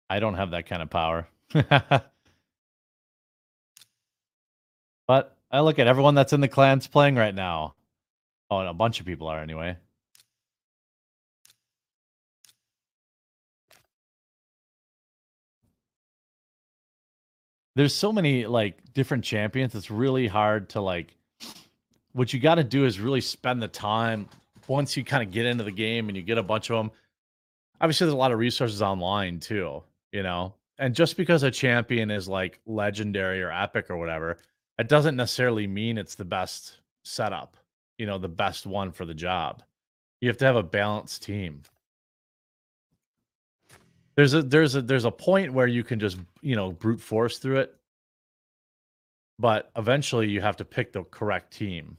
I 0.09 0.19
don't 0.19 0.35
have 0.35 0.51
that 0.51 0.65
kind 0.67 0.81
of 0.81 0.89
power. 0.89 1.27
but 5.07 5.37
I 5.51 5.59
look 5.59 5.79
at 5.79 5.87
everyone 5.87 6.15
that's 6.15 6.33
in 6.33 6.41
the 6.41 6.47
clans 6.47 6.87
playing 6.87 7.15
right 7.15 7.35
now. 7.35 7.75
Oh, 8.49 8.59
and 8.59 8.69
a 8.69 8.73
bunch 8.73 8.99
of 8.99 9.05
people 9.05 9.27
are 9.27 9.41
anyway. 9.41 9.75
There's 17.75 17.93
so 17.93 18.11
many 18.11 18.45
like 18.47 18.93
different 18.93 19.23
champions. 19.23 19.75
It's 19.75 19.91
really 19.91 20.27
hard 20.27 20.69
to 20.69 20.81
like. 20.81 21.15
What 22.13 22.33
you 22.33 22.39
got 22.39 22.55
to 22.55 22.63
do 22.63 22.85
is 22.85 22.99
really 22.99 23.21
spend 23.21 23.61
the 23.61 23.67
time 23.67 24.27
once 24.67 24.97
you 24.97 25.03
kind 25.03 25.21
of 25.21 25.31
get 25.31 25.45
into 25.45 25.63
the 25.63 25.71
game 25.71 26.07
and 26.07 26.17
you 26.17 26.23
get 26.23 26.39
a 26.39 26.43
bunch 26.43 26.71
of 26.71 26.77
them. 26.77 26.91
Obviously, 27.79 28.05
there's 28.05 28.15
a 28.15 28.17
lot 28.17 28.31
of 28.31 28.39
resources 28.39 28.81
online 28.81 29.39
too, 29.39 29.83
you 30.11 30.23
know. 30.23 30.55
And 30.79 30.95
just 30.95 31.17
because 31.17 31.43
a 31.43 31.51
champion 31.51 32.09
is 32.09 32.27
like 32.27 32.59
legendary 32.65 33.43
or 33.43 33.51
epic 33.51 33.89
or 33.89 33.97
whatever, 33.97 34.37
it 34.79 34.87
doesn't 34.87 35.15
necessarily 35.15 35.67
mean 35.67 35.97
it's 35.97 36.15
the 36.15 36.25
best 36.25 36.77
setup 37.03 37.56
you 37.97 38.05
know 38.05 38.17
the 38.17 38.27
best 38.27 38.65
one 38.65 38.91
for 38.91 39.05
the 39.05 39.13
job. 39.13 39.63
You 40.21 40.29
have 40.29 40.37
to 40.37 40.45
have 40.45 40.55
a 40.55 40.63
balanced 40.63 41.23
team. 41.23 41.61
There's 44.15 44.33
a 44.33 44.41
there's 44.41 44.75
a 44.75 44.81
there's 44.81 45.05
a 45.05 45.11
point 45.11 45.53
where 45.53 45.67
you 45.67 45.83
can 45.83 45.99
just 45.99 46.17
you 46.41 46.55
know 46.55 46.71
brute 46.71 47.01
force 47.01 47.37
through 47.37 47.59
it, 47.59 47.75
but 49.39 49.71
eventually 49.75 50.27
you 50.27 50.41
have 50.41 50.57
to 50.57 50.65
pick 50.65 50.91
the 50.91 51.03
correct 51.03 51.53
team. 51.53 51.97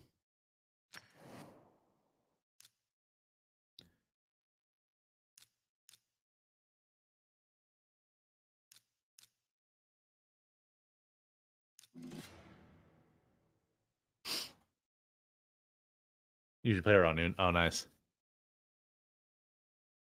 Should 16.74 16.84
play 16.84 16.94
around 16.94 17.16
noon. 17.16 17.34
Oh, 17.38 17.50
nice. 17.50 17.86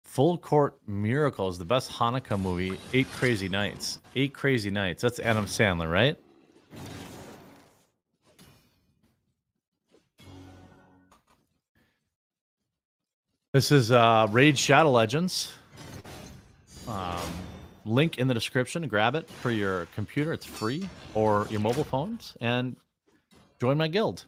Full 0.06 0.38
Court 0.38 0.78
Miracle 0.88 1.50
is 1.50 1.58
the 1.58 1.66
best 1.66 1.92
Hanukkah 1.92 2.40
movie. 2.40 2.80
Eight 2.94 3.08
Crazy 3.12 3.50
Nights. 3.50 4.00
Eight 4.16 4.34
Crazy 4.34 4.70
Nights. 4.70 5.02
That's 5.02 5.20
Adam 5.20 5.46
Sandler, 5.46 5.92
right? 5.92 6.18
This 13.52 13.72
is 13.72 13.92
uh, 13.92 14.28
Raid 14.32 14.58
Shadow 14.58 14.92
Legends. 14.92 15.52
Um, 16.88 17.20
link 17.84 18.18
in 18.18 18.28
the 18.28 18.34
description. 18.34 18.88
Grab 18.88 19.16
it 19.16 19.30
for 19.30 19.52
your 19.52 19.88
computer. 19.96 20.32
It's 20.32 20.46
free 20.46 20.88
or 21.14 21.48
your 21.50 21.60
mobile 21.60 21.84
phones, 21.84 22.38
and 22.40 22.76
join 23.60 23.78
my 23.78 23.88
guild. 23.88 24.26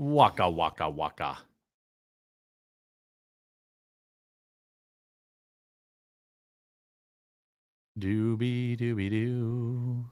Waka 0.00 0.48
waka 0.48 0.88
waka. 0.88 1.38
Dooby 7.98 8.76
dooby 8.78 9.10
doo. 9.10 10.06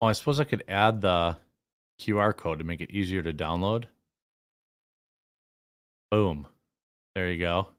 Oh, 0.00 0.06
I 0.06 0.12
suppose 0.12 0.38
I 0.38 0.44
could 0.44 0.62
add 0.68 1.00
the 1.00 1.36
QR 2.00 2.36
code 2.36 2.58
to 2.60 2.64
make 2.64 2.80
it 2.80 2.90
easier 2.92 3.22
to 3.22 3.32
download. 3.32 3.86
Boom. 6.10 6.46
There 7.14 7.30
you 7.32 7.38
go. 7.40 7.75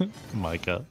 Micah. 0.34 0.84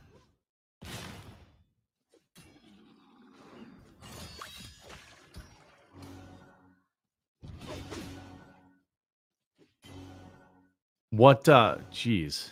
What 11.11 11.49
uh 11.49 11.77
jeez. 11.91 12.51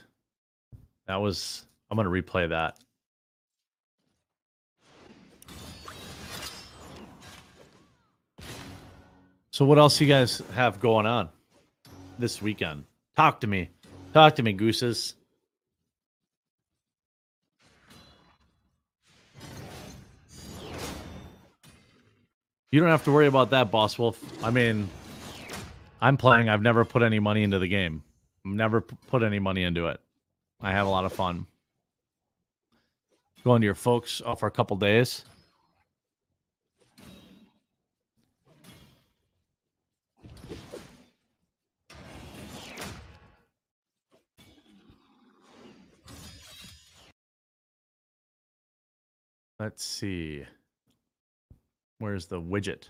That 1.08 1.18
was 1.18 1.66
I'm 1.90 1.98
gonna 1.98 2.10
replay 2.10 2.50
that. 2.50 2.78
So 9.52 9.66
what 9.66 9.80
else 9.80 10.00
you 10.00 10.08
guys 10.08 10.42
have 10.54 10.80
going 10.80 11.06
on 11.06 11.30
this 12.20 12.42
weekend? 12.42 12.84
Talk 13.16 13.40
to 13.42 13.48
me. 13.48 13.70
Talk 14.14 14.36
to 14.36 14.44
me, 14.44 14.54
gooses. 14.54 15.17
You 22.72 22.82
don't 22.82 22.90
have 22.90 23.06
to 23.06 23.12
worry 23.14 23.28
about 23.28 23.52
that, 23.52 23.72
Boss 23.72 23.98
Wolf. 23.98 24.22
I 24.44 24.52
mean, 24.52 24.90
I'm 26.02 26.18
playing. 26.18 26.50
I've 26.50 26.62
never 26.62 26.84
put 26.84 27.02
any 27.02 27.20
money 27.20 27.44
into 27.44 27.60
the 27.60 27.68
game. 27.68 28.04
Never 28.44 28.82
put 28.82 29.24
any 29.24 29.40
money 29.40 29.64
into 29.64 29.88
it. 29.88 30.02
I 30.60 30.72
have 30.72 30.86
a 30.86 30.90
lot 30.90 31.06
of 31.06 31.14
fun. 31.14 31.48
Going 33.46 33.62
to 33.62 33.66
your 33.66 33.76
folks 33.76 34.22
oh, 34.26 34.36
for 34.36 34.48
a 34.48 34.52
couple 34.52 34.76
days. 34.76 35.24
Let's 49.58 49.86
see. 49.86 50.46
Where's 52.00 52.28
the 52.28 52.40
widget? 52.40 52.90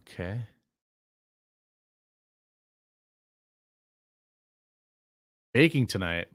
Okay. 0.00 0.40
Baking 5.54 5.86
tonight. 5.86 6.28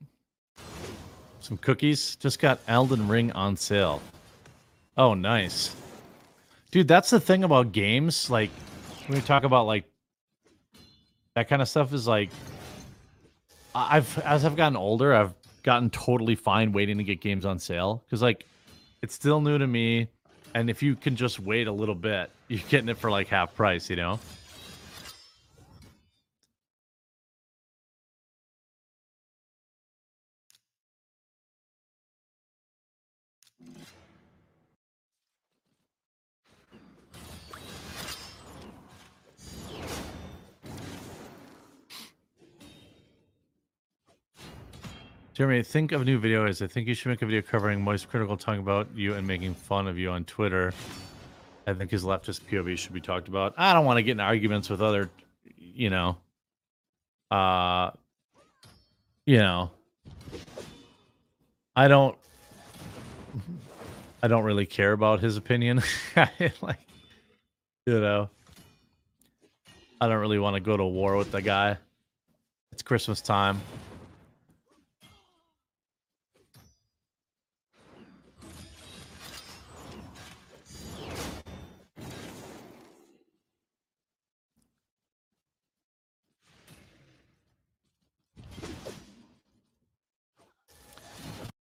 Some 1.41 1.57
cookies. 1.57 2.15
Just 2.15 2.39
got 2.39 2.59
Elden 2.67 3.07
Ring 3.07 3.31
on 3.33 3.57
sale. 3.57 4.01
Oh, 4.97 5.13
nice. 5.13 5.75
Dude, 6.71 6.87
that's 6.87 7.09
the 7.09 7.19
thing 7.19 7.43
about 7.43 7.73
games. 7.73 8.29
Like, 8.29 8.49
when 9.07 9.17
we 9.17 9.21
talk 9.25 9.43
about, 9.43 9.65
like, 9.65 9.83
that 11.35 11.49
kind 11.49 11.61
of 11.61 11.67
stuff 11.67 11.93
is 11.93 12.07
like, 12.07 12.29
I've, 13.75 14.17
as 14.19 14.45
I've 14.45 14.55
gotten 14.55 14.77
older, 14.77 15.13
I've 15.13 15.33
gotten 15.63 15.89
totally 15.89 16.35
fine 16.35 16.71
waiting 16.71 16.97
to 16.97 17.03
get 17.03 17.19
games 17.19 17.45
on 17.45 17.59
sale. 17.59 18.03
Because, 18.05 18.21
like, 18.21 18.45
it's 19.01 19.13
still 19.13 19.41
new 19.41 19.57
to 19.57 19.67
me 19.67 20.07
And 20.55 20.69
if 20.69 20.83
you 20.83 20.95
can 20.95 21.15
just 21.15 21.39
wait 21.39 21.67
a 21.67 21.71
little 21.71 21.95
bit, 21.95 22.29
you're 22.47 22.61
getting 22.69 22.89
it 22.89 22.97
for 22.97 23.09
like 23.09 23.27
half 23.27 23.55
price, 23.55 23.89
you 23.89 23.95
know? 23.95 24.19
Jeremy, 45.33 45.63
think 45.63 45.91
of 45.93 46.01
a 46.01 46.05
new 46.05 46.19
video 46.19 46.47
I 46.47 46.53
think 46.53 46.87
you 46.87 46.93
should 46.93 47.09
make 47.09 47.23
a 47.23 47.25
video 47.25 47.41
covering 47.41 47.81
Moist 47.81 48.07
Critical 48.07 48.37
talking 48.37 48.59
about 48.59 48.87
you 48.93 49.15
and 49.15 49.25
making 49.25 49.55
fun 49.55 49.87
of 49.87 49.97
you 49.97 50.11
on 50.11 50.25
Twitter. 50.25 50.71
I 51.65 51.73
think 51.73 51.89
his 51.89 52.03
leftist 52.03 52.41
POV 52.41 52.77
should 52.77 52.93
be 52.93 53.01
talked 53.01 53.27
about. 53.27 53.55
I 53.57 53.73
don't 53.73 53.83
want 53.83 53.97
to 53.97 54.03
get 54.03 54.11
in 54.11 54.19
arguments 54.19 54.69
with 54.69 54.79
other, 54.79 55.09
you 55.57 55.89
know, 55.89 56.17
uh, 57.31 57.89
you 59.25 59.37
know, 59.39 59.71
I 61.75 61.87
don't, 61.87 62.15
I 64.21 64.27
don't 64.27 64.43
really 64.43 64.67
care 64.67 64.91
about 64.91 65.19
his 65.19 65.35
opinion. 65.35 65.81
like, 66.61 66.77
you 67.87 67.99
know, 67.99 68.29
I 69.99 70.07
don't 70.07 70.19
really 70.19 70.37
want 70.37 70.57
to 70.57 70.59
go 70.59 70.77
to 70.77 70.85
war 70.85 71.17
with 71.17 71.31
the 71.31 71.41
guy. 71.41 71.77
It's 72.71 72.83
Christmas 72.83 73.19
time. 73.19 73.59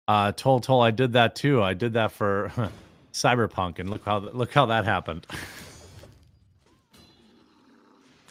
Uh, 0.08 0.32
told 0.32 0.62
told 0.62 0.82
I 0.82 0.90
did 0.90 1.12
that 1.12 1.36
too. 1.36 1.62
I 1.62 1.74
did 1.74 1.92
that 1.92 2.10
for 2.12 2.50
Cyberpunk, 3.12 3.78
and 3.78 3.90
look 3.90 4.06
how 4.06 4.18
look 4.20 4.54
how 4.54 4.64
that 4.66 4.86
happened. 4.86 5.26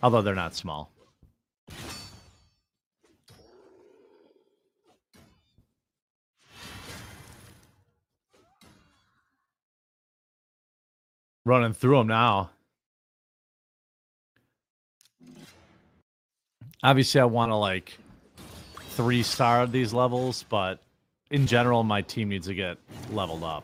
Although 0.03 0.23
they're 0.23 0.33
not 0.33 0.55
small. 0.55 0.91
Running 11.45 11.73
through 11.73 11.99
them 11.99 12.07
now. 12.07 12.49
Obviously, 16.81 17.21
I 17.21 17.25
want 17.25 17.51
to 17.51 17.55
like 17.55 17.99
three 18.89 19.21
star 19.21 19.67
these 19.67 19.93
levels, 19.93 20.43
but 20.49 20.79
in 21.29 21.45
general, 21.47 21.83
my 21.83 22.01
team 22.01 22.29
needs 22.29 22.47
to 22.47 22.53
get 22.53 22.77
leveled 23.11 23.43
up. 23.43 23.63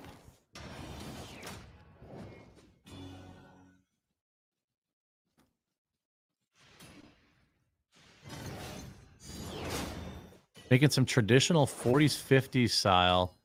Making 10.70 10.90
some 10.90 11.06
traditional 11.06 11.68
40s, 11.68 12.20
50s 12.20 12.72
style. 12.72 13.36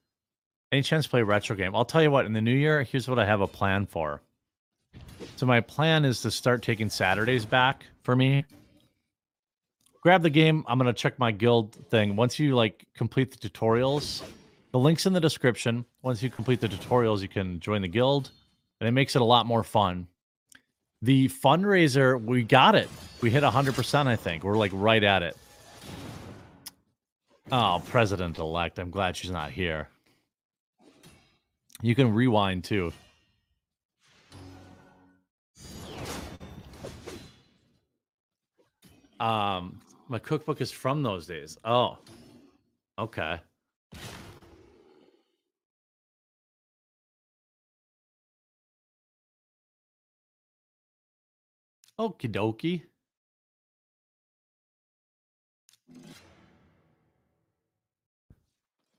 Any 0.73 0.83
chance 0.83 1.05
to 1.05 1.11
play 1.11 1.23
retro 1.23 1.57
game? 1.57 1.75
I'll 1.77 1.85
tell 1.85 2.03
you 2.03 2.11
what, 2.11 2.25
in 2.25 2.33
the 2.33 2.41
new 2.41 2.55
year, 2.55 2.83
here's 2.83 3.07
what 3.07 3.19
I 3.19 3.27
have 3.27 3.43
a 3.43 3.47
plan 3.47 3.87
for. 3.87 4.23
So 5.37 5.45
my 5.45 5.61
plan 5.61 6.05
is 6.05 6.23
to 6.23 6.31
start 6.31 6.63
taking 6.63 6.89
Saturdays 6.89 7.45
back 7.45 7.85
for 8.03 8.17
me 8.17 8.45
grab 10.01 10.23
the 10.23 10.31
game. 10.31 10.65
I'm 10.67 10.79
gonna 10.79 10.93
check 10.93 11.19
my 11.19 11.33
guild 11.33 11.75
thing. 11.91 12.17
Once 12.17 12.39
you 12.39 12.55
like 12.55 12.87
complete 12.95 13.31
the 13.31 13.49
tutorials, 13.49 14.23
the 14.73 14.79
links 14.79 15.07
in 15.07 15.13
the 15.13 15.21
description. 15.21 15.85
Once 16.03 16.23
you 16.23 16.31
complete 16.31 16.61
the 16.61 16.69
tutorials, 16.69 17.21
you 17.21 17.29
can 17.29 17.61
join 17.61 17.83
the 17.83 17.89
guild, 17.89 18.31
and 18.81 18.89
it 18.89 18.93
makes 18.93 19.17
it 19.17 19.23
a 19.23 19.25
lot 19.25 19.47
more 19.47 19.65
fun. 19.65 20.07
The 21.03 21.29
fundraiser, 21.29 22.21
we 22.21 22.43
got 22.43 22.75
it. 22.75 22.89
We 23.21 23.31
hit 23.31 23.45
100%, 23.45 24.07
I 24.07 24.17
think. 24.17 24.43
We're 24.43 24.57
like 24.57 24.73
right 24.75 25.03
at 25.03 25.23
it. 25.23 25.37
Oh, 27.51 27.83
president 27.87 28.39
elect. 28.39 28.79
I'm 28.79 28.91
glad 28.91 29.17
she's 29.17 29.31
not 29.31 29.51
here. 29.51 29.89
You 31.81 31.95
can 31.95 32.13
rewind 32.13 32.65
too. 32.65 32.93
Um, 39.21 39.81
my 40.09 40.19
cookbook 40.19 40.61
is 40.61 40.71
from 40.71 41.03
those 41.03 41.27
days. 41.27 41.59
Oh. 41.65 41.99
Okay. 42.99 43.41
Okie 51.99 52.31
dokie. 52.31 52.83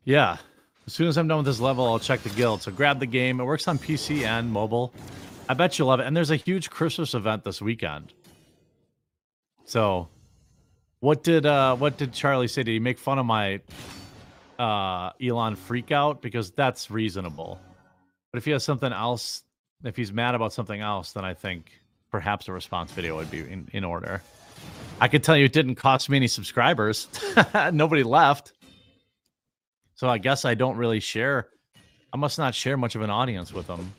Yeah. 0.03 0.37
As 0.85 0.93
soon 0.93 1.07
as 1.07 1.17
I'm 1.17 1.27
done 1.27 1.37
with 1.37 1.45
this 1.45 1.59
level, 1.59 1.85
I'll 1.85 1.99
check 1.99 2.21
the 2.23 2.29
guild. 2.29 2.61
So 2.61 2.71
grab 2.71 2.99
the 2.99 3.05
game. 3.05 3.39
It 3.39 3.43
works 3.43 3.67
on 3.67 3.77
PC 3.77 4.23
and 4.23 4.51
mobile. 4.51 4.93
I 5.47 5.53
bet 5.53 5.77
you'll 5.77 5.87
love 5.87 5.99
it. 5.99 6.07
And 6.07 6.17
there's 6.17 6.31
a 6.31 6.35
huge 6.35 6.69
Christmas 6.69 7.13
event 7.13 7.43
this 7.43 7.61
weekend. 7.61 8.13
So 9.65 10.07
what 10.99 11.23
did 11.23 11.45
uh 11.45 11.75
what 11.75 11.97
did 11.97 12.13
Charlie 12.13 12.47
say? 12.47 12.63
Did 12.63 12.71
he 12.71 12.79
make 12.79 12.99
fun 12.99 13.19
of 13.19 13.25
my 13.25 13.61
uh 14.57 15.11
Elon 15.21 15.55
freak 15.55 15.91
out? 15.91 16.21
Because 16.21 16.51
that's 16.51 16.91
reasonable. 16.91 17.59
But 18.31 18.37
if 18.37 18.45
he 18.45 18.51
has 18.51 18.63
something 18.63 18.91
else, 18.91 19.43
if 19.83 19.95
he's 19.95 20.11
mad 20.11 20.35
about 20.35 20.53
something 20.53 20.79
else, 20.79 21.13
then 21.13 21.25
I 21.25 21.33
think 21.33 21.71
perhaps 22.11 22.47
a 22.47 22.53
response 22.53 22.91
video 22.91 23.15
would 23.17 23.31
be 23.31 23.39
in, 23.39 23.69
in 23.73 23.83
order. 23.83 24.21
I 25.01 25.07
could 25.07 25.23
tell 25.23 25.37
you 25.37 25.45
it 25.45 25.53
didn't 25.53 25.75
cost 25.75 26.09
me 26.09 26.17
any 26.17 26.27
subscribers. 26.27 27.07
Nobody 27.71 28.03
left. 28.03 28.53
So 29.95 30.09
I 30.09 30.17
guess 30.17 30.45
I 30.45 30.55
don't 30.55 30.77
really 30.77 30.99
share. 30.99 31.47
I 32.11 32.17
must 32.17 32.37
not 32.37 32.53
share 32.55 32.77
much 32.77 32.95
of 32.95 33.01
an 33.01 33.09
audience 33.09 33.53
with 33.53 33.67
them. 33.67 33.93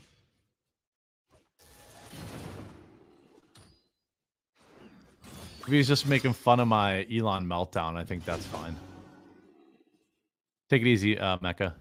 He's 5.71 5.87
just 5.87 6.05
making 6.05 6.33
fun 6.33 6.59
of 6.59 6.67
my 6.67 7.07
Elon 7.09 7.45
meltdown, 7.45 7.95
I 7.95 8.03
think 8.03 8.25
that's 8.25 8.45
fine. 8.45 8.75
Take 10.69 10.81
it 10.81 10.87
easy, 10.87 11.17
uh, 11.17 11.37
Mecca. 11.41 11.75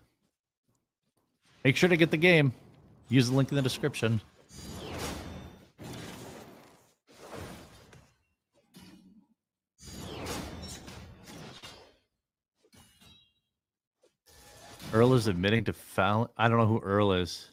Make 1.64 1.76
sure 1.76 1.88
to 1.88 1.96
get 1.96 2.12
the 2.12 2.16
game. 2.16 2.52
Use 3.08 3.28
the 3.28 3.36
link 3.36 3.50
in 3.50 3.56
the 3.56 3.62
description. 3.62 4.20
Earl 14.92 15.14
is 15.14 15.26
admitting 15.26 15.64
to 15.64 15.72
foul. 15.72 16.30
I 16.36 16.48
don't 16.48 16.58
know 16.58 16.66
who 16.66 16.78
Earl 16.80 17.12
is. 17.12 17.50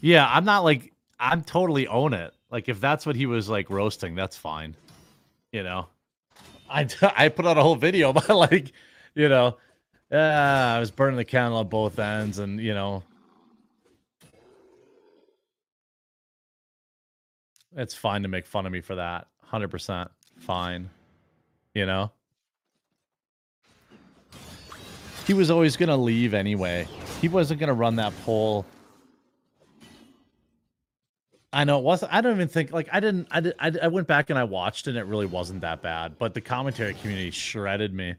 Yeah, 0.00 0.28
I'm 0.28 0.44
not 0.44 0.62
like 0.62 0.92
I'm 1.18 1.42
totally 1.42 1.86
own 1.86 2.12
it. 2.12 2.32
Like 2.52 2.68
if 2.68 2.80
that's 2.80 3.06
what 3.06 3.16
he 3.16 3.24
was 3.24 3.48
like 3.48 3.70
roasting, 3.70 4.14
that's 4.14 4.36
fine. 4.36 4.76
You 5.52 5.62
know, 5.62 5.88
I 6.70 6.86
I 7.16 7.30
put 7.30 7.46
out 7.46 7.58
a 7.58 7.62
whole 7.62 7.76
video 7.76 8.10
about 8.10 8.28
like, 8.36 8.70
you 9.14 9.28
know, 9.28 9.56
uh, 10.12 10.16
I 10.16 10.78
was 10.78 10.90
burning 10.90 11.16
the 11.16 11.24
candle 11.24 11.60
at 11.60 11.70
both 11.70 11.98
ends, 11.98 12.38
and 12.38 12.60
you 12.60 12.74
know, 12.74 13.02
it's 17.74 17.94
fine 17.94 18.22
to 18.22 18.28
make 18.28 18.46
fun 18.46 18.66
of 18.66 18.72
me 18.72 18.82
for 18.82 18.96
that. 18.96 19.26
Hundred 19.44 19.68
percent 19.68 20.10
fine. 20.38 20.90
You 21.74 21.86
know. 21.86 22.12
He 25.26 25.34
was 25.34 25.50
always 25.50 25.76
gonna 25.76 25.96
leave 25.96 26.34
anyway. 26.34 26.86
He 27.20 27.28
wasn't 27.28 27.60
gonna 27.60 27.72
run 27.72 27.96
that 27.96 28.12
poll 28.24 28.66
I 31.52 31.64
know 31.64 31.78
it 31.78 31.84
wasn't. 31.84 32.14
I 32.14 32.22
don't 32.22 32.34
even 32.34 32.48
think 32.48 32.72
like 32.72 32.88
I 32.92 33.00
didn't. 33.00 33.28
I 33.30 33.40
did. 33.40 33.54
I, 33.58 33.72
I 33.82 33.88
went 33.88 34.06
back 34.06 34.30
and 34.30 34.38
I 34.38 34.44
watched 34.44 34.86
and 34.86 34.96
it 34.96 35.04
really 35.04 35.26
wasn't 35.26 35.60
that 35.60 35.82
bad. 35.82 36.18
But 36.18 36.32
the 36.32 36.40
commentary 36.40 36.94
community 36.94 37.30
shredded 37.30 37.92
me, 37.92 38.14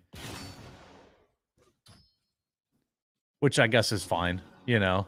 which 3.39 3.57
I 3.57 3.67
guess 3.67 3.91
is 3.91 4.03
fine. 4.03 4.41
You 4.67 4.79
know, 4.79 5.07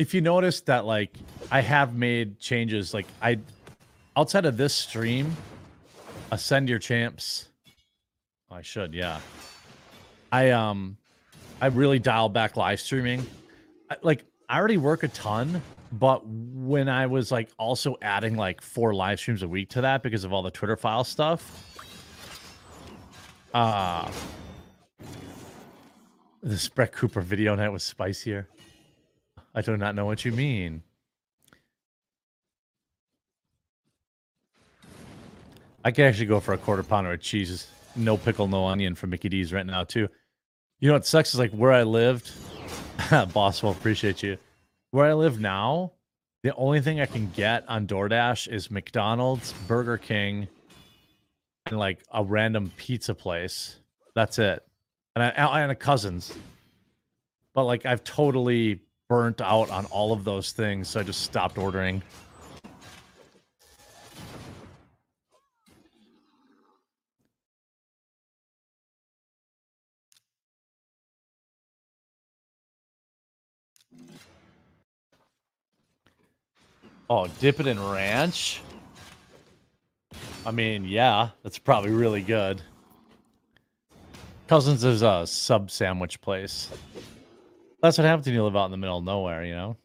if 0.00 0.14
you 0.14 0.20
notice 0.20 0.60
that 0.62 0.84
like 0.84 1.16
I 1.50 1.60
have 1.60 1.94
made 1.94 2.40
changes, 2.40 2.92
like 2.92 3.06
I 3.22 3.38
outside 4.16 4.46
of 4.46 4.56
this 4.56 4.74
stream, 4.74 5.36
ascend 6.32 6.68
your 6.68 6.80
champs. 6.80 7.48
I 8.50 8.62
should, 8.62 8.94
yeah. 8.94 9.20
I 10.32 10.50
um 10.50 10.96
I 11.60 11.66
really 11.66 12.00
dialed 12.00 12.32
back 12.32 12.56
live 12.56 12.80
streaming. 12.80 13.24
I, 13.90 13.96
like 14.02 14.24
I 14.48 14.58
already 14.58 14.78
work 14.78 15.02
a 15.02 15.08
ton, 15.08 15.60
but 15.92 16.26
when 16.26 16.88
I 16.88 17.06
was 17.06 17.30
like 17.30 17.50
also 17.58 17.96
adding 18.00 18.36
like 18.36 18.62
four 18.62 18.94
live 18.94 19.18
streams 19.18 19.42
a 19.42 19.48
week 19.48 19.68
to 19.70 19.82
that 19.82 20.02
because 20.02 20.24
of 20.24 20.32
all 20.32 20.42
the 20.42 20.50
Twitter 20.50 20.76
file 20.76 21.04
stuff, 21.04 21.76
uh 23.52 24.10
the 26.42 26.70
Brett 26.74 26.92
Cooper 26.92 27.20
video 27.20 27.54
night 27.54 27.68
was 27.70 27.82
spicier. 27.82 28.48
I 29.54 29.60
do 29.60 29.76
not 29.76 29.94
know 29.94 30.06
what 30.06 30.24
you 30.24 30.32
mean. 30.32 30.82
I 35.84 35.90
could 35.90 36.04
actually 36.04 36.26
go 36.26 36.40
for 36.40 36.54
a 36.54 36.58
quarter 36.58 36.82
pounder 36.82 37.12
of 37.12 37.20
cheese, 37.20 37.68
no 37.96 38.16
pickle, 38.16 38.46
no 38.46 38.66
onion 38.66 38.94
from 38.94 39.10
Mickey 39.10 39.28
D's 39.28 39.52
right 39.52 39.66
now 39.66 39.84
too. 39.84 40.08
You 40.80 40.88
know 40.88 40.94
what 40.94 41.06
sucks 41.06 41.34
is 41.34 41.40
like 41.40 41.50
where 41.50 41.72
I 41.72 41.82
lived. 41.82 42.30
Boss 43.32 43.62
will 43.62 43.70
appreciate 43.70 44.22
you. 44.22 44.36
Where 44.90 45.06
I 45.06 45.12
live 45.12 45.40
now, 45.40 45.92
the 46.42 46.54
only 46.54 46.80
thing 46.80 47.00
I 47.00 47.06
can 47.06 47.30
get 47.34 47.64
on 47.68 47.86
DoorDash 47.86 48.48
is 48.48 48.70
McDonald's, 48.70 49.52
Burger 49.66 49.98
King, 49.98 50.48
and 51.66 51.78
like 51.78 51.98
a 52.12 52.24
random 52.24 52.72
pizza 52.76 53.14
place. 53.14 53.76
That's 54.14 54.38
it. 54.38 54.62
And 55.14 55.24
I 55.24 55.60
and 55.62 55.72
a 55.72 55.74
cousins. 55.74 56.32
But 57.54 57.64
like 57.64 57.86
I've 57.86 58.04
totally 58.04 58.80
burnt 59.08 59.40
out 59.40 59.70
on 59.70 59.86
all 59.86 60.12
of 60.12 60.24
those 60.24 60.52
things, 60.52 60.88
so 60.88 61.00
I 61.00 61.02
just 61.02 61.22
stopped 61.22 61.58
ordering. 61.58 62.02
Oh, 77.10 77.26
dip 77.40 77.58
it 77.58 77.66
in 77.66 77.82
ranch? 77.82 78.60
I 80.44 80.50
mean, 80.50 80.84
yeah, 80.84 81.30
that's 81.42 81.58
probably 81.58 81.90
really 81.90 82.22
good. 82.22 82.62
Cousins 84.46 84.84
is 84.84 85.02
a 85.02 85.26
sub 85.26 85.70
sandwich 85.70 86.20
place. 86.20 86.70
That's 87.82 87.96
what 87.96 88.06
happens 88.06 88.26
when 88.26 88.34
you 88.34 88.44
live 88.44 88.56
out 88.56 88.66
in 88.66 88.70
the 88.70 88.76
middle 88.76 88.98
of 88.98 89.04
nowhere, 89.04 89.44
you 89.44 89.54
know? 89.54 89.76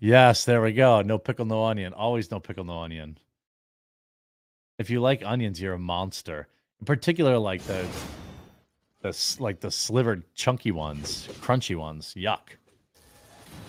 Yes, 0.00 0.44
there 0.44 0.62
we 0.62 0.72
go. 0.72 1.02
No 1.02 1.18
pickle, 1.18 1.44
no 1.44 1.64
onion. 1.64 1.92
Always 1.92 2.30
no 2.30 2.40
pickle, 2.40 2.64
no 2.64 2.80
onion. 2.80 3.18
If 4.78 4.90
you 4.90 5.00
like 5.00 5.22
onions, 5.24 5.60
you're 5.60 5.74
a 5.74 5.78
monster. 5.78 6.46
In 6.80 6.86
particular, 6.86 7.36
like 7.38 7.62
the, 7.64 7.86
the 9.00 9.36
like 9.40 9.60
the 9.60 9.70
slivered, 9.70 10.22
chunky 10.34 10.70
ones, 10.70 11.28
crunchy 11.40 11.74
ones. 11.74 12.14
Yuck. 12.16 12.56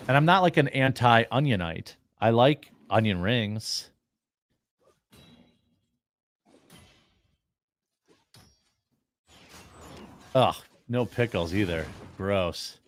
And 0.08 0.16
I'm 0.16 0.24
not 0.24 0.42
like 0.42 0.56
an 0.56 0.68
anti-onionite. 0.68 1.94
I 2.20 2.30
like 2.30 2.72
onion 2.90 3.20
rings. 3.20 3.90
Ugh, 10.34 10.56
no 10.88 11.04
pickles 11.06 11.54
either. 11.54 11.86
Gross. 12.16 12.78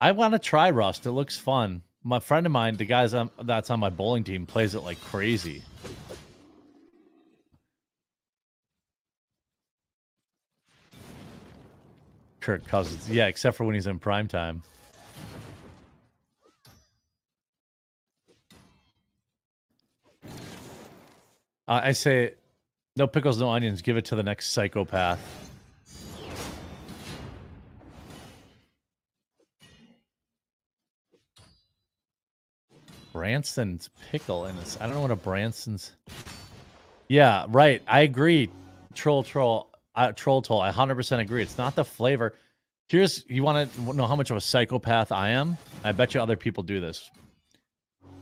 I 0.00 0.12
want 0.12 0.32
to 0.32 0.38
try 0.38 0.70
Rust. 0.70 1.06
It 1.06 1.12
looks 1.12 1.38
fun. 1.38 1.82
My 2.04 2.18
friend 2.20 2.44
of 2.44 2.52
mine, 2.52 2.76
the 2.76 2.84
guys 2.84 3.14
that's 3.42 3.70
on 3.70 3.80
my 3.80 3.90
bowling 3.90 4.24
team, 4.24 4.44
plays 4.44 4.74
it 4.74 4.80
like 4.80 5.00
crazy. 5.04 5.62
Kirk 12.40 12.66
Cousins. 12.66 13.08
Yeah, 13.08 13.28
except 13.28 13.56
for 13.56 13.64
when 13.64 13.74
he's 13.74 13.86
in 13.86 13.98
prime 13.98 14.26
time. 14.26 14.62
Uh, 21.72 21.80
I 21.84 21.92
say, 21.92 22.34
no 22.96 23.06
pickles, 23.06 23.40
no 23.40 23.48
onions. 23.48 23.80
Give 23.80 23.96
it 23.96 24.04
to 24.06 24.14
the 24.14 24.22
next 24.22 24.50
psychopath. 24.50 25.18
Branston's 33.14 33.88
pickle 34.10 34.44
in 34.44 34.56
this. 34.56 34.76
I 34.82 34.84
don't 34.84 34.96
know 34.96 35.00
what 35.00 35.12
a 35.12 35.16
Branston's. 35.16 35.92
Yeah, 37.08 37.46
right. 37.48 37.80
I 37.88 38.00
agree. 38.00 38.50
Troll, 38.92 39.22
troll, 39.22 39.70
uh, 39.94 40.12
troll, 40.12 40.42
troll. 40.42 40.60
I 40.60 40.70
100% 40.70 41.20
agree. 41.20 41.40
It's 41.40 41.56
not 41.56 41.74
the 41.74 41.86
flavor. 41.86 42.34
Here's 42.88 43.24
you 43.30 43.42
want 43.42 43.72
to 43.72 43.94
know 43.94 44.06
how 44.06 44.16
much 44.16 44.30
of 44.30 44.36
a 44.36 44.42
psychopath 44.42 45.10
I 45.10 45.30
am? 45.30 45.56
I 45.84 45.92
bet 45.92 46.12
you 46.12 46.20
other 46.20 46.36
people 46.36 46.64
do 46.64 46.80
this. 46.82 47.10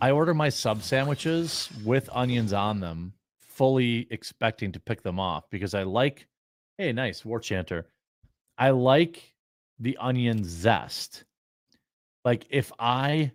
I 0.00 0.12
order 0.12 0.34
my 0.34 0.50
sub 0.50 0.84
sandwiches 0.84 1.68
with 1.84 2.08
onions 2.12 2.52
on 2.52 2.78
them, 2.78 3.12
fully 3.60 4.06
expecting 4.10 4.72
to 4.72 4.80
pick 4.80 5.02
them 5.02 5.20
off 5.20 5.44
because 5.50 5.74
I 5.74 5.82
like. 5.82 6.26
Hey, 6.78 6.94
nice 6.94 7.26
war 7.26 7.38
chanter. 7.38 7.88
I 8.56 8.70
like 8.70 9.34
the 9.78 9.98
onion 10.00 10.44
zest. 10.44 11.24
Like 12.24 12.46
if 12.48 12.72
I 12.78 13.32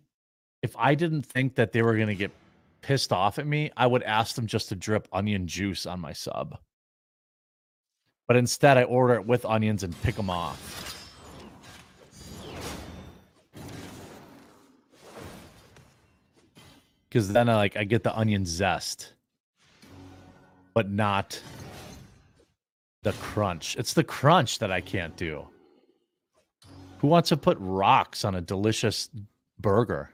if 0.63 0.75
I 0.79 0.95
didn't 0.95 1.27
think 1.27 1.53
that 1.55 1.73
they 1.73 1.83
were 1.83 1.95
to 1.95 2.15
get 2.15 2.31
pissed 2.81 3.13
off 3.13 3.37
at 3.37 3.45
me, 3.45 3.69
I 3.77 3.85
would 3.85 4.01
ask 4.01 4.35
them 4.35 4.47
just 4.47 4.69
to 4.69 4.75
drip 4.75 5.07
onion 5.11 5.45
juice 5.45 5.85
on 5.85 5.99
my 5.99 6.13
sub. 6.13 6.57
But 8.27 8.35
instead, 8.35 8.79
I 8.79 8.83
order 8.85 9.13
it 9.13 9.27
with 9.27 9.45
onions 9.45 9.83
and 9.83 9.93
pick 10.01 10.15
them 10.15 10.31
off. 10.31 10.91
Because 17.09 17.31
then 17.31 17.47
I 17.47 17.57
like 17.57 17.77
I 17.77 17.83
get 17.83 18.01
the 18.01 18.17
onion 18.17 18.43
zest, 18.43 19.13
but 20.75 20.91
not 20.91 21.41
the 23.03 23.13
crunch. 23.13 23.77
It's 23.77 23.93
the 23.93 24.03
crunch 24.03 24.59
that 24.59 24.71
I 24.71 24.81
can't 24.81 25.15
do. 25.15 25.47
Who 26.99 27.07
wants 27.07 27.29
to 27.29 27.37
put 27.37 27.57
rocks 27.59 28.25
on 28.25 28.35
a 28.35 28.41
delicious 28.41 29.09
burger? 29.57 30.09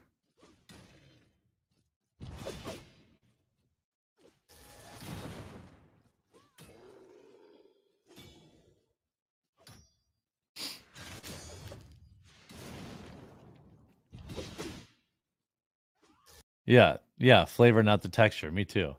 Yeah, 16.64 16.98
yeah, 17.18 17.44
flavor, 17.46 17.82
not 17.82 18.02
the 18.02 18.08
texture. 18.08 18.52
Me 18.52 18.64
too. 18.64 18.94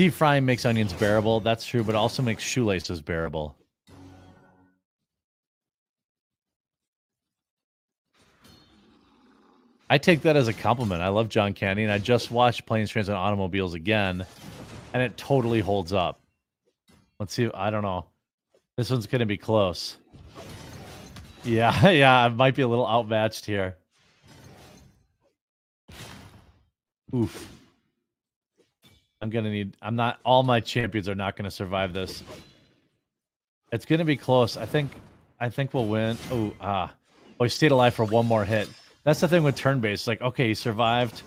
Deep 0.00 0.14
frying 0.14 0.46
makes 0.46 0.64
onions 0.64 0.94
bearable. 0.94 1.40
That's 1.40 1.66
true, 1.66 1.84
but 1.84 1.94
also 1.94 2.22
makes 2.22 2.42
shoelaces 2.42 3.02
bearable. 3.02 3.54
I 9.90 9.98
take 9.98 10.22
that 10.22 10.36
as 10.36 10.48
a 10.48 10.54
compliment. 10.54 11.02
I 11.02 11.08
love 11.08 11.28
John 11.28 11.52
Candy, 11.52 11.82
and 11.82 11.92
I 11.92 11.98
just 11.98 12.30
watched 12.30 12.64
Planes, 12.64 12.88
Trains, 12.88 13.10
and 13.10 13.18
Automobiles 13.18 13.74
again, 13.74 14.24
and 14.94 15.02
it 15.02 15.18
totally 15.18 15.60
holds 15.60 15.92
up. 15.92 16.18
Let's 17.18 17.34
see. 17.34 17.50
I 17.52 17.68
don't 17.68 17.82
know. 17.82 18.06
This 18.78 18.88
one's 18.88 19.06
going 19.06 19.20
to 19.20 19.26
be 19.26 19.36
close. 19.36 19.98
Yeah, 21.44 21.90
yeah, 21.90 22.24
I 22.24 22.28
might 22.30 22.54
be 22.54 22.62
a 22.62 22.68
little 22.68 22.86
outmatched 22.86 23.44
here. 23.44 23.76
Oof. 27.14 27.59
I'm 29.20 29.30
gonna 29.30 29.50
need. 29.50 29.76
I'm 29.82 29.96
not. 29.96 30.18
All 30.24 30.42
my 30.42 30.60
champions 30.60 31.08
are 31.08 31.14
not 31.14 31.36
gonna 31.36 31.50
survive 31.50 31.92
this. 31.92 32.22
It's 33.72 33.84
gonna 33.84 34.04
be 34.04 34.16
close. 34.16 34.56
I 34.56 34.66
think. 34.66 34.92
I 35.40 35.48
think 35.48 35.72
we'll 35.72 35.86
win. 35.86 36.18
Oh, 36.30 36.52
ah. 36.60 36.92
Oh, 37.38 37.44
he 37.44 37.48
stayed 37.48 37.72
alive 37.72 37.94
for 37.94 38.04
one 38.04 38.26
more 38.26 38.44
hit. 38.44 38.68
That's 39.04 39.20
the 39.20 39.28
thing 39.28 39.42
with 39.42 39.56
turn-based. 39.56 40.06
Like, 40.06 40.20
okay, 40.20 40.48
he 40.48 40.54
survived. 40.54 41.22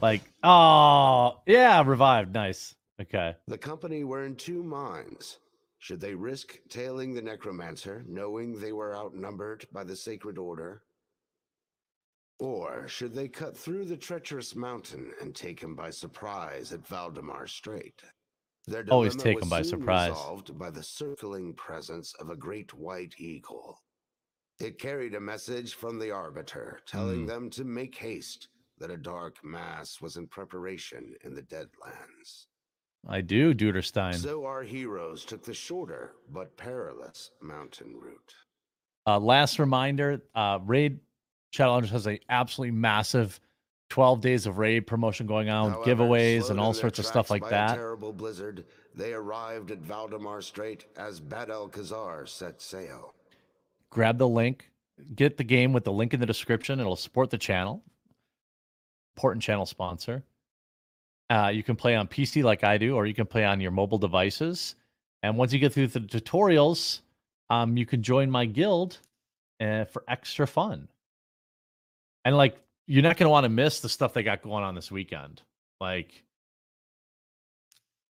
Like, 0.00 0.22
oh, 0.42 1.38
yeah, 1.46 1.80
revived. 1.86 2.34
Nice. 2.34 2.74
Okay. 3.00 3.36
The 3.46 3.56
company 3.58 4.02
were 4.02 4.24
in 4.24 4.34
two 4.34 4.64
minds. 4.64 5.38
Should 5.78 6.00
they 6.00 6.14
risk 6.14 6.58
tailing 6.68 7.14
the 7.14 7.22
necromancer, 7.22 8.04
knowing 8.08 8.58
they 8.58 8.72
were 8.72 8.96
outnumbered 8.96 9.66
by 9.72 9.84
the 9.84 9.94
Sacred 9.94 10.38
Order? 10.38 10.82
Or 12.38 12.88
should 12.88 13.14
they 13.14 13.28
cut 13.28 13.56
through 13.56 13.84
the 13.84 13.96
treacherous 13.96 14.56
mountain 14.56 15.12
and 15.20 15.34
take 15.34 15.60
him 15.60 15.74
by 15.74 15.90
surprise 15.90 16.72
at 16.72 16.86
Valdemar 16.86 17.46
Strait? 17.46 18.02
Their 18.66 18.84
Always 18.90 19.16
take 19.16 19.40
him 19.42 19.48
by 19.48 19.62
surprise. 19.62 20.10
Resolved 20.10 20.58
by 20.58 20.70
the 20.70 20.82
circling 20.82 21.54
presence 21.54 22.14
of 22.20 22.30
a 22.30 22.36
great 22.36 22.72
white 22.74 23.14
eagle. 23.18 23.80
It 24.60 24.78
carried 24.78 25.14
a 25.14 25.20
message 25.20 25.74
from 25.74 25.98
the 25.98 26.10
Arbiter, 26.12 26.80
telling 26.86 27.24
mm. 27.24 27.26
them 27.26 27.50
to 27.50 27.64
make 27.64 27.96
haste. 27.96 28.48
that 28.78 28.90
a 28.90 28.96
dark 28.96 29.36
mass 29.44 30.00
was 30.00 30.16
in 30.16 30.26
preparation 30.26 31.14
in 31.24 31.34
the 31.34 31.42
Deadlands. 31.42 32.46
I 33.08 33.20
do, 33.20 33.54
Duderstein. 33.54 34.14
So 34.14 34.44
our 34.44 34.62
heroes 34.62 35.24
took 35.24 35.44
the 35.44 35.54
shorter 35.54 36.14
but 36.30 36.56
perilous 36.56 37.30
mountain 37.40 37.94
route. 37.96 38.34
Uh, 39.06 39.18
last 39.18 39.58
reminder: 39.58 40.22
uh, 40.34 40.58
Raid 40.64 41.00
Shadow 41.52 41.74
Legends 41.74 41.92
has 41.92 42.06
a 42.06 42.18
absolutely 42.30 42.72
massive 42.72 43.38
12 43.90 44.22
days 44.22 44.46
of 44.46 44.56
raid 44.56 44.86
promotion 44.86 45.26
going 45.26 45.50
on 45.50 45.72
However, 45.72 45.90
giveaways 45.90 46.48
and 46.48 46.58
all 46.58 46.72
sorts 46.72 46.98
of 46.98 47.04
stuff 47.04 47.30
like 47.30 47.46
that. 47.50 47.74
terrible 47.74 48.12
blizzard, 48.12 48.64
they 48.94 49.12
arrived 49.12 49.70
at 49.70 49.78
Valdemar 49.78 50.40
Strait 50.40 50.86
as 50.96 51.20
Bad-el-Kazar 51.20 52.26
set 52.26 52.62
sail. 52.62 53.14
Grab 53.90 54.16
the 54.16 54.26
link, 54.26 54.70
get 55.14 55.36
the 55.36 55.44
game 55.44 55.74
with 55.74 55.84
the 55.84 55.92
link 55.92 56.14
in 56.14 56.20
the 56.20 56.26
description. 56.26 56.80
It'll 56.80 56.96
support 56.96 57.28
the 57.28 57.36
channel. 57.36 57.82
Important 59.14 59.42
channel 59.42 59.66
sponsor. 59.66 60.24
Uh, 61.28 61.50
you 61.52 61.62
can 61.62 61.76
play 61.76 61.94
on 61.94 62.08
PC 62.08 62.42
like 62.42 62.64
I 62.64 62.78
do, 62.78 62.96
or 62.96 63.04
you 63.04 63.12
can 63.12 63.26
play 63.26 63.44
on 63.44 63.60
your 63.60 63.72
mobile 63.72 63.98
devices. 63.98 64.74
And 65.22 65.36
once 65.36 65.52
you 65.52 65.58
get 65.58 65.74
through 65.74 65.88
the 65.88 66.00
tutorials, 66.00 67.00
um, 67.50 67.76
you 67.76 67.84
can 67.84 68.02
join 68.02 68.30
my 68.30 68.46
guild 68.46 69.00
uh, 69.60 69.84
for 69.84 70.02
extra 70.08 70.46
fun. 70.46 70.88
And 72.24 72.36
like, 72.36 72.56
you're 72.86 73.02
not 73.02 73.16
going 73.16 73.26
to 73.26 73.30
want 73.30 73.44
to 73.44 73.48
miss 73.48 73.80
the 73.80 73.88
stuff 73.88 74.12
they 74.14 74.22
got 74.22 74.42
going 74.42 74.64
on 74.64 74.74
this 74.74 74.90
weekend. 74.90 75.42
Like, 75.80 76.24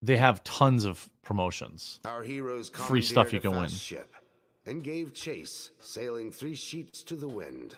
they 0.03 0.17
have 0.17 0.43
tons 0.45 0.85
of 0.85 1.09
promotions. 1.23 2.01
Our 2.05 2.23
heroes 2.23 2.71
Free 2.71 3.03
stuff 3.03 3.33
you 3.33 3.41
can 3.41 3.53
win. 3.53 3.69
ship 3.69 4.15
and 4.67 4.83
gave 4.83 5.15
chase, 5.15 5.71
sailing 5.81 6.31
three 6.31 6.55
sheets 6.55 7.03
to 7.05 7.17
the 7.17 7.29
wind. 7.29 7.75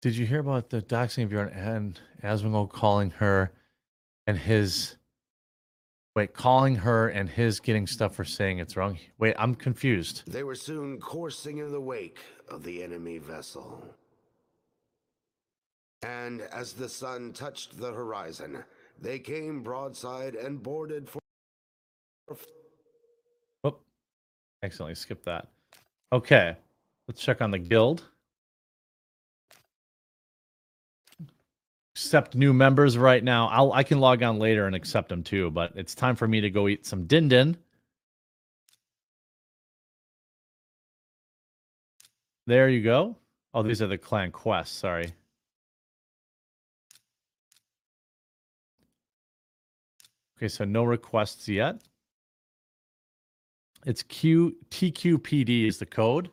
Did 0.00 0.16
you 0.16 0.26
hear 0.26 0.40
about 0.40 0.70
the 0.70 0.80
doxing 0.80 1.24
of 1.24 1.30
Bjorn 1.30 1.48
and 1.48 2.00
Asmongold 2.22 2.70
calling 2.70 3.10
her 3.10 3.52
and 4.28 4.38
his 4.38 4.94
wait, 6.18 6.34
calling 6.34 6.74
her 6.74 7.10
and 7.10 7.28
his 7.28 7.60
getting 7.60 7.86
stuff 7.86 8.12
for 8.12 8.24
saying 8.24 8.58
it's 8.58 8.76
wrong? 8.76 8.98
Wait, 9.18 9.36
I'm 9.38 9.54
confused. 9.54 10.24
They 10.26 10.42
were 10.42 10.56
soon 10.56 10.98
coursing 10.98 11.58
in 11.58 11.70
the 11.70 11.80
wake 11.80 12.18
of 12.48 12.64
the 12.64 12.82
enemy 12.82 13.18
vessel. 13.18 13.84
And 16.02 16.42
as 16.52 16.72
the 16.72 16.88
sun 16.88 17.32
touched 17.34 17.78
the 17.78 17.92
horizon, 17.92 18.64
they 19.00 19.20
came 19.20 19.62
broadside 19.62 20.34
and 20.34 20.60
boarded 20.60 21.08
for. 21.08 21.20
Oh, 23.62 23.76
accidentally 24.64 24.96
skipped 24.96 25.24
that. 25.26 25.46
Okay, 26.12 26.56
let's 27.06 27.20
check 27.20 27.40
on 27.40 27.52
the 27.52 27.60
guild. 27.60 28.02
Accept 31.98 32.36
new 32.36 32.52
members 32.52 32.96
right 32.96 33.24
now. 33.24 33.48
I'll 33.48 33.72
I 33.72 33.82
can 33.82 33.98
log 33.98 34.22
on 34.22 34.38
later 34.38 34.66
and 34.66 34.76
accept 34.76 35.08
them 35.08 35.24
too, 35.24 35.50
but 35.50 35.72
it's 35.74 35.96
time 35.96 36.14
for 36.14 36.28
me 36.28 36.40
to 36.40 36.48
go 36.48 36.68
eat 36.68 36.86
some 36.86 37.06
din 37.06 37.26
din. 37.26 37.56
There 42.46 42.68
you 42.68 42.84
go. 42.84 43.16
Oh, 43.52 43.64
these 43.64 43.82
are 43.82 43.88
the 43.88 43.98
clan 43.98 44.30
quests. 44.30 44.78
Sorry. 44.78 45.12
Okay, 50.36 50.46
so 50.46 50.64
no 50.64 50.84
requests 50.84 51.48
yet. 51.48 51.82
It's 53.86 54.04
Q 54.04 54.56
TQPD 54.70 55.66
is 55.66 55.78
the 55.78 55.86
code. 55.86 56.30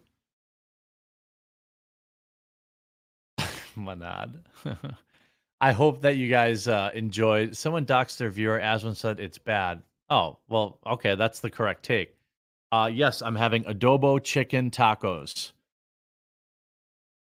Manad. 3.75 4.41
I 5.65 5.71
hope 5.71 6.03
that 6.03 6.17
you 6.17 6.29
guys 6.29 6.67
uh, 6.67 6.91
enjoyed. 6.93 7.57
Someone 7.57 7.87
doxed 7.87 8.17
their 8.17 8.29
viewer. 8.29 8.59
Asmon 8.59 8.95
said 8.95 9.19
it's 9.19 9.39
bad. 9.39 9.81
Oh, 10.11 10.37
well, 10.47 10.77
okay, 10.85 11.15
that's 11.15 11.39
the 11.39 11.49
correct 11.49 11.81
take. 11.81 12.15
Uh, 12.71 12.87
yes, 12.93 13.23
I'm 13.23 13.35
having 13.35 13.63
adobo 13.63 14.23
chicken 14.23 14.69
tacos. 14.69 15.53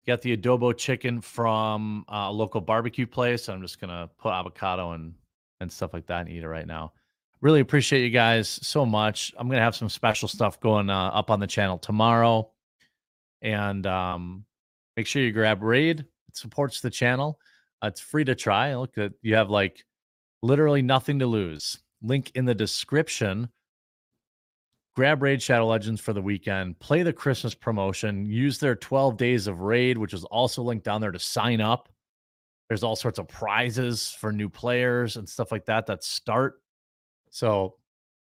Got 0.07 0.23
the 0.23 0.35
adobo 0.35 0.75
chicken 0.75 1.21
from 1.21 2.03
uh, 2.09 2.29
a 2.29 2.31
local 2.31 2.61
barbecue 2.61 3.05
place. 3.05 3.47
I'm 3.47 3.61
just 3.61 3.79
gonna 3.79 4.09
put 4.17 4.31
avocado 4.31 4.93
and 4.93 5.13
and 5.59 5.71
stuff 5.71 5.93
like 5.93 6.07
that 6.07 6.21
and 6.21 6.29
eat 6.29 6.41
it 6.41 6.47
right 6.47 6.65
now. 6.65 6.93
Really 7.41 7.59
appreciate 7.59 8.03
you 8.03 8.09
guys 8.09 8.49
so 8.49 8.87
much. 8.87 9.31
I'm 9.37 9.49
gonna 9.49 9.61
have 9.61 9.75
some 9.75 9.87
special 9.87 10.27
stuff 10.27 10.59
going 10.59 10.89
uh, 10.89 11.09
up 11.09 11.29
on 11.29 11.39
the 11.39 11.45
channel 11.45 11.77
tomorrow, 11.77 12.49
and 13.43 13.85
um, 13.85 14.45
make 14.97 15.05
sure 15.05 15.21
you 15.21 15.31
grab 15.31 15.61
Raid. 15.61 15.99
It 15.99 16.35
supports 16.35 16.81
the 16.81 16.89
channel. 16.89 17.37
Uh, 17.83 17.87
it's 17.87 18.01
free 18.01 18.23
to 18.25 18.35
try. 18.35 18.75
Look 18.75 18.97
at 18.97 19.13
you 19.21 19.35
have 19.35 19.49
like 19.49 19.83
literally 20.41 20.81
nothing 20.81 21.19
to 21.19 21.27
lose. 21.27 21.79
Link 22.01 22.31
in 22.35 22.45
the 22.45 22.55
description. 22.55 23.49
Grab 24.95 25.21
Raid 25.21 25.41
Shadow 25.41 25.67
Legends 25.67 26.01
for 26.01 26.13
the 26.13 26.21
weekend. 26.21 26.79
Play 26.79 27.03
the 27.03 27.13
Christmas 27.13 27.55
promotion. 27.55 28.25
Use 28.25 28.57
their 28.57 28.75
12 28.75 29.15
days 29.15 29.47
of 29.47 29.61
Raid, 29.61 29.97
which 29.97 30.13
is 30.13 30.25
also 30.25 30.61
linked 30.61 30.83
down 30.83 30.99
there 30.99 31.11
to 31.11 31.19
sign 31.19 31.61
up. 31.61 31.87
There's 32.67 32.83
all 32.83 32.95
sorts 32.95 33.19
of 33.19 33.27
prizes 33.27 34.15
for 34.19 34.31
new 34.31 34.49
players 34.49 35.15
and 35.15 35.27
stuff 35.27 35.51
like 35.51 35.65
that 35.65 35.85
that 35.87 36.03
start. 36.03 36.61
So 37.29 37.75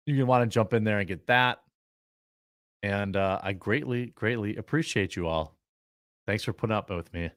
you 0.05 0.15
can 0.15 0.27
want 0.27 0.43
to 0.43 0.53
jump 0.53 0.73
in 0.73 0.83
there 0.83 0.99
and 0.99 1.07
get 1.07 1.25
that. 1.27 1.59
And 2.83 3.15
uh, 3.15 3.39
I 3.41 3.53
greatly, 3.53 4.07
greatly 4.15 4.55
appreciate 4.55 5.15
you 5.15 5.27
all. 5.27 5.57
Thanks 6.27 6.43
for 6.43 6.53
putting 6.53 6.75
up 6.75 6.89
with 6.89 7.11
me. 7.13 7.31